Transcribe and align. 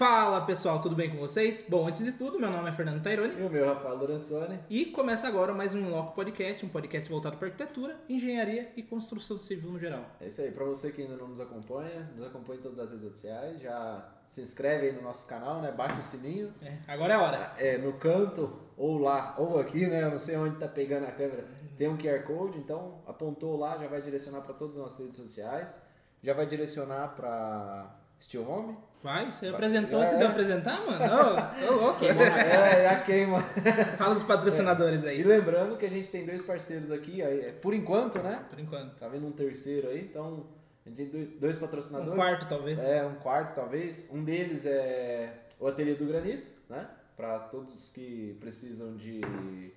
Fala 0.00 0.40
pessoal, 0.40 0.80
tudo 0.80 0.96
bem 0.96 1.10
com 1.10 1.18
vocês? 1.18 1.62
Bom, 1.68 1.86
antes 1.86 2.02
de 2.02 2.12
tudo, 2.12 2.40
meu 2.40 2.50
nome 2.50 2.70
é 2.70 2.72
Fernando 2.72 3.02
Taironi. 3.02 3.38
E 3.38 3.42
o 3.42 3.50
meu, 3.50 3.66
Rafael 3.66 3.98
Lorenzoni. 3.98 4.58
E 4.70 4.86
começa 4.86 5.28
agora 5.28 5.52
mais 5.52 5.74
um 5.74 5.90
Loco 5.90 6.14
Podcast, 6.14 6.64
um 6.64 6.70
podcast 6.70 7.06
voltado 7.10 7.36
para 7.36 7.48
arquitetura, 7.48 8.00
engenharia 8.08 8.70
e 8.78 8.82
construção 8.82 9.36
civil 9.36 9.72
no 9.72 9.78
geral. 9.78 10.06
É 10.18 10.28
isso 10.28 10.40
aí, 10.40 10.52
para 10.52 10.64
você 10.64 10.90
que 10.90 11.02
ainda 11.02 11.16
não 11.16 11.28
nos 11.28 11.38
acompanha, 11.38 12.10
nos 12.16 12.26
acompanha 12.26 12.60
em 12.60 12.62
todas 12.62 12.78
as 12.78 12.90
redes 12.92 13.10
sociais, 13.10 13.60
já 13.60 14.10
se 14.26 14.40
inscreve 14.40 14.86
aí 14.86 14.92
no 14.94 15.02
nosso 15.02 15.28
canal, 15.28 15.60
né? 15.60 15.70
Bate 15.70 16.00
o 16.00 16.02
sininho. 16.02 16.50
É, 16.62 16.78
agora 16.88 17.12
é 17.12 17.16
a 17.16 17.20
hora. 17.20 17.54
É, 17.58 17.76
no 17.76 17.92
canto, 17.92 18.58
ou 18.78 18.96
lá, 18.96 19.34
ou 19.36 19.58
aqui, 19.58 19.86
né? 19.86 20.04
Eu 20.04 20.12
não 20.12 20.18
sei 20.18 20.34
onde 20.38 20.56
tá 20.56 20.66
pegando 20.66 21.04
a 21.04 21.12
câmera. 21.12 21.44
Tem 21.76 21.88
um 21.88 21.98
QR 21.98 22.22
Code, 22.22 22.56
então 22.56 23.02
apontou 23.06 23.54
lá, 23.54 23.76
já 23.76 23.86
vai 23.86 24.00
direcionar 24.00 24.40
para 24.40 24.54
todas 24.54 24.76
as 24.76 24.82
nossas 24.82 24.98
redes 25.00 25.18
sociais. 25.18 25.78
Já 26.22 26.32
vai 26.32 26.46
direcionar 26.46 27.08
para 27.08 27.99
Steel 28.20 28.48
Home. 28.48 28.76
Vai, 29.02 29.32
você 29.32 29.48
apresentou 29.48 29.98
antes 29.98 30.18
de 30.18 30.22
eu 30.22 30.28
apresentar, 30.28 30.78
mano? 30.84 31.04
Ô, 31.04 31.72
ô, 31.72 31.76
louco. 31.84 32.04
É, 32.04 32.84
já 32.84 33.00
queima. 33.00 33.40
Fala 33.96 34.14
dos 34.14 34.22
patrocinadores 34.24 35.02
E 35.04 35.08
aí. 35.08 35.22
lembrando 35.22 35.78
que 35.78 35.86
a 35.86 35.88
gente 35.88 36.10
tem 36.10 36.26
dois 36.26 36.42
parceiros 36.42 36.90
aqui, 36.92 37.22
aí, 37.22 37.46
é, 37.46 37.52
por 37.52 37.72
enquanto, 37.72 38.18
né? 38.18 38.44
Por 38.50 38.58
enquanto. 38.60 38.94
Tá 38.98 39.08
vendo 39.08 39.26
um 39.26 39.32
terceiro 39.32 39.88
aí, 39.88 40.02
então 40.02 40.44
a 40.84 40.88
gente 40.90 40.96
tem 40.98 41.06
dois, 41.08 41.30
dois 41.30 41.56
patrocinadores. 41.56 42.12
Um 42.12 42.16
quarto, 42.16 42.46
talvez. 42.46 42.78
É, 42.78 43.02
um 43.04 43.14
quarto 43.14 43.54
talvez. 43.54 44.08
Um 44.12 44.22
deles 44.22 44.66
é 44.66 45.32
o 45.58 45.66
Ateliê 45.66 45.94
do 45.94 46.04
Granito, 46.06 46.50
né? 46.68 46.86
Para 47.16 47.38
todos 47.38 47.90
que 47.90 48.36
precisam 48.38 48.96
de 48.96 49.72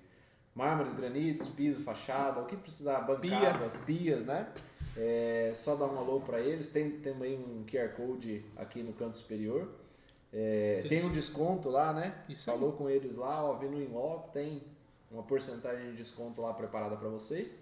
mármores, 0.54 0.92
granitos, 0.92 1.48
piso, 1.48 1.82
fachada, 1.82 2.40
o 2.40 2.44
que 2.44 2.56
precisar, 2.56 3.00
bancadas, 3.00 3.76
pias, 3.86 4.26
né? 4.26 4.46
É 4.96 5.52
só 5.54 5.74
dar 5.74 5.86
um 5.86 5.98
alô 5.98 6.20
para 6.20 6.40
eles. 6.40 6.68
Tem 6.70 6.90
também 7.00 7.36
um 7.38 7.64
QR 7.64 7.88
Code 7.96 8.44
aqui 8.56 8.82
no 8.82 8.92
canto 8.92 9.16
superior. 9.16 9.68
É, 10.32 10.84
Tem 10.88 11.04
um 11.04 11.12
desconto 11.12 11.68
lá, 11.68 11.92
né? 11.92 12.14
Isso 12.28 12.50
aí. 12.50 12.56
Falou 12.56 12.72
com 12.72 12.88
eles 12.90 13.14
lá, 13.16 13.44
ó, 13.44 13.54
vindo 13.54 13.80
em 13.80 13.86
loco, 13.86 14.32
tem 14.32 14.62
uma 15.10 15.22
porcentagem 15.22 15.92
de 15.92 15.96
desconto 15.98 16.40
lá 16.42 16.52
preparada 16.52 16.96
para 16.96 17.08
vocês. 17.08 17.56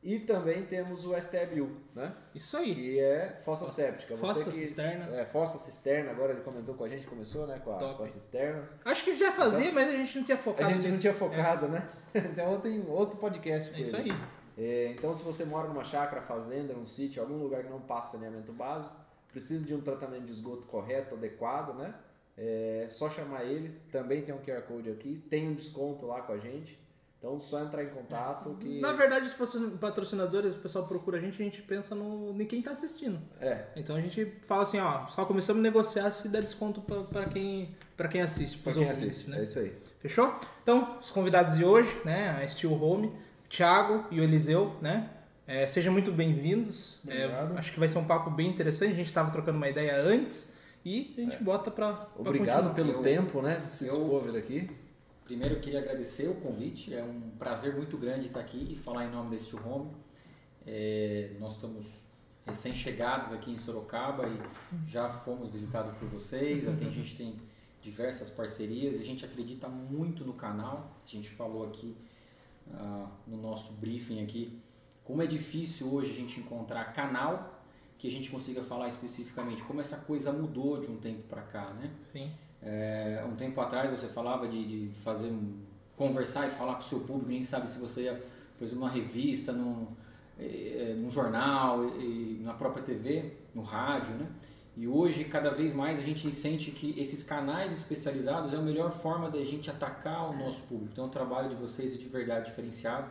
E 0.00 0.20
também 0.20 0.64
temos 0.64 1.04
o 1.04 1.16
STBU, 1.16 1.70
né? 1.94 2.14
Isso 2.32 2.56
aí. 2.56 2.72
Que 2.74 3.00
é 3.00 3.40
fossa 3.44 3.66
séptica. 3.68 4.14
Você 4.14 4.20
Fossa 4.34 4.50
que- 4.50 4.56
cisterna. 4.56 5.16
É, 5.16 5.24
fossa 5.24 5.58
cisterna, 5.58 6.10
agora 6.12 6.32
ele 6.32 6.42
comentou 6.42 6.74
com 6.76 6.84
a 6.84 6.88
gente, 6.88 7.04
começou, 7.06 7.46
né, 7.48 7.60
com 7.64 7.72
a, 7.74 7.94
com 7.94 8.04
a 8.04 8.06
cisterna. 8.06 8.68
Acho 8.84 9.02
que 9.04 9.16
já 9.16 9.32
fazia, 9.32 9.72
mas 9.72 9.88
a 9.88 9.92
gente 9.96 10.18
não 10.18 10.24
tinha 10.24 10.36
Então, 10.38 10.52
A 10.52 10.54
focado 10.54 10.70
gente 10.74 10.82
não 10.84 10.90
nisso. 10.90 11.00
tinha 11.00 11.14
focado, 11.14 11.66
né? 11.68 11.88
Então 12.14 12.60
tem 12.60 12.84
outro 12.88 13.16
podcast. 13.18 13.74
É 13.74 13.80
isso 13.82 13.96
aí. 13.96 14.12
É, 14.58 14.90
então 14.90 15.14
se 15.14 15.22
você 15.22 15.44
mora 15.44 15.68
numa 15.68 15.84
chácara, 15.84 16.20
fazenda, 16.22 16.74
num 16.74 16.84
sítio, 16.84 17.22
algum 17.22 17.36
lugar 17.36 17.62
que 17.62 17.70
não 17.70 17.80
passa 17.80 18.16
saneamento 18.18 18.52
básico, 18.52 18.92
precisa 19.30 19.64
de 19.64 19.72
um 19.74 19.80
tratamento 19.80 20.24
de 20.24 20.32
esgoto 20.32 20.62
correto, 20.64 21.14
adequado, 21.14 21.74
né? 21.76 21.94
É 22.36 22.86
só 22.90 23.08
chamar 23.10 23.44
ele. 23.44 23.72
Também 23.92 24.22
tem 24.22 24.34
um 24.34 24.38
QR 24.38 24.62
Code 24.62 24.90
aqui, 24.90 25.22
tem 25.30 25.48
um 25.48 25.54
desconto 25.54 26.06
lá 26.06 26.20
com 26.22 26.32
a 26.32 26.38
gente. 26.38 26.78
Então 27.18 27.40
só 27.40 27.60
entrar 27.64 27.82
em 27.82 27.88
contato 27.88 28.56
que. 28.60 28.80
Na 28.80 28.92
verdade, 28.92 29.26
os 29.26 29.32
patro- 29.32 29.70
patrocinadores, 29.78 30.54
o 30.54 30.58
pessoal 30.60 30.86
procura 30.86 31.18
a 31.18 31.20
gente, 31.20 31.34
a 31.40 31.44
gente 31.44 31.60
pensa 31.62 31.94
no, 31.96 32.40
em 32.40 32.46
quem 32.46 32.62
tá 32.62 32.70
assistindo. 32.70 33.18
É, 33.40 33.64
Então 33.74 33.96
a 33.96 34.00
gente 34.00 34.24
fala 34.46 34.62
assim, 34.62 34.78
ó, 34.78 35.06
só 35.08 35.24
começamos 35.24 35.58
a 35.58 35.62
negociar 35.64 36.10
se 36.12 36.28
dá 36.28 36.38
desconto 36.38 36.80
pra 36.80 37.24
quem, 37.26 37.74
pra 37.96 38.06
quem 38.06 38.20
assiste. 38.22 38.58
pros 38.58 38.76
quem 38.76 38.86
ouvintes, 38.88 39.08
assiste. 39.10 39.30
né? 39.30 39.40
É 39.40 39.42
isso 39.42 39.58
aí. 39.58 39.76
Fechou? 39.98 40.32
Então, 40.62 40.96
os 41.00 41.10
convidados 41.10 41.56
de 41.56 41.64
hoje, 41.64 41.90
né, 42.04 42.30
a 42.40 42.46
Steel 42.46 42.72
Home, 42.80 43.12
Thiago 43.48 44.04
e 44.10 44.20
o 44.20 44.22
Eliseu, 44.24 44.76
né? 44.80 45.10
É, 45.46 45.66
sejam 45.66 45.92
muito 45.92 46.12
bem-vindos. 46.12 47.00
É, 47.08 47.24
acho 47.56 47.72
que 47.72 47.80
vai 47.80 47.88
ser 47.88 47.98
um 47.98 48.04
papo 48.04 48.30
bem 48.30 48.48
interessante. 48.50 48.92
A 48.92 48.96
gente 48.96 49.06
estava 49.06 49.30
trocando 49.30 49.56
uma 49.56 49.68
ideia 49.68 49.96
antes 50.02 50.54
e 50.84 51.14
a 51.16 51.20
gente 51.22 51.42
bota 51.42 51.70
pra, 51.70 51.92
pra 51.94 52.20
Obrigado 52.20 52.74
pelo 52.74 52.90
Eu- 52.92 53.02
tempo, 53.02 53.40
né? 53.40 53.56
De 53.56 53.74
se 53.74 53.84
dispor 53.86 54.20
vir 54.22 54.36
aqui. 54.38 54.70
Primeiro 55.24 55.56
eu 55.56 55.60
queria 55.60 55.80
agradecer 55.80 56.28
o 56.28 56.34
convite, 56.36 56.94
é 56.94 57.02
um 57.02 57.20
prazer 57.38 57.74
muito 57.74 57.98
grande 57.98 58.26
estar 58.26 58.40
aqui 58.40 58.66
e 58.70 58.76
falar 58.76 59.04
em 59.06 59.10
nome 59.10 59.30
da 59.30 59.38
Steel 59.38 59.62
Home. 59.66 59.90
É, 60.66 61.32
nós 61.38 61.54
estamos 61.54 62.04
recém-chegados 62.46 63.32
aqui 63.34 63.50
em 63.50 63.56
Sorocaba 63.56 64.26
e 64.26 64.90
já 64.90 65.08
fomos 65.10 65.50
visitados 65.50 65.94
por 65.98 66.08
vocês, 66.08 66.64
tem, 66.64 66.88
a 66.88 66.90
gente 66.90 67.14
tem 67.16 67.36
diversas 67.82 68.30
parcerias 68.30 68.98
e 68.98 69.02
a 69.02 69.04
gente 69.04 69.22
acredita 69.24 69.68
muito 69.68 70.24
no 70.24 70.32
canal. 70.32 70.98
A 71.04 71.08
gente 71.10 71.28
falou 71.28 71.66
aqui 71.66 71.94
ah, 72.74 73.06
no 73.26 73.36
nosso 73.36 73.74
briefing 73.74 74.22
aqui 74.22 74.60
como 75.08 75.22
é 75.22 75.26
difícil 75.26 75.90
hoje 75.92 76.10
a 76.10 76.14
gente 76.14 76.38
encontrar 76.38 76.92
canal 76.92 77.62
que 77.96 78.06
a 78.06 78.10
gente 78.10 78.30
consiga 78.30 78.62
falar 78.62 78.88
especificamente 78.88 79.62
como 79.62 79.80
essa 79.80 79.96
coisa 79.96 80.30
mudou 80.32 80.78
de 80.80 80.90
um 80.90 80.98
tempo 80.98 81.22
para 81.22 81.40
cá, 81.42 81.70
né? 81.70 81.90
Sim. 82.12 82.30
É, 82.62 83.24
um 83.26 83.34
tempo 83.34 83.58
atrás 83.60 83.90
você 83.90 84.08
falava 84.08 84.46
de, 84.46 84.86
de 84.86 84.94
fazer 84.94 85.28
um, 85.28 85.60
conversar 85.96 86.46
e 86.46 86.50
falar 86.50 86.74
com 86.74 86.80
o 86.80 86.84
seu 86.84 87.00
público, 87.00 87.26
ninguém 87.26 87.42
sabe 87.42 87.70
se 87.70 87.80
você 87.80 88.02
ia, 88.02 88.22
por 88.56 88.64
exemplo, 88.64 88.84
numa 88.84 88.90
revista, 88.90 89.50
num, 89.50 89.88
eh, 90.38 90.94
num 90.96 91.10
jornal, 91.10 91.78
na 92.40 92.52
própria 92.52 92.82
TV, 92.84 93.32
no 93.54 93.62
rádio, 93.62 94.14
né? 94.14 94.26
E 94.80 94.86
hoje, 94.86 95.24
cada 95.24 95.50
vez 95.50 95.74
mais, 95.74 95.98
a 95.98 96.02
gente 96.02 96.32
sente 96.32 96.70
que 96.70 96.94
esses 96.96 97.24
canais 97.24 97.72
especializados 97.72 98.54
é 98.54 98.56
a 98.56 98.60
melhor 98.60 98.92
forma 98.92 99.28
da 99.28 99.42
gente 99.42 99.68
atacar 99.68 100.30
o 100.30 100.36
nosso 100.36 100.62
público. 100.64 100.90
Então, 100.92 101.06
o 101.06 101.08
trabalho 101.08 101.48
de 101.48 101.56
vocês 101.56 101.92
é 101.92 101.96
de 101.96 102.06
verdade 102.08 102.46
diferenciado. 102.46 103.06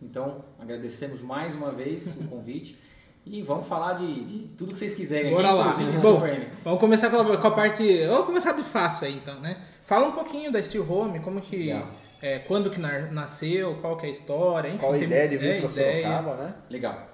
Então, 0.00 0.42
agradecemos 0.58 1.20
mais 1.20 1.54
uma 1.54 1.72
vez 1.72 2.16
o 2.16 2.24
convite. 2.28 2.78
E 3.26 3.42
vamos 3.42 3.66
falar 3.66 3.94
de, 3.94 4.24
de 4.24 4.54
tudo 4.54 4.72
que 4.72 4.78
vocês 4.78 4.94
quiserem. 4.94 5.30
Bora 5.34 5.50
aqui, 5.50 5.84
lá. 5.84 6.00
Bom. 6.00 6.22
Vamos 6.64 6.80
começar 6.80 7.10
com 7.10 7.16
a, 7.18 7.36
com 7.36 7.46
a 7.48 7.50
parte. 7.50 8.06
Vamos 8.06 8.24
começar 8.24 8.52
de 8.52 8.62
fácil 8.62 9.06
aí, 9.06 9.14
então, 9.14 9.38
né? 9.40 9.62
Fala 9.84 10.06
um 10.08 10.12
pouquinho 10.12 10.50
da 10.50 10.62
Steel 10.62 10.90
Home, 10.90 11.20
como 11.20 11.38
que. 11.42 11.54
Legal. 11.54 11.86
É, 12.22 12.38
quando 12.38 12.70
que 12.70 12.80
na- 12.80 13.10
nasceu, 13.10 13.76
qual 13.82 13.96
que 13.98 14.06
é 14.06 14.08
a 14.08 14.12
história, 14.12 14.68
enfim. 14.68 14.78
Qual 14.78 14.92
a 14.92 14.94
tem- 14.94 15.04
ideia 15.04 15.28
de 15.28 15.36
vir 15.36 15.48
é, 15.50 15.58
para. 15.58 15.68
Sorocaba, 15.68 16.34
né? 16.36 16.54
Legal. 16.70 17.08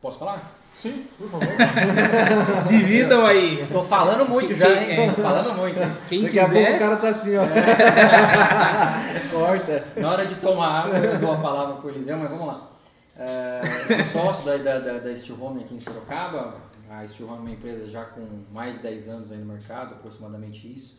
Posso 0.00 0.18
falar? 0.18 0.59
Sim, 0.80 1.06
por 1.18 1.28
favor. 1.28 1.46
Dividam 2.68 3.26
aí. 3.26 3.66
Tô 3.70 3.84
falando 3.84 4.26
muito 4.28 4.48
Quem- 4.48 4.56
já, 4.56 4.82
hein? 4.82 4.90
é. 4.92 5.10
Tô 5.12 5.22
falando 5.22 5.54
muito. 5.54 6.08
Quem 6.08 6.22
Daqui 6.22 6.38
a 6.38 6.44
quiser. 6.44 6.62
pouco 6.64 6.76
o 6.76 6.78
cara 6.78 6.96
tá 6.96 7.08
assim, 7.10 7.32
ó. 7.36 7.42
Corta. 9.30 9.84
Na 9.96 10.10
hora 10.12 10.26
de 10.26 10.34
tomar 10.36 10.84
água, 10.84 10.98
eu 10.98 11.18
dou 11.18 11.32
a 11.32 11.36
palavra 11.36 11.76
pro 11.76 11.90
Eliseu, 11.90 12.16
mas 12.16 12.30
vamos 12.30 12.46
lá. 12.46 12.70
É, 13.16 13.60
eu 13.90 14.04
sou 14.04 14.24
sócio 14.24 14.44
da, 14.46 14.56
da, 14.56 14.78
da, 14.78 14.98
da 14.98 15.16
Steel 15.16 15.42
Home 15.42 15.60
aqui 15.64 15.74
em 15.74 15.80
Sorocaba. 15.80 16.54
A 16.88 17.06
Steel 17.06 17.28
Home 17.28 17.38
é 17.38 17.40
uma 17.42 17.50
empresa 17.50 17.86
já 17.86 18.04
com 18.04 18.26
mais 18.52 18.76
de 18.76 18.80
10 18.82 19.08
anos 19.08 19.32
aí 19.32 19.38
no 19.38 19.44
mercado, 19.46 19.94
aproximadamente 19.94 20.72
isso. 20.72 20.98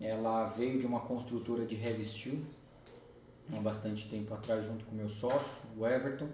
Ela 0.00 0.44
veio 0.46 0.78
de 0.78 0.86
uma 0.86 1.00
construtora 1.00 1.64
de 1.64 1.76
heavy 1.76 2.02
steel 2.04 2.38
há 3.54 3.60
bastante 3.60 4.08
tempo 4.08 4.32
atrás, 4.34 4.64
junto 4.64 4.84
com 4.86 4.94
meu 4.96 5.08
sócio, 5.08 5.62
o 5.76 5.86
Everton. 5.86 6.26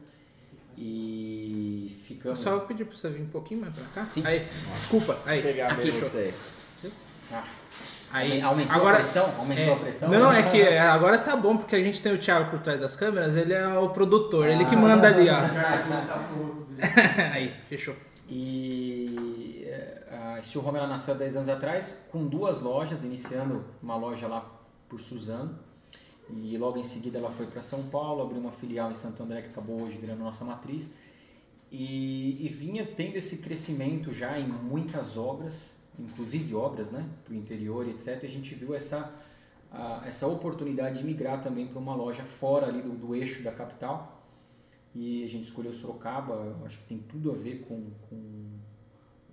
E 0.77 1.97
ficamos. 2.07 2.39
Só 2.39 2.59
pedir 2.61 2.85
pra 2.85 2.97
você 2.97 3.09
vir 3.11 3.23
um 3.23 3.29
pouquinho 3.29 3.61
mais 3.61 3.75
pra 3.75 3.85
cá. 3.95 4.05
Sim. 4.05 4.23
Aí, 4.25 4.47
desculpa. 4.75 5.19
Aí, 5.27 5.43
pegar 5.43 5.73
aqui, 5.73 5.91
bem 5.91 6.01
você. 6.01 6.35
Ah, 7.33 7.45
Aí, 8.13 8.43
aumentou 8.43 8.75
agora, 8.75 8.97
a 8.97 9.01
pressão? 9.01 9.33
Aumentou 9.39 9.65
é, 9.65 9.73
a 9.73 9.77
pressão? 9.77 10.09
Não, 10.09 10.33
é 10.33 10.43
que 10.43 10.61
é, 10.61 10.81
agora 10.81 11.17
tá 11.17 11.37
bom, 11.37 11.57
porque 11.57 11.77
a 11.77 11.83
gente 11.83 12.03
tem 12.03 12.13
o 12.13 12.19
Thiago 12.19 12.51
por 12.51 12.59
trás 12.59 12.81
das 12.81 12.97
câmeras, 12.97 13.37
ele 13.37 13.53
é 13.53 13.69
o 13.79 13.91
produtor, 13.91 14.49
ele 14.49 14.65
que 14.65 14.75
manda 14.75 15.07
ali, 15.07 15.29
ó. 15.31 15.39
Aí, 17.33 17.55
fechou. 17.69 17.95
E 18.29 19.65
eh, 19.67 20.37
a 20.37 20.43
Steel 20.43 20.65
Home 20.65 20.79
ela 20.79 20.87
nasceu 20.87 21.15
há 21.15 21.17
10 21.17 21.37
anos 21.37 21.49
atrás 21.49 21.99
com 22.11 22.27
duas 22.27 22.61
lojas, 22.61 23.05
iniciando 23.05 23.65
uma 23.83 23.97
loja 23.97 24.27
lá 24.27 24.45
por 24.89 25.01
Suzano. 25.01 25.59
E 26.37 26.57
logo 26.59 26.79
em 26.79 26.83
seguida 26.83 27.19
ela 27.19 27.31
foi 27.31 27.47
para 27.47 27.61
São 27.63 27.85
Paulo, 27.85 28.23
abriu 28.23 28.41
uma 28.41 28.51
filial 28.53 28.91
em 28.91 28.95
Santo 28.95 29.23
André 29.23 29.43
que 29.43 29.49
acabou 29.49 29.83
hoje 29.83 29.97
virando 29.99 30.21
nossa 30.23 30.45
matriz. 30.45 30.93
E, 31.73 32.45
e 32.45 32.49
vinha 32.49 32.85
tendo 32.85 33.17
esse 33.17 33.39
crescimento 33.39 34.13
já 34.13 34.39
em 34.39 34.49
muitas 34.49 35.17
obras, 35.17 35.71
inclusive 35.99 36.55
obras 36.55 36.91
né, 36.91 37.09
para 37.25 37.33
o 37.33 37.37
interior 37.37 37.89
etc. 37.89 38.23
E 38.23 38.27
a 38.27 38.29
gente 38.29 38.55
viu 38.55 38.75
essa, 38.75 39.13
a- 39.71 40.03
essa 40.07 40.27
oportunidade 40.27 40.99
de 40.99 41.05
migrar 41.05 41.41
também 41.41 41.69
para 41.69 41.79
uma 41.79 41.95
loja 41.95 42.23
fora 42.25 42.67
ali 42.67 42.83
do, 42.83 42.91
do 42.91 43.15
eixo 43.15 43.43
da 43.43 43.53
capital 43.53 44.21
e 44.95 45.23
a 45.23 45.29
gente 45.29 45.45
escolheu 45.45 45.73
Sorocaba, 45.73 46.57
acho 46.65 46.79
que 46.81 46.85
tem 46.87 46.99
tudo 46.99 47.31
a 47.31 47.35
ver 47.35 47.61
com, 47.61 47.91
com 48.09 48.43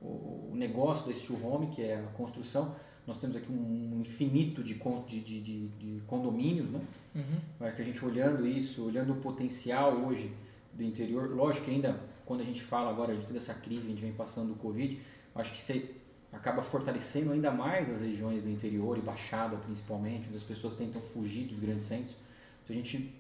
o, 0.02 0.52
negócio 0.56 1.14
Steel 1.14 1.44
Home, 1.46 1.68
que 1.68 1.82
é 1.82 1.96
a 1.98 2.04
construção. 2.14 2.76
Nós 3.08 3.18
temos 3.18 3.38
aqui 3.38 3.50
um 3.50 4.02
infinito 4.02 4.62
de, 4.62 4.74
de, 4.76 5.22
de, 5.22 5.68
de, 5.70 6.02
condomínios, 6.06 6.70
né? 6.70 6.82
Uhum. 7.16 7.72
Que 7.72 7.82
a 7.82 7.86
gente 7.86 8.04
olhando 8.04 8.46
isso, 8.46 8.86
olhando 8.86 9.14
o 9.14 9.16
potencial 9.16 9.94
hoje 9.94 10.34
do 10.74 10.84
interior, 10.84 11.34
lógico 11.34 11.66
que 11.66 11.72
ainda 11.72 12.00
quando 12.26 12.42
a 12.42 12.44
gente 12.44 12.62
fala 12.62 12.90
agora 12.90 13.16
de 13.16 13.26
toda 13.26 13.38
essa 13.38 13.54
crise 13.54 13.84
que 13.84 13.88
a 13.88 13.92
gente 13.92 14.02
vem 14.02 14.12
passando 14.12 14.50
do 14.50 14.56
Covid, 14.56 15.00
acho 15.34 15.54
que 15.54 15.62
você 15.62 15.96
acaba 16.34 16.62
fortalecendo 16.62 17.32
ainda 17.32 17.50
mais 17.50 17.90
as 17.90 18.02
regiões 18.02 18.42
do 18.42 18.50
interior 18.50 18.98
e 18.98 19.02
Baixada 19.02 19.56
principalmente, 19.56 20.28
onde 20.28 20.36
as 20.36 20.44
pessoas 20.44 20.74
tentam 20.74 21.02
fugir 21.02 21.46
dos 21.46 21.62
grandes 21.62 21.86
centros. 21.86 22.18
Então 22.64 22.76
a 22.76 22.80
gente 22.80 23.16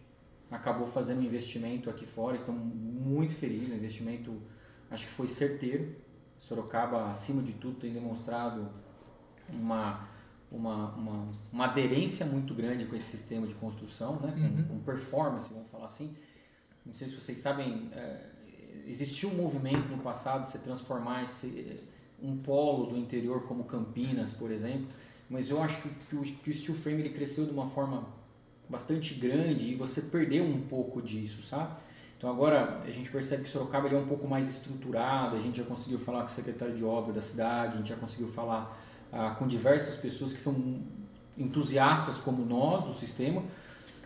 acabou 0.51 0.85
fazendo 0.85 1.19
um 1.19 1.23
investimento 1.23 1.89
aqui 1.89 2.05
fora, 2.05 2.35
estamos 2.35 2.61
muito 2.61 3.33
felizes, 3.33 3.71
um 3.71 3.77
investimento 3.77 4.35
acho 4.91 5.07
que 5.07 5.13
foi 5.13 5.29
certeiro. 5.29 5.95
Sorocaba, 6.37 7.09
acima 7.09 7.41
de 7.41 7.53
tudo, 7.53 7.79
tem 7.79 7.93
demonstrado 7.93 8.69
uma, 9.49 10.07
uma, 10.51 10.91
uma, 10.95 11.27
uma 11.51 11.65
aderência 11.65 12.25
muito 12.25 12.53
grande 12.53 12.85
com 12.85 12.95
esse 12.95 13.05
sistema 13.17 13.47
de 13.47 13.53
construção, 13.55 14.19
né? 14.19 14.31
com, 14.31 14.39
Uhum. 14.73 14.79
com 14.79 14.83
performance, 14.83 15.53
vamos 15.53 15.69
falar 15.69 15.85
assim. 15.85 16.15
Não 16.85 16.93
sei 16.93 17.07
se 17.07 17.15
vocês 17.15 17.39
sabem, 17.39 17.89
é, 17.93 18.25
existiu 18.85 19.29
um 19.29 19.35
movimento 19.35 19.89
no 19.89 19.97
passado 19.99 20.41
de 20.41 20.47
se 20.47 20.57
transformar 20.59 21.23
esse, 21.23 21.77
um 22.21 22.37
polo 22.37 22.87
do 22.87 22.97
interior 22.97 23.43
como 23.43 23.65
Campinas, 23.65 24.33
por 24.33 24.51
exemplo, 24.51 24.87
mas 25.29 25.49
eu 25.49 25.61
acho 25.61 25.81
que, 25.81 25.89
que 25.89 26.15
o, 26.15 26.21
que 26.21 26.49
o 26.49 26.55
steel 26.55 26.75
frame 26.75 27.01
ele 27.01 27.09
cresceu 27.09 27.45
de 27.45 27.51
uma 27.51 27.67
forma 27.67 28.07
bastante 28.69 29.13
grande 29.13 29.71
e 29.71 29.75
você 29.75 30.01
perdeu 30.01 30.43
um 30.43 30.61
pouco 30.61 31.01
disso, 31.01 31.41
sabe? 31.41 31.75
Então 32.17 32.29
agora 32.29 32.81
a 32.83 32.89
gente 32.89 33.11
percebe 33.11 33.43
que 33.43 33.49
Sorocaba 33.49 33.87
ele 33.87 33.95
é 33.95 33.99
um 33.99 34.07
pouco 34.07 34.27
mais 34.27 34.49
estruturado, 34.49 35.35
a 35.35 35.39
gente 35.39 35.57
já 35.57 35.63
conseguiu 35.63 35.99
falar 35.99 36.21
com 36.21 36.27
o 36.27 36.29
secretário 36.31 36.75
de 36.75 36.83
obra 36.83 37.13
da 37.13 37.21
cidade, 37.21 37.75
a 37.75 37.77
gente 37.77 37.89
já 37.89 37.95
conseguiu 37.95 38.27
falar 38.27 38.75
ah, 39.11 39.31
com 39.31 39.47
diversas 39.47 39.95
pessoas 39.95 40.33
que 40.33 40.39
são 40.39 40.81
entusiastas 41.37 42.17
como 42.17 42.45
nós 42.45 42.83
do 42.83 42.93
sistema, 42.93 43.43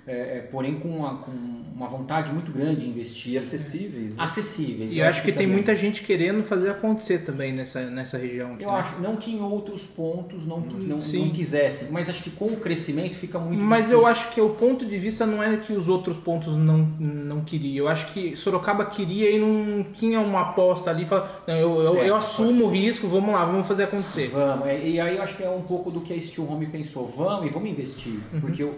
é, 0.08 0.38
é, 0.38 0.48
porém 0.52 0.76
com 0.80 0.88
uma, 0.90 1.18
com 1.18 1.32
uma 1.76 1.88
vontade 1.88 2.32
muito 2.32 2.52
grande 2.52 2.82
de 2.82 2.90
investir. 2.90 3.34
E 3.34 3.38
acessíveis, 3.38 4.16
né? 4.16 4.24
Acessíveis. 4.24 4.94
E 4.94 5.00
eu 5.00 5.06
acho 5.08 5.22
que 5.22 5.28
tem 5.28 5.34
também- 5.44 5.52
muita 5.54 5.76
gente 5.76 6.02
querendo 6.04 6.44
fazer 6.44 6.70
acontecer 6.72 7.20
também 7.20 7.54
nessa, 7.54 7.82
nessa 7.90 8.18
região. 8.18 8.54
aqui, 8.54 8.64
Eu 8.64 8.72
né? 8.72 8.78
acho, 8.80 9.00
não 9.00 9.16
que 9.16 9.32
em 9.32 9.40
outros 9.42 9.86
pontos 9.86 10.46
não, 10.46 10.60
não, 10.60 10.98
não 10.98 11.30
quisessem, 11.30 11.90
mas 11.92 12.10
acho 12.10 12.24
que 12.24 12.30
com 12.32 12.46
o 12.46 12.58
crescimento 12.58 13.14
fica 13.16 13.38
muito 13.38 13.62
Mas 13.62 13.86
difícil. 13.86 14.00
eu 14.02 14.08
acho 14.08 14.32
que 14.32 14.42
o 14.42 14.50
ponto 14.52 14.86
de 14.86 14.98
vista 14.98 15.26
não 15.26 15.42
é 15.42 15.56
que 15.58 15.72
os 15.74 15.88
outros 15.88 16.18
pontos 16.18 16.56
não, 16.56 16.80
não 17.00 17.42
queriam. 17.42 17.86
Eu 17.86 17.88
acho 17.88 18.12
que 18.14 18.36
Sorocaba 18.36 18.86
queria 18.86 19.30
e 19.30 19.40
não 19.40 19.84
tinha 19.84 20.20
uma 20.20 20.42
aposta 20.42 20.90
ali. 20.90 21.06
Fala, 21.06 21.44
não, 21.48 21.56
eu, 21.56 21.80
eu, 21.82 21.98
É, 22.00 22.10
eu 22.10 22.16
assumo 22.16 22.66
o 22.66 22.70
risco, 22.70 23.08
vamos 23.08 23.32
lá, 23.34 23.46
vamos 23.46 23.68
fazer 23.68 23.84
acontecer. 23.84 24.30
Vamos, 24.34 24.66
é, 24.68 24.88
e 24.88 25.00
aí 25.00 25.18
eu 25.18 25.22
acho 25.24 25.38
que 25.38 25.44
é 25.44 25.50
um 25.50 25.62
pouco 25.62 25.92
do 25.92 26.02
que 26.02 26.14
a 26.14 26.20
Steel 26.20 26.48
Home 26.50 26.66
pensou, 26.66 27.06
vamos 27.08 27.46
e 27.46 27.50
vamos 27.50 27.70
investir, 27.70 28.20
porque 28.40 28.64
o, 28.64 28.74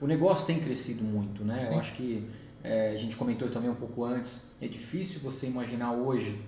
o 0.00 0.06
negócio 0.06 0.46
tem 0.46 0.58
crescido 0.60 1.02
muito, 1.04 1.44
né? 1.44 1.58
Uhum. 1.58 1.64
Sim. 1.66 1.72
Eu 1.72 1.78
acho 1.78 1.92
que 1.94 2.26
é, 2.62 2.90
a 2.90 2.96
gente 2.96 3.16
comentou 3.16 3.48
também 3.48 3.70
um 3.70 3.74
pouco 3.74 4.04
antes, 4.04 4.42
é 4.60 4.66
difícil 4.68 5.20
você 5.20 5.46
imaginar 5.46 5.92
hoje 5.92 6.40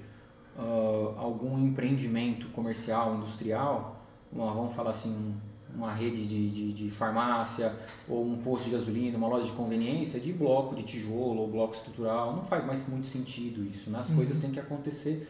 ah, 0.59 1.15
algum 1.17 1.59
empreendimento 1.65 2.49
comercial, 2.49 3.15
industrial, 3.17 4.05
uma, 4.33 4.53
vamos 4.53 4.73
falar 4.75 4.91
assim, 4.91 5.11
um- 5.11 5.49
uma 5.77 5.93
rede 5.93 6.27
de, 6.27 6.51
de, 6.51 6.73
de 6.73 6.91
farmácia 6.91 7.77
ou 8.09 8.27
um 8.27 8.39
posto 8.39 8.65
de 8.65 8.71
gasolina, 8.71 9.17
uma 9.19 9.29
loja 9.29 9.47
de 9.47 9.53
conveniência 9.53 10.19
de 10.19 10.33
bloco 10.33 10.75
de 10.75 10.83
tijolo 10.83 11.41
ou 11.43 11.47
bloco 11.49 11.75
estrutural, 11.75 12.35
não 12.35 12.43
faz 12.43 12.65
mais 12.65 12.89
muito 12.89 13.07
sentido 13.07 13.63
isso, 13.65 13.91
né? 13.91 13.99
As 14.01 14.11
coisas 14.11 14.39
têm 14.39 14.51
que 14.51 14.59
acontecer 14.59 15.29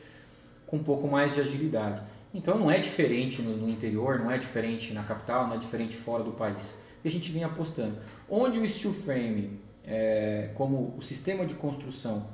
com 0.67 0.77
um 0.77 0.83
pouco 0.83 1.09
mais 1.09 1.35
de 1.35 1.41
agilidade. 1.41 2.01
Então 2.33 2.57
não 2.57 2.71
é 2.71 2.79
diferente 2.79 3.43
no, 3.43 3.57
no 3.57 3.69
interior, 3.69 4.21
não 4.21 4.31
é 4.31 4.39
diferente 4.39 4.93
na 4.95 5.03
capital, 5.03 5.49
não 5.49 5.55
é 5.55 5.59
diferente 5.59 5.97
fora 5.97 6.23
do 6.23 6.31
país. 6.33 6.73
E 7.05 7.09
a 7.09 7.11
gente 7.11 7.31
vem 7.31 7.45
apostando. 7.45 7.99
Onde 8.29 8.59
o 8.59 8.69
steel 8.69 8.93
frame, 8.93 9.61
é, 9.85 10.51
como 10.55 10.95
o 10.97 11.01
sistema 11.01 11.47
de 11.47 11.55
construção 11.55 12.29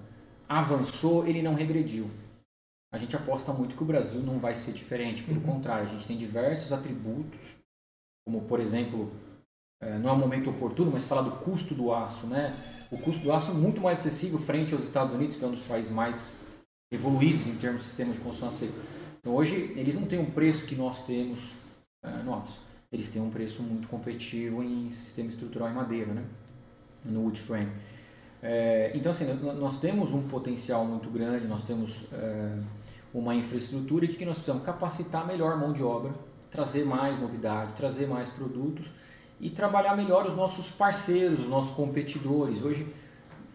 avançou, 0.49 1.27
ele 1.27 1.43
não 1.43 1.55
regrediu. 1.55 2.11
A 2.93 2.99
gente 2.99 3.17
aposta 3.17 3.53
muito 3.53 3.77
que 3.77 3.83
o 3.83 3.87
Brasil 3.87 4.21
não 4.21 4.39
vai 4.39 4.55
ser 4.55 4.73
diferente, 4.73 5.23
pelo 5.23 5.41
contrário, 5.41 5.87
a 5.87 5.91
gente 5.91 6.07
tem 6.07 6.17
diversos 6.17 6.73
atributos, 6.73 7.57
como 8.25 8.43
por 8.43 8.61
exemplo, 8.61 9.13
é, 9.83 9.99
não 9.99 10.11
é 10.11 10.13
o 10.13 10.17
momento 10.17 10.49
oportuno, 10.51 10.93
mas 10.93 11.05
falar 11.05 11.23
do 11.23 11.33
custo 11.33 11.75
do 11.75 11.93
aço, 11.93 12.27
né? 12.27 12.57
O 12.91 12.99
custo 12.99 13.25
do 13.25 13.33
aço 13.33 13.51
é 13.51 13.55
muito 13.55 13.81
mais 13.81 13.99
acessível 13.99 14.39
frente 14.39 14.73
aos 14.73 14.85
Estados 14.85 15.13
Unidos, 15.15 15.37
que 15.37 15.45
é 15.45 15.49
um 15.49 15.51
dos 15.51 15.65
países 15.65 15.91
mais 15.91 16.35
evoluídos 16.91 17.49
em 17.49 17.57
termos 17.57 17.83
de 17.83 17.89
sistema 17.89 18.13
de 18.13 18.21
construção 18.21 18.49
a 18.49 18.53
seco. 18.53 18.75
Então 19.19 19.35
hoje 19.35 19.73
eles 19.77 19.95
não 19.95 20.07
têm 20.07 20.19
um 20.19 20.31
preço 20.31 20.65
que 20.65 20.77
nós 20.77 21.05
temos 21.05 21.55
eh, 22.03 22.23
no 22.23 22.35
aço. 22.35 22.61
Eles 22.95 23.09
têm 23.09 23.21
um 23.21 23.29
preço 23.29 23.61
muito 23.63 23.89
competitivo 23.89 24.63
em 24.63 24.89
sistema 24.89 25.29
estrutural 25.29 25.69
em 25.69 25.75
madeira, 25.75 26.13
né? 26.15 26.23
no 27.05 27.23
wood 27.25 27.41
frame. 27.41 27.69
Eh, 28.43 28.93
então 28.95 29.11
assim, 29.11 29.25
nó- 29.35 29.53
nós 29.53 29.79
temos 29.81 30.13
um 30.13 30.29
potencial 30.29 30.85
muito 30.87 31.11
grande, 31.11 31.47
nós 31.47 31.65
temos 31.65 32.07
eh, 32.13 32.57
uma 33.13 33.35
infraestrutura 33.35 34.05
e 34.05 34.09
que 34.09 34.25
nós 34.25 34.37
precisamos? 34.37 34.65
Capacitar 34.65 35.27
melhor 35.27 35.59
mão 35.59 35.73
de 35.73 35.83
obra, 35.83 36.13
trazer 36.51 36.85
mais 36.85 37.19
novidades, 37.19 37.75
trazer 37.75 38.07
mais 38.07 38.31
produtos 38.31 38.93
e 39.41 39.51
trabalhar 39.51 39.97
melhor 39.97 40.25
os 40.27 40.37
nossos 40.37 40.71
parceiros, 40.71 41.41
os 41.41 41.49
nossos 41.49 41.75
competidores. 41.75 42.63
Hoje 42.63 42.87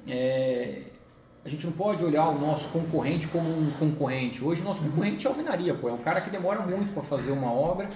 é, 0.07 0.83
a 1.45 1.49
gente 1.49 1.65
não 1.65 1.73
pode 1.73 2.03
olhar 2.03 2.27
o 2.27 2.37
nosso 2.39 2.69
concorrente 2.69 3.27
como 3.29 3.49
um 3.49 3.71
concorrente. 3.79 4.43
Hoje 4.43 4.61
o 4.61 4.65
nosso 4.65 4.81
concorrente 4.81 5.25
é 5.25 5.29
a 5.29 5.31
alvenaria, 5.31 5.73
pô. 5.73 5.87
É 5.87 5.93
um 5.93 5.97
cara 5.97 6.19
que 6.19 6.29
demora 6.29 6.59
muito 6.61 6.91
para 6.93 7.01
fazer 7.03 7.31
uma 7.31 7.51
obra 7.51 7.87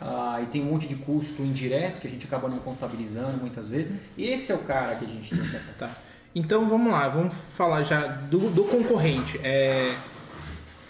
ah, 0.00 0.40
e 0.42 0.46
tem 0.46 0.62
um 0.62 0.66
monte 0.66 0.86
de 0.88 0.96
custo 0.96 1.42
indireto 1.42 2.00
que 2.00 2.06
a 2.06 2.10
gente 2.10 2.26
acaba 2.26 2.48
não 2.48 2.58
contabilizando 2.58 3.38
muitas 3.38 3.68
vezes. 3.68 3.92
Esse 4.18 4.52
é 4.52 4.54
o 4.54 4.58
cara 4.58 4.94
que 4.96 5.04
a 5.04 5.08
gente 5.08 5.34
tem 5.34 5.48
que 5.48 5.56
atacar. 5.56 5.88
Tá. 5.90 5.96
Então 6.34 6.68
vamos 6.68 6.90
lá, 6.92 7.08
vamos 7.08 7.32
falar 7.34 7.82
já 7.84 8.06
do, 8.06 8.50
do 8.50 8.64
concorrente. 8.64 9.38
É, 9.44 9.94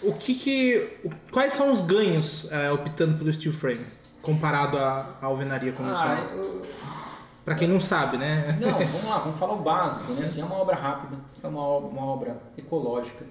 o 0.01 0.13
que 0.13 0.33
que, 0.33 0.89
quais 1.31 1.53
são 1.53 1.71
os 1.71 1.81
ganhos 1.81 2.47
é, 2.51 2.71
optando 2.71 3.17
pelo 3.17 3.31
steel 3.31 3.53
frame 3.53 3.85
comparado 4.21 4.77
à, 4.77 5.15
à 5.21 5.25
alvenaria 5.27 5.71
convencional? 5.71 6.17
Ah, 6.17 6.33
eu- 6.35 6.61
Pra 7.45 7.53
quem 7.53 7.67
não 7.67 7.79
sabe, 7.79 8.17
né? 8.17 8.57
Não, 8.59 8.71
vamos 8.73 9.03
lá, 9.07 9.19
vamos 9.19 9.37
falar 9.37 9.53
o 9.53 9.61
básico, 9.61 10.11
né? 10.13 10.23
Assim, 10.23 10.41
é 10.41 10.43
uma 10.45 10.55
obra 10.55 10.75
rápida, 10.75 11.15
é 11.43 11.47
uma, 11.47 11.77
uma 11.77 12.03
obra 12.03 12.41
ecológica. 12.57 13.23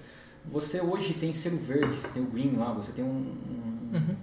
Você 0.45 0.79
hoje 0.79 1.15
tem 1.15 1.33
selo 1.33 1.57
verde, 1.57 1.97
tem 2.13 2.23
o 2.23 2.27
green 2.27 2.55
lá, 2.55 2.71
você 2.71 2.93
tem 2.93 3.03
um. 3.03 3.07
um- 3.09 3.97
um- 3.97 4.15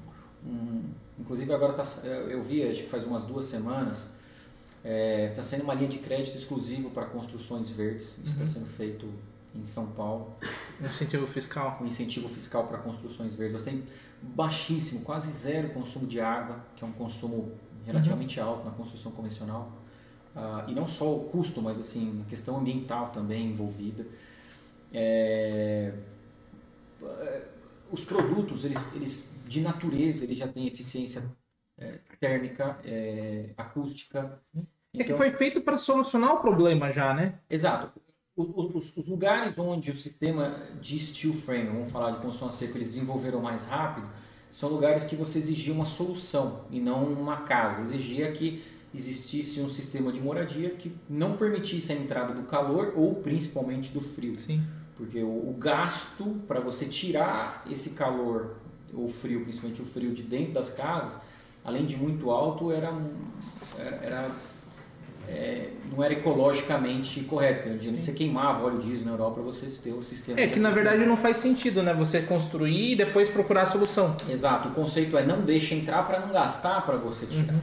inclusive 1.33 1.55
agora 1.55 1.73
tá, 1.73 1.83
eu 2.05 2.43
vi, 2.43 2.63
acho 2.69 2.83
que 2.83 2.89
faz 2.89 3.07
umas 3.07 3.25
duas 3.25 3.47
semanas, 3.47 4.07
está 4.85 5.43
sendo 5.43 5.65
uma 5.65 5.73
linha 5.73 5.89
de 5.89 5.99
crédito 5.99 6.37
exclusivo 6.37 6.91
para 6.91 7.07
construções 7.07 7.71
verdes. 7.71 8.19
Isso 8.19 8.35
está 8.35 8.47
sendo 8.47 8.67
feito 8.67 9.09
em 9.55 9.65
São 9.65 9.87
Paulo, 9.93 10.35
Incentivo 10.79 11.27
fiscal. 11.27 11.77
com 11.79 11.87
incentivo 11.87 12.29
fiscal 12.29 12.67
para 12.67 12.79
construções 12.79 13.33
verdes. 13.33 13.61
Você 13.61 13.71
tem 13.71 13.85
baixíssimo, 14.21 15.01
quase 15.01 15.31
zero 15.31 15.71
consumo 15.71 16.07
de 16.07 16.21
água, 16.21 16.63
que 16.77 16.85
é 16.85 16.87
um 16.87 16.93
consumo 16.93 17.53
relativamente 17.87 18.39
alto 18.39 18.65
na 18.67 18.71
construção 18.71 19.11
convencional. 19.13 19.73
Ah, 20.37 20.67
e 20.69 20.75
não 20.75 20.87
só 20.87 21.15
o 21.15 21.25
custo, 21.25 21.63
mas 21.63 21.81
assim, 21.81 22.23
a 22.27 22.29
questão 22.29 22.59
ambiental 22.59 23.09
também 23.09 23.47
envolvida. 23.51 24.07
É, 24.93 25.95
é, 27.03 27.43
os 27.91 28.05
produtos, 28.05 28.65
eles, 28.67 28.83
eles 28.95 29.32
de 29.53 29.61
natureza, 29.61 30.25
eles 30.25 30.39
já 30.39 30.49
têm 30.49 30.67
eficiência 30.67 31.23
é, 31.79 31.99
térmica, 32.21 32.79
é, 32.85 33.51
acústica. 33.57 34.41
É 34.95 34.99
que 34.99 35.03
Então- 35.05 35.17
foi 35.17 35.31
feito 35.33 35.61
para 35.61 35.79
solucionar 35.79 36.35
o 36.35 36.41
problema 36.41 36.93
já, 36.93 37.13
né? 37.15 37.39
Exato. 37.49 38.01
Os, 38.37 38.97
os 38.97 39.07
lugares 39.07 39.59
onde 39.59 39.91
o 39.91 39.95
sistema 39.95 40.59
de 40.81 40.99
steel 40.99 41.35
frame, 41.35 41.67
vamos 41.67 41.93
falar 41.93 42.13
de 42.13 42.17
construção 42.19 42.49
a 42.49 42.51
seco, 42.51 42.77
eles 42.79 42.89
desenvolveram 42.89 43.43
mais 43.43 43.67
rápido, 43.67 44.07
são 44.51 44.69
lugares 44.71 45.07
que 45.07 45.15
você 45.17 45.39
exigia 45.39 45.73
uma 45.73 45.85
solução 45.85 46.65
e 46.71 46.81
não 46.81 47.05
uma 47.05 47.43
casa. 47.43 47.83
Exigia 47.83 48.33
que 48.33 48.63
existisse 48.95 49.61
um 49.61 49.69
sistema 49.69 50.13
de 50.13 50.21
moradia 50.21 50.71
que 50.71 50.95
não 51.09 51.37
permitisse 51.37 51.93
a 51.93 51.95
entrada 51.95 52.33
do 52.35 52.43
calor 52.45 52.93
ou 52.97 53.15
principalmente 53.17 53.91
do 53.93 54.01
frio. 54.01 54.39
Sim. 54.39 54.63
Porque 54.97 55.23
o, 55.23 55.49
o 55.51 55.55
gasto 55.59 56.41
para 56.47 56.61
você 56.61 56.85
tirar 56.87 57.65
esse 57.71 57.91
calor 57.91 58.57
ou 58.95 59.09
frio, 59.09 59.43
principalmente 59.43 59.81
o 59.81 59.85
frio 59.85 60.13
de 60.13 60.23
dentro 60.23 60.53
das 60.53 60.71
casas, 60.71 61.19
além 61.65 61.85
de 61.87 61.97
muito 61.97 62.31
alto, 62.31 62.71
era, 62.71 62.93
era, 63.79 63.97
era, 64.03 64.31
é, 65.29 65.69
não 65.91 66.03
era 66.03 66.13
ecologicamente 66.13 67.21
correto. 67.23 67.69
Você 67.99 68.13
queimava 68.13 68.65
óleo 68.65 68.79
diesel 68.79 69.07
na 69.07 69.13
Europa 69.13 69.35
para 69.35 69.43
você 69.45 69.67
ter 69.67 69.93
o 69.93 70.03
sistema. 70.03 70.41
É 70.41 70.47
que 70.47 70.61
na 70.61 70.71
verdade 70.71 71.05
não 71.07 71.17
faz 71.17 71.39
sentido, 71.39 71.83
né? 71.83 71.95
Você 71.95 72.21
construir 72.23 72.93
e 72.93 72.97
depois 72.97 73.29
procurar 73.29 73.63
a 73.63 73.67
solução. 73.67 74.17
Exato, 74.29 74.69
o 74.69 74.73
conceito 74.73 75.17
é 75.17 75.25
não 75.25 75.43
deixa 75.43 75.75
entrar 75.75 76.07
para 76.07 76.21
não 76.21 76.33
gastar 76.33 76.85
para 76.85 76.97
você 76.97 77.27
tirar. 77.27 77.55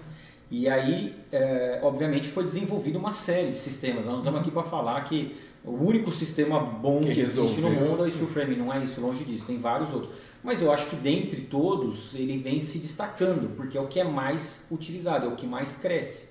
E 0.52 0.68
aí, 0.68 1.16
é, 1.32 1.80
obviamente, 1.84 2.28
foi 2.28 2.44
desenvolvida 2.44 2.98
uma 2.98 3.12
série 3.12 3.52
de 3.52 3.58
sistemas. 3.58 4.04
Nós 4.04 4.14
não 4.14 4.20
estamos 4.20 4.42
aqui 4.42 4.50
para 4.50 4.64
falar 4.64 5.00
que 5.04 5.36
o 5.64 5.72
único 5.72 6.12
sistema 6.12 6.60
bom 6.60 7.02
que, 7.02 7.14
Que 7.14 7.20
existe 7.20 7.62
no 7.62 7.70
mundo 7.70 8.04
é 8.04 8.08
o 8.08 8.12
steel 8.12 8.28
frame, 8.28 8.56
não 8.56 8.74
é 8.74 8.84
isso, 8.84 9.00
longe 9.00 9.24
disso, 9.24 9.46
tem 9.46 9.58
vários 9.58 9.92
outros. 9.92 10.12
Mas 10.44 10.62
eu 10.62 10.72
acho 10.72 10.88
que 10.88 10.96
dentre 10.96 11.42
todos 11.42 12.16
ele 12.16 12.38
vem 12.38 12.62
se 12.62 12.80
destacando, 12.80 13.56
porque 13.56 13.78
é 13.78 13.82
o 13.82 13.88
que 13.88 14.00
é 14.00 14.04
mais 14.04 14.62
utilizado, 14.72 15.26
é 15.26 15.30
o 15.30 15.36
que 15.36 15.46
mais 15.46 15.76
cresce. 15.76 16.30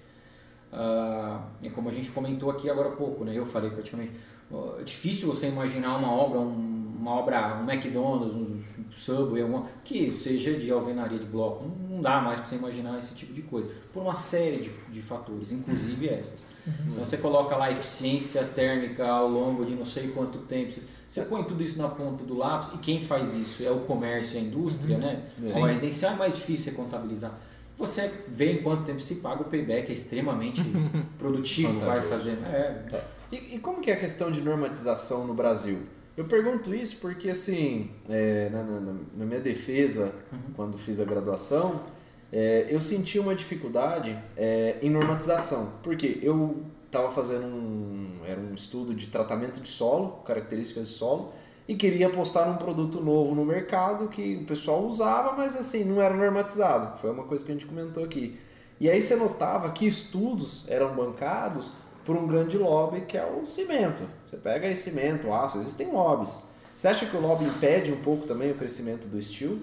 Ah, 0.73 1.47
é 1.63 1.69
como 1.71 1.89
a 1.89 1.93
gente 1.93 2.11
comentou 2.11 2.51
aqui 2.51 2.69
agora 2.71 2.89
há 2.89 2.93
pouco, 2.93 3.25
né? 3.25 3.33
eu 3.37 3.45
falei 3.47 3.71
praticamente. 3.71 4.13
ó, 4.51 4.79
É 4.81 4.83
difícil 4.83 5.29
você 5.29 5.49
imaginar 5.49 5.97
uma 5.97 6.11
obra, 6.11 6.39
um- 6.41 6.78
uma 6.99 7.13
obra, 7.13 7.57
um 7.63 7.71
McDonald's, 7.71 8.35
um 8.35 8.61
Subway, 8.91 9.43
alguma, 9.43 9.67
que 9.85 10.11
seja 10.17 10.59
de 10.59 10.71
alvenaria 10.71 11.19
de 11.19 11.27
bloco. 11.27 11.65
Não, 11.65 11.97
não 11.97 12.03
dá 12.03 12.21
mais 12.21 12.41
para 12.41 12.49
você 12.49 12.57
imaginar 12.57 12.99
esse 12.99 13.15
tipo 13.15 13.33
de 13.33 13.43
coisa, 13.43 13.71
por 13.93 14.03
uma 14.03 14.15
série 14.15 14.59
de, 14.59 14.71
de 14.91 15.01
fatores, 15.01 15.53
inclusive 15.53 16.09
essas. 16.09 16.45
Então 16.87 17.05
você 17.05 17.17
coloca 17.17 17.57
lá 17.57 17.71
eficiência 17.71 18.45
térmica 18.45 19.07
ao 19.07 19.29
longo 19.29 19.65
de 19.65 19.75
não 19.75 19.87
sei 19.87 20.09
quanto 20.09 20.39
tempo. 20.39 20.71
Você, 20.71 20.83
você 21.07 21.23
põe 21.23 21.43
tudo 21.45 21.63
isso 21.63 21.79
na 21.79 21.89
ponta 21.89 22.25
do 22.25 22.37
lápis 22.37 22.71
e 22.75 22.79
quem 22.79 23.01
faz 23.01 23.35
isso 23.35 23.63
é 23.65 23.71
o 23.71 23.81
comércio 23.81 24.37
e 24.37 24.41
a 24.41 24.43
indústria, 24.43 24.99
né? 24.99 25.23
Sim. 25.47 25.61
O 25.61 25.65
residencial 25.65 26.13
é 26.13 26.17
mais 26.17 26.35
difícil 26.35 26.73
você 26.73 26.77
contabilizar. 26.77 27.39
Você 27.79 28.11
vê 28.27 28.55
em 28.55 28.63
quanto 28.63 28.83
tempo 28.83 29.01
se 29.01 29.17
paga, 29.17 29.43
o 29.43 29.45
payback 29.45 29.89
é 29.91 29.95
extremamente 29.95 30.61
produtivo, 31.17 31.79
vai 31.81 32.03
fazer. 32.03 32.33
É. 32.45 33.03
E, 33.31 33.57
e, 33.57 33.59
como 33.61 33.81
que 33.81 33.91
é 33.91 33.95
a 33.95 34.01
questão 34.01 34.31
de 34.31 34.41
normatização 34.41 35.27
no 35.27 35.33
Brasil? 35.33 35.81
Eu 36.19 36.25
pergunto 36.25 36.75
isso 36.75 36.97
porque, 36.97 37.31
assim, 37.31 37.93
é, 38.09 38.49
na, 38.51 38.65
na, 38.65 38.81
na, 38.81 39.25
minha 39.25 39.39
defesa, 39.39 40.13
uhum. 40.33 40.53
quando 40.57 40.77
fiz 40.77 40.99
a 40.99 41.05
graduação, 41.05 41.85
é, 42.33 42.67
eu 42.69 42.81
senti 42.81 43.21
uma 43.21 43.37
dificuldade 43.37 44.19
é, 44.37 44.79
em 44.83 44.91
normatização. 44.91 45.75
Porque 45.81 46.19
eu 46.21 46.57
estava 46.87 47.09
fazendo 47.13 47.47
um, 47.47 48.19
era 48.27 48.41
um 48.41 48.53
estudo 48.53 48.97
de 48.97 49.07
tratamento 49.07 49.61
de 49.61 49.69
solo, 49.69 50.21
características 50.27 50.89
de 50.89 50.95
solo, 50.95 51.33
e 51.69 51.77
queria 51.77 52.09
apostar 52.09 52.51
um 52.51 52.57
produto 52.57 53.01
novo 53.01 53.33
no 53.33 53.45
mercado 53.45 54.09
que 54.09 54.41
o 54.43 54.45
pessoal 54.45 54.85
usava, 54.87 55.37
mas 55.37 55.55
assim, 55.55 55.85
não 55.85 56.03
era 56.03 56.17
normatizado. 56.17 56.99
Foi 56.99 57.13
uma 57.13 57.23
coisa 57.23 57.45
que 57.45 57.53
a 57.53 57.55
gente 57.55 57.67
comentou 57.67 58.03
aqui. 58.03 58.37
E 58.81 58.91
aí 58.91 59.01
você 59.01 59.15
notava 59.15 59.71
que 59.71 59.87
estudos 59.87 60.69
eram 60.69 60.97
bancados 60.97 61.75
por 62.09 62.17
um 62.17 62.27
grande 62.27 62.57
lobby 62.57 63.03
que 63.03 63.19
é 63.19 63.27
o 63.27 63.45
cimento. 63.45 64.03
Você 64.25 64.39
pega 64.39 64.67
aí 64.67 64.75
cimento, 64.75 65.31
aço, 65.31 65.59
existem 65.59 65.93
lobbies. 65.93 66.43
Você 66.75 66.89
acha 66.89 67.05
que 67.05 67.15
o 67.15 67.21
lobby 67.21 67.45
impede 67.45 67.93
um 67.93 68.01
pouco 68.01 68.27
também 68.27 68.51
o 68.51 68.55
crescimento 68.55 69.07
do 69.07 69.21
steel? 69.21 69.59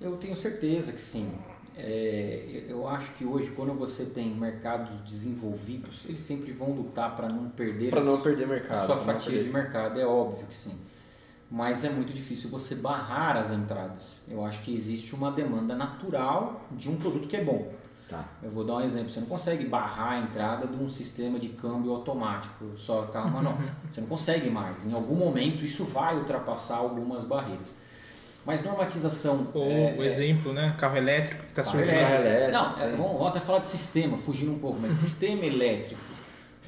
Eu 0.00 0.16
tenho 0.16 0.34
certeza 0.34 0.92
que 0.92 1.00
sim. 1.00 1.30
É, 1.76 2.64
eu 2.66 2.88
acho 2.88 3.12
que 3.12 3.26
hoje, 3.26 3.50
quando 3.50 3.74
você 3.74 4.06
tem 4.06 4.30
mercados 4.30 4.98
desenvolvidos, 5.00 6.06
eles 6.06 6.20
sempre 6.20 6.52
vão 6.52 6.70
lutar 6.70 7.14
para 7.14 7.28
não 7.28 7.50
perder, 7.50 7.90
para 7.90 8.02
não 8.02 8.18
perder 8.18 8.48
mercado, 8.48 8.86
sua 8.86 8.96
fatia 8.96 9.42
de 9.42 9.50
mercado. 9.50 10.00
É 10.00 10.06
óbvio 10.06 10.46
que 10.46 10.54
sim. 10.54 10.80
Mas 11.50 11.84
é 11.84 11.90
muito 11.90 12.14
difícil 12.14 12.48
você 12.48 12.74
barrar 12.74 13.36
as 13.36 13.52
entradas. 13.52 14.22
Eu 14.26 14.42
acho 14.42 14.62
que 14.62 14.72
existe 14.72 15.14
uma 15.14 15.30
demanda 15.30 15.76
natural 15.76 16.62
de 16.72 16.88
um 16.88 16.96
produto 16.96 17.28
que 17.28 17.36
é 17.36 17.44
bom. 17.44 17.70
Tá. 18.08 18.24
Eu 18.42 18.50
vou 18.50 18.64
dar 18.64 18.74
um 18.74 18.80
exemplo. 18.80 19.08
Você 19.08 19.20
não 19.20 19.26
consegue 19.26 19.64
barrar 19.64 20.12
a 20.12 20.18
entrada 20.18 20.66
de 20.66 20.76
um 20.76 20.88
sistema 20.88 21.38
de 21.38 21.50
câmbio 21.50 21.92
automático, 21.92 22.66
só 22.76 23.02
carro 23.02 23.30
manual. 23.30 23.56
Você 23.90 24.00
não 24.00 24.08
consegue 24.08 24.50
mais. 24.50 24.84
Em 24.84 24.92
algum 24.92 25.14
momento 25.14 25.64
isso 25.64 25.84
vai 25.84 26.16
ultrapassar 26.16 26.76
algumas 26.76 27.24
barreiras. 27.24 27.68
Mas 28.44 28.62
normatização. 28.62 29.48
Ou 29.54 29.70
é, 29.70 29.96
o 29.98 30.02
é 30.02 30.06
exemplo, 30.06 30.50
é... 30.50 30.54
né? 30.54 30.76
Carro 30.78 30.96
elétrico 30.98 31.42
que 31.44 31.50
está 31.50 31.64
surgindo. 31.64 31.98
Carro 31.98 32.14
elétrico. 32.14 32.52
Não, 32.52 32.72
é, 32.72 32.90
vamos, 32.90 33.12
vamos, 33.12 33.26
até 33.28 33.40
falar 33.40 33.58
de 33.60 33.66
sistema, 33.66 34.18
fugindo 34.18 34.52
um 34.52 34.58
pouco, 34.58 34.78
mas 34.80 34.98
sistema 34.98 35.44
elétrico. 35.46 36.00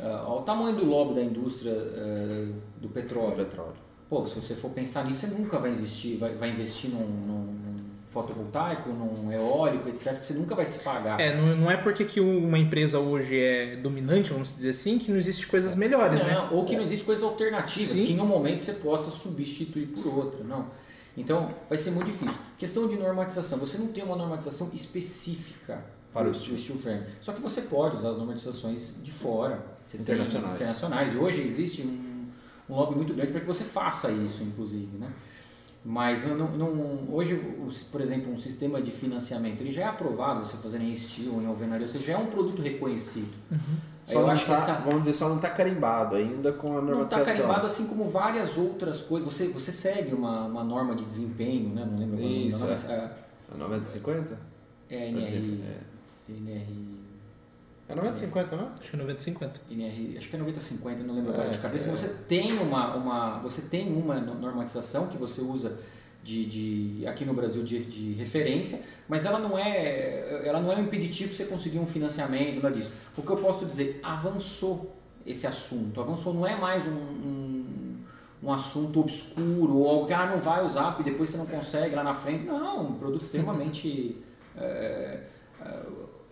Uh, 0.00 0.30
o 0.30 0.42
tamanho 0.42 0.76
do 0.76 0.86
lobby 0.86 1.14
da 1.14 1.22
indústria 1.22 1.72
uh, 1.72 2.54
do 2.80 2.88
petróleo. 2.88 3.36
petróleo. 3.36 3.86
Pô, 4.08 4.26
se 4.26 4.40
você 4.40 4.54
for 4.54 4.70
pensar 4.70 5.04
nisso, 5.04 5.20
você 5.20 5.26
nunca 5.26 5.58
vai 5.58 5.70
investir, 5.70 6.16
vai, 6.16 6.34
vai 6.34 6.50
investir 6.50 6.90
num, 6.90 7.06
num 7.06 7.55
fotovoltaico, 8.08 8.88
num 8.90 9.32
eólico, 9.32 9.88
etc., 9.88 10.18
que 10.18 10.26
você 10.26 10.34
nunca 10.34 10.54
vai 10.54 10.64
se 10.64 10.78
pagar. 10.78 11.20
É, 11.20 11.36
não, 11.36 11.56
não 11.56 11.70
é 11.70 11.76
porque 11.76 12.04
que 12.04 12.20
uma 12.20 12.58
empresa 12.58 12.98
hoje 12.98 13.38
é 13.38 13.76
dominante, 13.76 14.30
vamos 14.30 14.54
dizer 14.54 14.70
assim, 14.70 14.98
que 14.98 15.10
não 15.10 15.18
existe 15.18 15.46
coisas 15.46 15.74
melhores, 15.74 16.20
não, 16.20 16.26
né? 16.26 16.48
Ou 16.50 16.64
que 16.64 16.76
não 16.76 16.82
existe 16.82 17.04
coisas 17.04 17.24
alternativas, 17.24 17.96
Sim. 17.96 18.06
que 18.06 18.12
em 18.12 18.20
um 18.20 18.26
momento 18.26 18.62
você 18.62 18.72
possa 18.72 19.10
substituir 19.10 19.86
por 19.88 20.06
outra, 20.06 20.44
não. 20.44 20.66
Então, 21.16 21.50
vai 21.68 21.78
ser 21.78 21.90
muito 21.90 22.06
difícil. 22.06 22.38
Questão 22.58 22.86
de 22.86 22.96
normatização. 22.96 23.58
Você 23.58 23.78
não 23.78 23.88
tem 23.88 24.04
uma 24.04 24.16
normatização 24.16 24.70
específica 24.74 25.82
para 26.12 26.28
o 26.28 26.34
steel. 26.34 26.58
steel 26.58 26.78
frame. 26.78 27.02
Só 27.20 27.32
que 27.32 27.40
você 27.40 27.62
pode 27.62 27.96
usar 27.96 28.10
as 28.10 28.16
normatizações 28.16 28.96
de 29.02 29.10
fora. 29.10 29.64
Internacionais. 29.94 30.54
internacionais. 30.56 31.14
E 31.14 31.16
hoje 31.16 31.42
existe 31.42 31.82
um, 31.82 32.26
um 32.68 32.74
lobby 32.74 32.96
muito 32.96 33.14
grande 33.14 33.32
para 33.32 33.40
que 33.40 33.46
você 33.46 33.64
faça 33.64 34.10
isso, 34.10 34.42
inclusive, 34.42 34.98
né? 34.98 35.08
Mas 35.88 36.26
não, 36.26 36.48
não, 36.48 37.14
hoje, 37.14 37.36
por 37.92 38.00
exemplo, 38.00 38.32
um 38.32 38.36
sistema 38.36 38.82
de 38.82 38.90
financiamento 38.90 39.60
ele 39.60 39.70
já 39.70 39.82
é 39.82 39.84
aprovado, 39.84 40.44
você 40.44 40.56
fazendo 40.56 40.82
em 40.82 40.96
steel, 40.96 41.40
em 41.40 41.46
alvenaria, 41.46 41.86
ou 41.86 41.92
seja, 41.92 42.06
já 42.06 42.12
é 42.14 42.16
um 42.16 42.26
produto 42.26 42.60
reconhecido. 42.60 43.32
Uhum. 43.52 43.58
Só 44.04 44.20
eu 44.20 44.30
acho 44.30 44.46
tá, 44.46 44.54
que 44.56 44.60
essa... 44.60 44.72
Vamos 44.80 45.02
dizer, 45.02 45.12
só 45.12 45.28
não 45.28 45.36
está 45.36 45.48
carimbado 45.48 46.16
ainda 46.16 46.52
com 46.52 46.76
a 46.76 46.82
normatização. 46.82 47.18
Não 47.18 47.24
está 47.24 47.32
carimbado, 47.32 47.66
assim 47.68 47.86
como 47.86 48.08
várias 48.08 48.58
outras 48.58 49.00
coisas. 49.00 49.32
Você, 49.32 49.46
você 49.46 49.70
segue 49.70 50.12
uma, 50.12 50.46
uma 50.46 50.64
norma 50.64 50.96
de 50.96 51.04
desempenho, 51.04 51.68
né? 51.68 51.86
Não 51.88 51.96
lembro 51.96 52.20
Isso, 52.20 52.64
é. 52.64 52.72
é. 52.92 53.10
A 53.54 53.56
9050? 53.56 54.36
É, 54.90 55.08
NRI. 55.08 55.62
É. 55.62 56.32
NRI. 56.32 56.92
É 56.92 56.95
9050, 57.94 58.56
não 58.56 58.64
é? 58.64 58.68
Acho 58.80 58.90
que 58.90 58.96
é 58.96 58.98
9050. 58.98 59.60
NR, 59.70 60.18
acho 60.18 60.28
que 60.28 60.36
é 60.36 60.38
9050, 60.38 61.02
não 61.04 61.14
lembro 61.14 61.32
agora 61.32 61.48
é, 61.48 61.50
de 61.50 61.58
cabeça. 61.58 61.88
É. 61.88 61.90
Você 61.90 62.08
tem 62.28 62.52
uma, 62.58 62.96
uma, 62.96 63.38
você 63.38 63.62
tem 63.62 63.92
uma 63.92 64.16
normatização 64.20 65.06
que 65.06 65.16
você 65.16 65.40
usa 65.40 65.78
de, 66.26 66.44
de 66.46 67.06
aqui 67.06 67.24
no 67.24 67.32
Brasil 67.32 67.62
de, 67.62 67.84
de 67.84 68.12
referência, 68.14 68.80
mas 69.08 69.24
ela 69.24 69.38
não 69.38 69.56
é, 69.56 70.42
ela 70.44 70.60
não 70.60 70.72
é 70.72 70.76
um 70.76 70.82
impeditivo 70.82 71.28
para 71.28 71.38
você 71.38 71.44
conseguir 71.44 71.78
um 71.78 71.86
financiamento, 71.86 72.60
nada 72.60 72.74
disso. 72.74 72.90
O 73.16 73.22
que 73.22 73.30
eu 73.30 73.36
posso 73.36 73.64
dizer, 73.64 74.00
avançou 74.02 74.96
esse 75.24 75.46
assunto, 75.46 76.00
avançou, 76.00 76.34
não 76.34 76.44
é 76.44 76.56
mais 76.56 76.84
um, 76.88 76.90
um, 76.90 77.96
um 78.42 78.52
assunto 78.52 78.98
obscuro 78.98 79.76
ou 79.76 79.88
algo 79.88 80.06
que 80.06 80.12
ah, 80.12 80.26
não 80.26 80.38
vai 80.38 80.64
usar 80.64 80.96
e 80.98 81.04
depois 81.04 81.30
você 81.30 81.36
não 81.36 81.46
consegue 81.46 81.94
lá 81.94 82.02
na 82.02 82.14
frente. 82.14 82.44
Não, 82.44 82.88
um 82.88 82.94
produto 82.94 83.22
extremamente 83.22 84.20
é, 84.56 85.20
é, 85.64 85.82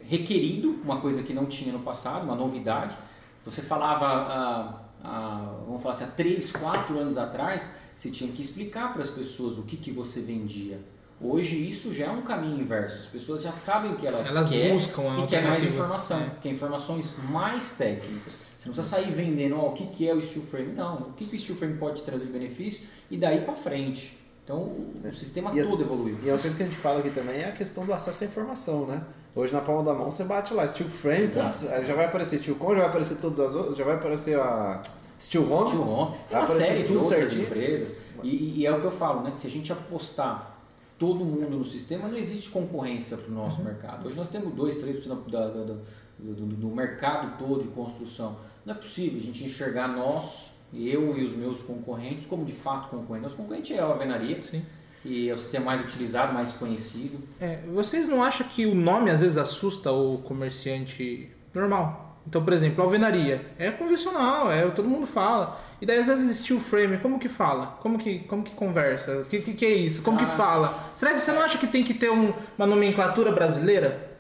requerido, 0.08 0.78
uma 0.82 1.00
coisa 1.00 1.23
que 1.23 1.32
não 1.32 1.46
tinha 1.46 1.73
no 1.73 1.80
passado, 1.80 2.25
uma 2.25 2.34
novidade. 2.34 2.96
Você 3.44 3.62
falava, 3.62 4.06
ah, 4.06 4.80
ah, 5.02 5.61
vamos 5.66 5.82
falar 5.82 5.94
assim, 5.94 6.04
há 6.04 6.08
3, 6.08 6.52
4 6.52 6.99
anos 6.99 7.18
atrás, 7.18 7.70
você 7.94 8.11
tinha 8.11 8.30
que 8.32 8.40
explicar 8.40 8.92
para 8.92 9.02
as 9.02 9.11
pessoas 9.11 9.58
o 9.58 9.64
que, 9.64 9.76
que 9.76 9.90
você 9.90 10.20
vendia. 10.20 10.80
Hoje 11.20 11.56
isso 11.56 11.92
já 11.92 12.06
é 12.06 12.11
um 12.11 12.23
caminho 12.23 12.61
inverso. 12.61 13.00
As 13.00 13.06
pessoas 13.06 13.42
já 13.42 13.52
sabem 13.52 13.92
o 13.92 13.96
que 13.96 14.06
ela 14.06 14.18
Elas 14.18 14.50
quer 14.50 14.73
buscam 14.73 15.23
e 15.23 15.26
quer 15.26 15.42
mais 15.42 15.64
informação, 15.64 16.20
é. 16.20 16.30
quer 16.42 16.50
informações 16.50 17.14
mais 17.30 17.73
técnicas. 17.73 18.38
Você 18.58 18.68
não 18.68 18.75
precisa 18.75 18.96
sair 18.96 19.12
vendendo 19.12 19.56
oh, 19.56 19.68
o 19.68 19.73
que, 19.73 19.87
que 19.87 20.08
é 20.08 20.14
o 20.14 20.20
steel 20.20 20.44
frame. 20.44 20.73
Não, 20.73 20.94
o 20.96 21.12
que, 21.12 21.25
que 21.25 21.37
o 21.37 21.38
steel 21.38 21.56
frame 21.56 21.78
pode 21.78 22.02
trazer 22.02 22.25
de 22.26 22.32
benefício 22.32 22.82
e 23.11 23.16
daí 23.16 23.42
para 23.42 23.54
frente. 23.54 24.18
Então 24.42 24.58
o, 24.58 24.94
o 25.02 25.14
sistema 25.14 25.50
e 25.54 25.62
todo 25.62 25.82
evoluiu. 25.82 26.18
E 26.23 26.30
a 26.30 26.38
coisa 26.38 26.56
que 26.56 26.62
a 26.62 26.66
gente 26.66 26.78
fala 26.78 26.99
aqui 26.99 27.11
também 27.11 27.40
é 27.40 27.49
a 27.49 27.52
questão 27.52 27.87
do 27.87 27.92
acesso 27.92 28.25
à 28.25 28.26
informação, 28.26 28.87
né? 28.87 29.02
Hoje 29.36 29.52
na 29.52 29.60
palma 29.60 29.82
da 29.82 29.92
mão 29.92 30.10
você 30.10 30.22
bate 30.22 30.54
lá 30.54 30.66
steel 30.66 30.88
frame, 30.88 31.26
já 31.26 31.94
vai 31.94 32.04
aparecer 32.04 32.38
steel 32.38 32.56
com, 32.56 32.72
já 32.72 32.80
vai 32.80 32.88
aparecer 32.88 33.16
todas 33.16 33.40
as 33.40 33.54
outras, 33.54 33.76
já 33.76 33.84
vai 33.84 33.96
aparecer 33.96 34.38
a 34.38 34.80
steel 35.20 35.50
home. 35.50 35.68
Steel 35.68 35.88
home. 35.88 36.16
Uma 36.30 36.46
série 36.46 36.82
de 36.84 36.96
outras 36.96 37.18
certinho. 37.18 37.42
empresas. 37.42 37.94
E, 38.22 38.60
e, 38.60 38.66
é 38.66 38.72
o 38.72 38.80
que 38.80 38.86
eu 38.86 38.90
falo, 38.90 39.22
né? 39.22 39.32
Se 39.32 39.46
a 39.46 39.50
gente 39.50 39.72
apostar 39.72 40.56
todo 40.98 41.24
mundo 41.24 41.58
no 41.58 41.64
sistema, 41.64 42.08
não 42.08 42.16
existe 42.16 42.48
concorrência 42.50 43.16
para 43.16 43.30
o 43.30 43.34
nosso 43.34 43.58
uhum. 43.58 43.66
mercado. 43.66 44.06
Hoje 44.06 44.16
nós 44.16 44.28
temos 44.28 44.54
2, 44.54 44.76
3% 44.76 45.28
da, 45.28 45.48
da, 45.48 45.48
da, 45.48 45.74
do, 46.18 46.46
do, 46.46 46.68
mercado 46.68 47.36
todo 47.36 47.62
de 47.62 47.68
construção. 47.68 48.36
Não 48.64 48.74
é 48.74 48.76
possível 48.76 49.18
a 49.18 49.22
gente 49.22 49.44
enxergar 49.44 49.88
nós, 49.88 50.52
eu 50.72 51.18
e 51.18 51.22
os 51.22 51.36
meus 51.36 51.60
concorrentes, 51.60 52.24
como 52.24 52.44
de 52.44 52.52
fato 52.52 52.88
concorrentes. 52.88 53.30
Nosso 53.30 53.36
concorrente 53.36 53.74
é 53.74 53.80
a 53.80 53.84
alvenaria. 53.84 54.42
Sim. 54.42 54.64
E 55.04 55.28
é 55.28 55.34
o 55.34 55.37
sistema 55.37 55.66
mais 55.66 55.84
utilizado, 55.84 56.32
mais 56.32 56.52
conhecido. 56.52 57.18
É, 57.40 57.58
vocês 57.73 58.08
não 58.08 58.23
acham 58.23 58.46
que 58.49 58.64
o 58.64 58.75
nome 58.75 59.11
às 59.11 59.20
vezes 59.20 59.37
assusta 59.37 59.92
o 59.92 60.18
comerciante 60.18 61.30
normal? 61.52 62.04
Então, 62.26 62.42
por 62.42 62.54
exemplo, 62.54 62.82
alvenaria 62.82 63.44
é 63.58 63.70
convencional, 63.70 64.50
é 64.50 64.66
todo 64.70 64.88
mundo 64.88 65.06
fala. 65.06 65.61
E 65.80 65.84
daí 65.84 65.99
às 65.99 66.06
vezes 66.06 66.38
steel 66.38 66.58
frame, 66.58 66.96
como 66.99 67.18
que 67.18 67.28
fala? 67.28 67.78
Como 67.82 67.99
que, 67.99 68.20
como 68.20 68.42
que 68.42 68.52
conversa? 68.52 69.18
O 69.18 69.25
que, 69.26 69.40
que, 69.40 69.52
que, 69.52 69.66
é 69.66 69.75
isso? 69.75 70.00
Como 70.02 70.18
ah, 70.18 70.25
que 70.25 70.30
fala? 70.30 70.92
Será 70.94 71.12
que 71.12 71.20
você 71.20 71.32
não 71.32 71.42
acha 71.42 71.58
que 71.58 71.66
tem 71.66 71.84
que 71.84 71.92
ter 71.92 72.11
um, 72.11 72.32
uma 72.56 72.66
nomenclatura 72.66 73.30
brasileira? 73.30 74.11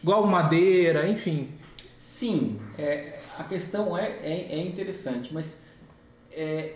Igual 0.00 0.24
madeira, 0.26 1.08
enfim. 1.08 1.48
Sim, 1.96 2.60
é, 2.78 3.18
a 3.36 3.42
questão 3.42 3.98
é, 3.98 4.06
é, 4.22 4.46
é 4.52 4.58
interessante, 4.58 5.34
mas 5.34 5.60
é, 6.30 6.74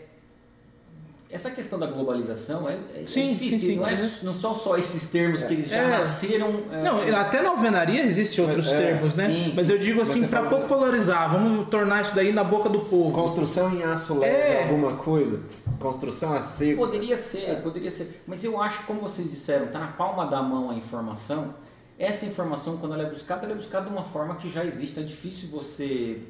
essa 1.32 1.50
questão 1.50 1.78
da 1.78 1.86
globalização 1.86 2.68
é, 2.68 2.78
é 2.94 3.06
sim, 3.06 3.28
difícil. 3.28 3.58
Sim, 3.58 3.66
sim, 3.66 3.76
não, 3.76 3.88
é, 3.88 3.96
não 4.22 4.34
são 4.34 4.54
só 4.54 4.76
esses 4.76 5.06
termos 5.06 5.42
que 5.42 5.54
eles 5.54 5.68
já 5.70 5.80
é. 5.80 5.88
nasceram. 5.88 6.62
É, 6.70 6.82
não, 6.82 7.18
até 7.18 7.40
na 7.40 7.48
alvenaria 7.48 8.04
existem 8.04 8.44
outros 8.44 8.70
é, 8.70 8.76
termos, 8.76 9.16
né? 9.16 9.28
Sim, 9.28 9.52
Mas 9.56 9.70
eu 9.70 9.78
digo 9.78 10.02
assim, 10.02 10.28
para 10.28 10.42
popularizar, 10.42 11.32
vamos 11.32 11.68
tornar 11.68 12.02
isso 12.02 12.14
daí 12.14 12.34
na 12.34 12.44
boca 12.44 12.68
do 12.68 12.80
povo. 12.80 13.12
Construção 13.12 13.74
em 13.74 13.82
aço 13.82 14.18
leve, 14.18 14.36
é. 14.36 14.62
alguma 14.64 14.94
coisa. 14.94 15.40
Construção 15.80 16.34
a 16.34 16.42
seco. 16.42 16.84
Poderia 16.84 17.16
ser, 17.16 17.62
poderia 17.62 17.90
ser. 17.90 18.22
Mas 18.26 18.44
eu 18.44 18.60
acho 18.60 18.80
que, 18.80 18.84
como 18.84 19.00
vocês 19.00 19.30
disseram, 19.30 19.64
está 19.64 19.78
na 19.78 19.88
palma 19.88 20.26
da 20.26 20.42
mão 20.42 20.70
a 20.70 20.74
informação. 20.74 21.54
Essa 21.98 22.26
informação, 22.26 22.76
quando 22.76 22.92
ela 22.92 23.04
é 23.04 23.08
buscada, 23.08 23.46
ela 23.46 23.54
é 23.54 23.56
buscada 23.56 23.86
de 23.86 23.92
uma 23.92 24.04
forma 24.04 24.36
que 24.36 24.50
já 24.50 24.66
existe. 24.66 25.00
É 25.00 25.02
difícil 25.02 25.48
você 25.48 26.20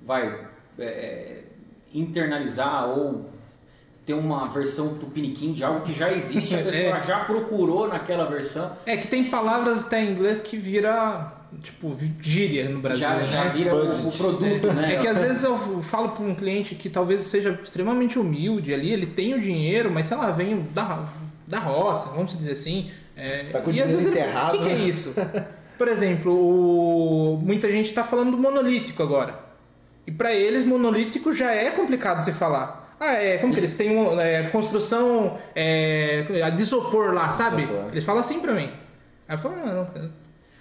vai 0.00 0.46
internalizar 1.92 2.88
ou 2.88 3.35
ter 4.06 4.14
uma 4.14 4.46
versão 4.48 4.94
tupiniquim 4.94 5.52
de 5.52 5.64
algo 5.64 5.80
que 5.80 5.92
já 5.92 6.12
existe, 6.12 6.54
a 6.54 6.58
pessoa 6.58 6.96
é. 6.96 7.00
já 7.00 7.24
procurou 7.24 7.88
naquela 7.88 8.24
versão. 8.24 8.70
É 8.86 8.96
que 8.96 9.08
tem 9.08 9.24
palavras 9.24 9.84
até 9.84 10.00
em 10.00 10.12
inglês 10.12 10.40
que 10.40 10.56
vira 10.56 11.32
tipo 11.60 11.96
gíria 12.20 12.68
no 12.68 12.80
Brasil, 12.80 13.00
já, 13.00 13.14
né? 13.16 13.26
já 13.26 13.44
vira 13.48 13.74
o, 13.74 13.90
o, 13.90 14.12
produto, 14.12 14.68
é. 14.68 14.72
né? 14.72 14.94
É 14.94 15.00
que 15.00 15.08
às 15.08 15.20
vezes 15.20 15.42
eu 15.42 15.82
falo 15.82 16.10
para 16.10 16.24
um 16.24 16.34
cliente 16.36 16.76
que 16.76 16.88
talvez 16.88 17.22
seja 17.22 17.58
extremamente 17.62 18.16
humilde 18.18 18.72
ali, 18.72 18.92
ele 18.92 19.06
tem 19.06 19.34
o 19.34 19.40
dinheiro, 19.40 19.90
mas 19.90 20.06
sei 20.06 20.16
lá, 20.16 20.30
vem 20.30 20.64
da, 20.72 21.04
da 21.46 21.58
roça, 21.58 22.10
vamos 22.10 22.36
dizer 22.36 22.52
assim. 22.52 22.90
É, 23.16 23.44
tá 23.44 23.60
com 23.60 23.70
o 23.70 23.72
dinheiro 23.72 24.00
enterrado. 24.00 24.54
O 24.54 24.58
que, 24.58 24.64
que, 24.64 24.70
é 24.70 24.76
né? 24.76 24.84
isso? 24.84 25.14
Por 25.76 25.88
exemplo, 25.88 26.32
o... 26.32 27.38
muita 27.42 27.68
gente 27.70 27.86
está 27.86 28.04
falando 28.04 28.30
do 28.30 28.38
monolítico 28.38 29.02
agora. 29.02 29.40
E 30.06 30.12
para 30.12 30.32
eles, 30.32 30.64
monolítico 30.64 31.32
já 31.32 31.52
é 31.52 31.70
complicado 31.70 32.22
se 32.22 32.32
falar. 32.32 32.85
Ah, 32.98 33.12
é, 33.12 33.38
como 33.38 33.52
que 33.52 33.60
eles 33.60 33.74
têm 33.74 33.96
um, 33.96 34.18
é, 34.20 34.44
construção 34.50 35.38
é, 35.54 36.50
de 36.54 36.62
isopor 36.62 37.12
lá, 37.12 37.30
sabe? 37.30 37.62
Isopor. 37.64 37.88
Eles 37.90 38.04
falam 38.04 38.20
assim 38.20 38.40
pra 38.40 38.52
mim. 38.54 38.72
Aí 39.28 39.34
eu 39.36 39.38
falo, 39.38 39.56
não, 39.56 39.74
não, 39.74 40.10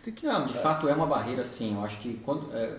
tem 0.03 0.13
que... 0.13 0.25
Não, 0.25 0.45
de 0.45 0.53
fato 0.53 0.87
é 0.89 0.93
uma 0.93 1.05
barreira 1.07 1.43
sim. 1.43 1.75
Eu 1.75 1.85
acho 1.85 1.97
que 1.99 2.15
quando, 2.25 2.49
é, 2.53 2.71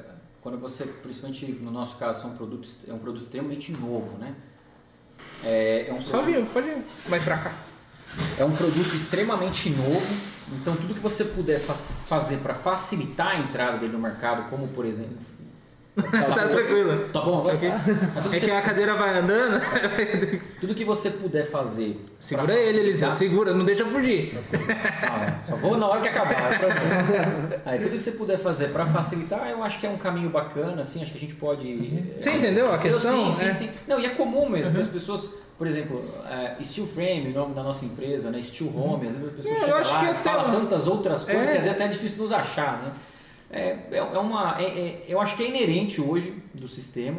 quando 0.42 0.58
você, 0.58 0.84
principalmente 0.84 1.46
no 1.52 1.70
nosso 1.70 1.96
caso, 1.96 2.20
são 2.22 2.30
produtos, 2.36 2.80
é 2.86 2.92
um 2.92 2.98
produto 2.98 3.22
extremamente 3.22 3.72
novo, 3.72 4.18
né? 4.18 4.34
É, 5.44 5.86
é 5.88 5.92
um 5.92 6.02
Só 6.02 6.18
produto- 6.18 6.36
viu, 6.36 6.46
pode 6.52 6.68
ir. 6.68 6.84
Vai 7.08 7.20
pra 7.20 7.38
cá. 7.38 7.52
É 8.38 8.44
um 8.44 8.52
produto 8.52 8.94
extremamente 8.94 9.68
novo, 9.70 10.06
então 10.60 10.76
tudo 10.76 10.94
que 10.94 11.00
você 11.00 11.24
puder 11.24 11.58
fa- 11.60 11.74
fazer 11.74 12.36
para 12.38 12.54
facilitar 12.54 13.28
a 13.32 13.36
entrada 13.38 13.78
dele 13.78 13.92
no 13.92 13.98
mercado, 13.98 14.48
como 14.48 14.68
por 14.68 14.84
exemplo. 14.86 15.16
Tá 15.96 16.48
tranquilo. 16.48 17.08
Tá 17.10 17.20
bom, 17.22 17.38
agora? 17.38 17.54
Ok. 17.54 17.70
Mas 18.14 18.22
tudo, 18.24 18.34
É 18.34 18.40
que 18.40 18.50
a 18.50 18.60
cadeira 18.60 18.94
vai 18.94 19.18
andando. 19.18 19.60
tudo 20.60 20.74
que 20.74 20.84
você 20.84 21.08
puder 21.10 21.46
fazer. 21.46 22.04
Segura 22.20 22.52
ele, 22.54 22.80
Eliseu. 22.80 23.10
Segura, 23.12 23.54
não 23.54 23.64
deixa 23.64 23.86
fugir. 23.86 24.38
Ah, 25.02 25.38
só 25.48 25.56
vou 25.56 25.76
na 25.78 25.86
hora 25.86 26.02
que 26.02 26.08
acabar. 26.08 26.52
é. 26.52 27.60
Aí, 27.64 27.78
tudo 27.78 27.92
que 27.92 28.00
você 28.00 28.12
puder 28.12 28.38
fazer 28.38 28.68
para 28.68 28.84
facilitar, 28.86 29.48
eu 29.48 29.62
acho 29.62 29.80
que 29.80 29.86
é 29.86 29.90
um 29.90 29.96
caminho 29.96 30.28
bacana, 30.28 30.82
assim, 30.82 31.00
acho 31.00 31.12
que 31.12 31.18
a 31.18 31.20
gente 31.20 31.34
pode. 31.34 32.04
Você 32.22 32.30
entendeu 32.30 32.70
a 32.70 32.74
Eu, 32.74 32.78
questão? 32.80 33.32
sim, 33.32 33.38
sim, 33.38 33.46
É. 33.46 33.52
sim. 33.54 33.70
Não, 33.88 33.98
e 33.98 34.04
é 34.04 34.10
comum 34.10 34.48
mesmo, 34.50 34.78
as 34.78 34.86
pessoas, 34.86 35.28
por 35.56 35.66
exemplo, 35.66 36.04
é, 36.30 36.62
Steel 36.62 36.86
Frame, 36.86 37.28
o 37.30 37.32
nome 37.34 37.54
da 37.54 37.62
nossa 37.62 37.86
empresa, 37.86 38.30
né? 38.30 38.42
Steel 38.42 38.70
Home, 38.76 39.06
às 39.08 39.14
vezes 39.14 39.28
a 39.28 39.32
pessoa 39.32 39.54
Não, 39.54 39.60
eu 39.62 39.66
chega 39.66 39.78
acho 39.80 39.92
lá 39.92 40.04
e 40.04 40.08
até 40.10 40.30
fala 40.30 40.48
um- 40.48 40.60
tantas 40.60 40.86
outras 40.86 41.24
coisas 41.24 41.46
É. 41.48 41.60
que 41.62 41.68
é 41.68 41.70
até 41.70 41.88
difícil 41.88 42.18
nos 42.22 42.32
achar, 42.32 42.82
né? 42.82 42.92
É, 43.50 43.76
é, 43.92 43.96
é 43.98 44.18
uma, 44.18 44.56
é- 44.60 44.64
é- 44.64 45.04
eu 45.08 45.20
acho 45.20 45.36
que 45.36 45.42
é 45.44 45.48
inerente 45.48 46.00
hoje 46.00 46.34
do 46.54 46.66
sistema. 46.66 47.18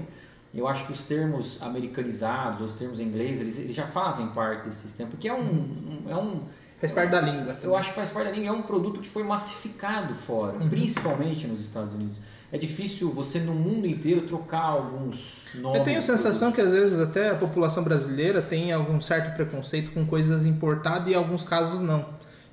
Eu 0.53 0.67
acho 0.67 0.85
que 0.85 0.91
os 0.91 1.03
termos 1.03 1.61
americanizados, 1.61 2.61
os 2.61 2.73
termos 2.73 2.99
em 2.99 3.03
inglês, 3.03 3.39
eles, 3.39 3.59
eles 3.59 3.75
já 3.75 3.85
fazem 3.85 4.27
parte 4.27 4.65
desse 4.65 4.79
sistema, 4.81 5.09
porque 5.09 5.27
é 5.27 5.33
um, 5.33 5.39
um- 5.41 6.03
é 6.09 6.15
um 6.15 6.41
Faz 6.79 6.91
parte 6.91 7.09
da 7.11 7.21
língua. 7.21 7.57
eu 7.63 7.75
acho 7.75 7.89
que 7.89 7.95
faz 7.95 8.09
parte 8.09 8.27
da 8.27 8.31
língua, 8.33 8.49
é 8.49 8.51
um 8.51 8.61
produto 8.61 8.99
que 8.99 9.07
foi 9.07 9.23
massificado 9.23 10.13
fora, 10.15 10.57
Uhum. 10.57 10.69
principalmente 10.69 11.47
nos 11.47 11.59
Estados 11.59 11.93
Unidos. 11.93 12.19
É 12.51 12.57
difícil 12.57 13.11
você 13.11 13.39
no 13.39 13.53
mundo 13.53 13.85
inteiro 13.87 14.21
trocar 14.21 14.61
alguns 14.63 15.45
nomes. 15.55 15.79
Eu 15.79 15.83
tenho 15.83 15.99
a 15.99 16.01
sensação 16.03 16.51
que 16.51 16.61
às 16.61 16.71
vezes 16.71 16.99
até 16.99 17.29
a 17.29 17.35
população 17.35 17.83
brasileira 17.83 18.41
tem 18.41 18.71
algum 18.71 19.01
certo 19.01 19.35
preconceito 19.35 19.91
com 19.91 20.05
coisas 20.05 20.45
importadas 20.45 21.07
e 21.09 21.11
em 21.11 21.15
alguns 21.15 21.43
casos 21.43 21.79
não. 21.81 22.05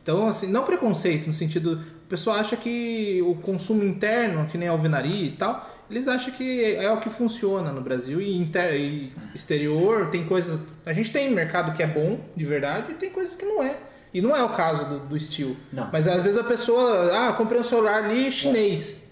Então, 0.05 0.29
assim, 0.29 0.47
não 0.49 0.65
preconceito 0.65 1.27
no 1.27 1.33
sentido. 1.33 1.83
A 2.05 2.09
pessoa 2.11 2.37
acha 2.37 2.57
que 2.59 3.23
o 3.27 3.37
consumo 3.37 3.83
interno, 3.83 4.47
que 4.47 4.59
nem 4.59 4.69
a 4.69 4.71
alvenaria 4.73 5.25
e 5.25 5.31
tal, 5.31 5.67
eles 5.91 6.07
acham 6.07 6.31
que 6.31 6.63
é 6.77 6.91
o 6.93 7.01
que 7.01 7.09
funciona 7.09 7.73
no 7.73 7.81
Brasil 7.81 8.21
e, 8.21 8.37
inter, 8.37 8.75
e 8.75 9.15
exterior 9.35 10.11
tem 10.11 10.27
coisas. 10.27 10.63
A 10.85 10.93
gente 10.93 11.11
tem 11.11 11.33
mercado 11.33 11.75
que 11.75 11.83
é 11.83 11.87
bom, 11.87 12.21
de 12.37 12.45
verdade, 12.45 12.93
e 12.93 12.95
tem 12.97 13.09
coisas 13.11 13.35
que 13.35 13.47
não 13.47 13.63
é. 13.63 13.77
E 14.13 14.21
não 14.21 14.37
é 14.37 14.43
o 14.45 14.51
caso 14.51 14.85
do, 14.85 14.99
do 15.01 15.17
estilo. 15.17 15.57
Não. 15.73 15.89
Mas 15.91 16.07
às 16.07 16.25
vezes 16.25 16.39
a 16.39 16.45
pessoa, 16.45 17.11
ah, 17.29 17.33
comprei 17.33 17.59
um 17.59 17.65
celular 17.65 18.05
ali 18.05 18.31
chinês. 18.31 19.03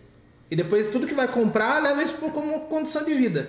E 0.51 0.55
depois 0.55 0.89
tudo 0.89 1.07
que 1.07 1.15
vai 1.15 1.27
comprar 1.27 1.83
leva 1.83 2.03
isso 2.03 2.13
como 2.19 2.61
condição 2.67 3.03
de 3.03 3.15
vida. 3.15 3.49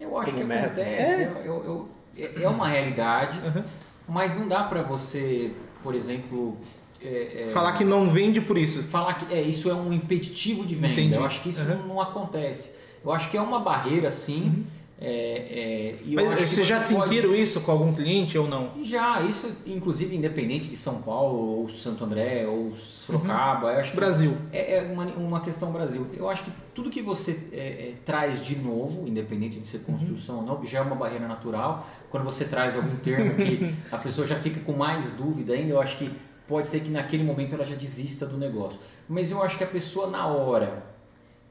Eu 0.00 0.16
acho 0.16 0.30
Como 0.30 0.38
que 0.38 0.44
meta. 0.48 0.64
acontece, 0.68 1.22
É. 1.22 1.32
eu- 1.44 1.62
eu- 1.66 1.88
é- 2.16 2.42
é 2.44 2.48
uma 2.48 2.66
realidade, 2.66 3.38
Uhum. 3.40 3.62
mas 4.08 4.34
não 4.34 4.48
dá 4.48 4.64
pra 4.64 4.80
você, 4.80 5.52
por 5.82 5.94
exemplo, 5.94 6.56
é, 7.02 7.44
é, 7.48 7.50
Falar 7.52 7.72
que 7.74 7.84
não 7.84 8.10
vende 8.10 8.40
por 8.40 8.58
isso. 8.58 8.82
falar 8.84 9.14
que 9.14 9.32
é, 9.34 9.40
isso 9.40 9.70
é 9.70 9.74
um 9.74 9.92
impeditivo 9.92 10.64
de 10.66 10.74
venda. 10.74 10.92
Entendi. 10.94 11.14
Eu 11.14 11.24
acho 11.24 11.40
que 11.42 11.48
isso 11.50 11.60
Uhum. 11.62 11.78
não, 11.78 11.86
não 11.88 12.00
acontece. 12.00 12.70
Eu 13.04 13.12
acho 13.12 13.30
que 13.30 13.36
é 13.36 13.40
uma 13.40 13.60
barreira, 13.60 14.10
sim. 14.10 14.66
É, 15.00 15.08
é, 15.10 15.98
e 16.04 16.14
Mas 16.16 16.40
vocês 16.40 16.66
já 16.66 16.80
você 16.80 16.94
pode- 16.94 17.08
sentiram 17.10 17.34
isso 17.34 17.60
com 17.60 17.70
algum 17.70 17.94
cliente 17.94 18.36
ou 18.36 18.48
não? 18.48 18.82
Já, 18.82 19.20
isso 19.22 19.52
inclusive 19.64 20.16
independente 20.16 20.68
de 20.68 20.76
São 20.76 21.00
Paulo, 21.02 21.60
ou 21.60 21.68
Santo 21.68 22.04
André, 22.04 22.46
ou 22.48 22.72
Sorocaba, 22.74 23.80
que 23.82 23.94
Brasil. 23.94 24.36
é, 24.52 24.78
é 24.78 24.82
uma, 24.92 25.04
uma 25.06 25.40
questão 25.40 25.70
Brasil. 25.70 26.04
Eu 26.16 26.28
acho 26.28 26.44
que 26.44 26.52
tudo 26.74 26.90
que 26.90 27.00
você 27.00 27.48
é, 27.52 27.58
é, 27.58 27.94
traz 28.04 28.44
de 28.44 28.56
novo, 28.56 29.06
independente 29.06 29.58
de 29.60 29.64
ser 29.66 29.78
construção 29.80 30.38
ou 30.38 30.42
não, 30.42 30.64
já 30.66 30.78
é 30.80 30.82
uma 30.82 30.96
barreira 30.96 31.28
natural. 31.28 31.86
Quando 32.10 32.24
você 32.24 32.44
traz 32.44 32.74
algum 32.74 32.96
termo 32.96 33.36
que 33.36 33.72
a 33.92 33.98
pessoa 33.98 34.26
já 34.26 34.36
fica 34.36 34.58
com 34.60 34.72
mais 34.72 35.12
dúvida 35.12 35.52
ainda, 35.54 35.70
eu 35.74 35.80
acho 35.80 35.96
que 35.96 36.10
pode 36.46 36.66
ser 36.66 36.80
que 36.80 36.90
naquele 36.90 37.22
momento 37.22 37.54
ela 37.54 37.64
já 37.64 37.76
desista 37.76 38.26
do 38.26 38.36
negócio. 38.36 38.80
Mas 39.08 39.30
eu 39.30 39.40
acho 39.42 39.56
que 39.56 39.62
a 39.64 39.66
pessoa 39.68 40.08
na 40.08 40.26
hora 40.26 40.82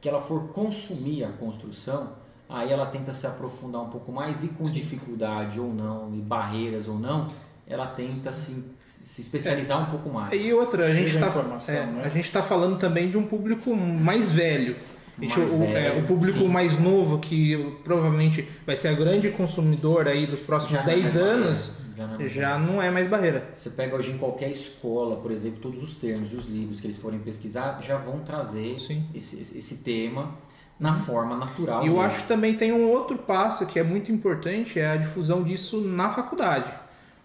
que 0.02 0.10
ela 0.10 0.20
for 0.20 0.50
consumir 0.50 1.24
a 1.24 1.30
construção, 1.30 2.12
aí 2.50 2.72
ela 2.72 2.86
tenta 2.86 3.14
se 3.14 3.28
aprofundar 3.28 3.82
um 3.82 3.90
pouco 3.90 4.12
mais 4.12 4.44
e 4.44 4.50
com 4.50 4.70
dificuldade 4.70 5.60
ou 5.60 5.74
não, 5.74 6.14
e 6.14 6.22
barreiras 6.22 6.88
ou 6.88 6.98
não, 6.98 7.30
ela 7.68 7.88
tenta 7.88 8.32
se, 8.32 8.64
se 8.80 9.22
especializar 9.22 9.82
um 9.82 9.92
pouco 9.92 10.10
mais. 10.10 10.32
E 10.32 10.54
outra, 10.54 10.86
a 10.86 10.94
gente 10.94 11.16
está 11.16 11.28
informação, 11.28 11.76
né? 11.94 12.04
a 12.06 12.10
gente 12.10 12.32
tá 12.32 12.42
falando 12.42 12.80
também 12.80 13.10
de 13.10 13.18
um 13.18 13.26
público 13.26 13.76
mais 13.76 14.32
velho. 14.32 14.78
Gente- 15.20 15.40
o, 15.40 15.64
é, 15.64 15.98
o 15.98 16.06
público 16.06 16.40
sim. 16.40 16.48
mais 16.48 16.80
novo, 16.80 17.18
que 17.20 17.76
provavelmente 17.84 18.48
vai 18.66 18.76
ser 18.76 18.90
a 18.90 18.94
grande 18.94 19.30
consumidor 19.32 20.08
aí 20.08 20.28
dos 20.28 20.40
próximos 20.42 20.74
Já 20.74 20.84
não 20.84 20.92
é 20.92 20.96
10 20.96 21.04
mais 21.04 21.18
anos, 21.18 21.72
já 21.98 22.06
não 22.06 22.14
é 22.14 22.18
mais 22.18 22.32
já 22.32 22.60
não 22.60 22.82
é 22.82 22.92
mais 22.92 23.10
barreira. 23.10 23.50
Você 23.52 23.72
pega 23.72 23.96
hoje 23.96 24.12
em 24.12 24.18
qualquer 24.18 24.52
escola, 24.52 25.16
por 25.18 25.32
exemplo, 25.32 25.58
todos 25.60 25.82
os 25.82 25.96
termos, 25.96 26.34
os 26.34 26.48
livros 26.48 26.80
que 26.80 26.86
eles 26.86 27.00
forem 27.00 27.20
pesquisar, 27.20 27.82
já 27.82 27.98
vão 27.98 28.20
trazer 28.20 28.76
esse, 28.76 29.02
esse, 29.16 29.58
esse 29.58 29.78
tema 29.78 30.36
na 30.80 30.94
forma 30.94 31.36
natural. 31.36 31.84
E 31.84 31.88
eu 31.88 31.94
dele. 31.94 32.06
acho 32.06 32.22
que 32.22 32.28
também 32.28 32.56
tem 32.56 32.72
um 32.72 32.90
outro 32.90 33.18
passo 33.18 33.66
que 33.66 33.80
é 33.80 33.84
muito 33.84 34.12
importante, 34.12 34.80
é 34.80 34.92
a 34.92 34.96
difusão 34.98 35.44
disso 35.44 35.82
na 35.82 36.10
faculdade. 36.10 36.72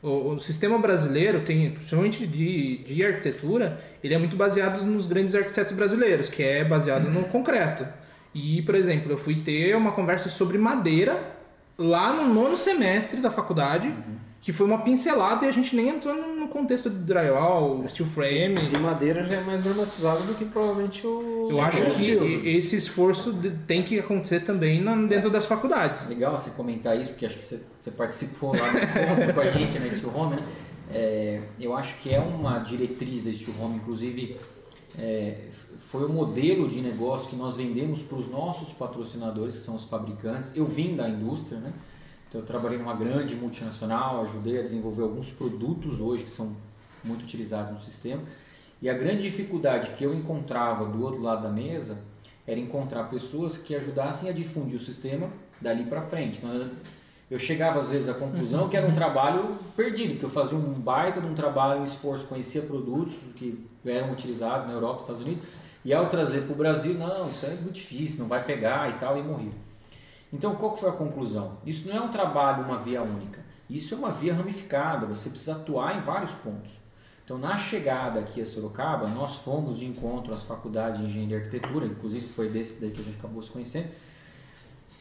O, 0.02 0.30
o 0.30 0.40
sistema 0.40 0.78
brasileiro 0.78 1.42
tem, 1.42 1.70
principalmente 1.70 2.26
de, 2.26 2.78
de 2.78 3.04
arquitetura, 3.04 3.80
ele 4.02 4.14
é 4.14 4.18
muito 4.18 4.36
baseado 4.36 4.82
nos 4.84 5.06
grandes 5.06 5.34
arquitetos 5.34 5.72
brasileiros, 5.74 6.28
que 6.28 6.42
é 6.42 6.64
baseado 6.64 7.08
no 7.08 7.24
concreto. 7.24 7.86
E, 8.34 8.62
por 8.62 8.74
exemplo, 8.74 9.12
eu 9.12 9.18
fui 9.18 9.36
ter 9.36 9.76
uma 9.76 9.92
conversa 9.92 10.30
sobre 10.30 10.58
madeira 10.58 11.22
lá 11.78 12.12
no 12.12 12.32
nono 12.32 12.56
semestre 12.56 13.20
da 13.20 13.30
faculdade, 13.30 13.94
que 14.42 14.52
foi 14.52 14.66
uma 14.66 14.78
pincelada 14.78 15.46
e 15.46 15.48
a 15.48 15.52
gente 15.52 15.74
nem 15.76 15.88
entrou 15.88 16.16
no 16.16 16.48
contexto 16.48 16.90
de 16.90 16.96
drywall, 16.96 17.86
steel 17.88 18.08
frame. 18.08 18.68
De 18.68 18.76
madeira 18.76 19.24
já 19.28 19.36
é 19.36 19.40
mais 19.44 19.64
normatizado 19.64 20.24
do 20.24 20.34
que 20.34 20.44
provavelmente 20.44 21.06
o. 21.06 21.46
Eu 21.48 21.60
acho 21.60 21.84
que 22.00 22.10
esse 22.48 22.74
esforço 22.74 23.32
tem 23.68 23.84
que 23.84 24.00
acontecer 24.00 24.40
também 24.40 24.84
dentro 25.06 25.30
das 25.30 25.46
faculdades. 25.46 26.08
Legal 26.08 26.36
você 26.36 26.50
comentar 26.50 27.00
isso, 27.00 27.10
porque 27.10 27.24
acho 27.24 27.38
que 27.38 27.44
você, 27.44 27.90
participou 27.92 28.52
lá 28.56 28.72
no 28.72 28.78
encontro 28.78 29.32
com 29.32 29.40
a 29.40 29.50
gente 29.50 29.78
na 29.78 29.88
Steel 29.88 30.12
Home, 30.12 30.36
né? 30.36 30.42
É, 30.92 31.40
eu 31.58 31.74
acho 31.76 31.96
que 32.00 32.12
é 32.12 32.18
uma 32.18 32.58
diretriz 32.58 33.22
da 33.22 33.32
Steel 33.32 33.54
Home, 33.60 33.76
inclusive 33.76 34.36
é, 34.98 35.36
foi 35.78 36.04
o 36.04 36.08
modelo 36.08 36.68
de 36.68 36.80
negócio 36.80 37.30
que 37.30 37.36
nós 37.36 37.56
vendemos 37.56 38.02
para 38.02 38.18
os 38.18 38.28
nossos 38.28 38.72
patrocinadores, 38.72 39.54
que 39.54 39.60
são 39.60 39.76
os 39.76 39.84
fabricantes. 39.84 40.52
Eu 40.56 40.66
vim 40.66 40.96
da 40.96 41.08
indústria, 41.08 41.60
né? 41.60 41.72
Então 42.32 42.40
eu 42.40 42.46
trabalhei 42.46 42.78
numa 42.78 42.94
grande 42.94 43.34
multinacional, 43.34 44.22
ajudei 44.22 44.58
a 44.58 44.62
desenvolver 44.62 45.02
alguns 45.02 45.30
produtos 45.30 46.00
hoje 46.00 46.24
que 46.24 46.30
são 46.30 46.56
muito 47.04 47.24
utilizados 47.24 47.70
no 47.70 47.78
sistema. 47.78 48.22
E 48.80 48.88
a 48.88 48.94
grande 48.94 49.20
dificuldade 49.20 49.90
que 49.90 50.02
eu 50.02 50.14
encontrava 50.14 50.86
do 50.86 51.02
outro 51.02 51.20
lado 51.20 51.42
da 51.42 51.50
mesa 51.50 51.98
era 52.46 52.58
encontrar 52.58 53.04
pessoas 53.10 53.58
que 53.58 53.74
ajudassem 53.74 54.30
a 54.30 54.32
difundir 54.32 54.76
o 54.76 54.82
sistema 54.82 55.28
dali 55.60 55.84
para 55.84 56.00
frente. 56.00 56.38
Então, 56.38 56.70
eu 57.30 57.38
chegava 57.38 57.78
às 57.78 57.90
vezes 57.90 58.08
à 58.08 58.14
conclusão 58.14 58.66
que 58.66 58.78
era 58.78 58.86
um 58.86 58.94
trabalho 58.94 59.58
perdido, 59.76 60.12
porque 60.12 60.24
eu 60.24 60.30
fazia 60.30 60.56
um 60.56 60.72
baita 60.72 61.20
de 61.20 61.26
um 61.26 61.34
trabalho, 61.34 61.82
um 61.82 61.84
esforço, 61.84 62.26
conhecia 62.28 62.62
produtos 62.62 63.14
que 63.36 63.62
eram 63.84 64.10
utilizados 64.10 64.66
na 64.66 64.72
Europa, 64.72 64.94
nos 64.94 65.02
Estados 65.02 65.22
Unidos, 65.22 65.44
e 65.84 65.92
ao 65.92 66.08
trazer 66.08 66.44
para 66.44 66.52
o 66.54 66.56
Brasil, 66.56 66.94
não, 66.94 67.28
isso 67.28 67.44
é 67.44 67.50
muito 67.56 67.72
difícil, 67.72 68.20
não 68.20 68.26
vai 68.26 68.42
pegar 68.42 68.88
e 68.88 68.94
tal, 68.94 69.18
e 69.18 69.22
morri. 69.22 69.52
Então, 70.32 70.54
qual 70.54 70.76
foi 70.76 70.88
a 70.88 70.92
conclusão? 70.92 71.58
Isso 71.66 71.88
não 71.88 71.96
é 71.96 72.00
um 72.00 72.08
trabalho, 72.08 72.64
uma 72.64 72.78
via 72.78 73.02
única. 73.02 73.40
Isso 73.68 73.94
é 73.94 73.98
uma 73.98 74.10
via 74.10 74.34
ramificada, 74.34 75.06
você 75.06 75.28
precisa 75.28 75.52
atuar 75.52 75.96
em 75.96 76.00
vários 76.00 76.32
pontos. 76.32 76.80
Então, 77.24 77.38
na 77.38 77.56
chegada 77.56 78.20
aqui 78.20 78.40
a 78.40 78.46
Sorocaba, 78.46 79.06
nós 79.08 79.36
fomos 79.36 79.78
de 79.78 79.86
encontro 79.86 80.34
às 80.34 80.42
faculdades 80.42 81.00
de 81.00 81.06
engenharia 81.06 81.36
e 81.36 81.40
arquitetura, 81.40 81.86
inclusive 81.86 82.26
foi 82.28 82.48
desse 82.48 82.80
daí 82.80 82.90
que 82.90 83.00
a 83.00 83.04
gente 83.04 83.18
acabou 83.18 83.40
se 83.40 83.50
conhecendo, 83.50 83.88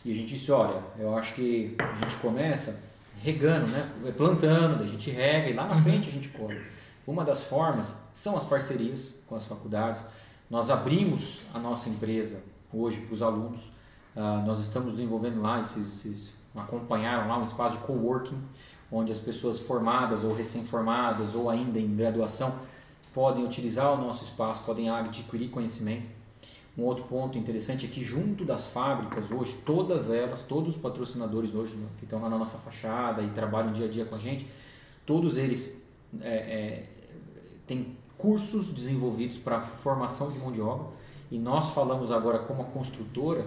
e 0.05 0.11
a 0.11 0.15
gente 0.15 0.33
disse, 0.35 0.51
olha, 0.51 0.81
eu 0.97 1.15
acho 1.15 1.33
que 1.33 1.75
a 1.79 1.95
gente 2.03 2.15
começa 2.17 2.79
regando, 3.21 3.67
né? 3.67 3.91
plantando, 4.17 4.83
a 4.83 4.87
gente 4.87 5.11
rega 5.11 5.49
e 5.49 5.53
lá 5.53 5.67
na 5.67 5.81
frente 5.81 6.09
a 6.09 6.11
gente 6.11 6.29
colhe. 6.29 6.61
Uma 7.05 7.23
das 7.23 7.43
formas 7.43 8.01
são 8.13 8.35
as 8.35 8.43
parcerias 8.43 9.15
com 9.27 9.35
as 9.35 9.45
faculdades. 9.45 10.05
Nós 10.49 10.69
abrimos 10.69 11.43
a 11.53 11.59
nossa 11.59 11.89
empresa 11.89 12.41
hoje 12.71 13.01
para 13.01 13.13
os 13.13 13.21
alunos. 13.21 13.71
Ah, 14.15 14.43
nós 14.45 14.59
estamos 14.59 14.93
desenvolvendo 14.93 15.41
lá, 15.41 15.59
esses, 15.59 16.05
esses 16.05 16.33
acompanharam 16.55 17.27
lá 17.27 17.37
um 17.37 17.43
espaço 17.43 17.77
de 17.77 17.83
coworking, 17.83 18.37
onde 18.91 19.11
as 19.11 19.19
pessoas 19.19 19.59
formadas 19.59 20.23
ou 20.23 20.33
recém-formadas 20.33 21.33
ou 21.33 21.49
ainda 21.49 21.79
em 21.79 21.95
graduação 21.95 22.53
podem 23.13 23.45
utilizar 23.45 23.93
o 23.93 23.97
nosso 23.97 24.23
espaço, 24.23 24.63
podem 24.65 24.89
adquirir 24.89 25.49
conhecimento. 25.49 26.21
Um 26.77 26.83
outro 26.83 27.03
ponto 27.03 27.37
interessante 27.37 27.85
é 27.85 27.89
que 27.89 28.03
junto 28.03 28.45
das 28.45 28.67
fábricas 28.67 29.29
hoje, 29.29 29.57
todas 29.65 30.09
elas, 30.09 30.43
todos 30.43 30.75
os 30.75 30.81
patrocinadores 30.81 31.53
hoje 31.53 31.75
que 31.97 32.05
estão 32.05 32.21
lá 32.21 32.29
na 32.29 32.37
nossa 32.37 32.57
fachada 32.57 33.21
e 33.21 33.29
trabalham 33.29 33.73
dia 33.73 33.87
a 33.87 33.89
dia 33.89 34.05
com 34.05 34.15
a 34.15 34.19
gente, 34.19 34.47
todos 35.05 35.37
eles 35.37 35.81
é, 36.21 36.29
é, 36.29 36.89
têm 37.67 37.97
cursos 38.17 38.71
desenvolvidos 38.71 39.37
para 39.37 39.59
formação 39.59 40.29
de 40.29 40.39
mão 40.39 40.51
de 40.51 40.61
obra. 40.61 40.87
E 41.29 41.37
nós 41.37 41.71
falamos 41.71 42.11
agora 42.11 42.39
como 42.39 42.61
a 42.61 42.65
construtora 42.65 43.45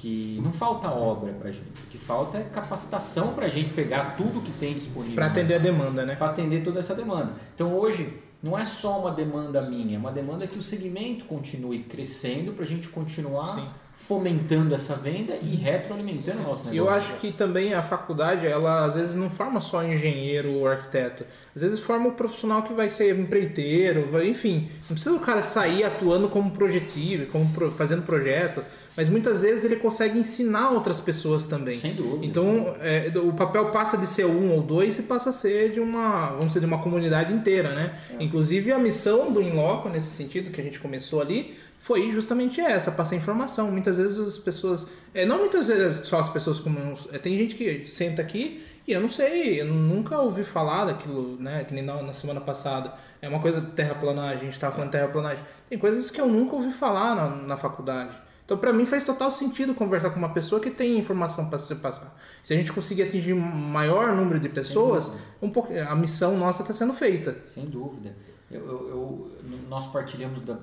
que 0.00 0.40
não 0.42 0.50
falta 0.50 0.90
obra 0.90 1.32
para 1.34 1.50
a 1.50 1.52
gente, 1.52 1.68
o 1.68 1.90
que 1.90 1.98
falta 1.98 2.38
é 2.38 2.42
capacitação 2.44 3.34
para 3.34 3.46
a 3.46 3.48
gente 3.50 3.70
pegar 3.70 4.16
tudo 4.16 4.40
que 4.40 4.50
tem 4.52 4.74
disponível. 4.74 5.14
Para 5.14 5.26
atender 5.26 5.54
a 5.54 5.58
demanda, 5.58 6.06
né? 6.06 6.16
Para 6.16 6.28
atender 6.28 6.64
toda 6.64 6.80
essa 6.80 6.94
demanda. 6.94 7.34
Então 7.54 7.74
hoje 7.74 8.10
não 8.42 8.58
é 8.58 8.64
só 8.64 8.98
uma 8.98 9.10
demanda 9.10 9.60
minha, 9.60 9.96
é 9.96 9.98
uma 9.98 10.10
demanda 10.10 10.46
que 10.46 10.58
o 10.58 10.62
segmento 10.62 11.26
continue 11.26 11.80
crescendo 11.80 12.54
para 12.54 12.64
a 12.64 12.66
gente 12.66 12.88
continuar 12.88 13.56
Sim. 13.56 13.68
fomentando 13.92 14.74
essa 14.74 14.94
venda 14.96 15.34
e 15.42 15.54
retroalimentando 15.54 16.38
o 16.38 16.42
nosso 16.44 16.64
negócio. 16.64 16.76
Eu 16.78 16.88
acho 16.88 17.12
que 17.16 17.30
também 17.30 17.74
a 17.74 17.82
faculdade, 17.82 18.46
ela 18.46 18.86
às 18.86 18.94
vezes 18.94 19.14
não 19.14 19.28
forma 19.28 19.60
só 19.60 19.84
engenheiro 19.84 20.50
ou 20.52 20.66
arquiteto. 20.66 21.26
Às 21.54 21.60
vezes 21.60 21.80
forma 21.80 22.06
o 22.06 22.12
um 22.12 22.14
profissional 22.14 22.62
que 22.62 22.72
vai 22.72 22.88
ser 22.88 23.14
empreiteiro, 23.14 24.08
enfim. 24.24 24.70
Não 24.88 24.94
precisa 24.94 25.14
o 25.14 25.20
cara 25.20 25.42
sair 25.42 25.84
atuando 25.84 26.26
como 26.30 26.50
projetivo, 26.52 27.26
como 27.26 27.70
fazendo 27.72 28.02
projeto 28.06 28.64
mas 28.96 29.08
muitas 29.08 29.42
vezes 29.42 29.64
ele 29.64 29.76
consegue 29.76 30.18
ensinar 30.18 30.70
outras 30.70 31.00
pessoas 31.00 31.46
também. 31.46 31.76
Sem 31.76 31.94
dúvida. 31.94 32.26
Então, 32.26 32.74
é, 32.80 33.12
o 33.16 33.32
papel 33.32 33.70
passa 33.70 33.96
de 33.96 34.06
ser 34.06 34.26
um 34.26 34.52
ou 34.52 34.62
dois 34.62 34.98
e 34.98 35.02
passa 35.02 35.30
a 35.30 35.32
ser 35.32 35.72
de 35.72 35.80
uma, 35.80 36.30
vamos 36.30 36.48
dizer, 36.48 36.60
de 36.60 36.66
uma 36.66 36.82
comunidade 36.82 37.32
inteira, 37.32 37.74
né? 37.74 37.98
É. 38.18 38.22
Inclusive 38.22 38.72
a 38.72 38.78
missão 38.78 39.32
do 39.32 39.40
Inloco, 39.40 39.88
nesse 39.88 40.08
sentido, 40.08 40.50
que 40.50 40.60
a 40.60 40.64
gente 40.64 40.80
começou 40.80 41.20
ali, 41.20 41.56
foi 41.78 42.10
justamente 42.10 42.60
essa, 42.60 42.90
passar 42.90 43.16
informação. 43.16 43.70
Muitas 43.70 43.96
vezes 43.96 44.18
as 44.18 44.38
pessoas, 44.38 44.86
é, 45.14 45.24
não 45.24 45.38
muitas 45.38 45.68
vezes 45.68 46.06
só 46.06 46.18
as 46.18 46.28
pessoas 46.28 46.60
comuns, 46.60 47.08
é, 47.12 47.18
tem 47.18 47.36
gente 47.36 47.54
que 47.54 47.86
senta 47.86 48.20
aqui 48.20 48.62
e 48.86 48.92
eu 48.92 49.00
não 49.00 49.08
sei, 49.08 49.60
eu 49.60 49.66
nunca 49.66 50.18
ouvi 50.18 50.42
falar 50.42 50.86
daquilo, 50.86 51.36
né, 51.38 51.64
que 51.64 51.72
nem 51.72 51.82
na, 51.82 52.02
na 52.02 52.12
semana 52.12 52.40
passada. 52.40 52.92
É 53.22 53.28
uma 53.28 53.40
coisa 53.40 53.60
de 53.60 53.70
terraplanagem, 53.72 54.40
a 54.40 54.44
gente 54.44 54.54
estava 54.54 54.72
falando 54.72 54.90
de 54.90 54.98
terraplanagem. 54.98 55.44
Tem 55.68 55.78
coisas 55.78 56.10
que 56.10 56.20
eu 56.20 56.26
nunca 56.26 56.56
ouvi 56.56 56.72
falar 56.72 57.14
na, 57.14 57.28
na 57.28 57.56
faculdade. 57.56 58.14
Então, 58.50 58.58
para 58.58 58.72
mim, 58.72 58.84
faz 58.84 59.04
total 59.04 59.30
sentido 59.30 59.76
conversar 59.76 60.10
com 60.10 60.18
uma 60.18 60.30
pessoa 60.30 60.60
que 60.60 60.72
tem 60.72 60.98
informação 60.98 61.48
para 61.48 61.56
se 61.56 61.72
passar. 61.76 62.20
Se 62.42 62.52
a 62.52 62.56
gente 62.56 62.72
conseguir 62.72 63.04
atingir 63.04 63.32
maior 63.32 64.12
número 64.16 64.40
de 64.40 64.48
pessoas, 64.48 65.12
um 65.40 65.48
pouco, 65.48 65.72
a 65.72 65.94
missão 65.94 66.36
nossa 66.36 66.62
está 66.62 66.74
sendo 66.74 66.92
feita. 66.92 67.38
Sem 67.44 67.66
dúvida. 67.66 68.12
Eu, 68.50 68.60
eu, 68.66 68.88
eu, 68.88 69.30
nós 69.68 69.86
partilhamos 69.86 70.40
da, 70.40 70.58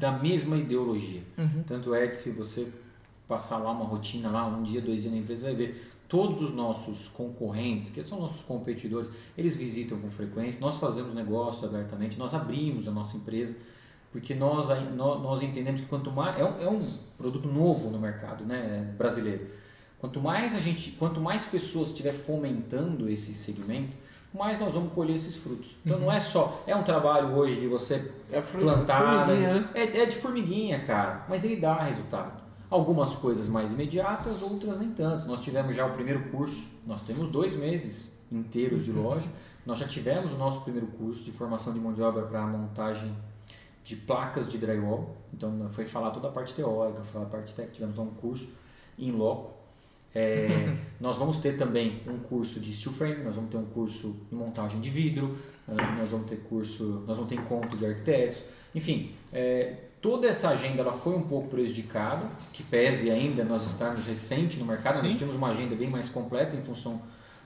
da 0.00 0.10
mesma 0.10 0.56
ideologia. 0.56 1.22
Uhum. 1.38 1.62
Tanto 1.64 1.94
é 1.94 2.08
que 2.08 2.16
se 2.16 2.30
você 2.30 2.66
passar 3.28 3.58
lá 3.58 3.70
uma 3.70 3.84
rotina, 3.84 4.28
lá 4.28 4.44
um 4.44 4.60
dia, 4.60 4.80
dois 4.80 5.02
dias 5.02 5.12
na 5.12 5.20
empresa, 5.20 5.44
vai 5.44 5.54
ver 5.54 5.92
todos 6.08 6.42
os 6.42 6.52
nossos 6.52 7.06
concorrentes, 7.06 7.88
que 7.88 8.02
são 8.02 8.18
nossos 8.18 8.42
competidores, 8.42 9.08
eles 9.38 9.54
visitam 9.54 9.96
com 10.00 10.10
frequência, 10.10 10.60
nós 10.60 10.76
fazemos 10.76 11.14
negócio 11.14 11.68
abertamente, 11.68 12.18
nós 12.18 12.34
abrimos 12.34 12.88
a 12.88 12.90
nossa 12.90 13.16
empresa 13.16 13.56
porque 14.12 14.34
nós, 14.34 14.68
nós 14.94 15.42
entendemos 15.42 15.80
que 15.80 15.86
quanto 15.86 16.12
mais 16.12 16.38
é 16.38 16.44
um, 16.44 16.60
é 16.60 16.68
um 16.68 16.78
produto 17.16 17.48
novo 17.48 17.88
no 17.90 17.98
mercado 17.98 18.44
né, 18.44 18.94
brasileiro 18.96 19.46
quanto 19.98 20.20
mais 20.20 20.54
a 20.54 20.58
gente 20.58 20.92
quanto 20.92 21.20
mais 21.20 21.46
pessoas 21.46 21.88
estiver 21.88 22.12
fomentando 22.12 23.08
esse 23.08 23.32
segmento 23.32 23.96
mais 24.34 24.60
nós 24.60 24.74
vamos 24.74 24.92
colher 24.92 25.16
esses 25.16 25.36
frutos 25.36 25.74
então 25.84 25.98
uhum. 25.98 26.04
não 26.04 26.12
é 26.12 26.20
só 26.20 26.62
é 26.66 26.76
um 26.76 26.82
trabalho 26.82 27.34
hoje 27.34 27.58
de 27.58 27.66
você 27.66 28.12
é 28.30 28.40
plantar 28.40 29.26
né? 29.28 29.68
é, 29.74 30.02
é 30.02 30.06
de 30.06 30.16
formiguinha 30.16 30.84
cara 30.84 31.24
mas 31.28 31.42
ele 31.42 31.56
dá 31.56 31.82
resultado 31.82 32.42
algumas 32.68 33.14
coisas 33.14 33.48
mais 33.48 33.72
imediatas 33.72 34.42
outras 34.42 34.78
nem 34.78 34.90
tanto 34.90 35.26
nós 35.26 35.40
tivemos 35.40 35.74
já 35.74 35.86
o 35.86 35.94
primeiro 35.94 36.28
curso 36.30 36.68
nós 36.86 37.00
temos 37.02 37.28
dois 37.28 37.56
meses 37.56 38.14
inteiros 38.30 38.84
de 38.84 38.90
uhum. 38.90 39.02
loja 39.02 39.28
nós 39.64 39.78
já 39.78 39.86
tivemos 39.86 40.32
o 40.32 40.36
nosso 40.36 40.62
primeiro 40.62 40.88
curso 40.88 41.24
de 41.24 41.30
formação 41.30 41.72
de 41.72 41.78
mão 41.78 41.92
de 41.92 42.02
obra 42.02 42.22
para 42.22 42.46
montagem 42.46 43.14
de 43.84 43.96
placas 43.96 44.48
de 44.48 44.58
drywall. 44.58 45.16
Então 45.32 45.68
foi 45.70 45.84
falar 45.84 46.10
toda 46.10 46.28
a 46.28 46.30
parte 46.30 46.54
teórica, 46.54 47.02
falar 47.02 47.26
a 47.26 47.28
parte 47.28 47.54
técnica, 47.54 47.74
tivemos 47.74 47.96
lá 47.96 48.04
um 48.04 48.14
curso 48.14 48.48
em 48.98 49.10
loco. 49.10 49.52
É, 50.14 50.76
nós 51.00 51.16
vamos 51.16 51.38
ter 51.38 51.56
também 51.56 52.02
um 52.06 52.18
curso 52.18 52.60
de 52.60 52.72
steel 52.74 52.94
frame, 52.94 53.24
nós 53.24 53.34
vamos 53.34 53.50
ter 53.50 53.56
um 53.56 53.66
curso 53.66 54.16
de 54.28 54.34
montagem 54.34 54.80
de 54.80 54.90
vidro, 54.90 55.36
nós 55.66 56.10
vamos 56.10 56.28
ter 56.28 56.36
curso, 56.40 57.02
nós 57.06 57.16
vamos 57.16 57.28
ter 57.30 57.36
encontro 57.36 57.76
de 57.78 57.86
arquitetos, 57.86 58.42
enfim, 58.74 59.12
é, 59.32 59.76
toda 60.00 60.26
essa 60.26 60.48
agenda 60.48 60.82
ela 60.82 60.92
foi 60.92 61.14
um 61.14 61.22
pouco 61.22 61.48
prejudicada, 61.48 62.26
que 62.52 62.62
pese 62.62 63.10
ainda 63.10 63.44
nós 63.44 63.66
estarmos 63.66 64.06
recente 64.06 64.58
no 64.58 64.66
mercado, 64.66 65.00
Sim. 65.00 65.06
nós 65.06 65.16
tínhamos 65.16 65.36
uma 65.36 65.50
agenda 65.50 65.74
bem 65.74 65.88
mais 65.88 66.08
completa 66.08 66.56
em 66.56 66.62
função 66.62 67.00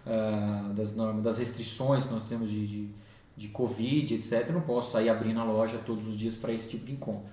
uh, 0.07 0.73
das 0.73 0.95
normas, 0.97 1.23
das 1.23 1.39
restrições 1.39 2.05
que 2.05 2.13
nós 2.13 2.25
temos 2.25 2.49
de, 2.49 2.67
de 2.67 2.89
de 3.37 3.49
Covid, 3.49 4.15
etc., 4.15 4.51
não 4.51 4.63
posso 4.63 4.93
sair 4.93 5.09
abrindo 5.09 5.39
a 5.41 5.45
loja 5.45 5.79
todos 5.85 6.09
os 6.09 6.17
dias 6.17 6.37
para 6.37 6.53
esse 6.53 6.69
tipo 6.69 6.87
de 6.87 6.93
encontro. 6.93 7.29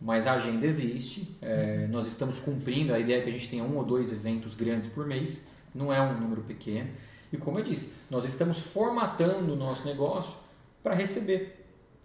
Mas 0.00 0.26
a 0.26 0.32
agenda 0.32 0.64
existe, 0.64 1.36
é, 1.42 1.86
nós 1.88 2.06
estamos 2.06 2.38
cumprindo, 2.38 2.94
a 2.94 2.98
ideia 2.98 3.18
é 3.18 3.20
que 3.20 3.28
a 3.28 3.32
gente 3.32 3.50
tenha 3.50 3.64
um 3.64 3.76
ou 3.76 3.84
dois 3.84 4.12
eventos 4.12 4.54
grandes 4.54 4.88
por 4.88 5.06
mês, 5.06 5.42
não 5.74 5.92
é 5.92 6.00
um 6.00 6.18
número 6.18 6.42
pequeno. 6.42 6.88
E 7.32 7.36
como 7.36 7.58
eu 7.58 7.64
disse, 7.64 7.92
nós 8.08 8.24
estamos 8.24 8.58
formatando 8.58 9.52
o 9.52 9.56
nosso 9.56 9.86
negócio 9.86 10.38
para 10.82 10.94
receber. 10.94 11.56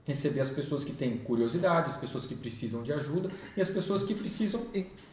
Receber 0.06 0.42
as 0.42 0.50
pessoas 0.50 0.84
que 0.84 0.92
têm 0.92 1.18
curiosidade, 1.18 1.90
as 1.90 1.98
pessoas 1.98 2.26
que 2.28 2.36
precisam 2.36 2.84
de 2.84 2.94
ajuda 2.94 3.32
e 3.56 3.62
as 3.62 3.70
pessoas 3.70 4.04
que 4.04 4.14
precisam 4.14 4.68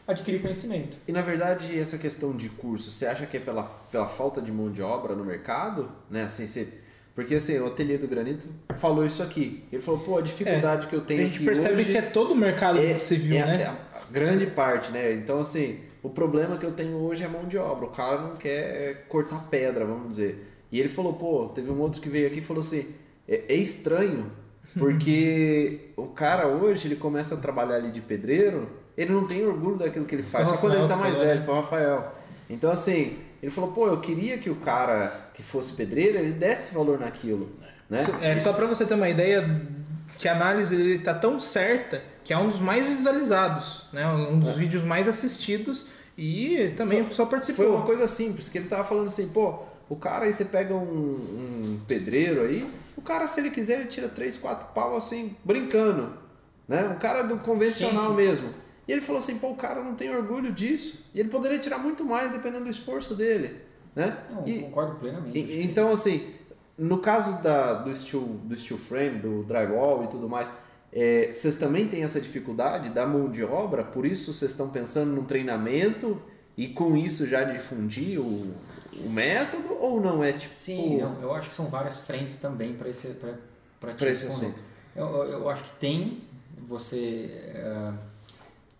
adquirir 0.07 0.41
conhecimento. 0.41 0.97
E 1.07 1.11
na 1.11 1.21
verdade, 1.21 1.79
essa 1.79 1.97
questão 1.97 2.35
de 2.35 2.49
curso, 2.49 2.91
você 2.91 3.07
acha 3.07 3.25
que 3.25 3.37
é 3.37 3.39
pela, 3.39 3.63
pela 3.63 4.07
falta 4.07 4.39
de 4.39 4.51
mão 4.51 4.71
de 4.71 4.83
obra 4.83 5.15
no 5.15 5.23
mercado? 5.23 5.89
Né? 6.11 6.23
Assim, 6.23 6.45
você 6.45 6.82
porque 7.15 7.35
assim, 7.35 7.59
o 7.59 7.67
Ateliê 7.67 7.97
do 7.97 8.07
Granito 8.07 8.47
falou 8.79 9.05
isso 9.05 9.21
aqui. 9.21 9.63
Ele 9.71 9.81
falou, 9.81 9.99
pô, 9.99 10.17
a 10.17 10.21
dificuldade 10.21 10.87
é, 10.87 10.89
que 10.89 10.95
eu 10.95 11.01
tenho 11.01 11.21
A 11.21 11.23
gente 11.25 11.43
percebe 11.43 11.85
que 11.85 11.95
é 11.95 12.01
todo 12.01 12.31
o 12.31 12.35
mercado 12.35 12.79
é, 12.79 12.97
civil, 12.97 13.37
é, 13.37 13.57
né? 13.57 13.63
É 13.63 14.11
grande 14.11 14.47
parte, 14.47 14.91
né? 14.91 15.13
Então 15.13 15.39
assim, 15.39 15.79
o 16.01 16.09
problema 16.09 16.57
que 16.57 16.65
eu 16.65 16.71
tenho 16.71 16.97
hoje 16.97 17.23
é 17.23 17.27
mão 17.27 17.45
de 17.45 17.57
obra. 17.57 17.85
O 17.85 17.89
cara 17.89 18.21
não 18.21 18.35
quer 18.35 19.05
cortar 19.07 19.47
pedra, 19.49 19.85
vamos 19.85 20.09
dizer. 20.09 20.49
E 20.71 20.79
ele 20.79 20.89
falou, 20.89 21.13
pô, 21.13 21.49
teve 21.49 21.69
um 21.69 21.79
outro 21.79 22.01
que 22.01 22.09
veio 22.09 22.25
aqui 22.25 22.39
e 22.39 22.41
falou 22.41 22.61
assim, 22.61 22.87
é, 23.27 23.43
é 23.47 23.55
estranho, 23.55 24.31
porque 24.77 25.91
o 25.95 26.07
cara 26.07 26.47
hoje, 26.47 26.87
ele 26.87 26.95
começa 26.95 27.35
a 27.35 27.37
trabalhar 27.37 27.75
ali 27.75 27.91
de 27.91 28.01
pedreiro, 28.01 28.67
ele 28.97 29.13
não 29.13 29.27
tem 29.27 29.45
orgulho 29.45 29.77
daquilo 29.77 30.05
que 30.05 30.15
ele 30.15 30.23
faz. 30.23 30.49
Só 30.49 30.57
quando 30.57 30.75
ele 30.75 30.87
tá 30.87 30.95
mais 30.95 31.15
velho, 31.15 31.39
né? 31.39 31.45
foi 31.45 31.53
o 31.53 31.57
Rafael. 31.57 32.15
Então 32.49 32.71
assim, 32.71 33.19
ele 33.41 33.51
falou, 33.51 33.71
pô, 33.71 33.87
eu 33.87 33.99
queria 33.99 34.39
que 34.39 34.49
o 34.49 34.55
cara 34.55 35.22
que 35.33 35.41
fosse 35.41 35.73
pedreiro, 35.73 36.17
ele 36.17 36.31
desse 36.31 36.73
valor 36.73 36.99
naquilo. 36.99 37.51
Né? 37.89 38.05
É, 38.21 38.37
só 38.39 38.53
para 38.53 38.65
você 38.65 38.85
ter 38.85 38.93
uma 38.93 39.09
ideia, 39.09 39.61
que 40.19 40.27
a 40.27 40.33
análise 40.33 40.75
ele 40.75 40.99
tá 40.99 41.13
tão 41.13 41.39
certa 41.39 42.03
que 42.23 42.31
é 42.31 42.37
um 42.37 42.49
dos 42.49 42.59
mais 42.59 42.85
visualizados, 42.85 43.85
né? 43.91 44.07
um 44.07 44.39
dos 44.39 44.49
é. 44.49 44.53
vídeos 44.53 44.83
mais 44.83 45.07
assistidos 45.07 45.87
e 46.17 46.73
também 46.77 46.99
foi, 46.99 47.05
o 47.05 47.09
pessoal 47.09 47.27
participou. 47.27 47.65
Foi 47.65 47.75
uma 47.75 47.85
coisa 47.85 48.07
simples, 48.07 48.49
que 48.49 48.57
ele 48.57 48.67
tava 48.67 48.83
falando 48.83 49.07
assim, 49.07 49.27
pô, 49.29 49.59
o 49.89 49.95
cara 49.95 50.25
aí 50.25 50.33
você 50.33 50.45
pega 50.45 50.73
um, 50.73 50.79
um 50.79 51.79
pedreiro 51.87 52.41
aí, 52.41 52.69
o 52.95 53.01
cara 53.01 53.27
se 53.27 53.39
ele 53.39 53.49
quiser 53.49 53.79
ele 53.79 53.89
tira 53.89 54.07
três, 54.07 54.37
quatro 54.37 54.67
pau 54.73 54.95
assim, 54.95 55.35
brincando. 55.43 56.13
Né? 56.67 56.83
Um 56.87 56.97
cara 56.97 57.23
do 57.23 57.37
convencional 57.39 58.03
sim, 58.03 58.09
sim. 58.09 58.15
mesmo. 58.15 58.53
E 58.87 58.91
ele 58.91 59.01
falou 59.01 59.17
assim, 59.17 59.37
pô, 59.37 59.49
o 59.49 59.55
cara 59.55 59.81
não 59.81 59.95
tem 59.95 60.13
orgulho 60.13 60.51
disso. 60.51 61.05
E 61.13 61.19
ele 61.19 61.29
poderia 61.29 61.57
tirar 61.57 61.77
muito 61.77 62.03
mais 62.03 62.31
dependendo 62.31 62.65
do 62.65 62.69
esforço 62.69 63.15
dele. 63.15 63.61
Né? 63.95 64.17
Não, 64.29 64.47
e, 64.47 64.59
concordo 64.59 64.95
plenamente. 64.95 65.37
E, 65.37 65.63
então, 65.63 65.91
assim, 65.91 66.33
no 66.77 66.97
caso 66.97 67.41
da, 67.41 67.73
do, 67.73 67.95
steel, 67.95 68.21
do 68.21 68.57
steel 68.57 68.79
frame, 68.79 69.19
do 69.19 69.43
drywall 69.43 70.03
e 70.03 70.07
tudo 70.07 70.27
mais, 70.27 70.51
é, 70.91 71.31
vocês 71.31 71.55
também 71.55 71.87
têm 71.87 72.03
essa 72.03 72.19
dificuldade 72.19 72.89
da 72.89 73.05
mão 73.05 73.29
de 73.29 73.43
obra, 73.43 73.83
por 73.83 74.05
isso 74.05 74.33
vocês 74.33 74.51
estão 74.51 74.69
pensando 74.69 75.11
num 75.11 75.23
treinamento 75.23 76.21
e 76.55 76.67
com 76.67 76.95
isso 76.95 77.25
já 77.25 77.43
difundir 77.43 78.19
o, 78.19 78.53
o 79.03 79.09
método 79.09 79.75
ou 79.79 79.99
não 79.99 80.23
é 80.23 80.33
tipo... 80.33 80.51
Sim, 80.51 80.99
eu, 80.99 81.09
eu 81.21 81.33
acho 81.33 81.49
que 81.49 81.55
são 81.55 81.67
várias 81.67 81.99
frentes 81.99 82.37
também 82.37 82.73
para 82.73 82.89
esse, 82.89 83.07
para 83.79 84.09
esse 84.09 84.27
assunto. 84.27 84.61
Eu, 84.95 85.05
eu 85.05 85.49
acho 85.49 85.63
que 85.63 85.75
tem, 85.77 86.21
você... 86.67 87.53
Uh, 87.55 88.13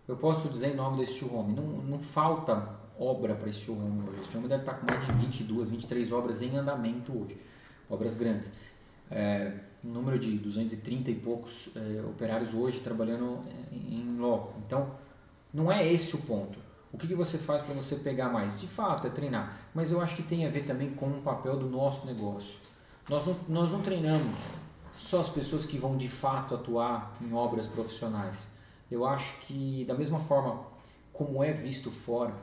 eu 0.06 0.16
posso 0.16 0.48
dizer 0.48 0.68
em 0.68 0.74
nome 0.76 0.98
desse 0.98 1.14
steel 1.14 1.34
home, 1.34 1.54
não, 1.54 1.64
não 1.64 1.98
falta 1.98 2.68
obra 2.98 3.34
para 3.34 3.48
este 3.48 3.70
home 3.70 4.08
hoje. 4.08 4.20
Este 4.20 4.36
home 4.36 4.48
deve 4.48 4.62
estar 4.62 4.74
com 4.74 4.86
mais 4.86 5.06
de 5.06 5.12
22, 5.12 5.70
23 5.70 6.12
obras 6.12 6.42
em 6.42 6.56
andamento 6.56 7.12
hoje, 7.12 7.36
obras 7.88 8.16
grandes. 8.16 8.52
É, 9.10 9.52
número 9.82 10.18
de 10.18 10.38
230 10.38 11.10
e 11.10 11.14
poucos 11.14 11.70
é, 11.76 12.02
operários 12.02 12.54
hoje 12.54 12.80
trabalhando 12.80 13.40
em 13.72 14.16
loco. 14.18 14.54
Então, 14.64 14.90
não 15.52 15.70
é 15.70 15.86
esse 15.92 16.14
o 16.14 16.18
ponto. 16.18 16.58
O 16.92 16.96
que, 16.96 17.08
que 17.08 17.14
você 17.14 17.38
faz 17.38 17.62
para 17.62 17.74
você 17.74 17.96
pegar 17.96 18.28
mais? 18.28 18.60
De 18.60 18.68
fato, 18.68 19.06
é 19.06 19.10
treinar. 19.10 19.58
Mas 19.74 19.90
eu 19.90 20.00
acho 20.00 20.16
que 20.16 20.22
tem 20.22 20.46
a 20.46 20.48
ver 20.48 20.64
também 20.64 20.90
com 20.90 21.06
o 21.08 21.22
papel 21.22 21.56
do 21.56 21.68
nosso 21.68 22.06
negócio. 22.06 22.58
Nós 23.08 23.26
não, 23.26 23.36
nós 23.48 23.70
não 23.70 23.82
treinamos 23.82 24.38
só 24.94 25.20
as 25.20 25.28
pessoas 25.28 25.66
que 25.66 25.76
vão 25.76 25.96
de 25.96 26.08
fato 26.08 26.54
atuar 26.54 27.16
em 27.20 27.32
obras 27.34 27.66
profissionais. 27.66 28.46
Eu 28.90 29.04
acho 29.04 29.38
que, 29.40 29.84
da 29.86 29.94
mesma 29.94 30.18
forma 30.20 30.62
como 31.12 31.42
é 31.42 31.52
visto 31.52 31.90
fora, 31.90 32.34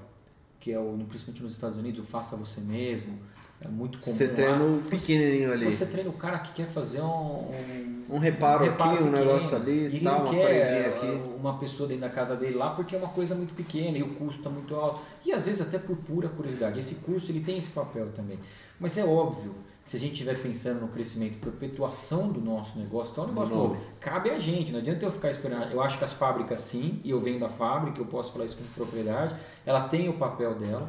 que 0.61 0.71
é 0.71 0.79
o, 0.79 0.97
principalmente 1.09 1.43
nos 1.43 1.51
Estados 1.51 1.77
Unidos, 1.77 1.99
o 1.99 2.03
faça 2.03 2.37
você 2.37 2.61
mesmo, 2.61 3.19
é 3.59 3.67
muito 3.67 3.99
comum. 3.99 4.15
Você 4.15 4.27
treina 4.27 4.63
o 4.63 4.81
pequenininho 4.89 5.51
ali. 5.51 5.65
Você 5.65 5.85
treina 5.85 6.09
o 6.09 6.13
cara 6.13 6.39
que 6.39 6.53
quer 6.53 6.67
fazer 6.67 7.01
um, 7.01 7.05
um, 7.05 8.05
um 8.11 8.17
reparo, 8.19 8.63
um 8.63 8.69
reparo 8.69 8.91
aqui, 8.91 9.03
um 9.03 9.11
negócio 9.11 9.55
ali, 9.55 9.71
ele 9.71 9.99
tal, 9.99 10.19
não 10.19 10.25
uma 10.25 10.33
quer 10.33 10.87
aqui. 10.87 11.21
uma 11.37 11.57
pessoa 11.57 11.89
dentro 11.89 12.01
da 12.01 12.09
casa 12.09 12.35
dele 12.35 12.55
lá 12.55 12.71
porque 12.71 12.95
é 12.95 12.97
uma 12.97 13.09
coisa 13.09 13.35
muito 13.35 13.53
pequena 13.53 13.97
e 13.97 14.03
o 14.03 14.15
custo 14.15 14.39
está 14.39 14.49
muito 14.49 14.75
alto. 14.75 15.01
E 15.25 15.33
às 15.33 15.45
vezes 15.45 15.61
até 15.61 15.77
por 15.77 15.97
pura 15.97 16.29
curiosidade. 16.29 16.79
Esse 16.79 16.95
curso 16.95 17.31
ele 17.31 17.41
tem 17.41 17.57
esse 17.57 17.69
papel 17.69 18.09
também. 18.15 18.39
Mas 18.79 18.97
é 18.97 19.03
óbvio 19.03 19.53
se 19.83 19.97
a 19.97 19.99
gente 19.99 20.13
estiver 20.13 20.41
pensando 20.41 20.79
no 20.79 20.87
crescimento 20.87 21.33
e 21.33 21.37
perpetuação 21.37 22.29
do 22.29 22.39
nosso 22.39 22.77
negócio, 22.77 23.13
que 23.13 23.19
é 23.19 23.23
um 23.23 23.27
negócio 23.27 23.55
novo, 23.55 23.77
cabe 23.99 24.29
a 24.29 24.39
gente, 24.39 24.71
não 24.71 24.79
adianta 24.79 25.05
eu 25.05 25.11
ficar 25.11 25.29
esperando. 25.31 25.71
Eu 25.71 25.81
acho 25.81 25.97
que 25.97 26.03
as 26.03 26.13
fábricas 26.13 26.61
sim, 26.61 27.01
e 27.03 27.09
eu 27.09 27.19
venho 27.19 27.39
da 27.39 27.49
fábrica, 27.49 27.99
eu 27.99 28.05
posso 28.05 28.31
falar 28.31 28.45
isso 28.45 28.57
com 28.57 28.63
propriedade, 28.75 29.35
ela 29.65 29.87
tem 29.87 30.07
o 30.07 30.13
papel 30.13 30.55
dela, 30.55 30.87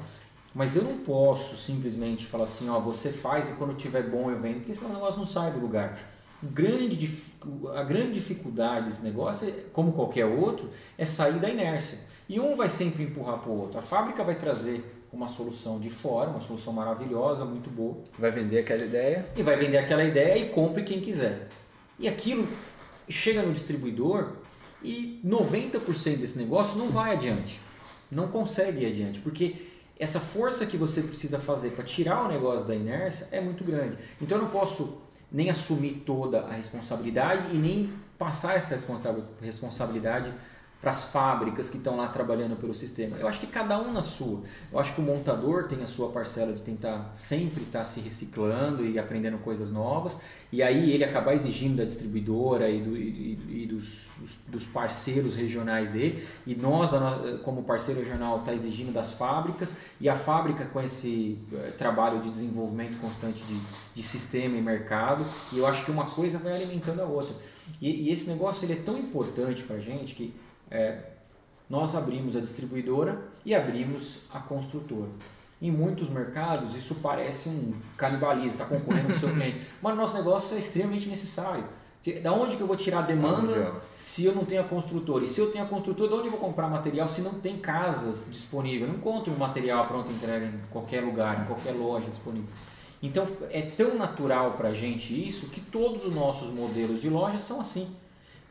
mas 0.55 0.77
eu 0.77 0.83
não 0.83 0.99
posso 0.99 1.57
simplesmente 1.57 2.27
falar 2.27 2.45
assim, 2.45 2.69
ó, 2.69 2.79
você 2.79 3.11
faz 3.11 3.49
e 3.49 3.55
quando 3.55 3.75
tiver 3.75 4.03
bom 4.03 4.31
eu 4.31 4.39
vendo, 4.39 4.57
porque 4.57 4.75
senão 4.75 4.91
o 4.91 4.95
negócio 4.95 5.19
não 5.19 5.27
sai 5.27 5.51
do 5.51 5.59
lugar. 5.59 5.99
Grande, 6.43 7.09
a 7.75 7.83
grande 7.85 8.13
dificuldade 8.15 8.87
desse 8.87 9.03
negócio, 9.03 9.53
como 9.73 9.93
qualquer 9.93 10.27
outro, 10.27 10.69
é 10.99 11.05
sair 11.05 11.39
da 11.39 11.49
inércia. 11.49 11.99
E 12.29 12.39
um 12.41 12.57
vai 12.57 12.69
sempre 12.69 13.05
empurrar 13.05 13.39
para 13.39 13.51
o 13.51 13.61
outro. 13.61 13.79
A 13.79 13.83
fábrica 13.83 14.23
vai 14.25 14.35
trazer 14.35 15.02
uma 15.13 15.29
solução 15.29 15.79
de 15.79 15.91
fora, 15.91 16.31
uma 16.31 16.41
solução 16.41 16.73
maravilhosa, 16.73 17.45
muito 17.45 17.69
boa. 17.69 17.99
Vai 18.19 18.31
vender 18.31 18.61
aquela 18.61 18.83
ideia. 18.83 19.27
E 19.37 19.43
vai 19.43 19.57
vender 19.57 19.77
aquela 19.77 20.03
ideia 20.03 20.39
e 20.39 20.49
compre 20.49 20.83
quem 20.83 21.01
quiser. 21.01 21.49
E 21.99 22.09
aquilo 22.09 22.49
chega 23.09 23.43
no 23.43 23.53
distribuidor 23.53 24.33
e 24.83 25.21
90% 25.25 26.17
desse 26.17 26.39
negócio 26.39 26.79
não 26.79 26.89
vai 26.89 27.13
adiante. 27.13 27.61
Não 28.11 28.29
consegue 28.29 28.85
ir 28.85 28.87
adiante, 28.87 29.21
porque 29.21 29.67
essa 29.99 30.19
força 30.19 30.65
que 30.67 30.77
você 30.77 31.03
precisa 31.03 31.39
fazer 31.39 31.71
para 31.71 31.85
tirar 31.85 32.25
o 32.25 32.29
negócio 32.29 32.67
da 32.67 32.75
inércia 32.75 33.29
é 33.31 33.41
muito 33.41 33.63
grande. 33.63 33.99
Então 34.21 34.39
eu 34.39 34.45
não 34.45 34.51
posso 34.51 35.03
nem 35.31 35.51
assumir 35.51 36.03
toda 36.07 36.41
a 36.41 36.53
responsabilidade 36.53 37.55
e 37.55 37.59
nem 37.59 37.93
passar 38.19 38.57
essa 38.57 38.77
responsabilidade 39.41 40.33
para 40.83 40.91
as 40.91 41.05
fábricas 41.05 41.71
que 41.71 41.77
estão 41.77 41.97
lá 41.97 42.09
trabalhando 42.09 42.57
pelo 42.57 42.75
sistema. 42.75 43.17
Eu 43.17 43.29
acho 43.29 43.39
que 43.39 43.47
cada 43.47 43.79
um 43.81 43.93
na 43.93 44.03
sua. 44.03 44.43
Eu 44.73 44.81
acho 44.81 44.93
que 44.97 45.01
o 45.01 45.05
montador 45.05 45.69
tem 45.69 45.81
a 45.81 45.87
sua 45.87 46.11
parcela 46.11 46.53
de 46.53 46.61
tentar 46.61 47.09
sempre 47.15 47.63
estar 47.63 47.79
tá 47.79 47.85
se 47.85 48.01
reciclando 48.01 48.85
e 48.85 48.99
aprendendo 48.99 49.39
coisas 49.39 49.71
novas, 49.71 50.17
e 50.51 50.61
aí 50.61 50.91
ele 50.91 51.05
acabar 51.05 51.35
exigindo 51.35 51.77
da 51.77 51.85
distribuidora 51.85 52.69
e, 52.69 52.83
do, 52.83 52.97
e, 52.97 53.63
e 53.63 53.67
dos, 53.67 54.09
dos, 54.49 54.65
parceiros 54.65 55.37
regionais 55.37 55.89
dele, 55.89 56.27
e 56.45 56.57
nós, 56.57 56.91
como 57.45 57.63
parceiro 57.63 58.01
regional, 58.01 58.41
está 58.41 58.53
exigindo 58.53 58.93
das 58.93 59.13
fábricas, 59.13 59.77
e 60.01 60.09
a 60.09 60.17
fábrica 60.17 60.67
com 60.67 60.81
esse 60.81 61.39
eh, 61.53 61.73
trabalho 61.79 62.21
de 62.21 62.29
desenvolvimento 62.29 62.99
constante 63.01 63.45
de, 63.45 63.61
de 63.95 64.03
sistema 64.03 64.57
e 64.57 64.61
mercado, 64.61 65.25
e 65.53 65.59
eu 65.59 65.67
acho 65.67 65.85
que 65.85 65.93
uma 65.93 66.07
coisa 66.07 66.39
vai 66.39 66.55
alimentando 66.55 67.01
a 67.03 67.07
outra. 67.07 67.35
E, 67.81 68.09
e 68.09 68.11
esse 68.11 68.29
negócio 68.29 68.67
ele 68.67 68.73
é 68.73 68.83
tão 68.83 68.99
importante 68.99 69.63
para 69.63 69.77
a 69.77 69.81
gente 69.81 70.15
que 70.15 70.35
é, 70.73 70.99
nós 71.69 71.95
abrimos 71.95 72.35
a 72.35 72.41
distribuidora 72.41 73.23
e 73.45 73.55
abrimos 73.55 74.21
a 74.33 74.41
construtora. 74.41 75.11
Em 75.61 75.71
muitos 75.71 76.09
mercados 76.09 76.75
isso 76.75 76.97
parece 76.97 77.49
um 77.49 77.75
canibalismo, 77.97 78.53
está 78.53 78.65
concorrendo 78.65 79.09
com 79.09 79.13
o 79.13 79.19
seu 79.19 79.31
cliente. 79.33 79.61
Mas 79.81 79.93
o 79.93 79.97
nosso 79.97 80.15
negócio 80.15 80.57
é 80.57 80.59
extremamente 80.59 81.09
necessário. 81.09 81.65
Porque 82.03 82.19
da 82.19 82.33
onde 82.33 82.57
que 82.57 82.63
eu 82.63 82.67
vou 82.67 82.77
tirar 82.77 83.01
a 83.01 83.03
demanda 83.03 83.81
se 83.95 84.25
eu 84.25 84.35
não 84.35 84.45
tenho 84.45 84.63
a 84.63 84.65
construtora? 84.65 85.25
E 85.25 85.29
se 85.29 85.39
eu 85.39 85.53
tenho 85.53 85.65
a 85.65 85.69
construtora, 85.69 86.09
de 86.09 86.15
onde 86.15 86.27
eu 86.27 86.31
vou 86.33 86.41
comprar 86.41 86.69
material 86.69 87.07
se 87.07 87.21
não 87.21 87.35
tem 87.35 87.59
casas 87.59 88.29
disponíveis? 88.29 88.83
Eu 88.83 88.89
não 88.89 88.97
encontro 88.97 89.33
um 89.33 89.37
material 89.37 89.87
pronto 89.87 90.11
entrega 90.11 90.47
em 90.47 90.61
qualquer 90.71 91.03
lugar, 91.05 91.43
em 91.43 91.45
qualquer 91.45 91.73
loja 91.73 92.11
disponível. 92.11 92.49
Então 93.01 93.25
é 93.51 93.63
tão 93.63 93.97
natural 93.97 94.53
para 94.53 94.71
a 94.71 94.75
gente 94.75 95.29
isso 95.29 95.49
que 95.49 95.61
todos 95.61 96.07
os 96.07 96.15
nossos 96.15 96.53
modelos 96.53 97.01
de 97.01 97.09
loja 97.09 97.39
são 97.39 97.61
assim. 97.61 97.89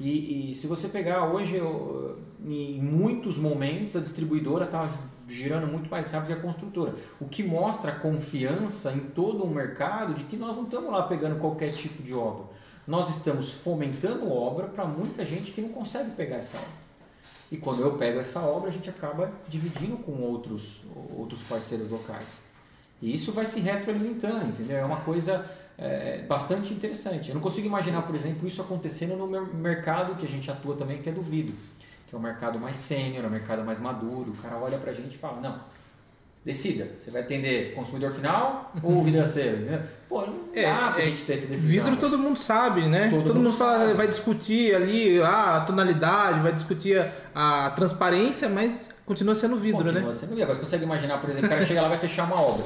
E, 0.01 0.49
e 0.49 0.55
se 0.55 0.65
você 0.65 0.89
pegar 0.89 1.31
hoje, 1.31 1.55
eu, 1.55 2.17
em 2.43 2.81
muitos 2.81 3.37
momentos, 3.37 3.95
a 3.95 3.99
distribuidora 3.99 4.65
está 4.65 4.89
girando 5.27 5.67
muito 5.67 5.89
mais 5.91 6.11
rápido 6.11 6.27
que 6.27 6.33
a 6.33 6.41
construtora. 6.41 6.95
O 7.19 7.25
que 7.25 7.43
mostra 7.43 7.91
a 7.91 7.95
confiança 7.95 8.91
em 8.91 8.99
todo 8.99 9.43
o 9.43 9.49
mercado 9.49 10.15
de 10.15 10.23
que 10.23 10.35
nós 10.35 10.55
não 10.55 10.63
estamos 10.63 10.91
lá 10.91 11.03
pegando 11.03 11.39
qualquer 11.39 11.71
tipo 11.71 12.01
de 12.01 12.15
obra. 12.15 12.45
Nós 12.87 13.09
estamos 13.09 13.51
fomentando 13.51 14.31
obra 14.31 14.67
para 14.67 14.85
muita 14.85 15.23
gente 15.23 15.51
que 15.51 15.61
não 15.61 15.69
consegue 15.69 16.09
pegar 16.11 16.37
essa 16.37 16.57
obra. 16.57 16.81
E 17.51 17.57
quando 17.57 17.81
eu 17.81 17.95
pego 17.95 18.19
essa 18.19 18.39
obra, 18.39 18.69
a 18.69 18.73
gente 18.73 18.89
acaba 18.89 19.31
dividindo 19.47 19.97
com 19.97 20.13
outros, 20.13 20.81
outros 21.15 21.43
parceiros 21.43 21.91
locais. 21.91 22.41
E 22.99 23.13
isso 23.13 23.31
vai 23.31 23.45
se 23.45 23.59
retroalimentando, 23.59 24.45
entendeu? 24.45 24.77
É 24.77 24.85
uma 24.85 25.01
coisa 25.01 25.45
é, 25.81 26.21
bastante 26.27 26.73
interessante. 26.73 27.29
Eu 27.29 27.35
não 27.35 27.41
consigo 27.41 27.65
imaginar, 27.65 28.03
por 28.03 28.13
exemplo, 28.13 28.47
isso 28.47 28.61
acontecendo 28.61 29.15
no 29.15 29.27
mercado 29.27 30.15
que 30.15 30.25
a 30.25 30.29
gente 30.29 30.49
atua 30.49 30.75
também, 30.75 31.01
que 31.01 31.09
é 31.09 31.11
do 31.11 31.21
vidro, 31.21 31.55
que 32.07 32.15
é 32.15 32.17
o 32.17 32.21
mercado 32.21 32.59
mais 32.59 32.75
sênior, 32.75 33.25
é 33.25 33.27
o 33.27 33.31
mercado 33.31 33.63
mais 33.63 33.79
maduro. 33.79 34.31
O 34.31 34.37
cara 34.37 34.57
olha 34.57 34.77
pra 34.77 34.93
gente 34.93 35.15
e 35.15 35.17
fala, 35.17 35.41
não, 35.41 35.59
decida, 36.45 36.87
você 36.99 37.09
vai 37.09 37.23
atender 37.23 37.73
consumidor 37.73 38.11
final 38.11 38.71
ou 38.83 39.03
vidraceiro? 39.03 39.57
Né? 39.57 39.83
Pô, 40.07 40.21
não 40.21 40.49
é, 40.53 40.71
dá 40.71 40.91
pra 40.91 41.01
é, 41.01 41.05
gente 41.05 41.23
ter 41.23 41.33
essa 41.33 41.47
decisão. 41.47 41.71
Vidro 41.71 41.97
todo 41.97 42.15
mundo 42.15 42.37
sabe, 42.37 42.81
né? 42.81 43.09
Todo, 43.09 43.23
todo 43.23 43.37
mundo, 43.37 43.51
fala, 43.51 43.91
vai 43.95 44.07
discutir 44.07 44.75
ali 44.75 45.19
ah, 45.19 45.57
a 45.57 45.61
tonalidade, 45.61 46.41
vai 46.41 46.53
discutir 46.53 47.03
a, 47.33 47.65
a 47.65 47.69
transparência, 47.71 48.47
mas 48.47 48.79
continua 49.03 49.33
sendo 49.33 49.55
vidro, 49.55 49.79
continua 49.79 49.93
né? 49.93 50.07
Continua 50.07 50.13
sendo 50.13 50.35
vidro. 50.35 50.53
Você 50.53 50.59
consegue 50.59 50.83
imaginar, 50.83 51.17
por 51.17 51.27
exemplo, 51.27 51.47
o 51.47 51.49
cara 51.49 51.65
chega 51.65 51.81
lá 51.81 51.87
e 51.87 51.89
vai 51.89 51.99
fechar 51.99 52.25
uma 52.25 52.39
obra. 52.39 52.65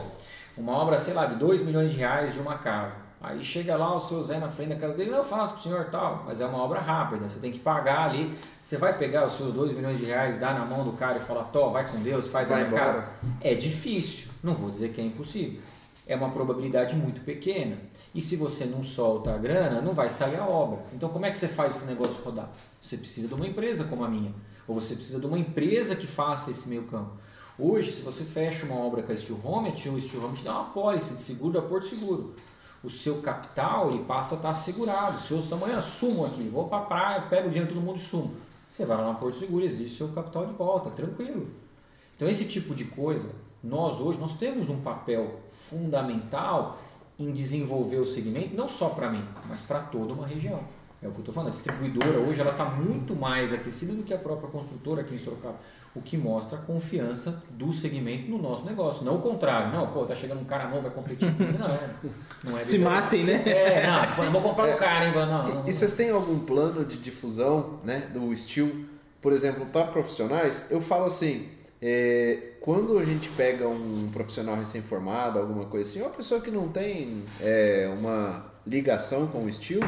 Uma 0.58 0.74
obra, 0.74 1.00
sei 1.00 1.14
lá, 1.14 1.26
de 1.26 1.36
2 1.36 1.62
milhões 1.62 1.92
de 1.92 1.98
reais 1.98 2.34
de 2.34 2.40
uma 2.42 2.58
casa. 2.58 3.05
Aí 3.22 3.44
chega 3.44 3.76
lá 3.76 3.96
o 3.96 4.00
seu 4.00 4.22
Zé 4.22 4.38
na 4.38 4.50
frente 4.50 4.70
da 4.70 4.76
casa 4.76 4.94
dele, 4.94 5.10
não, 5.10 5.20
eu 5.20 5.24
faço 5.24 5.54
pro 5.54 5.64
senhor 5.64 5.86
tal, 5.86 6.24
mas 6.28 6.42
é 6.42 6.46
uma 6.46 6.60
obra 6.60 6.80
rápida, 6.80 7.28
você 7.28 7.40
tem 7.40 7.52
que 7.52 7.60
pagar 7.60 8.10
ali. 8.10 8.38
Você 8.62 8.78
vai 8.78 8.98
pegar 8.98 9.26
os 9.26 9.34
seus 9.34 9.52
2 9.54 9.74
milhões 9.74 9.98
de 9.98 10.06
reais, 10.06 10.38
dar 10.38 10.54
na 10.54 10.66
mão 10.66 10.84
do 10.84 10.92
cara 10.94 11.18
e 11.18 11.22
falar, 11.22 11.46
Tó, 11.46 11.70
vai 11.70 11.90
com 11.90 12.00
Deus, 12.02 12.28
faz 12.28 12.50
vai 12.50 12.64
a 12.64 12.68
minha 12.68 12.80
casa. 12.80 13.08
É 13.42 13.56
difícil, 13.56 14.30
não 14.44 14.54
vou 14.54 14.70
dizer 14.70 14.90
que 14.90 15.02
é 15.02 15.04
impossível. 15.04 15.62
É 16.08 16.16
uma 16.16 16.30
probabilidade 16.30 16.96
muito 16.96 17.22
pequena. 17.22 17.78
E 18.14 18.22
se 18.22 18.36
você 18.36 18.64
não 18.66 18.84
solta 18.84 19.34
a 19.34 19.38
grana, 19.40 19.82
não 19.82 19.94
vai 19.94 20.08
sair 20.08 20.36
a 20.36 20.46
obra. 20.46 20.86
Então 20.94 21.10
como 21.10 21.26
é 21.26 21.32
que 21.32 21.38
você 21.38 21.48
faz 21.48 21.78
esse 21.78 21.86
negócio 21.86 22.24
rodar? 22.24 22.52
Você 22.80 22.96
precisa 22.96 23.28
de 23.28 23.34
uma 23.34 23.48
empresa 23.48 23.86
como 23.86 24.04
a 24.04 24.08
minha. 24.08 24.32
Ou 24.68 24.76
você 24.76 24.94
precisa 24.94 25.20
de 25.20 25.26
uma 25.26 25.40
empresa 25.40 25.96
que 25.96 26.06
faça 26.06 26.52
esse 26.52 26.70
meio 26.70 26.84
campo. 26.84 27.12
Hoje, 27.58 27.92
se 27.92 28.02
você 28.02 28.24
fecha 28.24 28.66
uma 28.66 28.76
obra 28.76 29.02
com 29.02 29.12
a 29.12 29.18
Steel 29.18 29.40
Home, 29.44 29.70
a 29.70 29.76
Steel 29.76 30.24
Home 30.24 30.38
te 30.38 30.44
dá 30.44 30.60
uma 30.60 30.70
pólice 30.72 31.14
de 31.14 31.20
seguro 31.22 31.54
da 31.54 31.62
Porto 31.62 31.88
Seguro 31.88 32.36
o 32.86 32.90
seu 32.90 33.22
capital 33.22 33.90
ele 33.90 34.04
passa 34.04 34.36
a 34.36 34.38
estar 34.38 34.50
assegurado. 34.52 35.20
Se 35.20 35.32
eu 35.32 35.44
amanhã 35.52 35.82
sumo 35.82 36.26
aqui, 36.26 36.48
vou 36.48 36.68
para 36.68 36.78
a 36.78 36.86
praia, 36.86 37.22
pego 37.22 37.48
o 37.48 37.50
dinheiro 37.52 37.74
todo 37.74 37.82
mundo 37.82 37.98
e 37.98 38.02
sumo. 38.02 38.36
Você 38.72 38.86
vai 38.86 38.98
lá 38.98 39.08
na 39.08 39.14
Porto 39.14 39.40
Seguro, 39.40 39.64
existe 39.64 39.98
seu 39.98 40.10
capital 40.10 40.46
de 40.46 40.54
volta, 40.54 40.90
tranquilo. 40.90 41.48
Então 42.16 42.28
esse 42.28 42.46
tipo 42.46 42.76
de 42.76 42.86
coisa, 42.86 43.30
nós 43.64 44.00
hoje 44.00 44.20
nós 44.20 44.34
temos 44.36 44.70
um 44.70 44.82
papel 44.82 45.40
fundamental 45.52 46.80
em 47.18 47.32
desenvolver 47.32 47.98
o 47.98 48.06
segmento, 48.06 48.56
não 48.56 48.68
só 48.68 48.90
para 48.90 49.10
mim, 49.10 49.24
mas 49.48 49.62
para 49.62 49.80
toda 49.80 50.14
uma 50.14 50.28
região. 50.28 50.60
É 51.02 51.08
o 51.08 51.12
que 51.12 51.18
eu 51.18 51.22
estou 51.22 51.34
falando. 51.34 51.50
A 51.50 51.52
distribuidora 51.52 52.20
hoje 52.20 52.42
ela 52.42 52.52
está 52.52 52.66
muito 52.66 53.16
mais 53.16 53.54
aquecida 53.54 53.94
do 53.94 54.04
que 54.04 54.14
a 54.14 54.18
própria 54.18 54.50
construtora 54.50 55.02
aqui 55.02 55.16
em 55.16 55.18
Sorocaba 55.18 55.58
o 55.96 56.02
que 56.02 56.18
mostra 56.18 56.58
a 56.58 56.62
confiança 56.62 57.42
do 57.50 57.72
segmento 57.72 58.30
no 58.30 58.38
nosso 58.38 58.66
negócio. 58.66 59.06
Não 59.06 59.16
o 59.16 59.22
contrário, 59.22 59.72
não, 59.72 59.88
pô, 59.88 60.06
tá 60.06 60.14
chegando 60.14 60.42
um 60.42 60.46
cara 60.46 60.68
novo, 60.68 60.82
vai 60.82 60.92
competir 60.92 61.34
comigo. 61.34 61.58
Não, 61.58 62.52
não 62.52 62.58
é 62.58 62.60
Se 62.62 62.78
matem, 62.78 63.24
né? 63.24 63.42
É, 63.46 63.88
não, 63.88 64.26
não 64.26 64.32
vou 64.34 64.42
comprar 64.42 64.68
é, 64.68 64.76
um 64.76 64.78
cara, 64.78 65.06
hein? 65.06 65.14
Não, 65.16 65.26
não, 65.26 65.56
não, 65.56 65.68
E 65.68 65.72
vocês 65.72 65.96
têm 65.96 66.10
algum 66.10 66.40
plano 66.40 66.84
de 66.84 66.98
difusão 66.98 67.80
né, 67.84 68.10
do 68.14 68.36
Steel? 68.36 68.86
Por 69.22 69.32
exemplo, 69.32 69.66
para 69.68 69.88
profissionais, 69.88 70.70
eu 70.70 70.82
falo 70.82 71.06
assim, 71.06 71.48
é, 71.82 72.56
quando 72.62 73.00
a 73.00 73.06
gente 73.06 73.30
pega 73.30 73.68
um 73.68 74.10
profissional 74.12 74.56
recém-formado, 74.56 75.40
alguma 75.40 75.66
coisa 75.66 75.90
assim, 75.90 76.02
ou 76.02 76.08
uma 76.08 76.14
pessoa 76.14 76.42
que 76.42 76.52
não 76.52 76.68
tem 76.68 77.24
é, 77.40 77.92
uma 77.98 78.54
ligação 78.68 79.28
com 79.28 79.46
o 79.46 79.52
Steel, 79.52 79.80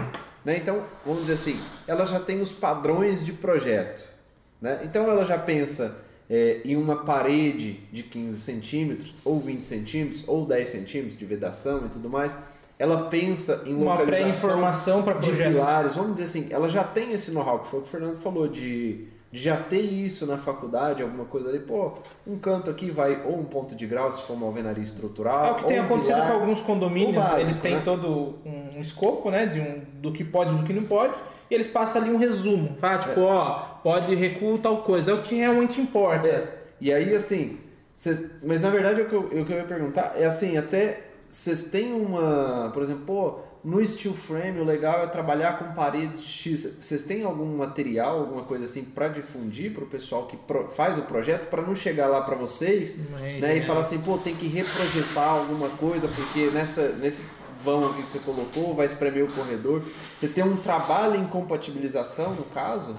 né? 0.46 0.58
Então, 0.58 0.82
vamos 1.06 1.22
dizer 1.22 1.34
assim, 1.34 1.60
ela 1.86 2.06
já 2.06 2.20
tem 2.20 2.42
os 2.42 2.52
padrões 2.52 3.26
de 3.26 3.34
projeto. 3.34 4.17
Né? 4.62 4.82
Então 4.84 5.10
ela 5.10 5.24
já 5.24 5.38
pensa 5.38 6.04
é, 6.30 6.62
em 6.66 6.76
uma 6.76 7.04
parede 7.04 7.80
de 7.92 8.04
15 8.04 8.40
centímetros, 8.40 9.14
ou 9.24 9.40
20 9.40 9.64
centímetros, 9.64 10.28
ou 10.28 10.46
10 10.46 10.68
centímetros 10.68 11.18
de 11.18 11.26
vedação 11.26 11.86
e 11.86 11.90
tudo 11.90 12.10
mais. 12.10 12.36
Ela 12.80 13.08
pensa 13.10 13.64
em 13.66 13.74
uma 13.74 13.96
localização 13.96 15.02
para 15.02 15.20
de 15.20 15.32
pilares. 15.32 15.96
Vamos 15.96 16.14
dizer 16.14 16.26
assim, 16.26 16.48
ela 16.52 16.70
já 16.70 16.84
tem 16.84 17.12
esse 17.12 17.32
know-how, 17.32 17.60
que 17.60 17.68
foi 17.68 17.80
o 17.80 17.82
que 17.82 17.88
o 17.88 17.92
Fernando 17.92 18.18
falou, 18.18 18.48
de 18.48 19.08
de 19.32 19.42
já 19.42 19.58
ter 19.58 19.82
isso 19.82 20.26
na 20.26 20.38
faculdade, 20.38 21.04
alguma 21.04 21.26
coisa 21.26 21.50
ali, 21.50 21.60
pô, 21.60 21.94
um 22.26 22.38
canto 22.38 22.70
aqui 22.70 22.90
vai 22.90 23.22
ou 23.26 23.38
um 23.38 23.44
ponto 23.44 23.76
de 23.76 23.86
grau 23.86 24.16
se 24.16 24.24
for 24.24 24.34
uma 24.34 24.46
alvenaria 24.46 24.84
estrutural. 24.84 25.46
É 25.46 25.52
o 25.52 25.56
que 25.56 25.66
tem 25.66 25.80
um 25.80 25.84
acontecido 25.84 26.16
pilar. 26.16 26.28
com 26.30 26.34
alguns 26.34 26.62
condomínios, 26.62 27.16
básico, 27.16 27.42
eles 27.42 27.60
têm 27.60 27.76
né? 27.76 27.82
todo 27.84 28.40
um, 28.46 28.78
um 28.78 28.82
escopo, 28.82 29.30
né, 29.30 29.46
de 29.46 29.60
um, 29.60 29.82
do 30.02 30.14
que 30.14 30.24
pode 30.24 30.54
e 30.54 30.58
do 30.58 30.64
que 30.64 30.72
não 30.72 30.84
pode, 30.84 31.14
e 31.50 31.56
eles 31.56 31.68
passam 31.68 32.02
ali 32.02 32.12
um 32.12 32.18
resumo, 32.18 32.76
fala, 32.80 32.98
tipo, 33.00 33.22
ó, 33.22 33.60
pode 33.84 34.14
recuo 34.16 34.58
tal 34.60 34.82
coisa, 34.84 35.12
é 35.12 35.14
o 35.14 35.22
que 35.22 35.36
realmente 35.36 35.80
importa. 35.82 36.28
É, 36.28 36.58
e 36.82 36.92
aí, 36.94 37.16
assim, 37.16 37.58
cês- 37.96 38.32
mas 38.44 38.62
na 38.62 38.70
verdade 38.70 39.02
o 39.02 39.06
que, 39.10 39.16
eu, 39.16 39.22
o 39.22 39.46
que 39.46 39.54
eu 39.54 39.58
ia 39.58 39.64
perguntar 39.64 40.14
é 40.16 40.26
assim, 40.26 40.58
até 40.58 41.04
vocês 41.30 41.64
têm 41.64 41.94
uma, 41.94 42.70
por 42.74 42.82
exemplo, 42.84 43.04
pô, 43.06 43.40
no 43.64 43.86
steel 43.86 44.14
frame 44.14 44.62
o 44.62 44.64
legal 44.64 45.04
é 45.04 45.08
trabalhar 45.08 45.58
com 45.60 45.74
parede 45.74 46.22
X. 46.22 46.78
Vocês 46.80 47.02
têm 47.04 47.24
algum 47.24 47.58
material, 47.58 48.20
alguma 48.20 48.44
coisa 48.44 48.64
assim 48.64 48.84
para 48.84 49.10
difundir 49.10 49.74
para 49.74 49.84
o 49.84 49.88
pessoal 49.88 50.26
que 50.26 50.38
pro- 50.38 50.70
faz 50.70 50.98
o 50.98 51.02
projeto 51.02 51.50
para 51.50 51.62
não 51.62 51.76
chegar 51.76 52.08
lá 52.08 52.22
para 52.22 52.36
vocês, 52.36 52.98
né, 53.42 53.58
e 53.58 53.60
é. 53.60 53.62
falar 53.62 53.82
assim, 53.82 54.00
pô, 54.00 54.18
tem 54.18 54.36
que 54.36 54.48
reprojetar 54.48 55.30
alguma 55.30 55.68
coisa 55.70 56.08
porque 56.08 56.50
nessa 56.54 56.90
nesse 56.94 57.22
vão 57.68 57.86
aqui 57.90 58.02
que 58.04 58.10
você 58.10 58.20
colocou 58.20 58.74
vai 58.74 58.86
espremer 58.86 59.26
o 59.26 59.32
corredor. 59.32 59.82
Você 60.16 60.28
tem 60.30 60.44
um 60.44 60.56
trabalho 60.56 61.16
em 61.20 61.28
compatibilização 61.28 62.34
no 62.34 62.44
caso? 62.46 62.96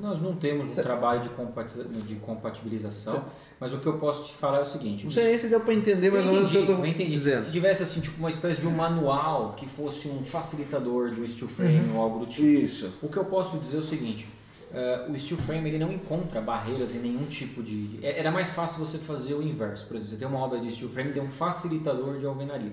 Nós 0.00 0.20
não 0.20 0.34
temos 0.34 0.68
um 0.68 0.72
Cê- 0.72 0.82
trabalho 0.82 1.20
de, 1.22 1.28
compati- 1.30 1.84
de 1.84 2.16
compatibilização, 2.16 3.24
mas 3.60 3.72
o 3.72 3.78
que 3.78 3.86
eu 3.86 3.98
posso 3.98 4.24
te 4.26 4.32
falar 4.34 4.58
é 4.58 4.62
o 4.62 4.64
seguinte. 4.64 5.04
Não 5.04 5.12
sei 5.12 5.38
se 5.38 5.46
deu 5.46 5.60
para 5.60 5.72
entender 5.74 6.10
mais 6.10 6.26
ou 6.26 6.32
menos 6.32 6.50
o 6.50 6.52
que 6.52 6.68
eu 6.72 6.84
entendi. 6.84 7.10
dizendo. 7.12 7.44
Se 7.44 7.52
tivesse 7.52 7.84
assim, 7.84 8.00
tipo, 8.00 8.18
uma 8.18 8.28
espécie 8.30 8.60
de 8.60 8.66
um 8.66 8.72
manual 8.72 9.54
que 9.56 9.64
fosse 9.66 10.08
um 10.08 10.24
facilitador 10.24 11.10
do 11.12 11.26
steel 11.28 11.48
frame 11.48 11.92
ou 11.94 12.00
algo 12.02 12.18
do 12.18 12.26
tipo. 12.26 12.42
Isso. 12.42 12.92
O 13.00 13.08
que 13.08 13.16
eu 13.16 13.24
posso 13.26 13.58
dizer 13.58 13.76
é 13.76 13.78
o 13.80 13.82
seguinte: 13.84 14.28
eh, 14.74 15.06
o 15.08 15.16
steel 15.20 15.38
frame 15.40 15.68
ele 15.68 15.78
não 15.78 15.92
encontra 15.92 16.40
barreiras 16.40 16.92
em 16.96 16.98
nenhum 16.98 17.26
tipo 17.26 17.62
de. 17.62 18.00
é- 18.02 18.18
Era 18.18 18.32
mais 18.32 18.50
fácil 18.50 18.84
você 18.84 18.98
fazer 18.98 19.34
o 19.34 19.42
inverso. 19.42 19.86
Por 19.86 19.94
exemplo, 19.94 20.10
você 20.10 20.16
tem 20.18 20.26
uma 20.26 20.40
obra 20.40 20.58
de 20.58 20.68
steel 20.72 20.90
frame 20.90 21.12
tem 21.12 21.22
um 21.22 21.30
facilitador 21.30 22.18
de 22.18 22.26
alvenaria 22.26 22.72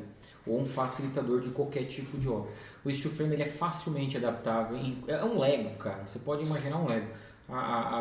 ou 0.49 0.59
um 0.61 0.65
facilitador 0.65 1.39
de 1.41 1.49
qualquer 1.49 1.85
tipo 1.85 2.17
de 2.17 2.27
obra. 2.29 2.49
O 2.83 2.91
steel 2.93 3.13
frame 3.13 3.33
ele 3.35 3.43
é 3.43 3.47
facilmente 3.49 4.17
adaptável. 4.17 4.77
em- 4.77 5.03
é 5.07 5.23
um 5.23 5.37
Lego, 5.39 5.77
cara. 5.77 6.03
Você 6.07 6.19
pode 6.19 6.43
imaginar 6.45 6.77
um 6.77 6.87
Lego. 6.87 7.07
A, 7.47 7.55
a, 7.57 7.99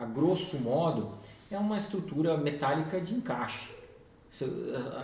a, 0.00 0.02
a, 0.02 0.06
grosso 0.06 0.60
modo, 0.60 1.12
é 1.50 1.56
uma 1.58 1.76
estrutura 1.76 2.36
metálica 2.36 3.00
de 3.00 3.14
encaixe. 3.14 3.70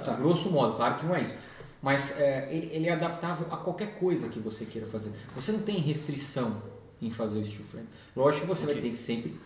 A, 0.07 0.11
a 0.11 0.15
grosso 0.15 0.51
modo, 0.51 0.77
claro 0.77 0.97
que 0.97 1.07
não 1.07 1.15
é 1.15 1.23
isso. 1.23 1.35
Mas 1.81 2.19
é, 2.19 2.49
ele, 2.51 2.75
ele 2.75 2.89
é 2.89 2.93
adaptável 2.93 3.47
a 3.51 3.57
qualquer 3.57 3.99
coisa 3.99 4.29
que 4.29 4.39
você 4.39 4.65
queira 4.65 4.87
fazer. 4.87 5.13
Você 5.35 5.53
não 5.53 5.61
tem 5.61 5.77
restrição 5.79 6.63
em 7.01 7.11
fazer 7.11 7.39
o 7.41 7.45
steel 7.45 7.65
frame. 7.65 7.89
Lógico 8.17 8.43
que 8.47 8.49
você 8.49 8.67
vai 8.67 8.75
ter 8.77 8.91
que 8.91 8.97
sempre 8.97 9.39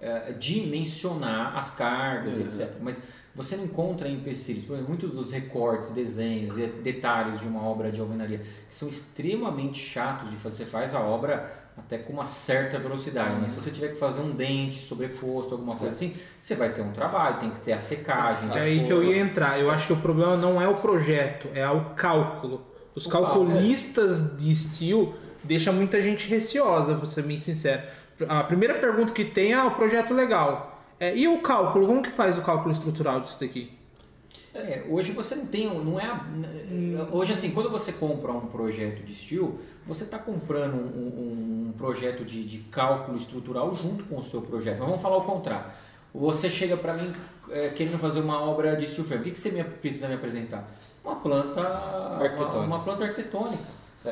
é, 0.00 0.32
dimensionar 0.32 1.56
as 1.56 1.70
cargas, 1.70 2.34
Uhum. 2.38 2.44
etc. 2.44 2.70
Mas 2.80 3.02
você 3.38 3.56
não 3.56 3.64
encontra 3.64 4.08
empecilhos. 4.08 4.64
Por 4.64 4.74
exemplo, 4.74 4.88
muitos 4.88 5.12
dos 5.12 5.30
recortes, 5.30 5.92
desenhos 5.92 6.58
e 6.58 6.66
detalhes 6.66 7.40
de 7.40 7.46
uma 7.46 7.62
obra 7.62 7.90
de 7.90 8.00
alvenaria 8.00 8.38
que 8.68 8.74
são 8.74 8.88
extremamente 8.88 9.78
chatos 9.78 10.28
de 10.28 10.36
fazer. 10.36 10.64
Você 10.64 10.66
faz 10.66 10.92
a 10.92 11.00
obra 11.00 11.68
até 11.76 11.98
com 11.98 12.12
uma 12.12 12.26
certa 12.26 12.80
velocidade, 12.80 13.36
mas 13.40 13.52
se 13.52 13.60
você 13.60 13.70
tiver 13.70 13.90
que 13.90 13.94
fazer 13.94 14.20
um 14.20 14.32
dente 14.32 14.80
sobreposto, 14.80 15.54
alguma 15.54 15.76
coisa 15.76 15.92
assim, 15.92 16.16
você 16.42 16.56
vai 16.56 16.70
ter 16.70 16.82
um 16.82 16.90
trabalho, 16.90 17.38
tem 17.38 17.50
que 17.50 17.60
ter 17.60 17.72
a 17.72 17.78
secagem. 17.78 18.50
É 18.56 18.62
aí 18.62 18.84
que 18.84 18.92
eu 18.92 19.04
ia 19.04 19.18
entrar. 19.18 19.60
Eu 19.60 19.70
acho 19.70 19.86
que 19.86 19.92
o 19.92 19.96
problema 19.96 20.36
não 20.36 20.60
é 20.60 20.66
o 20.66 20.74
projeto, 20.74 21.48
é 21.54 21.68
o 21.70 21.90
cálculo. 21.94 22.66
Os 22.92 23.06
O 23.06 23.08
cálculo, 23.08 23.46
calculistas 23.46 24.36
de 24.36 24.52
steel 24.52 25.14
deixam 25.44 25.72
muita 25.72 26.02
gente 26.02 26.28
receosa, 26.28 26.94
vou 26.94 27.06
ser 27.06 27.22
bem 27.22 27.38
sincero. 27.38 27.82
A 28.28 28.42
primeira 28.42 28.74
pergunta 28.74 29.12
que 29.12 29.24
tem 29.24 29.52
é 29.52 29.54
ah, 29.54 29.66
o 29.66 29.70
projeto 29.70 30.12
legal. 30.12 30.77
É, 31.00 31.16
e 31.16 31.28
o 31.28 31.40
cálculo? 31.40 31.86
Como 31.86 32.02
que 32.02 32.10
faz 32.10 32.38
o 32.38 32.42
cálculo 32.42 32.72
estrutural 32.72 33.20
disso 33.20 33.38
daqui? 33.40 33.72
É, 34.54 34.84
hoje 34.88 35.12
você 35.12 35.34
não 35.36 35.46
tem, 35.46 35.68
não 35.68 36.00
é, 36.00 36.10
hoje 37.12 37.32
assim, 37.32 37.50
quando 37.52 37.70
você 37.70 37.92
compra 37.92 38.32
um 38.32 38.46
projeto 38.46 39.04
de 39.04 39.14
steel, 39.14 39.58
você 39.86 40.04
está 40.04 40.18
comprando 40.18 40.74
um, 40.74 40.78
um- 40.78 41.68
um 41.68 41.72
projeto 41.78 42.24
de, 42.24 42.44
de 42.44 42.58
cálculo 42.70 43.16
estrutural 43.16 43.72
junto 43.74 44.04
com 44.04 44.16
o 44.18 44.22
seu 44.22 44.42
projeto. 44.42 44.78
Mas 44.78 44.86
vamos 44.88 45.02
falar 45.02 45.18
o 45.18 45.22
contrário. 45.22 45.70
Você 46.12 46.50
chega 46.50 46.76
para 46.76 46.94
mim 46.94 47.12
é, 47.50 47.68
querendo 47.68 47.98
fazer 47.98 48.20
uma 48.20 48.40
obra 48.42 48.74
de 48.74 48.86
steel 48.88 49.06
frame, 49.06 49.20
o 49.20 49.24
que, 49.26 49.30
que 49.32 49.38
você 49.38 49.50
me- 49.50 49.62
precisa 49.62 50.08
me 50.08 50.14
apresentar? 50.14 50.68
Uma 51.04 51.16
planta. 51.16 51.60
Uma, 52.60 52.76
uma 52.76 52.80
planta 52.80 53.04
arquitetônica. 53.04 53.62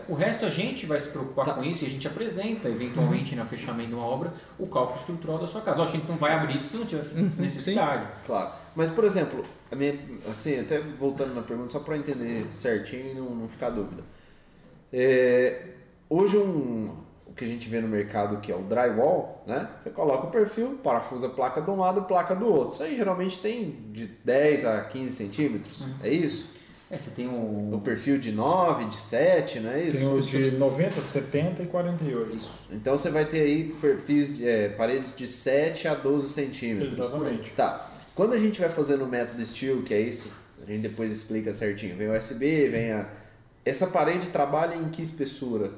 O 0.09 0.15
resto 0.15 0.45
a 0.45 0.51
gente 0.51 0.85
vai 0.85 0.99
se 0.99 1.09
preocupar 1.09 1.47
Tá. 1.47 1.55
com 1.55 1.63
isso 1.65 1.85
e 1.85 1.87
a 1.87 1.91
gente 1.91 2.07
apresenta, 2.09 2.69
eventualmente, 2.69 3.37
no 3.37 3.47
fechamento 3.47 3.91
de 3.91 3.95
uma 3.95 4.05
obra, 4.05 4.33
o 4.59 4.67
cálculo 4.67 4.99
estrutural 4.99 5.39
da 5.39 5.47
sua 5.47 5.61
casa. 5.61 5.79
Lógico 5.79 5.97
a 5.97 6.01
gente 6.01 6.09
não 6.11 6.17
vai 6.17 6.33
abrir 6.35 6.55
isso 6.57 6.69
se 6.71 6.77
não 6.77 6.87
tiver 6.87 7.05
necessidade. 7.39 8.07
Claro. 8.27 8.51
Mas, 8.75 8.91
por 8.91 9.05
exemplo, 9.05 9.45
a 9.71 9.77
minha, 9.77 9.99
assim, 10.29 10.61
até 10.61 10.81
voltando 10.81 11.35
na 11.35 11.43
pergunta, 11.43 11.71
só 11.71 11.79
para 11.81 11.97
entender 11.97 12.47
certinho 12.51 13.13
e 13.13 13.15
não, 13.15 13.31
não 13.31 13.49
ficar 13.49 13.71
dúvida. 13.71 14.03
É, 14.93 15.69
hoje, 16.11 16.37
um, 16.37 16.95
o 17.27 17.33
que 17.33 17.45
a 17.45 17.49
gente 17.49 17.69
vê 17.69 17.81
no 17.81 17.89
mercado, 17.89 18.39
que 18.41 18.51
é 18.51 18.57
o 18.57 18.63
drywall, 18.63 19.43
né? 19.47 19.69
Você 19.81 19.91
coloca 19.91 20.27
o 20.27 20.31
perfil, 20.31 20.79
parafusa 20.83 21.27
a 21.29 21.31
placa 21.31 21.61
de 21.63 21.71
um 21.71 21.77
lado 21.77 22.03
placa 22.03 22.35
do 22.35 22.47
outro. 22.47 22.75
Isso 22.75 22.83
aí 22.83 22.97
geralmente 22.97 23.39
tem 23.39 23.71
de 23.93 24.07
10 24.25 24.65
a 24.65 24.81
15 24.85 25.17
centímetros, 25.17 25.85
é 26.03 26.09
isso? 26.11 26.56
É, 26.91 26.97
você 26.97 27.11
tem 27.11 27.27
O 27.27 27.75
o. 27.75 27.81
perfil 27.83 28.17
de 28.19 28.31
9, 28.31 28.85
de 28.85 28.95
7, 28.97 29.59
não 29.61 29.71
é 29.71 29.83
isso? 29.83 29.99
Tem 29.99 30.09
os 30.19 30.27
de 30.27 30.51
90, 30.53 31.01
70 31.03 31.63
e 31.63 31.67
48. 31.67 32.37
Isso. 32.37 32.69
Então 32.73 32.97
você 32.97 33.11
vai 33.11 33.25
ter 33.25 33.41
aí 33.41 33.75
perfis, 33.81 34.37
de- 34.37 34.47
é, 34.47 34.69
paredes 34.69 35.13
de 35.17 35.27
7 35.27 35.89
a 35.89 35.95
12 35.95 36.29
centímetros. 36.29 36.97
Exatamente. 36.97 37.51
Tá. 37.57 37.91
Quando 38.15 38.35
a 38.35 38.39
gente 38.39 38.61
vai 38.61 38.69
fazer 38.69 38.97
no 38.97 39.07
método 39.07 39.45
Steel, 39.45 39.83
que 39.83 39.93
é 39.93 40.01
esse, 40.01 40.31
a 40.63 40.67
gente 40.71 40.83
depois 40.83 41.11
explica 41.11 41.53
certinho. 41.53 41.97
Vem 41.97 42.09
o 42.09 42.17
USB, 42.17 42.69
vem 42.69 42.93
a. 42.93 43.07
Essa 43.65 43.89
parede 43.89 44.31
trabalha 44.31 44.77
em 44.77 44.89
que 44.89 45.03
espessura? 45.03 45.73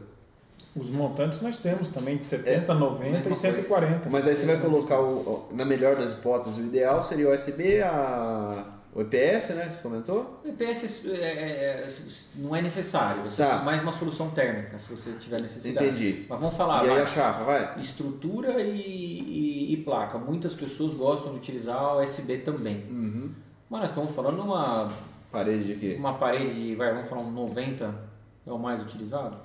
Os 0.77 0.91
montantes 0.91 1.41
nós 1.41 1.59
temos 1.59 1.89
também 1.89 2.19
de 2.19 2.25
70, 2.25 2.75
90 2.75 3.11
mesma 3.11 3.31
e 3.31 3.35
140. 3.35 4.11
Mas 4.11 4.29
aí 4.29 4.35
você 4.37 4.45
vai 4.45 4.61
colocar 4.61 5.01
o. 5.01 5.49
o- 5.51 5.57
Na 5.57 5.65
melhor 5.65 5.97
das 5.97 6.11
hipóteses, 6.13 6.59
o 6.59 6.67
ideal 6.67 7.01
seria 7.01 7.31
o 7.31 7.35
USB, 7.35 7.81
a. 7.81 8.75
O 8.99 9.03
EPS, 9.03 9.51
né? 9.55 9.71
Você 9.71 9.79
comentou? 9.79 10.41
O 10.45 10.49
EPS 10.49 11.07
é, 11.07 11.11
é, 11.15 11.87
é, 11.87 11.89
não 12.35 12.57
é 12.57 12.61
necessário, 12.61 13.23
você 13.23 13.41
Tá. 13.45 13.57
tem 13.59 13.65
mais 13.65 13.81
uma 13.81 13.93
solução 13.93 14.29
térmica 14.31 14.77
se 14.77 14.91
você 14.91 15.13
tiver 15.13 15.41
necessidade. 15.41 15.87
Entendi. 15.87 16.27
Mas 16.29 16.41
vamos 16.41 16.57
falar, 16.57 16.79
e 16.85 16.89
aí 16.89 16.95
vai. 16.95 17.03
a 17.03 17.07
chapa, 17.07 17.45
vai? 17.45 17.79
estrutura 17.79 18.61
e, 18.61 18.71
e- 18.73 19.73
e 19.73 19.77
placa. 19.85 20.19
Muitas 20.19 20.53
pessoas 20.53 20.95
gostam 20.95 21.31
de 21.31 21.39
utilizar 21.39 21.97
USB 21.99 22.39
também. 22.39 22.85
Uhum. 22.91 23.31
Mas 23.71 23.81
nós 23.83 23.91
estamos 23.91 24.11
falando 24.15 24.37
numa 24.39 24.89
Parede 25.31 25.63
de 25.65 25.75
quê? 25.77 25.97
uma 25.97 26.15
parede 26.15 26.53
de, 26.55 26.75
vai, 26.75 26.93
vamos 26.93 27.09
falar 27.09 27.21
um 27.23 27.31
90 27.31 27.95
é 28.47 28.51
o 28.51 28.59
mais 28.59 28.83
utilizado? 28.83 29.37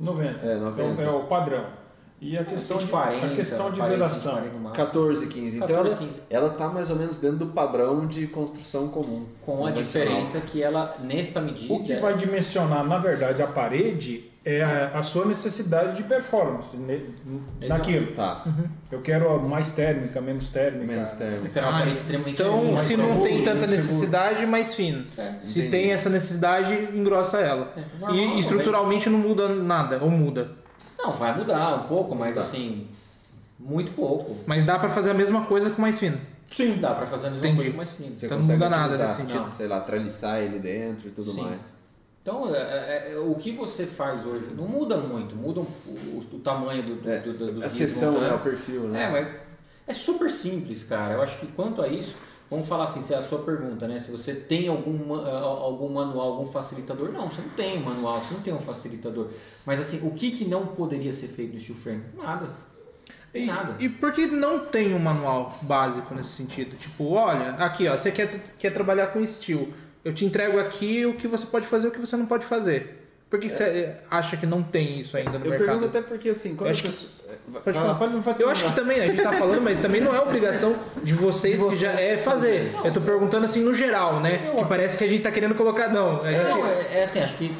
90. 0.00 0.44
É, 0.44 0.56
90. 0.56 1.02
É, 1.02 1.06
o- 1.08 1.08
é 1.08 1.16
o 1.20 1.24
padrão. 1.28 1.66
E 2.20 2.36
a 2.36 2.44
questão, 2.44 2.78
de, 2.78 2.84
140, 2.84 3.26
a 3.26 3.30
questão 3.30 3.70
de 3.70 3.78
parede, 3.78 3.96
vedação. 3.98 4.32
140 4.34 4.54
no 4.54 4.60
máximo. 4.64 4.86
14, 4.86 5.26
15. 5.28 5.56
Então 5.56 5.68
14, 5.68 5.88
ela, 5.88 5.96
15. 6.06 6.20
ela 6.28 6.50
tá 6.50 6.68
mais 6.68 6.90
ou 6.90 6.96
menos 6.96 7.18
dentro 7.18 7.36
do 7.36 7.46
padrão 7.46 8.06
de 8.06 8.26
construção 8.26 8.88
comum. 8.88 9.26
Com 9.40 9.64
a 9.64 9.70
diferença 9.70 10.40
que 10.40 10.60
ela, 10.60 10.96
nessa 11.00 11.40
medida... 11.40 11.72
O 11.72 11.82
que 11.82 11.94
vai 11.96 12.14
dimensionar, 12.14 12.84
na 12.84 12.98
verdade, 12.98 13.40
a 13.40 13.46
parede 13.46 14.28
é 14.44 14.62
a, 14.62 14.98
a 14.98 15.02
sua 15.02 15.26
necessidade 15.26 15.96
de 15.96 16.02
performance 16.02 16.76
ne- 16.76 17.14
naquilo. 17.68 18.12
Tá. 18.12 18.44
Eu 18.90 19.00
quero 19.00 19.40
mais 19.42 19.72
térmica, 19.72 20.20
menos 20.20 20.48
térmica. 20.48 20.86
Menos 20.86 21.12
uma 21.12 21.72
parede 21.72 21.94
extremamente 21.94 22.34
então, 22.34 22.76
se 22.78 22.96
não 22.96 23.20
tem 23.20 23.36
seguro, 23.36 23.44
tanta 23.44 23.66
muito 23.66 23.70
necessidade, 23.70 24.46
mais 24.46 24.74
fino. 24.74 25.04
É. 25.16 25.34
Se 25.40 25.58
Entendi. 25.60 25.70
tem 25.70 25.92
essa 25.92 26.08
necessidade, 26.08 26.74
engrossa 26.94 27.38
ela. 27.38 27.72
É, 27.76 28.12
e 28.14 28.40
estruturalmente 28.40 29.10
não 29.10 29.18
muda 29.18 29.48
nada, 29.48 29.98
ou 30.02 30.10
muda. 30.10 30.50
Não, 30.98 31.12
vai 31.12 31.36
mudar 31.36 31.74
um 31.84 31.86
pouco, 31.88 32.14
mas 32.14 32.34
Tá. 32.34 32.40
assim, 32.40 32.88
muito 33.58 33.92
pouco. 33.92 34.36
Mas 34.46 34.64
dá 34.64 34.78
pra 34.78 34.90
fazer 34.90 35.10
a 35.10 35.14
mesma 35.14 35.44
coisa 35.46 35.70
com 35.70 35.80
mais 35.80 35.98
fino. 35.98 36.20
Sim, 36.50 36.78
dá 36.80 36.94
pra 36.94 37.06
fazer 37.06 37.28
a 37.28 37.30
mesma 37.30 37.46
Entendi. 37.46 37.62
coisa 37.64 37.76
mais 37.76 37.90
fina. 37.92 38.14
Você 38.14 38.26
Então 38.26 38.38
não 38.38 38.46
muda 38.46 38.68
nada 38.68 38.96
nesse 38.96 39.16
sentido. 39.16 39.38
tipo, 39.44 39.52
sei 39.56 39.66
lá, 39.68 39.80
traliçar 39.80 40.38
ele 40.40 40.58
dentro 40.58 41.08
e 41.08 41.10
tudo 41.10 41.30
Sim. 41.30 41.42
mais. 41.42 41.72
Então, 42.22 42.54
é, 42.54 42.58
é, 42.58 43.12
é, 43.12 43.18
o 43.18 43.34
que 43.36 43.52
você 43.52 43.86
faz 43.86 44.26
hoje 44.26 44.48
não 44.56 44.66
muda 44.66 44.96
muito, 44.98 45.34
muda 45.36 45.60
o, 45.60 45.62
o- 45.64 46.22
o 46.32 46.38
tamanho 46.40 46.82
do, 46.82 46.94
do, 46.96 47.10
É, 47.10 47.18
do, 47.20 47.32
do- 47.32 47.52
dos 47.52 47.64
a 47.64 47.68
seção, 47.70 48.20
né, 48.20 48.32
o 48.34 48.38
perfil, 48.38 48.82
né? 48.88 49.04
É, 49.04 49.10
mas 49.10 49.28
é 49.86 49.94
super 49.94 50.30
simples, 50.30 50.82
cara. 50.82 51.14
Eu 51.14 51.22
acho 51.22 51.38
que 51.38 51.46
quanto 51.46 51.80
a 51.80 51.88
isso, 51.88 52.16
vamos 52.50 52.66
falar 52.66 52.84
assim, 52.84 53.00
se 53.00 53.14
é 53.14 53.16
a 53.16 53.22
sua 53.22 53.42
pergunta, 53.42 53.86
né? 53.86 53.98
Se 53.98 54.10
você 54.10 54.34
tem 54.34 54.68
algum, 54.68 55.14
ah, 55.14 55.40
algum 55.40 55.88
manual, 55.88 56.32
algum 56.32 56.46
facilitador. 56.46 57.12
Não, 57.12 57.28
você 57.28 57.42
não 57.42 57.50
tem 57.50 57.78
um 57.78 57.84
manual, 57.84 58.18
você 58.18 58.34
não 58.34 58.42
tem 58.42 58.54
um 58.54 58.60
facilitador. 58.60 59.28
Mas 59.66 59.80
assim, 59.80 60.06
o 60.06 60.12
que, 60.12 60.30
que 60.32 60.44
não 60.44 60.66
poderia 60.66 61.12
ser 61.12 61.28
feito 61.28 61.54
no 61.54 61.60
steel 61.60 61.78
frame? 61.78 62.04
Nada. 62.16 62.48
E, 63.34 63.46
Nada. 63.46 63.76
e 63.78 63.88
por 63.88 64.12
que 64.12 64.26
não 64.26 64.66
tem 64.66 64.94
um 64.94 64.98
manual 64.98 65.58
básico 65.62 66.14
nesse 66.14 66.30
sentido? 66.30 66.76
Tipo, 66.76 67.12
olha, 67.12 67.50
aqui 67.56 67.86
ó, 67.86 67.96
você 67.96 68.10
quer, 68.10 68.28
quer 68.58 68.70
trabalhar 68.70 69.08
com 69.08 69.24
steel. 69.26 69.68
Eu 70.04 70.14
te 70.14 70.24
entrego 70.24 70.58
aqui 70.58 71.04
o 71.04 71.14
que 71.14 71.28
você 71.28 71.44
pode 71.44 71.66
fazer 71.66 71.86
e 71.86 71.88
o 71.90 71.92
que 71.92 72.00
você 72.00 72.16
não 72.16 72.26
pode 72.26 72.46
fazer. 72.46 73.07
Por 73.30 73.38
que 73.38 73.50
você 73.50 73.94
acha 74.10 74.36
que 74.38 74.46
não 74.46 74.62
tem 74.62 75.00
isso 75.00 75.14
ainda 75.16 75.32
no 75.38 75.44
Eu 75.44 75.50
mercado? 75.50 75.66
pergunto 75.66 75.84
até 75.86 76.00
porque 76.00 76.30
assim, 76.30 76.56
quando 76.56 76.62
Eu 76.62 76.68
a 76.68 76.70
acho 76.72 76.82
que- 76.82 76.88
pessoa... 76.88 77.12
Pode 77.52 77.64
Fala, 77.76 77.86
falar. 77.88 77.98
pode, 77.98 78.12
não 78.14 78.22
vai 78.22 78.34
Eu 78.38 78.48
acho 78.48 78.64
que 78.64 78.74
também, 78.74 79.00
a 79.00 79.06
gente 79.06 79.22
tá 79.22 79.32
falando, 79.32 79.60
mas 79.62 79.78
também 79.78 80.00
não 80.00 80.14
é 80.14 80.20
obrigação 80.20 80.74
de 81.02 81.12
vocês, 81.12 81.54
De 81.54 81.58
vocês 81.58 81.74
que 81.78 81.82
já 81.82 81.92
é 81.92 82.16
fazer. 82.16 82.72
Eu 82.84 82.90
tô 82.92 83.00
perguntando 83.02 83.44
assim 83.44 83.60
no 83.62 83.72
geral, 83.74 84.18
né? 84.20 84.50
Que 84.56 84.64
parece 84.64 84.96
que 84.96 85.04
a 85.04 85.08
gente 85.08 85.22
tá 85.22 85.30
querendo 85.30 85.54
colocar. 85.54 85.88
Não, 85.88 86.22
a 86.22 86.30
gente. 86.30 86.42
Não, 86.44 86.66
é, 86.66 87.00
é 87.00 87.04
assim, 87.04 87.20
acho 87.20 87.36
que 87.36 87.54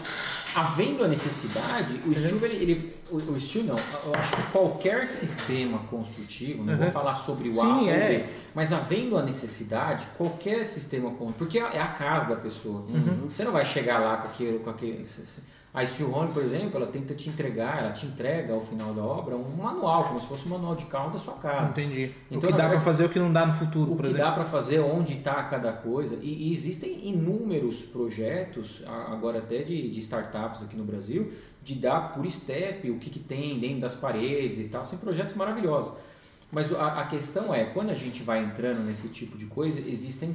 havendo 0.55 1.05
a 1.05 1.09
necessidade, 1.09 2.01
o 2.07 2.15
steel, 2.15 2.39
ele, 2.45 2.57
ele- 2.63 2.95
o, 3.11 3.17
o 3.17 3.39
steel 3.41 3.65
não, 3.67 3.77
eu 4.07 4.15
acho 4.15 4.35
que 4.37 4.43
qualquer 4.51 5.07
sistema 5.07 5.79
construtivo, 5.91 6.65
não 6.65 6.77
vou 6.77 6.87
Uhum. 6.87 6.93
falar 6.93 7.15
sobre 7.15 7.49
o 7.51 7.53
A 7.53 7.55
Sim, 7.55 7.67
ou 7.81 7.85
o 7.85 7.91
é. 7.91 8.09
B, 8.09 8.25
mas 8.55 8.73
havendo 8.73 9.17
a 9.19 9.23
necessidade, 9.23 10.09
qualquer 10.17 10.65
sistema 10.65 11.11
construtivo, 11.11 11.39
porque 11.39 11.59
é 11.59 11.81
a 11.81 11.89
casa 11.89 12.27
da 12.29 12.37
pessoa. 12.37 12.85
Uhum. 12.89 13.29
Você 13.31 13.45
não 13.45 13.53
vai 13.53 13.65
chegar 13.67 13.99
lá 13.99 14.17
com 14.19 14.29
aquilo, 14.29 14.61
com 14.61 14.71
aquele. 14.71 15.07
A 15.73 15.85
Steel 15.85 16.13
Home, 16.13 16.33
por 16.33 16.43
exemplo, 16.43 16.77
ela 16.77 16.87
tenta 16.87 17.15
te 17.15 17.29
entregar, 17.29 17.79
ela 17.79 17.93
te 17.93 18.07
entrega 18.07 18.55
ao 18.55 18.61
final 18.61 18.95
da 18.95 19.03
obra 19.03 19.37
um 19.37 19.57
manual, 19.57 20.09
como 20.09 20.19
se 20.19 20.27
fosse 20.27 20.47
um 20.47 20.51
manual 20.51 20.75
de 20.75 20.87
carro 20.87 21.11
da 21.11 21.19
sua 21.19 21.35
casa. 21.35 21.69
Entendi. 21.69 22.15
Então, 22.31 22.49
o 22.49 22.53
que 22.53 22.59
dá 22.59 22.69
verdade, 22.69 22.85
fazer, 22.85 23.05
o 23.05 23.09
que 23.11 23.19
não 23.19 23.31
dá 23.31 23.45
no 23.45 23.53
futuro, 23.53 23.93
o 23.93 23.97
por 23.97 24.03
que 24.03 24.09
exemplo. 24.09 24.27
dá 24.27 24.33
para 24.33 24.45
fazer, 24.45 24.81
onde 24.81 25.19
está 25.19 25.43
cada 25.45 25.73
coisa. 25.73 26.19
E, 26.23 26.49
e 26.49 26.53
existem 26.53 27.07
inúmeros 27.07 27.83
projetos, 27.83 28.83
agora 28.87 29.41
até 29.41 29.63
de, 29.63 29.91
de 29.91 30.01
startups 30.01 30.63
aqui 30.63 30.75
no 30.75 30.85
Brasil, 30.85 31.33
de 31.63 31.75
dar 31.75 32.15
por 32.15 32.29
step 32.31 32.91
o 32.91 32.99
que, 32.99 33.11
que 33.11 33.19
tem 33.19 33.61
dentro 33.61 33.81
das 33.81 33.95
paredes 33.95 34.59
e 34.59 34.65
tal. 34.65 34.87
São 34.87 34.99
projetos 34.99 35.35
maravilhosos. 35.35 35.93
Mas 36.51 36.73
a, 36.73 37.03
a 37.03 37.07
questão 37.07 37.55
é, 37.55 37.65
quando 37.67 37.91
a 37.91 37.95
gente 37.95 38.23
vai 38.23 38.43
entrando 38.43 38.81
nesse 38.81 39.09
tipo 39.09 39.37
de 39.37 39.45
coisa, 39.45 39.79
existem 39.81 40.35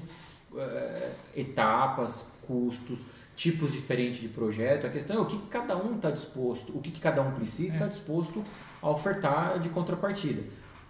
eh, 0.56 1.12
etapas, 1.36 2.28
custos, 2.46 3.08
tipos 3.36 3.72
diferentes 3.72 4.22
de 4.22 4.28
projeto. 4.28 4.86
A 4.88 4.90
questão 4.90 5.18
é 5.18 5.20
o 5.20 5.26
que 5.26 5.38
cada 5.50 5.76
um 5.76 5.96
está 5.96 6.12
disposto, 6.12 6.76
o 6.76 6.80
que, 6.82 6.92
cada 7.00 7.22
um 7.22 7.32
precisa 7.32 7.74
está 7.74 7.88
disposto 7.88 8.44
a 8.82 8.90
ofertar 8.90 9.60
de 9.60 9.70
contrapartida. 9.70 10.44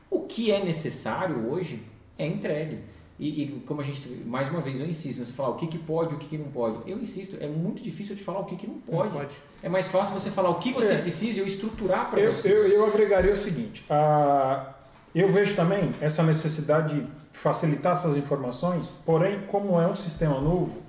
O 0.10 0.22
que 0.22 0.52
é 0.52 0.64
necessário 0.64 1.50
hoje 1.50 1.82
é 2.18 2.28
entregue. 2.28 2.80
E, 3.20 3.44
e 3.44 3.48
como 3.68 3.80
a 3.80 3.84
gente, 3.84 4.08
mais 4.26 4.50
uma 4.50 4.60
vez, 4.60 4.80
eu 4.80 4.88
insisto, 4.88 5.24
você 5.24 5.32
falar 5.32 5.50
o 5.50 5.56
que, 5.56 5.68
que 5.68 5.78
pode, 5.78 6.16
o 6.16 6.18
que, 6.18 6.26
que 6.26 6.38
não 6.38 6.48
pode. 6.52 6.90
Eu 6.90 7.00
insisto, 7.00 7.38
é 7.40 7.48
muito 7.48 7.82
difícil 7.82 8.16
de 8.16 8.24
falar 8.24 8.40
o 8.40 8.46
que, 8.46 8.56
que 8.56 8.68
não 8.68 8.80
pode. 8.80 9.12
pode. 9.16 9.36
É 9.62 9.70
mais 9.70 9.88
fácil 9.88 10.20
você 10.20 10.30
falar 10.32 10.50
o 10.50 10.56
que 10.56 10.74
você 10.74 10.94
É. 10.94 10.98
precisa 10.98 11.38
e 11.38 11.40
eu 11.42 11.48
estruturar 11.48 12.10
para 12.10 12.20
você. 12.28 12.52
eu, 12.52 12.68
eu 12.68 12.86
agregaria 12.88 13.32
o 13.32 13.36
seguinte: 13.36 13.86
a- 13.90 14.74
eu 15.14 15.32
vejo 15.32 15.56
também 15.56 15.94
essa 16.02 16.24
necessidade 16.24 17.00
de 17.02 17.08
facilitar 17.32 17.94
essas 17.94 18.18
informações, 18.18 18.90
porém, 19.06 19.42
como 19.48 19.80
é 19.80 19.88
um 19.88 19.96
sistema 19.96 20.42
novo, 20.42 20.82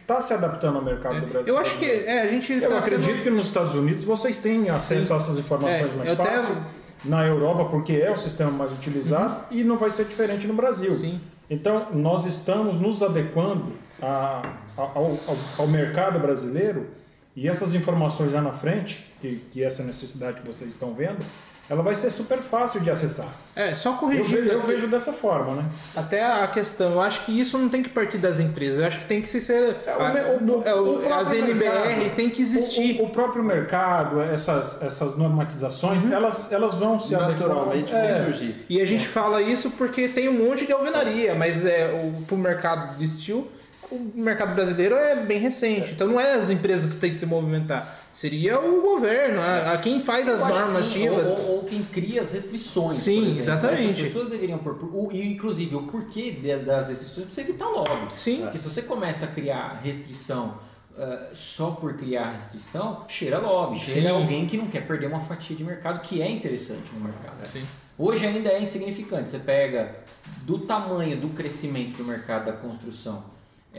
está 0.00 0.20
se 0.20 0.32
adaptando 0.34 0.76
ao 0.76 0.84
mercado 0.84 1.20
do 1.20 1.26
Brasil. 1.26 1.46
Eu 1.54 1.58
acho 1.58 1.78
que 1.78 1.84
é, 1.84 2.22
a 2.22 2.26
gente. 2.28 2.52
Eu 2.52 2.68
tá 2.70 2.78
acredito 2.78 3.04
sendo- 3.12 3.22
que 3.22 3.30
nos 3.30 3.46
Estados 3.46 3.74
Unidos 3.74 4.04
vocês 4.04 4.38
têm 4.38 4.68
acesso 4.70 5.08
Sim. 5.08 5.12
a 5.12 5.16
essas 5.16 5.38
informações 5.38 5.92
É, 5.92 5.96
mais 5.96 6.08
eu 6.08 6.14
até- 6.14 6.36
fácil. 6.38 6.56
Na 7.04 7.24
Europa, 7.26 7.66
porque 7.66 7.92
é 7.92 8.10
o 8.10 8.16
sistema 8.16 8.50
mais 8.50 8.72
utilizado, 8.72 9.44
e 9.52 9.62
não 9.62 9.76
vai 9.76 9.88
ser 9.90 10.04
diferente 10.06 10.46
no 10.48 10.54
Brasil. 10.54 10.96
Sim. 10.96 11.20
Então, 11.48 11.88
nós 11.92 12.26
estamos 12.26 12.78
nos 12.80 13.02
adequando 13.02 13.72
a- 14.02 14.42
a- 14.76 14.80
ao, 14.82 15.04
ao- 15.26 15.36
ao 15.58 15.68
mercado 15.68 16.18
brasileiro 16.18 16.88
e 17.36 17.48
essas 17.48 17.72
informações 17.74 18.32
lá 18.32 18.40
na 18.42 18.52
frente, 18.52 19.06
que, 19.20 19.36
que 19.50 19.62
essa 19.62 19.82
necessidade 19.84 20.40
que 20.40 20.46
vocês 20.46 20.70
estão 20.70 20.92
vendo, 20.92 21.24
ela 21.70 21.82
vai 21.82 21.94
ser 21.94 22.10
super 22.10 22.38
fácil 22.38 22.80
de 22.80 22.90
acessar. 22.90 23.28
É, 23.54 23.74
só 23.74 23.90
Eu, 23.90 23.96
corrigindo. 23.98 24.42
ve- 24.42 24.50
eu 24.54 24.58
aqui, 24.60 24.66
vejo 24.68 24.86
dessa 24.86 25.12
forma, 25.12 25.54
né? 25.56 25.68
Até 25.94 26.22
a 26.24 26.46
questão, 26.48 26.92
eu 26.92 27.00
acho 27.00 27.24
que 27.24 27.38
isso 27.38 27.58
não 27.58 27.68
tem 27.68 27.82
que 27.82 27.88
partir 27.90 28.18
das 28.18 28.40
empresas, 28.40 28.80
eu 28.80 28.86
acho 28.86 29.00
que 29.00 29.06
tem 29.06 29.20
que 29.20 29.28
ser. 29.28 29.76
É, 29.86 29.94
o 29.96 30.00
a- 30.00 30.12
o- 30.56 30.62
é, 30.64 30.74
o- 30.74 30.78
o 30.96 30.98
próprio 31.00 31.14
as 31.14 31.32
NBR 31.32 31.54
mercado. 31.88 32.14
tem 32.16 32.30
que 32.30 32.40
existir. 32.42 33.00
O, 33.00 33.04
o 33.04 33.10
próprio 33.10 33.42
mercado, 33.44 34.20
essas, 34.20 34.80
essas 34.82 35.16
normatizações, 35.16 36.02
elas, 36.10 36.50
elas 36.52 36.74
vão 36.74 36.98
se 36.98 37.12
Naturalmente 37.12 37.92
adequar. 37.94 38.12
vão 38.12 38.22
É, 38.22 38.24
surgir. 38.24 38.66
E 38.68 38.80
a 38.80 38.84
gente 38.86 39.06
fala 39.06 39.42
isso 39.42 39.70
porque 39.72 40.08
tem 40.08 40.28
um 40.28 40.46
monte 40.46 40.64
de 40.66 40.72
alvenaria, 40.72 41.34
mas 41.34 41.64
é, 41.64 41.90
o, 41.92 42.22
pro 42.22 42.36
mercado 42.36 42.96
de 42.96 43.08
steel, 43.08 43.46
o 43.90 43.98
mercado 44.14 44.54
brasileiro 44.54 44.94
é 44.94 45.16
bem 45.16 45.38
recente. 45.40 45.90
Então 45.92 46.06
não 46.08 46.20
é 46.20 46.32
as 46.34 46.50
empresas 46.50 46.90
que 46.90 46.96
têm 46.98 47.10
que 47.10 47.16
se 47.16 47.26
movimentar. 47.26 47.96
Seria 48.18 48.58
o 48.58 48.82
governo, 48.82 49.40
a, 49.40 49.74
a 49.74 49.78
quem 49.78 50.00
faz 50.00 50.28
as 50.28 50.40
Eu 50.40 50.46
sim, 50.48 50.52
normativas. 50.52 51.26
ou, 51.26 51.38
ou- 51.38 51.56
ou 51.58 51.64
quem 51.64 51.84
cria 51.84 52.20
as 52.22 52.32
restrições. 52.32 52.96
Sim, 52.96 53.38
exatamente. 53.38 53.84
Essas 53.92 53.96
pessoas 54.08 54.28
deveriam 54.28 54.58
pôr. 54.58 54.76
o- 54.92 55.10
e, 55.12 55.34
inclusive, 55.34 55.76
o 55.76 55.82
porquê 55.84 56.32
das, 56.32 56.64
das 56.64 56.88
restrições 56.88 57.26
para 57.26 57.34
você 57.36 57.40
evitar 57.42 57.68
logo. 57.68 58.10
Sim. 58.10 58.40
Porque 58.42 58.58
se 58.58 58.68
você 58.68 58.82
começa 58.82 59.24
a 59.26 59.28
criar 59.28 59.80
restrição 59.84 60.58
ah, 60.98 61.28
só 61.32 61.70
por 61.70 61.94
criar 61.94 62.32
restrição, 62.32 63.04
cheira 63.06 63.38
lobby, 63.38 63.78
cheira 63.78 64.08
Sim. 64.08 64.16
alguém 64.16 64.46
que 64.46 64.56
não 64.56 64.66
quer 64.66 64.84
perder 64.84 65.06
uma 65.06 65.20
fatia 65.20 65.54
de 65.54 65.62
mercado 65.62 66.00
que 66.00 66.20
é 66.20 66.28
interessante 66.28 66.90
no 66.92 66.98
mercado. 66.98 67.36
Sim. 67.52 67.62
Hoje 67.96 68.26
ainda 68.26 68.48
é 68.50 68.60
insignificante. 68.60 69.30
Você 69.30 69.38
pega 69.38 69.94
do 70.42 70.58
tamanho 70.58 71.20
do 71.20 71.28
crescimento 71.28 71.98
do 71.98 72.04
mercado 72.04 72.46
da 72.46 72.52
construção 72.52 73.22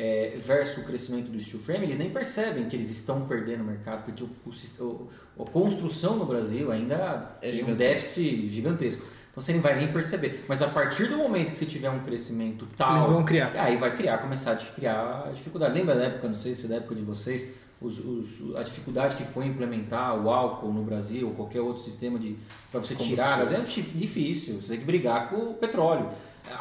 é, 0.01 0.37
versus 0.37 0.77
o 0.83 0.87
crescimento 0.87 1.29
do 1.29 1.37
steel 1.39 1.61
frame, 1.61 1.83
eles 1.83 1.97
nem 1.97 2.09
percebem 2.09 2.69
que 2.69 2.75
eles 2.75 2.89
estão 2.89 3.25
perdendo 3.27 3.61
o 3.61 3.65
mercado, 3.65 4.05
porque 4.05 4.23
o, 4.23 4.29
o 5.37 5.43
a 5.43 5.45
construção 5.49 6.15
no 6.15 6.25
Brasil 6.25 6.71
ainda 6.71 7.35
É 7.41 7.51
tem 7.51 7.63
um 7.65 7.75
déficit 7.75 8.49
gigantesco. 8.49 9.01
Então 9.31 9.43
você 9.43 9.51
nem 9.51 9.61
vai 9.61 9.75
nem 9.75 9.91
perceber. 9.91 10.45
Mas 10.47 10.61
a 10.61 10.67
partir 10.67 11.07
do 11.07 11.17
momento 11.17 11.51
que 11.51 11.57
você 11.57 11.65
tiver 11.65 11.89
um 11.89 11.99
crescimento 11.99 12.65
tal, 12.77 12.95
Eles 12.97 13.09
vão 13.09 13.23
criar. 13.25 13.51
aí 13.55 13.75
vai 13.77 13.95
criar, 13.95 14.17
começar 14.19 14.53
a 14.53 14.55
criar 14.55 15.31
dificuldade. 15.35 15.73
Lembra 15.77 15.95
da 15.95 16.05
época, 16.05 16.27
não 16.29 16.35
sei 16.35 16.53
se 16.53 16.65
é 16.65 16.69
da 16.69 16.75
época 16.77 16.95
de 16.95 17.01
vocês, 17.01 17.45
os- 17.81 17.99
os- 17.99 18.55
a 18.55 18.63
dificuldade 18.63 19.15
que 19.17 19.23
foi 19.23 19.45
implementar 19.45 20.17
o 20.21 20.29
álcool 20.29 20.73
no 20.73 20.83
Brasil 20.83 21.27
ou 21.27 21.33
qualquer 21.35 21.61
outro 21.61 21.81
sistema 21.83 22.17
de 22.19 22.37
para 22.71 22.79
você 22.81 22.95
tirar, 22.95 23.39
é 23.53 23.59
dif- 23.61 23.91
difícil, 23.95 24.59
você 24.61 24.69
tem 24.69 24.79
que 24.79 24.85
brigar 24.85 25.29
com 25.29 25.37
o 25.51 25.53
petróleo. 25.53 26.09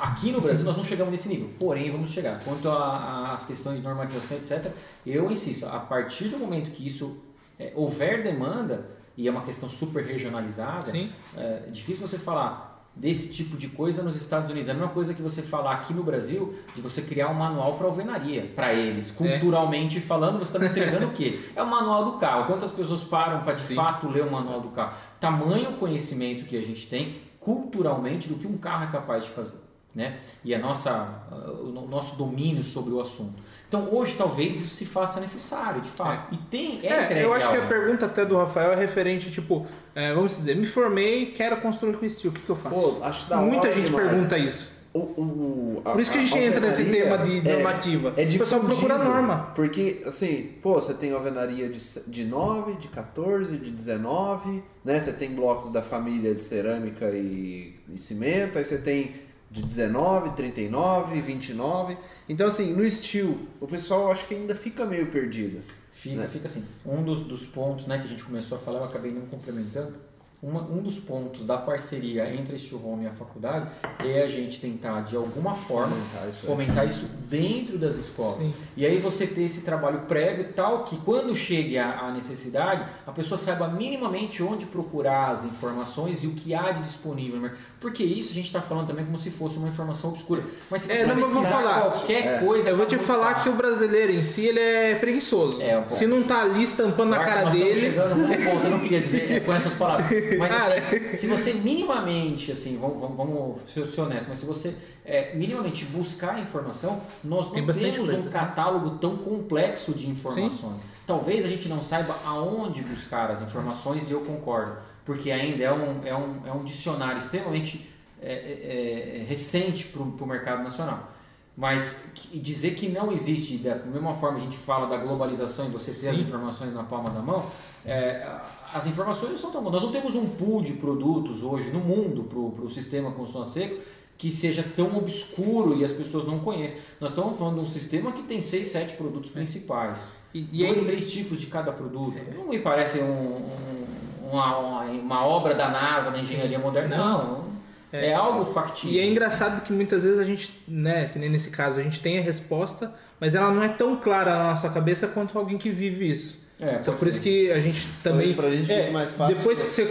Aqui 0.00 0.32
no 0.32 0.40
Brasil 0.40 0.64
nós 0.64 0.76
não 0.76 0.84
chegamos 0.84 1.10
nesse 1.10 1.28
nível, 1.28 1.50
porém 1.58 1.90
vamos 1.90 2.10
chegar. 2.10 2.42
Quanto 2.44 2.68
às 2.68 3.46
questões 3.46 3.78
de 3.78 3.82
normatização, 3.82 4.36
etc., 4.36 4.72
eu 5.06 5.30
insisto, 5.30 5.66
a 5.66 5.80
partir 5.80 6.28
do 6.28 6.38
momento 6.38 6.70
que 6.70 6.86
isso 6.86 7.18
é, 7.58 7.72
houver 7.74 8.22
demanda, 8.22 8.90
e 9.16 9.26
é 9.26 9.30
uma 9.30 9.42
questão 9.42 9.68
super 9.68 10.04
regionalizada, 10.04 10.92
Sim. 10.92 11.10
é 11.36 11.68
difícil 11.70 12.06
você 12.06 12.18
falar 12.18 12.68
desse 12.94 13.28
tipo 13.30 13.56
de 13.56 13.68
coisa 13.68 14.02
nos 14.02 14.16
Estados 14.16 14.50
Unidos. 14.50 14.68
É 14.68 14.72
a 14.72 14.74
mesma 14.74 14.90
coisa 14.90 15.14
que 15.14 15.22
você 15.22 15.40
falar 15.42 15.72
aqui 15.72 15.94
no 15.94 16.02
Brasil 16.02 16.54
de 16.74 16.80
você 16.80 17.02
criar 17.02 17.28
um 17.28 17.34
manual 17.34 17.76
para 17.76 17.86
alvenaria, 17.86 18.50
para 18.54 18.74
eles. 18.74 19.10
Culturalmente 19.10 20.00
falando, 20.00 20.38
você 20.38 20.44
está 20.44 20.58
me 20.58 20.66
entregando 20.66 21.06
o 21.06 21.12
quê? 21.12 21.40
É 21.54 21.62
o 21.62 21.66
manual 21.66 22.04
do 22.04 22.12
carro. 22.12 22.46
Quantas 22.46 22.72
pessoas 22.72 23.04
param 23.04 23.42
para 23.42 23.54
de 23.54 23.62
Sim. 23.62 23.74
fato 23.74 24.08
ler 24.08 24.24
o 24.24 24.30
manual 24.30 24.60
do 24.60 24.68
carro? 24.68 24.96
Tamanho 25.20 25.72
conhecimento 25.74 26.44
que 26.44 26.56
a 26.56 26.62
gente 26.62 26.86
tem 26.88 27.20
culturalmente 27.40 28.28
do 28.28 28.34
que 28.34 28.46
um 28.46 28.58
carro 28.58 28.84
é 28.84 28.88
capaz 28.88 29.24
de 29.24 29.30
fazer. 29.30 29.67
Né? 29.94 30.18
E 30.44 30.54
a 30.54 30.58
nossa, 30.58 30.90
ah, 30.92 31.50
o 31.60 31.72
no- 31.72 31.88
nosso 31.88 32.16
domínio 32.16 32.62
sobre 32.62 32.92
o 32.92 33.00
assunto. 33.00 33.42
Então 33.66 33.88
hoje 33.90 34.14
talvez 34.16 34.54
isso 34.60 34.76
se 34.76 34.84
faça 34.84 35.18
necessário, 35.18 35.80
de 35.80 35.88
fato. 35.88 36.32
E 36.34 36.38
tem, 36.38 36.80
é, 36.86 37.12
É, 37.20 37.24
eu 37.24 37.32
acho 37.32 37.48
que 37.48 37.56
a 37.56 37.60
algo. 37.60 37.68
pergunta 37.68 38.06
até 38.06 38.24
do 38.24 38.36
Rafael 38.36 38.72
é 38.72 38.76
referente, 38.76 39.30
tipo, 39.30 39.66
é, 39.94 40.12
vamos 40.14 40.36
dizer, 40.36 40.54
me 40.56 40.66
formei, 40.66 41.26
quero 41.32 41.56
construir 41.60 41.96
com 41.96 42.08
steel, 42.08 42.30
o 42.30 42.34
que, 42.34 42.42
que 42.42 42.48
eu 42.50 42.56
faço? 42.56 42.74
Pô, 42.74 43.02
acho 43.02 43.28
da 43.28 43.38
Muita 43.38 43.62
hora 43.66 43.72
gente 43.74 43.86
demais. 43.86 44.08
pergunta 44.10 44.38
isso. 44.38 44.78
O, 44.94 44.98
o- 45.00 45.82
Por 45.84 46.00
isso 46.00 46.10
que 46.10 46.18
a 46.18 46.20
gente 46.20 46.38
entra 46.38 46.60
nesse 46.60 46.84
tema 46.86 47.18
de 47.18 47.40
normativa. 47.42 48.14
É, 48.16 48.22
é 48.22 48.26
o 48.26 48.38
pessoal 48.38 48.60
procura 48.60 48.94
difundido, 48.94 49.04
norma. 49.14 49.52
Porque, 49.54 50.02
assim, 50.06 50.50
pô, 50.62 50.74
você 50.74 50.94
tem 50.94 51.12
alvenaria 51.12 51.68
de, 51.68 51.78
de 52.06 52.24
9, 52.24 52.72
de 52.74 52.88
14, 52.88 53.56
de 53.58 53.70
19, 53.70 54.62
né? 54.84 54.98
Você 54.98 55.12
tem 55.12 55.34
blocos 55.34 55.70
da 55.70 55.82
família 55.82 56.32
de 56.34 56.40
cerâmica 56.40 57.10
e, 57.10 57.74
e 57.92 57.98
cimento, 57.98 58.58
aí 58.58 58.64
você 58.64 58.78
tem 58.78 59.12
de 59.50 59.62
19, 59.62 60.30
39, 60.30 61.20
29. 61.20 61.96
Então, 62.28 62.46
assim, 62.46 62.74
no 62.74 62.88
steel, 62.88 63.38
o 63.60 63.66
pessoal 63.66 64.10
acho 64.10 64.26
que 64.26 64.34
ainda 64.34 64.54
fica 64.54 64.84
meio 64.84 65.06
perdido. 65.10 65.62
Fica, 65.92 66.16
né? 66.16 66.28
fica 66.28 66.46
assim. 66.46 66.64
Um 66.84 67.02
dos, 67.02 67.22
dos 67.24 67.46
pontos 67.46 67.86
né, 67.86 67.98
que 67.98 68.04
a 68.04 68.08
gente 68.08 68.24
começou 68.24 68.58
a 68.58 68.60
falar, 68.60 68.80
eu 68.80 68.84
acabei 68.84 69.12
não 69.12 69.22
complementando. 69.22 69.94
Uma, 70.40 70.62
um 70.62 70.80
dos 70.80 71.00
pontos 71.00 71.44
da 71.44 71.56
parceria 71.56 72.32
entre 72.32 72.54
a 72.54 72.58
Steel 72.58 72.80
Home 72.84 73.04
e 73.04 73.08
a 73.08 73.12
faculdade 73.12 73.66
é 74.04 74.22
a 74.22 74.28
gente 74.28 74.60
tentar, 74.60 75.00
de 75.00 75.16
alguma 75.16 75.52
forma, 75.52 75.96
Fomentar 75.96 76.28
isso 76.28 76.46
fomentar 76.46 76.86
isso 76.86 77.06
dentro 77.28 77.76
das 77.76 77.96
escolas. 77.96 78.46
Sim. 78.46 78.54
E 78.76 78.86
aí 78.86 78.98
você 78.98 79.26
ter 79.26 79.42
esse 79.42 79.62
trabalho 79.62 80.02
prévio 80.02 80.52
tal 80.54 80.84
que 80.84 80.96
quando 80.98 81.34
chegue 81.34 81.76
a, 81.76 81.98
a 82.02 82.12
necessidade, 82.12 82.84
a 83.04 83.10
pessoa 83.10 83.36
saiba 83.36 83.66
minimamente 83.66 84.40
onde 84.40 84.66
procurar 84.66 85.30
as 85.32 85.44
informações 85.44 86.22
e 86.22 86.28
o 86.28 86.30
que 86.30 86.54
há 86.54 86.70
de 86.70 86.82
disponível. 86.82 87.50
Porque 87.80 88.04
isso 88.04 88.30
a 88.30 88.34
gente 88.34 88.46
está 88.46 88.62
falando 88.62 88.86
também 88.86 89.04
como 89.04 89.18
se 89.18 89.30
fosse 89.30 89.58
uma 89.58 89.66
informação 89.68 90.10
obscura. 90.10 90.42
Mas 90.70 90.82
se 90.82 90.92
É, 90.92 90.98
você 90.98 91.02
não, 91.02 91.08
mas 91.14 91.20
eu 91.20 91.30
vou 91.30 91.42
falar. 91.42 91.80
qualquer 91.82 92.26
É. 92.26 92.38
coisa... 92.38 92.70
Eu 92.70 92.76
vou 92.76 92.86
tá 92.86 92.96
te 92.96 93.02
falar 93.02 93.34
fácil. 93.34 93.42
que 93.42 93.48
o 93.48 93.52
brasileiro 93.58 94.12
em 94.12 94.22
si, 94.22 94.46
ele 94.46 94.60
é 94.60 94.94
preguiçoso. 94.94 95.60
É, 95.60 95.78
um. 95.78 95.90
Se 95.90 96.06
não 96.06 96.22
tá 96.22 96.42
ali 96.42 96.62
estampando 96.62 97.10
na 97.10 97.16
acho 97.16 97.26
que 97.26 97.32
cara 97.32 97.44
nós 97.46 97.54
dele, 97.54 97.80
chegando 97.80 98.14
num 98.14 98.28
ponto, 98.28 98.64
eu 98.64 98.70
não 98.70 98.80
queria 98.80 99.00
dizer 99.00 99.44
com 99.44 99.52
essas 99.52 99.74
palavras, 99.74 100.08
Mas 100.36 100.52
assim, 100.52 101.14
se 101.14 101.26
você 101.26 101.52
minimamente, 101.52 102.52
assim, 102.52 102.76
vamos, 102.76 103.00
vamos, 103.00 103.16
vamos 103.16 103.62
ser, 103.62 103.86
ser 103.86 104.00
honestos, 104.00 104.28
mas 104.28 104.38
se 104.38 104.46
você 104.46 104.74
é, 105.04 105.34
minimamente 105.34 105.84
buscar 105.86 106.34
a 106.34 106.40
informação, 106.40 107.00
nós 107.24 107.50
Tem 107.50 107.64
não 107.64 107.72
temos 107.72 108.08
um 108.08 108.14
coisa. 108.14 108.30
catálogo 108.30 108.98
tão 108.98 109.16
complexo 109.16 109.92
de 109.92 110.08
informações. 110.08 110.86
Talvez 111.06 111.44
a 111.44 111.48
gente 111.48 111.68
não 111.68 111.80
saiba 111.80 112.14
aonde 112.24 112.82
buscar 112.82 113.30
as 113.30 113.40
informações 113.40 114.10
e 114.10 114.12
eu 114.12 114.20
concordo, 114.20 114.76
porque 115.04 115.30
ainda 115.30 115.64
é 115.64 115.72
um, 115.72 116.00
é 116.04 116.14
um, 116.14 116.46
é 116.46 116.52
um 116.52 116.62
dicionário 116.62 117.18
extremamente 117.18 117.90
é, 118.20 118.32
é, 118.32 119.20
é, 119.20 119.24
recente 119.24 119.86
para 119.86 120.02
o 120.02 120.26
mercado 120.26 120.62
nacional. 120.62 121.12
Mas 121.60 121.96
dizer 122.32 122.76
que 122.76 122.88
não 122.88 123.10
existe, 123.10 123.56
da 123.58 123.74
mesma 123.74 124.14
forma 124.14 124.36
que 124.36 124.42
a 124.42 124.44
gente 124.44 124.56
fala 124.56 124.86
da 124.86 124.96
globalização 124.96 125.66
e 125.66 125.70
você 125.70 125.90
ter 125.90 126.10
as 126.10 126.16
Sim. 126.16 126.22
informações 126.22 126.72
na 126.72 126.84
palma 126.84 127.10
da 127.10 127.20
mão, 127.20 127.46
é, 127.84 128.24
as 128.72 128.86
informações 128.86 129.30
não 129.32 129.36
são 129.38 129.50
tão. 129.50 129.62
Nós 129.62 129.82
não 129.82 129.90
temos 129.90 130.14
um 130.14 130.28
pool 130.28 130.62
de 130.62 130.74
produtos 130.74 131.42
hoje 131.42 131.70
no 131.72 131.80
mundo 131.80 132.22
para 132.22 132.38
o 132.64 132.70
sistema 132.70 133.10
construção 133.10 133.42
a 133.42 133.44
seco 133.44 133.80
que 134.16 134.30
seja 134.30 134.64
tão 134.76 134.96
obscuro 134.96 135.76
e 135.76 135.84
as 135.84 135.90
pessoas 135.90 136.24
não 136.24 136.38
conhecem. 136.38 136.78
Nós 137.00 137.10
estamos 137.10 137.36
falando 137.36 137.56
de 137.56 137.62
um 137.62 137.68
sistema 137.68 138.12
que 138.12 138.22
tem 138.22 138.40
seis, 138.40 138.68
sete 138.68 138.94
produtos 138.94 139.30
principais. 139.30 140.10
E, 140.32 140.46
e 140.52 140.64
dois, 140.64 140.80
aí, 140.80 140.86
três 140.86 141.10
tipos 141.10 141.40
de 141.40 141.46
cada 141.46 141.72
produto. 141.72 142.14
Não 142.36 142.46
me 142.48 142.60
parece 142.60 143.00
um- 143.00 143.36
um- 143.36 144.28
uma, 144.30 144.80
uma, 144.82 145.24
obra 145.26 145.54
da 145.56 145.68
NASA, 145.70 146.10
da 146.12 146.18
engenharia 146.20 146.58
moderna. 146.58 146.96
Não. 146.96 147.48
É, 147.92 148.12
algo 148.12 148.44
factível. 148.44 148.96
e 148.96 149.00
é 149.00 149.06
engraçado 149.06 149.62
que 149.62 149.72
muitas 149.72 150.02
vezes 150.02 150.18
a 150.18 150.24
gente, 150.24 150.62
né, 150.68 151.06
que 151.06 151.18
nem 151.18 151.28
nesse 151.30 151.50
caso, 151.50 151.80
a 151.80 151.82
gente 151.82 152.00
tem 152.00 152.18
a 152.18 152.22
resposta, 152.22 152.92
mas 153.18 153.34
ela 153.34 153.50
não 153.50 153.62
é 153.62 153.68
tão 153.68 153.96
clara 153.96 154.34
na 154.36 154.44
nossa 154.50 154.68
cabeça 154.68 155.06
quanto 155.06 155.38
alguém 155.38 155.56
que 155.58 155.70
vive 155.70 156.10
isso. 156.10 156.46
É, 156.60 156.76
Então 156.80 156.94
por 156.94 157.06
isso 157.08 157.18
ser. 157.18 157.22
que 157.22 157.52
a 157.52 157.60
gente 157.60 157.88
também. 158.02 158.34
pra 158.34 158.50
gente 158.50 158.70
é, 158.70 158.90
mais 158.90 159.12
fácil. 159.12 159.36
Depois 159.36 159.62
que 159.62 159.70
você 159.70 159.88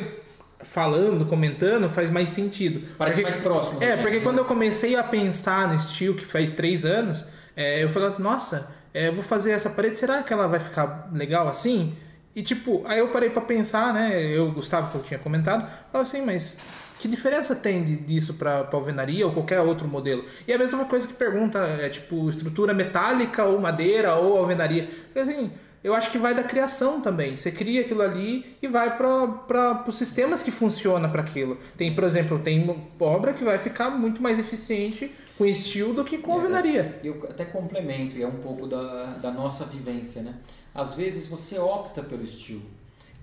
falando, 0.62 1.26
comentando, 1.26 1.90
faz 1.90 2.10
mais 2.10 2.30
sentido. 2.30 2.82
Parece 2.98 3.22
Porque- 3.22 3.32
mais 3.32 3.44
próximo. 3.44 3.82
É, 3.84 3.96
né? 3.96 4.02
porque 4.02 4.20
quando 4.22 4.40
eu 4.40 4.46
comecei 4.46 4.96
a 4.96 5.04
pensar 5.04 5.68
no 5.68 5.76
estilo 5.76 6.16
que 6.16 6.26
faz 6.26 6.52
três 6.54 6.84
anos, 6.86 7.26
é, 7.56 7.84
eu 7.84 7.90
falei, 7.90 8.12
nossa, 8.20 8.70
é, 8.94 9.08
eu 9.08 9.14
vou 9.14 9.24
fazer 9.24 9.52
essa 9.52 9.70
parede, 9.70 9.98
será 9.98 10.24
que 10.24 10.34
ela 10.34 10.48
vai 10.48 10.60
ficar 10.60 11.10
legal 11.14 11.48
assim? 11.48 11.96
E 12.36 12.44
tipo, 12.44 12.84
aí 12.86 13.00
eu 13.00 13.08
parei 13.10 13.30
pra 13.30 13.42
pensar, 13.42 13.94
né? 13.94 14.22
Eu, 14.24 14.52
Gustavo, 14.52 14.92
que 14.92 14.98
eu 14.98 15.04
tinha 15.04 15.20
comentado, 15.20 15.68
falei 15.92 16.08
assim, 16.08 16.22
mas 16.22 16.58
que 17.00 17.08
diferença 17.08 17.56
tem 17.56 17.84
de- 17.84 17.96
disso 17.98 18.34
pra 18.34 18.68
alvenaria 18.72 19.26
ou 19.26 19.34
qualquer 19.34 19.60
outro 19.62 19.88
modelo? 19.88 20.24
E 20.48 20.52
é 20.52 20.56
a 20.56 20.60
mesma 20.60 20.86
coisa 20.86 21.08
que 21.08 21.14
pergunta, 21.14 21.60
é 21.60 21.90
tipo, 21.90 22.30
estrutura 22.30 22.74
metálica 22.74 23.44
ou 23.44 23.60
madeira 23.60 24.16
ou 24.16 24.38
alvenaria. 24.38 24.90
Assim, 25.16 25.52
eu 25.84 25.94
acho 25.94 26.12
que 26.12 26.18
vai 26.18 26.34
da 26.34 26.44
criação 26.44 27.00
também. 27.02 27.38
Você 27.38 27.52
cria 27.52 27.82
aquilo 27.82 28.02
ali 28.02 28.58
e 28.62 28.68
vai 28.68 28.98
para 28.98 29.84
os 29.88 29.98
sistemas 29.98 30.42
que 30.44 30.52
funcionam 30.52 31.10
para 31.10 31.22
aquilo. 31.22 31.58
Tem, 31.78 31.94
por 31.94 32.04
exemplo, 32.04 32.40
tem 32.40 32.76
obra 33.00 33.34
que 33.34 33.44
vai 33.44 33.58
ficar 33.58 33.90
muito 33.92 34.22
mais 34.22 34.40
eficiente 34.40 35.12
com 35.38 35.46
estilo 35.46 35.94
do 35.94 36.04
que 36.04 36.18
com 36.18 36.34
alvenaria. 36.34 37.00
Eu 37.04 37.28
até 37.30 37.46
complemento, 37.46 38.18
e 38.18 38.24
é 38.24 38.28
um 38.28 38.40
pouco 38.40 38.66
da, 38.68 39.18
da 39.22 39.32
nossa 39.32 39.66
vivência, 39.66 40.24
né? 40.24 40.34
Às 40.74 40.96
vezes 40.96 41.28
você 41.28 41.58
opta 41.60 42.02
pelo 42.04 42.24
estilo, 42.24 42.62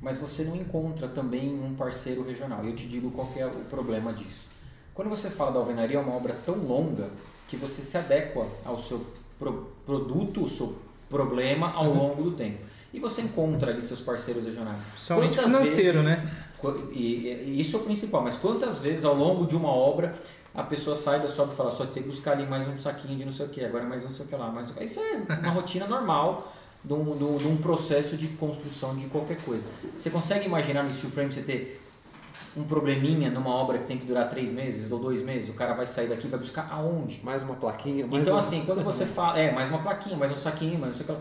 mas 0.04 0.18
você 0.18 0.44
não 0.44 0.54
encontra 0.54 1.08
também 1.08 1.48
um 1.54 1.74
parceiro 1.74 2.22
regional. 2.22 2.62
E 2.64 2.68
eu 2.68 2.76
te 2.76 2.86
digo 2.86 3.10
qual 3.10 3.26
é 3.34 3.46
o 3.46 3.50
problema 3.70 4.12
disso. 4.12 4.46
Quando 4.94 5.08
você 5.08 5.30
fala 5.30 5.50
da 5.52 5.58
alvenaria, 5.58 5.96
é 5.96 6.00
uma 6.00 6.14
obra 6.14 6.34
tão 6.44 6.56
longa 6.56 7.10
que 7.48 7.56
você 7.56 7.80
se 7.82 7.96
adequa 7.96 8.46
ao 8.64 8.78
seu 8.78 9.04
pro- 9.38 9.72
produto, 9.86 10.42
o 10.44 10.48
seu 10.48 10.76
problema 11.08 11.72
ao 11.72 11.86
Uhum. 11.86 11.96
longo 11.98 12.22
do 12.24 12.32
tempo. 12.32 12.58
E 12.92 13.00
você 13.00 13.22
encontra 13.22 13.70
ali 13.72 13.80
seus 13.82 14.00
parceiros 14.00 14.44
regionais. 14.44 14.82
Somente 14.98 15.36
Quantas 15.36 15.44
financeiro, 15.46 16.02
vezes- 16.02 16.04
né? 16.04 16.30
E, 16.92 17.26
e 17.28 17.60
isso 17.60 17.76
é 17.76 17.80
o 17.80 17.82
principal, 17.82 18.22
mas 18.22 18.36
quantas 18.36 18.78
vezes 18.78 19.04
ao 19.04 19.14
longo 19.14 19.46
de 19.46 19.56
uma 19.56 19.68
obra 19.70 20.14
a 20.54 20.62
pessoa 20.62 20.94
sai 20.94 21.18
da 21.20 21.26
sua 21.28 21.42
obra 21.44 21.54
e 21.54 21.56
fala, 21.56 21.70
só 21.72 21.84
tem 21.84 22.02
que 22.04 22.08
buscar 22.08 22.32
ali 22.32 22.46
mais 22.46 22.66
um 22.68 22.78
saquinho 22.78 23.18
de 23.18 23.24
não 23.24 23.32
sei 23.32 23.46
o 23.46 23.48
que, 23.48 23.64
agora 23.64 23.84
mais 23.84 24.04
não 24.04 24.12
sei 24.12 24.24
o 24.24 24.28
que 24.28 24.36
lá. 24.36 24.48
Mais... 24.50 24.72
Isso 24.80 25.00
é 25.00 25.16
uma 25.40 25.50
rotina 25.50 25.86
normal 25.88 26.52
de 26.84 26.92
um, 26.92 27.16
de 27.16 27.24
um- 27.24 27.38
de 27.38 27.46
um 27.46 27.56
processo 27.56 28.16
de 28.16 28.28
construção 28.28 28.94
de 28.94 29.06
qualquer 29.06 29.38
coisa. 29.42 29.66
Você 29.96 30.10
consegue 30.10 30.44
imaginar 30.46 30.82
no 30.82 30.92
steel 30.92 31.10
frame 31.10 31.32
você 31.32 31.40
ter 31.42 31.80
um 32.56 32.64
probleminha 32.64 33.30
numa 33.30 33.50
obra 33.50 33.78
que 33.78 33.86
tem 33.86 33.96
que 33.98 34.06
durar 34.06 34.28
três 34.28 34.52
meses 34.52 34.90
ou 34.92 34.98
dois 34.98 35.22
meses? 35.22 35.48
O 35.48 35.54
cara 35.54 35.72
vai 35.72 35.86
sair 35.86 36.08
daqui 36.08 36.26
e 36.26 36.30
vai 36.30 36.38
buscar 36.38 36.68
aonde? 36.70 37.20
Mais 37.24 37.42
uma 37.42 37.54
plaquinha, 37.54 38.06
mais 38.06 38.22
Então, 38.22 38.34
um... 38.36 38.38
assim, 38.38 38.62
quando 38.66 38.82
você 38.84 39.06
fala, 39.06 39.38
é, 39.38 39.50
mais 39.52 39.68
uma 39.68 39.78
plaquinha, 39.78 40.16
mais 40.16 40.30
um 40.30 40.36
saquinho, 40.36 40.78
mais 40.78 40.92
não 40.98 41.06
sei 41.06 41.14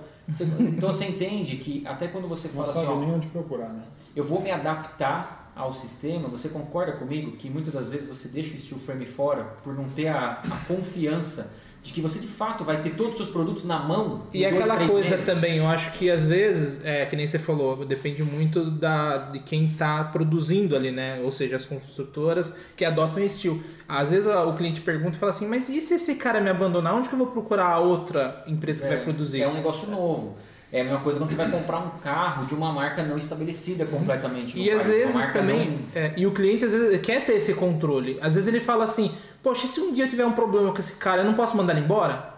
o 0.47 0.51
que 0.57 0.63
então 0.63 0.91
você 0.91 1.05
entende 1.05 1.57
que 1.57 1.83
até 1.85 2.07
quando 2.07 2.27
você 2.27 2.47
Não 2.47 2.55
fala 2.55 2.69
assim, 2.71 2.79
sabe 2.81 2.91
ó, 2.93 2.99
nem 2.99 3.11
onde 3.11 3.27
procurar, 3.27 3.69
né? 3.69 3.83
eu 4.15 4.23
vou 4.23 4.41
me 4.41 4.51
adaptar 4.51 5.51
ao 5.55 5.71
sistema, 5.73 6.27
você 6.29 6.49
concorda 6.49 6.93
comigo 6.93 7.33
que 7.37 7.49
muitas 7.49 7.73
das 7.73 7.87
vezes 7.89 8.07
você 8.07 8.27
deixa 8.27 8.55
o 8.55 8.59
steel 8.59 8.79
frame 8.79 9.05
fora 9.05 9.43
por 9.63 9.73
não 9.75 9.85
ter 9.89 10.07
a, 10.07 10.41
a 10.49 10.57
confiança 10.67 11.51
de 11.83 11.91
que 11.91 11.99
você 11.99 12.17
de 12.17 12.27
fato 12.27 12.63
vai 12.63 12.81
ter 12.81 12.91
todos 12.91 13.11
os 13.11 13.17
seus 13.17 13.29
produtos 13.29 13.65
na 13.65 13.77
mão 13.77 14.21
E 14.33 14.39
dois, 14.49 14.55
aquela 14.55 14.87
coisa 14.87 15.09
meses? 15.11 15.25
também, 15.25 15.57
eu 15.57 15.67
acho 15.67 15.91
que 15.91 16.09
às 16.09 16.23
vezes, 16.23 16.79
é, 16.85 17.05
que 17.05 17.13
nem 17.15 17.27
você 17.27 17.37
falou, 17.37 17.85
depende 17.85 18.23
muito 18.23 18.71
da, 18.71 19.17
de 19.17 19.39
quem 19.39 19.65
está 19.65 20.01
produzindo 20.05 20.77
ali, 20.77 20.91
né? 20.91 21.19
Ou 21.21 21.29
seja, 21.29 21.57
as 21.57 21.65
construtoras 21.65 22.55
que 22.77 22.85
adotam 22.85 23.21
estilo. 23.21 23.61
Às 23.87 24.11
vezes 24.11 24.25
o 24.27 24.53
cliente 24.53 24.79
pergunta 24.79 25.17
e 25.17 25.19
fala 25.19 25.33
assim, 25.33 25.45
mas 25.47 25.67
e 25.67 25.81
se 25.81 25.95
esse 25.95 26.15
cara 26.15 26.39
me 26.39 26.49
abandonar, 26.49 26.95
onde 26.95 27.09
que 27.09 27.15
eu 27.15 27.19
vou 27.19 27.27
procurar 27.27 27.67
a 27.67 27.79
outra 27.79 28.43
empresa 28.47 28.83
que 28.83 28.87
vai 28.87 29.01
produzir? 29.01 29.41
É 29.41 29.47
um 29.49 29.53
negócio 29.55 29.89
novo. 29.91 30.37
É 30.71 30.81
a 30.81 30.83
mesma 30.85 30.99
coisa 31.01 31.19
quando 31.19 31.29
você 31.29 31.35
vai 31.35 31.51
comprar 31.51 31.79
um 31.79 31.89
carro 32.01 32.47
de 32.47 32.55
uma 32.55 32.71
marca 32.73 33.03
não 33.03 33.15
estabelecida 33.17 33.85
completamente. 33.85 34.57
E 34.57 34.71
às 34.71 34.87
vezes 34.87 35.25
também, 35.33 35.69
não- 35.69 35.79
é, 36.01 36.13
e 36.17 36.25
o 36.25 36.31
cliente 36.31 36.65
às 36.65 36.71
vezes 36.71 36.99
quer 37.01 37.23
ter 37.25 37.33
esse 37.33 37.53
controle. 37.53 38.17
Às 38.21 38.33
vezes 38.33 38.47
ele 38.47 38.59
fala 38.59 38.85
assim, 38.85 39.11
poxa, 39.43 39.65
e 39.65 39.67
se 39.67 39.79
um 39.81 39.93
dia 39.93 40.05
eu 40.05 40.09
tiver 40.09 40.25
um 40.25 40.31
problema 40.31 40.71
com 40.71 40.79
esse 40.79 40.93
cara, 40.93 41.21
eu 41.21 41.25
não 41.25 41.35
posso 41.35 41.55
mandar 41.55 41.73
ele 41.73 41.85
embora? 41.85 42.32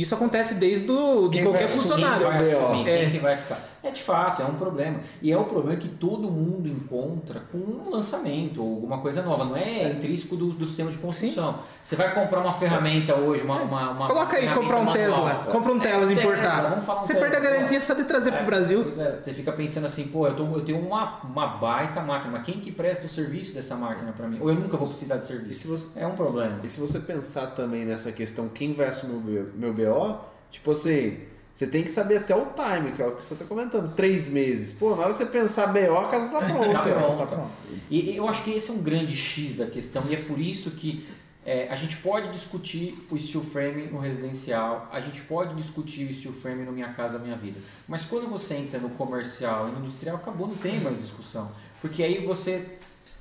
Isso 0.00 0.14
acontece 0.14 0.54
desde 0.56 0.84
do, 0.86 1.28
de 1.28 1.38
Quem 1.38 1.42
qualquer 1.44 1.66
vai 1.66 1.78
assumir 1.78 1.82
funcionário. 1.82 2.26
Quem 2.28 2.38
vai 2.38 2.50
BO. 2.50 2.58
assumir? 2.66 2.88
É. 2.88 2.98
Quem 2.98 3.10
que 3.10 3.18
vai 3.18 3.36
ficar? 3.36 3.58
É 3.82 3.90
de 3.92 4.02
fato, 4.02 4.42
é 4.42 4.44
um 4.44 4.54
problema. 4.54 4.98
E 5.22 5.30
é 5.32 5.38
o 5.38 5.44
problema 5.44 5.78
que 5.78 5.86
todo 5.88 6.28
mundo 6.28 6.68
encontra 6.68 7.40
com 7.52 7.58
um 7.58 7.88
lançamento 7.90 8.60
ou 8.62 8.74
alguma 8.74 8.98
coisa 8.98 9.22
nova. 9.22 9.44
Não 9.44 9.56
é 9.56 9.90
intrínseco 9.92 10.34
do, 10.36 10.46
do 10.48 10.66
sistema 10.66 10.90
de 10.90 10.98
construção. 10.98 11.60
Você 11.84 11.94
vai 11.94 12.12
comprar 12.12 12.40
uma 12.40 12.52
ferramenta 12.52 13.14
hoje, 13.14 13.42
uma. 13.44 13.62
uma, 13.62 13.90
uma 13.90 14.06
Coloca 14.08 14.36
aí, 14.36 14.48
comprar 14.48 14.78
um 14.78 14.84
manual. 14.84 14.92
Tesla. 14.94 15.48
Compra 15.52 15.72
um 15.72 15.76
É, 15.76 15.80
Tesla 15.80 16.00
Tesla, 16.08 16.12
importado. 16.20 16.68
vamos 16.70 16.84
falar 16.84 16.98
um 16.98 17.02
Você 17.02 17.12
Tesla. 17.14 17.28
perde 17.30 17.46
a 17.46 17.50
garantia 17.50 17.80
só 17.80 17.94
de 17.94 18.04
trazer 18.04 18.30
É, 18.30 18.32
pro 18.36 18.46
Brasil. 18.46 18.82
Pois 18.82 18.98
é, 18.98 19.18
você 19.22 19.32
fica 19.32 19.52
pensando 19.52 19.86
assim, 19.86 20.04
pô, 20.08 20.26
eu, 20.26 20.34
tô- 20.34 20.44
eu 20.46 20.60
tenho 20.62 20.80
uma, 20.80 21.20
uma 21.22 21.46
baita 21.46 22.00
máquina, 22.02 22.32
mas 22.32 22.44
quem 22.44 22.60
que 22.60 22.72
presta 22.72 23.06
o 23.06 23.08
serviço 23.08 23.54
dessa 23.54 23.76
máquina 23.76 24.12
para 24.12 24.26
mim? 24.26 24.38
Ou 24.40 24.48
eu 24.50 24.56
nunca 24.56 24.76
vou 24.76 24.88
precisar 24.88 25.16
de 25.18 25.24
E 25.24 25.26
serviço. 25.28 25.60
se 25.60 25.68
você, 25.68 26.00
É 26.00 26.06
um 26.06 26.16
problema. 26.16 26.58
e 26.64 26.68
se 26.68 26.80
você 26.80 26.98
pensar 26.98 27.46
também 27.54 27.84
nessa 27.84 28.10
questão, 28.10 28.48
quem 28.48 28.74
vai 28.74 28.88
assumir 28.88 29.14
o 29.14 29.20
meu, 29.20 29.46
meu 29.54 29.72
BO, 29.88 30.18
tipo 30.50 30.70
assim, 30.70 31.18
você 31.54 31.66
tem 31.66 31.82
que 31.82 31.90
saber 31.90 32.18
até 32.18 32.34
o 32.36 32.46
time, 32.46 32.92
que 32.92 33.00
é 33.00 33.06
o 33.06 33.12
que 33.16 33.24
você 33.24 33.34
está 33.34 33.44
comentando, 33.46 33.94
três 33.94 34.28
meses. 34.28 34.72
Pô, 34.72 34.94
na 34.94 35.04
hora 35.04 35.12
que 35.12 35.18
você 35.18 35.26
pensar 35.26 35.68
BO, 35.68 35.96
a 35.96 36.08
casa 36.08 36.28
tá 36.28 36.40
Tá 36.72 36.82
pronta. 36.82 37.16
Tá 37.16 37.26
pronto. 37.26 37.50
E 37.90 38.10
e 38.10 38.16
eu 38.16 38.28
acho 38.28 38.44
que 38.44 38.52
esse 38.52 38.70
é 38.70 38.74
um 38.74 38.82
grande 38.82 39.16
X 39.16 39.54
da 39.54 39.66
questão 39.66 40.04
e 40.08 40.14
é 40.14 40.18
por 40.18 40.38
isso 40.38 40.72
que 40.72 41.08
é, 41.46 41.68
a 41.70 41.76
gente 41.76 41.96
pode 41.98 42.28
discutir 42.32 43.06
o 43.08 43.16
steel 43.16 43.42
frame 43.42 43.82
no 43.86 44.00
residencial, 44.00 44.88
a 44.90 45.00
gente 45.00 45.22
pode 45.22 45.54
discutir 45.54 46.10
o 46.10 46.12
steel 46.12 46.34
frame 46.34 46.64
no 46.64 46.72
Minha 46.72 46.92
Casa 46.92 47.20
Minha 47.20 47.36
Vida. 47.36 47.60
Mas 47.86 48.04
quando 48.04 48.28
você 48.28 48.56
entra 48.56 48.80
no 48.80 48.90
comercial 48.90 49.68
e 49.68 49.70
no 49.70 49.78
industrial, 49.78 50.16
acabou, 50.16 50.48
não 50.48 50.56
tem 50.56 50.80
mais 50.80 50.98
discussão. 50.98 51.52
Porque 51.80 52.02
aí 52.02 52.26
você, 52.26 52.78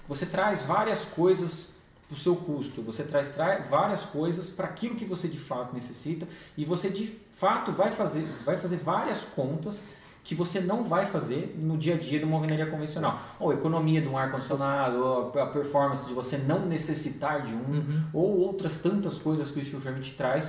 você 0.08 0.26
traz 0.26 0.64
várias 0.64 1.06
coisas 1.06 1.75
para 2.08 2.14
o 2.14 2.18
seu 2.18 2.36
custo, 2.36 2.82
você 2.82 3.04
traz 3.04 3.30
tra- 3.30 3.60
várias 3.70 4.06
coisas 4.06 4.50
para 4.50 4.68
aquilo 4.68 4.96
que 4.96 5.06
você 5.06 5.28
de 5.28 5.40
fato 5.40 5.74
necessita 5.74 6.28
e 6.56 6.64
você 6.64 6.90
de 6.90 7.08
fato 7.34 7.72
vai 7.72 7.90
fazer, 7.90 8.28
vai 8.46 8.58
fazer 8.58 8.78
várias 8.78 9.24
contas 9.24 9.82
que 10.24 10.34
você 10.36 10.60
não 10.60 10.84
vai 10.84 11.06
fazer 11.06 11.56
no 11.60 11.78
dia 11.78 11.94
a 11.96 11.98
dia 12.00 12.18
de 12.20 12.26
uma 12.26 12.36
alvenaria 12.36 12.66
convencional. 12.66 13.20
Ou 13.40 13.54
economia 13.54 14.02
de 14.02 14.08
um 14.08 14.18
ar-condicionado, 14.18 14.98
ou 14.98 15.40
a 15.40 15.46
performance 15.48 16.08
de 16.08 16.14
você 16.14 16.38
não 16.38 16.66
necessitar 16.66 17.44
de 17.44 17.54
um, 17.54 18.04
ou 18.12 18.40
outras 18.40 18.78
tantas 18.78 19.20
coisas 19.20 19.52
que 19.52 19.60
o 19.60 19.66
steel 19.66 20.02
te 20.02 20.14
traz 20.14 20.48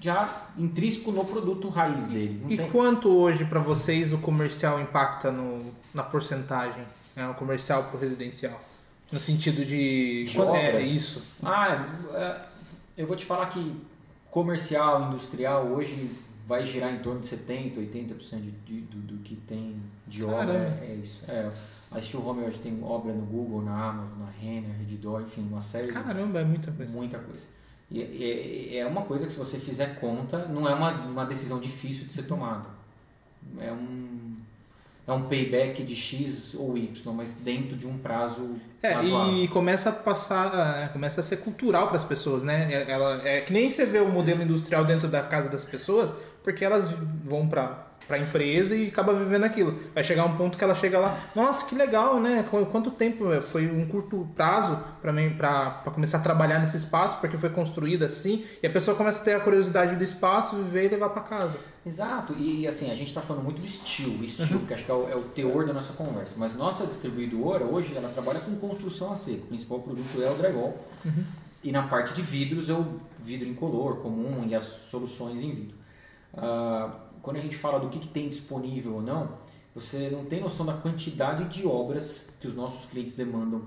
já 0.00 0.48
intrínseco 0.58 1.10
no 1.10 1.24
produto 1.24 1.68
raiz 1.68 2.08
dele. 2.08 2.42
E 2.46 2.56
tem- 2.56 2.70
quanto 2.70 3.08
hoje 3.08 3.44
para 3.44 3.60
vocês 3.60 4.12
o 4.12 4.18
comercial 4.18 4.80
impacta 4.80 5.30
no, 5.30 5.72
na 5.94 6.02
porcentagem? 6.02 6.84
Né, 7.14 7.26
o 7.28 7.34
comercial 7.34 7.84
pro 7.84 7.98
residencial? 7.98 8.60
No 9.12 9.20
sentido 9.20 9.64
de. 9.64 10.24
De 10.24 10.34
quando- 10.36 10.54
é 10.56 10.68
obras? 10.70 10.86
isso. 10.86 11.24
Ah, 11.42 11.96
é, 12.14 12.40
eu 13.02 13.06
vou 13.06 13.16
te 13.16 13.24
falar 13.24 13.46
que 13.50 13.74
comercial, 14.30 15.08
industrial, 15.08 15.66
hoje 15.68 16.10
vai 16.46 16.64
girar 16.66 16.92
em 16.94 16.98
torno 16.98 17.20
de 17.20 17.26
70%, 17.26 17.76
80% 17.76 18.40
de, 18.40 18.50
de- 18.50 18.80
do, 18.82 18.98
do 18.98 19.16
que 19.22 19.36
tem 19.36 19.76
de 20.06 20.24
obra. 20.24 20.52
É, 20.80 20.86
é 20.90 20.94
isso. 21.02 21.22
É, 21.28 21.50
a 21.90 22.00
Steel 22.00 22.24
Home 22.26 22.44
hoje 22.44 22.58
tem 22.58 22.78
obra 22.82 23.12
no 23.12 23.24
Google, 23.26 23.62
na 23.62 23.90
Amazon, 23.90 24.18
na 24.18 24.30
Renner, 24.40 24.76
Redditor, 24.78 25.22
enfim, 25.22 25.42
uma 25.48 25.60
série 25.60 25.86
de 25.88 25.92
Caramba, 25.92 26.40
é 26.40 26.44
muita 26.44 26.70
coisa. 26.72 26.92
muita 26.92 27.18
coisa. 27.18 27.46
E 27.90 28.00
e- 28.00 28.76
é 28.76 28.84
uma 28.86 29.02
coisa 29.02 29.26
que 29.26 29.32
se 29.32 29.38
você 29.38 29.58
fizer 29.58 29.98
conta, 30.00 30.46
não 30.48 30.68
é 30.68 30.74
uma, 30.74 30.90
uma 30.90 31.24
decisão 31.24 31.58
difícil 31.60 32.06
de 32.06 32.12
ser 32.12 32.24
tomada. 32.24 32.68
É 33.58 33.70
um 33.72 34.25
é 35.06 35.12
um 35.12 35.22
payback 35.22 35.82
de 35.84 35.94
X 35.94 36.54
ou 36.58 36.76
Y, 36.76 37.12
mas 37.14 37.34
dentro 37.34 37.76
de 37.76 37.86
um 37.86 37.96
prazo 37.98 38.56
É, 38.82 38.92
razoável. 38.92 39.34
e 39.36 39.48
começa 39.48 39.90
a 39.90 39.92
passar, 39.92 40.82
é, 40.84 40.88
começa 40.88 41.20
a 41.20 41.24
ser 41.24 41.36
cultural 41.38 41.86
para 41.88 41.96
as 41.96 42.04
pessoas, 42.04 42.42
né? 42.42 42.68
É- 42.72 42.90
Ela, 42.90 43.20
é 43.24 43.40
que 43.40 43.52
nem 43.52 43.70
você 43.70 43.86
vê 43.86 43.98
o 44.00 44.08
modelo 44.08 44.42
industrial 44.42 44.84
dentro 44.84 45.06
da 45.08 45.22
casa 45.22 45.48
das 45.48 45.64
pessoas, 45.64 46.12
porque 46.42 46.64
elas 46.64 46.90
vão 47.24 47.46
para 47.48 47.85
para 48.06 48.18
empresa 48.18 48.74
e 48.74 48.88
acaba 48.88 49.12
vivendo 49.14 49.44
aquilo. 49.44 49.78
Vai 49.94 50.04
chegar 50.04 50.24
um 50.24 50.36
ponto 50.36 50.56
que 50.56 50.62
ela 50.62 50.74
chega 50.74 50.98
lá, 50.98 51.18
nossa, 51.34 51.66
que 51.66 51.74
legal, 51.74 52.20
né? 52.20 52.44
Qu- 52.50 52.66
Quanto 52.66 52.90
tempo 52.90 53.24
foi 53.50 53.66
um 53.70 53.86
curto 53.86 54.28
prazo 54.36 54.78
para 55.02 55.12
mim 55.12 55.30
para 55.30 55.82
começar 55.94 56.18
a 56.18 56.20
trabalhar 56.20 56.58
nesse 56.60 56.76
espaço, 56.76 57.18
porque 57.20 57.36
foi 57.36 57.50
construído 57.50 58.04
assim, 58.04 58.44
e 58.62 58.66
a 58.66 58.70
pessoa 58.70 58.96
começa 58.96 59.20
a 59.20 59.24
ter 59.24 59.34
a 59.34 59.40
curiosidade 59.40 59.96
do 59.96 60.04
espaço, 60.04 60.56
viver 60.56 60.84
e 60.86 60.88
levar 60.88 61.08
para 61.10 61.22
casa. 61.22 61.58
Exato, 61.84 62.34
e 62.38 62.66
assim, 62.66 62.90
a 62.90 62.94
gente 62.96 63.08
está 63.08 63.20
falando 63.20 63.44
muito 63.44 63.60
do 63.60 63.66
estilo, 63.66 64.22
estilo, 64.24 64.60
que 64.66 64.74
acho 64.74 64.84
que 64.84 64.90
é 64.90 64.94
o, 64.94 65.08
é 65.08 65.14
o 65.14 65.22
teor 65.22 65.66
da 65.66 65.72
nossa 65.72 65.92
conversa. 65.92 66.34
Mas 66.36 66.54
nossa 66.56 66.84
distribuidora, 66.86 67.64
hoje, 67.64 67.92
ela 67.96 68.08
trabalha 68.08 68.40
com 68.40 68.56
construção 68.56 69.12
a 69.12 69.14
seco. 69.14 69.44
O 69.44 69.46
principal 69.46 69.78
produto 69.80 70.20
é 70.22 70.28
o 70.30 70.34
drywall. 70.34 70.84
E 71.62 71.70
na 71.72 71.84
parte 71.84 72.12
de 72.14 72.22
vidros, 72.22 72.68
é 72.68 72.72
o 72.72 73.00
vidro 73.18 73.48
incolor 73.48 73.96
comum 73.98 74.44
e 74.48 74.54
as 74.54 74.64
soluções 74.64 75.40
em 75.42 75.50
vidro. 75.52 75.76
Ah, 76.36 76.90
quando 77.26 77.38
a 77.38 77.40
gente 77.40 77.56
fala 77.56 77.80
do 77.80 77.88
que, 77.88 77.98
que 77.98 78.06
tem 78.06 78.28
disponível 78.28 78.94
ou 78.94 79.02
não, 79.02 79.30
você 79.74 80.08
não 80.10 80.24
tem 80.24 80.40
noção 80.40 80.64
da 80.64 80.74
quantidade 80.74 81.46
de 81.46 81.66
obras 81.66 82.24
que 82.38 82.46
os 82.46 82.54
nossos 82.54 82.86
clientes 82.86 83.14
demandam 83.14 83.62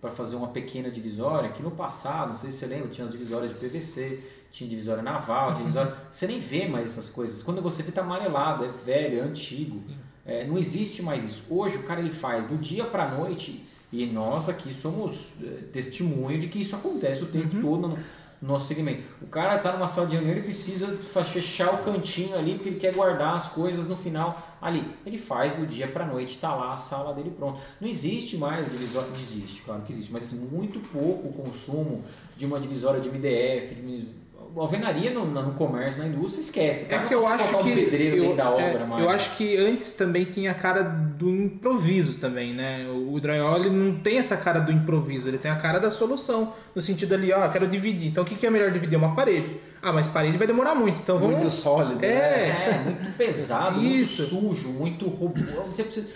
para 0.00 0.10
fazer 0.10 0.34
uma 0.34 0.48
pequena 0.48 0.90
divisória, 0.90 1.50
que 1.50 1.62
no 1.62 1.72
passado, 1.72 2.30
não 2.30 2.36
sei 2.36 2.50
se 2.50 2.56
você 2.56 2.66
lembra, 2.66 2.88
tinha 2.88 3.06
as 3.06 3.12
divisórias 3.12 3.52
de 3.52 3.58
PVC, 3.58 4.18
tinha 4.50 4.68
divisória 4.68 5.02
naval, 5.02 5.48
tinha 5.52 5.66
divisória... 5.66 5.94
Você 6.10 6.26
nem 6.26 6.38
vê 6.38 6.66
mais 6.66 6.86
essas 6.86 7.10
coisas. 7.10 7.42
Quando 7.42 7.60
você 7.60 7.82
vê, 7.82 7.92
tá 7.92 8.00
amarelado, 8.00 8.64
é 8.64 8.68
velho, 8.68 9.18
é 9.18 9.20
antigo. 9.20 9.82
É, 10.24 10.46
não 10.46 10.56
existe 10.56 11.02
mais 11.02 11.22
isso. 11.22 11.44
Hoje 11.50 11.76
o 11.76 11.82
cara 11.82 12.00
ele 12.00 12.08
faz 12.08 12.46
do 12.46 12.56
dia 12.56 12.86
para 12.86 13.10
noite 13.10 13.62
e 13.92 14.06
nós 14.06 14.48
aqui 14.48 14.72
somos 14.72 15.34
é, 15.42 15.64
testemunho 15.70 16.40
de 16.40 16.48
que 16.48 16.62
isso 16.62 16.74
acontece 16.74 17.22
o 17.24 17.26
tempo 17.26 17.60
todo 17.60 17.98
no 18.42 18.48
no 18.48 18.54
nosso 18.54 18.66
segmento. 18.66 19.02
O 19.22 19.26
cara 19.28 19.56
está 19.56 19.72
numa 19.72 19.86
sala 19.86 20.08
de 20.08 20.14
reunião, 20.14 20.32
ele 20.32 20.42
precisa 20.42 20.98
fechar 20.98 21.74
o 21.74 21.84
cantinho 21.84 22.36
ali 22.36 22.54
porque 22.54 22.68
ele 22.70 22.80
quer 22.80 22.92
guardar 22.92 23.36
as 23.36 23.48
coisas 23.48 23.86
no 23.86 23.96
final 23.96 24.56
ali. 24.60 24.84
Ele 25.06 25.16
faz 25.16 25.54
do 25.54 25.64
dia 25.64 25.86
para 25.86 26.04
noite, 26.04 26.34
está 26.34 26.54
lá 26.54 26.74
a 26.74 26.76
sala 26.76 27.14
dele 27.14 27.30
pronta. 27.30 27.60
Não 27.80 27.88
existe 27.88 28.36
mais 28.36 28.70
divisória, 28.70 29.08
existe, 29.12 29.62
claro 29.62 29.82
que 29.82 29.92
existe, 29.92 30.12
mas 30.12 30.32
muito 30.32 30.80
pouco 30.80 31.28
o 31.28 31.32
consumo 31.32 32.04
de 32.36 32.44
uma 32.44 32.58
divisória 32.58 33.00
de 33.00 33.08
MDF, 33.08 33.74
de 33.76 34.21
alvenaria 34.56 35.10
no, 35.10 35.24
no 35.24 35.52
comércio, 35.54 36.00
na 36.00 36.08
indústria, 36.08 36.40
esquece. 36.42 36.84
O 36.84 36.94
É 36.94 36.98
que 37.06 37.14
eu 37.14 37.26
acho 37.26 37.56
um 37.56 37.62
que 37.62 37.74
pedreiro 37.74 38.16
eu, 38.24 38.36
da 38.36 38.44
é, 38.44 38.70
obra 38.70 38.86
mais. 38.86 39.02
eu 39.02 39.10
acho 39.10 39.36
que 39.36 39.56
antes 39.56 39.92
também 39.92 40.24
tinha 40.24 40.50
a 40.50 40.54
cara 40.54 40.82
do 40.82 41.30
improviso 41.30 42.18
também, 42.18 42.52
né? 42.52 42.86
O 42.88 43.18
drywall 43.20 43.56
ele 43.56 43.70
não 43.70 43.94
tem 44.00 44.18
essa 44.18 44.36
cara 44.36 44.60
do 44.60 44.70
improviso, 44.72 45.28
ele 45.28 45.38
tem 45.38 45.50
a 45.50 45.56
cara 45.56 45.78
da 45.78 45.90
solução, 45.90 46.52
no 46.74 46.82
sentido 46.82 47.14
ali, 47.14 47.32
ó, 47.32 47.48
quero 47.48 47.66
dividir. 47.66 48.08
Então 48.08 48.24
o 48.24 48.26
que 48.26 48.34
que 48.34 48.46
é 48.46 48.50
melhor 48.50 48.70
dividir? 48.70 48.96
Uma 48.96 49.14
parede. 49.14 49.56
Ah, 49.80 49.92
mas 49.92 50.06
parede 50.06 50.38
vai 50.38 50.46
demorar 50.46 50.74
muito, 50.74 51.00
então 51.00 51.18
vamos 51.18 51.34
Muito 51.36 51.50
sólido. 51.50 52.04
É. 52.04 52.08
né? 52.08 52.68
É, 52.68 52.78
muito 52.84 53.16
pesado, 53.16 53.82
Isso. 53.82 54.36
muito 54.36 54.54
sujo, 54.54 54.68
muito 54.70 55.08
robô. 55.08 55.40
Você 55.66 55.82
precisa, 55.82 56.06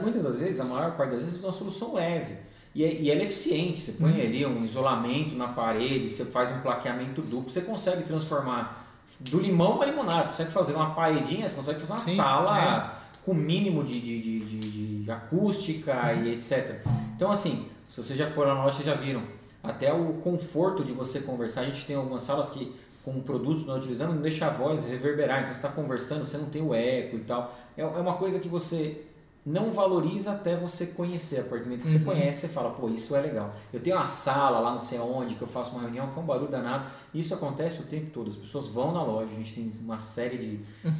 muitas 0.00 0.22
das 0.22 0.40
vezes, 0.40 0.60
a 0.60 0.64
maior 0.64 0.96
parte 0.96 1.10
das 1.10 1.20
vezes, 1.20 1.42
é 1.42 1.46
uma 1.46 1.52
solução 1.52 1.94
leve. 1.94 2.34
E, 2.78 2.84
é- 2.84 2.94
e 3.00 3.10
ela 3.10 3.22
é 3.22 3.24
eficiente. 3.24 3.80
Você 3.80 3.92
põe 3.92 4.20
ali 4.22 4.46
um 4.46 4.64
isolamento 4.64 5.34
na 5.34 5.48
parede, 5.48 6.08
você 6.08 6.24
faz 6.24 6.48
um 6.56 6.60
plaqueamento 6.60 7.20
duplo, 7.22 7.50
você 7.50 7.62
consegue 7.62 8.04
transformar 8.04 8.86
do 9.20 9.40
limão 9.40 9.72
uma 9.76 9.84
limonada, 9.84 10.22
você 10.26 10.28
consegue 10.30 10.52
fazer 10.52 10.74
uma 10.74 10.90
paredinha, 10.94 11.48
você 11.48 11.56
consegue 11.56 11.80
fazer 11.80 11.92
uma 11.94 12.00
Sim, 12.00 12.14
sala 12.16 13.00
com 13.24 13.34
mínimo 13.34 13.82
de, 13.82 14.00
de, 14.00 14.20
de, 14.20 14.40
de- 14.40 15.02
de 15.04 15.10
acústica 15.10 16.12
e 16.14 16.34
etc. 16.34 16.80
Então, 17.16 17.30
assim, 17.32 17.66
se 17.88 17.96
vocês 18.00 18.16
já 18.16 18.28
foram 18.30 18.54
na 18.54 18.62
loja, 18.62 18.76
vocês 18.76 18.86
já 18.86 18.94
viram. 18.94 19.22
Até 19.60 19.92
o 19.92 20.12
conforto 20.22 20.84
de 20.84 20.92
você 20.92 21.18
conversar. 21.20 21.62
A 21.62 21.64
gente 21.64 21.84
tem 21.84 21.96
algumas 21.96 22.22
salas 22.22 22.48
que, 22.50 22.72
com 23.04 23.20
produtos 23.20 23.66
nós 23.66 23.78
utilizamos, 23.78 24.14
não 24.14 24.22
deixa 24.22 24.46
a 24.46 24.50
voz 24.50 24.84
reverberar. 24.84 25.38
Então, 25.40 25.48
você 25.52 25.58
está 25.58 25.68
conversando, 25.68 26.24
você 26.24 26.38
não 26.38 26.46
tem 26.46 26.62
o 26.62 26.72
eco 26.72 27.16
e 27.16 27.20
tal. 27.20 27.58
É, 27.76 27.82
é 27.82 27.84
uma 27.86 28.14
coisa 28.14 28.38
que 28.38 28.48
você 28.48 29.02
não 29.46 29.70
valoriza 29.72 30.32
até 30.32 30.54
você 30.56 30.86
conhecer. 30.86 31.40
A 31.40 31.42
partir 31.44 31.64
do 31.64 31.70
momento 31.70 31.82
que 31.84 31.90
você 31.90 31.98
conhece, 32.04 32.40
você 32.42 32.48
fala, 32.48 32.70
pô, 32.70 32.88
isso 32.88 33.16
é 33.16 33.20
legal. 33.20 33.54
Eu 33.72 33.80
tenho 33.80 33.96
uma 33.96 34.04
sala 34.04 34.58
lá 34.58 34.70
não 34.72 34.78
sei 34.78 34.98
aonde, 34.98 35.34
que 35.36 35.42
eu 35.42 35.48
faço 35.48 35.72
uma 35.72 35.80
reunião, 35.82 36.08
que 36.12 36.18
é 36.18 36.22
um 36.22 36.26
barulho 36.26 36.50
danado. 36.50 36.86
Isso 37.14 37.32
acontece 37.34 37.80
o 37.80 37.84
tempo 37.84 38.10
todo. 38.10 38.28
As 38.28 38.36
pessoas 38.36 38.68
vão 38.68 38.92
na 38.92 39.02
loja, 39.02 39.30
a 39.32 39.34
gente 39.36 39.54
tem 39.54 39.70
uma 39.80 39.98
série 39.98 40.36
de, 40.38 40.56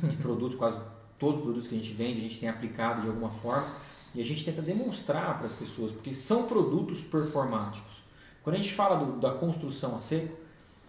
de 0.09 0.17
produtos, 0.17 0.57
quase 0.57 0.81
todos 1.19 1.37
os 1.39 1.43
produtos 1.43 1.69
que 1.69 1.75
a 1.75 1.79
gente 1.79 1.93
vende, 1.93 2.19
a 2.19 2.23
gente 2.23 2.39
tem 2.39 2.49
aplicado 2.49 3.03
de 3.03 3.09
alguma 3.09 3.31
forma. 3.31 3.67
E 4.15 4.23
a 4.23 4.25
gente 4.25 4.45
tenta 4.45 4.63
demonstrar 4.63 5.37
para 5.37 5.47
as 5.47 5.53
pessoas, 5.53 5.91
porque 5.91 6.15
são 6.15 6.45
produtos 6.45 7.03
performáticos. 7.03 8.03
Quando 8.43 8.55
a 8.55 8.59
gente 8.59 8.73
fala 8.73 8.97
do- 8.97 9.21
da 9.21 9.33
construção 9.33 9.95
a 9.95 9.99
seco, 9.99 10.35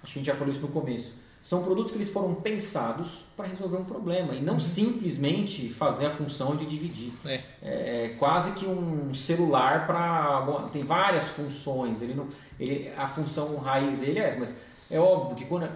acho 0.01 0.13
que 0.13 0.19
a 0.19 0.21
gente 0.21 0.27
já 0.27 0.35
falou 0.35 0.53
isso 0.53 0.61
no 0.61 0.69
começo, 0.69 1.13
são 1.49 1.63
produtos 1.63 1.91
que 1.91 1.97
eles 1.97 2.11
foram 2.11 2.35
pensados 2.35 3.25
para 3.35 3.47
resolver 3.47 3.77
um 3.77 3.83
problema 3.83 4.35
e 4.35 4.39
não 4.39 4.59
simplesmente 4.59 5.67
fazer 5.67 6.05
a 6.05 6.11
função 6.11 6.55
de 6.55 6.63
dividir. 6.63 7.11
É. 7.25 7.41
É 7.63 8.15
quase 8.19 8.51
que 8.51 8.67
um 8.67 9.11
celular 9.15 9.87
para. 9.87 10.69
Tem 10.71 10.83
várias 10.83 11.29
funções, 11.29 12.03
ele 12.03 12.13
não, 12.13 12.27
ele, 12.59 12.91
a 12.95 13.07
função 13.07 13.57
raiz 13.57 13.97
dele 13.97 14.19
é 14.19 14.25
essa, 14.25 14.37
mas 14.37 14.55
é 14.91 14.99
óbvio 14.99 15.35
que 15.35 15.45
quando. 15.45 15.67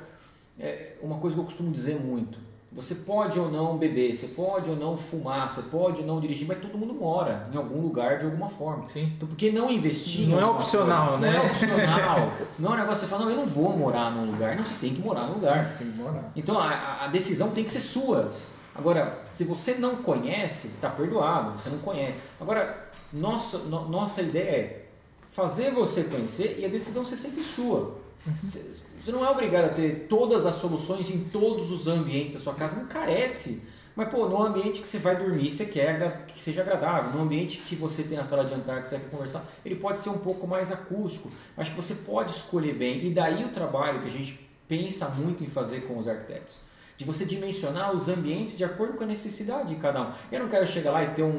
É 0.60 0.94
uma 1.02 1.18
coisa 1.18 1.36
que 1.36 1.42
eu 1.42 1.46
costumo 1.46 1.72
dizer 1.72 2.00
muito. 2.00 2.38
Você 2.76 2.96
pode 2.96 3.40
ou 3.40 3.52
não 3.52 3.78
beber, 3.78 4.16
você 4.16 4.28
pode 4.30 4.70
ou 4.70 4.76
não 4.76 4.98
fumar, 4.98 5.48
você 5.50 5.62
pode 5.62 6.02
ou 6.02 6.08
não 6.08 6.20
dirigir, 6.20 6.48
mas 6.48 6.58
todo 6.58 6.76
mundo 6.78 6.94
mora 6.94 7.48
em 7.54 7.56
algum 7.58 7.80
lugar 7.82 8.18
de 8.18 8.26
alguma 8.26 8.50
forma. 8.50 8.90
Sim. 8.90 9.12
Então 9.16 9.28
por 9.28 9.36
que 9.38 9.52
não 9.52 9.70
investir? 9.70 10.26
em 10.26 10.30
Não 10.30 10.40
é 10.40 10.46
opcional, 10.46 11.10
coisa? 11.20 11.28
né? 11.28 11.34
Não 11.34 11.44
é 11.44 11.46
opcional. 11.46 12.32
não 12.58 12.72
é 12.72 12.74
um 12.74 12.78
negócio 12.80 13.02
que 13.04 13.06
você 13.06 13.08
fala, 13.08 13.26
não, 13.26 13.30
eu 13.32 13.38
não 13.38 13.46
vou 13.46 13.78
morar 13.78 14.10
num 14.12 14.32
lugar. 14.32 14.56
Não, 14.56 14.64
você 14.64 14.74
tem 14.82 14.94
que 14.94 15.02
morar 15.02 15.28
num 15.28 15.36
lugar. 15.36 15.78
Tem 15.78 15.88
que 15.92 15.98
morar. 15.98 16.32
Então 16.36 16.60
a, 16.60 17.04
a 17.04 17.08
decisão 17.08 17.52
tem 17.52 17.64
que 17.64 17.70
ser 17.72 17.80
sua. 17.80 18.32
Agora, 18.74 19.20
se 19.28 19.44
você 19.44 19.76
não 19.76 19.98
conhece, 19.98 20.70
tá 20.82 20.90
perdoado, 20.90 21.58
você 21.60 21.70
não 21.70 21.78
conhece. 21.78 22.18
Agora, 22.42 22.90
nossa, 23.14 23.60
no- 23.60 23.88
nossa 23.88 24.24
ideia 24.24 24.50
é 24.50 24.86
fazer 25.30 25.70
você 25.72 26.04
conhecer 26.06 26.58
e 26.60 26.66
a 26.66 26.70
decisão 26.70 27.06
ser 27.06 27.18
sempre 27.18 27.44
sua. 27.44 28.02
Você 28.44 28.64
você 29.04 29.12
não 29.12 29.26
é 29.26 29.30
obrigado 29.30 29.66
a 29.66 29.70
ter 29.70 30.08
todas 30.08 30.46
as 30.46 30.56
soluções 30.56 31.10
em 31.10 31.26
todos 31.26 31.70
os 31.74 31.90
ambientes 31.90 32.36
da 32.36 32.40
sua 32.40 32.54
casa, 32.54 32.78
não 32.78 32.86
carece. 32.86 33.62
Mas, 33.94 34.08
pô, 34.08 34.30
no 34.30 34.42
ambiente 34.42 34.82
que 34.82 34.88
você 34.88 34.98
vai 34.98 35.18
dormir, 35.18 35.52
você 35.52 35.66
quer 35.66 36.26
que 36.26 36.42
seja 36.42 36.62
agradável. 36.62 37.12
No 37.12 37.22
ambiente 37.22 37.60
que 37.60 37.76
você 37.76 38.02
tem 38.02 38.18
a 38.18 38.24
sala 38.24 38.46
de 38.46 38.52
jantar, 38.52 38.82
que 38.82 38.88
você 38.88 38.98
quer 38.98 39.10
conversar, 39.10 39.46
ele 39.66 39.76
pode 39.76 40.00
ser 40.00 40.10
um 40.10 40.18
pouco 40.20 40.48
mais 40.48 40.72
acústico. 40.72 41.30
Acho 41.58 41.72
que 41.72 41.76
você 41.76 41.96
pode 41.96 42.32
escolher 42.32 42.74
bem. 42.74 43.06
E 43.06 43.14
daí 43.14 43.44
o 43.44 43.50
trabalho 43.50 44.02
que 44.02 44.08
a 44.08 44.12
gente 44.12 44.40
pensa 44.70 45.10
muito 45.10 45.44
em 45.44 45.48
fazer 45.48 45.82
com 45.82 45.98
os 45.98 46.08
arquitetos. 46.08 46.60
De 46.98 47.04
você 47.04 47.26
dimensionar 47.26 47.94
os 47.94 48.08
ambientes 48.08 48.58
de 48.58 48.64
acordo 48.64 48.94
com 48.94 49.04
a 49.04 49.08
necessidade 49.08 49.76
de 49.76 49.82
cada 49.82 50.02
um. 50.02 50.12
Eu 50.32 50.40
não 50.40 50.48
quero 50.48 50.66
chegar 50.66 50.92
lá 50.92 51.04
e 51.04 51.10
ter 51.10 51.24
um, 51.24 51.38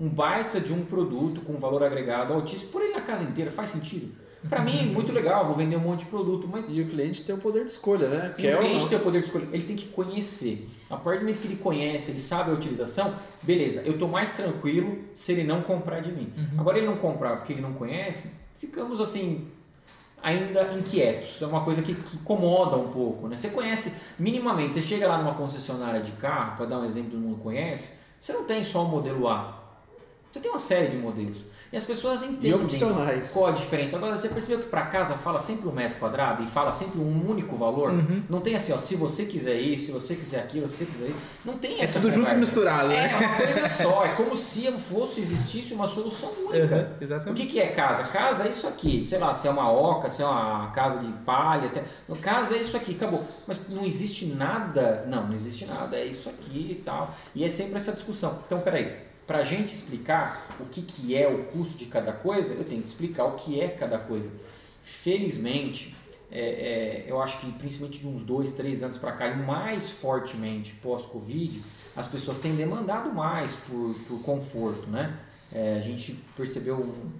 um 0.00 0.08
baita 0.08 0.58
de 0.58 0.72
um 0.72 0.82
produto 0.82 1.42
com 1.42 1.58
valor 1.58 1.84
agregado 1.84 2.32
altíssimo, 2.32 2.70
por 2.70 2.80
ele 2.80 2.94
na 2.94 3.02
casa 3.02 3.22
inteira. 3.22 3.50
Faz 3.50 3.68
sentido? 3.68 4.21
Para 4.48 4.60
mim, 4.60 4.86
muito 4.86 5.12
legal, 5.12 5.46
vou 5.46 5.54
vender 5.54 5.76
um 5.76 5.80
monte 5.80 6.00
de 6.00 6.06
produto, 6.06 6.48
mas 6.50 6.64
E 6.68 6.80
o 6.80 6.88
cliente 6.88 7.22
tem 7.22 7.34
o 7.34 7.38
poder 7.38 7.64
de 7.64 7.70
escolha, 7.70 8.08
né? 8.08 8.34
e 8.36 8.46
o 8.46 8.52
ou 8.52 8.58
cliente 8.58 8.88
tem 8.88 8.98
o 8.98 9.00
poder 9.00 9.20
de 9.20 9.26
escolha, 9.26 9.48
ele 9.52 9.62
tem 9.62 9.76
que 9.76 9.86
conhecer. 9.86 10.68
A 10.90 10.96
partir 10.96 11.20
do 11.20 11.24
momento 11.26 11.40
que 11.40 11.46
ele 11.46 11.56
conhece, 11.56 12.10
ele 12.10 12.20
sabe 12.20 12.50
a 12.50 12.54
utilização, 12.54 13.14
beleza, 13.42 13.82
eu 13.82 13.92
estou 13.92 14.08
mais 14.08 14.32
tranquilo 14.32 14.98
se 15.14 15.32
ele 15.32 15.44
não 15.44 15.62
comprar 15.62 16.00
de 16.00 16.10
mim. 16.10 16.32
Agora 16.58 16.78
ele 16.78 16.86
não 16.86 16.96
comprar 16.96 17.36
porque 17.36 17.52
ele 17.52 17.62
não 17.62 17.74
conhece, 17.74 18.32
ficamos 18.58 19.00
assim, 19.00 19.46
ainda 20.22 20.72
inquietos. 20.74 21.42
É 21.42 21.46
uma 21.46 21.64
coisa 21.64 21.82
que, 21.82 21.94
que 21.94 22.16
incomoda 22.16 22.76
um 22.76 22.88
pouco. 22.88 23.28
Né? 23.28 23.36
Você 23.36 23.50
conhece 23.50 23.92
minimamente, 24.18 24.74
você 24.74 24.82
chega 24.82 25.08
lá 25.08 25.18
numa 25.18 25.34
concessionária 25.34 26.00
de 26.00 26.12
carro, 26.12 26.56
para 26.56 26.66
dar 26.66 26.78
um 26.78 26.84
exemplo 26.84 27.10
que 27.10 27.16
todo 27.16 27.24
mundo 27.24 27.42
conhece, 27.42 27.90
você 28.20 28.32
não 28.32 28.44
tem 28.44 28.62
só 28.62 28.84
o 28.84 28.88
modelo 28.88 29.28
A. 29.28 29.60
Você 30.30 30.40
tem 30.40 30.50
uma 30.50 30.60
série 30.60 30.88
de 30.88 30.96
modelos. 30.96 31.44
E 31.72 31.76
as 31.76 31.84
pessoas 31.84 32.22
entendem 32.22 32.52
qual 33.32 33.46
a 33.46 33.50
diferença. 33.52 33.96
Agora, 33.96 34.14
você 34.14 34.28
percebeu 34.28 34.58
que 34.58 34.66
para 34.68 34.82
casa 34.82 35.14
fala 35.14 35.38
sempre 35.38 35.66
um 35.68 35.72
metro 35.72 35.98
quadrado 35.98 36.42
e 36.42 36.46
fala 36.46 36.70
sempre 36.70 37.00
um 37.00 37.26
único 37.30 37.56
valor? 37.56 37.90
Uhum. 37.90 38.22
Não 38.28 38.40
tem 38.40 38.54
assim, 38.54 38.72
ó, 38.72 38.76
se 38.78 38.94
você 38.94 39.24
quiser 39.24 39.54
isso, 39.58 39.86
se 39.86 39.90
você 39.92 40.14
quiser 40.14 40.40
aquilo, 40.40 40.68
se 40.68 40.76
você 40.76 40.84
quiser 40.84 41.06
isso. 41.06 41.18
Não 41.44 41.56
tem 41.56 41.80
É 41.80 41.84
essa 41.84 41.94
tudo 41.94 42.10
junto 42.10 42.26
e 42.30 42.34
conversa. 42.34 42.38
misturado, 42.40 42.92
É, 42.92 42.96
né? 42.96 43.10
é 43.12 43.16
uma 43.26 43.36
coisa 43.52 43.68
só. 43.70 44.04
É 44.04 44.08
como 44.10 44.36
se 44.36 44.70
fosse, 44.72 45.20
existisse 45.20 45.72
uma 45.72 45.86
solução 45.86 46.28
única. 46.46 46.76
Uhum, 46.76 46.96
O 47.00 47.04
exatamente. 47.04 47.40
que, 47.46 47.52
que 47.52 47.60
é 47.60 47.68
casa? 47.68 48.04
Casa 48.04 48.44
é 48.46 48.50
isso 48.50 48.68
aqui. 48.68 49.02
Sei 49.04 49.18
lá, 49.18 49.32
se 49.32 49.48
é 49.48 49.50
uma 49.50 49.72
oca, 49.72 50.10
se 50.10 50.20
é 50.22 50.26
uma 50.26 50.70
casa 50.72 50.98
de 50.98 51.10
palha. 51.24 51.68
Se 51.70 51.78
é... 51.78 51.84
Casa 52.20 52.54
é 52.54 52.58
isso 52.58 52.76
aqui, 52.76 52.92
acabou. 52.96 53.24
Mas 53.46 53.58
não 53.70 53.86
existe 53.86 54.26
nada. 54.26 55.04
Não, 55.08 55.26
não 55.26 55.34
existe 55.34 55.64
nada. 55.64 55.96
É 55.96 56.04
isso 56.04 56.28
aqui 56.28 56.76
e 56.78 56.82
tal. 56.84 57.14
E 57.34 57.42
é 57.44 57.48
sempre 57.48 57.76
essa 57.76 57.92
discussão. 57.92 58.40
Então, 58.46 58.60
peraí. 58.60 59.10
Para 59.32 59.40
a 59.40 59.44
gente 59.46 59.72
explicar 59.72 60.46
o 60.60 60.66
que, 60.66 60.82
que 60.82 61.16
é 61.16 61.26
o 61.26 61.44
custo 61.44 61.78
de 61.78 61.86
cada 61.86 62.12
coisa, 62.12 62.52
eu 62.52 62.64
tenho 62.64 62.82
que 62.82 62.88
explicar 62.88 63.24
o 63.24 63.32
que 63.32 63.58
é 63.58 63.66
cada 63.66 63.98
coisa. 63.98 64.30
Felizmente, 64.82 65.96
é, 66.30 66.40
é, 66.40 67.04
eu 67.10 67.18
acho 67.18 67.40
que 67.40 67.50
principalmente 67.52 67.98
de 67.98 68.06
uns 68.06 68.24
dois, 68.24 68.52
três 68.52 68.82
anos 68.82 68.98
para 68.98 69.12
cá 69.12 69.28
e 69.28 69.42
mais 69.42 69.90
fortemente 69.90 70.74
pós-Covid, 70.74 71.62
as 71.96 72.06
pessoas 72.06 72.40
têm 72.40 72.54
demandado 72.54 73.10
mais 73.10 73.54
por, 73.54 73.94
por 74.06 74.22
conforto, 74.22 74.90
né? 74.90 75.18
É, 75.50 75.76
a 75.78 75.80
gente 75.80 76.12
percebeu 76.36 76.76
um, 76.76 77.10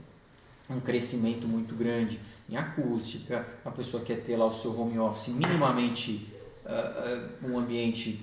um 0.68 0.80
crescimento 0.80 1.48
muito 1.48 1.74
grande 1.74 2.20
em 2.46 2.58
acústica, 2.58 3.48
a 3.64 3.70
pessoa 3.70 4.04
quer 4.04 4.20
ter 4.20 4.36
lá 4.36 4.44
o 4.44 4.52
seu 4.52 4.78
home 4.78 4.98
office 4.98 5.28
minimamente 5.28 6.30
uh, 6.66 7.46
uh, 7.46 7.50
um 7.50 7.58
ambiente 7.58 8.22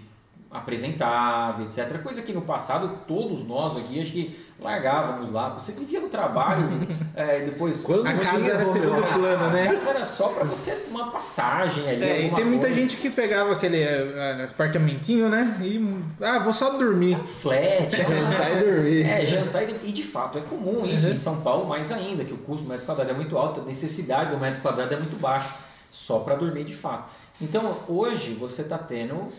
apresentável, 0.51 1.65
etc. 1.65 2.01
Coisa 2.01 2.21
que 2.21 2.33
no 2.33 2.41
passado 2.41 3.01
todos 3.07 3.45
nós 3.45 3.77
aqui 3.77 4.01
acho 4.01 4.11
que 4.11 4.49
largávamos 4.59 5.31
lá. 5.31 5.49
Você 5.49 5.71
vivia 5.71 5.99
no 5.99 6.09
trabalho, 6.09 6.87
é, 7.15 7.41
depois 7.41 7.81
quando 7.81 8.07
a 8.07 8.13
casa 8.13 8.49
era 8.49 8.65
segundo 8.65 9.13
plano, 9.13 9.51
né? 9.51 9.67
A 9.69 9.73
casa 9.75 9.89
era 9.91 10.05
só 10.05 10.29
para 10.29 10.43
você 10.43 10.85
uma 10.89 11.11
passagem 11.11 11.87
ali. 11.87 12.03
É, 12.03 12.25
e 12.25 12.31
tem 12.31 12.45
muita 12.45 12.65
coisa. 12.65 12.81
gente 12.81 12.97
que 12.97 13.09
pegava 13.09 13.53
aquele 13.53 13.83
uh, 13.83 14.45
apartamentinho, 14.45 15.29
né? 15.29 15.57
E 15.61 15.79
ah, 16.21 16.39
vou 16.39 16.51
só 16.51 16.71
dormir. 16.71 17.13
É 17.13 17.17
um 17.17 17.27
flat, 17.27 17.95
jantar 17.95 18.51
e 18.51 18.63
dormir. 18.63 19.03
É, 19.03 19.25
jantar 19.25 19.63
e 19.63 19.67
dormir. 19.67 19.89
E 19.89 19.91
de 19.91 20.03
fato 20.03 20.37
é 20.39 20.41
comum 20.41 20.83
isso 20.85 21.05
uhum. 21.05 21.13
em 21.13 21.17
São 21.17 21.41
Paulo, 21.41 21.67
mais 21.67 21.91
ainda, 21.91 22.25
que 22.25 22.33
o 22.33 22.37
custo 22.37 22.63
do 22.63 22.69
metro 22.69 22.85
quadrado 22.85 23.11
é 23.11 23.13
muito 23.13 23.37
alto, 23.37 23.61
a 23.61 23.63
necessidade 23.63 24.31
do 24.31 24.39
metro 24.39 24.61
quadrado 24.61 24.93
é 24.93 24.97
muito 24.97 25.19
baixo, 25.19 25.53
só 25.91 26.19
para 26.19 26.35
dormir 26.35 26.63
de 26.63 26.75
fato. 26.75 27.11
Então 27.41 27.77
hoje 27.87 28.33
você 28.33 28.63
está 28.63 28.77
tendo 28.77 29.31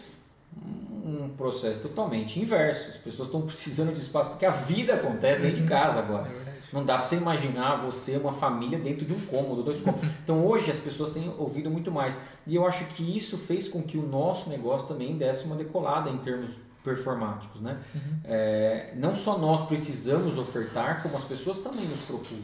um 0.57 1.29
processo 1.37 1.81
totalmente 1.81 2.41
inverso. 2.41 2.91
As 2.91 2.97
pessoas 2.97 3.29
estão 3.29 3.43
precisando 3.43 3.93
de 3.93 4.01
espaço 4.01 4.31
porque 4.31 4.47
a 4.47 4.51
vida 4.51 4.95
acontece 4.95 5.41
dentro 5.41 5.57
de 5.57 5.63
uhum. 5.63 5.69
casa 5.69 5.99
agora. 5.99 6.29
É 6.47 6.51
não 6.73 6.85
dá 6.85 6.99
para 6.99 7.07
você 7.07 7.17
imaginar 7.17 7.77
você, 7.77 8.17
uma 8.17 8.33
família, 8.33 8.79
dentro 8.79 9.05
de 9.05 9.13
um 9.13 9.21
cômodo, 9.27 9.63
dois 9.63 9.81
cômodos. 9.81 10.09
Então 10.23 10.45
hoje 10.45 10.71
as 10.71 10.79
pessoas 10.79 11.11
têm 11.11 11.33
ouvido 11.37 11.71
muito 11.71 11.91
mais. 11.91 12.19
E 12.47 12.55
eu 12.55 12.67
acho 12.67 12.85
que 12.87 13.17
isso 13.17 13.37
fez 13.37 13.69
com 13.69 13.83
que 13.83 13.99
o 13.99 14.07
nosso 14.07 14.49
negócio 14.49 14.87
também 14.87 15.17
desse 15.17 15.45
uma 15.45 15.57
decolada 15.57 16.09
em 16.11 16.19
termos 16.19 16.61
performáticos. 16.85 17.61
Né? 17.61 17.79
Uhum. 17.95 18.21
É, 18.25 18.93
não 18.97 19.15
só 19.15 19.39
nós 19.39 19.67
precisamos 19.67 20.39
ofertar, 20.39 21.03
como 21.03 21.17
as 21.17 21.25
pessoas 21.25 21.59
também 21.59 21.85
nos 21.87 22.03
procuram. 22.03 22.43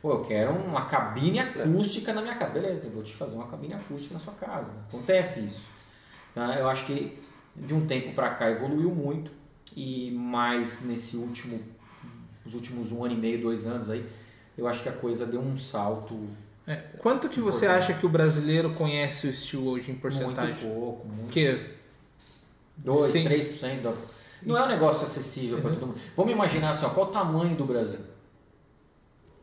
Pô, 0.00 0.12
eu 0.12 0.24
quero 0.24 0.52
uma 0.52 0.84
cabine 0.84 1.40
acústica 1.40 2.12
na 2.12 2.22
minha 2.22 2.36
casa. 2.36 2.52
Beleza, 2.52 2.86
eu 2.86 2.92
vou 2.92 3.02
te 3.02 3.14
fazer 3.14 3.34
uma 3.34 3.46
cabine 3.46 3.74
acústica 3.74 4.14
na 4.14 4.20
sua 4.20 4.34
casa. 4.34 4.68
Acontece 4.88 5.40
isso. 5.40 5.70
Tá? 6.34 6.54
Eu 6.54 6.68
acho 6.68 6.86
que 6.86 7.18
de 7.58 7.74
um 7.74 7.86
tempo 7.86 8.12
para 8.12 8.30
cá 8.30 8.50
evoluiu 8.50 8.90
muito 8.90 9.30
e 9.74 10.10
mais 10.10 10.80
nesse 10.80 11.16
último, 11.16 11.60
os 12.44 12.54
últimos 12.54 12.92
um 12.92 13.04
ano 13.04 13.14
e 13.14 13.16
meio, 13.16 13.40
dois 13.40 13.66
anos 13.66 13.90
aí, 13.90 14.04
eu 14.56 14.66
acho 14.66 14.82
que 14.82 14.88
a 14.88 14.92
coisa 14.92 15.26
deu 15.26 15.40
um 15.40 15.56
salto. 15.56 16.18
É. 16.66 16.76
Quanto 16.98 17.28
que 17.28 17.40
você 17.40 17.66
acha 17.66 17.92
que 17.94 18.06
o 18.06 18.08
brasileiro 18.08 18.70
conhece 18.70 19.26
o 19.26 19.30
estilo 19.30 19.70
hoje 19.70 19.90
em 19.90 19.94
porcentagem? 19.94 20.54
Muito 20.54 20.74
pouco, 20.74 21.06
muito. 21.06 21.30
Que 21.30 21.76
2, 22.78 23.12
3% 23.12 23.82
da... 23.82 23.92
Não 24.42 24.56
é 24.56 24.64
um 24.64 24.68
negócio 24.68 25.04
acessível 25.04 25.56
uhum. 25.56 25.62
para 25.62 25.72
todo 25.72 25.86
mundo. 25.88 26.00
Vamos 26.14 26.32
imaginar 26.32 26.70
assim, 26.70 26.84
ó, 26.84 26.90
qual 26.90 27.08
o 27.08 27.10
tamanho 27.10 27.56
do 27.56 27.64
Brasil? 27.64 28.00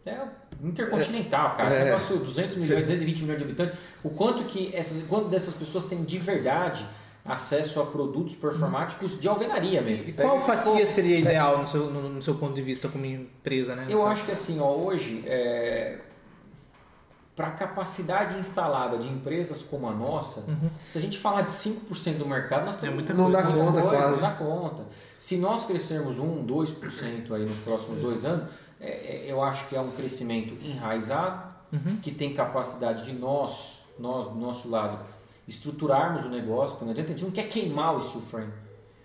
É 0.05 0.18
intercontinental, 0.61 1.55
cara. 1.55 1.76
É. 1.76 1.82
Um 1.82 1.86
negócio 1.86 2.18
200 2.18 2.57
milhões, 2.57 2.80
Sim. 2.80 2.86
220 2.86 3.22
milhões 3.22 3.39
de 3.39 3.45
habitantes. 3.45 3.80
O 4.03 4.09
quanto 4.09 4.43
que 4.45 4.74
essas, 4.74 5.03
quanto 5.03 5.28
dessas 5.30 5.53
pessoas 5.53 5.86
têm 5.86 6.03
de 6.03 6.18
verdade 6.18 6.86
acesso 7.26 7.80
a 7.80 7.86
produtos 7.86 8.36
performáticos 8.36 9.19
de 9.19 9.28
alvenaria 9.28 9.82
mesmo. 9.82 10.09
E 10.09 10.13
qual 10.13 10.41
fatia 10.41 10.86
seria 10.86 11.19
ideal 11.19 11.59
no 11.59 11.67
seu, 11.67 11.89
no, 11.89 12.09
no, 12.09 12.21
seu 12.21 12.36
ponto 12.36 12.53
de 12.53 12.61
vista 12.61 12.89
como 12.89 13.05
empresa, 13.05 13.76
né? 13.76 13.88
Eu 13.89 14.05
acho 14.05 14.26
que 14.26 14.32
assim, 14.32 14.59
ó, 14.59 14.69
hoje, 14.69 15.24
é, 15.26 15.99
para 17.36 17.47
a 17.47 17.51
capacidade 17.51 18.38
instalada 18.38 18.97
de 18.97 19.07
empresas 19.07 19.61
como 19.61 19.88
a 19.88 19.91
nossa, 19.91 20.41
uhum. 20.41 20.69
se 20.89 20.97
a 20.97 21.01
gente 21.01 21.17
falar 21.17 21.41
de 21.41 21.49
5% 21.49 22.17
do 22.17 22.28
mercado, 22.28 22.65
nós 22.65 22.78
temos 22.78 22.93
é 22.93 22.95
muita, 22.95 23.13
não 23.13 23.32
dá 23.32 23.41
muita 23.41 23.57
conta, 23.57 23.82
coisa, 23.82 23.97
quase. 23.97 24.11
não 24.11 24.30
dá 24.30 24.32
conta. 24.36 24.84
Se 25.17 25.38
nós 25.38 25.65
crescermos 25.65 26.19
1, 26.19 26.45
2% 26.45 27.32
aí 27.32 27.45
nos 27.45 27.59
próximos 27.59 27.99
dois 27.99 28.26
anos, 28.26 28.49
é, 28.82 28.89
é, 28.89 29.32
eu 29.32 29.41
acho 29.41 29.67
que 29.69 29.76
é 29.76 29.80
um 29.80 29.91
crescimento 29.91 30.53
enraizado, 30.61 31.53
uhum. 31.71 31.97
que 32.01 32.11
tem 32.11 32.34
capacidade 32.34 33.05
de 33.05 33.13
nós, 33.13 33.80
nós 33.97 34.28
do 34.28 34.36
nosso 34.36 34.69
lado, 34.69 34.99
estruturarmos 35.47 36.25
o 36.25 36.29
negócio, 36.29 36.71
porque 36.71 36.85
não 36.85 36.91
adianta, 36.91 37.11
a 37.11 37.15
gente 37.15 37.23
não 37.23 37.31
quer 37.31 37.47
queimar 37.47 37.95
o 37.95 38.01
steel 38.01 38.21
frame. 38.21 38.51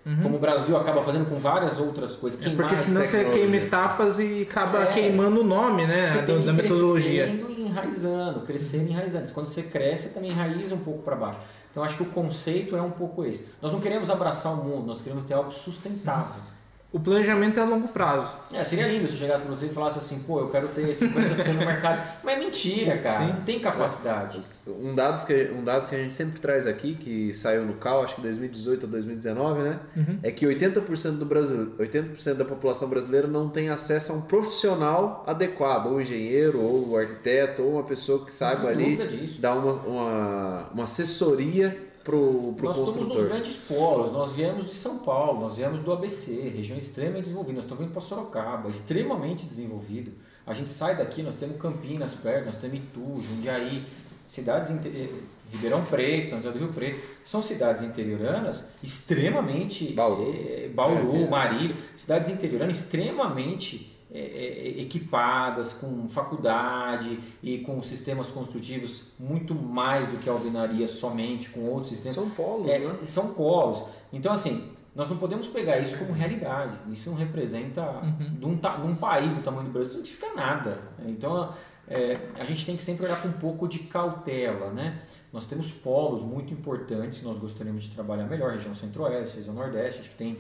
Uhum. 0.07 0.23
Como 0.23 0.37
o 0.37 0.39
Brasil 0.39 0.77
acaba 0.77 1.03
fazendo 1.03 1.29
com 1.29 1.37
várias 1.37 1.79
outras 1.79 2.17
coisas. 2.17 2.45
É 2.45 2.51
porque 2.51 2.77
senão 2.77 3.05
você 3.05 3.25
queima 3.25 3.57
etapas 3.57 4.19
e 4.19 4.47
acaba 4.49 4.85
é, 4.85 4.87
queimando 4.87 5.41
o 5.41 5.45
nome 5.45 5.87
né, 5.87 6.25
da, 6.27 6.37
da 6.39 6.53
metodologia. 6.53 7.27
Crescendo 7.27 7.51
e 7.51 7.63
enraizando, 7.63 8.41
crescendo 8.41 8.89
e 8.89 8.93
enraizando. 8.93 9.33
Quando 9.33 9.47
você 9.47 9.63
cresce, 9.63 10.05
você 10.05 10.15
também 10.15 10.31
enraiza 10.31 10.75
um 10.75 10.79
pouco 10.79 11.03
para 11.03 11.15
baixo. 11.15 11.41
Então 11.71 11.83
acho 11.83 11.97
que 11.97 12.03
o 12.03 12.07
conceito 12.07 12.77
é 12.77 12.81
um 12.81 12.91
pouco 12.91 13.25
esse. 13.25 13.49
Nós 13.61 13.71
não 13.71 13.81
queremos 13.81 14.09
abraçar 14.09 14.53
o 14.55 14.65
mundo, 14.65 14.87
nós 14.87 15.03
queremos 15.03 15.25
ter 15.25 15.35
algo 15.35 15.51
sustentável. 15.51 16.41
Uhum 16.41 16.58
o 16.91 16.99
planejamento 16.99 17.61
é 17.61 17.63
a 17.63 17.67
longo 17.67 17.89
prazo. 17.89 18.35
É, 18.51 18.65
seria 18.65 18.89
lindo 18.89 19.07
se 19.07 19.13
eu 19.13 19.19
chegasse 19.19 19.45
para 19.45 19.55
você 19.55 19.67
e 19.67 19.69
falasse 19.69 19.99
assim, 19.99 20.21
pô, 20.21 20.41
eu 20.41 20.49
quero 20.49 20.69
ter 20.69 20.87
50% 20.87 21.47
no 21.49 21.59
mercado. 21.59 22.01
Mas 22.25 22.37
é 22.37 22.41
mentira, 22.41 22.97
cara. 22.97 23.27
Sim. 23.27 23.33
Não 23.35 23.41
tem 23.43 23.61
capacidade. 23.61 24.43
Um 24.67 24.95
dado, 24.95 25.27
que, 25.27 25.51
um 25.53 25.63
dado 25.63 25.87
que 25.87 25.95
a 25.95 25.99
gente 25.99 26.15
sempre 26.15 26.41
traz 26.41 26.67
aqui, 26.67 26.95
que 26.95 27.35
saiu 27.35 27.67
no 27.67 27.75
CAL, 27.75 28.05
acho 28.05 28.15
que 28.15 28.23
2018 28.23 28.85
ou 28.85 28.89
2019, 28.89 29.63
né? 29.63 29.81
Uhum. 29.95 30.19
É 30.23 30.31
que 30.31 30.47
80% 30.47 31.19
do 31.19 31.27
Brasil, 31.27 31.75
80% 31.79 32.35
da 32.35 32.45
população 32.47 32.89
brasileira 32.89 33.27
não 33.27 33.51
tem 33.51 33.69
acesso 33.69 34.13
a 34.13 34.15
um 34.15 34.23
profissional 34.23 35.25
adequado, 35.27 35.89
ou 35.89 36.01
engenheiro, 36.01 36.59
ou 36.59 36.97
arquiteto, 36.97 37.63
ou 37.63 37.73
uma 37.73 37.83
pessoa 37.83 38.25
que 38.25 38.33
saiba 38.33 38.69
ali 38.69 38.97
dar 39.39 39.55
uma, 39.55 39.73
uma, 39.73 40.69
uma 40.73 40.85
assessoria 40.85 41.88
pro, 42.09 42.55
pro 42.55 42.69
nós 42.69 42.77
construtor. 42.79 42.79
Nós 42.79 42.87
estamos 42.87 43.09
nos 43.09 43.29
grandes 43.29 43.57
polos, 43.57 44.13
nós 44.13 44.33
viemos 44.33 44.67
de 44.67 44.75
São 44.75 44.99
Paulo, 45.01 45.41
nós 45.41 45.59
viemos 45.59 45.83
do 45.83 45.93
ABC, 45.93 46.33
região 46.57 46.79
extremamente 46.79 47.25
desenvolvida, 47.25 47.57
nós 47.57 47.65
estamos 47.65 47.85
vindo 47.85 47.93
para 47.93 48.01
Sorocaba, 48.01 48.71
extremamente 48.71 49.45
desenvolvido. 49.45 50.13
A 50.47 50.55
gente 50.55 50.71
sai 50.71 50.97
daqui, 50.97 51.23
nós 51.23 51.35
temos 51.35 51.61
Campinas 51.61 52.15
perto, 52.15 52.47
nós 52.47 52.57
temos 52.57 52.79
Itu, 52.79 53.21
Jundiaí, 53.21 53.85
cidades 54.27 54.71
eh, 54.87 55.11
Ribeirão 55.53 55.85
Preto, 55.85 56.31
São 56.31 56.39
José 56.39 56.51
do 56.51 56.59
Rio 56.59 56.73
Preto, 56.73 56.99
são 57.23 57.43
cidades 57.43 57.83
interioranas 57.83 58.65
extremamente 58.83 59.93
Bauru, 59.93 60.35
é, 60.35 60.69
Bauru 60.69 61.17
é, 61.17 61.23
é. 61.23 61.29
Marília, 61.29 61.77
cidades 61.95 62.31
interioranas 62.31 62.81
extremamente 62.81 63.98
equipadas 64.11 65.73
com 65.73 66.09
faculdade 66.09 67.21
e 67.43 67.59
com 67.59 67.81
sistemas 67.83 68.29
construtivos 68.31 69.09
muito 69.19 69.55
mais 69.55 70.09
do 70.09 70.17
que 70.17 70.29
a 70.29 70.33
alvenaria 70.33 70.89
somente, 70.89 71.51
com 71.51 71.61
outros 71.69 71.89
sistemas. 71.89 72.15
São 72.15 72.31
polos, 72.31 72.71
é, 72.71 72.79
né? 72.79 72.95
São 73.05 73.35
polos. 73.35 73.85
Então, 74.13 74.33
assim, 74.33 74.73
nós 74.95 75.09
não 75.09 75.19
podemos 75.19 75.47
pegar 75.47 75.79
isso 75.79 75.99
como 75.99 76.13
realidade. 76.13 76.77
Isso 76.91 77.11
não 77.11 77.17
representa, 77.17 77.83
uhum. 77.83 78.37
num, 78.41 78.61
num 78.87 78.97
país 78.97 79.33
do 79.35 79.43
tamanho 79.43 79.67
do 79.67 79.73
Brasil, 79.73 79.91
isso 79.91 79.99
não 79.99 80.05
significa 80.07 80.35
nada. 80.35 80.81
Então, 81.07 81.53
é, 81.87 82.19
a 82.39 82.45
gente 82.45 82.67
tem 82.67 82.77
que 82.77 82.83
sempre 82.83 83.05
olhar 83.05 83.21
com 83.21 83.29
um 83.29 83.33
pouco 83.33 83.69
de 83.69 83.81
cautela, 83.81 84.71
né? 84.71 85.03
Nós 85.33 85.47
temos 85.47 85.71
polos 85.71 86.23
muito 86.23 86.53
importantes 86.53 87.19
que 87.19 87.25
nós 87.25 87.39
gostaríamos 87.39 87.85
de 87.85 87.91
trabalhar 87.91 88.25
melhor, 88.25 88.53
região 88.53 88.75
centro-oeste, 88.75 89.37
região 89.37 89.55
nordeste, 89.55 90.01
acho 90.01 90.11
que 90.11 90.17
tem 90.17 90.39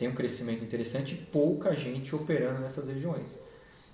tem 0.00 0.08
um 0.08 0.14
crescimento 0.14 0.64
interessante 0.64 1.12
e 1.12 1.18
pouca 1.18 1.74
gente 1.74 2.16
operando 2.16 2.60
nessas 2.60 2.88
regiões. 2.88 3.36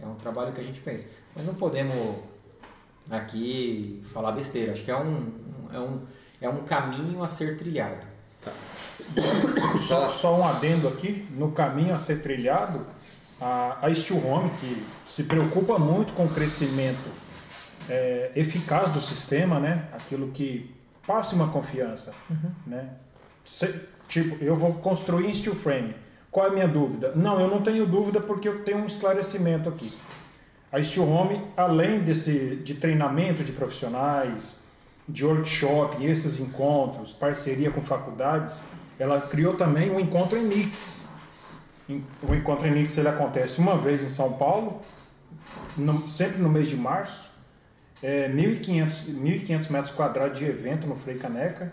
É 0.00 0.06
um 0.06 0.14
trabalho 0.14 0.52
que 0.52 0.60
a 0.60 0.64
gente 0.64 0.78
pensa. 0.78 1.08
Mas 1.34 1.44
não 1.44 1.56
podemos 1.56 1.96
aqui 3.10 4.00
falar 4.12 4.30
besteira. 4.30 4.70
Acho 4.70 4.84
que 4.84 4.90
é 4.92 4.96
um, 4.96 5.32
é 5.72 5.80
um, 5.80 6.00
é 6.42 6.48
um 6.48 6.58
caminho 6.58 7.24
a 7.24 7.26
ser 7.26 7.58
trilhado. 7.58 8.06
Tá. 8.40 8.52
Só, 9.88 10.10
só, 10.10 10.36
um 10.36 10.46
adendo 10.46 10.86
aqui. 10.88 11.26
No 11.32 11.50
caminho 11.50 11.92
a 11.92 11.98
ser 11.98 12.22
trilhado, 12.22 12.86
a, 13.40 13.84
a 13.84 13.94
Steel 13.94 14.24
Home, 14.24 14.50
que 14.60 14.86
se 15.06 15.24
preocupa 15.24 15.78
muito 15.78 16.12
com 16.12 16.24
o 16.24 16.28
crescimento 16.28 17.10
é, 17.88 18.30
eficaz 18.34 18.90
do 18.90 19.00
sistema, 19.00 19.58
né? 19.58 19.88
aquilo 19.92 20.30
que 20.30 20.74
passe 21.06 21.34
uma 21.34 21.48
confiança. 21.48 22.14
Uhum. 22.30 22.52
Né? 22.66 22.90
Tipo, 24.08 24.42
eu 24.42 24.54
vou 24.54 24.74
construir 24.74 25.26
em 25.26 25.34
steel 25.34 25.54
frame. 25.54 25.94
Qual 26.30 26.46
é 26.46 26.50
a 26.50 26.52
minha 26.52 26.68
dúvida? 26.68 27.12
Não, 27.16 27.40
eu 27.40 27.48
não 27.48 27.62
tenho 27.62 27.86
dúvida 27.86 28.20
porque 28.20 28.48
eu 28.48 28.62
tenho 28.62 28.78
um 28.78 28.86
esclarecimento 28.86 29.68
aqui. 29.68 29.92
A 30.70 30.82
Steel 30.82 31.08
Home, 31.08 31.40
além 31.56 32.00
desse 32.00 32.56
de 32.56 32.74
treinamento 32.74 33.42
de 33.42 33.52
profissionais, 33.52 34.60
de 35.08 35.24
workshop 35.24 36.04
esses 36.04 36.38
encontros, 36.40 37.12
parceria 37.12 37.70
com 37.70 37.80
faculdades, 37.80 38.64
ela 38.98 39.20
criou 39.20 39.54
também 39.54 39.90
um 39.90 39.98
encontro 39.98 40.36
em 40.36 40.44
Nix. 40.44 41.08
O 42.22 42.34
encontro 42.34 42.66
em 42.66 42.72
Nix 42.72 42.98
ele 42.98 43.08
acontece 43.08 43.58
uma 43.58 43.78
vez 43.78 44.02
em 44.02 44.08
São 44.08 44.32
Paulo, 44.32 44.82
no, 45.76 46.08
sempre 46.08 46.42
no 46.42 46.48
mês 46.48 46.68
de 46.68 46.76
março. 46.76 47.30
É 48.02 48.28
1.500, 48.28 49.06
1.500 49.06 49.70
metros 49.70 49.94
quadrados 49.94 50.38
de 50.38 50.44
evento 50.44 50.86
no 50.86 50.96
Frei 50.96 51.16
Caneca 51.16 51.72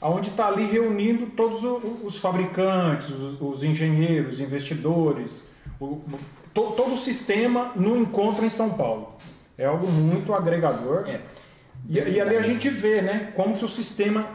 onde 0.00 0.30
está 0.30 0.46
ali 0.46 0.64
reunindo 0.64 1.26
todos 1.26 1.62
os 2.04 2.18
fabricantes, 2.18 3.10
os, 3.10 3.40
os 3.40 3.62
engenheiros, 3.62 4.40
investidores, 4.40 5.50
o, 5.80 6.00
to, 6.54 6.72
todo 6.72 6.94
o 6.94 6.96
sistema 6.96 7.72
no 7.74 7.96
encontro 7.96 8.44
em 8.44 8.50
São 8.50 8.70
Paulo. 8.70 9.16
É 9.56 9.66
algo 9.66 9.88
muito 9.88 10.32
agregador. 10.32 11.08
É. 11.08 11.20
E, 11.88 11.98
e 11.98 12.20
ali 12.20 12.36
a 12.36 12.42
gente 12.42 12.68
vê, 12.68 13.02
né, 13.02 13.32
como 13.34 13.56
que 13.56 13.64
o 13.64 13.68
sistema 13.68 14.28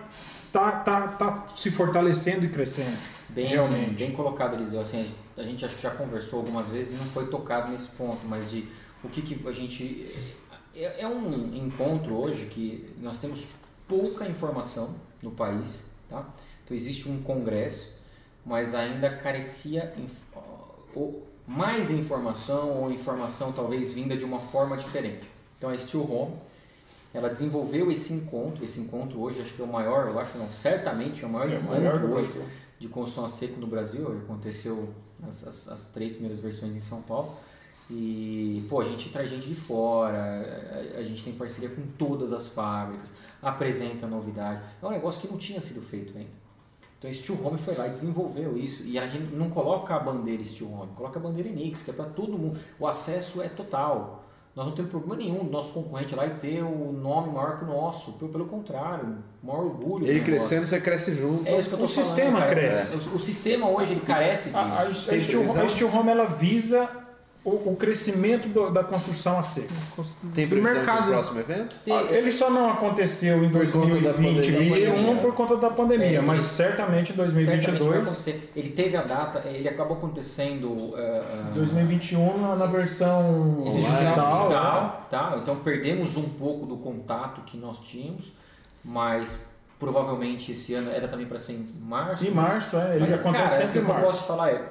tá, 0.52 0.72
tá, 0.72 1.08
tá 1.08 1.46
se 1.56 1.72
fortalecendo 1.72 2.46
e 2.46 2.50
crescendo. 2.50 2.98
Bem, 3.30 3.48
realmente. 3.48 3.96
bem 3.96 4.12
colocado, 4.12 4.56
Eliseu. 4.56 4.82
Assim, 4.82 5.06
a 5.38 5.44
gente 5.44 5.66
acho 5.66 5.76
que 5.76 5.82
já 5.82 5.92
conversou 5.92 6.40
algumas 6.40 6.70
vezes 6.70 6.94
e 6.94 6.98
não 6.98 7.06
foi 7.06 7.28
tocado 7.28 7.72
nesse 7.72 7.88
ponto, 7.88 8.20
mas 8.26 8.50
de 8.52 8.68
o 9.04 9.10
que, 9.10 9.22
que 9.22 9.48
a 9.48 9.52
gente. 9.52 10.14
É, 10.76 11.02
é 11.02 11.08
um 11.08 11.30
encontro 11.56 12.16
hoje 12.16 12.46
que 12.46 12.94
nós 13.02 13.18
temos 13.18 13.48
pouca 13.88 14.28
informação 14.28 14.90
no 15.24 15.32
país, 15.32 15.86
tá? 16.10 16.28
Então 16.64 16.76
existe 16.78 17.10
um 17.10 17.24
congresso, 17.24 17.92
mas 18.46 18.76
ainda 18.76 19.10
carecia 19.10 19.94
inf- 19.98 20.28
ou 20.94 21.26
mais 21.48 21.90
informação 21.90 22.70
ou 22.84 22.92
informação 22.92 23.52
talvez 23.52 23.92
vinda 23.94 24.16
de 24.16 24.24
uma 24.24 24.40
forma 24.40 24.78
diferente. 24.78 25.28
Então 25.58 25.70
a 25.70 25.78
Steel 25.78 26.04
Home, 26.12 26.36
ela 27.14 27.30
desenvolveu 27.30 27.92
esse 27.92 28.14
encontro, 28.14 28.64
esse 28.64 28.80
encontro 28.80 29.20
hoje 29.22 29.42
acho 29.42 29.54
que 29.54 29.62
é 29.62 29.66
o 29.66 29.68
maior, 29.68 30.08
eu 30.08 30.20
acho 30.20 30.38
não, 30.38 30.52
certamente 30.52 31.24
é 31.24 31.28
o 31.28 31.30
maior 31.30 31.50
É 31.52 31.58
o 31.58 31.62
encontro 31.62 31.82
maior 31.82 32.04
hoje 32.06 32.28
de 32.80 32.88
construção 32.90 33.26
a 33.26 33.30
seco 33.30 33.60
no 33.60 33.68
Brasil, 33.68 34.08
aconteceu 34.24 34.90
as, 35.28 35.48
as, 35.48 35.68
as 35.70 35.86
três 35.88 36.14
primeiras 36.14 36.40
versões 36.40 36.76
em 36.76 36.82
São 36.82 37.02
Paulo. 37.02 37.34
E, 37.96 38.66
pô, 38.70 38.82
a 38.82 38.86
gente 38.86 39.10
traz 39.10 39.30
gente 39.30 39.48
de 39.48 39.54
fora, 39.54 40.18
a, 40.18 41.00
a 41.00 41.04
gente 41.04 41.24
tem 41.24 41.32
parceria 41.34 41.70
com 41.70 41.84
todas 41.96 42.34
as 42.34 42.48
fábricas, 42.48 43.14
apresenta 43.40 44.08
novidade. 44.08 44.62
É 44.82 44.86
um 44.86 44.90
negócio 44.90 45.22
que 45.22 45.28
não 45.28 45.38
tinha 45.38 45.62
sido 45.62 45.80
feito 45.80 46.18
ainda. 46.18 46.32
Então, 46.98 47.12
a 47.12 47.14
Steel 47.14 47.38
Home 47.46 47.58
foi 47.58 47.76
lá 47.76 47.88
e 47.88 47.92
desenvolveu 47.92 48.58
isso. 48.58 48.84
E 48.84 48.98
a 48.98 49.06
gente 49.06 49.36
não 49.36 49.50
coloca 49.50 49.94
a 49.94 50.00
bandeira 50.00 50.44
Steel 50.44 50.72
Home, 50.72 50.92
coloca 50.96 51.20
a 51.20 51.22
bandeira 51.22 51.50
Enix, 51.50 51.84
que 51.84 51.92
é 51.92 51.94
para 51.94 52.06
todo 52.06 52.36
mundo. 52.38 52.60
O 52.80 52.88
acesso 52.88 53.42
é 53.42 53.50
total. 53.50 54.24
Nós 54.56 54.68
não 54.68 54.74
temos 54.74 54.90
problema 54.90 55.16
nenhum 55.16 55.44
do 55.44 55.52
nosso 55.52 55.74
concorrente 55.74 56.16
lá 56.16 56.26
e 56.26 56.32
ter 56.36 56.64
o 56.64 56.94
nome 56.94 57.32
maior 57.32 57.58
que 57.58 57.66
o 57.66 57.68
nosso. 57.68 58.14
Pelo, 58.14 58.46
contrário, 58.46 59.18
o 59.42 59.48
maior 59.48 59.66
orgulho. 59.66 60.06
Ele 60.06 60.14
negócio. 60.14 60.26
crescendo, 60.26 60.66
você 60.66 60.80
cresce 60.80 61.16
junto. 61.16 61.48
É 61.48 61.60
isso 61.60 61.70
que 61.70 61.76
eu 61.76 61.80
tô 61.80 61.86
O 61.86 61.88
falando, 61.88 62.06
sistema 62.06 62.40
cara. 62.40 62.56
cresce. 62.56 63.10
O, 63.10 63.16
o 63.16 63.20
sistema 63.20 63.70
hoje 63.70 63.92
ele 63.92 64.02
carece 64.02 64.50
disso. 64.50 64.58
A, 64.58 65.62
a, 65.62 65.66
a 65.66 65.70
Steel 65.70 65.90
Home 65.94 66.10
ela 66.10 66.26
visa 66.26 67.03
o, 67.46 67.72
o 67.72 67.76
crescimento 67.76 68.48
do- 68.48 68.70
da 68.70 68.84
construção 68.86 69.38
a 69.38 69.44
seco. 69.44 69.74
Tem 70.34 70.48
previsão 70.48 70.76
mercado. 70.76 71.06
do 71.08 71.12
próximo 71.12 71.40
evento? 71.42 71.78
Tem- 71.84 71.94
Ele 72.08 72.32
só 72.32 72.50
não 72.50 72.72
aconteceu 72.72 73.44
em 73.44 73.50
Por 73.50 73.70
conta 73.70 73.96
da 74.00 74.12
2020 74.14 74.36
pandemia. 74.54 74.70
2021 74.70 75.18
por 75.18 75.36
conta 75.36 75.58
da 75.58 75.70
pandemia, 75.70 76.20
É, 76.20 76.22
mas 76.22 76.40
ele- 76.40 76.48
certamente 76.48 77.12
em 77.12 77.16
certamente 77.16 77.44
vai 77.44 77.48
2022, 77.72 77.96
acontecer. 77.98 78.52
Ele 78.56 78.70
teve 78.70 78.96
a 78.96 79.02
data, 79.04 79.48
ele 79.50 79.68
acabou 79.68 79.98
acontecendo 79.98 80.94
eh, 80.96 81.24
eh, 81.34 81.44
2021 81.54 82.38
na, 82.40 82.56
na 82.56 82.66
versão 82.66 83.62
ele 83.66 83.82
digital, 83.82 84.00
né? 84.00 84.48
digital, 84.48 85.08
tá? 85.10 85.36
Então 85.42 85.56
perdemos 85.58 86.16
um 86.16 86.30
pouco 86.30 86.66
do 86.66 86.78
contato 86.78 87.42
que 87.42 87.58
nós 87.58 87.78
tínhamos, 87.80 88.32
mas 88.84 89.38
provavelmente 89.78 90.54
esse 90.54 90.74
ano 90.74 90.90
era 90.92 91.10
também 91.10 91.26
para 91.26 91.38
ser 91.38 91.54
em 91.54 91.68
março. 91.82 92.26
Em 92.26 92.32
março, 92.32 92.78
é, 92.78 92.92
ele 92.96 93.00
Mas, 93.02 93.14
acontece 93.16 93.44
cara, 93.44 93.64
assim, 93.66 93.74
sempre 93.74 93.80
o 93.80 93.82
em 93.82 93.86
que 93.86 93.92
eu 93.92 93.96
março. 93.96 94.12
posso 94.12 94.28
falar 94.28 94.50
é, 94.50 94.62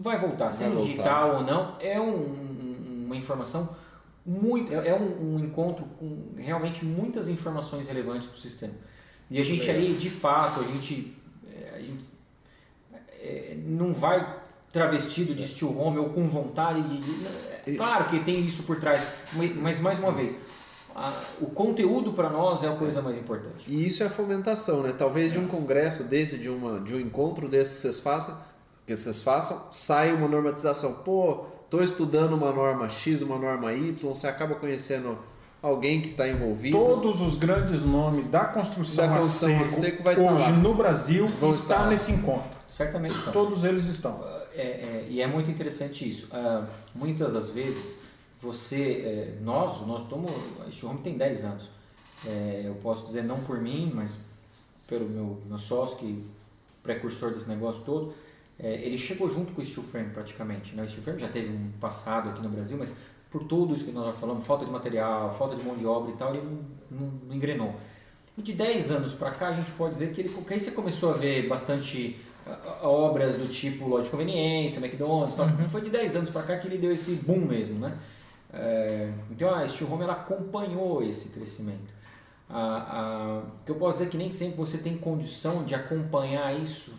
vai 0.00 0.18
voltar, 0.18 0.50
sendo 0.52 0.74
voltar. 0.76 0.86
digital 0.90 1.36
ou 1.36 1.42
não, 1.42 1.76
é 1.80 2.00
um- 2.00 2.06
um- 2.06 3.02
uma 3.06 3.16
informação 3.16 3.68
muito, 4.24 4.72
é 4.72 4.88
é 4.88 4.94
um, 4.94 5.36
um 5.36 5.38
encontro 5.38 5.84
com 5.98 6.32
realmente 6.36 6.84
muitas 6.84 7.28
informações 7.28 7.86
relevantes 7.88 8.26
para 8.28 8.36
o 8.36 8.40
sistema. 8.40 8.74
E 9.30 9.40
a 9.40 9.44
gente 9.44 9.68
ali, 9.70 9.94
de 9.94 10.10
fato, 10.10 10.60
a 10.60 10.64
gente, 10.64 11.16
é, 11.48 11.74
a 11.76 11.80
gente 11.82 12.04
é, 13.20 13.56
não 13.64 13.92
vai 13.94 14.40
travestido 14.72 15.34
de 15.34 15.46
steel 15.46 15.76
home 15.78 15.98
ou 15.98 16.10
com 16.10 16.26
vontade 16.28 16.82
de, 16.82 17.26
é, 17.66 17.76
claro 17.76 18.04
que 18.10 18.20
tem 18.20 18.44
isso 18.44 18.62
por 18.64 18.78
trás, 18.78 19.04
mas, 19.56 19.80
mais 19.80 19.98
uma 19.98 20.12
vez, 20.12 20.36
a- 20.94 21.20
o 21.40 21.46
conteúdo 21.46 22.12
para 22.12 22.28
nós 22.28 22.62
é 22.62 22.68
a 22.68 22.76
coisa 22.76 23.00
mais 23.00 23.16
importante. 23.16 23.70
E 23.70 23.86
isso 23.86 24.02
é 24.02 24.06
a 24.06 24.10
fomentação, 24.10 24.82
né? 24.82 24.92
Talvez 24.92 25.32
de 25.32 25.38
um 25.38 25.46
congresso 25.46 26.04
desse, 26.04 26.36
de, 26.38 26.48
uma, 26.48 26.78
de 26.80 26.94
um 26.94 27.00
encontro 27.00 27.48
desse 27.48 27.76
que 27.76 27.80
vocês 27.82 27.98
façam, 27.98 28.38
que 28.86 28.94
vocês 28.94 29.20
façam, 29.22 29.64
saia 29.70 30.14
uma 30.14 30.28
normatização. 30.28 30.92
Pô, 31.04 31.44
tô 31.68 31.80
estudando 31.80 32.34
uma 32.34 32.52
norma 32.52 32.88
X, 32.88 33.22
uma 33.22 33.38
norma 33.38 33.72
Y, 33.72 33.92
você 34.08 34.26
acaba 34.28 34.54
conhecendo 34.54 35.18
alguém 35.60 36.00
que 36.00 36.10
está 36.10 36.28
envolvido. 36.28 36.76
Todos 36.78 37.20
os 37.20 37.36
grandes 37.36 37.82
nomes 37.82 38.26
da 38.30 38.44
construção, 38.44 39.06
Da 39.06 39.14
a 39.14 39.16
construção 39.18 39.48
seco, 39.50 39.64
a 39.64 39.68
seco 39.68 40.02
vai 40.02 40.14
hoje 40.14 40.22
estar 40.24 40.50
lá. 40.50 40.50
no 40.50 40.74
Brasil 40.74 41.26
Vão 41.40 41.50
está 41.50 41.74
estar 41.74 41.82
lá. 41.84 41.90
nesse 41.90 42.12
encontro. 42.12 42.50
Certamente 42.68 43.16
estão. 43.16 43.32
Todos 43.32 43.64
eles 43.64 43.86
estão. 43.86 44.22
É, 44.54 44.62
é, 44.62 45.06
e 45.10 45.20
é 45.20 45.26
muito 45.26 45.50
interessante 45.50 46.08
isso. 46.08 46.28
Ah, 46.32 46.66
muitas 46.94 47.32
das 47.32 47.50
vezes, 47.50 47.98
você, 48.38 49.02
é, 49.04 49.34
nós, 49.42 49.84
nós 49.86 50.02
estamos, 50.02 50.30
a 50.66 50.70
Steel 50.70 50.92
Home 50.92 51.00
tem 51.00 51.16
10 51.16 51.44
anos. 51.44 51.68
É, 52.24 52.62
eu 52.64 52.74
posso 52.76 53.06
dizer 53.06 53.22
não 53.24 53.40
por 53.40 53.60
mim, 53.60 53.90
mas 53.94 54.18
pelo 54.86 55.06
meu, 55.08 55.38
meu 55.46 55.58
sócio, 55.58 55.98
que 55.98 56.24
precursor 56.82 57.32
desse 57.32 57.48
negócio 57.48 57.82
todo, 57.84 58.14
é, 58.58 58.74
ele 58.74 58.98
chegou 58.98 59.28
junto 59.28 59.52
com 59.52 59.60
o 59.60 59.64
Steel 59.64 59.84
Frame 59.84 60.10
praticamente. 60.10 60.74
Né? 60.74 60.82
O 60.82 60.88
Steel 60.88 61.02
Frame 61.02 61.20
já 61.20 61.28
teve 61.28 61.48
um 61.48 61.70
passado 61.80 62.30
aqui 62.30 62.42
no 62.42 62.48
Brasil, 62.48 62.76
mas 62.78 62.94
por 63.30 63.44
tudo 63.44 63.74
isso 63.74 63.84
que 63.84 63.92
nós 63.92 64.06
já 64.06 64.12
falamos, 64.12 64.46
falta 64.46 64.64
de 64.64 64.70
material, 64.70 65.30
falta 65.32 65.56
de 65.56 65.62
mão 65.62 65.76
de 65.76 65.84
obra 65.84 66.12
e 66.12 66.14
tal, 66.16 66.34
ele 66.34 66.44
não, 66.44 66.58
não, 66.90 67.12
não 67.28 67.34
engrenou. 67.34 67.74
E 68.38 68.42
de 68.42 68.52
10 68.52 68.90
anos 68.90 69.14
para 69.14 69.30
cá, 69.30 69.48
a 69.48 69.52
gente 69.52 69.72
pode 69.72 69.94
dizer 69.94 70.12
que, 70.12 70.20
ele, 70.20 70.28
que 70.28 70.54
aí 70.54 70.60
você 70.60 70.70
começou 70.70 71.12
a 71.12 71.16
ver 71.16 71.48
bastante 71.48 72.18
obras 72.82 73.34
do 73.34 73.48
tipo 73.48 73.88
loja 73.88 74.04
de 74.04 74.10
conveniência, 74.10 74.78
McDonald's, 74.78 75.34
tal. 75.34 75.48
foi 75.68 75.80
de 75.80 75.90
10 75.90 76.16
anos 76.16 76.30
para 76.30 76.42
cá 76.42 76.56
que 76.58 76.68
ele 76.68 76.78
deu 76.78 76.92
esse 76.92 77.12
boom 77.14 77.40
mesmo, 77.40 77.78
né? 77.78 77.98
É, 78.52 79.10
então 79.30 79.52
a 79.52 79.66
Steel 79.66 79.92
Home 79.92 80.04
ela 80.04 80.12
acompanhou 80.12 81.02
esse 81.02 81.30
crescimento. 81.30 81.94
A, 82.48 82.58
a, 82.58 83.38
o 83.38 83.64
que 83.64 83.72
eu 83.72 83.74
posso 83.74 83.98
dizer 83.98 84.08
é 84.08 84.10
que 84.10 84.16
nem 84.16 84.30
sempre 84.30 84.56
você 84.56 84.78
tem 84.78 84.96
condição 84.96 85.64
de 85.64 85.74
acompanhar 85.74 86.58
isso 86.58 86.94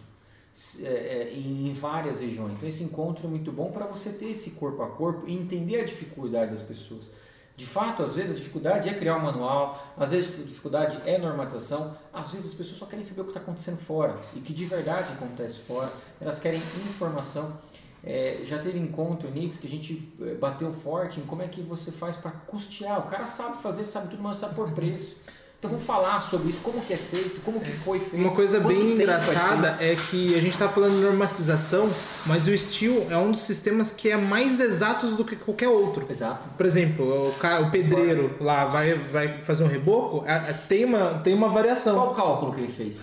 é, 0.81 0.87
é, 0.87 1.33
em 1.33 1.71
várias 1.71 2.19
regiões. 2.19 2.53
Então 2.55 2.67
esse 2.67 2.83
encontro 2.83 3.27
é 3.27 3.29
muito 3.29 3.51
bom 3.51 3.71
para 3.71 3.85
você 3.85 4.09
ter 4.11 4.31
esse 4.31 4.51
corpo 4.51 4.81
a 4.81 4.89
corpo 4.89 5.27
e 5.27 5.33
entender 5.33 5.81
a 5.81 5.85
dificuldade 5.85 6.51
das 6.51 6.63
pessoas. 6.63 7.09
De 7.55 7.65
fato, 7.65 8.03
às 8.03 8.15
vezes 8.15 8.31
a 8.31 8.35
dificuldade 8.35 8.87
é 8.87 8.93
criar 8.93 9.17
um 9.17 9.23
manual, 9.23 9.93
às 9.97 10.11
vezes 10.11 10.39
a 10.39 10.43
dificuldade 10.43 10.99
é 11.05 11.17
normatização, 11.17 11.97
às 12.13 12.31
vezes 12.31 12.51
as 12.51 12.53
pessoas 12.53 12.77
só 12.77 12.85
querem 12.85 13.03
saber 13.03 13.21
o 13.21 13.23
que 13.23 13.31
está 13.31 13.39
acontecendo 13.39 13.77
fora 13.77 14.15
e 14.35 14.39
que 14.39 14.53
de 14.53 14.65
verdade 14.65 15.13
acontece 15.13 15.59
fora, 15.59 15.91
elas 16.21 16.39
querem 16.39 16.61
informação. 16.87 17.57
É, 18.03 18.39
já 18.43 18.59
teve 18.59 18.79
encontro, 18.79 19.29
Nix, 19.29 19.57
que 19.57 19.67
a 19.67 19.69
gente 19.69 20.13
é, 20.21 20.35
bateu 20.35 20.71
forte 20.71 21.19
em 21.19 21.23
como 21.23 21.41
é 21.41 21.47
que 21.47 21.61
você 21.61 21.91
faz 21.91 22.15
para 22.15 22.31
custear. 22.31 22.99
O 22.99 23.09
cara 23.09 23.25
sabe 23.25 23.61
fazer, 23.61 23.83
sabe 23.85 24.09
tudo, 24.09 24.21
mas 24.21 24.37
sabe 24.37 24.55
por 24.55 24.71
preço. 24.71 25.17
Então 25.59 25.71
vamos 25.71 25.85
falar 25.85 26.19
sobre 26.21 26.49
isso, 26.51 26.59
como 26.61 26.79
que 26.81 26.93
é 26.93 26.97
feito, 26.97 27.41
como 27.41 27.59
que 27.59 27.71
foi 27.71 27.99
feito. 27.99 28.15
Uma 28.23 28.29
coisa 28.35 28.59
bem 28.59 28.77
é 28.91 28.93
engraçada 28.93 29.75
é 29.83 29.95
que 29.95 30.35
a 30.35 30.39
gente 30.39 30.53
está 30.53 30.69
falando 30.69 30.93
de 30.97 31.01
normatização, 31.01 31.89
mas 32.27 32.45
o 32.47 32.55
Steel 32.55 33.07
é 33.09 33.17
um 33.17 33.31
dos 33.31 33.41
sistemas 33.41 33.89
que 33.89 34.07
é 34.11 34.15
mais 34.17 34.59
exatos 34.59 35.13
do 35.17 35.25
que 35.25 35.35
qualquer 35.35 35.67
outro. 35.67 36.05
Exato. 36.07 36.47
Por 36.55 36.63
exemplo, 36.63 37.29
o, 37.29 37.33
cara, 37.39 37.61
o 37.63 37.71
pedreiro 37.71 38.35
lá 38.39 38.65
vai, 38.65 38.93
vai 38.93 39.41
fazer 39.41 39.63
um 39.63 39.67
reboco, 39.67 40.23
a- 40.27 40.53
tem 40.53 40.85
uma, 40.85 41.15
tem 41.23 41.33
uma 41.33 41.49
variação. 41.49 41.95
Qual 41.95 42.11
o 42.11 42.15
cálculo 42.15 42.53
que 42.53 42.59
ele 42.61 42.71
fez? 42.71 42.99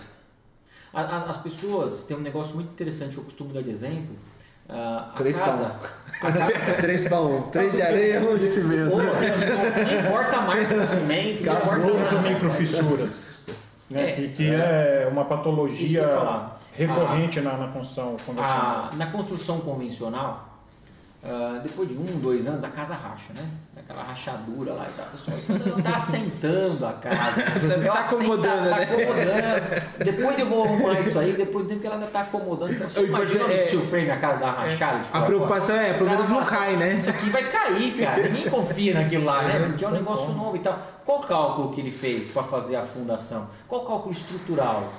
As 0.93 1.35
pessoas 1.35 2.03
têm 2.03 2.15
um 2.15 2.21
negócio 2.21 2.55
muito 2.55 2.69
interessante 2.69 3.11
que 3.11 3.17
eu 3.17 3.23
costumo 3.25 3.53
dar 3.53 3.61
de 3.63 3.69
exemplo. 3.69 4.15
Ah, 4.67 5.09
a 5.11 5.13
Três 5.15 5.37
casa, 5.37 5.65
pau. 5.65 6.31
Três 6.81 7.07
para 7.07 7.21
um. 7.21 7.41
Três 7.43 7.71
de 7.73 7.81
areia, 7.81 8.19
um 8.21 8.37
de 8.37 8.47
cimento. 8.47 8.91
Pô, 8.91 8.97
não 8.97 9.99
importa 10.09 10.37
a 10.37 10.41
marca 10.41 10.75
do 10.79 10.85
cimento, 10.87 11.43
não 11.43 11.53
importa 11.57 11.77
Outras 11.87 12.13
nada. 12.13 12.29
microfissuras, 12.29 13.39
né, 13.89 14.09
É, 14.09 14.11
que, 14.13 14.27
que 14.29 14.49
é 14.51 15.07
uma 15.11 15.23
que 15.25 15.31
eu 15.31 15.37
patologia 15.37 16.01
ia 16.01 16.07
falar. 16.09 16.59
recorrente 16.73 17.41
na, 17.41 17.57
na 17.57 17.67
construção 17.67 18.15
convencional. 18.25 18.89
A- 18.91 18.95
na 18.95 19.07
construção 19.07 19.59
convencional, 19.59 20.49
ah, 21.23 21.59
depois 21.61 21.87
de 21.89 21.95
um, 21.97 22.19
dois 22.19 22.47
anos, 22.47 22.63
a 22.63 22.69
casa 22.69 22.95
racha, 22.95 23.33
né? 23.35 23.47
Aquela 23.87 24.03
rachadura 24.03 24.73
lá 24.73 24.87
e 24.89 24.93
tal. 24.93 25.05
O 25.05 25.09
pessoal 25.11 25.37
não, 25.77 25.81
tá 25.83 25.95
assentando 25.95 26.87
a 26.87 26.93
casa. 26.93 27.35
né? 27.77 27.85
Tá 27.85 27.99
acomodando, 27.99 28.69
tá, 28.69 28.77
né? 28.77 28.83
Acomodando. 28.83 30.03
Depois 30.03 30.39
eu 30.39 30.49
vou 30.49 30.63
arrumar 30.65 30.99
isso 30.99 31.19
aí, 31.19 31.33
depois 31.33 31.65
do 31.65 31.69
tempo 31.69 31.81
que 31.81 31.85
ela 31.87 31.95
ainda 31.97 32.07
tá 32.07 32.21
acomodando. 32.21 32.73
Então, 32.73 32.89
você 32.89 32.99
O 33.01 33.05
imagina 33.05 33.35
importante 33.35 33.59
o 33.59 33.61
é- 33.61 33.67
steel 33.67 33.81
frame, 33.85 34.09
a 34.09 34.17
casa 34.17 34.39
da 34.39 34.51
rachada 34.51 34.99
de 35.03 35.09
A 35.13 35.21
preocupação 35.21 35.75
é, 35.75 35.93
pelo 35.93 36.07
O 36.07 36.09
menos 36.09 36.29
não 36.29 36.43
fala 36.43 36.49
cai, 36.49 36.75
né? 36.77 36.93
Isso 36.95 37.09
aqui 37.11 37.29
vai 37.29 37.43
cair, 37.43 37.93
cara. 37.99 38.23
Ninguém 38.23 38.49
confia 38.49 38.93
naquilo 38.95 39.23
lá, 39.25 39.43
né? 39.43 39.67
Porque 39.67 39.85
é 39.85 39.87
um 39.87 39.91
negócio 39.91 40.33
novo 40.33 40.55
e 40.55 40.59
tal. 40.59 40.79
Qual 41.05 41.19
o 41.19 41.27
cálculo 41.27 41.71
que 41.71 41.79
ele 41.81 41.91
fez 41.91 42.27
para 42.29 42.41
fazer 42.41 42.77
a 42.77 42.81
fundação? 42.81 43.47
Qual 43.67 43.83
o 43.83 43.85
cálculo 43.85 44.11
estrutural? 44.11 44.91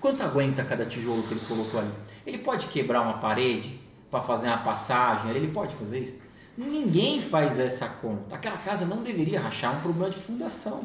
Quanto 0.00 0.22
aguenta 0.22 0.62
cada 0.62 0.86
tijolo 0.86 1.24
que 1.24 1.34
ele 1.34 1.40
colocou 1.48 1.80
ali? 1.80 1.90
Ele 2.24 2.38
pode 2.38 2.68
quebrar 2.68 3.00
uma 3.02 3.14
parede 3.14 3.80
para 4.08 4.20
fazer 4.20 4.46
uma 4.46 4.58
passagem? 4.58 5.32
Ele 5.32 5.48
pode 5.48 5.74
fazer 5.74 5.98
isso? 5.98 6.29
Ninguém 6.56 7.20
faz 7.22 7.58
essa 7.58 7.86
conta. 7.86 8.34
Aquela 8.36 8.56
casa 8.58 8.84
não 8.84 9.02
deveria 9.02 9.40
rachar 9.40 9.74
é 9.74 9.76
um 9.78 9.80
problema 9.80 10.10
de 10.10 10.18
fundação. 10.18 10.82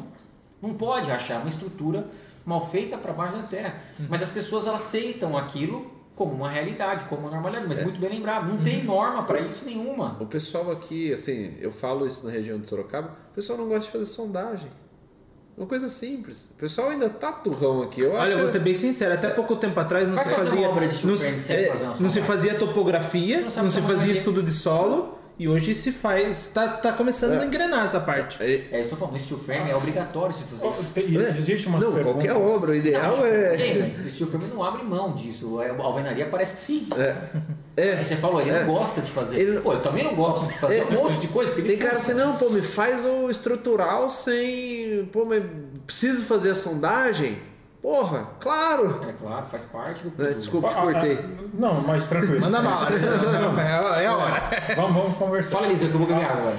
Não 0.62 0.74
pode 0.74 1.10
rachar 1.10 1.38
é 1.38 1.40
uma 1.40 1.48
estrutura 1.48 2.06
mal 2.44 2.66
feita 2.70 2.96
para 2.96 3.12
baixo 3.12 3.36
da 3.36 3.42
terra. 3.42 3.74
Mas 4.08 4.22
as 4.22 4.30
pessoas 4.30 4.66
elas 4.66 4.82
aceitam 4.82 5.36
aquilo 5.36 5.90
como 6.14 6.32
uma 6.32 6.48
realidade, 6.48 7.04
como 7.10 7.22
uma 7.22 7.30
normalidade. 7.30 7.66
Mas 7.68 7.82
muito 7.82 8.00
bem 8.00 8.08
lembrado, 8.08 8.48
não 8.48 8.62
tem 8.62 8.82
norma 8.84 9.22
para 9.24 9.40
isso 9.40 9.64
nenhuma. 9.66 10.16
O 10.18 10.24
pessoal 10.26 10.70
aqui, 10.70 11.12
assim, 11.12 11.54
eu 11.60 11.70
falo 11.70 12.06
isso 12.06 12.24
na 12.24 12.32
região 12.32 12.58
de 12.58 12.66
Sorocaba, 12.68 13.08
o 13.32 13.34
pessoal 13.34 13.58
não 13.58 13.66
gosta 13.68 13.84
de 13.84 13.90
fazer 13.90 14.06
sondagem. 14.06 14.70
Uma 15.58 15.66
coisa 15.66 15.88
simples. 15.88 16.50
O 16.52 16.54
pessoal 16.58 16.90
ainda 16.90 17.08
tá 17.08 17.32
turrão 17.32 17.82
aqui. 17.82 18.02
Eu 18.02 18.12
Olha, 18.12 18.32
acho... 18.34 18.38
vou 18.38 18.48
ser 18.48 18.58
bem 18.60 18.74
sincero, 18.74 19.14
até 19.14 19.30
pouco 19.30 19.56
tempo 19.56 19.78
atrás 19.80 20.06
não 20.06 20.14
Vai 20.14 20.24
se 20.24 20.30
fazia. 20.34 20.60
uma 20.60 20.68
obra 20.68 20.86
de 20.86 21.06
não, 21.06 21.16
se- 21.16 21.52
é, 21.52 21.72
não 21.98 22.08
se 22.10 22.20
fazia 22.22 22.54
topografia, 22.58 23.36
Não 23.40 23.44
não, 23.44 23.70
se 23.70 23.80
fazia 23.82 24.12
é 24.12 24.16
estudo 24.16 24.42
de 24.42 24.52
solo 24.52 25.15
e 25.38 25.46
hoje 25.48 25.74
se 25.74 25.92
faz. 25.92 26.46
Tá, 26.46 26.68
tá 26.68 26.92
começando 26.92 27.40
a 27.40 27.44
engrenar 27.44 27.84
essa 27.84 28.00
parte. 28.00 28.42
É, 28.42 28.66
É, 28.70 28.78
eu 28.78 28.82
estou 28.82 28.96
falando, 28.98 29.14
no 29.14 29.20
steel 29.20 29.38
frame 29.38 29.70
é 29.70 29.76
obrigatório 29.76 30.34
se 30.34 30.42
fazer 30.44 30.66
isso. 30.68 30.84
tem- 30.94 31.14
Existe 31.38 31.66
umas 31.68 31.82
Não, 31.84 31.92
perguntas. 31.92 32.24
qualquer 32.24 32.32
obra, 32.54 32.70
o 32.70 32.74
ideal 32.74 33.24
é. 33.26 33.56
Ei, 33.60 33.78
mas 33.80 33.98
o 33.98 34.08
steel 34.10 34.28
frame 34.30 34.46
não 34.46 34.62
abre 34.62 34.82
mão 34.82 35.12
disso. 35.12 35.58
A 35.60 35.82
alvenaria 35.82 36.26
parece 36.26 36.54
que 36.54 36.60
sim. 36.60 36.88
É. 36.96 37.92
Aí 37.98 38.06
você 38.06 38.16
falou, 38.16 38.40
ele 38.40 38.50
É. 38.50 38.60
não 38.64 38.72
gosta 38.72 39.02
de 39.02 39.10
fazer. 39.10 39.38
Ele- 39.38 39.60
Pô, 39.60 39.72
eu 39.74 39.80
também 39.82 40.02
não 40.02 40.14
gosto 40.14 40.46
de 40.46 40.58
fazer 40.58 40.78
É. 40.78 40.84
um 40.84 40.92
monte 40.92 41.18
de 41.18 41.28
coisa. 41.28 41.52
Tem 41.52 41.76
cara 41.76 41.96
assim, 41.98 42.14
não, 42.14 42.36
pô, 42.36 42.48
me 42.48 42.62
faz 42.62 43.04
o 43.04 43.28
estrutural 43.30 44.08
sem. 44.08 45.06
Pô, 45.12 45.24
mas 45.26 45.42
preciso 45.86 46.24
fazer 46.24 46.50
a 46.50 46.54
sondagem? 46.54 47.38
Porra, 47.86 48.30
claro! 48.40 49.00
É 49.08 49.12
claro, 49.12 49.46
faz 49.46 49.64
parte 49.66 50.02
do 50.02 50.10
produto. 50.10 50.36
desculpa, 50.36 50.70
te 50.70 50.74
cortei. 50.74 51.24
Não, 51.54 51.80
mas 51.82 52.08
tranquilo. 52.08 52.40
Manda 52.40 52.60
bala. 52.60 52.88
é, 52.90 54.02
é 54.02 54.06
a 54.08 54.16
hora. 54.16 54.42
Vamos, 54.74 55.02
vamos 55.02 55.16
conversar. 55.16 55.54
Fala, 55.58 55.68
Eliseu, 55.68 55.90
que 55.90 55.94
eu 55.94 56.00
vou 56.00 56.08
ganhar 56.08 56.32
agora. 56.32 56.56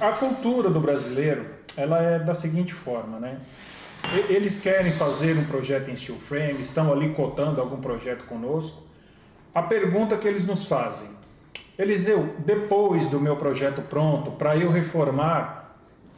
A 0.00 0.12
cultura 0.12 0.70
do 0.70 0.78
brasileiro, 0.78 1.44
ela 1.76 2.00
é 2.00 2.20
da 2.20 2.34
seguinte 2.34 2.72
forma, 2.72 3.18
né? 3.18 3.38
Eles 4.28 4.60
querem 4.60 4.92
fazer 4.92 5.36
um 5.36 5.44
projeto 5.46 5.90
em 5.90 5.96
steel 5.96 6.20
frame, 6.20 6.62
estão 6.62 6.92
ali 6.92 7.12
cotando 7.12 7.60
algum 7.60 7.80
projeto 7.80 8.22
conosco. 8.26 8.84
A 9.52 9.60
pergunta 9.60 10.16
que 10.16 10.28
eles 10.28 10.46
nos 10.46 10.66
fazem, 10.66 11.08
Eliseu, 11.76 12.36
depois 12.38 13.08
do 13.08 13.18
meu 13.18 13.34
projeto 13.34 13.82
pronto, 13.82 14.30
para 14.30 14.56
eu 14.56 14.70
reformar, 14.70 15.59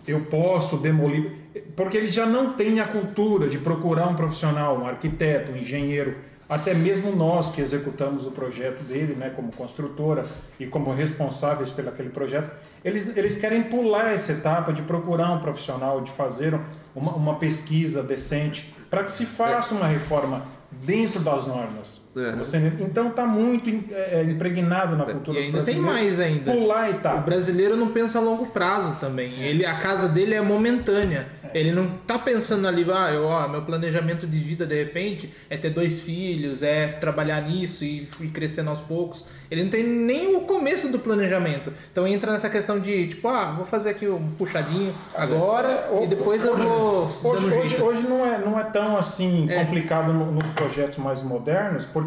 eu 0.07 0.21
posso 0.23 0.79
demolir, 0.79 1.33
porque 1.77 1.97
eles 1.97 2.13
já 2.13 2.27
não 2.27 2.55
têm 2.55 2.81
a 2.81 2.87
cultura 2.87 3.49
de 3.49 3.59
procurar 3.59 4.09
um 4.09 4.15
profissional, 4.15 4.79
um 4.79 4.87
arquiteto, 4.87 5.53
um 5.53 5.57
engenheiro, 5.57 6.17
até 6.49 6.75
mesmo 6.75 7.15
nós 7.17 7.51
que 7.51 7.63
executamos 7.63 8.27
o 8.27 8.31
projeto 8.31 8.83
dele, 8.83 9.15
né, 9.15 9.31
como 9.35 9.51
construtora 9.53 10.27
e 10.61 10.67
como 10.67 10.93
responsáveis 10.93 11.71
pelo 11.71 11.89
aquele 11.89 12.11
projeto, 12.11 12.51
eles, 12.85 13.17
eles 13.17 13.39
querem 13.39 13.63
pular 13.63 14.13
essa 14.13 14.33
etapa 14.33 14.71
de 14.73 14.83
procurar 14.83 15.31
um 15.33 15.39
profissional, 15.39 16.03
de 16.03 16.11
fazer 16.11 16.59
uma, 16.95 17.15
uma 17.15 17.35
pesquisa 17.37 18.03
decente, 18.03 18.75
para 18.91 19.03
que 19.03 19.11
se 19.11 19.25
faça 19.25 19.75
uma 19.75 19.87
reforma 19.87 20.43
dentro 20.71 21.21
das 21.21 21.47
normas. 21.47 22.02
É. 22.15 22.33
Você- 22.33 22.73
então 22.81 23.09
está 23.09 23.25
muito 23.27 23.71
é, 23.91 24.23
impregnado 24.23 24.97
na 24.97 25.05
cultura 25.07 25.39
E 25.39 25.45
ainda 25.45 25.63
tem 25.63 25.77
brasileira. 25.81 25.93
mais 26.01 26.21
ainda. 26.21 26.53
Pular 26.53 26.87
O 26.89 26.91
etapas. 26.91 27.25
brasileiro 27.25 27.77
não 27.77 27.89
pensa 27.89 28.19
a 28.19 28.23
longo 28.23 28.47
prazo 28.47 28.97
também. 29.01 29.31
Ele, 29.41 29.65
a 29.65 29.75
casa 29.77 30.09
dele 30.09 30.35
é 30.35 30.41
momentânea. 30.41 31.27
Ele 31.55 31.71
não 31.71 31.87
tá 32.07 32.19
pensando 32.19 32.67
ali, 32.67 32.87
ah, 32.91 33.11
eu, 33.13 33.25
ó, 33.25 33.47
meu 33.47 33.61
planejamento 33.61 34.27
de 34.27 34.39
vida 34.39 34.65
de 34.65 34.75
repente 34.75 35.31
é 35.51 35.57
ter 35.59 35.69
dois 35.69 36.01
filhos, 36.01 36.63
é 36.63 36.87
trabalhar 36.87 37.43
nisso 37.43 37.85
e 37.85 38.09
ir 38.21 38.29
crescendo 38.29 38.71
aos 38.71 38.81
poucos. 38.81 39.23
Ele 39.51 39.63
não 39.65 39.71
tem 39.71 39.83
nem 39.87 40.35
o 40.35 40.41
começo 40.43 40.89
do 40.89 40.99
planejamento. 40.99 41.71
Então 41.93 42.07
entra 42.07 42.33
nessa 42.33 42.49
questão 42.49 42.81
de, 42.81 43.09
tipo, 43.09 43.29
ah, 43.29 43.53
vou 43.55 43.67
fazer 43.67 43.91
aqui 43.91 44.07
um 44.09 44.31
puxadinho 44.33 44.91
agora 45.15 45.91
É, 45.93 46.05
e 46.05 46.07
depois 46.07 46.43
eu 46.45 46.57
vou 46.57 47.03
Hoje, 47.23 47.47
hoje, 47.47 47.83
hoje 47.83 48.03
não, 48.09 48.25
é, 48.27 48.39
não 48.39 48.59
é 48.59 48.65
tão 48.65 48.97
assim 48.97 49.47
É. 49.51 49.63
complicado 49.63 50.11
no- 50.13 50.33
nos 50.33 50.47
projetos 50.49 50.99
mais 50.99 51.23
modernos, 51.23 51.85
porque 51.85 52.02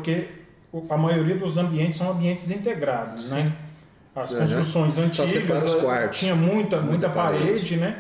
o- 0.72 0.86
a 0.90 0.98
maioria 0.98 1.36
dos 1.36 1.58
ambientes 1.58 1.98
são 1.98 2.12
ambientes 2.12 2.50
integrados, 2.52 3.30
né? 3.30 3.52
As 4.16 4.32
Uhum. 4.32 4.40
construções 4.40 4.98
antigas 4.98 5.66
eh, 5.66 5.82
quartos. 5.82 6.20
tinha 6.20 6.34
muita, 6.36 6.78
muita, 6.78 6.82
Muita 6.90 7.10
parede, 7.10 7.44
parede. 7.46 7.76
né? 7.78 7.98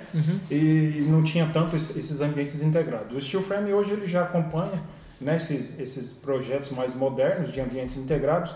E 0.49 1.05
não 1.09 1.21
tinha 1.23 1.49
tanto 1.51 1.75
esse- 1.75 1.97
esses 1.99 2.21
ambientes 2.21 2.61
integrados. 2.61 3.15
O 3.15 3.19
steel 3.19 3.43
frame 3.43 3.73
hoje 3.73 3.91
ele 3.91 4.07
já 4.07 4.21
acompanha 4.23 4.81
né, 5.19 5.35
esses, 5.37 5.79
esses 5.79 6.11
projetos 6.11 6.71
mais 6.71 6.93
modernos 6.93 7.51
de 7.51 7.59
ambientes 7.61 7.97
integrados. 7.97 8.53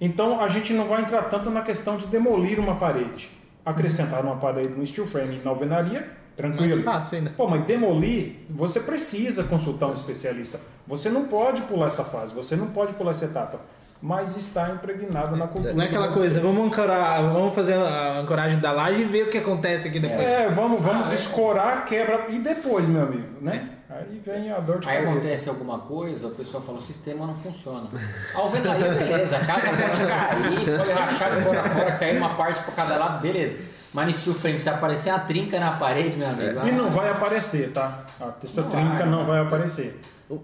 Então 0.00 0.40
a 0.40 0.48
gente 0.48 0.72
não 0.72 0.86
vai 0.86 1.02
entrar 1.02 1.22
tanto 1.24 1.50
na 1.50 1.62
questão 1.62 1.96
de 1.96 2.06
demolir 2.06 2.58
uma 2.58 2.76
parede. 2.76 3.28
Acrescentar 3.64 4.22
uma 4.24 4.36
parede 4.36 4.74
no 4.74 4.84
steel 4.86 5.06
frame 5.06 5.40
na 5.44 5.50
alvenaria, 5.50 6.06
tranquilo. 6.36 6.82
Mais 6.82 6.84
fácil 6.84 7.18
ainda. 7.18 7.30
Pô, 7.30 7.46
mas 7.48 7.64
demolir, 7.64 8.36
você 8.50 8.80
precisa 8.80 9.44
consultar 9.44 9.86
um 9.88 9.94
especialista. 9.94 10.60
Você 10.86 11.08
não 11.08 11.24
pode 11.24 11.62
pular 11.62 11.88
essa 11.88 12.04
fase, 12.04 12.34
você 12.34 12.56
não 12.56 12.68
pode 12.68 12.92
pular 12.94 13.12
essa 13.12 13.24
etapa. 13.26 13.60
Mas 14.02 14.36
está 14.36 14.70
impregnado 14.70 15.34
na 15.34 15.46
cultura. 15.46 15.72
Não 15.72 15.82
é 15.82 15.86
aquela 15.86 16.12
coisa, 16.12 16.38
vamos 16.38 16.66
ancorar, 16.66 17.22
vamos 17.22 17.54
fazer 17.54 17.72
a 17.72 18.18
ancoragem 18.18 18.58
da 18.58 18.70
laje 18.70 19.00
e 19.00 19.04
ver 19.04 19.28
o 19.28 19.30
que 19.30 19.38
acontece 19.38 19.88
aqui 19.88 19.98
depois. 19.98 20.20
É, 20.20 20.50
vamos, 20.50 20.80
vamos 20.82 21.10
escorar, 21.10 21.86
quebra 21.86 22.26
e 22.28 22.38
depois, 22.38 22.86
meu 22.86 23.02
amigo, 23.02 23.40
né? 23.40 23.70
Aí 23.88 24.20
vem 24.26 24.50
a 24.50 24.58
dor 24.58 24.80
de 24.80 24.88
Aí 24.88 24.96
cabeça. 24.96 25.10
acontece 25.12 25.48
alguma 25.48 25.78
coisa, 25.78 26.26
a 26.26 26.30
pessoa 26.32 26.62
fala, 26.62 26.78
o 26.78 26.82
sistema 26.82 27.26
não 27.26 27.34
funciona. 27.34 27.88
A 28.34 28.38
alvenaria, 28.38 28.92
beleza, 28.92 29.36
a 29.36 29.44
casa 29.46 29.68
pode 29.68 30.06
cair, 30.06 30.78
pode 30.78 30.92
rachar 30.92 31.36
de 31.36 31.42
fora 31.42 31.60
a 31.60 31.64
fora, 31.64 31.92
cair 31.92 32.18
uma 32.18 32.34
parte 32.34 32.62
para 32.62 32.72
cada 32.72 32.96
lado, 32.96 33.22
beleza. 33.22 33.54
Mas 33.94 34.06
no 34.06 34.12
steel 34.12 34.34
frame, 34.34 34.58
se 34.58 34.68
aparecer 34.68 35.10
uma 35.10 35.20
trinca 35.20 35.60
na 35.60 35.76
parede, 35.76 36.16
meu 36.16 36.28
amigo... 36.28 36.66
E 36.66 36.72
não 36.72 36.88
ah, 36.88 36.90
vai 36.90 37.10
aparecer, 37.10 37.72
tá? 37.72 38.04
Essa 38.42 38.62
Não 38.62 38.70
trinca 38.70 38.98
vai. 38.98 39.08
não 39.08 39.24
vai 39.24 39.40
aparecer. 39.40 40.00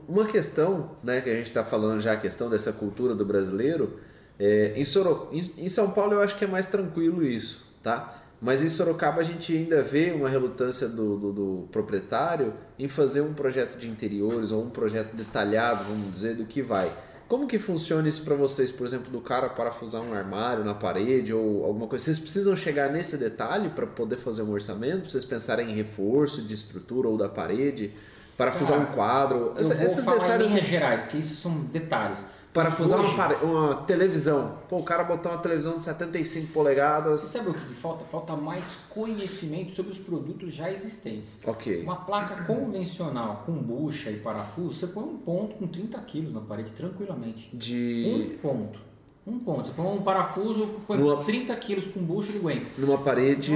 Uma 0.09 0.25
questão, 0.25 0.93
né, 1.03 1.21
que 1.21 1.29
a 1.29 1.35
gente 1.35 1.49
está 1.49 1.65
falando 1.65 2.01
já, 2.01 2.13
a 2.13 2.17
questão 2.17 2.49
dessa 2.49 2.73
cultura 2.73 3.13
do 3.13 3.25
brasileiro, 3.25 3.99
é, 4.39 4.73
em, 4.77 4.85
Soro... 4.85 5.29
em, 5.33 5.65
em 5.65 5.69
São 5.69 5.91
Paulo 5.91 6.13
eu 6.13 6.23
acho 6.23 6.37
que 6.37 6.45
é 6.45 6.47
mais 6.47 6.69
tranquilo 6.69 7.25
isso, 7.25 7.67
tá? 7.83 8.21
Mas 8.41 8.63
em 8.63 8.69
Sorocaba 8.69 9.21
a 9.21 9.25
gente 9.25 9.55
ainda 9.55 9.83
vê 9.83 10.13
uma 10.13 10.29
relutância 10.29 10.89
do, 10.89 11.19
do, 11.19 11.33
do 11.33 11.69
proprietário 11.71 12.55
em 12.79 12.89
fazer 12.89 13.21
um 13.21 13.35
projeto 13.35 13.77
de 13.77 13.87
interiores 13.87 14.51
ou 14.51 14.63
um 14.63 14.71
projeto 14.71 15.15
detalhado, 15.15 15.85
vamos 15.85 16.11
dizer, 16.11 16.37
do 16.37 16.47
que 16.47 16.63
vai. 16.63 16.91
Como 17.31 17.47
que 17.47 17.61
funciona 17.61 18.09
isso 18.09 18.23
para 18.25 18.35
vocês, 18.35 18.73
por 18.73 18.85
exemplo, 18.85 19.09
do 19.09 19.21
cara 19.21 19.49
parafusar 19.49 20.03
um 20.03 20.13
armário 20.13 20.65
na 20.65 20.75
parede 20.75 21.33
ou 21.33 21.65
alguma 21.65 21.87
coisa? 21.87 22.05
Vocês 22.05 22.19
precisam 22.19 22.57
chegar 22.57 22.91
nesse 22.91 23.17
detalhe 23.17 23.69
para 23.69 23.87
poder 23.87 24.17
fazer 24.17 24.43
um 24.43 24.51
orçamento? 24.51 25.03
Pra 25.03 25.11
vocês 25.11 25.25
pensarem 25.25 25.71
em 25.71 25.73
reforço 25.75 26.43
de 26.43 26.53
estrutura 26.55 27.07
ou 27.07 27.17
da 27.17 27.29
parede? 27.29 27.93
Parafusar 28.37 28.81
um 28.81 28.87
quadro? 28.87 29.55
Essa- 29.57 29.75
esses 29.85 30.05
falar 30.05 30.17
em 30.17 30.21
detalhes 30.23 30.51
linhas 30.51 30.67
gerais, 30.67 31.03
porque 31.03 31.19
isso 31.19 31.37
são 31.41 31.53
detalhes. 31.67 32.27
Parafusar 32.53 32.99
uma, 32.99 33.15
pare- 33.17 33.37
uma 33.45 33.75
televisão. 33.83 34.59
Pô, 34.69 34.79
o 34.79 34.83
cara 34.83 35.05
botou 35.05 35.31
uma 35.31 35.39
televisão 35.39 35.79
de 35.79 35.85
75 35.85 36.47
Você 36.47 36.53
polegadas. 36.53 37.21
sabe 37.21 37.51
o 37.51 37.55
que 37.55 37.75
falta? 37.75 38.05
Falta 38.05 38.35
mais 38.37 38.79
conhecimento 38.91 39.71
sobre 39.73 39.93
os 39.93 39.99
produtos 39.99 40.53
já 40.53 40.71
existentes. 40.71 41.39
Ok. 41.47 41.83
Uma 41.85 41.97
placa 41.97 42.43
convencional 42.45 43.45
com 43.47 43.53
bucha 43.53 44.11
e 44.11 44.17
parafuso, 44.17 44.75
você 44.75 44.87
põe 44.89 45.05
um 45.05 45.17
ponto 45.19 45.55
com 45.57 45.67
30 45.69 45.97
quilos 46.01 46.33
na 46.35 46.41
parede 46.41 46.73
tranquilamente. 46.73 47.57
De. 47.57 48.35
Um 48.35 48.39
ponto. 48.43 48.81
Um 49.25 49.39
ponto. 49.39 49.67
Você 49.69 49.73
põe 49.75 49.87
um 49.87 50.03
parafuso, 50.03 50.67
põe 50.89 50.99
Numa- 50.99 51.23
30 51.23 51.55
quilos 51.55 51.87
com 51.87 52.01
bucha, 52.01 52.31
ele 52.31 52.39
aguenta. 52.39 52.67
numa 52.79 52.99
parede 52.99 53.53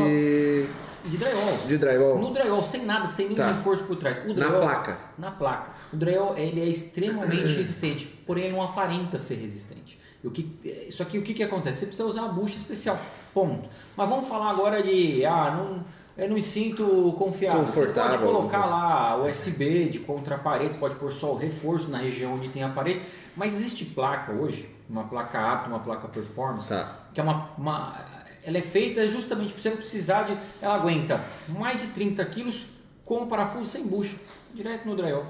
De 1.04 1.16
drywall. 1.16 1.56
de 1.66 1.78
drywall. 1.78 2.18
No 2.20 2.32
drywall, 2.32 2.62
sem 2.62 2.84
nada, 2.84 3.06
sem 3.08 3.26
nenhum 3.26 3.36
Tá. 3.38 3.50
reforço 3.52 3.82
por 3.84 3.96
trás. 3.96 4.18
O 4.24 4.28
Na 4.28 4.34
drywall, 4.34 4.60
placa. 4.60 4.98
Na 5.18 5.30
placa. 5.32 5.72
O 5.92 5.96
drywall 5.96 6.36
ele 6.36 6.60
é 6.60 6.66
extremamente 6.66 7.52
resistente, 7.56 8.13
porém 8.26 8.44
ele 8.44 8.52
não 8.56 8.62
aparenta 8.62 9.18
ser 9.18 9.34
resistente. 9.36 9.98
E 10.22 10.26
o 10.26 10.30
que, 10.30 10.88
só 10.90 11.04
que 11.04 11.18
o 11.18 11.22
que, 11.22 11.34
que 11.34 11.42
acontece? 11.42 11.80
Você 11.80 11.86
precisa 11.86 12.08
usar 12.08 12.22
uma 12.22 12.32
bucha 12.32 12.56
especial. 12.56 12.98
Ponto. 13.34 13.68
Mas 13.96 14.08
vamos 14.08 14.26
falar 14.28 14.50
agora 14.50 14.82
de. 14.82 15.24
Ah, 15.26 15.50
não, 15.50 15.84
eu 16.16 16.28
não 16.28 16.34
me 16.36 16.42
sinto 16.42 17.14
confiável. 17.18 17.64
Você 17.66 17.86
pode 17.88 18.18
colocar 18.18 18.64
lá 18.64 19.16
USB 19.22 19.88
de 19.90 19.98
contra 20.00 20.36
a 20.36 20.38
parede, 20.38 20.78
pode 20.78 20.94
pôr 20.96 21.12
só 21.12 21.32
o 21.32 21.36
reforço 21.36 21.90
na 21.90 21.98
região 21.98 22.34
onde 22.34 22.48
tem 22.48 22.62
a 22.62 22.70
parede. 22.70 23.02
Mas 23.36 23.54
existe 23.54 23.84
placa 23.86 24.32
hoje, 24.32 24.70
uma 24.88 25.04
placa 25.04 25.38
apta, 25.52 25.68
uma 25.68 25.80
placa 25.80 26.08
performance, 26.08 26.68
Tá. 26.68 27.00
que 27.12 27.20
é 27.20 27.22
uma, 27.22 27.50
uma- 27.58 28.00
ela 28.44 28.56
é 28.58 28.62
feita 28.62 29.06
justamente 29.08 29.52
para 29.52 29.60
você 29.62 29.70
não 29.70 29.76
precisar 29.78 30.22
de 30.24 30.36
ela 30.62 30.74
aguenta 30.76 31.20
mais 31.48 31.80
de 31.82 31.88
30 31.88 32.24
quilos 32.26 32.68
com 33.04 33.26
parafuso 33.26 33.68
sem 33.68 33.82
bucha 33.86 34.16
direto 34.54 34.86
no 34.86 34.94
drywall 34.94 35.26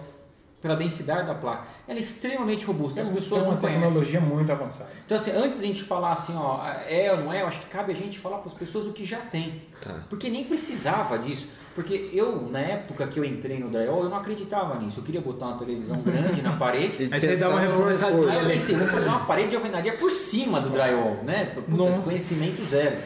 pela 0.64 0.76
densidade 0.76 1.26
da 1.26 1.34
placa 1.34 1.64
ela 1.86 1.98
é 1.98 2.00
extremamente 2.00 2.64
robusta 2.64 3.02
as 3.02 3.08
Tem 3.08 3.16
pessoas 3.16 3.42
uma 3.44 3.52
não 3.52 3.60
conhecem 3.60 3.82
tecnologia 3.82 4.18
muito 4.20 4.50
avançada. 4.50 4.88
então 5.04 5.14
assim 5.14 5.30
antes 5.32 5.58
de 5.58 5.64
a 5.64 5.68
gente 5.68 5.82
falar 5.82 6.12
assim 6.12 6.32
ó 6.34 6.58
é 6.88 7.12
ou 7.12 7.18
não 7.18 7.32
é 7.32 7.42
eu 7.42 7.46
acho 7.46 7.60
que 7.60 7.66
cabe 7.66 7.92
a 7.92 7.94
gente 7.94 8.18
falar 8.18 8.38
para 8.38 8.46
as 8.46 8.54
pessoas 8.54 8.86
o 8.86 8.92
que 8.94 9.04
já 9.04 9.18
tem 9.18 9.62
Tá. 9.82 9.94
porque 10.08 10.30
nem 10.30 10.44
precisava 10.44 11.18
disso 11.18 11.48
porque 11.74 12.08
eu 12.14 12.48
na 12.50 12.60
época 12.60 13.06
que 13.08 13.18
eu 13.20 13.24
entrei 13.24 13.58
no 13.58 13.68
drywall 13.68 14.04
eu 14.04 14.08
não 14.08 14.16
acreditava 14.16 14.78
nisso 14.78 15.00
eu 15.00 15.04
queria 15.04 15.20
botar 15.20 15.46
uma 15.48 15.58
televisão 15.58 15.98
grande 16.02 16.40
na 16.40 16.56
parede 16.56 17.10
Aí 17.12 17.20
você 17.20 17.36
dá 17.36 17.50
uma 17.50 17.60
reforçadinha. 17.60 18.30
Aí 18.30 18.38
eu 18.38 18.48
pensei, 18.48 18.74
vou 18.76 18.86
fazer 18.88 19.08
uma 19.10 19.20
parede 19.26 19.50
de 19.50 19.56
alvenaria 19.56 19.92
por 19.92 20.10
cima 20.10 20.60
do 20.62 20.70
drywall, 20.70 21.18
né? 21.24 21.46
Puta, 21.54 22.00
conhecimento 22.02 22.64
zero. 22.64 22.96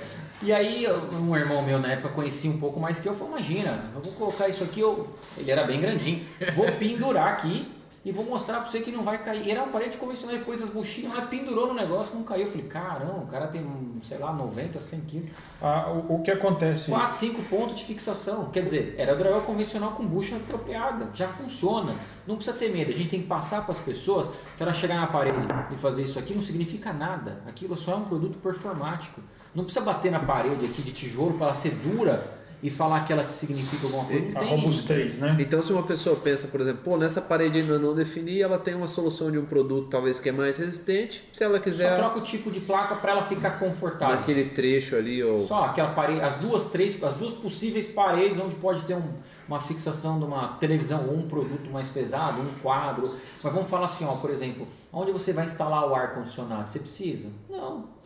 E 0.40 0.52
aí, 0.52 0.86
um 1.20 1.36
irmão 1.36 1.62
meu 1.62 1.80
na 1.80 1.92
época 1.92 2.10
conhecia 2.10 2.50
um 2.50 2.58
pouco 2.58 2.78
mais 2.78 3.00
que 3.00 3.08
eu, 3.08 3.14
falou, 3.14 3.36
imagina, 3.36 3.90
eu 3.94 4.00
vou 4.00 4.12
colocar 4.12 4.48
isso 4.48 4.62
aqui, 4.62 4.80
eu... 4.80 5.08
ele 5.36 5.50
era 5.50 5.64
bem 5.64 5.80
grandinho, 5.80 6.24
vou 6.54 6.70
pendurar 6.78 7.32
aqui 7.32 7.68
e 8.04 8.12
vou 8.12 8.24
mostrar 8.24 8.60
para 8.60 8.70
você 8.70 8.80
que 8.80 8.92
não 8.92 9.02
vai 9.02 9.18
cair. 9.22 9.50
Era 9.50 9.62
uma 9.62 9.72
parede 9.72 9.98
convencional, 9.98 10.36
e 10.36 10.38
pôs 10.38 10.62
as 10.62 10.70
buchinhas 10.70 11.12
lá, 11.12 11.22
pendurou 11.22 11.66
no 11.66 11.74
negócio, 11.74 12.14
não 12.14 12.22
caiu. 12.22 12.46
Eu 12.46 12.50
falei, 12.50 12.66
caramba, 12.66 13.18
o 13.18 13.26
cara 13.26 13.48
tem, 13.48 13.66
sei 14.02 14.16
lá, 14.16 14.32
90, 14.32 14.80
100 14.80 15.00
quilos. 15.00 15.30
Ah, 15.60 15.90
o, 15.90 16.14
o 16.14 16.22
que 16.22 16.30
acontece? 16.30 16.88
4, 16.90 17.16
5 17.16 17.42
pontos 17.42 17.74
de 17.74 17.84
fixação. 17.84 18.46
Quer 18.50 18.62
dizer, 18.62 18.94
era 18.96 19.16
drywall 19.16 19.42
convencional 19.42 19.92
com 19.92 20.06
bucha 20.06 20.36
apropriada. 20.36 21.08
Já 21.12 21.28
funciona. 21.28 21.94
Não 22.26 22.36
precisa 22.36 22.56
ter 22.56 22.72
medo. 22.72 22.90
A 22.90 22.94
gente 22.94 23.10
tem 23.10 23.20
que 23.20 23.26
passar 23.26 23.62
para 23.62 23.72
as 23.72 23.78
pessoas 23.78 24.28
que 24.56 24.62
ela 24.62 24.72
chegar 24.72 24.96
na 24.96 25.08
parede 25.08 25.36
e 25.72 25.76
fazer 25.76 26.02
isso 26.02 26.18
aqui 26.18 26.32
não 26.32 26.42
significa 26.42 26.92
nada. 26.92 27.42
Aquilo 27.46 27.76
só 27.76 27.92
é 27.92 27.96
um 27.96 28.04
produto 28.04 28.38
performático. 28.38 29.20
Não 29.54 29.64
precisa 29.64 29.84
bater 29.84 30.10
na 30.12 30.20
parede 30.20 30.64
aqui 30.64 30.82
de 30.82 30.92
tijolo 30.92 31.34
para 31.34 31.46
ela 31.46 31.54
ser 31.54 31.70
dura 31.74 32.38
e 32.60 32.68
falar 32.68 33.04
que 33.04 33.12
ela 33.12 33.24
significa 33.24 33.86
alguma 33.86 34.04
coisa. 34.04 34.20
Não 34.32 34.36
A 34.36 34.40
tem. 34.40 34.48
robustez, 34.48 35.18
né? 35.18 35.36
Então, 35.38 35.62
se 35.62 35.72
uma 35.72 35.84
pessoa 35.84 36.16
pensa, 36.16 36.48
por 36.48 36.60
exemplo, 36.60 36.82
pô, 36.82 36.96
nessa 36.96 37.22
parede 37.22 37.60
ainda 37.60 37.78
não 37.78 37.94
defini, 37.94 38.42
ela 38.42 38.58
tem 38.58 38.74
uma 38.74 38.88
solução 38.88 39.30
de 39.30 39.38
um 39.38 39.44
produto 39.44 39.88
talvez 39.88 40.18
que 40.18 40.28
é 40.28 40.32
mais 40.32 40.58
resistente. 40.58 41.22
Se 41.32 41.44
ela 41.44 41.58
Só 41.58 41.62
quiser, 41.62 41.96
troca 41.96 42.18
o 42.18 42.22
tipo 42.22 42.50
de 42.50 42.58
placa 42.60 42.96
para 42.96 43.12
ela 43.12 43.22
ficar 43.22 43.60
confortável. 43.60 44.16
naquele 44.16 44.46
trecho 44.46 44.96
ali, 44.96 45.22
ou 45.22 45.38
Só 45.46 45.66
aquela 45.66 45.90
parede, 45.90 46.20
as 46.20 46.34
duas, 46.34 46.66
três, 46.66 47.00
as 47.00 47.14
duas 47.14 47.32
possíveis 47.32 47.86
paredes 47.86 48.40
onde 48.40 48.56
pode 48.56 48.82
ter 48.84 48.94
um- 48.96 49.12
uma 49.46 49.60
fixação 49.60 50.18
de 50.18 50.24
uma 50.24 50.48
televisão 50.54 51.06
ou 51.08 51.16
um 51.16 51.28
produto 51.28 51.70
mais 51.70 51.88
pesado, 51.88 52.40
um 52.40 52.50
quadro. 52.60 53.08
Mas 53.40 53.52
vamos 53.54 53.70
falar 53.70 53.84
assim, 53.84 54.04
ó, 54.04 54.16
por 54.16 54.30
exemplo, 54.30 54.66
onde 54.92 55.12
você 55.12 55.32
vai 55.32 55.44
instalar 55.44 55.88
o 55.88 55.94
ar 55.94 56.12
condicionado? 56.14 56.68
Você 56.68 56.80
precisa? 56.80 57.28
Não. 57.48 57.96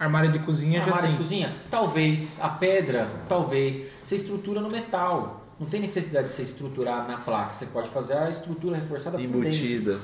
Armário 0.00 0.32
de 0.32 0.38
cozinha 0.38 0.80
já 0.80 0.86
Armário 0.86 1.10
de 1.10 1.16
cozinha? 1.18 1.54
Talvez. 1.70 2.38
A 2.40 2.48
pedra? 2.48 3.06
Talvez. 3.28 3.82
Você 4.02 4.16
estrutura 4.16 4.58
no 4.58 4.70
metal. 4.70 5.44
Não 5.60 5.66
tem 5.66 5.78
necessidade 5.78 6.28
de 6.28 6.32
você 6.32 6.42
estruturar 6.42 7.06
na 7.06 7.18
placa. 7.18 7.52
Você 7.52 7.66
pode 7.66 7.90
fazer 7.90 8.14
a 8.14 8.30
estrutura 8.30 8.76
reforçada 8.76 9.18
por 9.18 9.26
dentro. 9.26 9.40
embutida. 9.40 9.98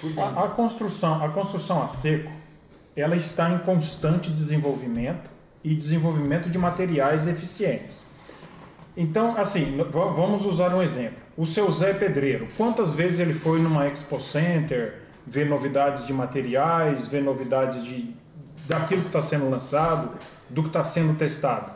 Por 0.00 0.08
dentro. 0.08 0.22
A, 0.22 0.46
a 0.46 0.48
construção, 0.48 1.22
a 1.22 1.28
construção 1.28 1.82
a 1.82 1.88
seco, 1.88 2.32
ela 2.96 3.14
está 3.14 3.50
em 3.50 3.58
constante 3.58 4.30
desenvolvimento 4.30 5.30
e 5.62 5.74
desenvolvimento 5.74 6.48
de 6.48 6.56
materiais 6.56 7.26
eficientes. 7.26 8.06
Então, 8.96 9.36
assim, 9.36 9.76
vamos 9.90 10.46
usar 10.46 10.74
um 10.74 10.80
exemplo. 10.80 11.18
O 11.36 11.44
seu 11.44 11.70
Zé 11.70 11.92
Pedreiro, 11.92 12.48
quantas 12.56 12.94
vezes 12.94 13.18
ele 13.18 13.34
foi 13.34 13.60
numa 13.60 13.86
Expo 13.86 14.18
Center 14.18 15.02
ver 15.26 15.46
novidades 15.46 16.06
de 16.06 16.14
materiais, 16.14 17.06
ver 17.06 17.22
novidades 17.22 17.84
de 17.84 18.15
daquilo 18.68 19.02
que 19.02 19.08
está 19.08 19.22
sendo 19.22 19.48
lançado, 19.48 20.10
do 20.48 20.62
que 20.62 20.68
está 20.68 20.82
sendo 20.84 21.16
testado? 21.16 21.72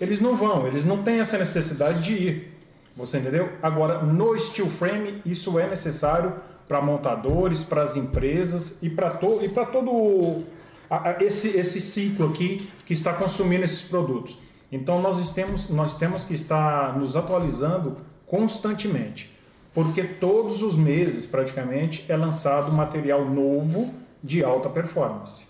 Eles 0.00 0.20
não 0.20 0.36
vão, 0.36 0.66
eles 0.66 0.84
não 0.84 1.02
têm 1.02 1.20
essa 1.20 1.36
necessidade 1.38 2.02
de 2.02 2.12
ir. 2.14 2.54
Você 2.96 3.18
entendeu? 3.18 3.50
Agora, 3.62 4.02
no 4.02 4.38
steel 4.38 4.68
frame, 4.68 5.20
isso 5.24 5.58
é 5.58 5.68
necessário 5.68 6.34
para 6.66 6.80
montadores, 6.80 7.64
para 7.64 7.82
as 7.82 7.96
empresas 7.96 8.78
e 8.82 8.90
para 8.90 9.10
to 9.10 9.38
e 9.42 9.48
todo 9.48 10.42
a- 10.90 11.10
a- 11.10 11.22
esse, 11.22 11.56
esse 11.58 11.80
ciclo 11.80 12.28
aqui 12.28 12.70
que 12.84 12.92
está 12.92 13.12
consumindo 13.12 13.64
esses 13.64 13.82
produtos. 13.82 14.38
Então, 14.70 15.00
nós 15.00 15.32
temos, 15.32 15.68
nós 15.70 15.94
temos 15.96 16.24
que 16.24 16.34
estar 16.34 16.96
nos 16.98 17.16
atualizando 17.16 17.96
constantemente, 18.26 19.34
porque 19.72 20.02
todos 20.04 20.62
os 20.62 20.76
meses, 20.76 21.26
praticamente, 21.26 22.04
é 22.08 22.16
lançado 22.16 22.70
material 22.70 23.24
novo 23.24 23.92
de 24.22 24.44
alta 24.44 24.68
performance. 24.68 25.47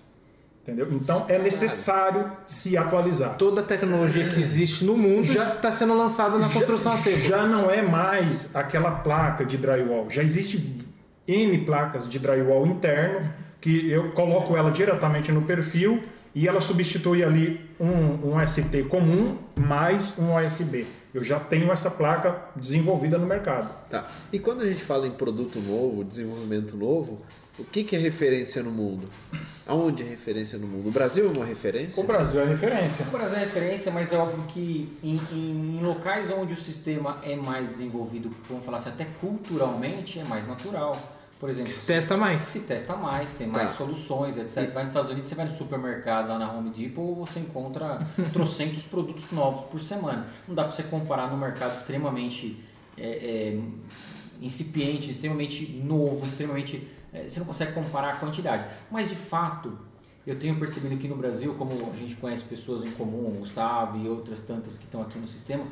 Entendeu? 0.69 0.87
Então, 0.93 1.25
é 1.31 1.39
necessário 1.39 2.31
se 2.45 2.77
atualizar. 2.77 3.39
Toda 3.39 3.63
a 3.63 3.65
tecnologia 3.65 4.29
que 4.29 4.39
existe 4.39 4.85
no 4.85 4.99
mundo 4.99 5.25
já 5.25 5.55
está 5.55 5.73
sendo 5.73 5.97
lançada 5.97 6.37
na 6.37 6.51
construção 6.51 6.93
a 6.93 6.99
seco. 6.99 7.21
Já 7.21 7.47
não 7.47 7.71
é 7.71 7.81
mais 7.81 8.55
aquela 8.55 8.91
placa 8.91 9.47
de 9.47 9.57
drywall. 9.57 10.11
Já 10.11 10.23
existe 10.23 10.85
N 11.27 11.65
placas 11.65 12.07
de 12.07 12.19
drywall 12.19 12.67
interno 12.67 13.33
que 13.63 13.91
eu 13.91 14.13
coloco 14.13 14.59
ela 14.59 14.71
diretamente 14.71 15.33
no 15.33 15.41
perfil 15.41 16.03
e 16.35 16.47
ela 16.47 16.61
substitui 16.61 17.25
ali 17.25 17.67
um, 17.81 18.35
um 18.35 18.47
ST 18.47 18.83
comum 18.91 19.39
mais 19.57 20.19
um 20.19 20.37
USB. 20.37 20.87
Eu 21.15 21.25
já 21.25 21.41
tenho 21.41 21.73
essa 21.73 21.91
placa 21.91 22.43
desenvolvida 22.55 23.17
no 23.17 23.27
mercado. 23.27 23.75
Tá. 23.89 24.07
E 24.31 24.39
quando 24.39 24.61
a 24.61 24.67
gente 24.67 24.83
fala 24.83 25.07
em 25.07 25.13
produto 25.13 25.59
novo, 25.61 26.05
desenvolvimento 26.05 26.77
novo, 26.77 27.23
o 27.59 27.65
que, 27.65 27.83
que 27.85 27.97
é 27.97 27.99
referência 27.99 28.63
no 28.63 28.71
mundo? 28.71 29.09
Aonde 29.67 30.03
é 30.03 30.07
referência 30.07 30.59
no 30.59 30.67
mundo? 30.67 30.89
O 30.89 30.93
Brasil 30.93 31.27
é 31.27 31.29
uma 31.29 31.45
referência? 31.45 32.03
O 32.03 32.07
Brasil 32.07 32.41
é 32.41 32.45
referência. 32.47 33.05
O 33.07 33.11
Brasil 33.11 33.37
é 33.37 33.41
referência, 33.41 33.91
mas 33.93 34.13
é 34.13 34.17
óbvio 34.17 34.45
que 34.49 34.97
em, 35.03 35.17
em- 35.33 35.79
em 35.79 35.85
locais 35.85 36.31
onde 36.31 36.55
o 36.55 36.57
sistema 36.57 37.19
é 37.23 37.35
mais 37.37 37.69
desenvolvido, 37.69 38.35
vamos 38.49 38.65
falar 38.65 38.79
assim, 38.79 38.91
até 38.91 39.05
culturalmente, 39.21 40.19
é 40.19 40.25
mais 40.25 40.47
natural. 40.47 40.97
Por 41.41 41.49
exemplo, 41.49 41.71
Se 41.71 41.85
testa 41.87 42.17
mais. 42.17 42.43
se 42.43 42.61
testa 42.61 42.97
mais, 42.97 43.31
tem 43.33 43.47
mais 43.47 43.71
Tá. 43.71 43.77
soluções, 43.77 44.37
etc. 44.37 44.51
Você 44.51 44.67
vai 44.73 44.83
nos 44.83 44.91
Estados 44.91 45.11
Unidos, 45.13 45.29
você 45.29 45.35
vai 45.37 45.45
no 45.45 45.53
supermercado 45.53 46.29
lá 46.29 46.39
na 46.39 46.53
Home 46.53 46.71
Depot, 46.71 47.15
você 47.15 47.39
encontra 47.39 48.01
trocentos 48.33 48.85
produtos 48.87 49.31
novos 49.31 49.63
por 49.67 49.81
semana. 49.81 50.27
Não 50.49 50.55
dá 50.55 50.65
para 50.65 50.73
você 50.73 50.83
comparar 50.83 51.31
no 51.31 51.37
mercado 51.37 51.75
extremamente 51.77 52.59
é, 52.97 53.09
é, 53.55 53.59
incipiente, 54.41 55.11
extremamente 55.11 55.65
novo, 55.85 56.27
extremamente. 56.27 56.89
É, 57.19 57.29
você 57.29 57.39
não 57.39 57.47
consegue 57.47 57.73
comparar 57.73 58.15
a 58.15 58.17
quantidade. 58.17 58.65
Mas 58.91 59.09
de 59.09 59.17
fato, 59.17 59.79
eu 60.27 60.39
tenho 60.39 60.59
percebido 60.59 60.97
que 60.97 61.09
no 61.09 61.17
Brasil, 61.17 61.55
como 61.55 61.91
a 61.91 61.97
gente 61.97 62.17
conhece 62.17 62.45
pessoas 62.45 62.85
em 62.85 62.91
comum, 62.91 63.37
Gustavo 63.39 63.99
e 63.99 64.09
outras 64.09 64.43
tantas 64.43 64.77
que 64.77 64.85
estão 64.85 65.03
aqui 65.03 65.19
no 65.19 65.27
sistema, 65.27 65.65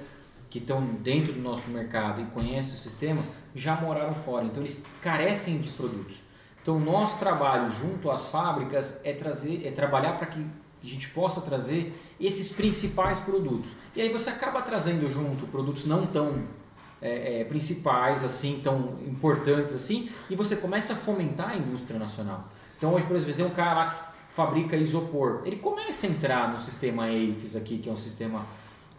que 0.48 0.58
estão 0.58 0.80
dentro 1.02 1.32
do 1.32 1.40
nosso 1.40 1.68
mercado 1.70 2.22
e 2.22 2.24
conhecem 2.26 2.74
o 2.74 2.78
sistema, 2.78 3.22
já 3.54 3.76
moraram 3.76 4.14
fora. 4.14 4.44
Então 4.44 4.62
eles 4.62 4.84
carecem 5.02 5.58
de 5.58 5.70
produtos. 5.70 6.20
Então 6.62 6.80
nosso 6.80 7.18
trabalho 7.18 7.70
junto 7.70 8.10
às 8.10 8.28
fábricas 8.28 8.98
é 9.04 9.12
trazer, 9.12 9.66
é 9.66 9.70
trabalhar 9.70 10.14
para 10.14 10.26
que 10.26 10.40
a 10.40 10.86
gente 10.86 11.08
possa 11.10 11.40
trazer 11.40 11.94
esses 12.20 12.48
principais 12.52 13.20
produtos. 13.20 13.70
E 13.94 14.00
aí 14.00 14.08
você 14.08 14.30
acaba 14.30 14.62
trazendo 14.62 15.08
junto 15.10 15.46
produtos 15.46 15.84
não 15.84 16.06
tão 16.06 16.46
é, 17.00 17.40
é, 17.40 17.44
principais 17.44 18.24
assim, 18.24 18.60
tão 18.62 18.98
importantes 19.06 19.74
assim, 19.74 20.10
e 20.30 20.36
você 20.36 20.56
começa 20.56 20.94
a 20.94 20.96
fomentar 20.96 21.50
a 21.50 21.56
indústria 21.56 21.98
nacional. 21.98 22.48
Então 22.76 22.94
hoje, 22.94 23.06
por 23.06 23.16
exemplo, 23.16 23.34
tem 23.34 23.46
um 23.46 23.50
cara 23.50 23.74
lá 23.74 23.90
que 23.90 24.34
fabrica 24.34 24.76
isopor, 24.76 25.42
ele 25.44 25.56
começa 25.56 26.06
a 26.06 26.10
entrar 26.10 26.52
no 26.52 26.60
sistema 26.60 27.08
EIFES 27.08 27.56
aqui, 27.56 27.78
que 27.78 27.88
é 27.88 27.92
um 27.92 27.96
sistema 27.96 28.46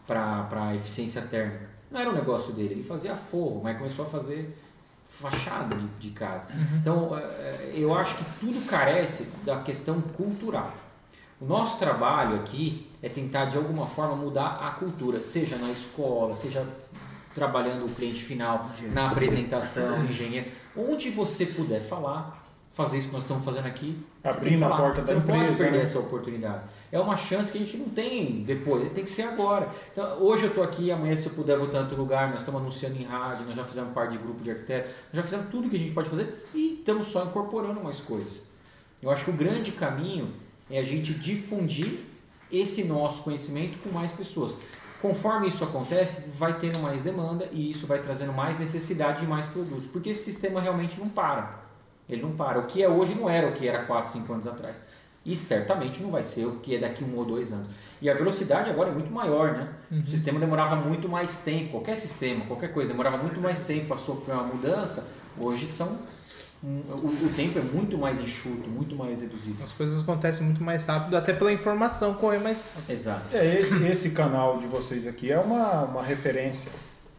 para 0.06 0.76
eficiência 0.76 1.22
térmica. 1.22 1.70
Não 1.92 2.02
era 2.02 2.10
o 2.10 2.14
negócio 2.14 2.54
dele, 2.54 2.76
ele 2.76 2.84
fazia 2.84 3.16
forro, 3.16 3.62
mas 3.64 3.78
começou 3.78 4.06
a 4.06 4.08
fazer 4.08 4.58
fachada 5.08 5.76
de, 5.76 5.88
de 6.00 6.10
casa. 6.12 6.48
Então, 6.80 7.18
é, 7.18 7.72
eu 7.74 7.94
acho 7.94 8.16
que 8.18 8.26
tudo 8.40 8.66
carece 8.68 9.28
da 9.44 9.62
questão 9.62 10.02
cultural. 10.02 10.74
O 11.40 11.46
nosso 11.46 11.78
trabalho 11.78 12.36
aqui 12.38 12.88
é 13.02 13.08
tentar 13.08 13.46
de 13.46 13.58
alguma 13.58 13.86
forma 13.86 14.16
mudar 14.16 14.60
a 14.62 14.72
cultura, 14.72 15.22
seja 15.22 15.56
na 15.56 15.70
escola, 15.70 16.36
seja 16.36 16.66
trabalhando 17.38 17.86
o 17.86 17.90
cliente 17.90 18.24
final, 18.24 18.72
na 18.92 19.12
apresentação, 19.12 20.04
engenheiro, 20.06 20.48
onde 20.76 21.12
você 21.12 21.46
puder 21.46 21.80
falar, 21.80 22.44
fazer 22.72 22.98
isso 22.98 23.08
que 23.10 23.14
nós 23.14 23.22
estamos 23.22 23.46
fazendo 23.46 23.68
aqui. 23.68 23.96
você 24.24 24.28
Abrindo 24.28 24.66
a 24.66 24.76
porta 24.76 25.02
da 25.02 25.06
Você 25.06 25.14
não 25.14 25.22
pode 25.22 25.40
empresa, 25.42 25.64
perder 25.64 25.78
né? 25.78 25.84
essa 25.84 26.00
oportunidade. 26.00 26.64
É 26.92 27.00
uma 27.00 27.16
chance 27.16 27.52
que 27.52 27.60
a 27.60 27.62
gente 27.62 27.78
não 27.78 27.90
tem 27.90 28.42
depois, 28.42 28.92
tem 28.92 29.04
que 29.04 29.12
ser 29.12 29.22
agora. 29.22 29.70
Então, 29.92 30.18
hoje 30.20 30.46
eu 30.46 30.50
estou 30.50 30.64
aqui, 30.64 30.92
amanhã 30.92 31.16
se 31.16 31.28
eu 31.28 31.34
puder 31.34 31.60
vou 31.60 31.72
em 31.72 31.78
outro 31.78 31.96
lugar, 31.96 32.30
nós 32.32 32.40
estamos 32.40 32.60
anunciando 32.60 33.00
em 33.00 33.04
rádio, 33.04 33.46
nós 33.46 33.56
já 33.56 33.64
fizemos 33.64 33.94
parte 33.94 34.14
de 34.14 34.18
grupo 34.18 34.42
de 34.42 34.50
arquitetos, 34.50 34.92
nós 35.14 35.22
já 35.22 35.24
fizemos 35.24 35.52
tudo 35.52 35.70
que 35.70 35.76
a 35.76 35.80
gente 35.80 35.94
pode 35.94 36.10
fazer 36.10 36.44
e 36.56 36.80
estamos 36.80 37.06
só 37.06 37.24
incorporando 37.24 37.84
mais 37.84 38.00
coisas. 38.00 38.42
Eu 39.00 39.12
acho 39.12 39.26
que 39.26 39.30
o 39.30 39.34
grande 39.34 39.74
caminho 39.74 40.34
é 40.72 40.80
a 40.80 40.84
gente 40.84 41.14
difundir 41.14 42.00
esse 42.52 42.84
nosso 42.84 43.22
conhecimento 43.22 43.78
com 43.80 43.90
mais 43.90 44.12
pessoas. 44.12 44.56
Conforme 45.02 45.48
isso 45.48 45.64
acontece, 45.64 46.24
vai 46.30 46.58
tendo 46.58 46.80
mais 46.80 47.02
demanda 47.02 47.48
e 47.52 47.70
isso 47.70 47.86
vai 47.86 48.00
trazendo 48.00 48.34
mais 48.34 48.58
necessidade 48.58 49.22
de 49.22 49.28
mais 49.28 49.46
produtos, 49.46 49.88
porque 49.88 50.10
esse 50.10 50.24
sistema 50.24 50.60
realmente 50.60 51.00
não 51.00 51.08
para. 51.08 51.68
Ele 52.10 52.22
não 52.22 52.32
para. 52.32 52.60
O 52.60 52.66
que 52.66 52.82
é 52.82 52.90
hoje 52.90 53.14
não 53.14 53.30
era 53.30 53.48
o 53.48 53.52
que 53.52 53.68
era 53.68 53.84
4, 53.84 54.12
5 54.12 54.34
anos 54.34 54.48
atrás. 54.48 54.84
E 55.26 55.36
certamente 55.36 56.02
não 56.02 56.10
vai 56.10 56.22
ser 56.22 56.46
o 56.46 56.54
que 56.60 56.76
é 56.76 56.80
daqui 56.80 57.04
um 57.04 57.18
ou 57.18 57.26
dois 57.26 57.52
anos. 57.52 57.68
E 58.02 58.10
a 58.10 58.14
velocidade 58.14 58.70
agora 58.70 58.90
é 58.90 58.94
muito 58.94 59.12
maior, 59.12 59.52
né? 59.52 59.68
O 59.92 60.06
sistema 60.06 60.40
demorava 60.40 60.78
muito 60.78 61.10
mais 61.10 61.38
tempo. 61.38 61.72
Qualquer 61.72 61.98
sistema, 61.98 62.46
qualquer 62.46 62.74
coisa, 62.74 62.90
demorava 62.90 63.18
muito 63.18 63.42
mais 63.42 63.60
tempo 63.60 63.88
para 63.88 63.98
sofrer 63.98 64.36
uma 64.36 64.44
mudança. 64.44 65.06
Hoje 65.38 65.68
são. 65.68 65.98
O, 66.64 67.26
o 67.28 67.32
tempo 67.36 67.60
é 67.60 67.62
muito 67.62 67.98
mais 67.98 68.20
enxuto, 68.20 68.68
muito 68.68 68.96
mais 68.96 69.22
reduzido. 69.22 69.64
As 69.64 69.74
coisas 69.74 70.02
acontecem 70.02 70.44
muito 70.44 70.64
mais 70.64 70.84
rápido, 70.86 71.16
até 71.16 71.32
pela 71.32 71.52
informação 71.54 72.16
correr 72.16 72.40
mais 72.40 72.58
rápido. 72.74 72.90
Exato. 72.90 73.26
É, 73.32 73.60
esse, 73.60 73.86
esse 73.86 74.10
canal 74.12 74.58
de 74.58 74.66
vocês 74.66 75.06
aqui 75.06 75.32
é 75.32 75.40
uma, 75.40 75.84
uma 75.84 76.04
referência, 76.04 76.72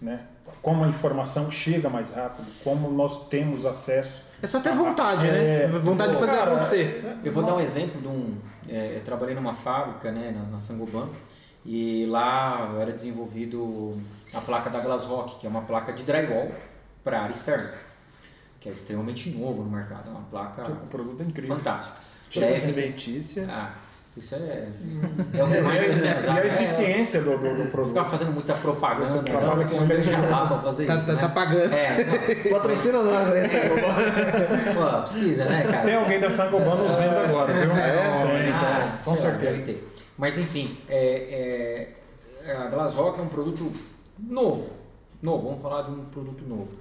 né? 0.02 0.20
Como 0.60 0.82
a 0.85 0.89
informação 0.89 1.51
chega 1.52 1.89
mais 1.89 2.10
rápido, 2.10 2.47
como 2.65 2.90
nós 2.90 3.28
temos 3.28 3.65
acesso. 3.65 4.23
É 4.43 4.47
só 4.47 4.59
ter 4.60 4.73
vontade, 4.74 5.27
É, 5.28 5.69
né? 5.69 5.78
Vontade 5.78 6.12
de 6.15 6.19
fazer 6.19 6.32
cara, 6.32 6.51
acontecer. 6.52 7.19
Eu 7.24 7.32
vou 7.32 7.44
dar 7.44 7.55
um 7.55 7.60
exemplo 7.60 8.01
de 8.01 8.09
um. 8.09 8.35
é, 8.69 8.97
eu 8.97 9.01
trabalhei 9.05 9.36
numa 9.36 9.55
fábrica, 9.55 10.10
né, 10.10 10.35
na, 10.36 10.51
na 10.51 10.59
Sangoban, 10.59 11.09
e 11.65 12.06
lá 12.06 12.74
era 12.81 12.93
desenvolvido 12.93 13.97
a 14.35 14.40
placa 14.40 14.69
da 14.69 14.81
Glassrock, 14.81 15.39
que 15.39 15.47
é 15.47 15.51
uma 15.51 15.62
placa 15.62 15.93
de 15.93 16.02
drywall 16.02 16.51
para 17.05 17.20
área 17.20 17.32
externa. 17.32 17.70
Que 18.60 18.68
é 18.68 18.72
extremamente 18.72 19.30
novo 19.30 19.62
no 19.62 19.70
mercado, 19.70 20.09
é 20.09 20.10
uma 20.10 20.22
placa 20.22 20.62
O 20.70 20.86
produto 20.89 21.20
é 21.22 21.24
incrível. 21.24 21.56
fantástica. 21.56 21.98
Tipo 22.28 22.44
É, 22.47 22.56
cimentícia. 22.56 23.47
ah, 23.48 23.70
isso 24.16 24.35
é, 24.35 24.39
é 24.39 25.43
o 25.44 25.48
que 25.48 25.60
mais 25.60 26.02
E 26.02 26.09
a 26.28 26.39
É, 26.43 26.47
eficiência 26.48 27.20
do, 27.22 27.30
do, 27.30 27.36
do 27.39 27.44
Vou 27.44 27.56
ficar 27.56 27.70
produto. 27.70 28.05
fazendo 28.05 28.32
muita 28.32 28.55
propaganda, 28.55 29.06
Você 29.10 29.18
trabalha 29.22 29.64
não, 29.64 29.68
com 29.68 29.86
já 30.05 30.20
dá 30.20 30.47
pra 30.47 30.59
fazer 30.59 30.86
Tá, 30.86 30.94
isso, 30.97 31.06
tá, 31.06 31.12
né? 31.14 31.20
tá 31.20 31.28
pagando. 31.28 31.72
É, 31.72 32.05
não, 32.05 32.51
Patrocina 32.52 33.02
nós 33.02 33.28
aí, 33.32 33.48
pô, 34.74 35.01
precisa, 35.02 35.44
né, 35.44 35.62
cara? 35.62 35.85
Tem 35.85 35.94
alguém 35.94 36.20
da 36.20 36.30
Sangoban 36.30 36.74
nos 36.74 36.93
vendo 36.97 37.16
agora, 37.16 37.52
viu? 37.52 37.70
É? 37.72 37.93
Tem, 38.43 38.52
Ah, 38.52 38.90
tem, 38.93 39.05
com 39.05 39.10
lá, 39.10 39.16
certeza. 39.16 39.62
ter. 39.66 39.89
Mas 40.18 40.36
enfim, 40.36 40.76
é, 40.89 41.94
é, 42.44 42.52
a 42.52 42.66
Glazoc 42.66 43.18
é 43.18 43.22
um 43.22 43.28
produto 43.28 43.72
novo. 44.18 44.70
Novo, 45.22 45.48
vamos 45.48 45.62
falar 45.62 45.82
de 45.82 45.93
um 45.93 46.05
produto 46.06 46.44
novo. 46.47 46.74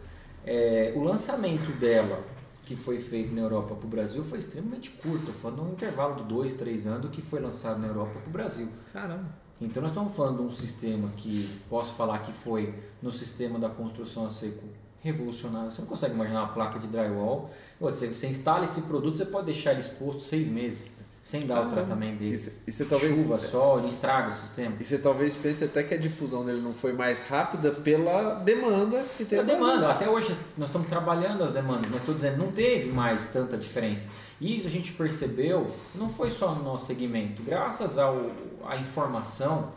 É, 0.47 0.93
o 0.95 1.03
lançamento 1.03 1.77
dela, 1.77 2.23
que 2.65 2.73
foi 2.73 2.99
feito 2.99 3.35
na 3.35 3.41
Europa 3.41 3.75
para 3.75 3.85
o 3.85 3.89
Brasil, 3.89 4.23
foi 4.23 4.39
extremamente 4.39 4.91
curto. 4.91 5.33
Foi 5.33 5.51
num 5.51 5.73
intervalo 5.73 6.15
de 6.15 6.23
dois, 6.23 6.53
três 6.53 6.87
anos 6.87 7.11
que 7.11 7.21
foi 7.21 7.41
lançado 7.41 7.79
na 7.79 7.87
Europa 7.87 8.13
para 8.13 8.29
o 8.29 8.31
Brasil. 8.31 8.69
Caramba. 8.93 9.25
Então 9.59 9.81
nós 9.81 9.91
estamos 9.91 10.15
falando 10.15 10.37
de 10.37 10.43
um 10.43 10.49
sistema 10.49 11.09
que 11.17 11.49
posso 11.69 11.95
falar 11.95 12.19
que 12.19 12.31
foi 12.31 12.73
no 13.01 13.11
sistema 13.11 13.59
da 13.59 13.69
construção 13.69 14.25
a 14.25 14.29
seco 14.29 14.63
revolucionário. 15.01 15.71
Você 15.71 15.81
não 15.81 15.87
consegue 15.87 16.15
imaginar 16.15 16.43
uma 16.43 16.53
placa 16.53 16.79
de 16.79 16.87
drywall. 16.87 17.49
Você, 17.79 18.13
você 18.13 18.27
instala 18.27 18.63
esse 18.63 18.81
produto, 18.81 19.17
você 19.17 19.25
pode 19.25 19.47
deixar 19.47 19.71
ele 19.71 19.81
exposto 19.81 20.21
seis 20.21 20.47
meses 20.47 20.89
sem 21.21 21.45
dar 21.45 21.67
o 21.67 21.69
tratamento 21.69 22.19
dele. 22.19 22.33
E 22.33 22.37
você- 22.37 22.53
e 22.67 22.71
você 22.71 22.85
talvez- 22.85 23.17
Chuva, 23.17 23.37
sol, 23.39 23.79
ele 23.79 23.89
estraga 23.89 24.29
o 24.29 24.33
sistema. 24.33 24.75
E 24.79 24.83
você 24.85 24.97
talvez 24.97 25.35
pense 25.35 25.63
até 25.63 25.83
que 25.83 25.93
a 25.93 25.97
difusão 25.97 26.45
dele 26.45 26.61
não 26.61 26.73
foi 26.73 26.93
mais 26.93 27.27
rápida 27.27 27.71
pela 27.71 28.35
demanda 28.35 29.03
que 29.17 29.25
tem 29.25 29.39
A 29.39 29.43
demanda, 29.43 29.89
até 29.89 30.09
hoje 30.09 30.35
nós 30.57 30.69
estamos 30.69 30.87
trabalhando 30.87 31.43
as 31.43 31.51
demandas, 31.51 31.89
mas 31.89 31.99
estou 31.99 32.15
dizendo, 32.15 32.37
não 32.37 32.51
teve 32.51 32.89
mais 32.91 33.25
tanta 33.27 33.57
diferença. 33.57 34.07
E 34.39 34.57
isso 34.57 34.67
a 34.67 34.71
gente 34.71 34.93
percebeu, 34.93 35.67
não 35.95 36.07
foi 36.09 36.29
só 36.29 36.53
no 36.55 36.63
nosso 36.63 36.85
segmento, 36.85 37.41
graças 37.43 37.97
ao, 37.97 38.31
à 38.65 38.77
informação, 38.77 39.71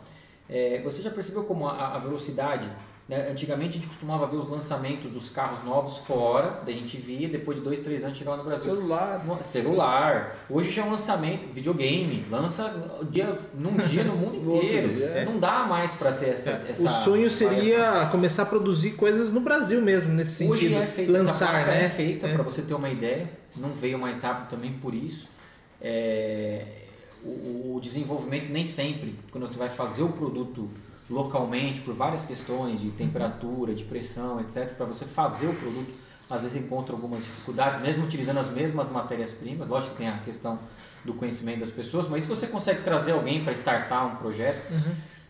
é, 0.49 0.81
você 0.83 1.01
já 1.01 1.09
percebeu 1.09 1.43
como 1.43 1.67
a, 1.67 1.95
a 1.95 1.99
velocidade, 1.99 2.69
né? 3.11 3.29
antigamente 3.29 3.69
a 3.69 3.73
gente 3.73 3.87
costumava 3.87 4.25
ver 4.25 4.37
os 4.37 4.47
lançamentos 4.47 5.11
dos 5.11 5.29
carros 5.29 5.63
novos 5.63 5.97
fora, 5.99 6.61
daí 6.65 6.75
a 6.75 6.77
gente 6.77 6.97
via, 6.97 7.27
depois 7.27 7.57
de 7.57 7.63
dois, 7.63 7.79
três 7.81 8.03
anos 8.03 8.17
chegava 8.17 8.37
no 8.37 8.43
Brasil. 8.43 8.73
Celular. 8.73 9.19
Celular. 9.43 10.37
Hoje 10.49 10.71
já 10.71 10.81
é 10.81 10.85
um 10.85 10.91
lançamento, 10.91 11.51
videogame, 11.53 12.25
lança 12.31 12.73
dia, 13.11 13.37
num 13.53 13.75
dia 13.77 14.03
no 14.03 14.15
mundo 14.15 14.37
inteiro. 14.55 14.95
dia, 14.95 15.05
é. 15.05 15.25
Não 15.25 15.39
dá 15.39 15.65
mais 15.65 15.91
para 15.93 16.11
ter 16.13 16.29
essa, 16.29 16.51
essa 16.67 16.87
o 16.87 16.89
sonho 16.89 17.29
seria 17.29 18.07
começar 18.11 18.43
a 18.43 18.45
produzir 18.45 18.91
coisas 18.91 19.31
no 19.31 19.41
Brasil 19.41 19.81
mesmo, 19.81 20.13
nesse 20.13 20.45
Hoje 20.47 20.61
sentido. 20.69 20.81
é 20.81 20.87
feita 20.87 21.11
essa 21.11 21.23
Lançar, 21.23 21.49
placa 21.51 21.71
né? 21.71 21.83
é 21.85 21.89
feita 21.89 22.27
É. 22.27 22.33
para 22.33 22.43
você 22.43 22.61
ter 22.61 22.73
uma 22.73 22.89
ideia. 22.89 23.29
Não 23.55 23.69
veio 23.69 23.99
mais 23.99 24.21
rápido 24.23 24.49
também 24.49 24.73
por 24.73 24.93
isso. 24.93 25.29
É, 25.81 26.63
o, 27.23 27.75
o 27.75 27.79
desenvolvimento 27.81 28.49
nem 28.49 28.63
sempre, 28.65 29.15
quando 29.31 29.47
você 29.47 29.57
vai 29.57 29.69
fazer 29.69 30.03
o 30.03 30.09
produto 30.09 30.69
localmente, 31.11 31.81
por 31.81 31.93
várias 31.93 32.25
questões 32.25 32.79
de 32.79 32.89
temperatura, 32.91 33.75
de 33.75 33.83
pressão, 33.83 34.39
etc., 34.39 34.73
para 34.73 34.85
você 34.85 35.05
fazer 35.05 35.47
o 35.47 35.53
produto, 35.53 35.93
às 36.29 36.43
vezes 36.43 36.57
encontra 36.57 36.95
algumas 36.95 37.19
dificuldades, 37.23 37.81
mesmo 37.81 38.05
utilizando 38.05 38.39
as 38.39 38.49
mesmas 38.49 38.89
matérias-primas. 38.89 39.67
Lógico 39.67 39.91
que 39.91 39.97
tem 39.97 40.07
a 40.07 40.17
questão 40.19 40.57
do 41.03 41.13
conhecimento 41.13 41.59
das 41.59 41.69
pessoas, 41.71 42.07
mas 42.07 42.23
isso 42.23 42.33
você 42.33 42.47
consegue 42.47 42.81
trazer 42.83 43.11
alguém 43.11 43.43
para 43.43 43.51
startar 43.53 44.07
um 44.07 44.15
projeto, 44.15 44.71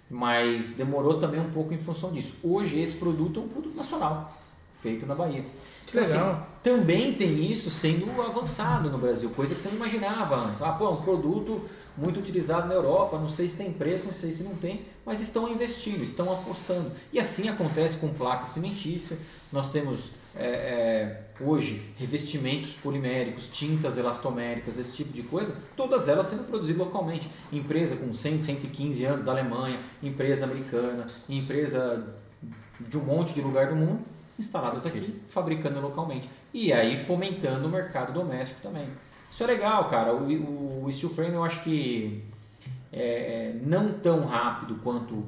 mas 0.10 0.72
demorou 0.72 1.20
também 1.20 1.40
um 1.40 1.50
pouco 1.50 1.74
em 1.74 1.80
função 1.80 2.12
disso. 2.12 2.36
Hoje 2.44 2.80
esse 2.80 2.96
produto 2.96 3.40
é 3.40 3.44
um 3.44 3.48
produto 3.48 3.76
nacional, 3.76 4.32
feito 4.82 5.06
na 5.08 5.16
Bahia. 5.16 5.44
Que 5.92 6.00
legal. 6.00 6.32
Assim, 6.32 6.42
também 6.64 7.14
tem 7.14 7.52
isso 7.52 7.70
sendo 7.70 8.22
avançado 8.22 8.90
no 8.90 8.98
Brasil, 8.98 9.30
coisa 9.32 9.54
que 9.54 9.62
você 9.62 9.70
não 9.70 9.76
imaginava 9.76 10.36
antes. 10.36 10.62
Ah, 10.62 10.72
pô, 10.72 10.86
é 10.86 10.90
um 10.90 11.02
produto 11.02 11.62
muito 11.98 12.20
utilizado 12.20 12.68
na 12.68 12.74
Europa, 12.74 13.18
não 13.18 13.28
sei 13.28 13.50
se 13.50 13.58
tem 13.58 13.72
preço, 13.74 14.06
não 14.06 14.14
sei 14.14 14.32
se 14.32 14.44
não 14.44 14.56
tem, 14.56 14.82
mas 15.06 15.20
estão 15.20 15.50
investindo, 15.50 16.02
estão 16.02 16.32
apostando. 16.32 16.92
E 17.12 17.20
assim 17.20 17.50
acontece 17.50 17.98
com 17.98 18.08
placa 18.10 18.46
cimentícia. 18.46 19.18
Nós 19.52 19.70
temos 19.70 20.12
é, 20.34 20.46
é, 20.46 21.44
hoje 21.44 21.94
revestimentos 21.98 22.76
poliméricos, 22.76 23.50
tintas 23.50 23.98
elastoméricas, 23.98 24.78
esse 24.78 24.94
tipo 24.94 25.12
de 25.12 25.24
coisa, 25.24 25.54
todas 25.76 26.08
elas 26.08 26.28
sendo 26.28 26.44
produzidas 26.48 26.86
localmente. 26.86 27.30
Empresa 27.52 27.96
com 27.98 28.14
100, 28.14 28.40
115 28.40 29.04
anos 29.04 29.26
da 29.26 29.32
Alemanha, 29.32 29.80
empresa 30.02 30.46
americana, 30.46 31.06
empresa 31.28 32.16
de 32.80 32.98
um 32.98 33.04
monte 33.04 33.34
de 33.34 33.42
lugar 33.42 33.68
do 33.68 33.76
mundo, 33.76 34.00
instaladas 34.42 34.86
aqui, 34.86 35.22
fabricando 35.30 35.80
localmente. 35.80 36.30
E 36.54 36.74
aí 36.74 36.98
fomentando 36.98 37.68
o 37.68 37.72
mercado 37.72 38.12
doméstico 38.12 38.62
também. 38.62 38.88
Isso 39.32 39.44
é 39.44 39.48
legal, 39.48 39.86
cara. 39.90 40.14
O, 40.14 40.84
o 40.86 40.92
steel 40.92 41.10
frame 41.12 41.34
eu 41.36 41.44
acho 41.44 41.62
que 41.64 42.24
é, 42.92 43.02
é, 43.02 43.60
não 43.64 43.94
tão 43.94 44.26
rápido 44.26 44.76
quanto 44.84 45.24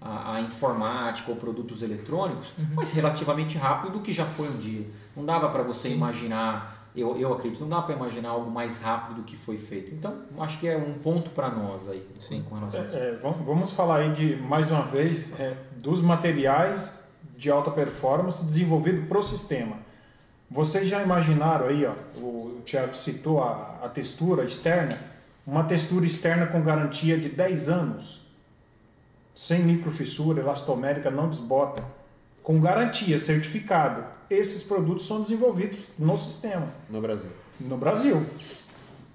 a, 0.00 0.36
a 0.36 0.40
informática 0.40 1.30
ou 1.30 1.36
produtos 1.36 1.82
eletrônicos, 1.82 2.54
mas 2.74 2.92
relativamente 2.92 3.58
rápido 3.58 3.94
do 3.94 4.00
que 4.00 4.12
já 4.12 4.24
foi 4.24 4.48
um 4.48 4.56
dia. 4.56 4.86
Não 5.16 5.24
dava 5.24 5.48
para 5.48 5.62
você 5.64 5.88
imaginar, 5.90 6.88
eu, 6.94 7.16
eu 7.18 7.32
acredito, 7.34 7.60
não 7.60 7.68
dá 7.68 7.82
para 7.82 7.94
imaginar 7.96 8.30
algo 8.30 8.50
mais 8.50 8.78
rápido 8.80 9.16
do 9.16 9.22
que 9.24 9.36
foi 9.36 9.58
feito. 9.58 9.92
Então, 9.92 10.22
acho 10.38 10.58
que 10.60 10.68
é 10.68 10.76
um 10.78 10.94
ponto 10.94 11.30
para 11.30 11.50
nós 11.50 11.88
aí 11.88 12.06
Sim. 12.20 12.42
com 12.48 12.54
relação 12.54 12.82
a 12.82 12.86
isso. 12.86 12.96
É, 12.96 13.08
é, 13.10 13.16
vamos- 13.16 13.44
vamos 13.44 13.70
falar 13.72 13.96
aí 13.98 14.12
de, 14.12 14.36
mais 14.36 14.70
uma 14.70 14.82
vez, 14.82 15.38
é, 15.40 15.56
dos 15.76 16.00
materiais 16.00 17.04
de 17.36 17.50
alta 17.50 17.70
performance 17.70 18.44
desenvolvido 18.44 19.06
para 19.06 19.18
o 19.18 19.22
sistema. 19.22 19.76
Vocês 20.50 20.88
já 20.88 21.02
imaginaram 21.02 21.66
aí, 21.68 21.86
ó, 21.86 21.92
o 22.18 22.60
Thiago 22.66 22.94
citou 22.94 23.42
a, 23.42 23.78
a 23.82 23.88
textura 23.88 24.44
externa, 24.44 24.98
uma 25.46 25.64
textura 25.64 26.04
externa 26.04 26.46
com 26.46 26.60
garantia 26.62 27.18
de 27.18 27.28
10 27.28 27.68
anos, 27.68 28.20
sem 29.34 29.62
microfissura, 29.62 30.40
elastomérica, 30.40 31.10
não 31.10 31.30
desbota, 31.30 31.82
com 32.42 32.60
garantia, 32.60 33.18
certificado. 33.18 34.04
Esses 34.28 34.62
produtos 34.62 35.06
são 35.06 35.22
desenvolvidos 35.22 35.80
no 35.98 36.16
sistema 36.18 36.68
No 36.88 37.00
Brasil. 37.00 37.30
no 37.60 37.76
Brasil. 37.76 38.26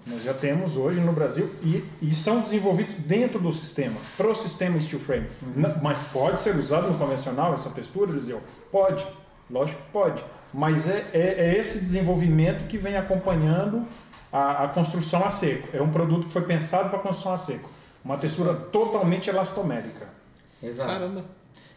Nós 0.05 0.21
já 0.23 0.33
temos 0.33 0.75
hoje 0.77 0.99
no 0.99 1.11
Brasil 1.11 1.49
e, 1.63 1.83
e 2.01 2.13
são 2.13 2.39
desenvolvidos 2.39 2.95
dentro 2.95 3.39
do 3.39 3.51
sistema, 3.51 3.95
para 4.15 4.27
o 4.27 4.35
sistema 4.35 4.79
steel 4.79 4.99
frame. 5.01 5.27
N- 5.55 5.75
Mas 5.81 6.03
pode 6.03 6.39
ser 6.41 6.55
usado 6.55 6.87
no 6.91 6.97
convencional 6.97 7.53
essa 7.55 7.71
textura, 7.71 8.11
Eliseu? 8.11 8.39
Pode, 8.71 9.05
lógico 9.49 9.81
que 9.81 9.91
pode. 9.91 10.23
Mas 10.53 10.87
é, 10.87 11.05
é, 11.11 11.19
é 11.19 11.57
esse 11.57 11.79
desenvolvimento 11.79 12.67
que 12.67 12.77
vem 12.77 12.95
acompanhando 12.97 13.85
a, 14.31 14.65
a 14.65 14.67
construção 14.67 15.25
a 15.25 15.29
seco. 15.31 15.69
É 15.75 15.81
um 15.81 15.89
produto 15.89 16.27
que 16.27 16.31
foi 16.31 16.43
pensado 16.43 16.89
para 16.89 16.99
construção 16.99 17.33
a 17.33 17.37
seco. 17.37 17.69
Uma 18.03 18.17
textura 18.17 18.53
totalmente 18.53 19.29
elastomérica. 19.29 20.07
Exato. 20.61 20.89
Caramba. 20.91 21.25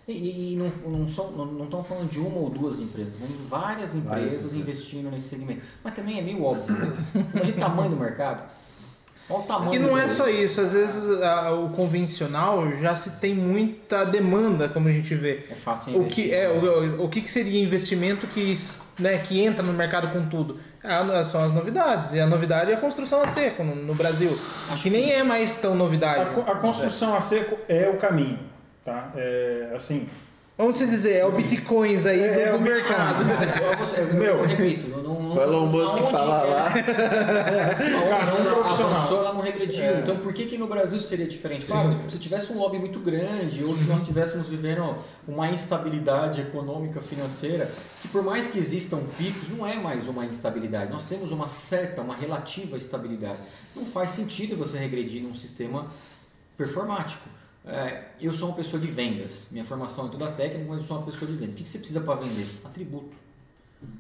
E, 0.09 0.55
e- 0.55 0.57
não, 0.57 0.91
não, 0.91 1.07
são, 1.09 1.31
não, 1.33 1.45
não 1.45 1.65
estão 1.65 1.85
falando 1.85 2.09
de 2.11 2.19
uma 2.19 2.39
ou 2.39 2.49
duas 2.49 2.79
empresas, 2.81 3.13
estão 3.13 3.27
falando 3.29 3.43
de 3.43 3.49
várias 3.49 3.95
empresas 3.95 4.41
empresas. 4.47 4.55
investindo 4.55 5.11
nesse 5.11 5.29
segmento. 5.29 5.61
Mas 5.85 5.95
também 5.95 6.19
é 6.19 6.23
meio 6.23 6.43
óbvio. 6.43 6.75
né? 6.75 6.97
Imagina 7.35 7.57
o 7.57 7.61
tamanho 7.61 7.91
do 7.91 7.97
mercado? 7.97 8.51
Olha 9.31 9.41
o 9.41 9.43
tamanho 9.43 9.71
Que 9.71 9.79
do 9.79 9.87
não 9.89 9.99
é 9.99 10.09
só 10.09 10.27
isso, 10.27 10.63
às 10.63 10.73
vezes 10.73 11.21
a- 11.23 11.53
o 11.53 11.69
convencional 11.69 12.67
já 12.81 12.97
se 12.97 13.11
tem 13.21 13.35
muita 13.35 14.05
demanda, 14.07 14.67
como 14.71 14.89
a 14.89 14.93
gente 14.93 15.15
vê. 15.15 15.45
É 15.51 15.55
fácil 15.55 16.01
O 16.01 16.07
que, 16.07 16.33
é, 16.33 16.49
o, 16.49 17.05
o 17.05 17.09
que, 17.11 17.21
que 17.21 17.31
seria 17.31 17.63
investimento 17.63 18.27
que, 18.29 18.59
né, 18.99 19.19
que 19.19 19.39
entra 19.45 19.63
no 19.63 19.75
mercado 19.75 20.11
com 20.15 20.27
tudo? 20.27 20.59
Ah, 20.83 21.23
são 21.23 21.45
as 21.45 21.53
novidades. 21.53 22.15
E 22.15 22.21
a 22.21 22.27
novidade 22.27 22.71
é 22.71 22.75
a 22.75 22.79
construção 22.81 23.21
a 23.21 23.29
seco 23.29 23.63
no, 23.63 23.75
no 23.75 23.95
Brasil. 23.95 24.31
Acho 24.71 24.83
que 24.85 24.89
nem 24.89 25.05
sim. 25.05 25.11
é 25.11 25.23
mais 25.23 25.53
tão 25.53 25.73
A, 25.73 25.77
novidade. 25.77 26.31
co- 26.35 26.51
a 26.51 26.55
construção 26.55 27.15
a 27.15 27.21
seco 27.21 27.59
é 27.69 27.91
o 27.91 27.99
caminho. 27.99 28.39
Tá? 28.89 29.13
É, 29.17 29.73
assim, 29.77 30.09
Vamos 30.57 30.77
dizer, 30.77 31.13
é 31.19 31.25
o 31.25 31.31
bitcoins 31.31 32.05
aí 32.05 32.21
É, 32.21 32.33
do, 32.35 32.41
é 32.41 32.51
do 32.51 32.57
o 32.57 32.61
mercado. 32.61 33.23
Eu, 33.23 34.03
eu, 34.03 34.09
eu, 34.09 34.15
Meu. 34.15 34.37
eu 34.39 34.45
repito, 34.45 34.89
eu 34.91 35.03
não, 35.05 35.23
não, 35.23 35.37
O 35.37 35.41
Elon 35.41 35.67
Musk 35.67 35.93
aonde 35.99 36.11
fala 36.11 36.43
é- 36.43 36.53
lá. 36.53 36.71
Cara, 38.09 38.35
um 38.35 38.39
Aonde 38.39 38.49
profissional. 38.51 38.93
avançou, 38.93 39.19
ela 39.19 39.33
não 39.35 39.41
regrediu. 39.41 39.85
É. 39.85 40.01
Então, 40.01 40.17
por 40.17 40.33
que, 40.35 40.47
que 40.47 40.59
no 40.59 40.67
Brasil 40.67 40.99
seria 41.01 41.29
diferente? 41.29 41.65
Claro, 41.67 41.95
se 42.09 42.19
tivesse 42.19 42.53
um 42.53 42.59
lobby 42.59 42.77
muito 42.77 42.99
grande, 42.99 43.63
ou 43.63 43.77
se 43.77 43.85
nós 43.85 44.01
estivéssemos 44.01 44.49
vivendo 44.49 44.97
uma 45.29 45.49
instabilidade 45.49 46.41
econômica, 46.41 47.01
financeira, 47.01 47.71
que 48.03 48.09
por 48.09 48.25
mais 48.25 48.49
que 48.51 48.59
existam 48.59 48.99
picos, 49.17 49.49
não 49.51 49.65
é 49.65 49.77
mais 49.77 50.09
uma 50.09 50.25
instabilidade. 50.27 50.91
Nós 50.91 51.05
temos 51.05 51.31
uma 51.31 51.47
certa, 51.47 52.03
uma 52.03 52.17
relativa 52.17 52.77
estabilidade. 52.77 53.41
Não 53.77 53.85
faz 53.85 54.11
sentido 54.11 54.57
você 54.57 54.77
regredir 54.77 55.23
num 55.23 55.35
sistema 55.35 55.87
performático. 56.57 57.29
É, 57.69 58.05
eu 58.19 58.33
sou 58.33 58.49
uma 58.49 58.57
pessoa 58.57 58.81
de 58.81 58.89
vendas. 58.89 59.47
Minha 59.51 59.65
formação 59.65 60.07
é 60.07 60.11
toda 60.11 60.31
técnica, 60.33 60.65
mas 60.67 60.81
eu 60.81 60.87
sou 60.87 60.97
uma 60.97 61.05
pessoa 61.05 61.31
de 61.31 61.37
vendas. 61.37 61.55
O 61.55 61.59
que, 61.59 61.69
você 61.69 61.79
precisa 61.79 62.01
para 62.01 62.15
vender? 62.15 62.49
Atributo. 62.65 63.15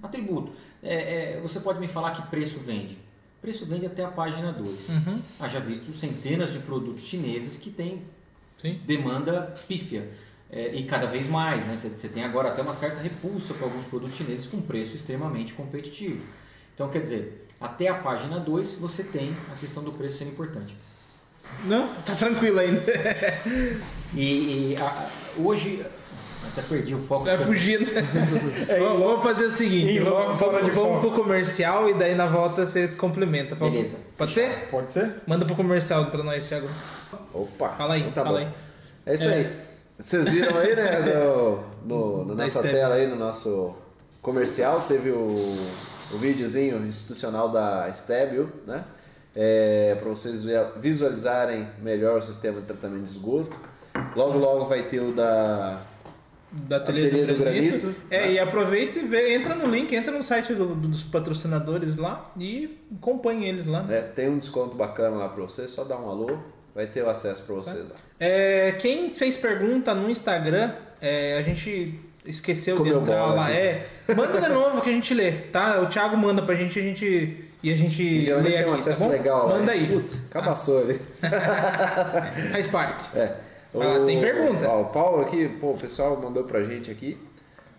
Atributo. 0.02 0.52
É, 0.82 1.34
é, 1.34 1.40
você 1.40 1.60
pode 1.60 1.78
me 1.78 1.86
falar 1.86 2.12
que 2.12 2.22
preço 2.30 2.58
vende. 2.58 2.98
Preço 3.42 3.66
vende 3.66 3.84
até 3.84 4.02
a 4.02 4.08
página 4.08 4.52
2. 4.52 4.88
Haja 5.38 5.60
visto 5.60 5.92
centenas 5.92 6.52
de 6.52 6.60
produtos 6.60 7.04
chineses 7.04 7.58
que 7.58 7.70
têm 7.70 8.02
Sim. 8.60 8.80
demanda 8.86 9.54
pífia. 9.68 10.10
É, 10.50 10.74
e 10.74 10.84
cada 10.84 11.06
vez 11.06 11.28
mais, 11.28 11.66
né? 11.66 11.76
Você, 11.76 11.90
você 11.90 12.08
tem 12.08 12.24
agora 12.24 12.48
até 12.48 12.62
uma 12.62 12.72
certa 12.72 13.00
repulsa 13.02 13.52
para 13.52 13.66
alguns 13.66 13.84
produtos 13.84 14.16
chineses 14.16 14.46
com 14.46 14.62
preço 14.62 14.96
extremamente 14.96 15.52
competitivo. 15.52 16.24
Então, 16.74 16.88
quer 16.88 17.02
dizer, 17.02 17.46
até 17.60 17.88
a 17.88 17.94
página 17.94 18.40
2 18.40 18.76
você 18.76 19.04
tem 19.04 19.34
a 19.52 19.56
questão 19.56 19.82
do 19.84 19.92
preço 19.92 20.18
sendo 20.18 20.30
importante. 20.30 20.74
Não, 21.64 21.88
tá 22.06 22.14
tranquilo 22.14 22.58
ainda. 22.60 22.80
E, 24.14 24.72
e 24.72 24.76
a- 24.80 25.06
hoje, 25.38 25.84
até 26.46 26.62
perdi 26.62 26.94
o 26.94 26.98
foco. 27.00 27.24
Vai 27.24 27.36
fugir, 27.38 27.80
né? 27.80 27.88
É, 28.68 28.78
vamos, 28.78 29.02
vamos 29.02 29.22
fazer 29.22 29.44
o 29.46 29.50
seguinte: 29.50 29.98
vamos, 30.00 30.38
vamos, 30.38 30.74
vamos 30.74 31.00
pro 31.00 31.10
comercial 31.12 31.88
e 31.90 31.94
daí 31.94 32.14
na 32.14 32.26
volta 32.26 32.64
você 32.66 32.88
complementa. 32.88 33.56
Falta- 33.56 33.74
Beleza. 33.74 33.98
Pode 34.16 34.34
ser? 34.34 34.68
Pode 34.70 34.92
ser? 34.92 35.14
Manda 35.26 35.44
pro 35.44 35.56
comercial 35.56 36.06
pra 36.06 36.22
nós, 36.22 36.46
Thiago. 36.48 36.68
Opa! 37.34 37.70
Fala 37.70 37.94
aí, 37.94 38.00
então 38.00 38.12
tá 38.12 38.24
fala 38.24 38.40
bom. 38.40 38.46
aí. 38.46 38.52
É 39.06 39.14
isso 39.14 39.28
aí. 39.28 39.56
Vocês 39.98 40.28
viram 40.28 40.56
aí, 40.58 40.76
né, 40.76 41.00
no, 41.84 42.24
no- 42.24 42.34
nossa 42.34 42.62
tela 42.62 42.94
aí, 42.94 43.06
no 43.08 43.16
nosso 43.16 43.74
comercial, 44.22 44.80
teve 44.86 45.10
o, 45.10 45.16
o 46.12 46.18
videozinho 46.18 46.84
institucional 46.86 47.48
da 47.48 47.92
Stebio, 47.92 48.52
né? 48.66 48.84
É, 49.36 49.96
para 50.00 50.08
vocês 50.08 50.42
vi- 50.42 50.52
visualizarem 50.80 51.68
melhor 51.80 52.18
o 52.18 52.22
sistema 52.22 52.60
de 52.60 52.66
tratamento 52.66 53.04
de 53.04 53.10
esgoto. 53.10 53.58
Logo, 54.16 54.38
logo 54.38 54.64
vai 54.64 54.82
ter 54.84 55.00
o 55.00 55.12
da... 55.12 55.82
Da 56.50 56.76
Ateliê 56.78 57.10
do, 57.10 57.26
do 57.34 57.38
Granito. 57.38 57.78
Granito. 57.78 57.94
É, 58.10 58.32
e 58.32 58.38
aproveita 58.38 58.98
e 58.98 59.02
vê, 59.06 59.34
entra 59.34 59.54
no 59.54 59.66
link, 59.66 59.94
entra 59.94 60.16
no 60.16 60.24
site 60.24 60.54
do- 60.54 60.74
do- 60.74 60.88
dos 60.88 61.04
patrocinadores 61.04 61.96
lá 61.98 62.32
e 62.38 62.78
acompanhe 62.98 63.46
eles 63.46 63.66
lá. 63.66 63.82
né, 63.82 64.00
tem 64.00 64.30
um 64.30 64.38
desconto 64.38 64.74
bacana 64.74 65.16
lá 65.16 65.28
para 65.28 65.42
vocês, 65.42 65.70
só 65.70 65.84
dá 65.84 65.98
um 65.98 66.08
alô, 66.08 66.38
vai 66.74 66.86
ter 66.86 67.02
o 67.02 67.10
acesso 67.10 67.42
para 67.42 67.54
vocês 67.54 67.84
lá. 67.86 67.94
É, 68.18 68.72
quem 68.78 69.14
fez 69.14 69.36
pergunta 69.36 69.94
no 69.94 70.08
Instagram, 70.10 70.72
é, 71.02 71.36
a 71.36 71.42
gente 71.42 72.00
esqueceu 72.24 72.78
Comeu 72.78 72.94
de 72.96 73.02
entrar 73.02 73.20
bola 73.20 73.34
lá. 73.34 73.50
É, 73.52 73.86
manda 74.16 74.40
de 74.40 74.48
novo 74.48 74.80
que 74.80 74.88
a 74.88 74.92
gente 74.92 75.12
lê, 75.12 75.30
tá? 75.32 75.80
O 75.82 75.86
Thiago 75.86 76.16
manda 76.16 76.40
pra 76.40 76.54
gente, 76.54 76.78
a 76.78 76.82
gente 76.82 77.44
e 77.62 77.72
a 77.72 77.76
gente 77.76 78.02
lê 78.02 78.42
tem 78.42 78.58
aqui, 78.58 78.64
um 78.64 78.70
tá 78.70 78.74
acesso 78.76 79.04
bom? 79.04 79.10
legal 79.10 79.48
lá. 79.48 79.58
Manda 79.58 79.72
aí. 79.72 79.88
Putz, 79.88 80.16
cabaçou 80.30 80.82
ali. 80.82 81.00
Faz 82.52 82.66
parte. 82.68 83.16
É. 83.16 83.36
Vai 83.72 83.98
lá, 83.98 84.06
tem 84.06 84.20
pergunta. 84.20 84.68
ó, 84.68 84.82
o 84.82 84.84
Paulo 84.86 85.22
aqui, 85.22 85.48
pô, 85.48 85.72
o 85.72 85.78
pessoal 85.78 86.16
mandou 86.20 86.44
pra 86.44 86.62
gente 86.64 86.90
aqui. 86.90 87.18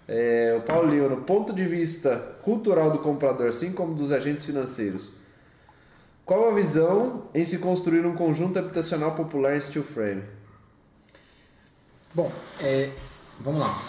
É, 0.08 0.56
o 0.58 0.62
Paulo 0.62 0.90
Lima, 0.90 1.08
no 1.08 1.18
ponto 1.18 1.54
de 1.54 1.66
vista 1.66 2.18
cultural 2.42 2.92
do 2.92 3.00
comprador, 3.00 3.48
assim 3.48 3.72
como 3.72 3.94
dos 3.94 4.12
agentes 4.12 4.44
financeiros, 4.44 5.12
qual 6.26 6.50
a 6.50 6.54
visão 6.54 7.24
em 7.34 7.44
se 7.44 7.60
construir 7.60 8.06
um 8.06 8.16
conjunto 8.16 8.58
habitacional 8.60 9.14
popular 9.14 9.56
em 9.56 9.62
steel 9.62 9.84
frame? 9.84 10.24
Bom, 12.14 12.32
é, 12.60 12.90
vamos 13.40 13.62
lá. 13.62 13.80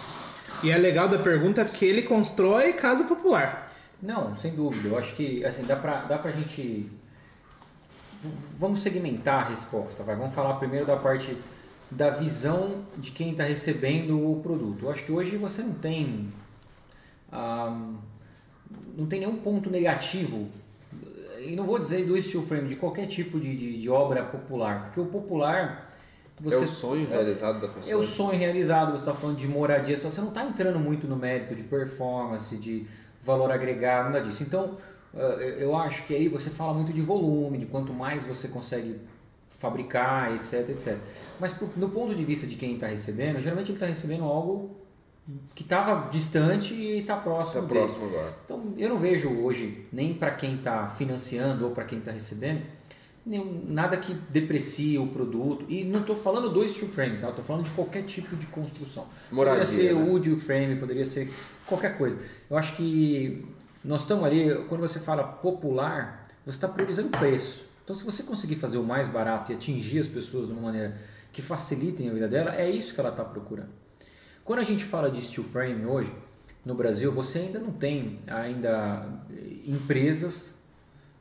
E 0.62 0.71
é 0.71 0.77
legal 0.77 1.09
da 1.09 1.19
pergunta 1.19 1.65
porque 1.65 1.87
ele 1.87 2.03
constrói 2.03 2.75
casa 2.75 3.05
popular. 3.05 3.70
Não, 4.03 4.35
sem 4.35 4.55
dúvida. 4.55 4.89
Eu 4.89 4.99
acho 4.99 5.15
que 5.15 5.45
assim, 5.45 5.65
dá 5.65 5.77
pra, 5.77 6.03
dá 6.03 6.19
pra 6.19 6.31
gente. 6.33 6.91
Vamos 8.59 8.81
segmentar 8.81 9.47
a 9.47 9.49
resposta. 9.49 10.03
Vai. 10.03 10.17
Vamos 10.17 10.35
falar 10.35 10.55
primeiro 10.55 10.87
da 10.87 10.97
parte 10.97 11.37
da 11.91 12.11
visão 12.11 12.85
de 12.97 13.11
quem 13.11 13.33
está 13.33 13.45
recebendo 13.45 14.31
o 14.31 14.41
produto. 14.41 14.85
Eu 14.85 14.91
acho 14.91 15.05
que 15.05 15.13
hoje 15.13 15.37
você 15.37 15.63
não 15.63 15.75
tem. 15.75 16.33
ah, 17.33 17.95
não 18.97 19.07
tem 19.07 19.21
nenhum 19.21 19.37
ponto 19.37 19.71
negativo. 19.71 20.49
E 21.39 21.57
não 21.57 21.65
vou 21.65 21.79
dizer 21.79 22.07
do 22.07 22.21
steel 22.21 22.43
frame, 22.43 22.69
de 22.69 22.77
qualquer 22.77 23.07
tipo 23.07 23.41
de, 23.41 23.57
de, 23.57 23.81
de 23.81 23.89
obra 23.89 24.23
popular. 24.25 24.85
Porque 24.85 25.01
o 25.01 25.07
popular. 25.07 25.91
é 26.45 26.57
o 26.57 26.67
sonho 26.67 27.09
realizado 27.09 27.61
da 27.61 27.69
pessoa. 27.69 27.93
É 27.93 27.97
o 27.97 28.03
sonho 28.03 28.39
realizado, 28.39 28.93
você 28.93 29.09
está 29.09 29.15
falando 29.15 29.39
de 29.39 29.49
moradia, 29.49 29.97
só 29.97 30.11
você 30.11 30.21
não 30.21 30.29
está 30.29 30.45
entrando 30.45 30.79
muito 30.79 31.07
no 31.07 31.17
mérito 31.17 31.55
de 31.55 31.63
performance, 31.65 32.57
de 32.59 32.87
valor 33.23 33.51
agregado, 33.51 34.11
nada 34.11 34.21
disso. 34.25 34.43
Então, 34.43 34.79
eh, 35.15 35.57
eu 35.61 35.77
acho 35.77 36.05
que 36.05 36.15
aí 36.15 36.29
você 36.29 36.51
fala 36.51 36.73
muito 36.75 36.93
de 36.93 37.01
volume, 37.01 37.59
de 37.59 37.67
quanto 37.67 37.93
mais 37.93 38.25
você 38.25 38.49
consegue 38.49 39.01
fabricar, 39.49 40.35
etc, 40.35 40.69
etc. 40.71 40.97
Mas 41.39 41.55
no 41.77 41.89
ponto 41.91 42.15
de 42.15 42.25
vista 42.25 42.47
de 42.47 42.57
quem 42.57 42.75
está 42.75 42.87
recebendo, 42.87 43.41
geralmente 43.41 43.69
ele 43.71 43.77
está 43.77 43.87
recebendo 43.87 44.25
algo 44.25 44.77
que 45.55 45.63
estava 45.63 46.09
distante 46.11 46.75
e 46.75 47.01
está 47.01 47.17
próximo 47.17 47.63
Tá 47.63 47.69
dele. 47.69 47.81
próximo 47.81 48.07
agora. 48.07 48.35
Então, 48.45 48.75
eu 48.77 48.89
não 48.89 48.99
vejo 48.99 49.29
hoje, 49.43 49.87
nem 49.93 50.15
para 50.15 50.31
quem 50.33 50.57
está 50.57 50.89
financiando 50.89 51.67
ou 51.67 51.71
para 51.73 51.85
quem 51.85 51.99
está 51.99 52.11
recebendo, 52.11 52.63
nenhum, 53.25 53.65
nada 53.69 53.97
que 53.97 54.13
deprecie 54.31 54.99
o 54.99 55.07
produto. 55.07 55.65
E 55.69 55.85
não 55.85 56.01
estou 56.01 56.17
falando 56.17 56.49
do 56.49 56.67
steel 56.67 56.89
frame, 56.91 57.19
tá? 57.19 57.29
Estou 57.29 57.45
falando 57.45 57.65
de 57.65 57.71
qualquer 57.73 58.03
tipo 58.05 58.35
de 58.35 58.47
construção. 58.47 59.07
Moradia, 59.31 59.65
poderia 59.65 59.89
ser 59.89 59.95
né? 59.95 60.11
wood 60.11 60.35
frame, 60.37 60.77
poderia 60.77 61.05
ser 61.05 61.31
qualquer 61.71 61.97
coisa. 61.97 62.19
Eu 62.51 62.59
acho 62.59 62.77
que 62.77 63.47
nós 63.83 64.03
estamos 64.03 64.25
ali, 64.25 64.67
quando 64.69 64.83
você 64.83 65.01
fala 65.01 65.23
popular, 65.25 66.23
você 66.45 66.57
está 66.57 66.69
priorizando 66.69 67.09
preço. 67.09 67.65
Então, 67.83 67.97
se 67.97 68.05
você 68.05 68.23
conseguir 68.23 68.57
fazer 68.57 68.77
o 68.79 68.85
mais 68.85 69.09
barato 69.09 69.51
e 69.51 69.55
atingir 69.55 70.01
as 70.01 70.07
pessoas 70.07 70.49
de 70.49 70.53
uma 70.53 70.63
maneira 70.63 70.97
que 71.33 71.41
facilitem 71.41 72.11
a 72.11 72.13
vida 72.13 72.29
dela, 72.29 72.55
é 72.55 72.69
isso 72.69 72.95
que 72.95 73.01
ela 73.01 73.09
está 73.09 73.25
procurando. 73.25 73.71
Quando 74.45 74.59
a 74.59 74.65
gente 74.65 74.85
fala 74.85 75.11
de 75.11 75.23
steel 75.23 75.47
frame 75.47 75.87
hoje, 75.87 76.13
no 76.65 76.75
Brasil, 76.75 77.11
você 77.11 77.39
ainda 77.39 77.59
não 77.59 77.73
tem 77.73 78.21
ainda 78.27 79.21
eh, 79.31 79.61
empresas, 79.67 80.59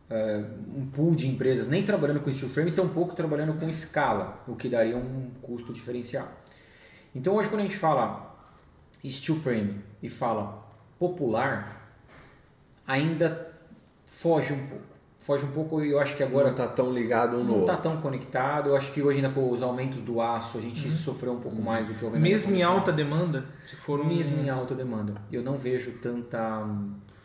eh, 0.09 0.43
um 0.75 0.85
pool 0.87 1.15
de 1.15 1.27
empresas 1.27 1.67
nem 1.67 1.83
trabalhando 1.83 2.19
com 2.19 2.31
steel 2.33 2.49
frame, 2.49 2.71
tampouco 2.71 3.15
trabalhando 3.15 3.57
com 3.57 3.69
escala, 3.69 4.43
o 4.47 4.55
que 4.55 4.67
daria 4.67 4.97
um 4.97 5.29
custo 5.41 5.71
diferencial. 5.71 6.27
Então 7.15 7.35
hoje 7.35 7.49
quando 7.49 7.61
a 7.61 7.63
gente 7.63 7.77
fala 7.77 8.28
steel 9.07 9.37
frame 9.37 9.81
e 10.01 10.09
fala 10.09 10.67
popular, 10.97 11.91
ainda 12.85 13.51
foge 14.05 14.53
um 14.53 14.67
pouco. 14.67 14.89
Foge 15.19 15.45
um 15.45 15.51
pouco 15.51 15.83
e 15.83 15.91
eu 15.91 15.99
acho 15.99 16.15
que 16.15 16.23
agora 16.23 16.49
Agora 16.49 16.67
tá 16.67 16.73
tão 16.73 16.91
ligado 16.91 17.37
um 17.37 17.43
no 17.43 17.57
não 17.57 17.61
está 17.61 17.77
tão 17.77 17.97
conectado. 17.97 18.69
Eu 18.69 18.75
acho 18.75 18.91
que 18.91 19.01
hoje 19.01 19.17
ainda 19.17 19.29
com 19.29 19.51
os 19.51 19.61
aumentos 19.61 20.01
do 20.01 20.19
aço 20.19 20.57
a 20.57 20.61
gente 20.61 20.89
sofreu 20.89 21.33
um 21.33 21.39
pouco 21.39 21.61
mais 21.61 21.87
do 21.87 21.93
que 21.93 22.03
o 22.03 22.09
Mesmo 22.11 22.55
em 22.55 22.63
alta 22.63 22.91
demanda, 22.91 23.45
se 23.63 23.75
for 23.75 23.99
um, 23.99 24.05
Mesmo 24.05 24.41
em 24.41 24.49
alta 24.49 24.73
demanda. 24.73 25.13
Eu 25.31 25.43
não 25.43 25.55
vejo 25.55 25.91
tanta. 26.01 26.65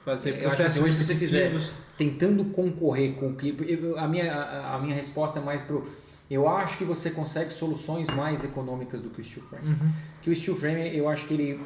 fazer 0.04 0.30
Eu 0.30 0.34
acho 0.34 0.40
que 0.40 0.44
processos 0.44 0.82
hoje 0.82 0.96
se 0.96 1.04
você 1.04 1.14
fizer 1.14 1.52
tentando 1.96 2.44
concorrer 2.46 3.14
com 3.14 3.28
o 3.28 3.36
que. 3.36 3.56
A 3.96 4.06
minha, 4.06 4.34
a, 4.34 4.74
a 4.74 4.78
minha 4.80 4.94
resposta 4.94 5.38
é 5.38 5.42
mais 5.42 5.62
pro. 5.62 5.88
Eu 6.34 6.48
acho 6.48 6.78
que 6.78 6.84
você 6.84 7.10
consegue 7.10 7.52
soluções 7.52 8.08
mais 8.08 8.42
econômicas 8.44 9.00
do 9.00 9.08
que 9.10 9.20
o 9.20 9.24
steel 9.24 9.46
frame. 9.46 9.66
Que 10.20 10.30
o 10.30 10.36
steel 10.36 10.56
frame, 10.56 10.96
eu 10.96 11.08
acho 11.08 11.26
que 11.26 11.34
ele, 11.34 11.60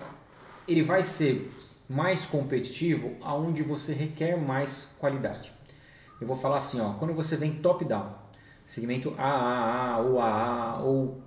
ele 0.66 0.82
vai 0.82 1.02
ser 1.02 1.50
mais 1.88 2.26
competitivo 2.26 3.16
aonde 3.22 3.62
você 3.62 3.92
requer 3.92 4.36
mais 4.36 4.88
qualidade. 4.98 5.52
Eu 6.20 6.26
vou 6.26 6.36
falar 6.36 6.58
assim, 6.58 6.80
ó, 6.80 6.92
quando 6.94 7.14
você 7.14 7.36
vem 7.36 7.52
top 7.52 7.84
down, 7.84 8.12
segmento 8.66 9.14
AAA 9.16 9.98
ou 9.98 10.20
AA 10.20 10.82
ou 10.82 11.22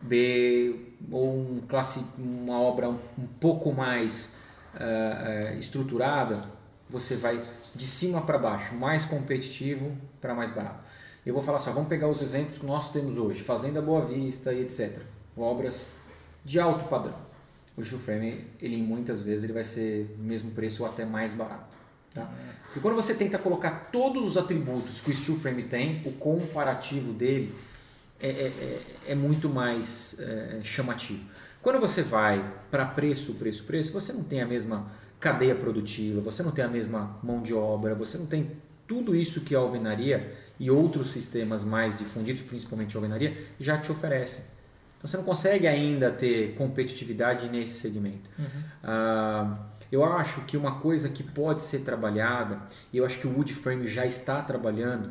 B 0.00 0.74
ou 1.10 1.38
um 1.38 1.62
classe, 1.68 2.04
uma 2.18 2.60
obra 2.60 2.88
um, 2.88 2.98
um 3.18 3.26
pouco 3.38 3.72
mais 3.72 4.32
eh, 4.74 5.56
estruturada, 5.58 6.42
você 6.88 7.14
vai 7.14 7.40
de 7.74 7.86
cima 7.86 8.22
para 8.22 8.38
baixo, 8.38 8.74
mais 8.74 9.04
competitivo 9.04 9.96
para 10.20 10.34
mais 10.34 10.50
barato. 10.50 10.79
Eu 11.24 11.34
vou 11.34 11.42
falar 11.42 11.58
só, 11.58 11.70
vamos 11.70 11.88
pegar 11.88 12.08
os 12.08 12.22
exemplos 12.22 12.58
que 12.58 12.66
nós 12.66 12.90
temos 12.90 13.18
hoje, 13.18 13.42
Fazenda 13.42 13.80
Boa 13.82 14.00
Vista 14.00 14.52
e 14.52 14.62
etc. 14.62 14.98
Obras 15.36 15.86
de 16.44 16.58
alto 16.58 16.84
padrão. 16.88 17.14
O 17.76 17.84
steel 17.84 18.00
frame, 18.00 18.44
ele 18.60 18.78
muitas 18.78 19.22
vezes 19.22 19.44
ele 19.44 19.52
vai 19.52 19.64
ser 19.64 20.14
mesmo 20.18 20.50
preço 20.52 20.82
ou 20.82 20.88
até 20.88 21.04
mais 21.04 21.32
barato. 21.32 21.76
Tá? 22.14 22.28
Porque 22.64 22.80
quando 22.80 22.96
você 22.96 23.14
tenta 23.14 23.38
colocar 23.38 23.90
todos 23.92 24.24
os 24.24 24.36
atributos 24.36 25.00
que 25.00 25.10
o 25.10 25.14
steel 25.14 25.38
frame 25.38 25.62
tem, 25.64 26.02
o 26.06 26.12
comparativo 26.12 27.12
dele 27.12 27.54
é, 28.18 28.28
é, 28.28 28.32
é- 28.46 28.82
é 29.08 29.14
muito 29.14 29.48
mais 29.48 30.16
é, 30.18 30.60
chamativo. 30.62 31.24
Quando 31.62 31.78
você 31.78 32.02
vai 32.02 32.42
para 32.70 32.86
preço, 32.86 33.34
preço, 33.34 33.64
preço, 33.64 33.92
você 33.92 34.12
não 34.12 34.24
tem 34.24 34.40
a 34.40 34.46
mesma 34.46 34.90
cadeia 35.20 35.54
produtiva, 35.54 36.20
você 36.20 36.42
não 36.42 36.50
tem 36.50 36.64
a 36.64 36.68
mesma 36.68 37.18
mão 37.22 37.42
de 37.42 37.52
obra, 37.52 37.94
você 37.94 38.16
não 38.16 38.26
tem 38.26 38.50
tudo 38.86 39.14
isso 39.14 39.42
que 39.42 39.54
a 39.54 39.58
alvenaria 39.58 40.34
e 40.60 40.70
outros 40.70 41.10
sistemas 41.10 41.64
mais 41.64 41.98
difundidos, 41.98 42.42
principalmente 42.42 42.94
a 42.94 42.98
alvenaria, 42.98 43.36
já 43.58 43.78
te 43.78 43.90
oferecem. 43.90 44.44
Então 44.98 45.08
você 45.08 45.16
não 45.16 45.24
consegue 45.24 45.66
ainda 45.66 46.12
ter 46.12 46.54
competitividade 46.54 47.48
nesse 47.48 47.80
segmento. 47.80 48.28
Ah, 48.84 49.56
eu 49.90 50.04
acho 50.04 50.42
que 50.42 50.58
uma 50.58 50.78
coisa 50.78 51.08
que 51.08 51.22
pode 51.22 51.62
ser 51.62 51.80
trabalhada, 51.80 52.60
e 52.92 52.98
eu 52.98 53.04
acho 53.06 53.18
que 53.18 53.26
o 53.26 53.34
wood 53.34 53.52
frame 53.54 53.88
já 53.88 54.04
está 54.04 54.40
trabalhando, 54.42 55.10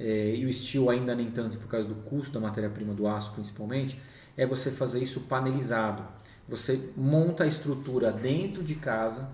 eh, 0.00 0.34
e 0.36 0.46
o 0.46 0.52
steel 0.52 0.90
ainda 0.90 1.14
nem 1.14 1.30
tanto 1.30 1.58
por 1.58 1.68
causa 1.68 1.86
do 1.86 1.94
custo 1.96 2.32
da 2.32 2.40
matéria-prima 2.40 2.94
do 2.94 3.06
aço 3.06 3.32
principalmente, 3.34 4.00
é 4.36 4.46
você 4.46 4.70
fazer 4.70 5.02
isso 5.02 5.20
panelizado. 5.22 6.02
Você 6.48 6.90
monta 6.96 7.44
a 7.44 7.46
estrutura 7.46 8.10
dentro 8.10 8.62
de 8.62 8.74
casa 8.74 9.28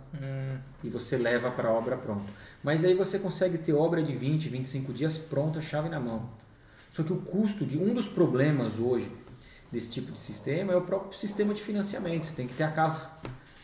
e 0.82 0.88
você 0.88 1.16
leva 1.16 1.50
para 1.50 1.68
a 1.68 1.72
obra 1.72 1.96
pronta. 1.96 2.30
Mas 2.62 2.84
aí 2.84 2.94
você 2.94 3.18
consegue 3.18 3.56
ter 3.58 3.72
obra 3.72 4.02
de 4.02 4.12
20, 4.12 4.48
25 4.48 4.92
dias 4.92 5.16
pronta, 5.16 5.60
chave 5.60 5.88
na 5.88 6.00
mão. 6.00 6.28
Só 6.90 7.02
que 7.02 7.12
o 7.12 7.16
custo 7.16 7.64
de 7.64 7.78
um 7.78 7.94
dos 7.94 8.08
problemas 8.08 8.78
hoje 8.78 9.10
desse 9.70 9.90
tipo 9.90 10.12
de 10.12 10.18
sistema 10.18 10.72
é 10.72 10.76
o 10.76 10.82
próprio 10.82 11.16
sistema 11.16 11.54
de 11.54 11.62
financiamento. 11.62 12.26
Você 12.26 12.34
tem 12.34 12.46
que 12.46 12.54
ter 12.54 12.64
a 12.64 12.70
casa 12.70 13.08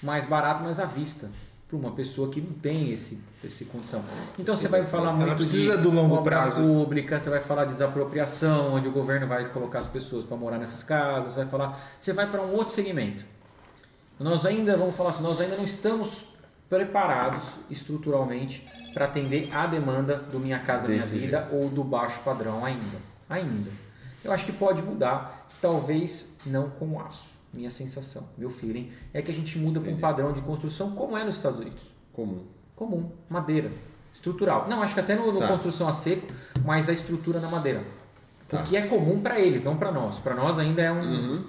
mais 0.03 0.25
barata, 0.25 0.63
mas 0.63 0.79
à 0.79 0.85
vista 0.85 1.29
para 1.71 1.77
uma 1.77 1.93
pessoa 1.93 2.29
que 2.31 2.41
não 2.41 2.53
tem 2.53 2.93
esse, 2.93 3.21
esse 3.45 3.65
condição. 3.67 4.03
Então 4.37 4.57
você 4.57 4.67
vai 4.67 4.85
falar 4.87 5.13
muito 5.13 5.37
precisa 5.37 5.77
de 5.77 5.83
do 5.85 5.91
longo 5.91 6.17
obra 6.17 6.37
prazo. 6.37 6.61
pública, 6.61 7.21
você 7.21 7.31
vai 7.31 7.41
falar 7.41 7.65
de 7.65 7.73
desapropriação, 7.73 8.75
onde 8.75 8.89
o 8.89 8.91
governo 8.93 9.29
vai 9.29 9.49
colocar 9.51 9.79
as 9.79 9.87
pessoas 9.87 10.25
para 10.25 10.37
morar 10.37 10.59
nessas 10.59 10.83
casas, 10.83 11.33
você 11.33 11.39
vai 11.41 11.49
falar, 11.49 11.81
você 11.97 12.13
vai 12.13 12.27
para 12.29 12.43
um 12.43 12.53
outro 12.55 12.73
segmento. 12.73 13.25
Nós 14.21 14.45
ainda 14.45 14.77
vamos 14.77 14.95
falar 14.95 15.11
assim, 15.11 15.23
nós 15.23 15.41
ainda 15.41 15.57
não 15.57 15.65
estamos 15.65 16.25
preparados 16.69 17.55
estruturalmente 17.71 18.69
para 18.93 19.07
atender 19.07 19.49
a 19.53 19.67
demanda 19.67 20.17
do 20.17 20.39
minha 20.39 20.59
casa 20.59 20.87
minha 20.87 21.01
Desse 21.01 21.17
vida 21.19 21.49
ou 21.51 21.71
do 21.71 21.83
baixo 21.83 22.21
padrão 22.23 22.63
ainda. 22.65 22.99
Ainda. 23.31 23.71
Eu 24.23 24.31
acho 24.31 24.45
que 24.45 24.53
pode 24.53 24.83
mudar, 24.83 25.49
talvez 25.63 26.29
não 26.45 26.69
com 26.69 27.01
aço. 27.01 27.31
Minha 27.53 27.71
sensação, 27.71 28.29
meu 28.37 28.51
feeling 28.51 28.93
é 29.13 29.23
que 29.23 29.31
a 29.31 29.35
gente 29.35 29.59
muda 29.59 29.81
para 29.81 29.91
um 29.91 29.97
padrão 29.99 30.33
de 30.33 30.43
construção 30.43 30.93
como 30.93 31.17
é 31.17 31.25
nos 31.25 31.37
Estados 31.37 31.59
Unidos 31.59 31.93
Comum. 32.13 32.45
comum, 32.77 33.11
madeira, 33.29 33.73
estrutural. 34.13 34.69
Não, 34.69 34.83
acho 34.83 34.95
que 34.95 35.01
até 35.01 35.17
no, 35.17 35.33
no 35.33 35.39
Tá. 35.39 35.49
construção 35.49 35.89
a 35.89 35.93
seco, 35.93 36.27
mas 36.65 36.89
a 36.89 36.93
estrutura 36.93 37.41
na 37.41 37.49
madeira. 37.49 37.83
Tá. 38.49 38.61
O 38.61 38.65
que 38.65 38.77
é 38.77 38.83
comum 38.83 39.21
para 39.21 39.41
eles, 39.41 39.65
não 39.65 39.77
para 39.77 39.91
nós. 39.91 40.19
Para 40.19 40.35
nós 40.35 40.59
ainda 40.59 40.83
é 40.83 40.93
um. 40.93 41.01
Uhum. 41.01 41.45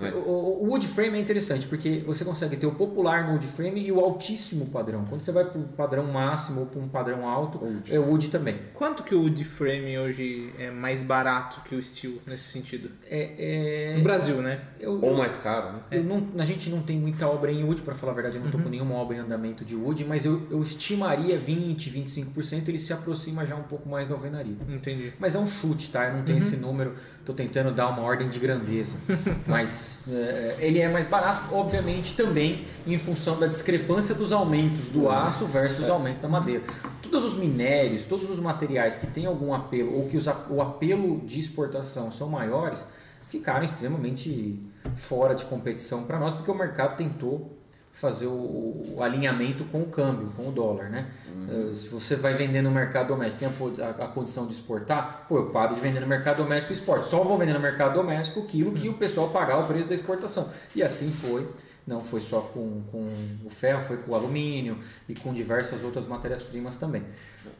Mas- 0.00 0.16
O, 0.16 0.20
o- 0.20 0.66
wood 0.70 0.86
frame 0.86 1.18
é 1.18 1.20
interessante 1.20 1.66
porque 1.66 2.02
você 2.06 2.24
consegue 2.24 2.56
ter 2.56 2.66
o 2.66 2.72
popular 2.72 3.24
no 3.26 3.32
wood 3.34 3.46
frame 3.46 3.80
e 3.84 3.92
o 3.92 4.00
altíssimo 4.00 4.66
padrão. 4.66 5.04
Quando 5.08 5.20
você 5.20 5.32
vai 5.32 5.44
para 5.44 5.58
o 5.60 5.64
padrão 5.64 6.04
máximo 6.04 6.60
ou 6.60 6.66
para 6.66 6.80
um 6.80 6.88
padrão 6.88 7.28
alto, 7.28 7.58
Wood. 7.62 7.94
é 7.94 7.98
o 7.98 8.08
wood 8.08 8.28
também. 8.28 8.58
Quanto 8.74 9.02
que 9.02 9.14
o 9.14 9.20
wood 9.22 9.44
frame 9.44 9.98
hoje 9.98 10.52
é 10.58 10.70
mais 10.70 11.02
barato 11.02 11.60
que 11.68 11.74
o 11.74 11.82
steel 11.82 12.14
nesse 12.26 12.44
sentido? 12.44 12.90
É, 13.08 13.92
é- 13.92 13.96
No 13.96 14.02
Brasil, 14.02 14.36
né? 14.42 14.60
eu, 14.78 15.00
Ou 15.02 15.16
mais 15.16 15.36
caro, 15.36 15.72
né? 15.74 15.80
Eu 15.90 16.04
não- 16.04 16.28
a 16.38 16.44
gente 16.44 16.70
não 16.70 16.82
tem 16.82 16.98
muita 16.98 17.28
obra 17.28 17.50
em 17.52 17.62
wood, 17.64 17.82
para 17.82 17.94
falar 17.94 18.12
a 18.12 18.14
verdade, 18.14 18.36
eu 18.36 18.40
não 18.40 18.48
estou 18.48 18.60
com 18.60 18.68
nenhuma 18.68 18.94
obra 18.94 19.16
em 19.16 19.20
andamento 19.20 19.64
de 19.64 19.74
wood, 19.76 20.04
mas 20.04 20.24
eu, 20.24 20.46
eu 20.50 20.60
estimaria 20.62 21.38
20, 21.38 21.90
25%, 21.90 22.68
ele 22.68 22.78
se 22.78 22.92
aproxima 22.92 23.44
já 23.46 23.54
um 23.56 23.62
pouco 23.64 23.88
mais 23.88 24.06
da 24.08 24.14
alvenaria. 24.14 24.56
Entendi. 24.68 25.12
Mas 25.18 25.34
é 25.34 25.38
um 25.38 25.46
chute, 25.46 25.90
tá? 25.90 26.06
Eu 26.08 26.14
não 26.14 26.22
tenho 26.22 26.38
esse 26.38 26.56
número, 26.56 26.94
estou 27.18 27.34
tentando 27.34 27.72
dar 27.72 27.88
uma 27.88 28.02
ordem 28.02 28.28
de 28.28 28.38
grandeza. 28.38 28.96
Mas 29.46 29.89
é, 30.08 30.56
ele 30.58 30.80
é 30.80 30.88
mais 30.88 31.06
barato, 31.06 31.54
obviamente, 31.54 32.14
também 32.14 32.64
em 32.86 32.98
função 32.98 33.38
da 33.38 33.46
discrepância 33.46 34.14
dos 34.14 34.32
aumentos 34.32 34.88
do 34.88 35.08
aço 35.08 35.46
versus 35.46 35.88
o 35.88 35.92
aumento 35.92 36.20
da 36.20 36.28
madeira. 36.28 36.62
Todos 37.02 37.24
os 37.24 37.36
minérios, 37.36 38.04
todos 38.04 38.28
os 38.30 38.38
materiais 38.38 38.98
que 38.98 39.06
têm 39.06 39.26
algum 39.26 39.52
apelo 39.52 39.96
ou 39.96 40.08
que 40.08 40.16
os 40.16 40.26
o 40.48 40.60
apelo 40.60 41.20
de 41.20 41.38
exportação 41.38 42.10
são 42.10 42.28
maiores, 42.28 42.86
ficaram 43.26 43.64
extremamente 43.64 44.60
fora 44.96 45.34
de 45.34 45.44
competição 45.44 46.04
para 46.04 46.18
nós, 46.18 46.34
porque 46.34 46.50
o 46.50 46.54
mercado 46.54 46.96
tentou 46.96 47.59
fazer 47.92 48.26
o, 48.26 48.94
o 48.96 49.02
alinhamento 49.02 49.64
com 49.64 49.82
o 49.82 49.86
câmbio, 49.86 50.28
com 50.36 50.48
o 50.48 50.52
dólar, 50.52 50.88
né? 50.88 51.06
Eh, 51.48 51.74
Se 51.74 51.88
você 51.88 52.16
vai 52.16 52.34
vender 52.34 52.62
no 52.62 52.70
mercado 52.70 53.08
doméstico, 53.08 53.40
tem 53.40 53.48
a 53.84 53.88
a, 53.88 53.90
a 54.04 54.08
condição 54.08 54.46
de 54.46 54.52
exportar, 54.54 55.26
pô, 55.28 55.36
eu 55.38 55.46
paro 55.50 55.74
de 55.74 55.80
vender 55.80 56.00
no 56.00 56.06
mercado 56.06 56.38
doméstico 56.38 56.72
e 56.72 56.76
exporto. 56.76 57.06
Só 57.06 57.22
vou 57.24 57.36
vender 57.36 57.52
no 57.52 57.60
mercado 57.60 57.94
doméstico 57.94 58.40
aquilo 58.40 58.72
que 58.72 58.88
o 58.88 58.94
pessoal 58.94 59.28
pagar 59.30 59.58
o 59.58 59.66
preço 59.66 59.88
da 59.88 59.94
exportação. 59.94 60.48
E 60.74 60.82
assim 60.82 61.10
foi. 61.12 61.46
Não 61.86 62.02
foi 62.04 62.20
só 62.20 62.40
com, 62.40 62.82
com 62.92 63.08
o 63.44 63.50
ferro, 63.50 63.82
foi 63.82 63.96
com 63.96 64.12
o 64.12 64.14
alumínio 64.14 64.78
e 65.08 65.14
com 65.14 65.32
diversas 65.34 65.82
outras 65.82 66.06
matérias-primas 66.06 66.76
também. 66.76 67.02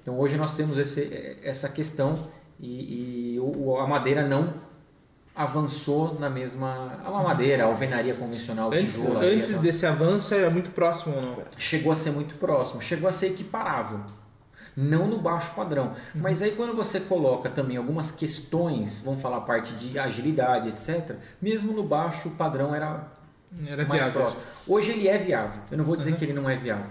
Então 0.00 0.18
hoje 0.18 0.36
nós 0.36 0.54
temos 0.54 0.78
esse, 0.78 1.00
eh, 1.00 1.38
essa 1.42 1.68
questão 1.68 2.14
e, 2.60 3.34
e 3.34 3.40
o- 3.40 3.78
a 3.78 3.86
madeira 3.86 4.22
não 4.26 4.54
avançou 5.42 6.18
na 6.18 6.28
mesma. 6.30 6.92
A 7.04 7.10
madeira, 7.22 7.64
a 7.64 7.66
alvenaria 7.66 8.14
convencional, 8.14 8.70
Antes, 8.72 8.94
tijolo. 8.94 9.18
ali, 9.18 9.34
antes 9.36 9.54
a- 9.54 9.58
desse 9.58 9.86
avanço 9.86 10.34
era 10.34 10.50
muito 10.50 10.70
próximo 10.70 11.14
ou 11.16 11.22
não? 11.22 11.36
chegou 11.56 11.90
a 11.92 11.96
ser 11.96 12.10
muito 12.10 12.34
próximo, 12.36 12.80
chegou 12.80 13.08
a 13.08 13.12
ser 13.12 13.28
equiparável. 13.28 14.00
Não 14.76 15.06
no 15.08 15.18
baixo 15.18 15.52
padrão. 15.54 15.92
Mas 16.14 16.40
aí 16.42 16.52
quando 16.52 16.74
você 16.76 17.00
coloca 17.00 17.48
também 17.50 17.76
algumas 17.76 18.10
questões, 18.12 19.02
vamos 19.04 19.20
falar 19.20 19.38
a 19.38 19.40
parte 19.40 19.74
de 19.74 19.98
agilidade, 19.98 20.68
etc., 20.68 21.16
mesmo 21.42 21.72
no 21.72 21.82
baixo 21.82 22.30
padrão 22.30 22.74
era 22.74 23.08
Era 23.66 23.84
mais 23.84 24.02
viável. 24.04 24.20
próximo. 24.20 24.42
Hoje 24.68 24.92
ele 24.92 25.08
é 25.08 25.18
viável. 25.18 25.60
Eu 25.70 25.76
não 25.78 25.84
vou 25.84 25.96
dizer 25.96 26.14
que 26.16 26.24
ele 26.24 26.32
não 26.32 26.48
é 26.48 26.56
viável. 26.56 26.86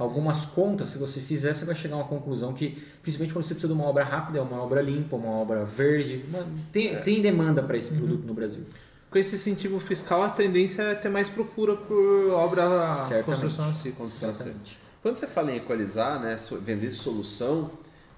Algumas 0.00 0.46
contas, 0.46 0.88
se 0.88 0.96
você 0.98 1.20
fizer, 1.20 1.52
você 1.52 1.66
vai 1.66 1.74
chegar 1.74 1.96
a 1.96 1.98
uma 1.98 2.06
conclusão 2.08 2.54
que, 2.54 2.82
principalmente 3.02 3.34
quando 3.34 3.44
você 3.44 3.52
precisa 3.52 3.72
de 3.72 3.78
uma 3.78 3.86
obra 3.86 4.02
rápida, 4.02 4.38
é 4.38 4.40
uma 4.42 4.62
obra 4.62 4.80
limpa, 4.80 5.14
uma 5.14 5.30
obra 5.32 5.62
verde, 5.64 6.24
uma- 6.26 6.46
tem, 6.72 6.96
tem 7.02 7.20
demanda 7.20 7.62
para 7.62 7.76
esse 7.76 7.92
produto 7.92 8.24
no 8.26 8.32
Brasil. 8.32 8.64
Com 9.10 9.18
esse 9.18 9.34
incentivo 9.34 9.78
fiscal, 9.78 10.22
a 10.22 10.30
tendência 10.30 10.80
é 10.80 10.94
ter 10.94 11.10
mais 11.10 11.28
procura 11.28 11.76
por 11.76 12.30
obra 12.30 12.62
Certamente. 13.08 13.24
construção 13.24 13.68
assim. 13.70 13.90
Construção 13.92 14.30
Exatamente. 14.30 14.78
Quando 15.02 15.16
você 15.16 15.26
fala 15.26 15.52
em 15.52 15.56
equalizar, 15.56 16.18
né, 16.18 16.34
vender 16.62 16.90
solução, 16.92 17.70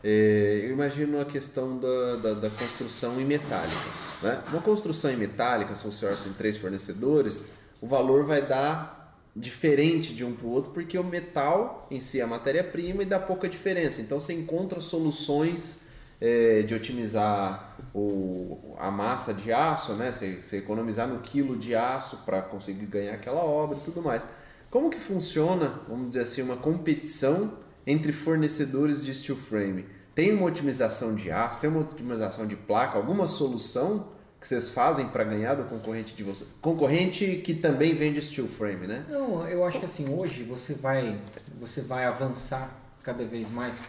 é, 0.04 0.60
eu 0.64 0.70
imagino 0.70 1.20
a 1.20 1.24
questão 1.24 1.78
da, 1.78 2.16
da, 2.16 2.34
da 2.34 2.50
construção 2.50 3.20
em 3.20 3.24
metálica. 3.24 3.88
Né? 4.22 4.40
Uma 4.52 4.62
construção 4.62 5.10
em 5.10 5.16
metálica, 5.16 5.74
se 5.74 5.84
você 5.84 6.06
orça 6.06 6.28
em 6.28 6.32
três 6.32 6.56
fornecedores, 6.56 7.46
o 7.80 7.86
valor 7.88 8.24
vai 8.24 8.40
dar 8.46 9.01
diferente 9.34 10.14
de 10.14 10.24
um 10.24 10.34
para 10.34 10.46
o 10.46 10.50
outro, 10.50 10.72
porque 10.72 10.98
o 10.98 11.04
metal 11.04 11.86
em 11.90 12.00
si 12.00 12.20
é 12.20 12.22
a 12.22 12.26
matéria-prima 12.26 13.02
e 13.02 13.06
dá 13.06 13.18
pouca 13.18 13.48
diferença. 13.48 14.00
Então 14.00 14.20
você 14.20 14.34
encontra 14.34 14.80
soluções 14.80 15.82
é, 16.20 16.62
de 16.62 16.74
otimizar 16.74 17.76
o, 17.94 18.74
a 18.78 18.90
massa 18.90 19.32
de 19.32 19.52
aço, 19.52 19.94
né? 19.94 20.12
Você, 20.12 20.42
você 20.42 20.58
economizar 20.58 21.08
no 21.08 21.20
quilo 21.20 21.58
de 21.58 21.74
aço 21.74 22.18
para 22.24 22.42
conseguir 22.42 22.86
ganhar 22.86 23.14
aquela 23.14 23.42
obra 23.42 23.78
e 23.78 23.80
tudo 23.80 24.02
mais. 24.02 24.26
Como 24.70 24.88
que 24.88 25.00
funciona, 25.00 25.80
vamos 25.88 26.08
dizer 26.08 26.20
assim, 26.20 26.42
uma 26.42 26.56
competição 26.56 27.58
entre 27.86 28.12
fornecedores 28.12 29.04
de 29.04 29.14
steel 29.14 29.36
frame? 29.36 29.86
Tem 30.14 30.32
uma 30.32 30.46
otimização 30.46 31.14
de 31.14 31.30
aço, 31.30 31.60
tem 31.60 31.68
uma 31.68 31.80
otimização 31.80 32.46
de 32.46 32.54
placa, 32.54 32.98
alguma 32.98 33.26
solução 33.26 34.08
que 34.42 34.48
vocês 34.48 34.70
fazem 34.70 35.06
para 35.08 35.22
ganhar 35.22 35.54
do 35.54 35.64
concorrente 35.64 36.14
de 36.16 36.24
vocês? 36.24 36.50
Concorrente 36.60 37.36
que 37.44 37.54
também 37.54 37.94
vende 37.94 38.20
steel 38.20 38.48
frame, 38.48 38.88
né? 38.88 39.06
Não, 39.08 39.46
eu 39.46 39.64
acho 39.64 39.78
que 39.78 39.84
assim, 39.84 40.12
hoje 40.12 40.42
você 40.42 40.74
vai, 40.74 41.16
você 41.58 41.80
vai 41.80 42.04
avançar 42.04 42.76
cada 43.04 43.24
vez 43.24 43.50
mais 43.52 43.80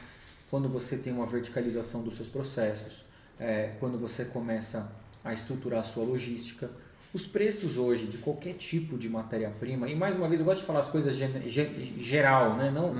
quando 0.52 0.70
você 0.70 0.96
tem 0.96 1.12
uma 1.12 1.26
verticalização 1.26 2.04
dos 2.04 2.16
seus 2.16 2.30
processos, 2.30 3.04
é, 3.40 3.72
quando 3.80 3.98
você 3.98 4.26
começa 4.26 4.92
a 5.24 5.34
estruturar 5.34 5.80
a 5.80 5.84
sua 5.84 6.06
logística. 6.06 6.70
Os 7.14 7.28
preços 7.28 7.78
hoje 7.78 8.08
de 8.08 8.18
qualquer 8.18 8.54
tipo 8.56 8.98
de 8.98 9.08
matéria-prima, 9.08 9.88
e 9.88 9.96
mais 9.96 10.16
uma 10.16 10.28
vez 10.28 10.40
eu 10.40 10.46
gosto 10.48 10.62
de 10.62 10.66
falar 10.66 10.80
as 10.80 10.90
coisas 10.90 11.16
geral, 11.98 12.56
né? 12.56 12.72
não, 12.74 12.92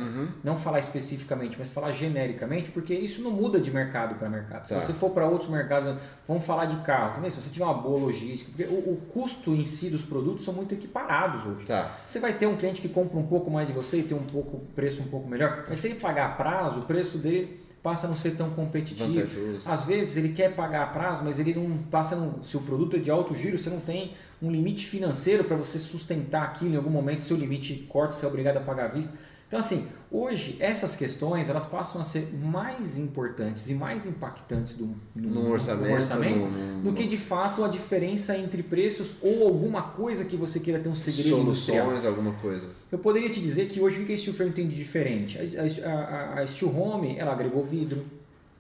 não 0.44 0.56
falar 0.56 0.78
especificamente, 0.78 1.56
mas 1.58 1.72
falar 1.72 1.92
genericamente, 1.94 2.70
porque 2.70 2.94
isso 2.94 3.24
não 3.24 3.32
muda 3.32 3.60
de 3.60 3.72
mercado 3.72 4.14
para 4.16 4.30
mercado. 4.30 4.66
Se 4.68 4.74
Tá. 4.76 4.80
você 4.80 4.94
for 4.94 5.10
para 5.10 5.26
outros 5.26 5.50
mercados, 5.50 6.00
vamos 6.28 6.46
falar 6.46 6.66
de 6.66 6.76
carro, 6.84 7.16
também, 7.16 7.32
se 7.32 7.42
você 7.42 7.50
tiver 7.50 7.66
uma 7.66 7.74
boa 7.74 8.00
logística, 8.00 8.52
porque 8.56 8.72
o, 8.72 8.94
o 8.94 8.98
custo 9.12 9.56
em 9.56 9.66
si 9.66 9.90
dos 9.90 10.04
produtos 10.04 10.44
são 10.46 10.54
muito 10.54 10.76
equiparados 10.76 11.46
hoje. 11.48 11.66
Tá. 11.66 11.98
Você 12.06 12.20
vai 12.20 12.34
ter 12.34 12.46
um 12.46 12.56
cliente 12.56 12.82
que 12.82 12.90
compra 12.90 13.18
um 13.18 13.26
pouco 13.26 13.50
mais 13.50 13.66
de 13.66 13.74
você 13.74 13.98
e 13.98 14.04
tem 14.04 14.16
um 14.16 14.24
pouco 14.26 14.60
preço 14.76 15.02
um 15.02 15.08
pouco 15.08 15.28
melhor, 15.28 15.66
mas 15.68 15.80
se 15.80 15.88
ele 15.88 15.96
pagar 15.96 16.28
a 16.28 16.30
prazo, 16.34 16.82
o 16.82 16.84
preço 16.84 17.18
dele 17.18 17.63
passa 17.84 18.08
a 18.08 18.10
não 18.10 18.16
ser 18.16 18.32
tão 18.32 18.50
competitivo. 18.52 19.14
Vantajoso. 19.14 19.70
Às 19.70 19.84
vezes 19.84 20.16
ele 20.16 20.30
quer 20.30 20.56
pagar 20.56 20.84
a 20.84 20.88
prazo, 20.88 21.22
mas 21.24 21.38
ele 21.38 21.54
não 21.54 21.78
passa 21.78 22.16
no, 22.16 22.42
se 22.42 22.56
o 22.56 22.62
produto 22.62 22.96
é 22.96 23.00
de 23.00 23.12
alto 23.12 23.36
giro, 23.36 23.58
você 23.58 23.70
não 23.70 23.82
tem 23.82 24.14
um 24.42 24.50
limite 24.50 24.86
financeiro 24.86 25.44
para 25.44 25.58
você 25.58 25.78
sustentar 25.78 26.44
aquilo 26.44 26.74
em 26.74 26.78
algum 26.78 26.90
momento, 26.90 27.22
seu 27.22 27.36
limite 27.36 27.86
corta, 27.90 28.14
você 28.14 28.26
é 28.26 28.30
obrigado 28.30 28.58
a 28.58 28.62
pagar 28.62 28.86
à 28.86 28.88
vista. 28.88 29.14
Então 29.54 29.60
assim, 29.60 29.86
hoje 30.12 30.58
essas 30.60 30.96
questões 30.96 31.48
elas 31.48 31.68
passam 31.68 32.02
a 32.02 32.04
ser 32.04 32.28
mais 32.34 32.98
importantes 32.98 33.70
e 33.70 33.76
mais 33.76 34.08
impactantes 34.08 34.74
do, 34.74 34.96
no, 35.16 35.30
Num 35.30 35.52
orçamento, 35.52 36.48
num- 36.48 36.50
num- 36.78 36.82
do 36.82 36.94
que 36.94 37.06
de 37.06 37.18
fato 37.20 37.64
a 37.64 37.68
diferença 37.68 38.36
entre 38.36 38.64
preços 38.64 39.14
ou 39.22 39.44
alguma 39.46 39.84
coisa 39.84 40.26
que 40.26 40.36
você 40.36 40.60
queira 40.60 40.80
ter 40.80 40.90
um 40.90 40.96
segredo 40.96 41.38
industrial. 41.38 41.86
Soluções, 41.86 42.04
alguma 42.04 42.34
coisa. 42.34 42.68
Eu 42.92 42.98
poderia 42.98 43.30
te 43.30 43.40
dizer 43.40 43.68
que 43.68 43.80
hoje 43.80 44.02
o 44.02 44.06
que 44.08 44.14
a 44.14 44.18
Steel 44.18 44.34
Frame 44.36 44.52
tem 44.54 44.68
de 44.68 44.76
diferente? 44.76 45.38
A, 45.38 45.88
a, 45.88 45.94
a, 45.94 46.40
a 46.40 46.48
Steel 46.48 46.76
Home, 46.76 47.16
ela 47.20 47.32
agregou 47.32 47.64
vidro, 47.64 48.04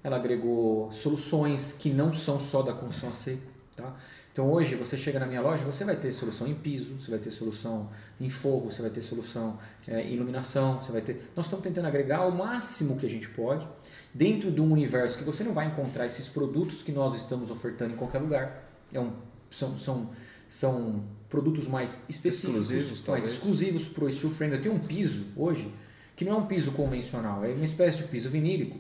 ela 0.04 0.18
agregou 0.18 0.92
soluções 0.92 1.74
que 1.80 1.90
não 1.90 2.14
são 2.14 2.40
só 2.40 2.62
da 2.62 2.72
construção 2.72 3.10
a 3.10 3.14
seco, 3.14 3.42
tá? 3.76 3.96
Então 4.34 4.52
hoje 4.52 4.74
você 4.74 4.98
chega 4.98 5.20
na 5.20 5.28
minha 5.28 5.42
loja, 5.42 5.64
você 5.64 5.86
vai 5.86 5.96
ter 5.96 6.12
solução 6.12 6.48
em 6.48 6.56
piso, 6.56 6.98
você 6.98 7.12
vai 7.12 7.20
ter 7.20 7.30
solução 7.30 7.88
em 8.20 8.30
forro, 8.30 8.72
você 8.72 8.82
vai 8.82 8.90
ter 8.90 9.04
solução 9.04 9.60
eh, 9.88 10.02
em 10.02 10.14
iluminação, 10.14 10.82
você 10.82 10.92
vai 10.92 11.02
ter. 11.02 11.30
Nós 11.36 11.46
estamos 11.46 11.64
tentando 11.64 11.86
agregar 11.86 12.26
o 12.26 12.32
máximo 12.36 12.98
que 12.98 13.06
a 13.06 13.10
gente 13.10 13.30
pode 13.30 13.68
dentro 14.12 14.52
de 14.52 14.60
um 14.60 14.72
universo 14.72 15.20
que 15.20 15.24
você 15.24 15.44
não 15.44 15.54
vai 15.54 15.68
encontrar 15.68 16.08
esses 16.08 16.28
produtos 16.28 16.82
que 16.82 16.92
nós 16.92 17.16
estamos 17.16 17.52
ofertando 17.52 17.94
em 17.94 17.96
qualquer 17.96 18.18
lugar. 18.18 18.68
É 18.92 19.00
um, 19.00 19.14
são, 19.52 19.78
são, 19.78 20.10
são 20.50 21.04
produtos 21.30 21.68
mais 21.68 22.02
específicos, 22.10 22.72
Exclusivos, 22.72 23.08
mais 23.08 23.26
exclusivos 23.26 23.88
para 23.88 24.06
o 24.06 24.12
steel 24.12 24.32
frame. 24.32 24.56
Eu 24.56 24.62
tenho 24.64 24.74
um 24.74 24.80
piso 24.80 25.28
hoje 25.36 25.72
que 26.16 26.26
não 26.26 26.34
é 26.34 26.36
um 26.38 26.48
piso 26.48 26.72
convencional, 26.72 27.46
é 27.46 27.50
uma 27.50 27.66
espécie 27.66 27.98
de 27.98 28.04
piso 28.06 28.32
vinílico. 28.32 28.80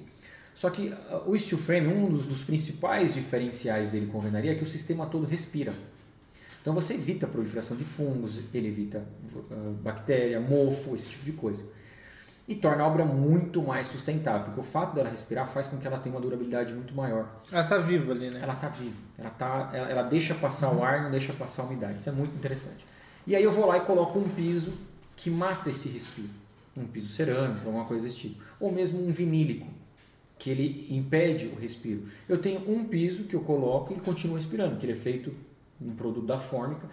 Só 0.56 0.70
que 0.70 0.94
ah, 1.10 1.24
o 1.26 1.38
steel 1.38 1.60
frame, 1.60 1.88
um 1.88 2.10
dos, 2.10 2.28
dos 2.28 2.44
principais 2.44 3.14
diferenciais 3.14 3.90
dele 3.90 4.08
com 4.08 4.14
a 4.14 4.22
alvenaria 4.22 4.52
é 4.52 4.56
que 4.56 4.64
o 4.64 4.68
sistema 4.68 5.06
todo 5.06 5.26
respira. 5.26 5.74
Então 6.62 6.74
você 6.74 6.94
evita 6.94 7.26
a 7.26 7.30
proliferação 7.30 7.76
de 7.76 7.84
fungos, 7.84 8.40
ele 8.54 8.70
evita 8.70 9.04
uh, 9.52 9.74
bactéria, 9.84 10.40
mofo, 10.40 10.96
esse 10.96 11.10
tipo 11.10 11.26
de 11.26 11.34
coisa. 11.34 11.66
E 12.48 12.56
torna 12.56 12.84
a 12.84 12.88
obra 12.88 13.06
muito 13.06 13.62
mais 13.62 13.88
sustentável, 13.88 14.46
porque 14.46 14.62
o 14.62 14.64
fato 14.64 14.96
dela 14.96 15.10
respirar 15.10 15.46
faz 15.46 15.68
com 15.68 15.78
que 15.78 15.86
ela 15.86 15.98
tenha 15.98 16.16
uma 16.16 16.22
durabilidade 16.22 16.74
muito 16.74 16.94
maior. 16.96 17.42
Ela 17.52 17.64
tá 17.66 17.78
viva 17.80 18.14
ali, 18.14 18.30
né? 18.30 18.40
Ela 18.42 18.54
está 18.54 18.70
viva, 18.70 18.98
ela, 19.18 19.30
tá, 19.30 19.72
ela, 19.74 19.90
ela 19.90 20.04
deixa 20.04 20.34
passar 20.36 20.72
o 20.74 20.82
ar, 20.84 21.04
não 21.04 21.12
deixa 21.12 21.34
passar 21.34 21.64
a 21.64 21.66
umidade. 21.66 22.00
Isso 22.00 22.08
é 22.08 22.14
muito 22.14 22.34
interessante. 22.36 22.86
E 23.28 23.36
aí 23.36 23.44
eu 23.44 23.52
vou 23.52 23.66
lá 23.66 23.78
e 23.78 23.82
coloco 23.82 24.18
um 24.18 24.28
piso 24.28 24.74
que 25.18 25.30
mata 25.30 25.70
esse 25.70 25.90
respiro. 25.90 26.30
Um 26.76 26.86
piso 26.86 27.14
cerâmico, 27.14 27.66
alguma 27.66 27.86
coisa 27.86 28.06
desse 28.06 28.18
tipo. 28.18 28.42
Ou 28.60 28.72
mesmo 28.72 29.06
um 29.06 29.10
vinílico, 29.10 29.68
que 30.44 30.49
ele 30.49 30.86
impede 30.90 31.48
o 31.48 31.56
respiro. 31.56 32.03
Eu 32.28 32.38
tenho 32.38 32.70
um 32.70 32.84
piso 32.84 33.24
que 33.24 33.34
eu 33.34 33.40
coloco 33.40 33.94
e 33.94 33.95
ele 33.95 34.02
continua 34.02 34.36
respirando, 34.36 34.76
que 34.76 34.86
ele 34.86 34.91
é 34.91 34.95
feito 34.98 35.34
um 35.82 35.95
produto 35.95 36.28
da 36.28 36.38
fórmica. 36.38 36.86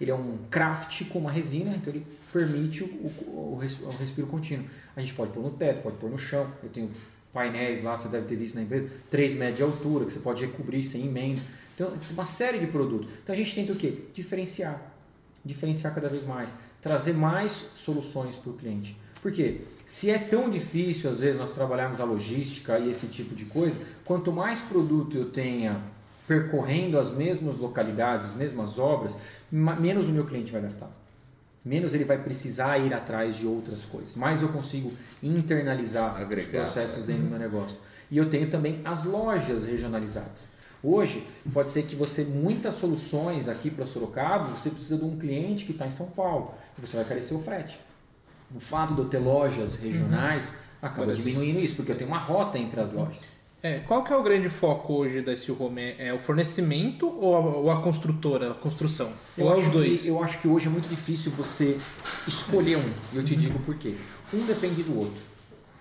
Ele 0.00 0.10
é 0.10 0.14
um 0.14 0.38
craft 0.50 1.04
com 1.10 1.18
uma 1.18 1.30
resina, 1.30 1.76
então 1.76 1.92
ele 1.92 2.06
permite 2.32 2.82
o, 2.82 2.86
o, 2.86 3.58
o 3.58 3.90
respiro 3.98 4.26
contínuo. 4.26 4.64
A 4.96 5.00
gente 5.00 5.12
pode 5.12 5.32
pôr 5.32 5.42
no 5.42 5.50
teto, 5.50 5.82
pode 5.82 5.98
pôr 5.98 6.08
no 6.08 6.16
chão. 6.16 6.50
Eu 6.62 6.70
tenho 6.70 6.90
painéis 7.30 7.84
lá, 7.84 7.94
você 7.94 8.08
deve 8.08 8.24
ter 8.24 8.36
visto 8.36 8.54
na 8.54 8.62
empresa, 8.62 8.88
3 9.10 9.34
metros 9.34 9.56
de 9.58 9.62
altura, 9.62 10.06
que 10.06 10.12
você 10.14 10.20
pode 10.20 10.42
recobrir 10.42 10.82
sem 10.82 11.04
emenda. 11.04 11.42
Então, 11.74 11.92
uma 12.10 12.24
série 12.24 12.58
de 12.58 12.68
produtos. 12.68 13.10
Então, 13.22 13.34
a 13.34 13.36
gente 13.36 13.54
tenta 13.54 13.72
o 13.74 13.76
quê? 13.76 13.98
Diferenciar. 14.14 14.80
Diferenciar 15.44 15.94
cada 15.94 16.08
vez 16.08 16.24
mais. 16.24 16.56
Trazer 16.80 17.12
mais 17.12 17.52
soluções 17.74 18.38
para 18.38 18.50
o 18.50 18.54
cliente. 18.54 18.96
Por 19.24 19.32
quê? 19.32 19.62
Se 19.86 20.10
é 20.10 20.18
tão 20.18 20.50
difícil, 20.50 21.08
às 21.08 21.18
vezes, 21.18 21.38
nós 21.38 21.52
trabalharmos 21.52 21.98
a 21.98 22.04
logística 22.04 22.78
e 22.78 22.90
esse 22.90 23.06
tipo 23.06 23.34
de 23.34 23.46
coisa, 23.46 23.80
quanto 24.04 24.30
mais 24.30 24.60
produto 24.60 25.16
eu 25.16 25.30
tenha 25.30 25.80
percorrendo 26.28 26.98
as 26.98 27.10
mesmas 27.10 27.56
localidades, 27.56 28.28
as 28.28 28.34
mesmas 28.34 28.78
obras, 28.78 29.16
menos 29.50 30.08
o 30.08 30.12
meu 30.12 30.26
cliente 30.26 30.52
vai 30.52 30.60
gastar. 30.60 30.90
Menos 31.64 31.94
ele 31.94 32.04
vai 32.04 32.18
precisar 32.22 32.76
ir 32.76 32.92
atrás 32.92 33.36
de 33.36 33.46
outras 33.46 33.86
coisas. 33.86 34.14
Mais 34.14 34.42
eu 34.42 34.50
consigo 34.50 34.92
internalizar 35.22 36.20
Agregar. 36.20 36.42
os 36.42 36.46
processos 36.46 37.04
dentro 37.04 37.22
do 37.22 37.30
meu 37.30 37.38
negócio. 37.38 37.78
E 38.10 38.18
eu 38.18 38.28
tenho 38.28 38.50
também 38.50 38.82
as 38.84 39.04
lojas 39.04 39.64
regionalizadas. 39.64 40.48
Hoje, 40.82 41.26
pode 41.50 41.70
ser 41.70 41.84
que 41.84 41.96
você, 41.96 42.24
muitas 42.24 42.74
soluções 42.74 43.48
aqui 43.48 43.70
para 43.70 43.86
Sorocaba, 43.86 44.48
você 44.48 44.68
precisa 44.68 44.98
de 44.98 45.04
um 45.06 45.16
cliente 45.16 45.64
que 45.64 45.72
está 45.72 45.86
em 45.86 45.90
São 45.90 46.08
Paulo. 46.08 46.52
E 46.76 46.80
você 46.82 46.94
vai 46.94 47.06
carecer 47.06 47.34
o 47.34 47.40
frete. 47.40 47.80
O 48.54 48.60
fato 48.60 48.94
de 48.94 49.00
eu 49.00 49.08
ter 49.08 49.18
lojas 49.18 49.76
regionais 49.76 50.50
uhum. 50.50 50.54
acaba 50.82 51.14
diminuindo 51.14 51.60
isso, 51.60 51.76
porque 51.76 51.92
eu 51.92 51.96
tenho 51.96 52.08
uma 52.08 52.18
rota 52.18 52.58
entre 52.58 52.80
as 52.80 52.92
lojas. 52.92 53.34
É, 53.64 53.78
qual 53.86 54.04
que 54.04 54.12
é 54.12 54.16
o 54.16 54.22
grande 54.22 54.50
foco 54.50 54.92
hoje 54.92 55.22
da 55.22 55.34
Steel 55.34 55.56
Home? 55.58 55.94
É 55.98 56.12
o 56.12 56.18
fornecimento 56.18 57.08
ou 57.08 57.34
a, 57.34 57.38
ou 57.38 57.70
a 57.70 57.80
construtora, 57.80 58.50
a 58.50 58.54
construção? 58.54 59.10
Eu 59.38 59.46
ou 59.46 59.52
é 59.54 59.56
os 59.56 59.68
dois? 59.68 60.02
Que, 60.02 60.08
eu 60.08 60.22
acho 60.22 60.38
que 60.38 60.46
hoje 60.46 60.66
é 60.66 60.70
muito 60.70 60.86
difícil 60.86 61.32
você 61.32 61.78
escolher 62.28 62.76
um. 62.76 62.92
E 63.14 63.16
eu 63.16 63.24
te 63.24 63.34
digo 63.34 63.58
por 63.60 63.74
quê. 63.76 63.94
Um 64.34 64.44
depende 64.44 64.82
do 64.82 64.98
outro. 64.98 65.22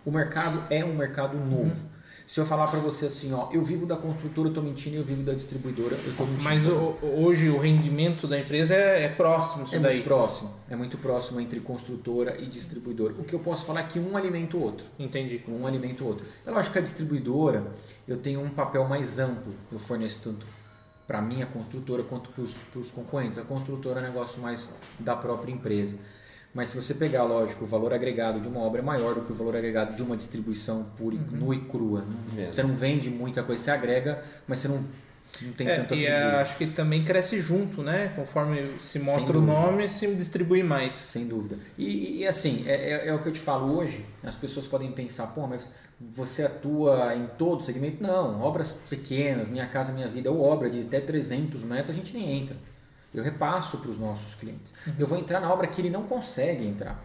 O 0.06 0.12
mercado 0.12 0.64
é 0.70 0.86
um 0.86 0.96
mercado 0.96 1.38
novo. 1.38 1.64
Uhum. 1.64 1.93
Se 2.26 2.40
eu 2.40 2.46
falar 2.46 2.68
para 2.68 2.80
você 2.80 3.08
assim, 3.08 3.34
ó, 3.34 3.50
eu 3.52 3.62
vivo 3.62 3.86
da 3.86 3.98
construtora, 3.98 4.48
eu 4.48 4.54
tô 4.54 4.62
mentindo, 4.62 4.96
eu 4.96 5.04
vivo 5.04 5.24
da 5.24 5.34
distribuidora, 5.34 5.96
eu 5.96 6.16
tô 6.16 6.24
mentindo. 6.24 6.44
Mas 6.44 6.66
o, 6.66 6.98
hoje 7.02 7.50
o 7.50 7.60
rendimento 7.60 8.28
da 8.28 8.40
empresa 8.40 8.74
é, 8.74 9.04
é 9.04 9.10
próximo 9.10 9.66
é 9.72 9.80
daí. 9.80 9.96
muito 9.96 10.06
próximo. 10.06 10.54
É 10.70 10.76
muito 10.76 10.98
próximo 10.98 11.42
entre 11.42 11.60
construtora 11.60 12.42
e 12.42 12.46
distribuidora. 12.46 13.14
O 13.20 13.24
que 13.24 13.34
eu 13.34 13.40
posso 13.40 13.66
falar 13.66 13.82
é 13.82 13.84
que 13.84 14.00
um 14.00 14.16
alimenta 14.16 14.56
o 14.56 14.62
outro. 14.62 14.86
Entendi. 14.98 15.44
Um 15.48 15.68
alimenta 15.68 16.04
o 16.04 16.08
outro. 16.08 16.26
Eu 16.46 16.56
acho 16.56 16.72
que 16.72 16.80
a 16.80 16.82
distribuidora, 16.82 17.68
eu 18.08 18.18
tenho 18.18 18.42
um 18.42 18.50
papel 18.50 18.88
mais 18.88 19.20
amplo. 19.20 19.54
Eu 19.72 19.78
forneço 19.78 20.22
tanto 20.24 20.46
para 21.06 21.22
minha 21.22 21.46
construtora 21.46 22.04
quanto 22.04 22.30
para 22.30 22.42
os 22.42 22.92
concorrentes. 22.92 23.38
A 23.38 23.44
construtora 23.44 24.00
é 24.00 24.04
um 24.04 24.08
negócio 24.08 24.42
mais 24.42 24.70
da 24.98 25.16
própria 25.16 25.52
empresa. 25.52 25.98
Mas 26.54 26.70
se 26.70 26.76
você 26.76 26.94
pegar, 26.94 27.24
lógico, 27.24 27.64
o 27.64 27.68
valor 27.68 27.94
agregado 27.94 28.40
de 28.40 28.48
uma 28.48 28.60
obra 28.60 28.82
é 28.82 28.84
maior 28.84 29.16
do 29.16 29.22
que 29.22 29.32
o 29.32 29.36
valor 29.36 29.56
agregado 29.56 29.96
de 29.96 30.04
uma 30.04 30.16
distribuição 30.16 30.86
pura, 30.96 31.16
uhum. 31.16 31.38
nua 31.38 31.56
e 31.56 31.60
crua. 31.60 32.06
Né? 32.34 32.50
Você 32.52 32.62
não 32.62 32.76
vende 32.76 33.10
muita 33.10 33.42
coisa, 33.42 33.64
você 33.64 33.72
agrega, 33.72 34.24
mas 34.48 34.60
você 34.60 34.68
não, 34.68 34.86
não 35.42 35.54
tem 35.54 35.68
é, 35.68 35.76
tanta 35.78 35.96
E 35.96 36.06
é, 36.06 36.24
acho 36.42 36.56
que 36.56 36.68
também 36.68 37.04
cresce 37.04 37.42
junto, 37.42 37.82
né? 37.82 38.14
Conforme 38.16 38.68
se 38.82 39.00
mostra 39.00 39.36
o 39.36 39.42
nome, 39.42 39.90
se 39.90 40.06
distribui 40.14 40.62
mais. 40.62 40.94
Sem 40.94 41.26
dúvida. 41.26 41.58
E, 41.76 42.20
e 42.20 42.28
assim, 42.28 42.64
é, 42.68 42.74
é, 42.74 43.08
é, 43.08 43.14
o 43.16 43.24
que 43.24 43.30
eu 43.30 43.34
te 43.34 43.40
falo 43.40 43.76
hoje, 43.76 44.06
as 44.24 44.36
pessoas 44.36 44.68
podem 44.68 44.92
pensar, 44.92 45.28
pô, 45.28 45.48
mas 45.48 45.68
você 46.00 46.44
atua 46.44 47.16
em 47.16 47.26
todo 47.36 47.62
o 47.62 47.64
segmento? 47.64 48.04
Não, 48.04 48.42
obras 48.42 48.74
pequenas, 48.90 49.48
Minha 49.48 49.66
Casa 49.66 49.92
Minha 49.92 50.08
Vida, 50.08 50.30
ou 50.30 50.44
obra 50.44 50.70
de 50.70 50.82
até 50.82 51.00
300 51.00 51.64
metros, 51.64 51.90
a 51.90 51.94
gente 51.94 52.16
nem 52.16 52.42
entra. 52.42 52.56
Eu 53.14 53.24
repasso 53.24 53.78
para 53.78 53.90
os 53.90 54.00
nossos 54.00 54.36
clientes. 54.36 54.74
Eu 54.98 55.06
vou 55.06 55.18
entrar 55.18 55.40
na 55.40 55.52
obra 55.52 55.68
que 55.68 55.80
ele 55.80 55.90
não 55.90 56.04
consegue 56.04 56.66
entrar. 56.66 57.00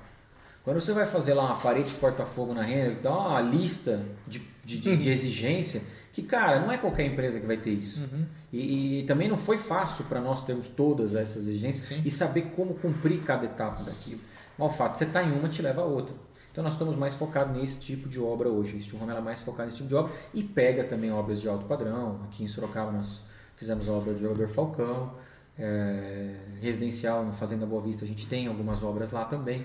Quando 0.65 0.81
você 0.81 0.93
vai 0.93 1.07
fazer 1.07 1.35
lá 1.35 1.47
uma 1.47 1.57
parede 1.57 1.91
de 1.91 1.95
porta-fogo 1.95 2.53
na 2.53 2.63
renda, 2.63 3.01
dá 3.03 3.11
uma 3.11 3.41
lista 3.41 4.05
de, 4.27 4.39
de, 4.65 4.79
de, 4.81 4.97
de, 4.97 5.09
exigência 5.09 5.81
que, 6.13 6.23
cara, 6.23 6.61
não 6.61 6.71
é 6.71 6.77
qualquer 6.77 7.07
empresa 7.07 7.41
que 7.41 7.47
vai 7.47 7.57
ter 7.57 7.71
isso. 7.71 8.01
Uhum. 8.01 8.27
E, 8.53 9.01
e, 9.01 9.07
também 9.07 9.29
não 9.29 9.39
foi 9.39 9.57
fácil 9.57 10.05
para 10.05 10.21
nós 10.21 10.45
termos 10.45 10.69
todas 10.69 11.15
essas 11.15 11.49
exigências 11.49 11.89
Sim. 11.89 12.03
e 12.05 12.11
saber 12.11 12.53
como 12.55 12.75
cumprir 12.75 13.23
cada 13.23 13.47
etapa 13.47 13.83
daquilo. 13.83 14.21
Mas 14.59 14.71
o 14.71 14.75
fato 14.75 14.93
de 14.93 14.99
você 14.99 15.05
estar 15.05 15.23
tá 15.23 15.27
em 15.27 15.33
uma 15.33 15.49
te 15.49 15.63
leva 15.63 15.81
a 15.81 15.85
outra. 15.85 16.15
Então 16.53 16.65
nós 16.65 16.75
estamos 16.75 16.97
mais 16.97 17.15
focados 17.15 17.57
nesse 17.57 17.79
tipo 17.79 18.09
de 18.09 18.21
obra 18.21 18.49
hoje. 18.49 18.83
Steel 18.83 19.03
Home 19.03 19.13
é 19.13 19.21
mais 19.21 19.41
focado 19.41 19.67
nesse 19.67 19.77
tipo 19.77 19.89
de 19.89 19.95
obra 19.95 20.13
e 20.35 20.43
pega 20.43 20.85
também 20.85 21.11
obras 21.11 21.41
de 21.41 21.49
alto 21.49 21.65
padrão. 21.67 22.21
Aqui 22.25 22.45
em 22.45 22.49
Sorocaba 22.49 22.91
nós 22.91 23.23
fizemos 23.57 23.89
a 23.89 23.93
obra 23.93 24.13
do 24.13 24.19
jogador 24.19 24.49
Falcão 24.49 25.15
é, 25.59 26.35
residencial 26.61 27.25
no 27.25 27.33
Fazenda 27.33 27.67
Boa 27.67 27.83
Vista, 27.83 28.05
a 28.05 28.09
gente 28.09 28.27
tem 28.27 28.47
algumas 28.47 28.83
obras 28.83 29.11
lá 29.11 29.25
também. 29.25 29.65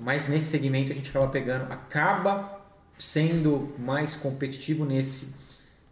Mas 0.00 0.28
nesse 0.28 0.46
segmento 0.46 0.92
a 0.92 0.94
gente 0.94 1.10
acaba 1.10 1.28
pegando, 1.28 1.72
acaba 1.72 2.60
sendo 2.98 3.74
mais 3.78 4.14
competitivo 4.14 4.84
nesse, 4.84 5.28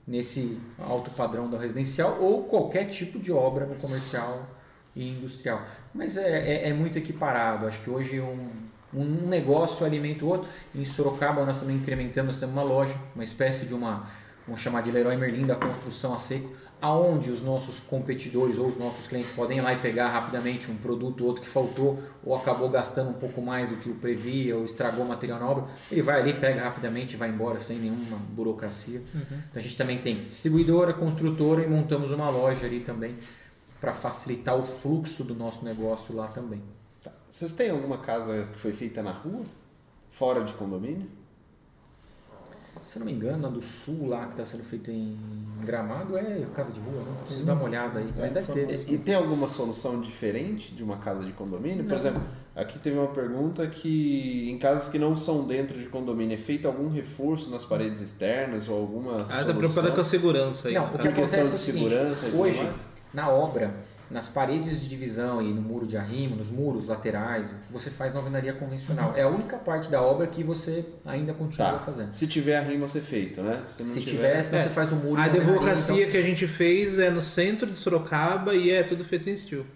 nesse 0.06 0.60
alto 0.78 1.10
padrão 1.10 1.48
do 1.48 1.56
residencial 1.56 2.18
ou 2.20 2.44
qualquer 2.44 2.86
tipo 2.86 3.18
de 3.18 3.32
obra 3.32 3.64
no 3.66 3.76
comercial 3.76 4.46
e 4.94 5.10
industrial. 5.10 5.62
Mas 5.94 6.16
é, 6.16 6.66
é, 6.66 6.68
é 6.68 6.72
muito 6.72 6.98
equiparado. 6.98 7.66
Acho 7.66 7.80
que 7.80 7.90
hoje 7.90 8.20
um, 8.20 8.48
um 8.92 9.28
negócio 9.28 9.84
alimenta 9.84 10.24
o 10.24 10.28
outro. 10.28 10.48
Em 10.74 10.84
Sorocaba 10.84 11.44
nós 11.44 11.58
também 11.58 11.76
incrementamos, 11.76 12.38
temos 12.38 12.54
uma 12.54 12.62
loja, 12.62 12.98
uma 13.14 13.24
espécie 13.24 13.66
de 13.66 13.74
uma, 13.74 14.08
vamos 14.46 14.60
chamar 14.60 14.82
de 14.82 14.90
Leroy 14.90 15.16
Merlin 15.16 15.46
da 15.46 15.56
construção 15.56 16.14
a 16.14 16.18
seco 16.18 16.48
aonde 16.80 17.30
os 17.30 17.42
nossos 17.42 17.80
competidores 17.80 18.58
ou 18.58 18.68
os 18.68 18.76
nossos 18.76 19.06
clientes 19.06 19.30
podem 19.30 19.58
ir 19.58 19.60
lá 19.62 19.72
e 19.72 19.78
pegar 19.78 20.08
rapidamente 20.08 20.70
um 20.70 20.76
produto 20.76 21.22
ou 21.22 21.28
outro 21.28 21.42
que 21.42 21.48
faltou 21.48 22.02
ou 22.22 22.34
acabou 22.34 22.68
gastando 22.68 23.10
um 23.10 23.14
pouco 23.14 23.40
mais 23.40 23.70
do 23.70 23.76
que 23.76 23.88
o 23.88 23.94
previa 23.94 24.56
ou 24.56 24.64
estragou 24.64 25.04
o 25.04 25.08
material 25.08 25.40
na 25.40 25.48
obra, 25.48 25.64
ele 25.90 26.02
vai 26.02 26.20
ali, 26.20 26.34
pega 26.34 26.62
rapidamente 26.62 27.14
e 27.14 27.16
vai 27.16 27.30
embora 27.30 27.58
sem 27.58 27.78
nenhuma 27.78 28.18
burocracia. 28.18 29.02
Uhum. 29.14 29.22
Então 29.30 29.56
a 29.56 29.58
gente 29.60 29.76
também 29.76 29.98
tem 29.98 30.24
distribuidora, 30.24 30.92
construtora 30.92 31.62
e 31.64 31.66
montamos 31.66 32.12
uma 32.12 32.28
loja 32.28 32.66
ali 32.66 32.80
também 32.80 33.16
para 33.80 33.92
facilitar 33.92 34.56
o 34.56 34.62
fluxo 34.62 35.24
do 35.24 35.34
nosso 35.34 35.64
negócio 35.64 36.14
lá 36.14 36.28
também. 36.28 36.62
Tá. 37.02 37.12
Vocês 37.30 37.52
têm 37.52 37.70
alguma 37.70 37.98
casa 37.98 38.48
que 38.52 38.58
foi 38.58 38.72
feita 38.72 39.02
na 39.02 39.12
rua? 39.12 39.44
Fora 40.10 40.42
de 40.44 40.52
condomínio? 40.54 41.06
Se 42.82 42.98
não 42.98 43.06
me 43.06 43.12
engano, 43.12 43.46
a 43.46 43.50
do 43.50 43.60
sul 43.60 44.08
lá 44.08 44.26
que 44.26 44.32
está 44.32 44.44
sendo 44.44 44.64
feita 44.64 44.90
em 44.90 45.16
Gramado 45.64 46.16
é 46.16 46.46
casa 46.54 46.72
de 46.72 46.80
rua, 46.80 47.02
né? 47.02 47.16
Preciso 47.22 47.46
dar 47.46 47.54
uma 47.54 47.64
olhada 47.64 47.98
aí, 47.98 48.12
mas 48.16 48.30
é, 48.30 48.34
deve 48.34 48.52
ter. 48.52 48.88
E, 48.88 48.94
e 48.94 48.98
tem 48.98 49.14
alguma 49.14 49.48
solução 49.48 50.00
diferente 50.00 50.74
de 50.74 50.82
uma 50.82 50.98
casa 50.98 51.24
de 51.24 51.32
condomínio? 51.32 51.84
Por 51.84 51.90
não. 51.90 51.96
exemplo, 51.96 52.22
aqui 52.54 52.78
teve 52.78 52.98
uma 52.98 53.08
pergunta 53.08 53.66
que 53.66 54.50
em 54.50 54.58
casas 54.58 54.88
que 54.88 54.98
não 54.98 55.16
são 55.16 55.44
dentro 55.46 55.78
de 55.78 55.86
condomínio 55.86 56.34
é 56.34 56.38
feito 56.38 56.68
algum 56.68 56.88
reforço 56.88 57.50
nas 57.50 57.64
paredes 57.64 58.00
externas 58.00 58.68
ou 58.68 58.78
alguma 58.78 59.26
Ah, 59.28 59.40
está 59.40 59.54
preocupada 59.54 59.90
com 59.90 60.00
a 60.00 60.04
segurança 60.04 60.68
aí. 60.68 60.74
Não, 60.74 60.94
o 60.94 60.98
que 60.98 61.08
acontece 61.08 61.52
é 61.52 61.54
o 61.54 61.58
seguinte, 61.58 61.94
hoje, 62.34 62.70
na 63.12 63.30
obra, 63.30 63.74
nas 64.10 64.28
paredes 64.28 64.80
de 64.80 64.88
divisão 64.88 65.42
e 65.42 65.52
no 65.52 65.60
muro 65.60 65.86
de 65.86 65.96
arrimo, 65.96 66.36
nos 66.36 66.50
muros 66.50 66.84
laterais, 66.84 67.54
você 67.70 67.90
faz 67.90 68.12
na 68.12 68.20
alvenaria 68.20 68.52
convencional. 68.52 69.10
Uhum. 69.10 69.16
É 69.16 69.22
a 69.22 69.28
única 69.28 69.56
parte 69.56 69.90
da 69.90 70.00
obra 70.00 70.26
que 70.26 70.44
você 70.44 70.84
ainda 71.04 71.34
continua 71.34 71.72
tá. 71.72 71.78
fazendo. 71.78 72.12
Se 72.12 72.26
tiver 72.26 72.56
arrimo 72.56 72.84
a 72.84 72.88
ser 72.88 73.00
feito, 73.00 73.42
né? 73.42 73.62
Se, 73.66 73.86
Se 73.88 74.00
tiver, 74.02 74.42
senão 74.42 74.60
é. 74.60 74.62
você 74.62 74.70
faz 74.70 74.92
o 74.92 74.96
muro. 74.96 75.20
A 75.20 75.24
advocacia 75.24 75.96
então... 75.96 76.10
que 76.10 76.16
a 76.16 76.22
gente 76.22 76.46
fez 76.46 76.98
é 76.98 77.10
no 77.10 77.22
centro 77.22 77.70
de 77.70 77.76
Sorocaba 77.76 78.54
e 78.54 78.70
é 78.70 78.82
tudo 78.82 79.04
feito 79.04 79.28
em 79.28 79.36
steel. 79.36 79.66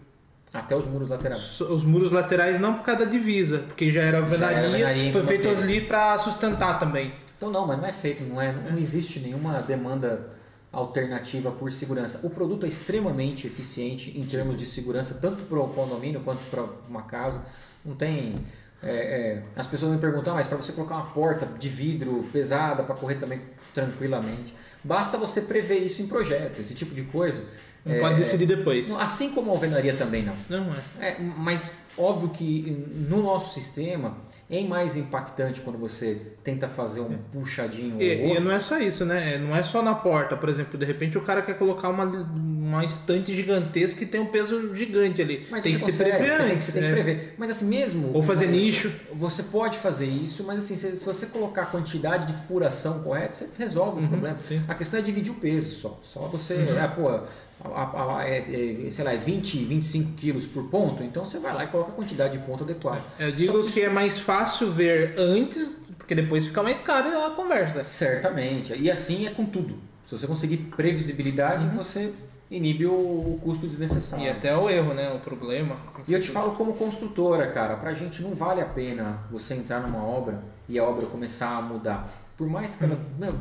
Até 0.52 0.77
os 0.77 0.86
muros 0.86 1.09
laterais. 1.09 1.61
Os 1.61 1.85
muros 1.85 2.11
laterais 2.11 2.59
não 2.59 2.74
por 2.74 2.85
causa 2.85 3.05
da 3.05 3.11
divisa, 3.11 3.59
porque 3.59 3.90
já 3.90 4.02
era 4.02 4.19
alvenaria, 4.19 4.57
já 4.57 4.59
era 4.59 4.66
alvenaria 4.66 5.12
foi 5.12 5.23
feito 5.23 5.48
ali 5.48 5.81
para 5.81 6.19
sustentar 6.19 6.78
também. 6.78 7.12
Então 7.36 7.51
não, 7.51 7.66
mas 7.66 7.78
não 7.78 7.86
é 7.86 7.93
feito, 7.93 8.24
não 8.24 8.40
é, 8.40 8.52
não 8.52 8.77
existe 8.77 9.20
nenhuma 9.20 9.62
demanda 9.62 10.40
alternativa 10.73 11.51
por 11.51 11.73
segurança. 11.73 12.21
O 12.23 12.31
produto 12.31 12.65
é 12.65 12.69
extremamente 12.69 13.47
eficiente 13.47 14.17
em 14.19 14.25
termos 14.25 14.57
de 14.57 14.67
segurança, 14.67 15.15
tanto 15.15 15.43
para 15.45 15.59
o 15.59 15.69
condomínio 15.69 16.21
quanto 16.21 16.41
para 16.51 16.65
uma 16.89 17.03
casa. 17.03 17.43
Não 17.85 17.95
tem. 17.95 18.45
É, 18.83 18.91
é, 18.91 19.43
as 19.57 19.67
pessoas 19.67 19.93
me 19.93 19.99
perguntam, 19.99 20.33
ah, 20.33 20.37
mas 20.37 20.47
para 20.47 20.57
você 20.57 20.73
colocar 20.73 20.95
uma 20.95 21.07
porta 21.07 21.47
de 21.59 21.69
vidro 21.69 22.25
pesada 22.33 22.83
para 22.83 22.95
correr 22.95 23.17
também 23.17 23.41
tranquilamente. 23.75 24.55
Basta 24.83 25.19
você 25.19 25.43
prever 25.43 25.79
isso 25.79 26.01
em 26.01 26.07
projeto, 26.07 26.59
esse 26.61 26.75
tipo 26.75 26.95
de 26.95 27.03
coisa. 27.03 27.45
Não 27.85 27.95
É, 27.95 28.01
pode 28.01 28.17
decidir 28.17 28.47
depois. 28.47 28.91
Assim 28.93 29.31
como 29.31 29.51
a 29.51 29.55
alvenaria 29.55 29.95
também 29.95 30.23
não. 30.23 30.37
Não 30.49 30.75
é. 31.01 31.09
É, 31.09 31.21
mas 31.21 31.73
óbvio 31.97 32.31
que 32.31 32.71
no 33.09 33.23
nosso 33.23 33.55
sistema 33.55 34.17
é 34.51 34.65
mais 34.65 34.97
impactante 34.97 35.61
quando 35.61 35.79
você 35.79 36.21
tenta 36.43 36.67
fazer 36.69 37.01
um 37.01 37.17
puxadinho 37.33 37.95
ou 37.95 38.03
E, 38.03 38.37
e 38.37 38.41
não 38.41 38.51
é 38.51 38.59
só 38.59 38.79
isso, 38.79 39.05
né? 39.05 39.39
Não 39.39 39.55
é 39.55 39.63
só 39.63 39.81
na 39.81 39.95
porta, 39.95 40.37
por 40.37 40.49
exemplo, 40.49 40.77
de 40.77 40.85
repente 40.85 41.17
o 41.17 41.21
cara 41.21 41.41
quer 41.41 41.57
colocar 41.57 41.89
uma, 41.89 42.05
uma 42.05 42.85
estante 42.85 43.33
gigantesca 43.33 44.01
que 44.01 44.07
tem 44.07 44.21
um 44.21 44.27
peso 44.27 44.75
gigante 44.75 45.23
ali. 45.23 45.47
Mas 45.49 45.63
tem 45.63 45.73
que 45.73 45.79
se 45.79 45.93
prever 45.93 46.31
você 46.31 46.37
tem, 46.45 46.61
você 46.61 46.73
tem 46.73 46.83
que 46.83 46.89
né? 46.89 46.93
prever. 46.93 47.35
Mas 47.39 47.51
assim, 47.51 47.67
mesmo. 47.67 48.11
Ou 48.13 48.25
fazer 48.25 48.49
nicho. 48.49 48.93
Você 49.13 49.45
pode 49.45 49.79
fazer 49.79 50.07
isso, 50.07 50.43
mas 50.43 50.59
assim, 50.59 50.77
se, 50.77 50.97
se 50.97 51.07
você 51.07 51.27
colocar 51.27 51.63
a 51.63 51.67
quantidade 51.67 52.27
de 52.27 52.47
furação 52.47 53.03
correta, 53.05 53.33
você 53.33 53.49
resolve 53.57 54.05
o 54.05 54.09
problema. 54.09 54.37
Uhum, 54.37 54.47
sim. 54.49 54.57
Uhum. 54.57 54.65
A 54.67 54.75
questão 54.75 54.99
é 54.99 55.03
dividir 55.03 55.33
o 55.33 55.37
peso 55.37 55.71
só. 55.77 56.01
Só 56.03 56.21
você. 56.23 56.57
Ah, 56.81 56.89
pô, 56.89 57.21
a- 57.65 58.24
é, 58.27 58.87
é, 58.87 58.91
sei 58.91 59.05
lá, 59.05 59.12
é 59.12 59.16
20, 59.16 59.65
25 59.65 60.12
quilos 60.12 60.47
por 60.47 60.65
ponto, 60.65 61.03
então 61.03 61.24
você 61.27 61.39
vai 61.39 61.53
lá 61.55 61.65
e 61.65 61.66
coloca 61.66 61.91
a 61.91 61.95
quantidade 61.95 62.39
de 62.39 62.45
ponto 62.45 62.65
adequada. 62.65 63.03
Eu 63.19 63.32
digo 63.32 63.53
precisa- 63.53 63.74
que 63.74 63.81
é 63.82 63.89
mais 63.89 64.19
fácil 64.19 64.70
ver 64.73 65.15
antes, 65.19 65.77
porque 65.99 66.15
depois 66.15 66.47
fica 66.47 66.62
mais 66.62 66.78
caro 66.81 67.09
a 67.24 67.31
conversa. 67.31 67.82
Certamente. 67.82 68.74
E 68.77 68.91
assim 68.91 69.27
é 69.27 69.31
com 69.31 69.45
tudo. 69.45 69.77
Se 70.07 70.16
você 70.19 70.27
conseguir 70.27 70.57
previsibilidade, 70.77 71.66
você 71.69 72.12
inibe 72.51 72.85
o, 72.87 72.91
o 72.93 73.41
custo 73.45 73.66
desnecessário. 73.66 74.24
E 74.27 74.28
até 74.28 74.57
o 74.57 74.69
erro, 74.69 74.93
né? 74.93 75.12
O 75.12 75.20
problema. 75.20 75.77
E 76.09 76.12
eu 76.12 76.20
te 76.20 76.28
falo 76.28 76.53
como 76.57 76.73
construtora, 76.74 77.47
cara, 77.47 77.77
pra 77.77 77.93
gente 77.93 78.20
não 78.23 78.32
vale 78.35 78.61
a 78.61 78.66
pena 78.66 79.20
você 79.31 79.55
entrar 79.55 79.81
numa 79.81 80.03
obra 80.05 80.43
e 80.69 80.77
a 80.78 80.82
obra 80.85 81.07
começar 81.07 81.57
a 81.57 81.62
mudar. 81.62 82.12
Por 82.37 82.49
mais 82.49 82.74
que 82.74 82.82
ela. 82.82 82.99
Não, 83.20 83.39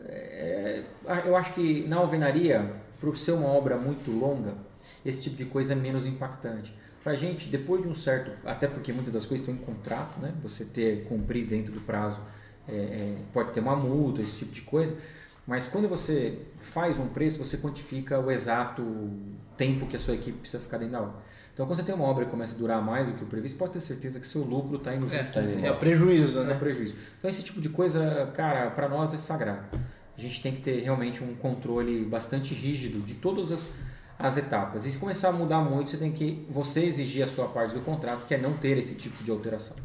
é, 0.00 0.82
eu 1.26 1.36
acho 1.36 1.52
que 1.52 1.86
na 1.86 1.96
alvenaria, 1.96 2.72
por 3.00 3.16
ser 3.16 3.32
uma 3.32 3.48
obra 3.48 3.76
muito 3.76 4.10
longa, 4.10 4.54
esse 5.04 5.20
tipo 5.20 5.36
de 5.36 5.44
coisa 5.44 5.72
é 5.72 5.76
menos 5.76 6.06
impactante. 6.06 6.74
Pra 7.02 7.14
gente, 7.14 7.48
depois 7.48 7.82
de 7.82 7.88
um 7.88 7.94
certo. 7.94 8.32
Até 8.44 8.66
porque 8.66 8.92
muitas 8.92 9.12
das 9.12 9.24
coisas 9.24 9.46
estão 9.46 9.54
em 9.54 9.64
contrato, 9.64 10.20
né? 10.20 10.34
Você 10.42 10.64
ter 10.64 11.04
cumprir 11.04 11.46
dentro 11.46 11.72
do 11.72 11.80
prazo 11.80 12.20
é, 12.68 12.74
é, 12.76 13.16
pode 13.32 13.52
ter 13.52 13.60
uma 13.60 13.76
multa, 13.76 14.20
esse 14.20 14.40
tipo 14.40 14.52
de 14.52 14.62
coisa. 14.62 14.96
Mas 15.46 15.66
quando 15.66 15.88
você 15.88 16.40
faz 16.60 16.98
um 16.98 17.08
preço, 17.08 17.38
você 17.42 17.56
quantifica 17.56 18.18
o 18.20 18.30
exato 18.30 18.84
tempo 19.56 19.86
que 19.86 19.96
a 19.96 19.98
sua 19.98 20.14
equipe 20.14 20.38
precisa 20.38 20.62
ficar 20.62 20.76
dentro 20.76 20.92
da 20.92 21.00
obra. 21.02 21.14
Então, 21.54 21.66
quando 21.66 21.76
você 21.76 21.82
tem 21.82 21.94
uma 21.94 22.04
obra 22.04 22.24
que 22.26 22.30
começa 22.30 22.54
a 22.54 22.58
durar 22.58 22.82
mais 22.82 23.08
do 23.08 23.14
que 23.14 23.24
o 23.24 23.26
previsto, 23.26 23.56
pode 23.56 23.72
ter 23.72 23.80
certeza 23.80 24.20
que 24.20 24.26
seu 24.26 24.42
lucro 24.42 24.76
está 24.76 24.94
indo 24.94 25.12
É, 25.12 25.22
o 25.34 25.66
é 25.66 25.70
o 25.72 25.76
prejuízo, 25.76 26.40
é 26.40 26.44
né? 26.44 26.54
um 26.54 26.58
prejuízo. 26.58 26.94
Então, 27.16 27.28
esse 27.30 27.42
tipo 27.42 27.60
de 27.60 27.68
coisa, 27.70 28.30
cara, 28.34 28.70
para 28.70 28.88
nós 28.88 29.12
é 29.14 29.16
sagrado. 29.16 29.80
A 30.18 30.20
gente 30.20 30.42
tem 30.42 30.52
que 30.52 30.60
ter 30.60 30.82
realmente 30.82 31.22
um 31.22 31.32
controle 31.36 32.04
bastante 32.04 32.52
rígido 32.52 32.98
de 33.06 33.14
todas 33.14 33.52
as, 33.52 33.70
as 34.18 34.36
etapas. 34.36 34.84
E 34.84 34.90
se 34.90 34.98
começar 34.98 35.28
a 35.28 35.32
mudar 35.32 35.60
muito, 35.60 35.92
você 35.92 35.96
tem 35.96 36.10
que 36.10 36.44
você 36.50 36.80
exigir 36.80 37.22
a 37.22 37.28
sua 37.28 37.46
parte 37.46 37.72
do 37.72 37.80
contrato, 37.82 38.26
que 38.26 38.34
é 38.34 38.38
não 38.38 38.54
ter 38.54 38.76
esse 38.76 38.96
tipo 38.96 39.22
de 39.22 39.30
alteração. 39.30 39.76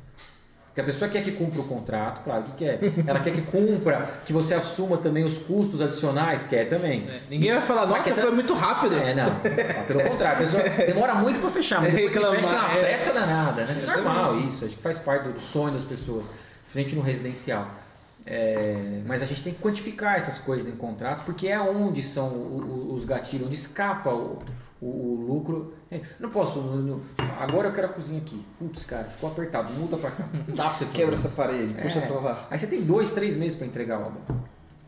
Porque 0.65 0.81
a 0.81 0.83
pessoa 0.85 1.07
quer 1.07 1.23
que 1.23 1.33
cumpra 1.33 1.61
o 1.61 1.65
contrato, 1.65 2.23
claro 2.23 2.45
que 2.45 2.51
quer. 2.53 2.79
Ela 3.05 3.19
quer 3.19 3.31
que 3.31 3.43
cumpra, 3.43 4.09
que 4.25 4.33
você 4.33 4.55
assuma 4.55 4.97
também 4.97 5.23
os 5.23 5.37
custos 5.37 5.83
adicionais, 5.83 6.41
quer 6.41 6.67
também. 6.67 7.07
É, 7.07 7.19
Ninguém 7.29 7.51
vai 7.51 7.61
falar, 7.61 7.85
nossa, 7.85 8.11
que 8.11 8.19
foi 8.19 8.31
muito 8.31 8.55
rápido. 8.55 8.95
É, 8.95 9.13
não. 9.13 9.39
Pelo 9.85 10.01
contrário, 10.09 10.37
a 10.37 10.41
pessoa 10.43 10.63
demora 10.63 11.13
muito 11.13 11.39
para 11.39 11.51
fechar, 11.51 11.79
mas 11.79 11.93
depois 11.93 12.11
Reclamar, 12.11 12.39
fecha, 12.39 12.49
tem 12.49 12.57
uma 12.57 12.73
é. 12.73 12.81
pressa 12.81 13.13
danada, 13.13 13.65
né? 13.65 13.83
É 13.83 13.85
normal 13.85 14.39
isso, 14.39 14.65
acho 14.65 14.75
que 14.75 14.81
faz 14.81 14.97
parte 14.97 15.29
do 15.29 15.39
sonho 15.39 15.73
das 15.73 15.83
pessoas, 15.83 16.25
principalmente 16.71 16.95
no 16.95 17.01
residencial. 17.03 17.82
É, 18.25 19.01
mas 19.05 19.21
a 19.21 19.25
gente 19.25 19.43
tem 19.43 19.53
que 19.53 19.59
quantificar 19.61 20.15
essas 20.15 20.37
coisas 20.37 20.67
em 20.69 20.75
contrato, 20.77 21.25
porque 21.25 21.47
é 21.47 21.59
onde 21.59 22.01
são 22.01 22.91
os 22.93 23.03
gatilhos, 23.05 23.47
onde 23.47 23.55
escapa 23.55 24.11
o, 24.11 24.39
o- 24.81 24.85
o 24.85 25.25
lucro. 25.27 25.73
É, 25.91 25.99
Não 26.19 26.29
posso, 26.29 26.59
não- 26.61 27.01
agora 27.39 27.67
eu 27.67 27.73
quero 27.73 27.87
a 27.87 27.89
cozinha 27.89 28.21
aqui. 28.21 28.43
Putz, 28.57 28.85
cara, 28.85 29.03
ficou 29.03 29.29
apertado, 29.29 29.73
muda 29.73 29.97
pra 29.97 30.11
cá. 30.11 30.27
Não 30.47 30.55
dá 30.55 30.69
pra 30.69 30.73
você 30.77 30.85
fazer 30.85 30.97
Quebra 30.97 31.15
isso. 31.15 31.27
essa 31.27 31.35
parede, 31.35 31.73
puxa 31.73 31.99
É. 31.99 32.07
pra 32.07 32.19
lá. 32.19 32.47
Aí 32.49 32.57
você 32.57 32.67
tem 32.67 32.81
dois, 32.81 33.11
três 33.11 33.35
meses 33.35 33.55
para 33.55 33.67
entregar 33.67 33.97
a 33.97 34.07
obra. 34.07 34.21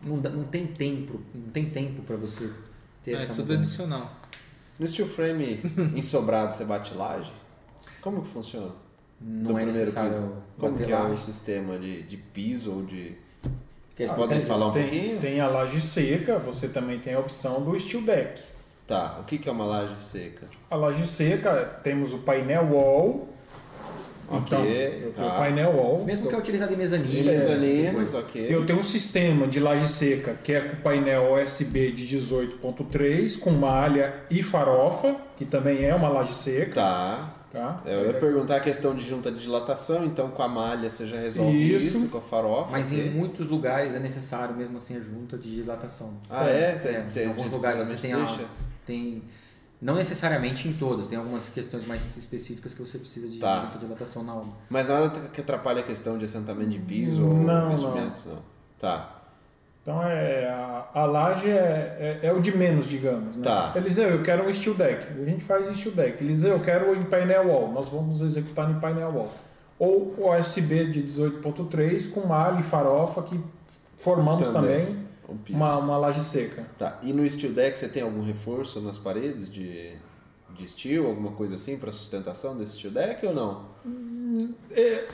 Não, 0.02 0.18
dá- 0.20 0.30
não 0.30 0.44
tem 0.46 0.66
tempo, 0.68 1.20
não 1.34 1.50
tem 1.50 1.70
tempo 1.70 2.04
para 2.04 2.16
você 2.16 2.50
ter 3.04 3.12
É, 3.12 3.16
essa 3.16 3.28
tudo 3.34 3.40
mudança. 3.52 3.60
adicional. 3.60 4.12
No 4.80 4.88
steel 4.88 5.08
frame 5.08 5.60
ensobrado, 5.96 6.56
você 6.56 6.64
bate 6.64 6.94
laje? 6.94 7.34
Como 8.02 8.22
que 8.22 8.28
funciona? 8.30 8.72
Não 9.20 9.52
No 9.54 9.60
é 9.60 9.64
primeiro 9.64 9.80
necessário 9.80 10.12
piso? 10.14 10.32
Como 10.60 10.78
que 10.78 10.92
é 10.92 11.02
o 11.02 11.18
sistema 11.18 11.78
de, 11.78 12.04
de 12.04 12.18
piso 12.18 12.72
ou 12.74 12.84
de... 12.86 13.18
Vocês 13.96 14.12
Ah, 14.12 14.14
podem 14.16 14.42
falar 14.42 14.68
um 14.68 14.72
tem, 14.72 14.84
pouquinho? 14.84 15.20
tem 15.20 15.40
a 15.40 15.48
laje 15.48 15.80
seca, 15.80 16.38
você 16.38 16.68
também 16.68 17.00
tem 17.00 17.14
a 17.14 17.20
opção 17.20 17.62
do 17.62 17.80
steel 17.80 18.02
deck. 18.04 18.42
Tá, 18.86 19.18
o 19.20 19.24
que 19.24 19.38
que 19.38 19.48
é 19.48 19.52
uma 19.52 19.66
laje 19.66 19.96
seca? 19.98 20.46
A 20.70 20.76
laje 20.76 21.08
seca, 21.08 21.80
temos 21.82 22.14
o 22.14 22.20
painel 22.20 22.66
wall. 22.72 23.30
Ok, 24.28 24.58
então, 24.58 25.24
tá. 25.24 25.34
o 25.36 25.38
painel 25.38 25.72
wall. 25.72 26.04
Mesmo 26.04 26.28
que 26.28 26.36
é 26.36 26.38
utilizado 26.38 26.74
em 26.74 26.78
de 26.78 27.24
mezaninos, 27.24 28.14
ok. 28.16 28.48
Eu 28.50 28.66
tenho 28.66 28.80
um 28.80 28.84
sistema 28.84 29.48
de 29.48 29.60
laje 29.60 29.88
seca 29.88 30.34
que 30.44 30.52
é 30.52 30.62
com 30.62 30.76
painel 30.82 31.32
OSB 31.34 31.92
de 31.92 32.18
18.3, 32.18 33.40
com 33.40 33.52
malha 33.52 34.14
e 34.30 34.42
farofa, 34.44 35.16
que 35.38 35.46
também 35.46 35.86
é 35.86 35.94
uma 35.94 36.10
laje 36.10 36.34
seca. 36.34 36.74
Tá. 36.76 37.35
Tá? 37.56 37.82
Eu 37.86 38.08
ia 38.08 38.14
perguntar 38.14 38.58
a 38.58 38.60
questão 38.60 38.94
de 38.94 39.08
junta 39.08 39.32
de 39.32 39.40
dilatação, 39.40 40.04
então 40.06 40.30
com 40.30 40.44
a 40.44 40.48
malha 40.48 40.90
você 40.90 41.08
já 41.08 41.16
resolve 41.18 41.74
isso, 41.74 42.00
Isso. 42.00 42.10
com 42.10 42.18
a 42.18 42.22
farofa. 42.22 42.72
Mas 42.72 42.92
em 42.92 43.10
muitos 43.12 43.48
lugares 43.48 43.96
é 43.96 44.00
necessário 44.00 44.54
mesmo 44.54 44.76
assim 44.76 44.98
a 44.98 45.00
junta 45.00 45.38
de 45.38 45.50
dilatação. 45.56 46.16
Ah, 46.30 46.46
é? 46.50 46.72
É, 46.72 46.78
você 47.08 47.24
em 47.24 47.28
alguns 47.30 47.50
lugares 47.50 47.88
você 47.88 47.96
tem, 47.96 48.12
a, 48.12 48.18
deixa? 48.18 48.46
tem 48.86 49.24
não 49.82 49.96
necessariamente 49.96 50.68
em 50.68 50.74
todas, 50.74 51.08
tem 51.08 51.18
algumas 51.18 51.48
questões 51.48 51.88
mais 51.88 52.18
específicas 52.18 52.74
que 52.74 52.80
você 52.84 52.98
precisa 52.98 53.28
de 53.30 53.38
Tá. 53.40 53.62
junta 53.62 53.74
de 53.78 53.86
dilatação 53.86 54.22
na 54.24 54.36
obra. 54.36 54.52
Mas 54.70 54.90
nada 54.90 55.30
que 55.32 55.40
atrapalhe 55.40 55.80
a 55.80 55.84
questão 55.84 56.18
de 56.18 56.26
assentamento 56.26 56.70
de 56.72 56.80
piso 56.80 57.26
ou 57.26 57.34
Não, 57.36 57.68
investimentos, 57.68 58.26
não. 58.26 58.40
Tá. 58.78 59.15
Então 59.86 60.02
é, 60.02 60.50
a, 60.50 60.90
a 60.96 61.06
laje 61.06 61.48
é, 61.48 62.20
é, 62.24 62.28
é 62.28 62.34
o 62.34 62.42
de 62.42 62.58
menos, 62.58 62.88
digamos. 62.88 63.38
Né? 63.38 63.44
Tá. 63.44 63.72
Eliseu, 63.76 64.10
eu 64.10 64.24
quero 64.24 64.44
um 64.44 64.52
steel 64.52 64.74
deck. 64.74 65.22
A 65.22 65.24
gente 65.24 65.46
faz 65.46 65.68
steel 65.78 65.94
deck. 65.94 66.24
Eliseu, 66.24 66.54
eu 66.54 66.60
quero 66.60 66.96
em 66.96 67.04
painel 67.04 67.50
wall. 67.50 67.72
Nós 67.72 67.90
vamos 67.90 68.20
executar 68.22 68.68
em 68.72 68.80
painel 68.80 69.12
wall. 69.14 69.32
Ou 69.78 70.16
o 70.18 70.26
OSB 70.28 70.86
de 70.88 71.04
18.3 71.04 72.12
com 72.12 72.26
malha 72.26 72.62
e 72.62 72.64
farofa 72.64 73.22
que 73.22 73.40
formamos 73.96 74.50
Também. 74.50 74.86
também, 74.86 75.06
Um 75.30 75.56
uma, 75.56 75.78
uma 75.78 75.98
laje 75.98 76.24
seca. 76.24 76.66
Tá. 76.80 76.98
E 77.04 77.14
no 77.14 77.30
steel 77.30 77.54
deck 77.54 77.78
você 77.78 77.88
tem 77.88 78.02
algum 78.02 78.24
reforço 78.24 78.82
nas 78.82 78.98
paredes 78.98 79.48
de, 79.48 79.94
de 80.58 80.68
steel, 80.68 81.06
alguma 81.06 81.34
coisa 81.34 81.54
assim 81.56 81.78
para 81.78 81.92
sustentação 81.92 82.58
desse 82.58 82.80
steel 82.80 82.92
deck 82.92 83.24
ou 83.24 83.36
não? 83.36 83.66
É, 84.72 85.08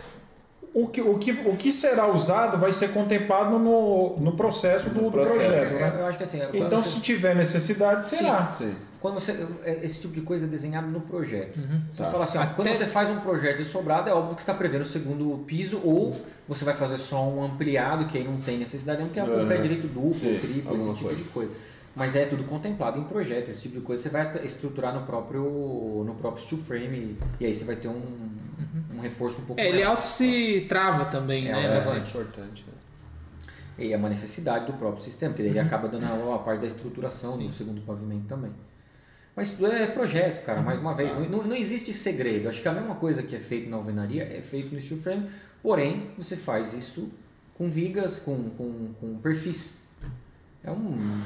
o, 0.73 0.87
que, 0.87 1.01
o, 1.01 1.17
que, 1.17 1.31
o 1.31 1.57
que 1.57 1.71
será 1.71 2.07
usado 2.07 2.57
vai 2.57 2.71
ser 2.71 2.93
contemplado 2.93 3.59
no, 3.59 4.17
no 4.19 4.31
processo 4.37 4.89
do, 4.89 5.01
do 5.01 5.11
processo, 5.11 5.39
projeto. 5.39 5.71
Eu, 5.73 5.79
Né? 5.79 5.95
eu 5.99 6.05
acho 6.05 6.17
que 6.17 6.23
assim, 6.23 6.39
Então, 6.53 6.81
você- 6.81 6.89
se 6.91 7.01
tiver 7.01 7.35
necessidade, 7.35 8.05
será. 8.05 8.47
Sim. 8.47 8.73
quando 9.01 9.15
você 9.15 9.31
é, 9.63 9.83
esse 9.83 9.99
tipo 9.99 10.13
de 10.13 10.21
coisa 10.21 10.45
é 10.45 10.47
desenhado 10.47 10.87
no 10.87 11.01
projeto. 11.01 11.59
Você 11.91 12.03
Tá. 12.03 12.09
fala 12.11 12.23
assim, 12.23 12.37
ó, 12.37 12.41
Até- 12.43 12.53
quando 12.53 12.67
você 12.69 12.85
faz 12.85 13.09
um 13.09 13.19
projeto 13.19 13.57
de 13.57 13.65
sobrado, 13.65 14.09
é 14.09 14.13
óbvio 14.13 14.35
que 14.35 14.41
você 14.43 14.49
está 14.49 14.53
prevendo 14.53 14.83
o 14.83 14.85
segundo 14.85 15.43
piso 15.45 15.81
ou 15.83 16.15
você 16.47 16.63
vai 16.63 16.73
fazer 16.75 16.97
só 16.97 17.27
um 17.27 17.43
ampliado, 17.43 18.05
que 18.05 18.17
aí 18.17 18.23
não 18.23 18.37
tem 18.37 18.57
necessidade, 18.57 19.03
porque 19.03 19.19
é 19.19 19.23
um 19.23 19.41
Uhum. 19.41 19.47
pé 19.47 19.57
direito 19.57 19.87
duplo, 19.87 20.17
Sim, 20.17 20.37
triplo, 20.39 20.75
esse 20.75 20.85
tipo 20.93 21.03
coisa. 21.05 21.15
de 21.17 21.23
coisa. 21.29 21.51
Mas 21.93 22.15
é 22.15 22.23
tudo 22.25 22.45
contemplado 22.45 22.97
em 22.97 23.03
projeto, 23.03 23.49
esse 23.49 23.63
tipo 23.63 23.77
de 23.79 23.85
coisa 23.85 24.01
você 24.01 24.07
vai 24.07 24.31
estruturar 24.45 24.93
no 24.93 25.01
próprio 25.01 26.03
no 26.07 26.15
próprio 26.15 26.41
steel 26.41 26.61
frame 26.61 27.17
e 27.39 27.45
aí 27.45 27.53
você 27.53 27.65
vai 27.65 27.75
ter 27.75 27.89
um, 27.89 28.01
um 29.01 29.03
reforço 29.03 29.41
um 29.41 29.45
pouco 29.45 29.61
É, 29.61 29.67
ele 29.67 29.79
maior. 29.79 29.91
auto 29.97 30.05
se 30.05 30.65
trava 30.69 31.05
também, 31.05 31.47
É, 31.47 31.51
né? 31.53 31.63
é, 31.65 31.95
É 31.95 31.97
importante. 31.97 32.65
né? 32.67 32.73
E 33.77 33.93
é 33.93 33.97
uma 33.97 34.09
necessidade 34.09 34.65
do 34.65 34.73
próprio 34.73 35.03
sistema, 35.03 35.31
porque 35.33 35.43
daí 35.43 35.51
ele 35.51 35.59
acaba 35.59 35.87
dando 35.87 36.05
a, 36.05 36.35
a 36.35 36.39
parte 36.39 36.61
da 36.61 36.67
estruturação 36.67 37.35
Sim. 37.37 37.47
do 37.47 37.51
segundo 37.53 37.81
pavimento 37.81 38.25
também. 38.27 38.51
Mas 39.35 39.49
tudo 39.51 39.67
é 39.67 39.87
projeto, 39.87 40.43
cara, 40.45 40.61
mais 40.61 40.79
uma 40.79 40.93
vez. 40.93 41.11
Não, 41.13 41.21
não- 41.21 41.43
não 41.43 41.55
existe 41.55 41.93
segredo. 41.93 42.47
Acho 42.49 42.61
que 42.61 42.67
a 42.67 42.73
mesma 42.73 42.95
coisa 42.95 43.23
que 43.23 43.35
é 43.35 43.39
feito 43.39 43.69
na 43.69 43.77
alvenaria 43.77 44.23
é 44.23 44.41
feito 44.41 44.75
no 44.75 44.79
steel 44.81 44.99
frame, 45.01 45.29
porém 45.63 46.11
você 46.17 46.35
faz 46.35 46.73
isso 46.73 47.09
com 47.57 47.69
vigas, 47.69 48.19
com, 48.19 48.49
com, 48.51 48.93
com 48.99 49.17
perfis. 49.19 49.75
É 50.63 50.69
um. 50.69 51.21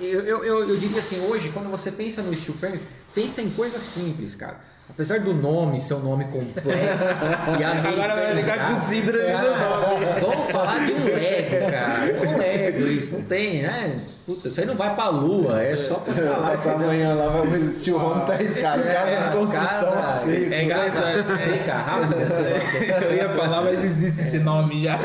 Eu, 0.00 0.20
eu, 0.22 0.44
eu, 0.44 0.68
eu 0.68 0.76
diria 0.76 0.98
assim, 0.98 1.20
hoje, 1.20 1.50
quando 1.50 1.70
você 1.70 1.92
pensa 1.92 2.22
no 2.22 2.34
steel 2.34 2.56
frame, 2.58 2.80
pensa 3.14 3.40
em 3.40 3.50
coisas 3.50 3.80
simples, 3.80 4.34
cara. 4.34 4.60
Apesar 4.94 5.20
do 5.20 5.32
nome 5.32 5.80
ser 5.80 5.94
um 5.94 6.00
nome 6.00 6.24
complexo 6.26 6.68
e 7.58 7.64
Agora 7.64 8.14
vai 8.14 8.34
ligar 8.34 8.68
com 8.68 8.74
o 8.74 8.78
Sidra 8.78 9.22
ainda 9.22 9.56
nome. 9.56 10.04
Vamos 10.20 10.50
falar 10.50 10.84
de 10.84 10.92
um 10.92 11.04
Lego, 11.04 11.70
cara. 11.70 12.28
Um 12.28 12.36
Lego, 12.38 12.86
isso. 12.86 13.14
Não 13.14 13.22
tem, 13.22 13.62
né? 13.62 13.96
Puta, 14.26 14.48
isso 14.48 14.60
aí 14.60 14.66
não 14.66 14.76
vai 14.76 14.94
pra 14.94 15.08
lua, 15.08 15.62
é 15.62 15.74
só 15.74 15.94
pra 15.94 16.12
falar. 16.14 16.50
Passar 16.50 16.74
amanhã 16.74 17.14
lá, 17.14 17.28
vai 17.28 17.46
ver 17.46 17.90
o 17.90 17.96
home 17.96 18.26
tá 18.26 18.34
arriscado. 18.34 18.82
Casa 18.82 19.16
de 19.30 19.36
construção 19.36 19.92
casa- 19.92 20.18
seca. 20.26 20.54
É 20.54 20.64
engraçado. 20.64 21.38
Seca, 21.38 21.74
rápida. 21.74 23.04
Eu 23.06 23.16
ia 23.16 23.28
falar, 23.30 23.62
mas 23.62 23.84
existe 23.84 24.20
esse 24.20 24.38
nome 24.40 24.84
já. 24.84 24.98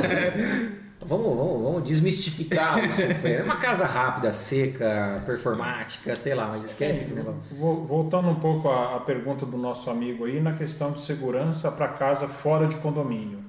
Vamos, 1.08 1.38
vamos, 1.38 1.64
vamos 1.64 1.84
desmistificar 1.84 2.76
o. 2.78 3.28
É 3.28 3.42
uma 3.44 3.56
casa 3.56 3.86
rápida, 3.86 4.32
seca, 4.32 5.22
performática, 5.26 6.16
sei 6.16 6.36
lá, 6.36 6.48
mas 6.48 6.66
esquece 6.66 7.02
esse 7.04 7.14
negócio. 7.14 7.40
Vo- 7.52 7.86
Voltando 7.86 8.28
um 8.30 8.36
pouco 8.36 8.70
à, 8.70 8.98
à 8.98 9.00
pergunta 9.00 9.46
do 9.46 9.58
nosso 9.58 9.90
amigo 9.90 10.26
aí 10.26 10.42
na 10.42 10.54
questão 10.54 10.92
de 10.92 11.00
segurança 11.02 11.72
para 11.72 11.88
casa 11.88 12.28
fora 12.28 12.68
de 12.68 12.76
condomínio, 12.78 13.40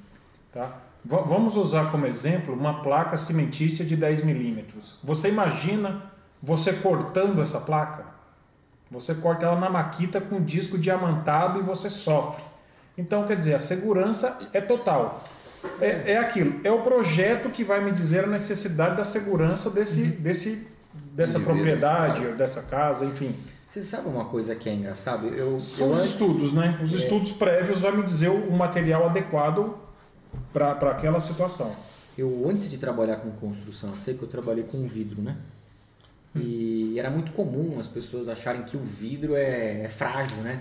tá? 0.53 0.77
Va- 1.05 1.23
vamos 1.23 1.57
usar 1.57 1.91
como 1.91 2.07
exemplo 2.07 2.55
uma 2.55 2.83
placa 2.83 3.17
cimentícia 3.17 3.85
de 3.85 3.97
10 3.97 4.23
milímetros. 4.25 4.99
Você 5.03 5.29
imagina 5.29 6.03
você 6.43 6.73
cortando 6.73 7.43
essa 7.43 7.59
placa? 7.59 8.05
Você 8.91 9.15
corta 9.15 9.45
ela 9.45 9.59
na 9.59 9.69
maquita 9.69 10.21
com 10.21 10.41
disco 10.43 10.79
diamantado 10.79 11.59
e 11.59 11.63
você 11.63 11.91
sofre. 11.91 12.43
Então, 12.97 13.27
quer 13.27 13.37
dizer, 13.37 13.55
a 13.55 13.61
segurança 13.61 14.39
é 14.53 14.61
total. 14.61 15.23
É, 15.81 16.13
é 16.13 16.19
aquilo, 16.19 16.61
é 16.65 16.71
o 16.71 16.81
projeto 16.83 17.51
que 17.51 17.65
vai 17.65 17.83
me 17.85 17.91
dizer 17.93 18.25
a 18.25 18.27
necessidade 18.27 18.97
da 18.97 19.05
segurança 19.05 19.69
desse, 19.71 20.03
desse, 20.05 20.67
dessa 21.13 21.39
propriedade, 21.41 22.25
ou 22.27 22.35
dessa 22.37 22.63
casa, 22.63 23.05
enfim. 23.05 23.35
Você 23.69 23.83
sabe 23.83 24.09
uma 24.09 24.25
coisa 24.25 24.55
que 24.55 24.69
é 24.69 24.75
engraçado? 24.75 25.27
Eu, 25.29 25.53
eu 25.53 25.59
São 25.59 25.93
os 25.93 25.99
antes- 25.99 26.13
estudos, 26.13 26.53
né? 26.53 26.81
Os 26.83 26.93
É. 26.95 26.97
estudos 26.99 27.33
prévios 27.33 27.81
vão 27.81 27.97
me 27.97 28.03
dizer 28.03 28.29
o 28.29 28.51
material 28.53 29.07
adequado 29.07 29.75
para 30.53 30.73
aquela 30.91 31.21
situação. 31.21 31.73
Eu, 32.17 32.47
antes 32.49 32.71
de 32.71 32.79
trabalhar 32.79 33.17
com 33.17 33.31
construção 33.33 33.93
a 33.93 33.95
seco, 33.95 34.25
eu 34.25 34.29
trabalhei 34.29 34.65
com 34.65 34.87
vidro, 34.87 35.21
né? 35.23 35.37
E 36.35 36.99
era 36.99 37.11
muito 37.11 37.33
comum 37.33 37.79
as 37.79 37.87
pessoas 37.89 38.29
acharem 38.29 38.63
que 38.63 38.77
o 38.77 38.81
vidro 38.81 39.35
é, 39.35 39.83
é 39.85 39.89
frágil, 39.89 40.37
né? 40.39 40.61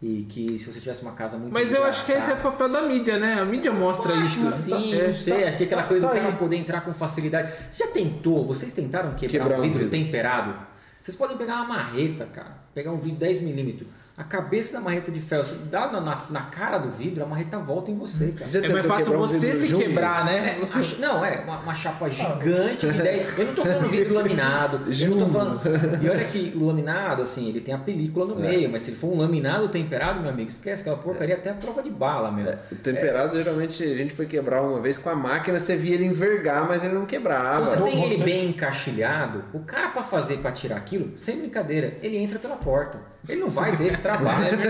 E 0.00 0.24
que 0.28 0.58
se 0.60 0.64
você 0.72 0.78
tivesse 0.78 1.02
uma 1.02 1.10
casa 1.12 1.36
muito 1.36 1.52
Mas 1.52 1.74
eu 1.74 1.82
acho 1.82 2.06
que 2.06 2.12
esse 2.12 2.30
é 2.30 2.34
o 2.34 2.36
papel 2.36 2.68
da 2.68 2.82
mídia, 2.82 3.18
né? 3.18 3.34
A 3.40 3.44
mídia 3.44 3.72
mostra 3.72 4.12
Eu 4.12 4.22
isso. 4.22 4.46
acho 4.46 4.56
que 4.56 4.62
sim, 4.62 4.94
É, 4.94 5.08
não 5.08 5.12
sei. 5.14 5.42
acho 5.44 5.58
que 5.58 5.64
aquela 5.64 5.82
coisa 5.82 6.06
tá 6.06 6.12
do 6.12 6.16
cara 6.20 6.28
aí. 6.32 6.36
poder 6.36 6.56
entrar 6.56 6.82
com 6.82 6.94
facilidade. 6.94 7.52
Você 7.68 7.84
já 7.84 7.90
tentou? 7.90 8.46
Vocês 8.46 8.72
tentaram 8.72 9.14
quebrar, 9.14 9.40
Quebrar 9.44 9.56
um 9.56 9.58
um 9.58 9.62
vidro, 9.62 9.78
vidro. 9.80 9.90
temperado? 9.90 10.54
Vocês 11.00 11.16
podem 11.16 11.36
pegar 11.36 11.56
uma 11.56 11.64
marreta, 11.68 12.26
cara. 12.26 12.58
Pegar 12.74 12.92
um 12.92 12.96
vidro 12.98 13.26
10mm. 13.26 13.86
A 14.18 14.24
cabeça 14.24 14.72
da 14.72 14.80
marreta 14.80 15.12
de 15.12 15.20
ferro, 15.20 15.44
você 15.44 15.54
dá 15.70 15.86
na, 15.92 16.00
na, 16.00 16.18
na 16.30 16.40
cara 16.42 16.76
do 16.78 16.90
vidro, 16.90 17.22
a 17.22 17.26
marreta 17.26 17.56
volta 17.60 17.88
em 17.90 17.94
você, 17.94 18.32
cara. 18.36 18.50
Já 18.50 18.58
É 18.58 18.68
mais 18.68 18.84
fácil 18.84 19.14
um 19.14 19.18
você 19.18 19.38
vidro 19.38 19.60
se 19.60 19.66
junto? 19.68 19.84
quebrar, 19.84 20.24
né? 20.24 20.58
É, 20.60 20.68
a 20.76 21.00
não, 21.00 21.24
é 21.24 21.38
uma, 21.44 21.58
uma 21.60 21.74
chapa 21.74 22.08
gigante 22.10 22.86
que 22.88 22.98
daí. 22.98 23.24
Eu 23.38 23.46
não 23.46 23.54
tô 23.54 23.62
falando 23.64 23.88
vidro 23.88 24.14
laminado. 24.14 24.80
Eu 24.92 25.10
não 25.10 25.18
tô 25.20 25.26
falando. 25.32 25.60
E 26.02 26.08
olha 26.10 26.24
que 26.24 26.52
o 26.56 26.66
laminado, 26.66 27.22
assim, 27.22 27.48
ele 27.48 27.60
tem 27.60 27.72
a 27.72 27.78
película 27.78 28.26
no 28.26 28.34
meio, 28.34 28.68
mas 28.68 28.82
se 28.82 28.90
ele 28.90 28.96
for 28.96 29.12
um 29.12 29.18
laminado 29.18 29.68
temperado, 29.68 30.20
meu 30.20 30.30
amigo, 30.30 30.48
esquece 30.48 30.80
aquela 30.80 30.96
porcaria 30.96 31.36
até 31.36 31.50
a 31.50 31.54
prova 31.54 31.80
de 31.80 31.90
bala, 31.90 32.32
meu. 32.32 32.52
O 32.72 32.74
temperado, 32.74 33.36
geralmente, 33.36 33.82
a 33.84 33.96
gente 33.96 34.14
foi 34.14 34.26
quebrar 34.26 34.62
uma 34.62 34.80
vez 34.80 34.98
com 34.98 35.08
a 35.10 35.14
máquina, 35.14 35.60
você 35.60 35.76
via 35.76 35.94
ele 35.94 36.04
envergar, 36.06 36.66
mas 36.66 36.82
ele 36.82 36.94
não 36.94 37.06
quebrava. 37.06 37.62
Então 37.62 37.84
você 37.86 37.90
tem 37.92 38.04
ele 38.04 38.16
você- 38.18 38.24
bem 38.24 38.48
encaixilhado, 38.48 39.44
o 39.52 39.60
cara 39.60 39.90
pra 39.90 40.02
fazer, 40.02 40.38
pra 40.38 40.50
tirar 40.50 40.76
aquilo, 40.76 41.12
sem 41.16 41.38
brincadeira, 41.38 41.94
ele 42.02 42.16
entra 42.16 42.38
pela 42.40 42.56
porta. 42.56 42.98
Ele 43.28 43.40
não 43.40 43.48
vai 43.50 43.76
ter 43.76 43.84
esse 43.84 43.98
trabalho. 44.08 44.60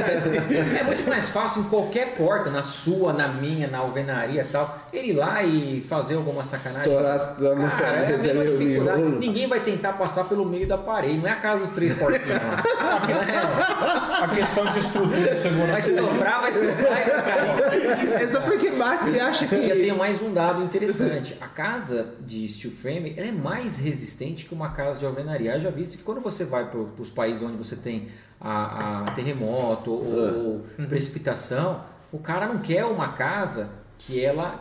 é 0.79 0.83
muito 0.83 1.09
mais 1.09 1.29
fácil 1.29 1.63
em 1.63 1.65
qualquer 1.65 2.15
porta, 2.15 2.51
na 2.51 2.63
sua, 2.63 3.13
na 3.13 3.29
minha, 3.29 3.69
na 3.69 3.79
alvenaria 3.79 4.43
e 4.43 4.53
tal, 4.53 4.79
ele 4.93 5.11
ir 5.11 5.13
lá 5.15 5.43
e 5.43 5.81
fazer 5.81 6.17
alguma 6.17 6.43
sacanagem. 6.43 6.83
Estourar 6.83 7.15
a 7.15 7.19
Cara, 7.19 7.49
é 7.49 7.53
a 7.53 7.57
maçaneta 7.57 8.35
miolo. 8.35 9.19
Ninguém 9.19 9.47
vai 9.47 9.61
tentar 9.61 9.93
passar 9.95 10.25
pelo 10.25 10.45
meio 10.45 10.67
da 10.67 10.77
parede. 10.79 11.19
Não 11.19 11.29
é 11.29 11.33
a 11.33 11.37
casa 11.37 11.61
dos 11.61 11.71
três 11.71 11.93
portinhos. 11.95 12.29
não. 12.29 14.25
A 14.25 14.29
questão 14.29 14.65
de 14.65 14.79
estrutura 14.79 15.17
de 15.17 15.25
Vai 15.69 15.83
segurança. 15.83 16.41
vai 16.41 16.53
soprar 16.55 17.07
e 17.07 17.11
cair. 17.11 18.23
É 18.23 18.33
só 18.33 18.41
porque 18.41 18.71
bate 18.71 19.11
e 19.11 19.21
acha 19.21 19.47
que. 19.47 19.55
E 19.55 19.71
eu 19.71 19.81
tenho 19.81 19.97
mais 19.97 20.21
um 20.23 20.33
dado 20.33 20.63
interessante. 20.63 21.37
A 21.41 21.47
casa 21.47 22.15
de 22.21 22.49
steel 22.49 22.73
frame 22.73 23.15
ela 23.17 23.29
é 23.29 23.33
mais 23.33 23.79
resistente 23.79 24.45
que 24.45 24.55
uma 24.55 24.71
casa 24.71 24.99
de 24.99 25.07
alvenaria. 25.07 25.55
Eu 25.55 25.61
já 25.61 25.71
visto 25.71 25.97
que 25.97 26.03
quando 26.03 26.21
você 26.21 26.45
vai 26.45 26.69
para 26.71 26.81
os 26.81 27.11
países 27.11 27.43
onde 27.43 27.57
você 27.57 27.77
tem 27.77 28.09
a, 28.41 29.05
a 29.09 29.11
terremoto 29.13 29.91
ou 29.91 30.65
precipitação, 30.89 31.83
o 32.13 32.19
cara 32.19 32.47
não 32.47 32.59
quer 32.59 32.85
uma 32.85 33.09
casa 33.13 33.71
que 33.99 34.23
ela 34.25 34.61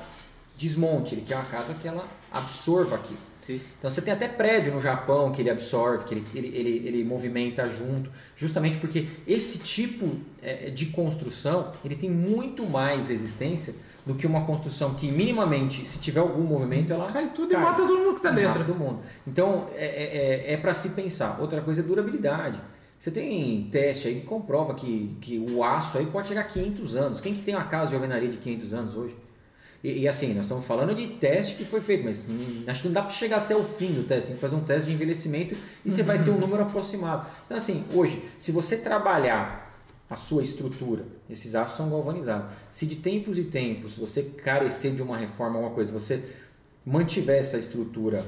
desmonte, 0.58 1.14
ele 1.16 1.22
quer 1.22 1.36
uma 1.36 1.46
casa 1.46 1.74
que 1.76 1.88
ela 1.88 2.06
absorva 2.32 2.96
aquilo. 2.96 3.20
Sim. 3.46 3.62
Então 3.80 3.90
você 3.90 4.02
tem 4.02 4.14
até 4.14 4.28
prédio 4.28 4.74
no 4.74 4.82
Japão 4.82 5.32
que 5.32 5.42
ele 5.42 5.50
absorve, 5.50 6.04
que 6.04 6.14
ele, 6.16 6.26
ele, 6.36 6.48
ele, 6.48 6.88
ele 6.88 7.04
movimenta 7.06 7.70
junto, 7.70 8.12
justamente 8.36 8.78
porque 8.78 9.08
esse 9.26 9.60
tipo 9.60 10.18
eh, 10.42 10.70
de 10.70 10.88
construção 10.88 11.72
ele 11.86 11.96
tem 11.96 12.10
muito 12.10 12.66
mais 12.66 13.08
resistência 13.08 13.74
do 14.06 14.16
que 14.16 14.28
uma 14.28 14.46
construção 14.46 14.96
que 14.96 15.10
minimamente, 15.10 15.86
se 15.86 16.00
tiver 16.00 16.20
algum 16.20 16.44
movimento, 16.44 16.92
ela 16.92 17.08
Cai 17.08 17.32
tudo 17.34 17.54
e 17.54 17.58
mata 17.58 17.84
todo 17.84 17.98
mundo 17.98 18.16
que 18.16 18.22
tá 18.22 18.32
Mata 18.32 18.42
dentro. 18.42 18.66
todo 18.66 18.76
mundo. 18.76 19.00
Então 19.26 19.68
é, 19.76 19.86
é, 20.50 20.54
é 20.54 20.58
para 20.58 20.74
se 20.74 20.90
pensar. 20.90 21.38
Outra 21.40 21.62
coisa 21.62 21.80
é 21.82 21.84
durabilidade. 21.84 22.60
Você 23.00 23.12
tem 23.12 23.70
teste 23.72 24.08
aí 24.08 24.16
que 24.22 24.26
comprova 24.26 24.74
que, 24.74 25.16
que 25.22 25.38
o 25.38 25.64
aço 25.64 25.98
aí 25.98 26.06
pode 26.08 26.30
chegar 26.30 26.42
a 26.42 26.46
500 26.46 26.96
anos. 26.96 27.22
Quem 27.22 27.36
que 27.36 27.44
tem 27.44 27.56
uma 27.56 27.66
casa 27.66 27.90
de 27.90 27.96
alvenaria 27.96 28.30
de 28.30 28.38
500 28.38 28.74
anos 28.74 28.96
hoje? 28.96 29.16
E, 29.84 30.00
e 30.00 30.08
assim, 30.08 30.34
nós 30.34 30.46
estamos 30.46 30.66
falando 30.66 30.96
de 30.96 31.06
teste 31.08 31.56
que 31.56 31.64
foi 31.64 31.80
feito, 31.80 32.04
mas 32.04 32.26
hum, 32.28 32.64
acho 32.66 32.82
que 32.82 32.88
não 32.88 32.94
dá 32.94 33.04
para 33.04 33.12
chegar 33.12 33.38
até 33.38 33.56
o 33.56 33.64
fim 33.64 33.94
do 33.94 34.04
teste. 34.04 34.28
Tem 34.28 34.36
que 34.36 34.42
fazer 34.42 34.56
um 34.56 34.64
teste 34.64 34.90
de 34.90 34.94
envelhecimento 34.94 35.56
e 35.86 35.92
você 35.92 36.02
vai 36.02 36.24
ter 36.24 36.32
um 36.32 36.38
número 36.40 36.64
aproximado. 36.64 37.28
Então 37.46 37.58
assim, 37.58 37.86
hoje, 37.94 38.24
se 38.40 38.52
você 38.52 38.78
trabalhar 38.78 39.68
a 40.10 40.16
sua 40.16 40.42
estrutura, 40.42 41.06
esses 41.30 41.54
aços 41.54 41.78
são 41.78 41.90
galvanizados. 41.90 42.52
Se 42.72 42.86
de 42.88 42.96
tempos 42.96 43.38
e 43.38 43.44
tempos 43.44 43.98
você 43.98 44.24
carecer 44.24 44.94
de 44.94 45.04
uma 45.04 45.18
reforma, 45.18 45.58
alguma 45.58 45.76
coisa, 45.76 45.92
você 45.92 46.24
mantiver 46.86 47.38
essa 47.38 47.58
estrutura 47.58 48.26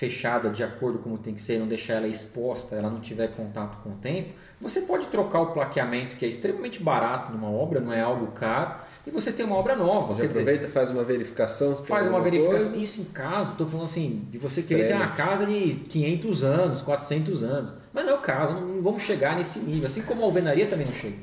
fechada 0.00 0.48
de 0.48 0.64
acordo 0.64 0.98
com 0.98 1.10
como 1.10 1.18
tem 1.18 1.34
que 1.34 1.40
ser, 1.42 1.58
não 1.58 1.66
deixar 1.66 1.94
ela 1.94 2.08
exposta, 2.08 2.74
ela 2.74 2.88
não 2.88 3.00
tiver 3.00 3.28
contato 3.28 3.82
com 3.82 3.90
o 3.90 3.94
tempo, 3.96 4.30
você 4.58 4.80
pode 4.80 5.06
trocar 5.08 5.40
o 5.40 5.52
plaqueamento, 5.52 6.16
que 6.16 6.24
é 6.24 6.28
extremamente 6.28 6.82
barato 6.82 7.30
numa 7.30 7.50
obra, 7.50 7.80
não 7.80 7.92
é 7.92 8.00
algo 8.00 8.28
caro, 8.28 8.76
e 9.06 9.10
você 9.10 9.30
tem 9.30 9.44
uma 9.44 9.56
obra 9.56 9.76
nova. 9.76 10.14
Já 10.14 10.26
dizer, 10.26 10.40
aproveita 10.40 10.68
e 10.68 10.70
faz 10.70 10.90
uma 10.90 11.04
verificação. 11.04 11.76
se 11.76 11.82
tem 11.82 11.94
faz 11.94 12.08
uma 12.08 12.20
verificação. 12.22 12.70
coisa. 12.70 12.82
Isso 12.82 13.02
em 13.02 13.04
caso, 13.04 13.52
estou 13.52 13.66
falando 13.66 13.84
assim, 13.84 14.26
de 14.30 14.38
você 14.38 14.62
querer 14.62 14.88
ter 14.88 14.94
uma 14.94 15.08
casa 15.08 15.44
de 15.44 15.74
500 15.90 16.44
anos, 16.44 16.80
400 16.80 17.42
anos. 17.42 17.74
Mas 17.92 18.06
não 18.06 18.12
é 18.12 18.16
o 18.16 18.20
caso, 18.20 18.54
não 18.54 18.80
vamos 18.80 19.02
chegar 19.02 19.36
nesse 19.36 19.58
nível. 19.58 19.84
Assim 19.84 20.00
como 20.00 20.22
a 20.22 20.24
alvenaria 20.24 20.66
também 20.66 20.86
não 20.86 20.94
chega. 20.94 21.16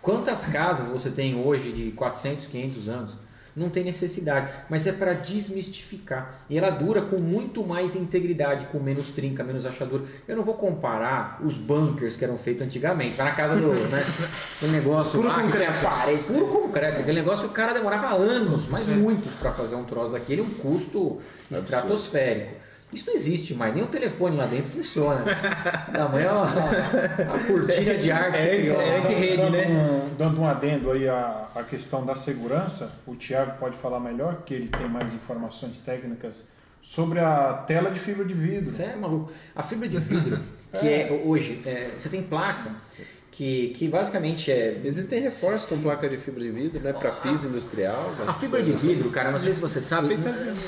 Quantas 0.00 0.46
casas 0.46 0.88
você 0.88 1.10
tem 1.10 1.38
hoje 1.38 1.72
de 1.72 1.90
400, 1.90 2.46
500 2.46 2.88
anos? 2.88 3.16
Não 3.56 3.68
tem 3.68 3.84
necessidade, 3.84 4.52
mas 4.68 4.86
é 4.86 4.92
para 4.92 5.12
desmistificar. 5.12 6.40
E 6.50 6.58
ela 6.58 6.70
dura 6.70 7.02
com 7.02 7.18
muito 7.18 7.64
mais 7.64 7.94
integridade, 7.94 8.66
com 8.66 8.80
menos 8.80 9.12
trinca, 9.12 9.44
menos 9.44 9.64
rachadura. 9.64 10.02
Eu 10.26 10.36
não 10.36 10.42
vou 10.42 10.54
comparar 10.54 11.40
os 11.44 11.56
bunkers 11.56 12.16
que 12.16 12.24
eram 12.24 12.36
feitos 12.36 12.66
antigamente. 12.66 13.16
Vai 13.16 13.26
na 13.26 13.32
casa 13.32 13.54
do. 13.54 13.68
Né, 13.72 14.04
do 14.60 14.68
negócio. 14.68 15.20
Puro 15.20 15.28
lá, 15.28 15.40
concreto. 15.40 15.82
Parede, 15.82 16.22
puro 16.24 16.48
concreto. 16.48 17.00
Aquele 17.00 17.20
negócio 17.20 17.46
o 17.46 17.52
cara 17.52 17.72
demorava 17.72 18.14
anos, 18.16 18.66
mas 18.68 18.86
muitos 18.88 19.34
para 19.34 19.52
fazer 19.52 19.76
um 19.76 19.84
troço 19.84 20.12
daquele, 20.12 20.40
um 20.40 20.50
custo 20.50 21.20
estratosférico. 21.50 22.63
Isso 22.94 23.06
não 23.06 23.14
existe 23.14 23.54
mais, 23.54 23.74
nem 23.74 23.82
o 23.82 23.86
telefone 23.88 24.36
lá 24.36 24.46
dentro 24.46 24.70
funciona. 24.70 25.24
Tamanho 25.92 26.30
a, 26.30 26.44
a 27.34 27.38
cortina 27.46 27.94
de 27.96 28.10
ar 28.10 28.32
que 28.32 28.38
você 28.38 28.48
É, 28.48 28.60
criou. 28.60 28.80
é 28.80 28.98
lá. 28.98 29.06
que 29.06 29.12
rede, 29.14 29.36
dando, 29.36 29.50
né? 29.52 29.66
um, 29.66 30.14
dando 30.16 30.40
um 30.40 30.46
adendo 30.46 30.90
aí 30.92 31.08
à, 31.08 31.48
à 31.54 31.62
questão 31.64 32.06
da 32.06 32.14
segurança, 32.14 32.92
o 33.06 33.14
Tiago 33.14 33.58
pode 33.58 33.76
falar 33.76 33.98
melhor, 34.00 34.42
que 34.46 34.54
ele 34.54 34.68
tem 34.68 34.88
mais 34.88 35.12
informações 35.12 35.78
técnicas 35.78 36.50
sobre 36.80 37.18
a 37.18 37.64
tela 37.66 37.90
de 37.90 37.98
fibra 37.98 38.24
de 38.24 38.34
vidro. 38.34 38.70
Você 38.70 38.84
é 38.84 38.94
maluco. 38.96 39.32
A 39.56 39.62
fibra 39.62 39.88
de 39.88 39.98
vidro, 39.98 40.38
que 40.78 40.86
é 40.88 41.22
hoje, 41.24 41.60
é, 41.66 41.90
você 41.98 42.08
tem 42.08 42.22
placa 42.22 42.70
que, 43.36 43.68
que 43.76 43.88
basicamente 43.88 44.50
é. 44.52 44.80
Existem 44.84 45.20
reforços 45.20 45.68
com 45.68 45.76
placa 45.80 46.08
de 46.08 46.16
fibra 46.16 46.40
de 46.42 46.50
vidro, 46.50 46.80
né? 46.80 46.92
Para 46.92 47.10
piso 47.10 47.48
industrial. 47.48 48.14
A 48.26 48.32
fibra 48.32 48.62
de 48.62 48.70
vidro, 48.72 49.10
cara, 49.10 49.30
não 49.32 49.40
sei 49.40 49.52
se 49.52 49.60
você 49.60 49.80
sabe, 49.80 50.16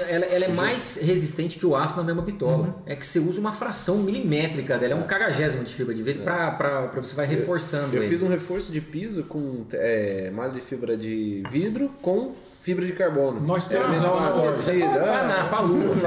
ela, 0.08 0.24
ela 0.26 0.44
é 0.46 0.48
mais 0.48 0.96
resistente 1.00 1.58
que 1.58 1.64
o 1.66 1.76
aço 1.76 1.96
na 1.96 2.02
mesma 2.02 2.22
bitola. 2.22 2.82
É 2.84 2.96
que 2.96 3.06
você 3.06 3.20
usa 3.20 3.40
uma 3.40 3.52
fração 3.52 3.98
milimétrica 3.98 4.76
dela, 4.78 4.94
é 4.94 4.96
um 4.96 5.04
cagagésimo 5.06 5.62
de 5.62 5.72
fibra 5.72 5.94
de 5.94 6.02
vidro 6.02 6.24
pra, 6.24 6.50
pra, 6.50 6.82
pra 6.88 7.00
você 7.00 7.14
vai 7.14 7.26
reforçando 7.26 7.94
Eu 7.94 8.02
ele. 8.02 8.08
fiz 8.10 8.22
um 8.22 8.28
reforço 8.28 8.72
de 8.72 8.80
piso 8.80 9.22
com 9.24 9.64
é, 9.72 10.30
malha 10.34 10.52
de 10.52 10.60
fibra 10.60 10.96
de 10.96 11.44
vidro 11.50 11.90
com 12.02 12.34
fibra 12.62 12.84
de 12.84 12.92
carbono. 12.94 13.40
Nós 13.40 13.64
É, 13.70 13.78
temos 13.78 14.02
não 14.02 14.16
é 14.26 14.30
cortes. 14.32 14.64
parecido, 14.64 14.88
Pra, 14.88 15.58
é. 15.58 15.62
lua, 15.62 15.94
você 15.94 16.06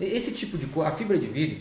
Esse 0.00 0.32
tipo 0.32 0.58
de 0.58 0.66
coisa, 0.66 0.90
a 0.90 0.92
fibra 0.92 1.18
de 1.18 1.26
vidro, 1.26 1.58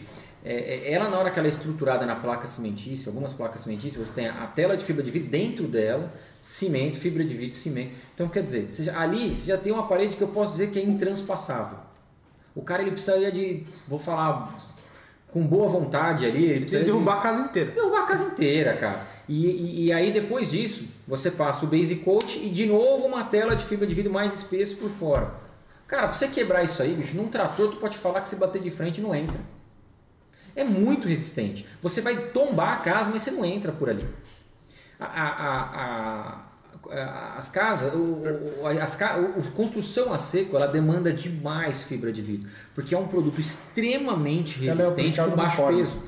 é, 0.53 0.89
é, 0.89 0.93
ela 0.93 1.09
na 1.09 1.17
hora 1.17 1.29
que 1.31 1.37
ela 1.39 1.47
é 1.47 1.49
estruturada 1.49 2.05
na 2.05 2.15
placa 2.15 2.47
cimentícia, 2.47 3.09
algumas 3.09 3.33
placas 3.33 3.61
cimentícias, 3.61 4.07
você 4.07 4.13
tem 4.13 4.27
a 4.27 4.47
tela 4.47 4.75
de 4.77 4.83
fibra 4.85 5.03
de 5.03 5.11
vidro 5.11 5.29
dentro 5.29 5.67
dela, 5.67 6.11
cimento, 6.47 6.97
fibra 6.97 7.23
de 7.23 7.35
vidro, 7.35 7.55
cimento. 7.57 7.91
Então 8.13 8.27
quer 8.29 8.43
dizer, 8.43 8.67
você 8.71 8.83
já- 8.83 8.99
ali 8.99 9.35
você 9.37 9.47
já 9.47 9.57
tem 9.57 9.71
uma 9.71 9.87
parede 9.87 10.15
que 10.15 10.23
eu 10.23 10.27
posso 10.29 10.53
dizer 10.53 10.71
que 10.71 10.79
é 10.79 10.83
intranspassável. 10.83 11.77
O 12.55 12.61
cara 12.61 12.81
ele 12.81 12.91
precisaria 12.91 13.31
de, 13.31 13.65
vou 13.87 13.99
falar 13.99 14.55
com 15.31 15.45
boa 15.45 15.67
vontade 15.67 16.25
ali, 16.25 16.37
ele 16.45 16.61
Precisa 16.61 16.61
precisa 16.61 16.79
de- 16.79 16.85
derrubar 16.85 17.17
a 17.17 17.21
casa 17.21 17.41
inteira. 17.43 17.71
derrubar 17.71 18.03
a 18.03 18.05
casa 18.07 18.23
inteira, 18.25 18.73
cara. 18.77 19.01
E, 19.27 19.45
e- 19.45 19.85
e 19.87 19.93
aí 19.93 20.11
depois 20.11 20.49
disso, 20.51 20.87
você 21.07 21.29
passa 21.29 21.65
o 21.65 21.67
base 21.67 21.95
coat 21.97 22.39
e 22.39 22.49
de 22.49 22.65
novo 22.65 23.05
uma 23.05 23.23
tela 23.25 23.55
de 23.55 23.63
fibra 23.65 23.85
de 23.85 23.93
vidro 23.93 24.11
mais 24.11 24.33
espesso 24.33 24.77
por 24.77 24.89
fora. 24.89 25.31
Cara, 25.85 26.07
pra 26.07 26.17
você 26.17 26.27
quebrar 26.29 26.63
isso 26.63 26.81
aí, 26.81 26.93
bicho, 26.93 27.15
num 27.15 27.27
trator 27.27 27.71
tu 27.71 27.77
pode 27.77 27.97
falar 27.97 28.21
que 28.21 28.29
você 28.29 28.35
bater 28.37 28.61
de 28.61 28.69
frente 28.71 28.99
não 29.01 29.13
entra. 29.13 29.39
É 30.57 30.63
muito 30.63 31.07
resistente. 31.07 31.65
Você 31.81 32.01
vai 32.01 32.17
tombar 32.31 32.73
a 32.73 32.77
casa, 32.77 33.09
mas 33.11 33.21
você 33.21 33.31
não 33.31 33.45
entra 33.45 33.71
por 33.71 33.89
ali. 33.89 34.05
A, 34.99 35.05
a, 35.05 35.27
a, 35.83 36.41
a, 36.91 37.37
as 37.37 37.47
casas, 37.49 37.93
o, 37.93 38.23
as, 38.81 38.97
o- 39.47 39.51
construção 39.51 40.11
a 40.11 40.17
seco, 40.17 40.55
ela 40.55 40.67
demanda 40.67 41.13
demais 41.13 41.83
fibra 41.83 42.11
de 42.11 42.21
vidro, 42.23 42.49
porque 42.73 42.95
é 42.95 42.97
um 42.97 43.07
produto 43.07 43.39
extremamente 43.39 44.57
é 44.67 44.71
resistente 44.71 45.21
aplicada 45.21 45.29
com 45.29 45.35
baixo 45.37 45.67
peso. 45.67 46.01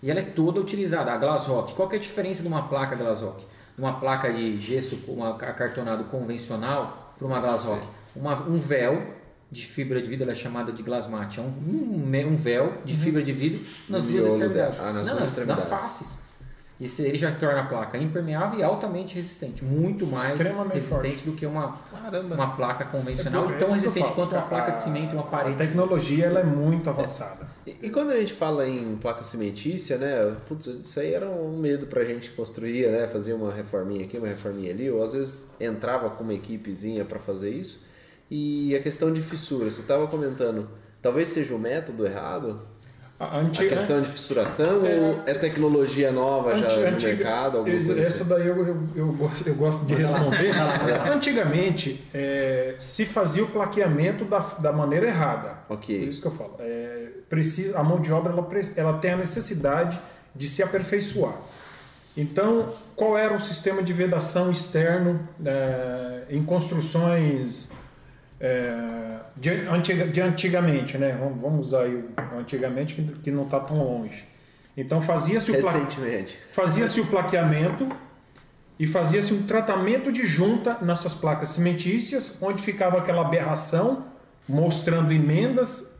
E 0.00 0.08
ela 0.10 0.20
é 0.20 0.24
toda 0.24 0.60
utilizada. 0.60 1.10
A 1.12 1.16
Glassrock, 1.16 1.74
qual 1.74 1.88
que 1.88 1.96
é 1.96 1.98
a 1.98 2.02
diferença 2.02 2.40
de 2.42 2.46
uma 2.48 2.68
placa 2.68 2.94
Glassrock? 2.94 3.44
De 3.74 3.82
uma 3.82 3.98
placa 3.98 4.32
de 4.32 4.56
gesso 4.58 4.98
com 4.98 5.14
uma 5.14 5.30
acartonado 5.30 6.04
convencional 6.04 7.14
para 7.18 7.26
uma 7.26 7.40
Glassrock? 7.40 7.84
Uma, 8.14 8.40
um 8.42 8.58
véu 8.58 9.02
de 9.50 9.64
fibra 9.66 10.00
de 10.02 10.08
vidro, 10.08 10.24
ela 10.24 10.32
é 10.32 10.36
chamada 10.36 10.70
de 10.72 10.82
Glassmat. 10.82 11.38
É 11.38 11.40
um, 11.40 11.46
um, 11.46 12.26
um 12.26 12.36
véu 12.36 12.74
de 12.84 12.94
fibra 12.94 13.22
de 13.22 13.32
vidro 13.32 13.60
nas 13.88 14.04
No 14.04 14.10
duas 14.10 14.26
extremidades. 14.32 14.80
Ah, 14.80 14.92
nas 14.92 14.94
Não, 14.94 15.02
duas 15.02 15.06
nas, 15.06 15.18
nas 15.20 15.28
extremidades. 15.30 15.64
faces. 15.64 16.18
Esse, 16.80 17.02
ele 17.02 17.18
já 17.18 17.32
torna 17.32 17.62
a 17.62 17.64
placa 17.64 17.98
impermeável 17.98 18.56
e 18.60 18.62
altamente 18.62 19.16
resistente. 19.16 19.64
Muito 19.64 20.06
mais 20.06 20.38
resistente 20.72 21.24
do 21.24 21.32
que 21.32 21.44
uma, 21.44 21.76
Caramba. 21.90 22.36
uma 22.36 22.54
placa 22.54 22.84
convencional 22.84 23.50
É 23.50 23.54
e 23.54 23.58
tão 23.58 23.72
resistente 23.72 24.12
quanto 24.12 24.30
uma 24.36 24.42
a- 24.42 24.46
placa 24.46 24.70
de 24.70 24.78
cimento 24.78 25.12
uma 25.14 25.22
A 25.22 25.26
parede. 25.26 25.56
tecnologia 25.58 26.26
ela 26.26 26.38
é 26.38 26.44
muito 26.44 26.88
avançada. 26.88 27.48
E, 27.66 27.76
e 27.82 27.90
quando 27.90 28.12
a 28.12 28.16
gente 28.20 28.32
fala 28.32 28.64
em 28.68 28.94
placa 28.96 29.24
cimentícia, 29.24 29.98
né? 29.98 30.36
Putz, 30.46 30.66
isso 30.68 31.00
aí 31.00 31.12
era 31.14 31.28
um 31.28 31.58
medo 31.58 31.88
pra 31.88 32.04
gente 32.04 32.30
que 32.30 32.36
construía, 32.36 32.92
né? 32.92 33.08
Fazia 33.08 33.34
uma 33.34 33.52
reforminha 33.52 34.02
aqui, 34.04 34.16
uma 34.16 34.28
reforminha 34.28 34.70
ali, 34.70 34.88
ou 34.88 35.02
às 35.02 35.14
vezes 35.14 35.50
entrava 35.58 36.08
com 36.10 36.22
uma 36.22 36.34
equipezinha 36.34 37.04
pra 37.04 37.18
fazer 37.18 37.50
isso. 37.50 37.87
E 38.30 38.74
a 38.76 38.80
questão 38.82 39.12
de 39.12 39.22
fissura, 39.22 39.70
você 39.70 39.80
estava 39.80 40.06
comentando, 40.06 40.68
talvez 41.00 41.28
seja 41.28 41.54
o 41.54 41.58
método 41.58 42.04
errado? 42.06 42.60
A 43.20 43.24
A 43.24 43.38
antiga, 43.40 43.70
questão 43.70 44.00
de 44.00 44.08
fissuração 44.08 44.76
ou 44.82 45.22
é 45.26 45.34
tecnologia 45.34 46.12
nova 46.12 46.54
já 46.54 46.66
Anti- 46.66 46.76
no 46.80 46.86
antiga- 46.86 47.08
mercado? 47.16 47.68
Essa 48.00 48.14
assim? 48.20 48.24
daí 48.28 48.46
eu, 48.46 48.56
eu, 48.64 48.82
eu 48.94 49.12
gosto, 49.12 49.44
eu 49.48 49.54
gosto 49.56 49.84
de 49.86 49.94
responder. 49.94 50.52
Antigamente, 51.10 52.06
é, 52.14 52.76
se 52.78 53.04
fazia 53.06 53.42
o 53.42 53.48
plaqueamento 53.48 54.24
da, 54.24 54.38
da 54.38 54.72
maneira 54.72 55.06
errada. 55.06 55.54
Por 55.66 55.74
Ok. 55.74 55.96
isso 55.98 56.20
que 56.20 56.28
eu 56.28 56.32
falo. 56.32 56.56
É, 56.60 57.08
precisa, 57.28 57.76
a 57.78 57.82
mão 57.82 58.00
de 58.00 58.12
obra 58.12 58.32
ela, 58.32 58.48
ela 58.76 58.98
tem 58.98 59.12
a 59.12 59.16
necessidade 59.16 59.98
de 60.34 60.48
se 60.48 60.62
aperfeiçoar. 60.62 61.34
Então, 62.16 62.72
qual 62.94 63.16
era 63.18 63.34
o 63.34 63.40
sistema 63.40 63.82
de 63.82 63.92
vedação 63.92 64.50
externo 64.50 65.20
é, 65.44 66.22
em 66.30 66.44
construções 66.44 67.70
é, 68.40 69.16
de, 69.36 69.50
antiga, 69.50 70.06
de 70.06 70.20
antigamente, 70.20 70.96
né? 70.98 71.16
Vamos, 71.18 71.40
vamos 71.40 71.66
usar 71.68 71.82
aí 71.82 71.94
o 71.96 72.38
antigamente 72.38 72.94
que, 72.94 73.02
que 73.22 73.30
não 73.30 73.44
está 73.44 73.60
tão 73.60 73.76
longe. 73.76 74.26
Então 74.76 75.02
fazia-se 75.02 75.50
o, 75.50 75.54
pla, 75.60 75.72
fazia-se 76.52 77.00
o 77.00 77.06
plaqueamento 77.06 77.88
e 78.78 78.86
fazia-se 78.86 79.34
um 79.34 79.42
tratamento 79.42 80.12
de 80.12 80.24
junta 80.24 80.76
nessas 80.80 81.12
placas 81.14 81.48
cimentícias, 81.48 82.36
onde 82.40 82.62
ficava 82.62 82.98
aquela 82.98 83.22
aberração 83.22 84.04
mostrando 84.48 85.12
emendas 85.12 85.92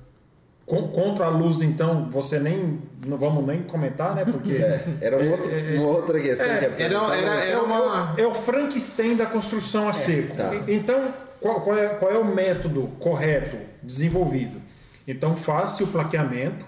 com- 0.65 0.87
contra 0.89 1.25
a 1.25 1.29
luz. 1.29 1.61
Então 1.61 2.09
você 2.09 2.39
nem 2.39 2.79
não 3.05 3.17
vamos 3.19 3.45
nem 3.45 3.65
comentar, 3.65 4.15
né? 4.15 4.25
Porque 4.25 4.53
É, 4.63 4.85
era 5.01 5.19
um 5.19 5.31
outro- 5.33 5.51
uma 5.77 5.89
outra 5.89 6.21
questão 6.21 6.47
é, 6.49 6.59
que 6.69 6.83
era- 6.83 6.95
era- 7.17 7.45
é, 7.45 7.51
era 7.51 7.61
o- 7.61 7.65
uma- 7.65 8.15
é 8.17 8.25
o 8.27 8.35
Frankenstein 8.35 9.17
da 9.17 9.27
construção 9.27 9.89
a 9.89 9.93
seco. 9.93 10.37
tá. 10.37 10.51
Então, 10.69 11.13
qual, 11.41 11.61
qual 11.61 11.77
é, 11.77 11.89
qual 11.89 12.11
é 12.13 12.19
o 12.19 12.25
método 12.25 12.89
correto 12.99 13.57
desenvolvido? 13.83 14.61
Então, 15.07 15.37
faz-se 15.37 15.83
o 15.83 15.87
plaqueamento, 15.87 16.65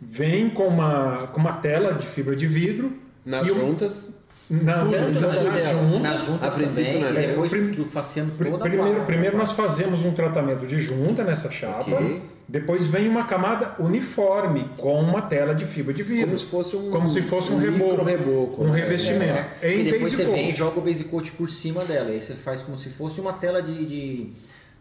vem 0.00 0.50
com 0.50 0.66
uma, 0.68 1.28
com 1.32 1.40
uma 1.40 1.52
tela 1.54 1.94
de 1.94 2.06
fibra 2.06 2.36
de 2.36 2.46
vidro. 2.46 2.92
Nas 3.24 3.46
e 3.46 3.48
juntas, 3.48 4.16
Não, 4.48 4.88
Tanto 4.90 5.18
então, 5.18 5.32
nas, 5.32 5.44
nas 5.44 5.68
juntas. 5.70 6.00
nas 6.02 6.26
juntas 6.26 6.52
a 6.54 6.56
princípio, 6.56 6.92
também, 7.00 7.12
né? 7.12 7.24
e 7.24 7.26
depois 7.28 7.50
Prim- 7.50 7.72
tu 7.72 7.84
faceando 7.84 8.30
Pri- 8.32 8.50
toda 8.50 8.64
a 8.64 8.68
Primeiro, 8.68 8.90
placa. 8.94 9.06
primeiro 9.06 9.36
nós 9.36 9.50
fazemos 9.52 10.04
um 10.04 10.12
tratamento 10.12 10.64
de 10.66 10.80
junta 10.80 11.24
nessa 11.24 11.50
chapa. 11.50 11.80
Ok. 11.90 12.22
Depois 12.48 12.86
vem 12.86 13.08
uma 13.08 13.24
camada 13.24 13.74
uniforme 13.78 14.68
com 14.76 15.00
uma 15.00 15.20
tela 15.22 15.52
de 15.52 15.64
fibra 15.66 15.92
de 15.92 16.02
vidro. 16.04 16.26
como 16.26 16.38
se 16.38 16.46
fosse 16.46 16.76
um, 16.76 16.90
Como 16.92 17.08
se 17.08 17.22
fosse 17.22 17.52
um 17.52 17.58
micro 17.58 17.72
reboco. 18.04 18.04
reboco. 18.04 18.64
Um 18.64 18.72
né? 18.72 18.80
revestimento. 18.82 19.44
É, 19.60 19.74
Em 19.74 19.80
e 19.80 19.84
depois 19.84 20.02
base 20.02 20.16
você 20.16 20.24
coat. 20.24 20.36
vem 20.36 20.50
e 20.50 20.52
joga 20.54 20.78
o 20.78 20.82
base 20.82 21.04
coat 21.04 21.32
por 21.32 21.50
cima 21.50 21.84
dela. 21.84 22.10
Aí 22.10 22.22
você 22.22 22.34
faz 22.34 22.62
como 22.62 22.76
se 22.76 22.88
fosse 22.88 23.20
uma 23.20 23.32
tela 23.32 23.60
de. 23.60 23.84
de- 23.84 24.26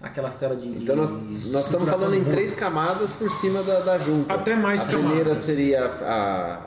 aquelas 0.06 0.36
telas 0.38 0.62
de. 0.62 0.70
Então 0.70 0.96
nós, 0.96 1.10
de 1.10 1.50
nós 1.50 1.66
estamos 1.66 1.90
falando 1.90 2.16
em 2.16 2.24
três 2.24 2.54
camadas 2.56 3.12
por 3.12 3.30
cima 3.32 3.62
da, 3.64 3.80
da 3.80 3.98
junta. 3.98 4.34
Até 4.34 4.56
mais 4.56 4.82
A 4.82 4.86
primeira 4.86 5.20
camadas. 5.24 5.38
seria 5.40 5.86
a, 5.86 5.88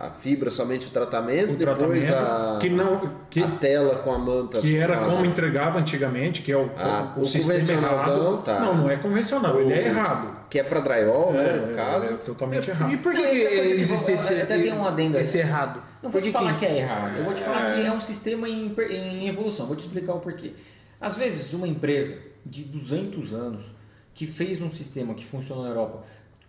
a, 0.03 0.07
a 0.09 0.11
fibra, 0.11 0.51
somente 0.51 0.89
o 0.89 0.91
tratamento, 0.91 1.53
O 1.53 1.57
depois 1.57 2.05
tratamento 2.05 2.13
a, 2.15 2.59
que 2.61 2.69
não 2.69 3.11
que, 3.31 3.41
a 3.43 3.49
tela 3.53 3.97
com 3.97 4.13
a 4.13 4.19
manta. 4.19 4.59
que 4.61 4.77
era 4.77 4.97
com 4.99 5.05
a- 5.05 5.09
como 5.11 5.25
entregava 5.25 5.79
antigamente, 5.79 6.43
que 6.43 6.51
é 6.53 6.57
o, 6.57 6.69
Ah, 6.77 7.15
o, 7.17 7.21
o 7.21 7.25
sistema 7.25 7.73
errado. 7.73 8.43
tá. 8.45 8.61
Não, 8.61 8.77
não 8.77 8.91
é 8.91 8.97
convencional, 8.97 9.59
ele 9.61 9.73
é 9.73 9.87
errado. 9.87 10.37
Que 10.51 10.59
é 10.59 10.63
para 10.63 10.81
drywall, 10.81 11.33
né, 11.33 11.53
no 11.67 11.73
é, 11.73 11.77
caso. 11.77 12.07
é 12.15 12.17
totalmente 12.17 12.71
errado. 12.71 12.93
E 12.93 12.97
por 12.97 13.13
que, 13.15 13.21
e 13.21 13.81
existe 13.81 14.13
esse, 14.13 14.35
até 14.35 14.59
tem 14.59 14.73
um 14.73 14.87
adendo 14.87 15.17
aí. 15.17 15.23
esse 15.23 15.39
errado? 15.39 15.83
Não 16.03 16.11
vou 16.11 16.21
te 16.23 16.31
falar 16.33 16.59
que- 16.59 16.65
é 16.67 16.79
errado. 16.79 17.17
Eu 17.19 17.25
vou 17.25 17.35
te 17.35 17.43
falar 17.43 17.67
que 17.67 17.87
é 17.87 17.93
um 17.93 18.01
sistema 18.01 18.49
em 18.49 19.29
evolução. 19.29 19.67
Vou 19.67 19.77
te 19.77 19.81
explicar 19.81 20.15
o 20.15 20.21
porquê. 20.21 20.53
Às 21.01 21.17
vezes, 21.17 21.53
uma 21.53 21.69
empresa 21.69 22.17
de 22.45 22.65
200 22.65 23.33
anos 23.35 23.65
que 24.15 24.27
fez 24.27 24.61
um 24.61 24.71
sistema 24.71 25.15
que 25.15 25.25
funciona 25.25 25.63
na 25.63 25.69
Europa 25.69 26.05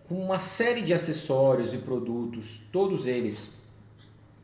com 0.09 0.15
uma 0.15 0.39
série 0.39 0.81
de 0.81 0.91
acessórios 0.91 1.71
e 1.73 1.77
produtos, 1.77 2.61
todos 2.71 3.05
eles 3.05 3.51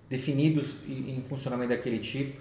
definidos 0.07 0.77
em 0.87 1.19
funcionamento 1.23 1.69
daquele 1.69 1.97
tipo, 1.97 2.39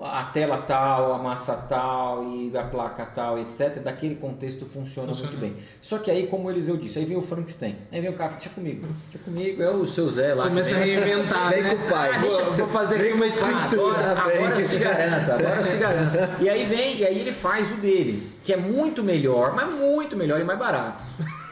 a 0.00 0.24
tela 0.24 0.58
tal, 0.58 1.12
a 1.12 1.18
massa 1.18 1.54
tal 1.54 2.24
e 2.24 2.56
a 2.56 2.62
placa 2.62 3.04
tal, 3.06 3.38
etc. 3.38 3.78
Daquele 3.82 4.14
contexto 4.14 4.64
funciona, 4.64 5.08
Funciona. 5.08 5.30
muito 5.32 5.40
bem. 5.40 5.56
Só 5.80 5.98
que 5.98 6.10
aí, 6.10 6.26
como 6.28 6.50
Eliseu 6.50 6.76
disse, 6.76 6.98
aí 6.98 7.04
vem 7.04 7.16
o 7.16 7.22
Frankenstein, 7.22 7.76
aí 7.90 8.00
vem 8.00 8.10
o 8.10 8.12
cara, 8.14 8.30
deixa 8.32 8.48
comigo, 8.50 8.86
deixa 9.10 9.24
comigo, 9.24 9.62
é 9.62 9.70
o 9.70 9.86
seu 9.86 10.08
Zé 10.08 10.34
lá. 10.34 10.44
que 10.44 10.48
Começa 10.50 10.74
a 10.76 10.78
reinventar, 10.78 11.50
Vem 11.50 11.62
né? 11.62 11.74
com 11.74 11.84
o 11.84 11.88
pai. 11.88 12.10
Ah, 12.14 12.18
deixa- 12.18 12.42
Vou, 12.44 12.68
fazer 12.68 12.94
aqui 12.96 13.12
uma 13.12 13.26
script 13.26 13.66
se 13.66 13.74
agora, 13.74 14.14
bem. 14.14 14.36
agora 14.46 14.60
eu 14.60 14.68
se 14.68 14.76
garanto, 14.76 15.32
agora 15.32 15.56
eu 15.56 15.64
se 15.64 15.76
garanto. 15.76 16.42
E 16.42 16.48
aí 16.48 16.64
vem, 16.64 16.96
e 16.98 17.04
aí 17.06 17.18
ele 17.18 17.32
faz 17.32 17.70
o 17.72 17.74
dele, 17.76 18.30
que 18.44 18.52
é 18.52 18.56
muito 18.56 19.02
melhor, 19.02 19.54
mas 19.54 19.68
muito 19.70 20.16
melhor 20.16 20.40
e 20.40 20.44
mais 20.44 20.58
barato. 20.58 21.02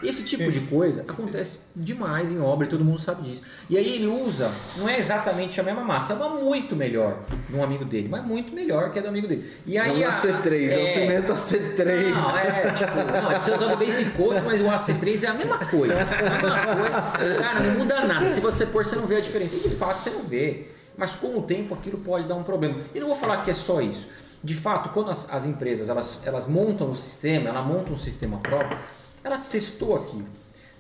Esse 0.02 0.22
tipo 0.24 0.50
de 0.50 0.60
coisa 0.60 1.02
acontece 1.08 1.58
demais 1.74 2.30
em 2.30 2.38
obra 2.38 2.66
e 2.66 2.68
todo 2.68 2.84
mundo 2.84 3.00
sabe 3.00 3.22
disso. 3.22 3.42
E 3.68 3.78
aí 3.78 3.94
ele 3.94 4.06
usa, 4.06 4.50
não 4.76 4.88
é 4.88 4.98
exatamente 4.98 5.58
a 5.58 5.62
mesma 5.62 5.82
massa, 5.82 6.12
é 6.12 6.16
uma 6.16 6.28
muito 6.28 6.76
melhor 6.76 7.20
de 7.48 7.56
um 7.56 7.62
amigo 7.64 7.84
dele, 7.84 8.06
mas 8.08 8.24
muito 8.24 8.52
melhor 8.54 8.92
que 8.92 8.98
a 8.98 9.02
do 9.02 9.08
amigo 9.08 9.26
dele. 9.26 9.50
E 9.66 9.78
aí 9.78 10.00
Não 10.00 10.08
a- 10.08 10.12
AC3, 10.12 10.70
é 10.70 10.82
o 10.82 10.86
cimento 10.86 11.32
AC3. 11.32 12.10
Não, 12.14 12.38
é, 12.38 12.72
tipo, 12.72 12.94
não, 13.22 13.30
é 13.30 13.34
precisa 13.36 13.56
usar 13.56 13.72
o 13.72 13.76
base 13.76 14.04
coat, 14.10 14.42
mas 14.44 14.60
o 14.60 14.64
AC3 14.64 15.24
é 15.24 15.26
a 15.28 15.34
mesma 15.34 15.58
coisa. 15.58 15.94
É 15.94 16.02
a 16.02 16.42
mesma 16.42 16.76
coisa. 16.76 17.38
Cara, 17.40 17.60
não 17.60 17.74
muda 17.78 18.00
nada. 18.06 18.26
Se 18.32 18.40
você 18.40 18.66
pôr, 18.66 18.84
você 18.84 18.96
não 18.96 19.06
vê 19.06 19.16
a 19.16 19.20
diferença. 19.20 19.56
E 19.56 19.60
de 19.60 19.74
fato 19.76 20.02
você 20.02 20.10
não 20.10 20.22
vê. 20.22 20.68
Mas 20.96 21.14
com 21.14 21.38
o 21.38 21.42
tempo 21.42 21.74
aquilo 21.74 21.98
pode 21.98 22.26
dar 22.26 22.34
um 22.34 22.42
problema. 22.42 22.80
E 22.94 23.00
não 23.00 23.08
vou 23.08 23.16
falar 23.16 23.42
que 23.42 23.50
é 23.50 23.54
só 23.54 23.80
isso. 23.80 24.08
De 24.44 24.54
fato, 24.54 24.90
quando 24.90 25.10
as, 25.10 25.26
as 25.32 25.44
empresas 25.46 25.88
elas, 25.88 26.20
elas 26.24 26.46
montam 26.46 26.90
o 26.90 26.94
sistema, 26.96 27.48
ela 27.48 27.62
monta 27.62 27.90
um 27.92 27.96
sistema 27.96 28.38
próprio, 28.38 28.78
ela 29.26 29.38
testou 29.38 29.96
aqui. 29.96 30.24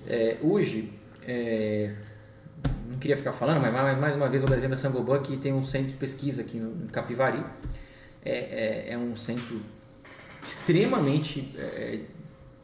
É, 0.06 0.36
hoje, 0.40 0.92
é, 1.26 1.92
não 2.88 2.96
queria 2.96 3.16
ficar 3.16 3.32
falando, 3.32 3.60
mas 3.60 3.98
mais, 3.98 4.14
uma 4.14 4.28
vez 4.28 4.40
o 4.44 4.46
desenho 4.46 4.70
da 4.70 4.76
Sangoban 4.76 5.20
que 5.20 5.36
tem 5.36 5.52
um 5.52 5.64
centro 5.64 5.88
de 5.88 5.96
pesquisa 5.96 6.42
aqui 6.42 6.56
no, 6.56 6.86
Capivari. 6.88 7.44
É, 8.24 8.30
é, 8.30 8.92
é 8.92 8.98
um 8.98 9.16
centro 9.16 9.60
extremamente 10.44 11.52
é, 11.58 11.98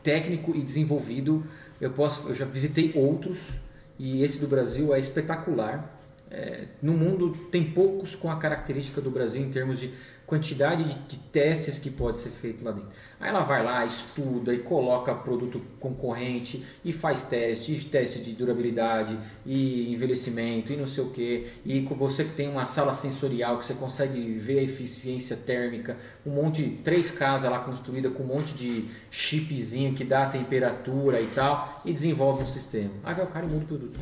técnico 0.05 0.55
e 0.55 0.63
desenvolvido. 0.63 1.45
Eu 1.81 1.91
posso, 1.91 2.29
eu 2.29 2.35
já 2.35 2.45
visitei 2.45 2.93
outros 2.95 3.59
e 3.99 4.23
esse 4.23 4.39
do 4.39 4.47
Brasil 4.47 4.95
é 4.95 5.01
espetacular. 5.01 5.99
É, 6.31 6.67
no 6.81 6.93
mundo 6.93 7.33
tem 7.51 7.73
poucos 7.73 8.15
com 8.15 8.31
a 8.31 8.37
característica 8.37 9.01
do 9.01 9.11
Brasil 9.11 9.43
em 9.43 9.51
termos 9.51 9.81
de 9.81 9.93
quantidade 10.33 10.83
de, 10.83 10.95
de 10.95 11.19
testes 11.19 11.79
que 11.79 11.91
pode 11.91 12.19
ser 12.19 12.31
feito 12.31 12.65
lá 12.65 12.73
dentro. 12.73 12.89
Aí 13.21 13.29
ela 13.29 13.43
vai 13.43 13.63
lá, 13.63 13.85
estuda 13.85 14.55
e 14.55 14.61
coloca 14.61 15.15
produto 15.15 15.61
concorrente 15.79 16.65
e 16.83 16.91
faz 16.91 17.23
teste, 17.23 17.73
e 17.73 17.85
teste 17.85 18.19
de 18.21 18.33
durabilidade 18.33 19.19
e 19.45 19.93
envelhecimento 19.93 20.73
e 20.73 20.77
não 20.79 20.87
sei 20.87 21.05
o 21.05 21.11
que. 21.11 21.49
E 21.67 21.81
você 21.81 22.25
que 22.25 22.33
tem 22.33 22.49
uma 22.49 22.65
sala 22.65 22.95
sensorial 22.95 23.59
que 23.59 23.67
você 23.67 23.75
consegue 23.75 24.33
ver 24.33 24.61
a 24.61 24.63
eficiência 24.63 25.37
térmica, 25.37 25.99
um 26.25 26.31
monte 26.31 26.81
três 26.83 27.11
casas 27.11 27.51
lá 27.51 27.59
construída 27.59 28.09
com 28.09 28.23
um 28.23 28.29
monte 28.29 28.55
de 28.55 28.89
chipzinho 29.11 29.93
que 29.93 30.03
dá 30.03 30.23
a 30.23 30.29
temperatura 30.29 31.21
e 31.21 31.27
tal 31.27 31.83
e 31.85 31.93
desenvolve 31.93 32.45
um 32.45 32.47
sistema. 32.47 32.91
Aí 33.05 33.15
vai 33.15 33.27
o 33.27 33.29
cara 33.29 33.45
e 33.45 33.51
muda 33.51 33.65
o 33.65 33.69
produto. 33.69 34.01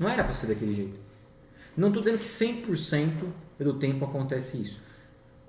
Não 0.00 0.08
era 0.08 0.24
para 0.24 0.32
ser 0.32 0.46
daquele 0.46 0.72
jeito. 0.72 0.98
Não 1.76 1.88
estou 1.88 2.02
dizendo 2.02 2.18
que 2.18 2.24
100% 2.24 3.10
do 3.58 3.74
tempo 3.74 4.04
acontece 4.04 4.60
isso, 4.60 4.80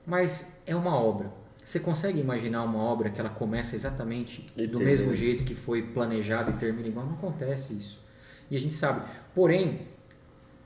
mas 0.05 0.47
é 0.65 0.75
uma 0.75 0.95
obra. 0.95 1.31
Você 1.63 1.79
consegue 1.79 2.19
imaginar 2.19 2.63
uma 2.63 2.77
obra 2.77 3.09
que 3.09 3.19
ela 3.19 3.29
começa 3.29 3.75
exatamente 3.75 4.45
E 4.55 4.67
do 4.67 4.79
mesmo 4.79 5.11
jeito 5.15 5.43
que 5.43 5.55
foi 5.55 5.81
planejado 5.81 6.51
e 6.51 6.53
termina 6.53 6.87
igual? 6.87 7.07
Não 7.07 7.15
acontece 7.15 7.73
isso. 7.73 8.03
E 8.51 8.55
a 8.55 8.59
gente 8.59 8.75
sabe. 8.75 9.01
Porém, 9.33 9.87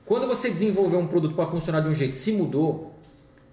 quando 0.04 0.26
você 0.26 0.50
desenvolveu 0.50 0.98
um 0.98 1.06
produto 1.06 1.34
para 1.34 1.46
funcionar 1.46 1.80
de 1.80 1.88
um 1.88 1.94
jeito, 1.94 2.14
se 2.14 2.32
mudou, 2.32 2.94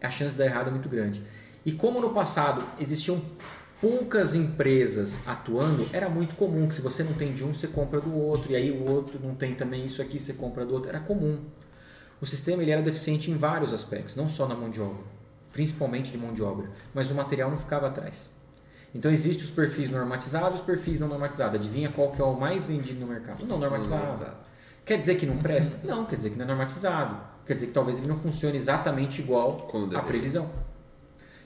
a 0.01 0.09
chance 0.09 0.31
de 0.31 0.39
dar 0.39 0.45
errado 0.45 0.67
é 0.67 0.71
muito 0.71 0.89
grande. 0.89 1.23
E 1.65 1.71
como 1.71 2.01
no 2.01 2.09
passado 2.09 2.65
existiam 2.79 3.21
poucas 3.79 4.33
empresas 4.33 5.21
atuando, 5.27 5.87
era 5.93 6.09
muito 6.09 6.35
comum 6.35 6.67
que 6.67 6.75
se 6.75 6.81
você 6.81 7.03
não 7.03 7.13
tem 7.13 7.33
de 7.33 7.43
um, 7.43 7.53
você 7.53 7.67
compra 7.67 8.01
do 8.01 8.13
outro, 8.13 8.51
e 8.51 8.55
aí 8.55 8.71
o 8.71 8.89
outro 8.89 9.19
não 9.21 9.35
tem 9.35 9.53
também 9.53 9.85
isso 9.85 10.01
aqui, 10.01 10.19
você 10.19 10.33
compra 10.33 10.65
do 10.65 10.73
outro. 10.73 10.89
Era 10.89 10.99
comum. 10.99 11.39
O 12.19 12.25
sistema 12.25 12.61
ele 12.63 12.71
era 12.71 12.81
deficiente 12.81 13.29
em 13.29 13.37
vários 13.37 13.73
aspectos, 13.73 14.15
não 14.15 14.27
só 14.27 14.47
na 14.47 14.55
mão 14.55 14.69
de 14.69 14.81
obra, 14.81 15.03
principalmente 15.51 16.11
de 16.11 16.17
mão 16.17 16.33
de 16.33 16.43
obra, 16.43 16.69
mas 16.93 17.09
o 17.11 17.15
material 17.15 17.49
não 17.49 17.57
ficava 17.57 17.87
atrás. 17.87 18.29
Então 18.93 19.11
existem 19.11 19.43
os 19.43 19.51
perfis 19.51 19.89
normatizados 19.89 20.59
e 20.59 20.61
os 20.61 20.65
perfis 20.65 21.01
não 21.01 21.07
normatizados. 21.07 21.59
Adivinha 21.59 21.89
qual 21.89 22.11
que 22.11 22.21
é 22.21 22.25
o 22.25 22.39
mais 22.39 22.65
vendido 22.65 22.99
no 22.99 23.07
mercado? 23.07 23.45
Não 23.45 23.59
normatizado. 23.59 24.01
Normatizado. 24.01 24.37
Quer 24.85 24.97
dizer 24.97 25.15
que 25.15 25.25
não 25.25 25.37
presta? 25.37 25.77
Não, 25.85 26.05
quer 26.05 26.15
dizer 26.15 26.29
que 26.29 26.37
não 26.37 26.45
é 26.45 26.47
normatizado. 26.47 27.19
Quer 27.45 27.55
dizer 27.55 27.67
que 27.67 27.73
talvez 27.73 27.97
ele 27.97 28.07
não 28.07 28.17
funcione 28.17 28.55
exatamente 28.55 29.21
igual 29.21 29.69
à 29.93 30.01
previsão. 30.01 30.49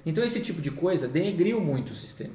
Então 0.06 0.24
esse 0.24 0.40
tipo 0.40 0.62
de 0.62 0.70
coisa 0.70 1.08
denegriu 1.08 1.60
muito 1.60 1.92
o 1.92 1.96
sistema. 1.96 2.34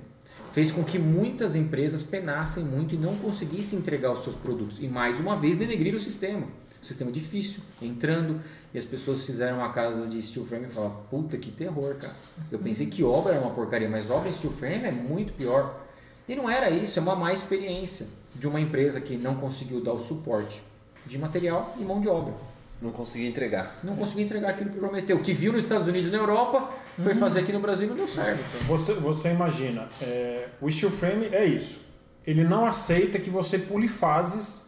Fez 0.53 0.73
com 0.73 0.83
que 0.83 0.99
muitas 0.99 1.55
empresas 1.55 2.03
penassem 2.03 2.65
muito 2.65 2.95
e 2.95 2.99
não 2.99 3.17
conseguissem 3.17 3.79
entregar 3.79 4.13
os 4.13 4.25
seus 4.25 4.37
produtos. 4.37 4.79
E 4.81 4.89
mais 4.89 5.21
uma 5.21 5.37
vez 5.37 5.57
denegrir 5.57 5.95
o 5.95 6.01
sistema. 6.01 6.47
Sistema 6.87 7.11
difícil, 7.11 7.61
entrando, 7.83 8.41
e 8.73 8.79
as 8.79 8.85
pessoas 8.85 9.25
fizeram 9.25 9.59
uma 9.59 9.73
casa 9.73 10.07
de 10.07 10.23
steel 10.23 10.47
frame 10.47 10.67
e 10.67 10.69
falaram, 10.69 10.97
puta 11.11 11.37
que 11.37 11.51
terror, 11.51 11.97
cara. 11.97 12.15
Eu 12.51 12.61
pensei 12.61 12.87
que 12.87 13.03
obra 13.03 13.33
era 13.33 13.41
uma 13.41 13.51
porcaria, 13.51 13.89
mas 13.89 14.09
obra 14.09 14.29
em 14.29 14.33
steel 14.33 14.53
frame 14.53 14.85
é 14.85 14.93
muito 14.93 15.33
pior. 15.33 15.85
E 16.29 16.37
não 16.37 16.49
era 16.49 16.71
isso, 16.71 16.99
é 16.99 17.03
uma 17.03 17.17
má 17.17 17.33
experiência 17.33 18.07
de 18.35 18.47
uma 18.47 18.61
empresa 18.61 19.01
que 19.01 19.17
não 19.17 19.35
conseguiu 19.35 19.83
dar 19.83 19.93
o 19.93 19.99
suporte 19.99 20.63
de 21.05 21.19
material 21.19 21.75
e 21.79 21.83
mão 21.83 22.01
de 22.01 22.09
obra. 22.09 22.35
Não 22.81 22.93
consegui 22.93 23.27
entregar. 23.27 23.81
Não 23.83 23.97
conseguiu 23.97 24.25
entregar 24.25 24.51
aquilo 24.51 24.71
que 24.71 24.79
prometeu. 24.79 25.21
Que 25.21 25.33
viu 25.33 25.53
nos 25.53 25.65
Estados 25.65 25.89
Unidos 25.89 26.09
e 26.09 26.13
na 26.13 26.19
Europa, 26.19 26.69
foi 27.03 27.15
fazer 27.15 27.41
aqui 27.41 27.53
no 27.53 27.61
Brasil 27.61 27.87
e 27.87 27.89
não 27.89 27.97
deu 27.97 28.07
certo. 28.07 28.41
Você, 28.67 28.95
você 28.95 29.31
imagina, 29.31 29.89
é, 30.01 30.49
o 30.61 30.71
steel 30.71 30.93
frame 30.93 31.27
é 31.33 31.45
isso. 31.45 31.81
Ele 32.27 32.45
não 32.45 32.67
aceita 32.67 33.19
que 33.19 33.31
você 33.31 33.59
pule 33.59 33.89
fases 33.89 34.66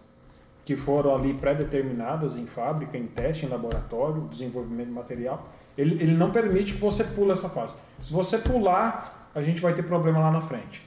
que 0.69 0.77
foram 0.77 1.15
ali 1.15 1.33
pré-determinadas 1.33 2.37
em 2.37 2.45
fábrica, 2.45 2.99
em 2.99 3.07
teste, 3.07 3.47
em 3.47 3.49
laboratório, 3.49 4.29
desenvolvimento 4.29 4.89
de 4.89 4.93
material. 4.93 5.49
Ele, 5.79 5.95
ele 5.95 6.13
não 6.13 6.31
permite 6.31 6.75
que 6.75 6.79
você 6.79 7.03
pule 7.03 7.31
essa 7.31 7.49
fase. 7.49 7.75
Se 8.03 8.13
você 8.13 8.37
pular, 8.37 9.31
a 9.35 9.41
gente 9.41 9.63
vai 9.63 9.73
ter 9.73 9.83
problema 9.83 10.19
lá 10.19 10.31
na 10.31 10.43
frente. 10.43 10.87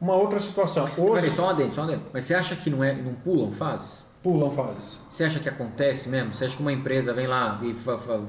Uma 0.00 0.14
outra 0.14 0.38
situação. 0.38 0.86
Peraí, 0.88 1.10
Hoje, 1.10 1.30
só 1.32 1.46
um 1.46 1.50
adendo, 1.50 1.74
só 1.74 1.80
um 1.80 1.84
adendo. 1.86 2.04
Mas 2.12 2.22
você 2.22 2.36
acha 2.36 2.54
que 2.54 2.70
não, 2.70 2.84
é, 2.84 2.94
não 2.94 3.14
pulam 3.14 3.50
fases? 3.50 4.06
pulam 4.22 4.48
fases. 4.48 5.04
Você 5.10 5.24
acha 5.24 5.40
que 5.40 5.48
acontece 5.48 6.08
mesmo? 6.08 6.32
Você 6.32 6.44
acha 6.44 6.54
que 6.54 6.62
uma 6.62 6.72
empresa 6.72 7.12
vem 7.12 7.26
lá 7.26 7.60
e 7.64 7.72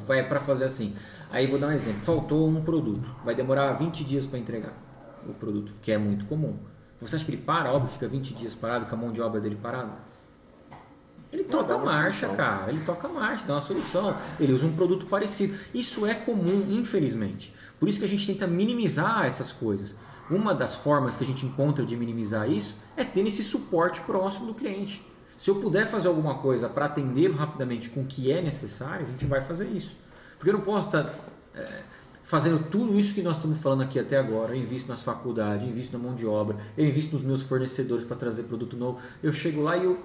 vai 0.03 0.27
para 0.27 0.39
fazer 0.39 0.65
assim? 0.65 0.95
Aí 1.29 1.45
vou 1.45 1.59
dar 1.59 1.67
um 1.67 1.73
exemplo. 1.73 2.01
Faltou 2.01 2.47
um 2.47 2.59
produto. 2.63 3.07
Vai 3.23 3.35
demorar 3.35 3.71
20 3.73 4.03
dias 4.03 4.25
para 4.25 4.39
entregar 4.39 4.73
o 5.29 5.33
produto, 5.33 5.73
que 5.79 5.91
é 5.91 5.97
muito 5.99 6.25
comum. 6.25 6.57
Você 6.99 7.15
acha 7.15 7.23
que 7.23 7.29
ele 7.29 7.41
para, 7.43 7.71
óbvio, 7.71 7.87
fica 7.87 8.07
20 8.07 8.33
dias 8.33 8.55
parado 8.55 8.87
com 8.87 8.95
a 8.95 8.97
mão 8.97 9.11
de 9.11 9.21
obra 9.21 9.39
dele 9.39 9.59
parada? 9.61 10.16
Ele 11.31 11.43
toca 11.43 11.65
dá 11.65 11.73
a 11.73 11.77
uma 11.77 11.85
marcha, 11.85 12.27
solução. 12.27 12.35
cara. 12.35 12.71
Ele 12.71 12.81
toca 12.85 13.07
a 13.07 13.11
marcha, 13.11 13.45
dá 13.45 13.53
uma 13.55 13.61
solução. 13.61 14.17
Ele 14.39 14.53
usa 14.53 14.65
um 14.65 14.73
produto 14.73 15.05
parecido. 15.05 15.57
Isso 15.73 16.05
é 16.05 16.13
comum, 16.13 16.65
infelizmente. 16.69 17.53
Por 17.79 17.87
isso 17.89 17.99
que 17.99 18.05
a 18.05 18.07
gente 18.07 18.25
tenta 18.25 18.47
minimizar 18.47 19.25
essas 19.25 19.51
coisas. 19.51 19.93
Uma 20.29 20.53
das 20.53 20.75
formas 20.75 21.15
que 21.15 21.23
a 21.23 21.27
gente 21.27 21.45
encontra 21.45 21.85
de 21.85 21.95
minimizar 21.95 22.49
isso 22.49 22.75
é 22.95 23.03
ter 23.03 23.25
esse 23.25 23.43
suporte 23.43 24.01
próximo 24.01 24.47
do 24.47 24.53
cliente. 24.53 25.05
Se 25.37 25.49
eu 25.49 25.55
puder 25.55 25.85
fazer 25.85 26.07
alguma 26.07 26.35
coisa 26.35 26.67
para 26.67 26.85
atendê-lo 26.85 27.35
rapidamente 27.35 27.89
com 27.89 28.01
o 28.01 28.05
que 28.05 28.31
é 28.31 28.41
necessário, 28.41 29.05
a 29.05 29.09
gente 29.09 29.25
vai 29.25 29.39
fazer 29.39 29.67
isso. 29.67 29.95
Porque 30.37 30.49
eu 30.49 30.53
não 30.53 30.61
posso 30.61 30.87
estar 30.87 31.13
é, 31.53 31.83
fazendo 32.23 32.59
tudo 32.69 32.99
isso 32.99 33.13
que 33.13 33.21
nós 33.21 33.37
estamos 33.37 33.59
falando 33.59 33.83
aqui 33.83 33.99
até 33.99 34.17
agora. 34.17 34.51
Eu 34.51 34.57
invisto 34.57 34.89
nas 34.89 35.03
faculdades, 35.03 35.63
eu 35.63 35.69
invisto 35.69 35.97
na 35.97 36.03
mão 36.03 36.15
de 36.15 36.25
obra, 36.25 36.57
eu 36.75 36.85
invisto 36.85 37.13
nos 37.13 37.23
meus 37.23 37.43
fornecedores 37.43 38.03
para 38.03 38.17
trazer 38.17 38.43
produto 38.43 38.75
novo. 38.75 38.99
Eu 39.21 39.31
chego 39.31 39.61
lá 39.61 39.77
e 39.77 39.85
eu 39.85 39.99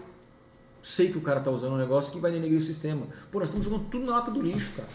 sei 0.83 1.11
que 1.11 1.19
o 1.19 1.21
cara 1.21 1.41
tá 1.41 1.51
usando 1.51 1.75
um 1.75 1.79
negócio 1.79 2.13
que 2.13 2.19
vai 2.19 2.33
denegrir 2.33 2.59
o 2.59 2.63
sistema. 2.63 3.07
Pô, 3.31 3.39
nós 3.39 3.49
estamos 3.49 3.65
jogando 3.65 3.89
tudo 3.89 4.05
na 4.05 4.17
lata 4.17 4.31
do 4.31 4.43
lixo, 4.43 4.73
cara. 4.77 4.89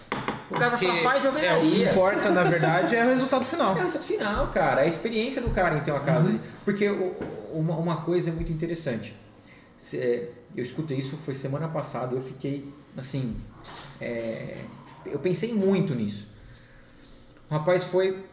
O 0.51 0.53
cara 0.53 0.75
vai 0.75 0.79
falar, 0.79 1.03
faz 1.03 1.21
de 1.21 1.27
é, 1.27 1.29
o 1.29 1.33
que 1.33 1.47
alvenaria. 1.47 1.91
importa, 1.91 2.31
na 2.31 2.43
verdade, 2.43 2.95
é 2.95 3.05
o 3.05 3.09
resultado 3.09 3.45
final. 3.45 3.69
É 3.69 3.79
o 3.79 3.83
resultado 3.83 4.03
final, 4.03 4.47
cara. 4.49 4.81
É 4.81 4.83
a 4.83 4.87
experiência 4.87 5.41
do 5.41 5.49
cara 5.49 5.77
em 5.77 5.81
ter 5.81 5.91
uma 5.91 6.01
casa. 6.01 6.29
Uhum. 6.29 6.39
Porque 6.65 6.89
uma, 7.53 7.75
uma 7.75 7.97
coisa 8.01 8.29
é 8.29 8.33
muito 8.33 8.51
interessante. 8.51 9.15
É, 9.93 10.29
eu 10.55 10.63
escutei 10.63 10.97
isso, 10.97 11.15
foi 11.15 11.33
semana 11.33 11.67
passada, 11.67 12.15
eu 12.15 12.21
fiquei, 12.21 12.67
assim... 12.97 13.35
é, 14.01 14.57
eu 15.05 15.19
pensei 15.19 15.53
muito 15.53 15.93
nisso. 15.95 16.27
O 17.49 17.53
rapaz 17.53 17.85
foi 17.85 18.25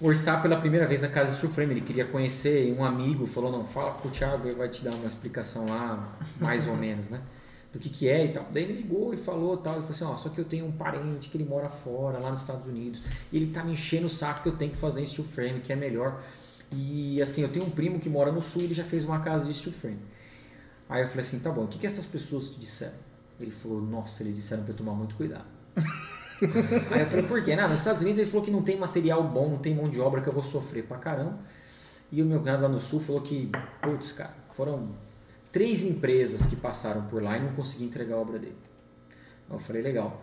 orçar 0.00 0.42
pela 0.42 0.56
primeira 0.56 0.86
vez 0.86 1.02
a 1.04 1.08
casa 1.08 1.34
steel 1.34 1.50
frame. 1.50 1.74
Ele 1.74 1.80
queria 1.80 2.04
conhecer 2.04 2.74
um 2.76 2.84
amigo 2.84 3.26
falou, 3.26 3.50
não, 3.50 3.64
fala 3.64 3.92
com 3.92 4.08
o 4.08 4.10
Thiago, 4.10 4.46
ele 4.46 4.56
vai 4.56 4.68
te 4.68 4.82
dar 4.84 4.94
uma 4.94 5.06
explicação 5.06 5.66
lá, 5.66 6.16
mais 6.40 6.66
ou 6.66 6.76
menos, 6.76 7.08
né? 7.08 7.20
Do 7.72 7.78
que 7.78 7.88
que 7.88 8.08
é 8.08 8.24
e 8.24 8.28
tal. 8.28 8.46
Daí 8.50 8.62
ele 8.62 8.74
ligou 8.74 9.12
e 9.12 9.16
falou 9.16 9.56
tal. 9.56 9.74
Ele 9.74 9.82
falou 9.82 9.94
assim, 9.94 10.04
ó, 10.04 10.16
só 10.16 10.28
que 10.28 10.40
eu 10.40 10.44
tenho 10.44 10.66
um 10.66 10.72
parente 10.72 11.28
que 11.28 11.36
ele 11.36 11.44
mora 11.44 11.68
fora, 11.68 12.18
lá 12.18 12.30
nos 12.30 12.40
Estados 12.40 12.66
Unidos. 12.66 13.02
E 13.32 13.36
ele 13.36 13.52
tá 13.52 13.62
me 13.62 13.72
enchendo 13.72 14.06
o 14.06 14.10
saco 14.10 14.42
que 14.42 14.48
eu 14.48 14.56
tenho 14.56 14.70
que 14.70 14.76
fazer 14.76 15.02
em 15.02 15.06
steel 15.06 15.26
frame, 15.26 15.60
que 15.60 15.72
é 15.72 15.76
melhor. 15.76 16.22
E 16.72 17.20
assim, 17.20 17.42
eu 17.42 17.48
tenho 17.48 17.64
um 17.64 17.70
primo 17.70 17.98
que 18.00 18.08
mora 18.08 18.32
no 18.32 18.40
sul 18.40 18.62
e 18.62 18.64
ele 18.66 18.74
já 18.74 18.84
fez 18.84 19.04
uma 19.04 19.20
casa 19.20 19.44
de 19.44 19.54
steel 19.54 19.74
frame. 19.74 20.00
Aí 20.88 21.02
eu 21.02 21.08
falei 21.08 21.24
assim, 21.24 21.38
tá 21.38 21.50
bom, 21.50 21.64
o 21.64 21.68
que, 21.68 21.78
que 21.78 21.86
essas 21.86 22.06
pessoas 22.06 22.48
te 22.48 22.60
disseram? 22.60 22.94
Ele 23.40 23.50
falou, 23.50 23.80
nossa, 23.80 24.22
eles 24.22 24.36
disseram 24.36 24.62
pra 24.62 24.72
eu 24.72 24.76
tomar 24.76 24.92
muito 24.92 25.14
cuidado. 25.16 25.44
Aí 26.90 27.00
eu 27.00 27.06
falei, 27.06 27.24
por 27.24 27.42
quê? 27.42 27.56
Não, 27.56 27.68
nos 27.68 27.78
Estados 27.78 28.02
Unidos 28.02 28.18
ele 28.18 28.30
falou 28.30 28.44
que 28.44 28.50
não 28.50 28.62
tem 28.62 28.76
material 28.78 29.22
bom, 29.24 29.48
não 29.48 29.58
tem 29.58 29.74
mão 29.74 29.88
de 29.88 30.00
obra, 30.00 30.20
que 30.20 30.28
eu 30.28 30.32
vou 30.32 30.42
sofrer 30.42 30.84
pra 30.84 30.98
caramba. 30.98 31.38
E 32.10 32.22
o 32.22 32.26
meu 32.26 32.40
cunhado 32.40 32.62
lá 32.62 32.68
no 32.68 32.78
sul 32.78 33.00
falou 33.00 33.20
que, 33.22 33.50
putz, 33.82 34.12
cara, 34.12 34.34
foram 34.50 34.94
três 35.50 35.82
empresas 35.82 36.46
que 36.46 36.54
passaram 36.54 37.06
por 37.06 37.22
lá 37.22 37.36
e 37.36 37.42
não 37.42 37.52
conseguiam 37.52 37.88
entregar 37.88 38.16
a 38.16 38.18
obra 38.18 38.38
dele. 38.38 38.56
Eu 39.50 39.58
falei, 39.58 39.82
legal. 39.82 40.22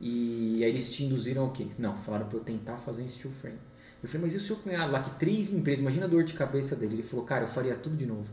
E 0.00 0.64
aí 0.64 0.70
eles 0.70 0.88
te 0.90 1.04
induziram 1.04 1.46
o 1.46 1.50
quê? 1.50 1.66
Não, 1.78 1.94
falaram 1.94 2.26
pra 2.26 2.38
eu 2.38 2.42
tentar 2.42 2.76
fazer 2.78 3.02
em 3.02 3.08
steel 3.08 3.32
frame. 3.32 3.58
Eu 4.02 4.08
falei, 4.08 4.26
mas 4.26 4.34
e 4.34 4.38
o 4.38 4.40
seu 4.40 4.56
cunhado 4.56 4.90
lá, 4.90 5.00
que 5.02 5.10
três 5.18 5.52
empresas, 5.52 5.80
imagina 5.80 6.06
a 6.06 6.08
dor 6.08 6.24
de 6.24 6.32
cabeça 6.32 6.74
dele. 6.74 6.94
Ele 6.94 7.02
falou, 7.02 7.24
cara, 7.24 7.44
eu 7.44 7.48
faria 7.48 7.74
tudo 7.74 7.96
de 7.96 8.06
novo. 8.06 8.30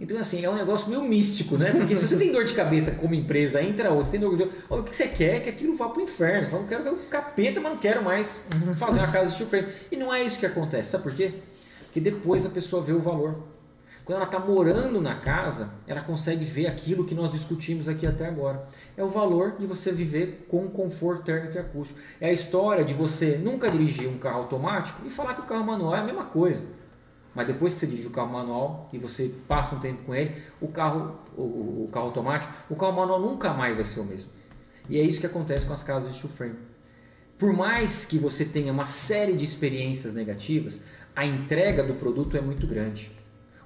Então, 0.00 0.16
assim, 0.18 0.44
é 0.44 0.48
um 0.48 0.54
negócio 0.54 0.88
meio 0.88 1.02
místico, 1.02 1.56
né? 1.56 1.72
Porque 1.72 1.96
se 1.96 2.06
você 2.06 2.16
tem 2.16 2.30
dor 2.30 2.44
de 2.44 2.54
cabeça 2.54 2.92
como 2.92 3.14
empresa, 3.14 3.60
entra 3.60 3.90
outra, 3.90 4.06
você 4.06 4.12
tem 4.12 4.20
dor 4.20 4.36
de 4.36 4.48
Olha, 4.70 4.82
o 4.82 4.84
que 4.84 4.94
você 4.94 5.08
quer 5.08 5.42
que 5.42 5.50
aquilo 5.50 5.74
vá 5.74 5.88
pro 5.88 6.00
inferno. 6.00 6.44
Você 6.44 6.50
fala, 6.50 6.62
eu 6.62 6.68
quero 6.68 6.82
ver 6.84 6.90
o 6.90 6.96
capeta, 7.08 7.60
mas 7.60 7.72
não 7.72 7.78
quero 7.78 8.02
mais 8.02 8.38
fazer 8.76 9.00
uma 9.00 9.10
casa 9.10 9.36
de 9.36 9.44
frame. 9.44 9.68
E 9.90 9.96
não 9.96 10.14
é 10.14 10.22
isso 10.22 10.38
que 10.38 10.46
acontece, 10.46 10.90
sabe 10.90 11.02
por 11.02 11.12
quê? 11.12 11.34
Porque 11.84 12.00
depois 12.00 12.46
a 12.46 12.50
pessoa 12.50 12.80
vê 12.82 12.92
o 12.92 13.00
valor. 13.00 13.42
Quando 14.04 14.22
ela 14.22 14.24
está 14.24 14.38
morando 14.38 15.02
na 15.02 15.16
casa, 15.16 15.68
ela 15.86 16.00
consegue 16.00 16.42
ver 16.42 16.66
aquilo 16.66 17.04
que 17.04 17.14
nós 17.14 17.30
discutimos 17.30 17.88
aqui 17.88 18.06
até 18.06 18.26
agora. 18.26 18.66
É 18.96 19.04
o 19.04 19.08
valor 19.08 19.56
de 19.58 19.66
você 19.66 19.92
viver 19.92 20.46
com 20.48 20.66
conforto 20.68 21.24
térmico 21.24 21.56
e 21.56 21.58
acústico. 21.58 22.00
É 22.18 22.30
a 22.30 22.32
história 22.32 22.84
de 22.84 22.94
você 22.94 23.36
nunca 23.36 23.70
dirigir 23.70 24.08
um 24.08 24.16
carro 24.16 24.38
automático 24.38 25.02
e 25.04 25.10
falar 25.10 25.34
que 25.34 25.42
o 25.42 25.44
carro 25.44 25.64
manual 25.64 25.94
é 25.94 25.98
a 25.98 26.04
mesma 26.04 26.24
coisa. 26.24 26.64
Mas 27.34 27.46
depois 27.46 27.74
que 27.74 27.80
você 27.80 27.86
dirige 27.86 28.08
o 28.08 28.10
carro 28.10 28.32
manual 28.32 28.88
e 28.92 28.98
você 28.98 29.32
passa 29.46 29.74
um 29.74 29.78
tempo 29.78 30.02
com 30.04 30.14
ele, 30.14 30.42
o 30.60 30.68
carro, 30.68 31.14
o, 31.36 31.42
o- 31.84 31.88
carro 31.92 32.06
automático, 32.06 32.52
o 32.68 32.74
carro 32.76 32.92
manual 32.94 33.20
nunca 33.20 33.52
mais 33.52 33.76
vai 33.76 33.84
ser 33.84 34.00
o 34.00 34.04
mesmo. 34.04 34.30
E 34.88 34.98
é 34.98 35.02
isso 35.02 35.20
que 35.20 35.26
acontece 35.26 35.66
com 35.66 35.72
as 35.72 35.82
casas 35.82 36.12
de 36.12 36.18
steel 36.18 36.32
frame. 36.32 36.56
Por 37.38 37.52
mais 37.52 38.04
que 38.04 38.18
você 38.18 38.44
tenha 38.44 38.72
uma 38.72 38.84
série 38.84 39.34
de 39.34 39.44
experiências 39.44 40.14
negativas, 40.14 40.80
a 41.14 41.24
entrega 41.24 41.82
do 41.84 41.94
produto 41.94 42.36
é 42.36 42.40
muito 42.40 42.66
grande. 42.66 43.12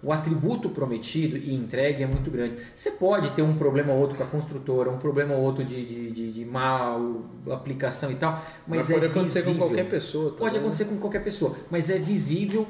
O 0.03 0.13
atributo 0.13 0.69
prometido 0.69 1.37
e 1.37 1.55
entregue 1.55 2.03
é 2.03 2.07
muito 2.07 2.29
grande. 2.31 2.57
Você 2.75 2.91
pode 2.91 3.31
ter 3.31 3.43
um 3.43 3.57
problema 3.57 3.93
ou 3.93 4.01
outro 4.01 4.17
com 4.17 4.25
a 4.25 4.27
construtora, 4.27 4.91
um 4.91 4.99
problema 4.99 5.33
ou 5.35 5.41
outro 5.43 5.65
de, 5.65 5.87
de, 5.87 6.11
de, 6.11 6.33
de 6.33 6.45
mal 6.45 7.25
aplicação 7.51 8.11
e 8.11 8.17
tal, 8.17 8.33
mas, 8.67 8.81
Mas 8.81 8.91
é 8.91 8.95
pode 8.95 9.07
acontecer 9.07 9.45
com 9.45 9.55
qualquer 9.55 9.89
pessoa. 9.89 10.31
Pode 10.31 10.39
também, 10.39 10.53
né? 10.55 10.59
acontecer 10.59 10.85
com 10.87 10.97
qualquer 10.99 11.23
pessoa, 11.23 11.57
mas 11.71 11.89
é 11.89 11.99
visível 11.99 12.67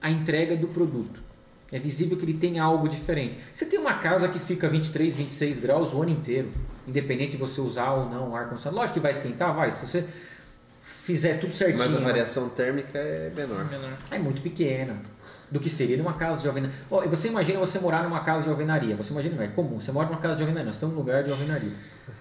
a 0.00 0.10
entrega 0.10 0.56
do 0.56 0.68
produto. 0.68 1.20
É 1.70 1.78
visível 1.78 2.16
que 2.16 2.24
ele 2.24 2.34
tem 2.34 2.58
algo 2.58 2.88
diferente. 2.88 3.38
Você 3.54 3.66
tem 3.66 3.78
uma 3.78 3.94
casa 3.98 4.26
que 4.28 4.38
fica 4.38 4.68
23, 4.68 5.14
26 5.14 5.60
graus 5.60 5.92
o 5.92 6.00
ano 6.02 6.10
inteiro, 6.12 6.50
independente 6.86 7.32
de 7.32 7.36
você 7.36 7.60
usar 7.60 7.90
ou 7.92 8.08
não 8.08 8.30
o 8.30 8.36
ar-condicionado. 8.36 8.76
Lógico 8.76 8.94
que 8.94 9.00
vai 9.00 9.10
esquentar, 9.10 9.54
vai. 9.54 9.70
Se 9.70 9.86
você 9.86 10.04
fizer 10.82 11.38
tudo 11.38 11.52
certinho, 11.52 11.78
Mas 11.78 11.94
a 11.94 12.00
variação 12.00 12.48
térmica 12.48 12.98
é 12.98 13.30
menor. 13.34 13.66
é 14.10 14.18
muito 14.18 14.40
pequena. 14.40 14.96
Do 15.50 15.58
que 15.60 15.70
seria 15.70 15.96
numa 15.96 16.14
casa 16.14 16.40
de 16.42 16.48
alvenaria. 16.48 16.76
E 17.04 17.08
você 17.08 17.28
imagina 17.28 17.58
você 17.58 17.78
morar 17.78 18.02
numa 18.02 18.20
casa 18.20 18.44
de 18.44 18.50
alvenaria. 18.50 18.96
Você 18.96 19.12
imagina, 19.12 19.36
não 19.36 19.42
é 19.42 19.48
comum. 19.48 19.80
Você 19.80 19.90
mora 19.92 20.08
numa 20.08 20.18
casa 20.18 20.36
de 20.36 20.42
alvenaria. 20.42 20.66
Nós 20.66 20.74
estamos 20.74 20.94
num 20.94 21.00
lugar 21.00 21.22
de 21.22 21.30
alvenaria. 21.30 21.72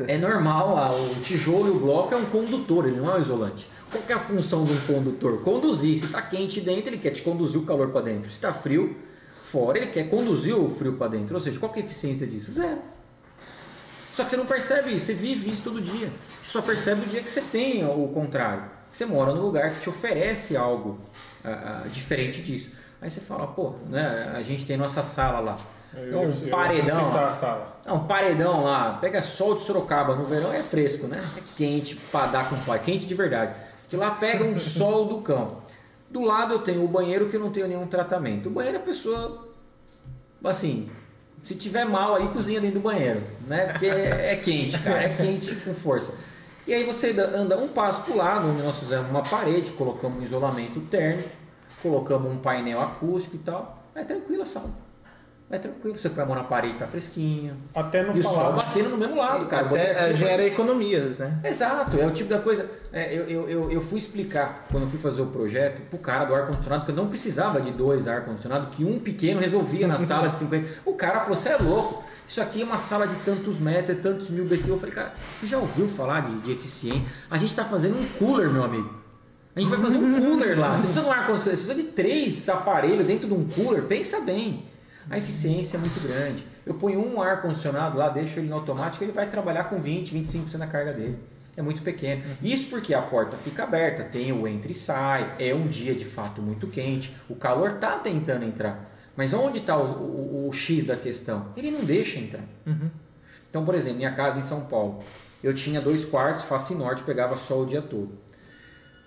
É 0.07 0.17
normal, 0.17 0.77
ah, 0.77 0.91
o 0.93 1.21
tijolo 1.21 1.67
e 1.67 1.71
o 1.71 1.79
bloco 1.79 2.13
é 2.13 2.17
um 2.17 2.25
condutor, 2.25 2.87
ele 2.87 2.97
não 2.97 3.09
é 3.09 3.17
um 3.17 3.21
isolante. 3.21 3.69
Qual 3.89 4.03
é 4.07 4.13
a 4.13 4.19
função 4.19 4.65
de 4.65 4.73
um 4.73 4.79
condutor? 4.81 5.41
Conduzir. 5.41 5.97
Se 5.97 6.05
está 6.05 6.21
quente 6.21 6.61
dentro, 6.61 6.89
ele 6.89 6.97
quer 6.97 7.11
te 7.11 7.21
conduzir 7.21 7.59
o 7.59 7.65
calor 7.65 7.89
para 7.89 8.01
dentro. 8.01 8.29
Se 8.29 8.35
está 8.35 8.53
frio 8.53 8.95
fora, 9.43 9.77
ele 9.77 9.87
quer 9.87 10.09
conduzir 10.09 10.55
o 10.55 10.69
frio 10.69 10.93
para 10.93 11.07
dentro. 11.07 11.33
Ou 11.35 11.39
seja, 11.39 11.59
qual 11.59 11.73
é 11.73 11.77
a 11.77 11.79
eficiência 11.79 12.27
disso? 12.27 12.51
Zero. 12.51 12.79
Só 14.13 14.23
que 14.23 14.31
você 14.31 14.37
não 14.37 14.45
percebe 14.45 14.93
isso, 14.93 15.05
você 15.05 15.13
vive 15.13 15.49
isso 15.49 15.61
todo 15.63 15.81
dia. 15.81 16.11
Você 16.41 16.51
só 16.51 16.61
percebe 16.61 17.05
o 17.05 17.05
dia 17.05 17.21
que 17.21 17.29
você 17.29 17.41
tem 17.41 17.85
o 17.85 18.07
contrário. 18.09 18.63
Você 18.91 19.05
mora 19.05 19.33
num 19.33 19.41
lugar 19.41 19.71
que 19.75 19.81
te 19.81 19.89
oferece 19.89 20.57
algo 20.57 20.99
ah, 21.43 21.83
ah, 21.85 21.87
diferente 21.87 22.41
disso. 22.41 22.71
Aí 23.01 23.09
você 23.09 23.21
fala, 23.21 23.47
pô, 23.47 23.73
né, 23.89 24.33
a 24.35 24.41
gente 24.41 24.65
tem 24.65 24.75
nossa 24.77 25.03
sala 25.03 25.39
lá. 25.39 25.57
Eu, 25.95 26.01
É 26.03 26.17
um 26.17 26.23
eu- 26.23 26.31
eu 26.31 26.49
paredão 26.49 27.13
lá. 27.13 27.27
a 27.27 27.31
sala. 27.31 27.77
É 27.85 27.91
um 27.93 28.05
paredão 28.05 28.63
lá, 28.63 28.97
pega 28.99 29.21
sol 29.21 29.55
de 29.55 29.61
Sorocaba, 29.61 30.15
no 30.15 30.25
verão 30.25 30.51
é 30.51 30.61
fresco, 30.63 31.07
né? 31.07 31.19
É 31.37 31.41
quente 31.55 31.95
pra 31.95 32.25
dar 32.27 32.49
com 32.49 32.55
pai, 32.57 32.79
quente 32.79 33.07
de 33.07 33.13
verdade. 33.15 33.53
De 33.89 33.95
lá 33.95 34.11
pega 34.11 34.43
um 34.43 34.57
sol 34.57 35.05
do 35.05 35.21
cão. 35.21 35.59
Do 36.09 36.21
lado 36.21 36.53
eu 36.53 36.59
tenho 36.59 36.83
o 36.83 36.87
banheiro 36.87 37.29
que 37.29 37.35
eu 37.35 37.39
não 37.39 37.51
tenho 37.51 37.67
nenhum 37.67 37.87
tratamento. 37.87 38.47
O 38.47 38.51
banheiro 38.51 38.77
a 38.77 38.81
pessoa, 38.81 39.47
assim, 40.43 40.87
se 41.41 41.55
tiver 41.55 41.85
mal 41.85 42.15
aí, 42.15 42.27
cozinha 42.29 42.59
dentro 42.59 42.79
do 42.79 42.83
banheiro, 42.83 43.21
né? 43.47 43.65
Porque 43.67 43.85
é, 43.87 44.33
é 44.33 44.35
quente, 44.35 44.79
cara, 44.79 45.03
é 45.03 45.09
quente 45.09 45.55
com 45.55 45.73
força. 45.73 46.13
E 46.65 46.73
aí 46.73 46.83
você 46.83 47.13
da- 47.13 47.23
anda 47.37 47.57
um 47.57 47.69
passo 47.69 48.13
lado, 48.15 48.47
onde 48.49 48.61
nós 48.61 48.79
fizemos 48.79 49.09
uma 49.09 49.21
parede, 49.23 49.71
colocamos 49.71 50.19
um 50.19 50.23
isolamento 50.23 50.81
térmico, 50.81 51.29
colocamos 51.81 52.31
um 52.31 52.37
painel 52.37 52.81
acústico 52.81 53.35
e 53.35 53.39
tal. 53.39 53.83
É 53.95 54.03
tranquilo 54.03 54.43
a 54.43 54.45
sala. 54.45 54.87
É 55.49 55.57
tranquilo, 55.57 55.95
você 55.95 56.09
põe 56.09 56.23
a 56.23 56.25
mão 56.25 56.35
na 56.35 56.43
parede, 56.43 56.73
tá 56.73 56.85
fresquinho. 56.85 57.55
Até 57.73 58.03
não 58.03 58.13
E 58.13 58.19
o 58.19 58.23
sol 58.23 58.33
falar. 58.33 58.55
batendo 58.57 58.89
no 58.89 58.97
mesmo 58.97 59.15
lado, 59.15 59.45
cara. 59.45 59.67
Até 59.67 60.09
eh, 60.09 60.13
gera 60.13 60.43
economias, 60.43 61.17
né? 61.17 61.39
Exato, 61.41 61.97
é 61.97 62.05
o 62.05 62.11
tipo 62.11 62.29
da 62.29 62.39
coisa. 62.39 62.69
é, 62.91 63.17
eu, 63.17 63.23
eu, 63.29 63.49
eu, 63.49 63.71
eu 63.71 63.79
fui 63.81 63.97
explicar, 63.97 64.65
quando 64.69 64.83
eu 64.83 64.89
fui 64.89 64.99
fazer 64.99 65.21
o 65.21 65.27
projeto, 65.27 65.83
pro 65.89 65.99
cara 65.99 66.25
do 66.25 66.35
ar-condicionado, 66.35 66.83
que 66.83 66.91
eu 66.91 66.95
não 66.95 67.07
precisava 67.07 67.61
de 67.61 67.71
dois 67.71 68.09
ar-condicionado, 68.09 68.67
que 68.67 68.83
um 68.83 68.99
pequeno 68.99 69.39
resolvia 69.39 69.87
na 69.87 69.97
sala 69.99 70.27
de 70.27 70.35
50. 70.35 70.81
O 70.85 70.95
cara 70.95 71.21
falou: 71.21 71.37
você 71.37 71.47
é 71.47 71.55
louco, 71.55 72.03
isso 72.27 72.41
aqui 72.41 72.61
é 72.61 72.65
uma 72.65 72.77
sala 72.77 73.07
de 73.07 73.15
tantos 73.23 73.57
metros, 73.57 73.97
tantos 74.01 74.29
mil 74.29 74.43
BTU. 74.43 74.67
Eu 74.71 74.77
falei, 74.77 74.93
cara, 74.93 75.13
você 75.37 75.47
já 75.47 75.57
ouviu 75.57 75.87
falar 75.87 76.23
de, 76.23 76.39
de 76.41 76.51
eficiência? 76.51 77.07
A 77.31 77.37
gente 77.37 77.51
está 77.51 77.63
fazendo 77.63 77.97
um 77.97 78.05
cooler, 78.19 78.49
meu 78.49 78.65
amigo. 78.65 78.93
A 79.57 79.59
gente 79.61 79.69
vai 79.69 79.79
fazer 79.79 79.97
um 79.97 80.19
cooler 80.21 80.59
lá. 80.59 80.75
Você 80.75 80.83
precisa 80.83 81.01
de 81.01 81.07
um 81.07 81.11
ar-condicionado, 81.11 81.43
você 81.43 81.65
precisa 81.67 81.75
de 81.75 81.83
três 81.83 82.49
aparelhos 82.49 83.05
dentro 83.07 83.27
de 83.27 83.33
um 83.33 83.43
cooler. 83.47 83.83
Pensa 83.83 84.21
bem. 84.21 84.65
A 85.09 85.17
eficiência 85.17 85.77
é 85.77 85.79
muito 85.79 85.99
grande. 86.05 86.45
Eu 86.65 86.73
ponho 86.75 86.99
um 86.99 87.21
ar-condicionado 87.21 87.97
lá, 87.97 88.09
deixo 88.09 88.39
ele 88.39 88.49
no 88.49 88.55
automático, 88.55 89.03
ele 89.03 89.11
vai 89.13 89.27
trabalhar 89.27 89.63
com 89.65 89.79
20, 89.79 90.13
25% 90.13 90.57
da 90.57 90.67
carga 90.67 90.93
dele. 90.93 91.17
É 91.55 91.61
muito 91.61 91.81
pequeno. 91.81 92.21
Isso 92.43 92.69
porque 92.69 92.93
a 92.93 93.01
porta 93.01 93.35
fica 93.37 93.63
aberta, 93.63 94.03
tem 94.03 94.31
o 94.31 94.47
entra 94.47 94.69
e 94.71 94.75
sai, 94.75 95.35
é 95.39 95.55
um 95.55 95.63
dia 95.65 95.95
de 95.95 96.05
fato 96.05 96.41
muito 96.41 96.67
quente, 96.67 97.15
o 97.27 97.35
calor 97.35 97.71
está 97.75 97.97
tentando 97.97 98.45
entrar. 98.45 98.93
Mas 99.15 99.33
onde 99.33 99.57
está 99.59 99.75
o, 99.75 99.85
o- 99.85 100.49
o 100.49 100.53
X 100.53 100.83
da 100.83 100.95
questão? 100.95 101.47
Ele 101.57 101.71
não 101.71 101.83
deixa 101.83 102.19
entrar. 102.19 102.43
Então, 103.49 103.65
por 103.65 103.73
exemplo, 103.73 103.97
minha 103.97 104.13
casa 104.13 104.37
em 104.37 104.43
São 104.43 104.61
Paulo, 104.65 104.99
eu 105.43 105.53
tinha 105.53 105.81
dois 105.81 106.05
quartos, 106.05 106.43
face 106.43 106.75
norte, 106.75 107.01
pegava 107.03 107.35
sol 107.37 107.63
o 107.63 107.65
dia 107.65 107.81
todo. 107.81 108.11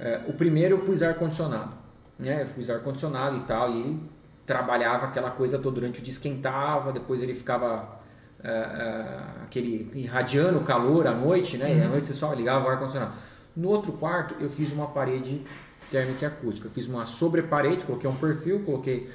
É, 0.00 0.22
o 0.26 0.32
primeiro 0.32 0.76
eu 0.76 0.78
pus 0.80 1.02
ar-condicionado. 1.02 1.74
Né? 2.18 2.42
Eu 2.42 2.46
pus 2.46 2.70
ar-condicionado 2.70 3.36
e 3.36 3.40
tal, 3.40 3.70
e 3.70 3.80
ele 3.80 4.00
trabalhava 4.46 5.06
aquela 5.06 5.30
coisa 5.30 5.58
toda 5.58 5.76
durante 5.76 6.00
o 6.00 6.02
dia, 6.02 6.10
esquentava, 6.10 6.90
depois 6.90 7.22
ele 7.22 7.34
ficava 7.34 8.00
é, 8.42 8.50
é, 8.50 9.42
aquele 9.44 9.90
irradiando 9.94 10.58
o 10.58 10.64
calor 10.64 11.06
à 11.06 11.12
noite, 11.12 11.58
né? 11.58 11.76
E 11.76 11.82
à 11.82 11.88
noite 11.88 12.06
você 12.06 12.14
só 12.14 12.32
ligava 12.32 12.66
o 12.66 12.68
ar-condicionado. 12.68 13.12
No 13.54 13.68
outro 13.68 13.92
quarto 13.92 14.34
eu 14.40 14.48
fiz 14.48 14.72
uma 14.72 14.86
parede 14.86 15.42
térmica 15.90 16.24
e 16.24 16.26
acústica. 16.26 16.66
Eu 16.66 16.72
fiz 16.72 16.88
uma 16.88 17.04
sobreparede, 17.04 17.84
coloquei 17.84 18.08
um 18.08 18.16
perfil, 18.16 18.60
coloquei 18.60 19.10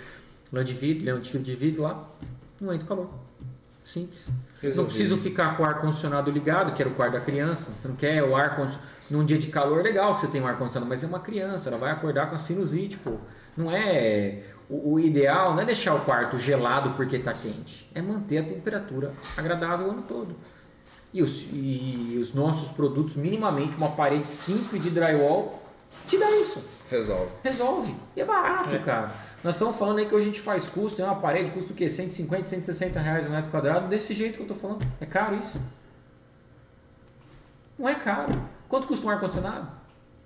lã 0.53 0.63
de 0.63 0.73
vidro, 0.73 1.15
lã 1.15 1.19
de 1.19 1.55
vidro 1.55 1.81
lá, 1.81 2.07
não 2.61 2.71
entra 2.71 2.87
calor. 2.87 3.09
Simples. 3.83 4.29
Não 4.73 4.85
preciso 4.85 5.17
ficar 5.17 5.57
com 5.57 5.63
o 5.63 5.65
ar-condicionado 5.65 6.31
ligado, 6.31 6.73
que 6.73 6.81
era 6.81 6.89
o 6.89 6.95
quarto 6.95 7.13
da 7.13 7.21
criança. 7.21 7.71
Você 7.77 7.87
não 7.87 7.95
quer 7.95 8.23
o 8.23 8.35
ar-condicionado. 8.35 8.95
Num 9.09 9.23
dia 9.23 9.37
de 9.37 9.47
calor, 9.47 9.83
legal 9.83 10.15
que 10.15 10.21
você 10.21 10.27
tem 10.27 10.41
um 10.41 10.47
ar-condicionado, 10.47 10.89
mas 10.89 11.03
é 11.03 11.07
uma 11.07 11.19
criança, 11.19 11.69
ela 11.69 11.77
vai 11.77 11.91
acordar 11.91 12.27
com 12.27 12.35
a 12.35 12.39
sinusite, 12.39 12.97
pô. 12.97 13.17
Não 13.55 13.71
é. 13.71 14.43
O, 14.67 14.93
o 14.93 14.99
ideal 14.99 15.53
não 15.53 15.61
é 15.61 15.65
deixar 15.65 15.93
o 15.93 16.01
quarto 16.01 16.37
gelado 16.37 16.91
porque 16.91 17.17
está 17.17 17.33
quente, 17.33 17.89
é 17.93 18.01
manter 18.01 18.39
a 18.39 18.43
temperatura 18.43 19.11
agradável 19.37 19.87
o 19.87 19.91
ano 19.91 20.01
todo. 20.01 20.35
E 21.13 21.21
os, 21.21 21.45
e 21.53 22.17
os 22.19 22.33
nossos 22.33 22.69
produtos, 22.69 23.15
minimamente, 23.15 23.77
uma 23.77 23.91
parede 23.91 24.27
simples 24.27 24.81
de 24.81 24.89
drywall, 24.89 25.64
te 26.07 26.17
dá 26.17 26.29
isso. 26.31 26.63
Resolve. 26.89 27.31
Resolve. 27.43 27.95
E 28.15 28.21
é 28.21 28.25
barato, 28.25 28.79
cara. 28.79 29.11
Nós 29.43 29.55
estamos 29.55 29.75
falando 29.75 29.99
aí 29.99 30.05
que 30.05 30.15
hoje 30.15 30.23
a 30.23 30.27
gente 30.27 30.41
faz 30.41 30.69
custo, 30.69 30.97
tem 30.97 31.05
uma 31.05 31.15
parede, 31.15 31.51
custa 31.51 31.71
o 31.71 31.75
quê? 31.75 31.89
150, 31.89 32.45
160 32.45 32.99
reais 32.99 33.25
o 33.25 33.29
metro 33.29 33.51
quadrado, 33.51 33.87
desse 33.87 34.13
jeito 34.13 34.37
que 34.37 34.43
eu 34.43 34.47
tô 34.47 34.55
falando. 34.55 34.85
É 34.99 35.05
caro 35.05 35.35
isso? 35.35 35.59
Não 37.77 37.87
é 37.87 37.95
caro. 37.95 38.41
Quanto 38.67 38.87
custa 38.87 39.05
um 39.05 39.09
ar-condicionado? 39.09 39.69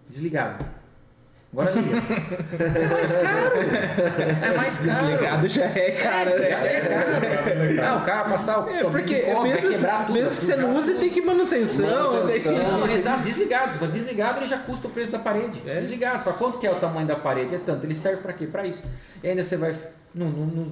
Desligado. 0.07 0.65
Agora 1.51 1.71
liga. 1.71 1.97
É 1.97 2.87
mais 2.87 3.11
caro. 3.15 3.55
É 4.43 4.55
mais 4.55 4.77
caro. 4.85 5.07
Desligado 5.07 5.47
já 5.47 5.65
é 5.65 5.91
cara, 5.91 6.29
É, 6.29 6.39
né? 6.39 6.49
é 6.75 6.81
caro. 6.81 7.73
Não, 7.75 7.97
o 7.97 8.05
cara 8.05 8.29
passar 8.29 8.63
o 8.65 8.69
É, 8.69 8.83
porque 8.83 9.15
vai 9.33 9.43
mesmo, 9.49 9.69
quebrar 9.69 10.05
tudo. 10.05 10.13
mesmo 10.13 10.29
que 10.29 10.35
você 10.45 10.55
não 10.55 10.75
use, 10.77 10.93
tem 10.95 11.09
que 11.09 11.21
manutenção. 11.21 12.27
tem 12.27 12.39
que- 12.39 12.49
Não, 12.49 12.87
exato, 12.91 13.23
desligado. 13.23 13.87
Desligado, 13.87 14.39
ele 14.41 14.47
já 14.47 14.57
custa 14.59 14.87
o 14.87 14.91
preço 14.91 15.11
da 15.11 15.17
parede. 15.19 15.59
É. 15.65 15.73
Desligado. 15.75 16.23
Fala, 16.23 16.35
quanto 16.37 16.59
que 16.59 16.67
é 16.67 16.71
o 16.71 16.75
tamanho 16.75 17.07
da 17.07 17.15
parede? 17.15 17.55
É 17.55 17.57
tanto. 17.57 17.85
Ele 17.85 17.95
serve 17.95 18.21
para 18.21 18.33
quê? 18.33 18.45
Para 18.45 18.67
isso. 18.67 18.83
E 19.23 19.27
ainda 19.27 19.43
você 19.43 19.57
vai. 19.57 19.75
Não, 20.13 20.27
não, 20.27 20.45
não- 20.45 20.71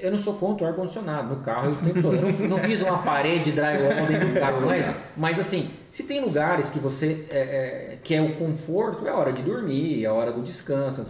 eu 0.00 0.10
não 0.10 0.16
sou 0.18 0.32
contra 0.34 0.64
o 0.64 0.70
ar-condicionado 0.70 1.28
no 1.34 1.42
carro, 1.42 1.66
eu 1.66 1.72
o 1.72 1.76
tempo 1.76 2.00
todo. 2.00 2.14
Eu 2.16 2.22
não, 2.22 2.30
não 2.48 2.58
fiz 2.58 2.80
uma 2.80 2.98
parede 3.02 3.52
drywall 3.52 4.06
dentro 4.06 4.28
do 4.28 4.40
carro, 4.40 4.72
é 4.72 4.78
isso? 4.78 4.90
Mas 5.14 5.38
assim, 5.38 5.70
se 5.92 6.04
tem 6.04 6.22
lugares 6.22 6.70
que 6.70 6.78
você 6.78 7.26
é, 7.28 7.87
é, 7.98 8.00
quer 8.02 8.22
o 8.22 8.36
conforto, 8.36 9.06
é 9.06 9.10
a 9.10 9.16
hora 9.16 9.32
de 9.32 9.42
dormir, 9.42 10.04
é 10.04 10.06
a 10.06 10.12
hora 10.12 10.32
do 10.32 10.42
descanso. 10.42 11.04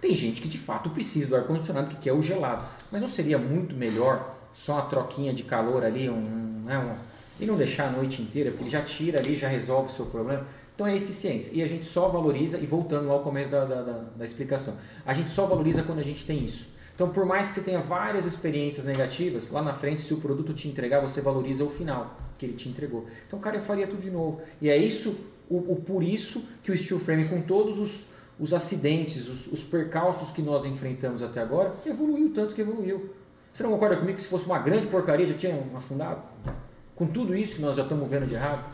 Tem 0.00 0.14
gente 0.14 0.40
que 0.40 0.48
de 0.48 0.58
fato 0.58 0.90
precisa 0.90 1.28
do 1.28 1.36
ar-condicionado, 1.36 1.88
que 1.88 1.96
quer 1.96 2.12
o 2.12 2.20
gelado. 2.22 2.64
Mas 2.90 3.00
não 3.00 3.08
seria 3.08 3.38
muito 3.38 3.74
melhor 3.74 4.36
só 4.52 4.74
uma 4.74 4.82
troquinha 4.82 5.32
de 5.32 5.42
calor 5.42 5.84
ali, 5.84 6.08
um, 6.08 6.62
né, 6.64 6.78
um- 6.78 7.14
e 7.42 7.46
não 7.46 7.56
deixar 7.56 7.88
a 7.88 7.90
noite 7.90 8.22
inteira, 8.22 8.52
porque 8.52 8.70
já 8.70 8.82
tira 8.82 9.18
ali, 9.18 9.34
já 9.34 9.48
resolve 9.48 9.90
o 9.90 9.92
seu 9.92 10.06
problema. 10.06 10.46
Então 10.72 10.86
é 10.86 10.96
eficiência. 10.96 11.50
E 11.52 11.62
a 11.62 11.68
gente 11.68 11.86
só 11.86 12.08
valoriza, 12.08 12.58
e 12.58 12.66
voltando 12.66 13.08
lá 13.08 13.14
ao 13.14 13.20
começo 13.22 13.50
da, 13.50 13.64
da, 13.64 13.82
da- 13.82 14.04
da 14.16 14.24
explicação, 14.24 14.74
a 15.04 15.12
gente 15.14 15.30
só 15.32 15.46
valoriza 15.46 15.82
quando 15.82 15.98
a 16.00 16.04
gente 16.04 16.24
tem 16.24 16.44
isso. 16.44 16.72
Então, 16.94 17.08
por 17.10 17.26
mais 17.26 17.48
que 17.48 17.54
você 17.56 17.60
tenha 17.62 17.80
várias 17.80 18.24
experiências 18.24 18.86
negativas, 18.86 19.50
lá 19.50 19.60
na 19.60 19.72
frente, 19.72 20.02
se 20.02 20.14
o 20.14 20.18
produto 20.18 20.54
te 20.54 20.68
entregar, 20.68 21.00
você 21.00 21.20
valoriza 21.20 21.64
o 21.64 21.68
final 21.70 22.16
que 22.38 22.46
ele 22.46 22.54
te 22.54 22.68
entregou. 22.68 23.06
Então, 23.26 23.40
cara 23.40 23.60
faria 23.60 23.84
tudo 23.88 24.00
de 24.00 24.10
novo. 24.12 24.40
E 24.62 24.68
é 24.70 24.76
isso, 24.76 25.16
o, 25.48 25.72
o- 25.72 25.76
por 25.76 26.02
isso 26.02 26.44
que 26.62 26.72
o 26.72 26.76
steel 26.78 26.98
frame, 27.00 27.28
com 27.28 27.40
todos 27.40 27.78
os, 27.80 28.06
os 28.38 28.52
acidentes, 28.54 29.28
os, 29.28 29.46
os 29.52 29.62
percalços 29.62 30.30
que 30.32 30.42
nós 30.42 30.64
enfrentamos 30.64 31.22
até 31.22 31.40
agora, 31.40 31.74
evoluiu 31.86 32.32
tanto 32.34 32.54
que 32.54 32.60
evoluiu. 32.60 33.10
Você 33.52 33.62
não 33.62 33.70
concorda 33.70 33.96
comigo 33.96 34.16
que 34.16 34.22
se 34.22 34.28
fosse 34.28 34.46
uma 34.46 34.58
grande 34.58 34.86
porcaria 34.88 35.26
já 35.26 35.34
tinha 35.34 35.62
afundado? 35.76 36.20
Com 36.96 37.06
tudo 37.06 37.36
isso 37.36 37.56
que 37.56 37.62
nós 37.62 37.76
já 37.76 37.82
estamos 37.82 38.08
vendo 38.08 38.26
de 38.26 38.34
errado? 38.34 38.64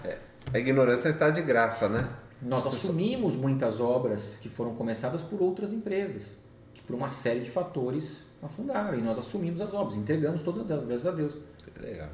A 0.52 0.58
ignorância 0.58 1.08
está 1.08 1.28
de 1.30 1.42
graça, 1.42 1.88
né? 1.88 2.08
Nós 2.42 2.66
assumimos 2.66 3.36
muitas 3.36 3.80
obras 3.80 4.38
que 4.40 4.48
foram 4.48 4.74
começadas 4.74 5.22
por 5.22 5.42
outras 5.42 5.72
empresas, 5.72 6.38
que 6.72 6.80
por 6.80 6.94
uma 6.96 7.10
série 7.10 7.40
de 7.40 7.50
fatores 7.50 8.24
afundaram. 8.42 8.98
E 8.98 9.02
nós 9.02 9.18
assumimos 9.18 9.60
as 9.60 9.74
obras, 9.74 9.98
entregamos 9.98 10.42
todas 10.42 10.70
elas, 10.70 10.86
graças 10.86 11.06
a 11.06 11.10
Deus. 11.10 11.34
Legal. 11.78 12.08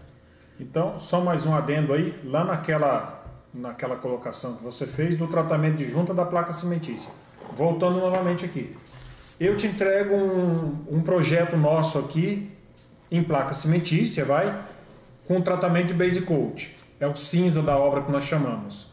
Então, 0.59 0.99
só 0.99 1.21
mais 1.21 1.47
um 1.47 1.55
adendo 1.55 1.93
aí, 1.93 2.19
lá 2.25 2.45
naquela, 2.45 3.16
naquela 3.57 3.97
colocação 3.97 4.55
que 4.55 4.63
você 4.63 4.87
fez 4.87 5.17
do 5.17 5.27
tratamento 5.27 5.77
de 5.77 5.91
junta 5.91 6.13
da 6.13 6.25
placa 6.25 6.53
cimentícia. 6.53 7.11
Voltando 7.55 7.99
novamente 7.99 8.45
aqui. 8.45 8.77
Eu 9.39 9.57
te 9.57 9.67
entrego 9.67 10.15
um, 10.15 10.85
um 10.91 11.01
projeto 11.03 11.57
nosso 11.57 11.99
aqui 11.99 12.51
em 13.11 13.23
placa 13.23 13.53
cimentícia, 13.53 14.25
vai, 14.25 14.61
com 15.27 15.41
tratamento 15.41 15.89
de 15.89 15.95
base 15.95 16.23
coat. 16.23 16.75
É 16.99 17.07
o 17.07 17.17
cinza 17.17 17.63
da 17.63 17.77
obra 17.77 18.03
que 18.03 18.11
nós 18.11 18.25
chamamos. 18.25 18.89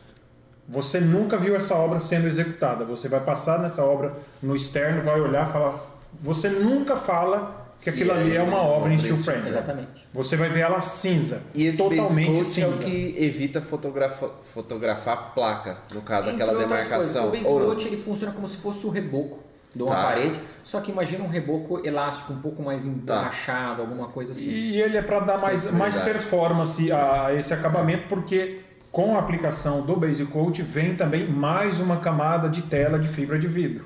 Você 0.67 0.99
nunca 0.99 1.37
viu 1.37 1.55
essa 1.55 1.75
obra 1.75 1.99
sendo 1.99 2.27
executada. 2.27 2.85
Você 2.85 3.09
vai 3.09 3.19
passar 3.19 3.59
nessa 3.59 3.83
obra 3.83 4.13
no 4.41 4.55
externo, 4.55 5.03
vai 5.03 5.19
olhar 5.19 5.51
falar. 5.51 5.79
Você 6.21 6.49
nunca 6.49 6.95
fala 6.95 7.62
que 7.83 7.89
aquilo 7.89 8.13
Que 8.13 8.19
ali 8.19 8.31
é 8.31 8.35
é 8.37 8.41
uma 8.43 8.61
obra 8.61 8.93
em 8.93 8.97
steel 8.97 9.15
frame. 9.17 9.47
Exatamente. 9.47 10.07
Você 10.13 10.35
vai 10.37 10.49
ver 10.49 10.61
ela 10.61 10.81
cinza. 10.81 11.43
E 11.53 11.65
esse 11.65 11.77
totalmente 11.77 12.37
base 12.37 12.61
coat 12.61 12.61
é 12.61 12.67
o 12.67 12.73
cinza. 12.73 12.83
que 12.85 13.15
evita 13.17 13.61
fotografa, 13.61 14.31
fotografar 14.53 15.13
a 15.13 15.17
placa, 15.17 15.77
no 15.93 16.01
caso, 16.01 16.29
aquela 16.29 16.51
Entre 16.53 16.63
outras 16.63 16.87
demarcação. 16.87 17.29
coisas, 17.29 17.45
O 17.47 17.53
base 17.59 17.65
coat 17.65 17.87
ele 17.87 17.97
funciona 17.97 18.33
como 18.33 18.47
se 18.47 18.57
fosse 18.57 18.85
o 18.85 18.89
reboco. 18.89 19.39
de 19.75 19.81
uma 19.81 19.95
Tá. 19.95 20.03
parede. 20.03 20.39
Só 20.63 20.79
que 20.81 20.91
imagina 20.91 21.23
um 21.23 21.27
reboco 21.27 21.81
elástico, 21.83 22.31
um 22.31 22.37
pouco 22.39 22.61
mais 22.61 22.85
emborrachado, 22.85 23.81
alguma 23.81 24.07
coisa 24.07 24.31
assim. 24.31 24.47
E 24.47 24.79
ele 24.79 24.95
é 24.97 25.01
para 25.01 25.19
dar 25.21 25.39
mais, 25.39 25.71
mais 25.71 25.97
performance 25.97 26.91
a 26.91 27.33
esse 27.33 27.55
acabamento, 27.55 28.07
porque 28.07 28.59
com 28.91 29.15
a 29.15 29.19
aplicação 29.19 29.81
do 29.81 29.95
Base 29.95 30.23
Coat 30.25 30.61
vem 30.61 30.95
também 30.95 31.27
mais 31.27 31.79
uma 31.79 31.97
camada 31.97 32.47
de 32.49 32.61
tela 32.61 32.99
de 32.99 33.07
fibra 33.07 33.39
de 33.39 33.47
vidro. 33.47 33.85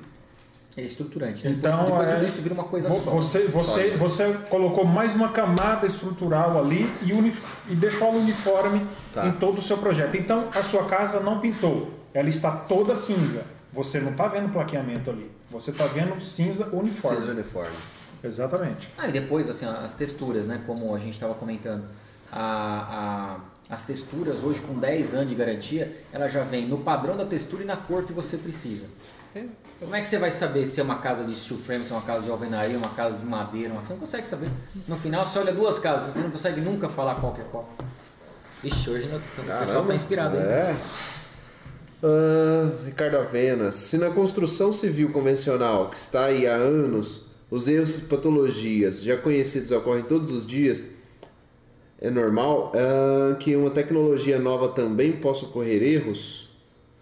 É 0.78 0.84
estruturante. 0.84 1.44
né? 1.44 1.50
Então, 1.58 1.84
depois 1.86 2.08
é- 2.08 2.14
tudo 2.14 2.26
isso 2.28 2.40
vira 2.42 2.54
uma 2.54 2.64
coisa 2.64 2.88
Vo- 2.88 3.00
só. 3.00 3.10
Você, 3.10 3.46
você, 3.48 3.96
você 3.96 4.32
colocou 4.48 4.84
mais 4.84 5.16
uma 5.16 5.28
camada 5.30 5.86
estrutural 5.86 6.56
ali 6.56 6.88
e, 7.02 7.12
uni, 7.12 7.32
e 7.68 7.74
deixou 7.74 8.08
ela 8.08 8.16
uniforme 8.18 8.86
Tá. 9.12 9.26
em 9.26 9.32
todo 9.32 9.58
o 9.58 9.62
seu 9.62 9.76
projeto. 9.78 10.16
Então 10.16 10.48
a 10.54 10.62
sua 10.62 10.84
casa 10.84 11.18
não 11.20 11.40
pintou, 11.40 11.90
ela 12.14 12.28
está 12.28 12.50
toda 12.52 12.94
cinza. 12.94 13.42
Você 13.72 13.98
não 14.00 14.12
está 14.12 14.28
vendo 14.28 14.50
plaqueamento 14.52 15.10
ali, 15.10 15.30
você 15.50 15.70
está 15.72 15.84
vendo 15.86 16.20
cinza 16.20 16.68
uniforme. 16.72 17.18
Cinza 17.18 17.32
uniforme. 17.32 17.74
Exatamente. 18.22 18.88
Ah, 18.96 19.08
e 19.08 19.12
depois, 19.12 19.48
assim, 19.50 19.66
as 19.66 19.94
texturas, 19.94 20.46
né? 20.46 20.60
Como 20.66 20.94
a 20.94 20.98
gente 20.98 21.12
estava 21.14 21.34
comentando. 21.34 21.84
A, 22.32 23.36
a- 23.70 23.74
as 23.74 23.82
texturas 23.84 24.42
hoje 24.42 24.60
com 24.62 24.74
10 24.74 25.14
anos 25.14 25.28
de 25.28 25.34
garantia, 25.34 25.94
ela 26.12 26.26
já 26.28 26.42
vem 26.42 26.66
no 26.66 26.78
padrão 26.78 27.16
da 27.16 27.24
textura 27.24 27.62
e 27.62 27.66
na 27.66 27.76
cor 27.76 28.04
que 28.04 28.12
você 28.12 28.36
precisa. 28.38 28.86
Como 29.80 29.94
é 29.94 30.00
que 30.00 30.08
você 30.08 30.18
vai 30.18 30.30
saber 30.30 30.66
se 30.66 30.80
é 30.80 30.82
uma 30.82 30.98
casa 30.98 31.24
de 31.24 31.34
steel 31.36 31.60
frame, 31.60 31.84
se 31.84 31.92
é 31.92 31.94
uma 31.94 32.02
casa 32.02 32.24
de 32.24 32.30
alvenaria, 32.30 32.76
uma 32.76 32.88
casa 32.90 33.16
de 33.16 33.24
madeira? 33.24 33.72
Uma... 33.72 33.84
Você 33.84 33.92
não 33.92 34.00
consegue 34.00 34.26
saber. 34.26 34.50
No 34.88 34.96
final 34.96 35.24
você 35.24 35.38
olha 35.38 35.52
duas 35.52 35.78
casas, 35.78 36.12
você 36.12 36.20
não 36.20 36.30
consegue 36.30 36.60
nunca 36.60 36.88
falar 36.88 37.14
qual 37.16 37.32
que 37.32 37.40
é 37.40 37.44
qual. 37.44 37.68
Ixi, 38.64 38.90
hoje 38.90 39.06
o 39.06 39.58
pessoal 39.60 39.86
tá 39.86 39.94
inspirado. 39.94 40.36
É. 40.36 40.74
Ah, 42.02 42.70
Ricardo 42.84 43.16
Avenas, 43.16 43.76
se 43.76 43.98
na 43.98 44.10
construção 44.10 44.72
civil 44.72 45.10
convencional, 45.10 45.90
que 45.90 45.96
está 45.96 46.26
aí 46.26 46.46
há 46.46 46.54
anos, 46.54 47.26
os 47.50 47.66
erros 47.68 47.98
e 47.98 48.02
patologias 48.02 49.02
já 49.02 49.16
conhecidos 49.16 49.70
ocorrem 49.70 50.02
todos 50.04 50.30
os 50.30 50.46
dias, 50.46 50.90
é 52.00 52.10
normal 52.10 52.72
ah, 52.74 53.36
que 53.36 53.54
uma 53.56 53.70
tecnologia 53.70 54.38
nova 54.38 54.68
também 54.68 55.12
possa 55.12 55.44
ocorrer 55.44 55.82
erros? 55.82 56.48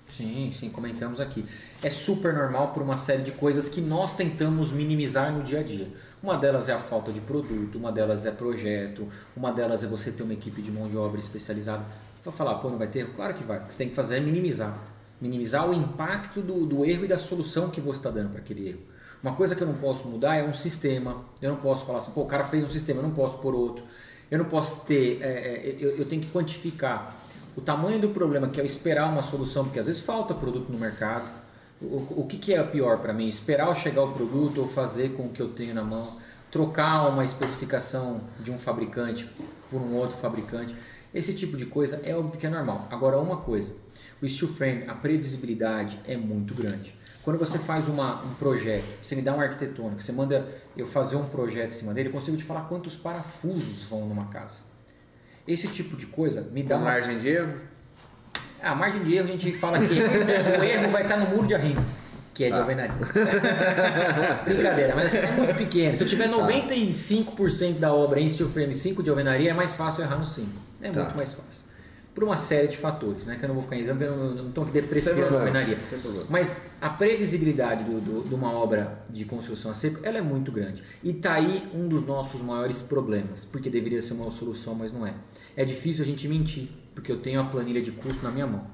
Sim, 0.08 0.50
sim, 0.52 0.70
comentamos 0.70 1.20
aqui. 1.20 1.44
É 1.86 1.90
super 1.90 2.34
normal 2.34 2.72
por 2.72 2.82
uma 2.82 2.96
série 2.96 3.22
de 3.22 3.30
coisas 3.30 3.68
que 3.68 3.80
nós 3.80 4.16
tentamos 4.16 4.72
minimizar 4.72 5.32
no 5.32 5.44
dia 5.44 5.60
a 5.60 5.62
dia. 5.62 5.86
Uma 6.20 6.36
delas 6.36 6.68
é 6.68 6.72
a 6.72 6.80
falta 6.80 7.12
de 7.12 7.20
produto, 7.20 7.78
uma 7.78 7.92
delas 7.92 8.26
é 8.26 8.32
projeto, 8.32 9.06
uma 9.36 9.52
delas 9.52 9.84
é 9.84 9.86
você 9.86 10.10
ter 10.10 10.24
uma 10.24 10.32
equipe 10.32 10.60
de 10.60 10.72
mão 10.72 10.88
de 10.88 10.96
obra 10.96 11.20
especializada. 11.20 11.84
Vou 12.24 12.34
falar, 12.34 12.56
pô, 12.56 12.68
não 12.68 12.76
vai 12.76 12.88
ter? 12.88 13.06
Claro 13.12 13.34
que 13.34 13.44
vai. 13.44 13.58
O 13.58 13.66
que 13.66 13.72
você 13.72 13.78
tem 13.78 13.88
que 13.88 13.94
fazer 13.94 14.16
é 14.16 14.20
minimizar. 14.20 14.76
Minimizar 15.20 15.70
o 15.70 15.72
impacto 15.72 16.40
do, 16.40 16.66
do 16.66 16.84
erro 16.84 17.04
e 17.04 17.06
da 17.06 17.18
solução 17.18 17.70
que 17.70 17.80
você 17.80 18.00
está 18.00 18.10
dando 18.10 18.30
para 18.30 18.40
aquele 18.40 18.70
erro. 18.70 18.80
Uma 19.22 19.36
coisa 19.36 19.54
que 19.54 19.62
eu 19.62 19.68
não 19.68 19.76
posso 19.76 20.08
mudar 20.08 20.34
é 20.34 20.42
um 20.42 20.52
sistema. 20.52 21.24
Eu 21.40 21.52
não 21.52 21.58
posso 21.58 21.86
falar 21.86 21.98
assim, 21.98 22.10
pô, 22.10 22.22
o 22.22 22.26
cara 22.26 22.46
fez 22.46 22.64
um 22.64 22.68
sistema, 22.68 22.98
eu 22.98 23.04
não 23.04 23.14
posso 23.14 23.38
pôr 23.38 23.54
outro. 23.54 23.84
Eu 24.28 24.38
não 24.38 24.46
posso 24.46 24.84
ter, 24.86 25.22
é, 25.22 25.28
é, 25.28 25.76
eu, 25.78 25.98
eu 25.98 26.04
tenho 26.04 26.20
que 26.20 26.32
quantificar 26.32 27.14
o 27.56 27.60
tamanho 27.60 28.00
do 28.00 28.08
problema, 28.08 28.48
que 28.48 28.60
é 28.60 28.66
esperar 28.66 29.08
uma 29.08 29.22
solução, 29.22 29.66
porque 29.66 29.78
às 29.78 29.86
vezes 29.86 30.00
falta 30.00 30.34
produto 30.34 30.68
no 30.72 30.78
mercado. 30.80 31.45
O, 31.81 32.23
o 32.23 32.27
que, 32.27 32.39
que 32.39 32.55
é 32.55 32.62
pior 32.62 32.98
para 32.98 33.12
mim? 33.12 33.28
Esperar 33.28 33.74
chegar 33.74 34.03
o 34.03 34.12
produto 34.12 34.62
ou 34.62 34.69
fazer 34.69 35.11
com 35.11 35.24
o 35.24 35.28
que 35.28 35.40
eu 35.40 35.48
tenho 35.48 35.74
na 35.74 35.85
mão? 35.85 36.16
Trocar 36.51 37.09
uma 37.09 37.24
especificação 37.24 38.23
de 38.40 38.51
um 38.51 38.59
fabricante 38.59 39.28
por 39.70 39.81
um 39.81 39.94
outro 39.94 40.16
fabricante? 40.16 40.74
Esse 41.12 41.35
tipo 41.35 41.57
de 41.57 41.66
coisa 41.66 42.01
é 42.05 42.15
óbvio 42.15 42.39
que 42.39 42.47
é 42.47 42.51
normal. 42.51 42.89
Agora, 42.90 43.19
uma 43.19 43.39
coisa: 43.39 43.74
o 44.23 44.28
steel 44.28 44.51
frame, 44.51 44.85
a 44.86 44.94
previsibilidade 44.94 46.01
é 46.07 46.16
muito 46.16 46.55
grande. 46.55 46.94
Quando 47.23 47.39
você 47.39 47.59
faz 47.59 47.89
uma, 47.89 48.23
um 48.23 48.35
projeto, 48.35 48.85
você 49.03 49.16
me 49.16 49.23
dá 49.23 49.35
um 49.35 49.40
arquitetônico, 49.40 50.01
você 50.01 50.12
manda 50.12 50.48
eu 50.77 50.86
fazer 50.86 51.16
um 51.16 51.28
projeto 51.28 51.70
em 51.70 51.74
cima 51.74 51.93
dele, 51.93 52.09
eu 52.09 52.12
consigo 52.12 52.36
te 52.36 52.44
falar 52.44 52.69
quantos 52.69 52.97
parafusos 52.97 53.85
vão 53.86 54.07
numa 54.07 54.27
casa. 54.27 54.61
Esse 55.47 55.69
tipo 55.69 55.97
de 55.97 56.07
coisa 56.07 56.43
me 56.53 56.62
dá 56.62 56.77
Com 56.77 56.82
uma 56.82 56.90
margem 56.90 57.19
de 57.19 57.28
erro? 57.28 57.61
A 58.66 58.74
margem 58.74 59.02
de 59.02 59.14
erro 59.14 59.24
a 59.28 59.30
gente 59.32 59.52
fala 59.52 59.78
que 59.78 59.94
o 59.94 60.64
erro 60.64 60.90
vai 60.90 61.02
estar 61.02 61.16
no 61.16 61.26
muro 61.30 61.47
de 61.47 61.55
arrimo, 61.55 61.84
que 62.34 62.44
é 62.44 62.48
de 62.48 62.55
alvenaria. 62.55 62.93
Brincadeira, 64.44 64.94
mas 64.94 65.06
assim, 65.06 65.18
é 65.18 65.30
muito 65.32 65.55
pequeno. 65.55 65.97
Se 65.97 66.02
eu 66.05 66.09
tiver 66.09 66.28
95% 66.28 67.78
da 67.78 67.93
obra 67.93 68.20
em 68.20 68.28
steel 68.28 68.48
frame 68.48 68.74
5 68.74 69.02
de 69.02 69.10
alvenaria, 69.10 69.51
é 69.51 69.55
mais 69.55 69.74
fácil 69.74 70.02
errar 70.05 70.18
no 70.18 70.24
5. 70.24 70.48
É 70.82 70.90
Tá. 70.90 71.02
muito 71.02 71.16
mais 71.16 71.30
fácil. 71.32 71.64
Por 72.14 72.24
uma 72.24 72.38
série 72.38 72.66
de 72.68 72.78
fatores, 72.78 73.26
né? 73.26 73.36
Que 73.36 73.44
eu 73.44 73.48
não 73.48 73.55
vou 73.55 73.62
ficar 73.62 73.76
entrando, 73.76 74.01
eu 74.02 74.16
não- 74.16 74.48
estou 74.48 74.64
aqui 74.64 74.72
depreciando 74.72 75.36
a 75.36 75.38
alvenaria. 75.40 75.78
Mas 76.30 76.62
a 76.80 76.88
previsibilidade 76.88 77.84
do, 77.84 78.01
do- 78.01 78.26
de 78.26 78.34
uma 78.34 78.51
obra 78.52 79.02
de 79.10 79.26
construção 79.26 79.70
a 79.70 79.74
seco, 79.74 80.01
ela 80.02 80.16
é 80.16 80.22
muito 80.22 80.51
grande. 80.51 80.82
E 81.05 81.12
tá 81.12 81.34
aí 81.34 81.68
um 81.74 81.86
dos 81.86 82.06
nossos 82.06 82.40
maiores 82.40 82.80
problemas, 82.80 83.44
porque 83.44 83.68
deveria 83.68 84.01
ser 84.01 84.14
uma 84.14 84.30
solução, 84.30 84.74
mas 84.74 84.90
não 84.93 85.06
é. 85.06 85.12
É 85.55 85.62
difícil 85.62 86.02
a 86.05 86.06
gente 86.06 86.26
mentir, 86.26 86.70
porque 86.97 87.12
eu 87.12 87.18
tenho 87.18 87.40
a 87.40 87.44
planilha 87.44 87.81
de 87.81 87.93
custo 87.93 88.24
na 88.24 88.32
minha 88.32 88.47
mão. 88.48 88.64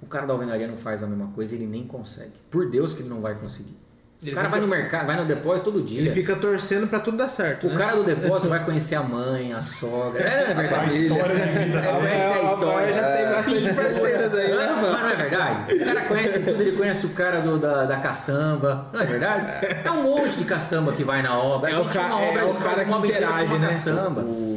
O 0.00 0.06
cara 0.06 0.26
da 0.26 0.32
alvenaria 0.34 0.68
não 0.68 0.76
faz 0.76 1.02
a 1.02 1.06
mesma 1.06 1.26
coisa, 1.34 1.54
ele 1.56 1.66
nem 1.66 1.84
consegue. 1.84 2.32
Por 2.50 2.70
Deus 2.70 2.92
que 2.94 3.00
ele 3.02 3.08
não 3.08 3.20
vai 3.20 3.34
conseguir. 3.34 3.76
Ele 4.22 4.32
o 4.32 4.34
cara 4.34 4.46
fica- 4.48 4.58
vai 4.60 4.60
no 4.60 4.74
mercado, 4.74 5.06
vai 5.06 5.16
no 5.16 5.24
depósito 5.26 5.70
todo 5.70 5.82
dia. 5.84 6.00
Ele 6.00 6.10
fica 6.10 6.34
torcendo 6.36 6.86
pra 6.86 6.98
tudo 7.00 7.18
dar 7.18 7.28
certo. 7.28 7.66
O 7.66 7.70
né? 7.70 7.76
cara 7.76 7.96
do 7.96 8.02
depósito 8.04 8.48
vai 8.48 8.64
conhecer 8.64 8.94
a 8.94 9.02
mãe, 9.02 9.52
a 9.52 9.60
sogra. 9.60 10.22
É, 10.22 10.54
não 10.54 10.62
é 10.62 10.66
A 10.66 10.68
verdade. 10.80 11.02
história 11.02 11.34
de 11.36 11.42
vida. 11.64 11.78
É, 11.80 11.92
conhece 11.98 12.32
a 12.32 12.42
história. 12.44 12.92
já 12.94 13.16
tem 13.16 13.26
bastante 13.26 13.74
parceiras 13.74 14.34
aí, 14.34 14.48
né, 14.48 14.56
Mas 14.74 14.80
mano? 14.86 14.98
não 15.02 15.08
é 15.10 15.14
verdade? 15.14 15.74
O 15.74 15.84
cara 15.84 16.00
conhece 16.06 16.40
tudo, 16.40 16.62
ele 16.62 16.72
conhece 16.76 17.06
o 17.06 17.10
cara 17.10 17.40
do, 17.42 17.58
da, 17.58 17.84
da 17.84 17.96
caçamba. 17.98 18.86
Não 18.92 19.00
é 19.00 19.04
verdade? 19.04 19.66
É 19.84 19.90
um 19.90 20.02
monte 20.02 20.36
de 20.38 20.44
caçamba 20.44 20.92
que 20.92 21.04
vai 21.04 21.20
na 21.22 21.38
obra. 21.38 21.68
A 21.70 21.72
É 21.74 21.78
o 21.78 21.82
gente 21.84 21.92
ca- 21.92 22.06
uma 22.06 22.16
obra 22.20 22.40
é 22.40 22.44
o 22.44 22.52
de 22.54 22.62
cara 22.62 22.84
que 22.84 22.92
interage, 23.08 23.58
né? 23.58 23.68
caçamba. 23.68 24.20
O, 24.22 24.55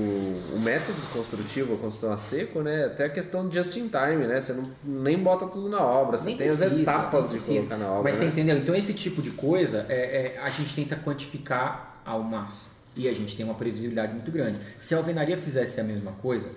o 0.60 0.62
método 0.62 1.00
construtivo, 1.14 1.76
a 1.76 1.78
construção 1.78 2.12
a 2.12 2.18
seco, 2.18 2.62
né? 2.62 2.86
Até 2.86 3.06
a 3.06 3.10
questão 3.10 3.48
de 3.48 3.56
just 3.56 3.76
in 3.78 3.88
time, 3.88 4.28
né? 4.28 4.42
Você 4.42 4.54
não, 4.54 4.70
nem 4.84 5.18
bota 5.18 5.48
tudo 5.48 5.70
na 5.70 5.82
obra, 5.82 6.18
você 6.18 6.26
Nem 6.26 6.38
tem 6.38 6.48
as 6.48 6.58
precisa, 6.58 6.82
etapas 6.82 7.14
não 7.14 7.22
de 7.22 7.30
precisa. 7.30 7.58
colocar 7.60 7.78
na 7.78 7.90
obra. 7.90 8.04
Mas 8.04 8.16
você 8.16 8.26
né? 8.26 8.32
entendeu? 8.32 8.58
Então 8.58 8.76
esse 8.76 8.94
tipo 8.94 9.22
de 9.22 9.32
coisa 9.32 9.86
é, 9.88 10.36
é, 10.36 10.40
a 10.42 10.50
gente 10.50 10.76
tenta 10.76 10.98
quantificar 10.98 12.02
ao 12.06 12.22
máximo. 12.22 12.70
E 12.96 13.08
a 13.08 13.14
gente 13.14 13.38
tem 13.38 13.46
uma 13.46 13.56
previsibilidade 13.56 14.14
muito 14.14 14.30
grande. 14.32 14.60
Se 14.78 14.94
a 14.94 14.98
alvenaria 14.98 15.38
fizesse 15.38 15.80
a 15.80 15.84
mesma 15.84 16.12
coisa, 16.14 16.50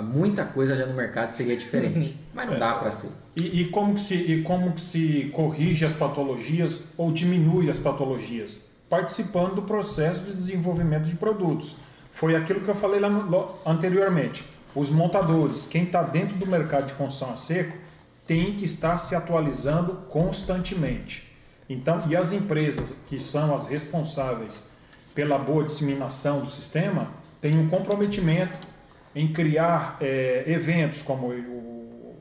muita 0.00 0.44
coisa 0.44 0.76
já 0.76 0.86
no 0.86 0.94
mercado 0.94 1.32
seria 1.32 1.56
diferente. 1.56 2.16
Mas 2.32 2.48
não 2.48 2.58
dá 2.58 2.74
para 2.74 2.90
ser. 2.90 3.08
E, 3.34 3.62
e 3.62 3.68
como 3.70 3.94
que 3.94 4.00
se, 4.00 4.14
e 4.14 4.42
como 4.42 4.72
que 4.72 4.80
se 4.80 5.30
corrige 5.34 5.84
as 5.84 5.94
patologias 5.94 6.82
ou 6.96 7.10
diminui 7.10 7.68
as 7.68 7.78
patologias? 7.78 8.60
Participando 8.88 9.56
do 9.56 9.62
processo 9.62 10.20
de 10.20 10.32
desenvolvimento 10.32 11.04
de 11.04 11.16
produtos. 11.16 11.76
Foi 12.18 12.34
aquilo 12.34 12.60
que 12.62 12.68
eu 12.68 12.74
falei 12.74 12.98
lá 12.98 13.08
no- 13.08 13.54
anteriormente. 13.64 14.44
Os 14.74 14.90
montadores, 14.90 15.66
quem 15.68 15.84
está 15.84 16.02
dentro 16.02 16.34
do 16.36 16.44
mercado 16.44 16.88
de 16.88 16.94
construção 16.94 17.32
a 17.32 17.36
seco, 17.36 17.76
tem 18.26 18.56
que 18.56 18.64
estar 18.64 18.98
se 18.98 19.14
atualizando 19.14 19.92
constantemente. 20.10 21.32
Então, 21.70 22.02
e 22.08 22.16
as 22.16 22.32
empresas 22.32 23.00
que 23.06 23.20
são 23.20 23.54
as 23.54 23.68
responsáveis 23.68 24.68
pela 25.14 25.38
boa 25.38 25.62
disseminação 25.62 26.40
do 26.40 26.50
sistema 26.50 27.06
têm 27.40 27.56
um 27.56 27.68
comprometimento 27.68 28.66
em 29.14 29.32
criar 29.32 29.96
eh, 30.00 30.42
eventos 30.48 31.02
como 31.02 31.28
o, 31.28 32.16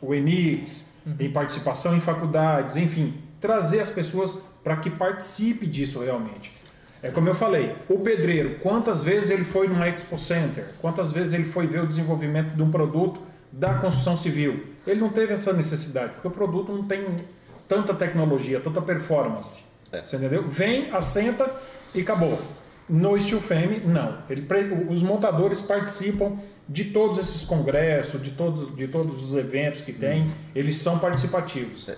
o 0.00 0.14
Enix, 0.14 0.88
em 1.20 1.30
participação 1.30 1.94
em 1.94 2.00
faculdades, 2.00 2.78
enfim, 2.78 3.18
trazer 3.38 3.80
as 3.80 3.90
pessoas 3.90 4.38
para 4.64 4.76
que 4.78 4.88
participe 4.88 5.66
disso 5.66 6.00
realmente. 6.00 6.61
É 7.02 7.10
como 7.10 7.28
eu 7.28 7.34
falei, 7.34 7.74
o 7.88 7.98
pedreiro, 7.98 8.60
quantas 8.60 9.02
vezes 9.02 9.30
ele 9.30 9.42
foi 9.42 9.66
numa 9.66 9.88
Expo 9.88 10.16
Center? 10.16 10.66
Quantas 10.80 11.10
vezes 11.10 11.34
ele 11.34 11.44
foi 11.44 11.66
ver 11.66 11.82
o 11.82 11.86
desenvolvimento 11.86 12.54
de 12.54 12.62
um 12.62 12.70
produto 12.70 13.20
da 13.50 13.74
construção 13.74 14.16
civil? 14.16 14.66
Ele 14.86 15.00
não 15.00 15.08
teve 15.08 15.32
essa 15.32 15.52
necessidade, 15.52 16.12
porque 16.12 16.28
o 16.28 16.30
produto 16.30 16.72
não 16.72 16.84
tem 16.84 17.24
tanta 17.68 17.92
tecnologia, 17.92 18.60
tanta 18.60 18.80
performance. 18.80 19.64
É. 19.90 20.02
Você 20.02 20.16
entendeu? 20.16 20.46
Vem, 20.46 20.92
assenta 20.92 21.50
e 21.92 22.02
acabou. 22.02 22.40
No 22.88 23.18
steel 23.18 23.40
frame, 23.40 23.80
não. 23.84 24.18
Ele, 24.30 24.46
os 24.88 25.02
montadores 25.02 25.60
participam 25.60 26.38
de 26.68 26.84
todos 26.84 27.18
esses 27.18 27.44
congressos, 27.44 28.22
de 28.22 28.30
todos, 28.30 28.74
de 28.76 28.86
todos 28.86 29.24
os 29.24 29.34
eventos 29.34 29.80
que 29.80 29.92
tem, 29.92 30.30
eles 30.54 30.76
são 30.76 30.98
participativos. 30.98 31.90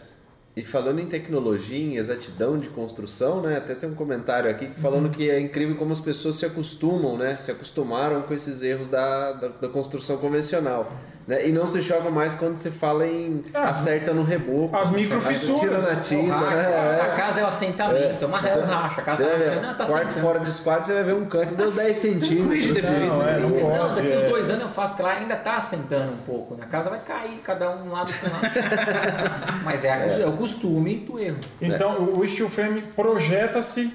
E 0.57 0.65
falando 0.65 1.01
em 1.01 1.07
tecnologia, 1.07 1.77
em 1.77 1.97
exatidão 1.97 2.57
de 2.57 2.69
construção, 2.69 3.43
né? 3.43 3.57
Até 3.57 3.75
tem 3.75 3.91
um 3.91 3.95
comentário 3.95 4.49
aqui 4.49 4.69
falando 4.81 5.11
que 5.11 5.29
é 5.29 5.41
incrível 5.41 5.75
como 5.75 5.93
as 5.93 6.01
pessoas 6.01 6.37
se 6.37 6.47
acostumam, 6.47 7.19
né? 7.19 7.35
Se 7.37 7.51
acostumaram 7.51 8.23
com 8.23 8.33
esses 8.33 8.63
erros 8.63 8.89
da, 8.89 9.33
da, 9.33 9.49
da 9.49 9.69
construção 9.69 10.17
convencional. 10.19 10.93
Né? 11.27 11.49
E 11.49 11.53
não 11.53 11.67
se 11.67 11.81
joga 11.81 12.11
mais 12.11 12.35
quando 12.35 12.59
se 12.59 12.71
fala 12.71 13.07
em 13.07 13.43
É. 13.55 13.59
acerta 13.59 14.13
no 14.13 14.23
reboco. 14.25 14.77
As 14.77 14.91
microfissuras. 14.91 15.61
Tira 15.61 15.81
na 15.81 15.97
tinta, 15.97 16.35
racha, 16.37 16.57
né? 16.57 17.01
A 17.01 17.07
casa 17.07 17.41
é 17.41 17.45
o 17.45 17.47
assentamento, 17.47 18.25
é 18.25 18.27
uma 18.27 18.39
Então, 18.41 18.67
racha. 18.67 19.01
A 19.01 19.05
casa 19.05 19.25
tá 19.25 19.31
rachando, 19.39 19.79
tá 19.79 19.87
quarto 19.87 20.15
fora 20.21 20.41
de 20.41 20.51
esquadro, 20.51 20.85
você 20.85 20.93
vai 20.93 21.03
ver 21.05 21.15
um 21.15 21.25
canto, 21.25 21.55
deu 21.55 21.71
10 21.71 21.97
centímetros. 21.97 22.83
Não, 22.83 23.23
é, 23.27 23.41
não 23.41 23.49
Não, 23.49 23.79
pode, 23.89 23.95
daqui 24.03 24.13
é. 24.13 24.19
uns 24.27 24.29
dois 24.31 24.51
anos 24.51 24.63
eu 24.65 24.69
faço, 24.69 24.89
porque 24.89 25.03
lá 25.03 25.13
ainda 25.13 25.37
tá 25.37 25.57
assentando 25.57 26.13
um 26.13 26.17
pouco. 26.27 26.57
Na 26.57 26.67
casa 26.67 26.91
vai 26.91 27.01
cair, 27.01 27.39
cada 27.39 27.71
um 27.71 27.91
lado 27.91 28.13
com 28.21 28.27
lado. 28.27 28.55
Mas 29.65 29.83
é, 29.83 29.93
a- 29.93 30.07
é 30.21 30.27
o 30.27 30.33
costume 30.37 30.97
do 30.97 31.19
erro. 31.19 31.39
Então, 31.61 32.03
o 32.19 32.29
steel 32.29 32.51
frame 32.51 32.83
projeta-se 32.95 33.91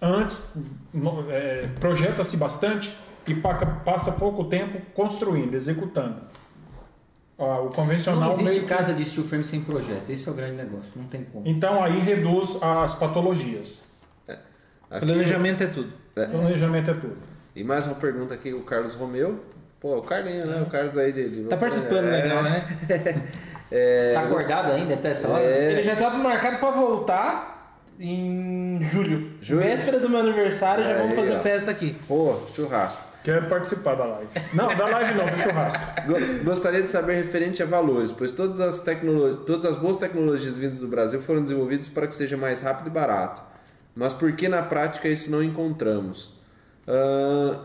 antes, 0.00 0.42
é, 1.30 1.68
projeta-se 1.78 2.36
bastante 2.36 2.92
e 3.26 3.34
passa 3.84 4.12
pouco 4.12 4.44
tempo 4.44 4.80
construindo, 4.94 5.54
executando. 5.54 6.16
Ah, 7.38 7.60
o 7.60 7.64
Não 7.64 7.72
convencional 7.72 8.30
existe 8.30 8.44
meio 8.44 8.60
que- 8.62 8.66
casa 8.68 8.92
de 8.94 9.04
steel 9.04 9.26
frame 9.26 9.44
sem 9.44 9.62
projeto. 9.62 10.08
Esse 10.10 10.28
é 10.28 10.32
o 10.32 10.34
grande 10.34 10.56
negócio. 10.56 10.92
Não 10.96 11.04
tem 11.04 11.24
como. 11.24 11.46
Então 11.46 11.82
aí 11.82 11.98
reduz 11.98 12.58
as 12.62 12.94
patologias. 12.94 13.82
Aqui, 14.90 15.06
Planejamento 15.06 15.62
é 15.62 15.66
tudo. 15.68 15.92
Planejamento 16.14 16.90
é 16.90 16.94
tudo. 16.94 17.16
E 17.56 17.64
mais 17.64 17.86
uma 17.86 17.94
pergunta 17.94 18.34
aqui, 18.34 18.52
o 18.52 18.60
Carlos 18.62 18.94
Romeu. 18.94 19.40
Pô, 19.80 19.96
o 19.96 20.02
Carlinho, 20.02 20.46
né? 20.46 20.60
O 20.62 20.66
Carlos 20.70 20.96
aí 20.98 21.12
de. 21.12 21.28
de 21.30 21.42
Tá 21.44 21.56
participando 21.56 22.06
é, 22.08 22.22
legal, 22.22 22.42
né? 22.42 22.62
É, 23.74 24.12
Tá 24.12 24.24
acordado 24.24 24.70
ainda 24.70 24.92
até 24.92 25.08
essa 25.12 25.26
hora? 25.28 25.42
Ele 25.42 25.82
já 25.82 25.96
tá 25.96 26.10
marcado 26.10 26.58
pra 26.58 26.70
voltar 26.72 27.61
em 28.00 28.80
julho. 28.82 29.32
Julho? 29.40 29.60
Véspera 29.60 29.98
do 30.00 30.08
meu 30.08 30.20
aniversário, 30.20 30.82
já 30.84 30.96
vamos 30.98 31.14
fazer 31.14 31.36
ó. 31.36 31.40
festa 31.40 31.70
aqui. 31.70 31.94
Pô, 32.08 32.36
churrasco. 32.54 33.02
Quer 33.22 33.46
participar 33.48 33.94
da 33.94 34.04
live. 34.04 34.28
Não, 34.52 34.66
da 34.74 34.84
live 34.86 35.14
não, 35.14 35.24
do 35.26 35.38
churrasco. 35.38 35.80
Go- 36.06 36.44
Gostaria 36.44 36.82
de 36.82 36.90
saber 36.90 37.14
referente 37.22 37.62
a 37.62 37.66
valores, 37.66 38.10
pois 38.10 38.32
todas 38.32 38.58
as, 38.60 38.80
tecnolo- 38.80 39.36
todas 39.36 39.64
as 39.66 39.76
boas 39.76 39.96
tecnologias 39.96 40.56
vindas 40.56 40.78
do 40.80 40.88
Brasil 40.88 41.20
foram 41.22 41.40
desenvolvidas 41.42 41.88
para 41.88 42.06
que 42.08 42.14
seja 42.14 42.36
mais 42.36 42.62
rápido 42.62 42.88
e 42.88 42.90
barato. 42.90 43.40
Mas 43.94 44.12
por 44.12 44.32
que 44.32 44.48
na 44.48 44.62
prática 44.62 45.06
isso 45.08 45.30
não 45.30 45.40
encontramos? 45.42 46.36
Ahn, 46.88 47.58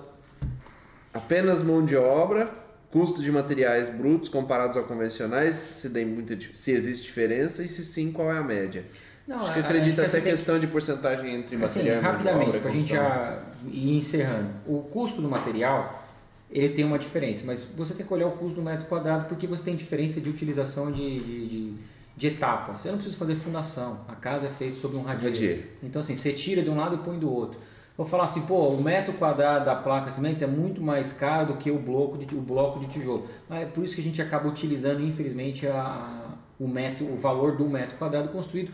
apenas 1.12 1.64
mão 1.64 1.84
de 1.84 1.96
obra, 1.96 2.50
custo 2.92 3.22
de 3.24 3.32
materiais 3.32 3.90
brutos 3.90 4.30
comparados 4.30 4.78
a 4.78 4.84
convencionais, 4.84 5.56
se, 5.56 5.90
tem 5.90 6.06
muita, 6.06 6.36
dif- 6.36 6.54
se 6.56 6.72
existe 6.72 7.06
diferença 7.06 7.64
e 7.64 7.68
se 7.68 7.84
sim, 7.84 8.12
qual 8.12 8.32
é 8.32 8.38
a 8.38 8.44
média? 8.44 8.86
Não, 9.28 9.42
Acho 9.44 9.54
que 9.54 9.60
acredita 9.60 10.02
até 10.04 10.12
tem- 10.22 10.32
questão 10.32 10.58
de 10.60 10.68
porcentagem 10.68 11.36
entre 11.36 11.56
Assim, 11.64 11.80
material 11.80 11.98
e 11.98 12.02
rapidamente, 12.02 12.58
para 12.60 12.70
a 12.70 12.76
gente 12.76 12.90
já 12.90 13.44
ir 13.66 13.98
encerrando. 13.98 14.50
O 14.66 14.80
custo 14.84 15.22
do 15.22 15.30
material, 15.30 16.06
ele 16.50 16.70
tem 16.70 16.86
uma 16.86 16.98
diferença, 16.98 17.44
mas 17.46 17.64
você 17.76 17.94
tem 17.94 18.06
que 18.06 18.14
olhar 18.14 18.28
o 18.28 18.32
custo 18.32 18.56
do 18.56 18.62
metro 18.62 18.86
quadrado 18.86 19.26
porque 19.28 19.46
você 19.46 19.64
tem 19.64 19.76
diferença 19.76 20.22
de 20.22 20.30
utilização 20.30 20.92
de, 20.92 21.20
de, 21.20 21.48
de, 21.48 21.74
de 22.16 22.28
etapas. 22.28 22.80
Você 22.80 22.88
não 22.90 22.96
precisa 22.96 23.18
fazer 23.18 23.36
fundação. 23.36 24.00
A 24.08 24.16
casa 24.16 24.48
é 24.48 24.50
feita 24.50 24.76
sobre 24.78 24.96
um 24.98 25.02
radier. 25.04 25.32
Radier. 25.32 25.68
Então, 25.84 26.00
assim, 26.00 26.16
você 26.16 26.32
tira 26.32 26.62
de 26.64 26.70
um 26.70 26.78
lado 26.78 26.96
e 26.96 27.00
põe 27.00 27.20
do 27.20 27.30
outro. 27.30 27.60
Vou 27.98 28.06
falar 28.06 28.26
assim, 28.26 28.42
pô, 28.42 28.68
o 28.68 28.82
metro 28.82 29.12
quadrado 29.14 29.66
da 29.66 29.76
placa 29.76 30.10
cimento 30.12 30.42
é 30.44 30.48
muito 30.48 30.82
mais 30.82 31.12
caro 31.12 31.48
do 31.48 31.56
que 31.56 31.70
o 31.72 31.80
bloco 31.80 32.18
de, 32.18 32.34
o 32.36 32.40
bloco 32.40 32.80
de 32.80 32.86
tijolo. 32.88 33.28
Mas 33.50 33.64
é 33.64 33.66
por 33.66 33.84
isso 33.84 33.96
que 33.96 34.02
a 34.02 34.04
gente 34.04 34.22
acaba 34.22 34.48
utilizando, 34.48 35.02
infelizmente, 35.04 35.66
a, 35.68 35.82
a- 35.82 36.28
o, 36.60 36.68
metro, 36.68 37.06
o 37.12 37.16
valor 37.18 37.58
do 37.58 37.66
metro 37.68 37.98
quadrado 37.98 38.30
construído, 38.30 38.72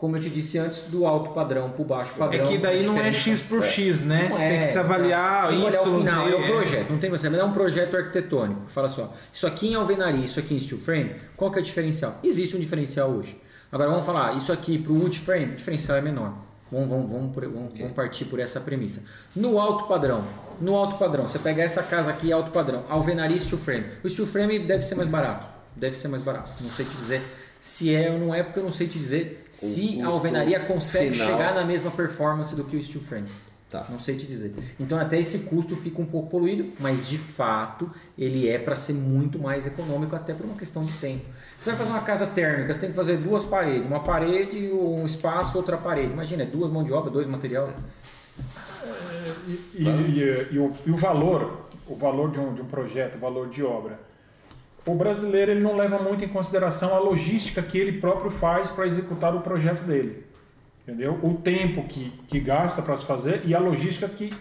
como 0.00 0.16
eu 0.16 0.20
te 0.20 0.30
disse 0.30 0.56
antes, 0.58 0.84
do 0.88 1.04
alto 1.06 1.30
padrão 1.30 1.68
para 1.68 1.82
o 1.82 1.84
baixo 1.84 2.14
É 2.16 2.18
padrão. 2.18 2.46
que 2.46 2.56
daí 2.56 2.82
não 2.84 2.96
é. 2.96 3.12
X 3.12 3.42
por 3.42 3.62
X, 3.62 4.00
né? 4.00 4.28
Não 4.30 4.36
Você 4.38 4.48
tem 4.48 4.60
que 4.60 4.66
se 4.68 4.78
avaliar 4.78 5.48
que 5.50 5.56
olhar 5.56 5.82
o 5.82 5.98
final, 5.98 6.26
Z, 6.26 6.32
é 6.32 6.36
o 6.36 6.46
projeto, 6.46 6.90
não 6.90 6.98
tem 6.98 7.10
você, 7.10 7.28
mas 7.28 7.38
é 7.38 7.44
um 7.44 7.52
projeto 7.52 7.96
arquitetônico. 7.98 8.62
Fala 8.68 8.88
só, 8.88 9.12
isso 9.30 9.46
aqui 9.46 9.68
em 9.68 9.74
alvenaria, 9.74 10.24
isso 10.24 10.40
aqui 10.40 10.54
em 10.54 10.58
steel 10.58 10.80
frame, 10.80 11.14
qual 11.36 11.50
que 11.50 11.58
é 11.58 11.60
o 11.60 11.64
diferencial? 11.64 12.18
Existe 12.24 12.56
um 12.56 12.60
diferencial 12.60 13.10
hoje. 13.10 13.38
Agora 13.70 13.90
vamos 13.90 14.06
falar, 14.06 14.34
isso 14.38 14.50
aqui 14.50 14.78
para 14.78 14.90
o 14.90 14.98
wood 15.02 15.18
frame, 15.18 15.52
o 15.52 15.56
diferencial 15.56 15.98
é 15.98 16.00
menor. 16.00 16.32
Vamos, 16.72 16.88
vamos, 16.88 17.10
vamos, 17.12 17.34
por- 17.34 17.44
vamos- 17.46 17.78
vamos 17.78 17.92
partir 17.92 18.24
por 18.24 18.40
essa 18.40 18.58
premissa. 18.58 19.02
No 19.36 19.58
alto 19.60 19.84
padrão, 19.84 20.24
no 20.60 20.76
alto 20.76 20.96
padrão, 20.96 21.28
você 21.28 21.38
pegar 21.38 21.64
essa 21.64 21.82
casa 21.82 22.10
aqui 22.10 22.32
alto 22.32 22.50
padrão, 22.52 22.84
alvenaria 22.88 23.36
e 23.36 23.40
steel 23.40 23.58
frame. 23.58 23.84
O 24.02 24.08
steel 24.08 24.26
frame 24.26 24.60
deve 24.60 24.82
ser 24.82 24.94
mais 24.94 25.08
barato, 25.08 25.46
deve 25.76 25.94
ser 25.96 26.08
mais 26.08 26.22
barato. 26.22 26.50
Não 26.60 26.70
sei 26.70 26.84
te 26.86 26.96
dizer 26.96 27.22
se 27.60 27.94
é 27.94 28.10
ou 28.10 28.18
não 28.18 28.34
é, 28.34 28.42
porque 28.42 28.58
eu 28.58 28.64
não 28.64 28.72
sei 28.72 28.88
te 28.88 28.98
dizer 28.98 29.46
se 29.50 30.00
a 30.02 30.06
alvenaria 30.06 30.58
consegue 30.60 31.10
final. 31.12 31.28
chegar 31.28 31.54
na 31.54 31.64
mesma 31.64 31.90
performance 31.90 32.56
do 32.56 32.64
que 32.64 32.76
o 32.76 32.82
steel 32.82 33.02
frame. 33.04 33.28
Tá. 33.68 33.86
Não 33.88 34.00
sei 34.00 34.16
te 34.16 34.26
dizer. 34.26 34.52
Então 34.80 34.98
até 34.98 35.16
esse 35.20 35.40
custo 35.40 35.76
fica 35.76 36.02
um 36.02 36.04
pouco 36.04 36.28
poluído, 36.28 36.72
mas 36.80 37.06
de 37.06 37.16
fato 37.18 37.88
ele 38.18 38.48
é 38.48 38.58
para 38.58 38.74
ser 38.74 38.94
muito 38.94 39.38
mais 39.38 39.64
econômico 39.64 40.16
até 40.16 40.34
por 40.34 40.44
uma 40.44 40.56
questão 40.56 40.82
de 40.82 40.90
tempo. 40.94 41.24
Você 41.58 41.70
vai 41.70 41.78
fazer 41.78 41.90
uma 41.90 42.00
casa 42.00 42.26
térmica, 42.26 42.74
você 42.74 42.80
tem 42.80 42.90
que 42.90 42.96
fazer 42.96 43.18
duas 43.18 43.44
paredes, 43.44 43.86
uma 43.86 44.00
parede, 44.00 44.58
um 44.72 45.06
espaço, 45.06 45.56
outra 45.56 45.76
parede. 45.76 46.10
Imagina, 46.12 46.42
é 46.42 46.46
duas 46.46 46.68
mãos 46.72 46.84
de 46.84 46.92
obra, 46.92 47.10
dois 47.12 47.28
material. 47.28 47.72
E, 49.74 49.84
e- 49.84 49.88
e- 49.88 50.48
e 50.54 50.58
o, 50.58 50.72
e 50.86 50.90
o 50.90 50.96
valor, 50.96 51.68
o 51.86 51.94
valor 51.94 52.30
de 52.30 52.40
um, 52.40 52.54
de 52.54 52.62
um 52.62 52.66
projeto, 52.66 53.16
o 53.16 53.18
valor 53.20 53.48
de 53.48 53.62
obra. 53.62 54.00
O 54.86 54.94
brasileiro 54.94 55.50
ele 55.50 55.60
não 55.60 55.76
leva 55.76 55.98
muito 55.98 56.24
em 56.24 56.28
consideração 56.28 56.94
a 56.94 56.98
logística 56.98 57.62
que 57.62 57.78
ele 57.78 58.00
próprio 58.00 58.30
faz 58.30 58.70
para 58.70 58.86
executar 58.86 59.34
o 59.34 59.40
projeto 59.40 59.82
dele. 59.82 60.24
Entendeu? 60.82 61.18
O 61.22 61.34
tempo 61.34 61.84
que, 61.84 62.10
que 62.26 62.40
gasta 62.40 62.82
para 62.82 62.96
se 62.96 63.04
fazer 63.04 63.42
e 63.44 63.54
a 63.54 63.58
logística 63.58 64.08
que 64.08 64.32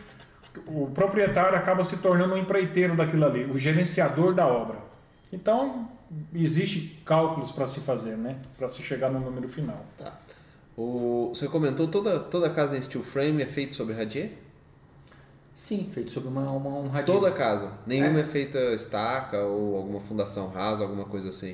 o 0.66 0.88
proprietário 0.88 1.58
acaba 1.58 1.84
se 1.84 1.98
tornando 1.98 2.34
um 2.34 2.38
empreiteiro 2.38 2.96
daquilo 2.96 3.26
ali, 3.26 3.46
o 3.46 3.58
gerenciador 3.58 4.34
da 4.34 4.48
obra. 4.48 4.78
Então, 5.32 5.90
existe 6.34 7.00
cálculos 7.06 7.52
para 7.52 7.68
se 7.68 7.82
fazer, 7.82 8.18
né? 8.18 8.38
Para 8.58 8.68
se 8.68 8.82
chegar 8.82 9.12
no 9.12 9.20
número 9.20 9.48
final. 9.48 9.86
Tá. 9.98 10.18
O, 10.76 11.32
você 11.34 11.48
comentou 11.48 11.88
toda, 11.88 12.20
toda 12.20 12.50
casa 12.50 12.78
em 12.78 12.82
steel 12.82 13.04
frame 13.04 13.44
é 13.44 13.46
feita 13.46 13.74
sobre 13.74 13.94
radier? 13.94 14.32
Sim, 15.60 15.84
feito 15.84 16.10
sobre 16.10 16.30
uma, 16.30 16.50
uma, 16.52 16.70
um 16.70 16.88
radial. 16.88 17.20
Toda 17.20 17.34
casa. 17.34 17.70
Nenhuma 17.86 18.22
é. 18.22 18.24
feita 18.24 18.58
estaca 18.74 19.40
ou 19.40 19.76
alguma 19.76 20.00
fundação 20.00 20.48
rasa, 20.48 20.86
alguma 20.86 21.04
coisa 21.04 21.28
assim. 21.28 21.54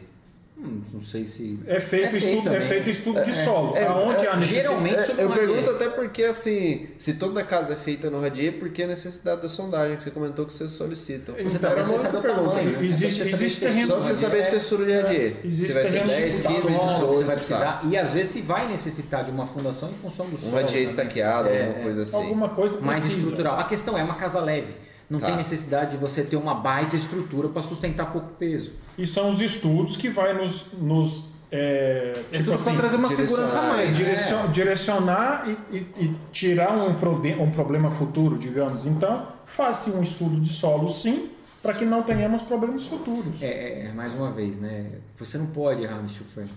Hum, 0.57 0.82
não 0.94 1.02
sei 1.02 1.26
se. 1.26 1.60
É 1.68 1.82
feito, 1.82 2.06
É 2.15 2.19
feito 2.19 2.26
estudo, 2.38 2.56
é 2.56 2.61
feito 2.61 2.90
estudo 2.90 3.23
de 3.26 3.34
solo. 3.36 3.76
é, 3.76 3.86
aonde 3.86 4.26
é, 4.26 4.30
há 4.30 4.36
necessidade. 4.38 4.68
geralmente- 4.68 4.95
É, 4.95 5.02
sobre 5.02 5.22
eu 5.23 5.27
um 5.30 5.34
pergunto 5.34 5.69
radier. 5.69 5.76
até 5.76 5.90
porque, 5.90 6.23
assim, 6.23 6.88
se 6.98 7.15
toda 7.15 7.44
casa 7.44 7.73
é 7.73 7.76
feita 7.76 8.10
no 8.10 8.22
radier, 8.22 8.57
por 8.57 8.69
que 8.69 8.84
a 8.84 8.88
necessidade 8.88 9.41
da 9.41 9.49
sondagem 9.49 9.98
que 9.98 10.03
você 10.06 10.11
comentou 10.11 10.45
que 10.45 10.53
vocês 10.53 10.72
solicitam? 10.72 11.36
Você 11.36 11.41
Então, 11.57 11.60
tá 11.60 11.69
era 11.72 11.84
você 11.84 11.98
sabe 11.98 12.18
o 12.18 12.22
pergunta. 12.22 12.49
tamanho, 12.52 12.72
né? 12.80 12.86
Existe- 12.86 13.18
Você 13.18 13.32
sabe 13.32 13.44
existe 13.44 13.65
a 13.65 13.68
terreno- 13.68 13.88
Só 13.88 13.99
você 13.99 14.15
saber 14.15 14.38
a 14.38 14.40
espessura 14.40 14.86
de 14.86 14.94
radier. 14.94 15.36
existe 15.44 15.65
se 15.65 15.73
vai 15.73 15.84
ser 15.86 15.91
terreno 15.91 16.07
10, 16.10 16.36
de 16.38 16.48
15, 16.48 16.61
solo, 16.61 16.69
18, 16.94 17.14
você 17.14 17.23
vai 17.26 17.36
tá. 17.36 17.40
precisar. 17.41 17.82
E 17.91 17.98
às 17.98 18.11
vezes 18.11 18.32
se 18.32 18.41
vai 18.41 18.68
necessitar 18.69 19.23
de 19.26 19.32
uma 19.32 19.45
fundação 19.45 19.90
em 19.90 19.94
função 19.94 20.26
do 20.27 20.36
Um 20.36 20.38
solo. 20.38 20.52
radier 20.53 20.69
também. 20.69 20.84
estaqueado, 20.86 21.49
É, 21.49 21.61
alguma 21.65 21.80
é. 21.80 21.84
coisa 21.84 22.03
assim. 22.03 22.15
Alguma 22.15 22.49
coisa 22.49 22.80
mais 22.80 23.06
estrutural. 23.06 23.60
A 23.60 23.65
questão 23.65 23.98
é 23.98 24.03
uma 24.03 24.15
casa 24.15 24.40
leve. 24.40 24.73
Não 25.10 25.19
Tá. 25.19 25.27
tem 25.27 25.36
necessidade 25.36 25.91
de 25.91 25.98
você 25.98 26.23
ter 26.23 26.36
uma 26.36 26.53
baita 26.56 26.95
estrutura 26.95 27.48
para 27.49 27.61
sustentar 27.61 28.11
pouco 28.11 28.30
peso. 28.40 28.72
E 28.98 29.06
são 29.06 29.30
os 29.30 29.40
estudos 29.41 29.95
que 29.98 30.10
vai 30.10 30.34
nos, 30.34 30.65
nos 30.73 31.26
é, 31.52 32.14
É 32.18 32.38
tipo 32.40 32.44
tudo 32.45 32.53
assim, 32.56 32.76
trazer 32.76 32.95
uma 32.98 33.07
direcionar, 33.07 33.48
segurança 33.48 33.60
a 33.60 33.73
mais. 33.76 33.95
direcion- 33.95 34.52
direcionar 34.52 35.48
e, 35.48 35.77
e- 35.77 36.06
e 36.06 36.15
tirar 36.32 36.76
um, 36.76 36.90
um 36.90 37.52
problema 37.52 37.91
futuro, 37.91 38.38
digamos. 38.38 38.86
Então, 38.86 39.27
faça 39.45 39.91
um 39.91 40.02
estudo 40.02 40.40
de 40.40 40.49
solo 40.49 40.90
sim, 40.90 41.30
para 41.61 41.73
que 41.73 41.86
não 41.86 42.02
tenhamos 42.03 42.41
problemas 42.41 42.86
futuros. 42.88 43.41
É, 43.41 43.45
é, 43.48 43.86
é, 43.88 43.91
mais 43.94 44.14
uma 44.15 44.32
vez, 44.32 44.60
né? 44.60 44.86
Você 45.18 45.38
não 45.38 45.45
pode 45.48 45.84
errar 45.84 45.98
no 46.02 46.10
steel 46.10 46.26
frame. 46.27 46.49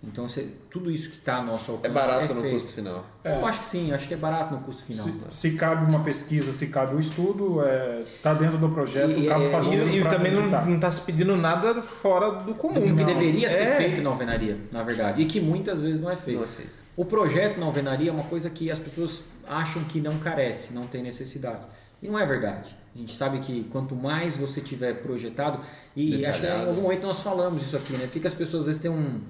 Então, 0.00 0.28
você, 0.28 0.48
tudo 0.70 0.92
isso 0.92 1.10
que 1.10 1.16
está 1.16 1.38
a 1.38 1.42
nosso 1.42 1.72
alcance 1.72 1.86
É 1.90 1.92
barato 1.92 2.32
no 2.34 2.40
feito. 2.40 2.54
custo 2.54 2.72
final. 2.72 3.04
Eu 3.24 3.44
acho 3.44 3.58
que 3.60 3.66
sim, 3.66 3.92
acho 3.92 4.06
que 4.06 4.14
é 4.14 4.16
barato 4.16 4.54
no 4.54 4.60
custo 4.60 4.84
final. 4.84 5.04
Se, 5.04 5.12
se 5.30 5.50
cabe 5.56 5.90
uma 5.92 6.04
pesquisa, 6.04 6.52
se 6.52 6.68
cabe 6.68 6.94
um 6.94 7.00
estudo, 7.00 7.58
está 8.04 8.32
dentro 8.32 8.58
do 8.58 8.68
projeto, 8.68 9.10
E- 9.18 9.26
cabe 9.26 9.50
fazer. 9.50 9.84
E, 9.88 9.98
e 9.98 10.04
também 10.08 10.30
não, 10.30 10.42
evitar. 10.42 10.66
não 10.68 10.78
tá 10.78 10.88
se 10.92 11.00
pedindo 11.00 11.36
nada 11.36 11.82
fora 11.82 12.30
do 12.30 12.54
comum. 12.54 12.74
Do 12.80 12.96
que 12.96 13.04
deveria 13.04 13.50
ser 13.50 13.64
É. 13.64 13.76
feito 13.76 14.00
na 14.00 14.10
alvenaria, 14.10 14.56
na 14.70 14.84
verdade. 14.84 15.20
E 15.20 15.26
que 15.26 15.40
muitas 15.40 15.82
vezes 15.82 16.00
não 16.00 16.08
é 16.10 16.14
feito. 16.16 16.36
Não 16.38 16.44
é 16.44 16.48
feito. 16.48 16.84
O 16.96 17.04
projeto 17.04 17.58
na 17.58 17.66
alvenaria 17.66 18.10
é 18.10 18.12
uma 18.12 18.24
coisa 18.24 18.48
que 18.48 18.70
as 18.70 18.78
pessoas 18.78 19.24
acham 19.48 19.82
que 19.84 20.00
não 20.00 20.18
carece, 20.20 20.72
não 20.72 20.86
tem 20.86 21.02
necessidade. 21.02 21.62
E 22.00 22.06
não 22.06 22.16
é 22.16 22.24
verdade. 22.24 22.76
A 22.94 22.98
gente 22.98 23.16
sabe 23.16 23.40
que 23.40 23.64
quanto 23.72 23.96
mais 23.96 24.36
você 24.36 24.60
tiver 24.60 24.94
projetado, 25.02 25.58
e 25.96 26.24
acho 26.24 26.38
que 26.40 26.46
em 26.46 26.48
Detalhado. 26.50 26.70
algum 26.70 26.82
momento 26.82 27.02
nós 27.02 27.20
falamos 27.20 27.62
isso 27.62 27.76
aqui, 27.76 27.94
né? 27.94 28.04
Por 28.04 28.10
que, 28.12 28.20
que 28.20 28.26
as 28.28 28.34
pessoas 28.34 28.60
às 28.62 28.66
vezes 28.68 28.80
têm 28.80 28.90
um. 28.92 29.20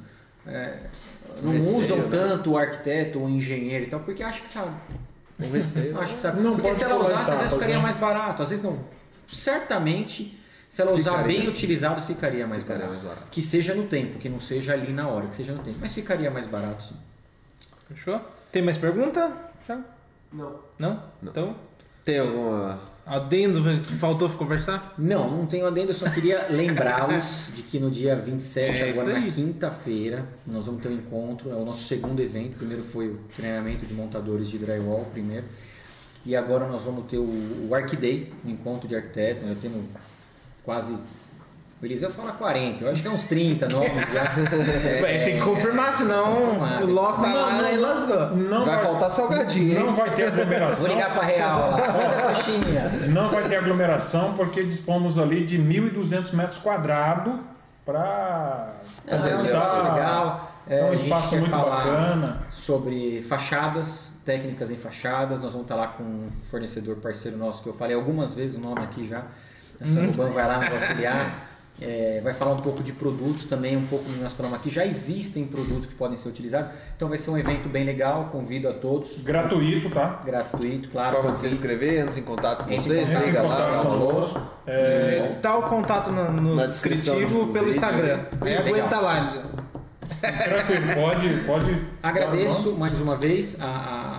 É, 0.49 0.79
não 1.43 1.53
Receio, 1.53 1.77
usam 1.77 1.99
né? 1.99 2.09
tanto 2.11 2.51
o 2.53 2.59
arquiteto 2.59 3.19
ou 3.21 3.27
o 3.27 3.31
engenheiro 3.31 3.85
e 3.85 3.89
tal, 3.89 4.01
porque 4.01 4.23
acham 4.23 4.43
que 4.43 4.49
sabe. 4.49 4.75
Um 5.39 5.51
receio. 5.51 5.99
Acho 6.01 6.15
que 6.15 6.21
sabe. 6.21 6.41
Não 6.41 6.53
porque 6.53 6.69
pode 6.69 6.79
se 6.79 6.85
ela 6.85 6.97
usasse, 6.97 7.15
às 7.15 7.27
vezes 7.27 7.35
etapas, 7.41 7.53
ficaria 7.53 7.77
né? 7.77 7.83
mais 7.83 7.97
barato. 7.97 8.43
Às 8.43 8.49
vezes 8.49 8.65
não. 8.65 8.79
Certamente, 9.31 10.41
se 10.69 10.83
ela 10.83 10.93
usar 10.93 11.13
Ficaria. 11.19 11.39
bem 11.41 11.49
utilizado, 11.49 12.03
ficaria 12.03 12.47
mais 12.47 12.63
Ficaria 12.63 12.87
barato. 12.87 13.05
mais 13.05 13.15
barato. 13.15 13.31
Que 13.31 13.41
seja 13.41 13.75
no 13.75 13.85
tempo, 13.87 14.19
que 14.19 14.29
não 14.29 14.41
seja 14.41 14.73
ali 14.73 14.93
na 14.93 15.07
hora, 15.09 15.27
que 15.29 15.37
seja 15.37 15.53
no 15.53 15.63
tempo. 15.63 15.79
Mas 15.81 15.95
ficaria 15.95 16.31
mais 16.31 16.47
barato, 16.47 16.83
sim. 16.83 16.97
Fechou? 17.89 18.21
Tem 18.51 18.63
mais 18.63 18.77
pergunta? 18.77 19.31
Não. 19.69 19.85
Não? 20.79 21.03
Não. 21.23 21.31
Então, 21.31 21.57
Tem 22.05 22.19
alguma 22.19 22.81
Adendo 23.09 23.63
que 23.81 23.95
faltou 23.97 24.29
conversar? 24.29 24.95
Não, 24.99 25.31
não 25.31 25.47
tenho 25.47 25.67
adendo, 25.67 25.91
eu 25.91 25.95
só 25.95 26.11
queria 26.11 26.47
lembrá-los 26.51 27.51
de 27.57 27.63
que 27.63 27.79
no 27.79 27.91
dia 27.91 28.15
27, 28.15 28.83
É, 28.83 28.91
agora 28.91 29.19
na 29.19 29.27
quinta-feira, 29.27 30.27
nós 30.47 30.67
vamos 30.67 30.83
ter 30.83 30.91
um 30.91 30.95
encontro, 30.95 31.51
é 31.51 31.55
o 31.55 31.65
nosso 31.65 31.85
segundo 31.85 32.21
evento. 32.21 32.57
O 32.57 32.59
primeiro 32.59 32.83
foi 32.83 33.09
o 33.09 33.19
treinamento 33.35 33.87
de 33.87 33.95
montadores 33.95 34.51
de 34.51 34.59
drywall, 34.59 35.07
primeiro. 35.11 35.47
E 36.27 36.37
agora 36.37 36.69
nós 36.69 36.85
vamos 36.85 37.07
ter 37.07 37.17
o, 37.17 37.67
o 37.69 37.75
Arcday, 37.75 38.31
um 38.45 38.51
encontro 38.51 38.87
de 38.87 38.95
arquitetos. 38.95 39.43
Nós 39.43 39.59
temos 39.59 39.83
quase. 40.63 40.95
O 41.81 41.85
Eliseu 41.87 42.11
fala 42.11 42.33
40, 42.33 42.83
eu 42.85 42.91
acho 42.91 43.01
que 43.03 43.07
é 43.07 43.11
uns 43.11 43.25
30 43.27 43.69
nomes 43.69 44.13
já. 44.13 44.25
É, 44.89 45.01
Vai, 45.01 45.25
tem 45.25 45.39
que 45.39 45.45
confirmar, 45.45 45.93
senão 45.93 46.35
confirmar, 46.35 46.79
tem 46.79 46.87
lota 46.89 47.21
lá 47.27 47.73
e 47.73 47.77
lasgou. 47.77 48.31
Não 48.37 48.65
Vai 48.65 48.79
faltar 48.81 49.11
salgadinho, 49.11 49.79
hein? 49.79 49.85
Não 49.85 49.95
vai 49.95 50.11
ter 50.11 50.29
Vou 50.31 50.41
aglomeração. 50.41 50.89
ligar 50.89 51.13
pra 51.13 51.23
Real 51.23 51.61
lá. 51.71 51.77
Manda 51.77 52.19
a 52.19 52.35
coxinha. 52.35 52.89
Não 53.09 53.29
vai 53.29 53.49
ter 53.49 53.57
aglomeração 53.57 54.35
porque 54.35 54.65
dispomos 54.65 55.19
ali 55.19 55.45
de 55.47 55.57
1.200 55.59 56.33
metros 56.35 56.59
quadrados 56.59 57.35
para 57.87 58.73
É 59.07 59.15
um 59.17 59.37
espaço 59.37 59.83
legal. 59.83 60.53
É 60.69 60.85
um 60.85 60.89
gente 60.97 61.05
espaço 61.05 61.37
muito 61.37 61.51
bacana. 61.51 62.39
sobre 62.51 63.23
fachadas, 63.23 64.11
técnicas 64.25 64.71
em 64.71 64.77
fachadas. 64.77 65.41
Nós 65.41 65.53
vamos 65.53 65.65
estar 65.65 65.77
lá 65.77 65.87
com 65.87 66.03
um 66.03 66.29
fornecedor 66.51 66.97
parceiro 66.97 67.39
nosso 67.39 67.63
que 67.63 67.69
eu 67.69 67.75
falei 67.75 67.95
algumas 67.97 68.35
vezes 68.35 68.57
o 68.57 68.61
nome 68.61 68.83
aqui 68.83 69.07
já. 69.07 69.23
A 69.81 69.85
Sanoban 69.87 70.31
vai 70.31 70.47
lá 70.47 70.59
nos 70.59 70.73
auxiliar. 70.73 71.48
É, 71.81 72.21
vai 72.25 72.33
falar 72.33 72.53
um 72.53 72.61
pouco 72.61 72.83
de 72.83 72.93
produtos 72.93 73.45
também, 73.45 73.77
um 73.77 73.87
pouco 73.87 74.05
nós 74.21 74.33
falamos 74.33 74.59
aqui. 74.59 74.69
Já 74.69 74.85
existem 74.85 75.45
produtos 75.47 75.87
que 75.87 75.95
podem 75.95 76.17
ser 76.17 76.29
utilizados. 76.29 76.71
Então 76.97 77.09
vai 77.09 77.19
ser 77.19 77.31
um 77.31 77.39
evento 77.39 77.69
bem 77.69 77.85
legal. 77.85 78.29
Convido 78.33 78.69
a 78.69 78.73
todos. 78.73 79.19
Gratuito, 79.23 79.89
tá? 79.91 80.21
Gratuito, 80.25 80.89
claro. 80.89 81.15
Forma 81.17 81.33
de 81.33 81.41
se 81.41 81.49
inscrever, 81.49 82.01
entra 82.01 82.19
em 82.19 82.23
contato 82.25 82.65
com 82.65 82.73
Entre 82.73 82.83
vocês, 82.89 83.13
liga 83.13 83.43
lá, 83.43 83.57
dá 83.57 83.83
um 83.83 83.93
alô. 83.93 84.07
conosco. 84.09 84.41
É, 84.67 85.39
Tá 85.41 85.57
o 85.57 85.63
contato 85.63 86.11
no, 86.11 86.33
no 86.33 86.57
Na 86.57 86.67
descrição 86.67 87.15
descritivo 87.17 87.53
pelo. 87.53 87.69
Instagram. 87.69 88.21
Aguenta 88.59 89.01
lá, 89.01 89.19
Eliseu. 89.19 89.43
Tranquilo, 90.21 90.95
pode, 90.95 91.29
pode. 91.47 91.83
Agradeço 92.03 92.73
mais 92.73 93.01
uma 93.01 93.17
vez. 93.17 93.57
A, 93.61 93.65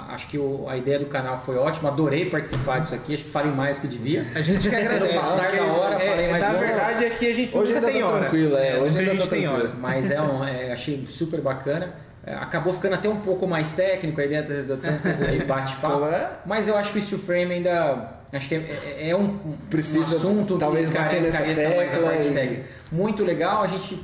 a- 0.10 0.16
acho 0.16 0.28
que 0.28 0.38
o- 0.38 0.66
a 0.70 0.78
ideia 0.78 1.00
do 1.00 1.06
canal 1.06 1.38
foi 1.38 1.58
ótima. 1.58 1.90
Adorei 1.90 2.30
participar 2.30 2.80
disso 2.80 2.94
aqui. 2.94 3.14
Acho 3.16 3.24
que 3.24 3.30
falei 3.30 3.52
mais 3.52 3.78
do 3.78 3.82
que 3.82 3.88
devia. 3.88 4.26
A 4.36 4.42
gente 4.42 4.70
que 4.70 4.76
agradece. 4.76 5.14
No 5.14 5.20
passar 5.20 5.52
da 5.52 5.64
hora, 5.66 5.96
é, 5.96 6.10
falei 6.10 6.28
mais 6.30 6.44
Na 6.44 6.54
verdade 6.54 7.06
é 7.06 7.10
que 7.12 7.28
a 7.30 7.34
gente 7.34 7.56
Hoje 7.58 7.74
ainda 7.74 7.88
tem 7.88 8.04
hora. 8.04 8.20
tranquilo, 8.22 8.58
é, 8.58 8.78
hoje 8.78 8.88
nunca 8.90 9.00
ainda 9.00 9.12
a 9.12 9.16
gente 9.16 9.30
tem 9.30 9.42
tranquilo. 9.44 9.54
hora. 9.68 9.74
Mas 9.80 10.12
é 10.12 10.22
um, 10.22 10.44
é, 10.44 10.72
achei 10.72 11.06
super 11.08 11.42
bacana. 11.42 11.94
É, 12.26 12.34
acabou 12.34 12.74
ficando 12.74 12.96
até 12.96 13.08
um 13.10 13.22
pouco 13.22 13.48
mais 13.48 13.72
técnico, 13.72 14.20
a 14.20 14.26
ideia 14.26 14.44
de 14.44 14.62
de 14.64 14.78
ter 14.78 14.90
um 14.92 14.98
pouco 14.98 15.26
de 15.32 15.46
bate-papo. 15.46 16.06
É. 16.06 16.30
Mas 16.46 16.68
eu 16.68 16.78
acho 16.78 16.92
que 16.92 17.00
o 17.00 17.02
steel 17.02 17.20
frame 17.20 17.54
ainda. 17.56 18.18
Acho 18.32 18.48
que 18.48 18.54
é, 18.56 18.58
é- 19.00 19.10
é 19.10 19.16
um, 19.16 19.22
um 19.24 19.58
Precisa, 19.72 20.16
assunto 20.18 20.58
talvez, 20.60 20.88
que 20.90 20.94
care- 20.96 21.10
careça 21.32 21.40
mais 21.76 21.96
a 21.96 22.00
parte 22.00 22.28
e- 22.28 22.32
técnica. 22.32 22.64
Muito 22.92 23.24
legal, 23.24 23.64
a 23.64 23.68
gente 23.68 24.00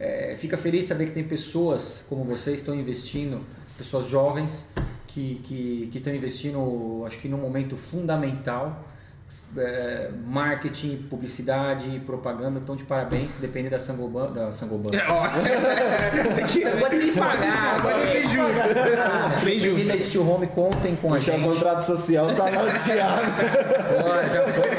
é, 0.00 0.34
fica 0.36 0.56
feliz 0.56 0.82
de 0.82 0.86
saber 0.88 1.04
que 1.06 1.12
tem 1.12 1.22
pessoas 1.24 2.04
como 2.08 2.24
vocês 2.24 2.56
que 2.56 2.62
estão 2.62 2.74
investindo, 2.74 3.44
pessoas 3.76 4.06
jovens 4.06 4.66
que, 5.06 5.40
que, 5.44 5.88
que 5.92 5.98
estão 5.98 6.14
investindo, 6.14 7.04
acho 7.06 7.18
que 7.18 7.28
num 7.28 7.36
momento 7.38 7.76
fundamental. 7.76 8.86
é, 9.56 10.10
marketing, 10.26 11.06
publicidade, 11.10 12.00
propaganda, 12.06 12.60
então 12.60 12.76
de 12.76 12.84
parabéns, 12.84 13.32
dependendo 13.40 13.70
da 13.72 13.80
Sangoban, 13.80 14.32
da 14.32 14.52
Sangoban. 14.52 14.90
Sangoban 16.62 16.88
tem 16.88 17.00
que 17.00 17.12
pagar, 17.18 17.80
Agora 17.80 18.06
tem 18.06 18.28
Dependendo 19.40 19.78
justo. 19.78 19.88
da 19.88 19.98
Steel 19.98 20.28
Home, 20.28 20.46
contem 20.46 20.96
com 20.96 21.12
a 21.14 21.18
gente. 21.18 21.40
o 21.40 21.42
contrato 21.52 21.82
social, 21.84 22.26
tá 22.34 22.44
lá 22.44 22.64
o 22.64 22.72
Thiago. 22.72 23.22
Agora, 23.98 24.30
já 24.30 24.46
foi, 24.48 24.69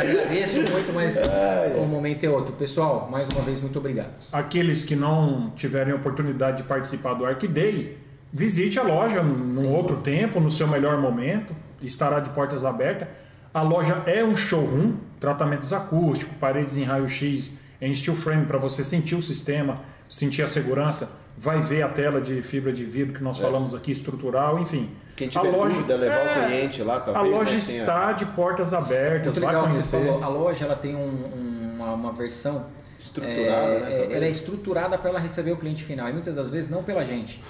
agradeço 0.00 0.60
muito, 0.70 0.92
mas 0.92 1.20
o 1.76 1.84
momento 1.86 2.24
é 2.24 2.28
outro. 2.28 2.52
Pessoal, 2.52 3.08
mais 3.10 3.28
uma 3.28 3.42
vez, 3.42 3.60
muito 3.60 3.78
obrigado. 3.78 4.10
Aqueles 4.32 4.84
que 4.84 4.96
não 4.96 5.50
tiverem 5.56 5.92
oportunidade 5.94 6.58
de 6.58 6.62
participar 6.64 7.14
do 7.14 7.24
Arcday, 7.24 7.96
visite 8.32 8.78
a 8.78 8.82
loja 8.82 9.22
num 9.22 9.72
outro 9.72 9.96
tempo, 9.98 10.40
no 10.40 10.50
seu 10.50 10.66
melhor 10.66 10.98
momento, 10.98 11.54
estará 11.82 12.20
de 12.20 12.30
portas 12.30 12.64
abertas. 12.64 13.08
A 13.52 13.62
loja 13.62 14.02
é 14.06 14.24
um 14.24 14.36
showroom, 14.36 14.94
tratamentos 15.18 15.72
acústicos, 15.72 16.36
paredes 16.38 16.76
em 16.76 16.84
raio-x 16.84 17.58
em 17.80 17.94
steel 17.94 18.14
frame 18.14 18.44
para 18.44 18.58
você 18.58 18.84
sentir 18.84 19.14
o 19.14 19.22
sistema, 19.22 19.74
sentir 20.08 20.42
a 20.42 20.46
segurança, 20.46 21.18
vai 21.40 21.62
ver 21.62 21.82
a 21.82 21.88
tela 21.88 22.20
de 22.20 22.42
fibra 22.42 22.70
de 22.72 22.84
vidro 22.84 23.14
que 23.14 23.22
nós 23.24 23.38
falamos 23.38 23.74
aqui, 23.74 23.90
estrutural, 23.90 24.58
enfim. 24.58 24.90
Quem 25.16 25.26
A 25.28 25.30
tiver 25.30 25.50
loja- 25.50 25.74
dúvida, 25.74 25.96
levar 25.96 26.14
é, 26.16 26.40
o 26.42 26.46
cliente 26.46 26.82
lá, 26.82 26.96
A 26.96 27.00
talvez, 27.00 27.34
loja 27.34 27.52
né, 27.54 27.62
tenha- 27.66 27.80
está 27.80 28.12
de 28.12 28.26
portas 28.26 28.72
abertas, 28.74 29.26
Muito 29.34 29.40
vai 29.40 29.54
legal 29.54 29.66
que 29.66 29.72
você 29.74 29.96
conhecer. 29.96 30.12
falou. 30.18 30.24
A 30.24 30.28
loja 30.28 30.64
ela 30.66 30.76
tem 30.76 30.94
um- 30.94 31.00
um- 31.00 31.72
uma, 31.76 31.92
uma 31.94 32.12
versão 32.12 32.66
Estruturada, 32.98 33.42
é, 33.42 33.80
né, 33.80 33.86
é, 33.92 33.96
talvez. 33.96 34.12
ela 34.12 34.24
é 34.24 34.28
estruturada 34.28 34.98
para 34.98 35.10
ela 35.10 35.18
receber 35.18 35.52
o 35.52 35.56
cliente 35.56 35.82
final 35.82 36.08
e 36.08 36.12
muitas 36.12 36.36
das 36.36 36.50
vezes 36.50 36.70
não 36.70 36.82
pela 36.82 37.04
gente. 37.04 37.42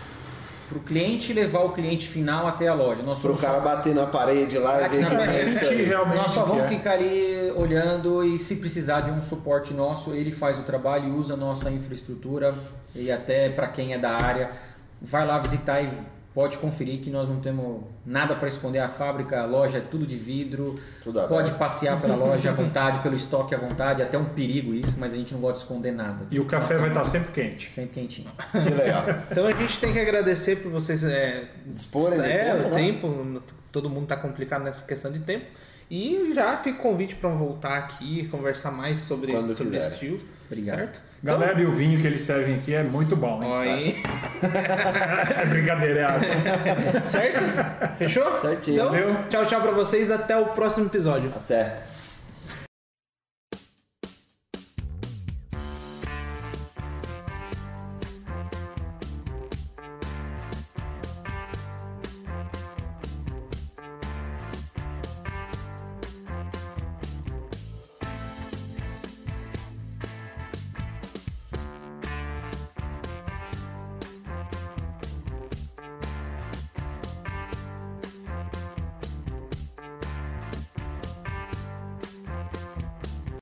Para 0.71 0.79
o 0.79 0.83
cliente 0.83 1.33
levar 1.33 1.65
o 1.65 1.71
cliente 1.71 2.07
final 2.07 2.47
até 2.47 2.69
a 2.69 2.75
loja. 2.75 3.03
Nós 3.03 3.19
Pro 3.19 3.31
somos 3.31 3.41
cara 3.41 3.59
bater 3.59 3.93
na 3.93 4.07
parede 4.07 4.57
lá 4.57 4.87
e 4.87 4.89
ver 4.89 5.05
que 5.05 5.17
parede. 5.17 5.93
é 5.93 6.15
Nós 6.15 6.31
só 6.31 6.45
o 6.45 6.47
vamos 6.47 6.67
é. 6.67 6.69
ficar 6.69 6.93
ali 6.93 7.53
olhando 7.57 8.25
e 8.25 8.39
se 8.39 8.55
precisar 8.55 9.01
de 9.01 9.11
um 9.11 9.21
suporte 9.21 9.75
nosso, 9.75 10.15
ele 10.15 10.31
faz 10.31 10.61
o 10.61 10.63
trabalho 10.63 11.09
e 11.09 11.11
usa 11.11 11.35
a 11.35 11.37
nossa 11.37 11.69
infraestrutura 11.73 12.55
e 12.95 13.11
até 13.11 13.49
para 13.49 13.67
quem 13.67 13.95
é 13.95 13.99
da 13.99 14.13
área, 14.13 14.53
vai 15.03 15.27
lá 15.27 15.41
visitar 15.41 15.83
e 15.83 15.89
pode 16.35 16.59
conferir 16.59 17.01
que 17.01 17.11
nós 17.11 17.29
não 17.29 17.41
temos 17.41 17.83
nada 18.07 18.37
para 18.37 18.47
esconder 18.49 18.79
a 18.79 18.89
fábrica, 18.89 19.41
a 19.41 19.47
loja 19.47 19.79
é 19.79 19.81
tudo 19.81 20.07
de 20.07 20.17
vidro, 20.17 20.77
Tudo 21.03 21.19
aberto. 21.19 21.35
pode 21.35 21.59
passear 21.59 22.01
pela 22.01 22.15
loja 22.17 22.51
à 22.51 22.53
vontade, 22.53 23.01
pelo 23.01 23.17
estoque 23.17 23.55
à 23.55 23.59
vontade, 23.59 24.03
até 24.03 24.17
um 24.17 24.27
perigo 24.27 24.73
isso, 24.73 24.97
mas 24.99 25.13
a 25.13 25.17
gente 25.17 25.35
não 25.35 25.41
gosta 25.41 25.59
de 25.59 25.61
esconder 25.63 25.93
nada. 25.93 26.27
E 26.31 26.39
o 26.39 26.45
café 26.45 26.79
vai 26.79 26.89
estar 26.89 27.05
sempre 27.05 27.33
quente. 27.33 27.69
sempre 27.69 28.01
quentinho. 28.01 28.31
Que 28.53 28.59
legal. 28.59 29.05
Então 29.31 29.47
a 29.47 29.53
gente 29.53 29.79
tem 29.81 29.93
que 29.93 29.99
agradecer 29.99 30.57
por 30.57 30.71
vocês 30.71 31.03
é, 31.03 31.49
Disporem 31.67 32.21
é, 32.21 32.55
tempo, 32.55 32.67
o 32.67 32.71
né? 32.71 32.75
tempo. 32.75 33.43
Todo 33.73 33.89
mundo 33.89 34.07
tá 34.07 34.17
complicado 34.17 34.63
nessa 34.63 34.85
questão 34.85 35.11
de 35.11 35.21
tempo. 35.21 35.47
E 35.91 36.31
já 36.33 36.57
fica 36.59 36.79
o 36.79 36.83
convite 36.83 37.17
para 37.17 37.31
voltar 37.31 37.77
aqui 37.77 38.21
e 38.21 38.29
conversar 38.29 38.71
mais 38.71 39.01
sobre, 39.01 39.33
Quando 39.33 39.55
sobre 39.57 39.77
estilo. 39.77 40.19
Obrigado. 40.47 40.77
Certo? 40.79 41.03
Galera, 41.23 41.61
e 41.61 41.67
o 41.67 41.73
vinho 41.73 42.01
que 42.01 42.07
eles 42.07 42.23
servem 42.23 42.55
aqui 42.55 42.73
é 42.73 42.83
muito 42.83 43.17
bom, 43.17 43.43
hein? 43.63 43.97
É 45.37 45.45
brincadeira, 45.45 46.01
é 46.01 46.05
água. 46.05 47.03
Certo? 47.03 47.41
Fechou? 47.99 48.41
Certinho. 48.41 48.77
Então, 48.77 48.91
Valeu. 48.91 49.17
tchau, 49.29 49.47
tchau 49.47 49.61
pra 49.61 49.73
vocês. 49.73 50.11
Até 50.11 50.37
o 50.37 50.47
próximo 50.47 50.87
episódio. 50.87 51.31
Até. 51.37 51.83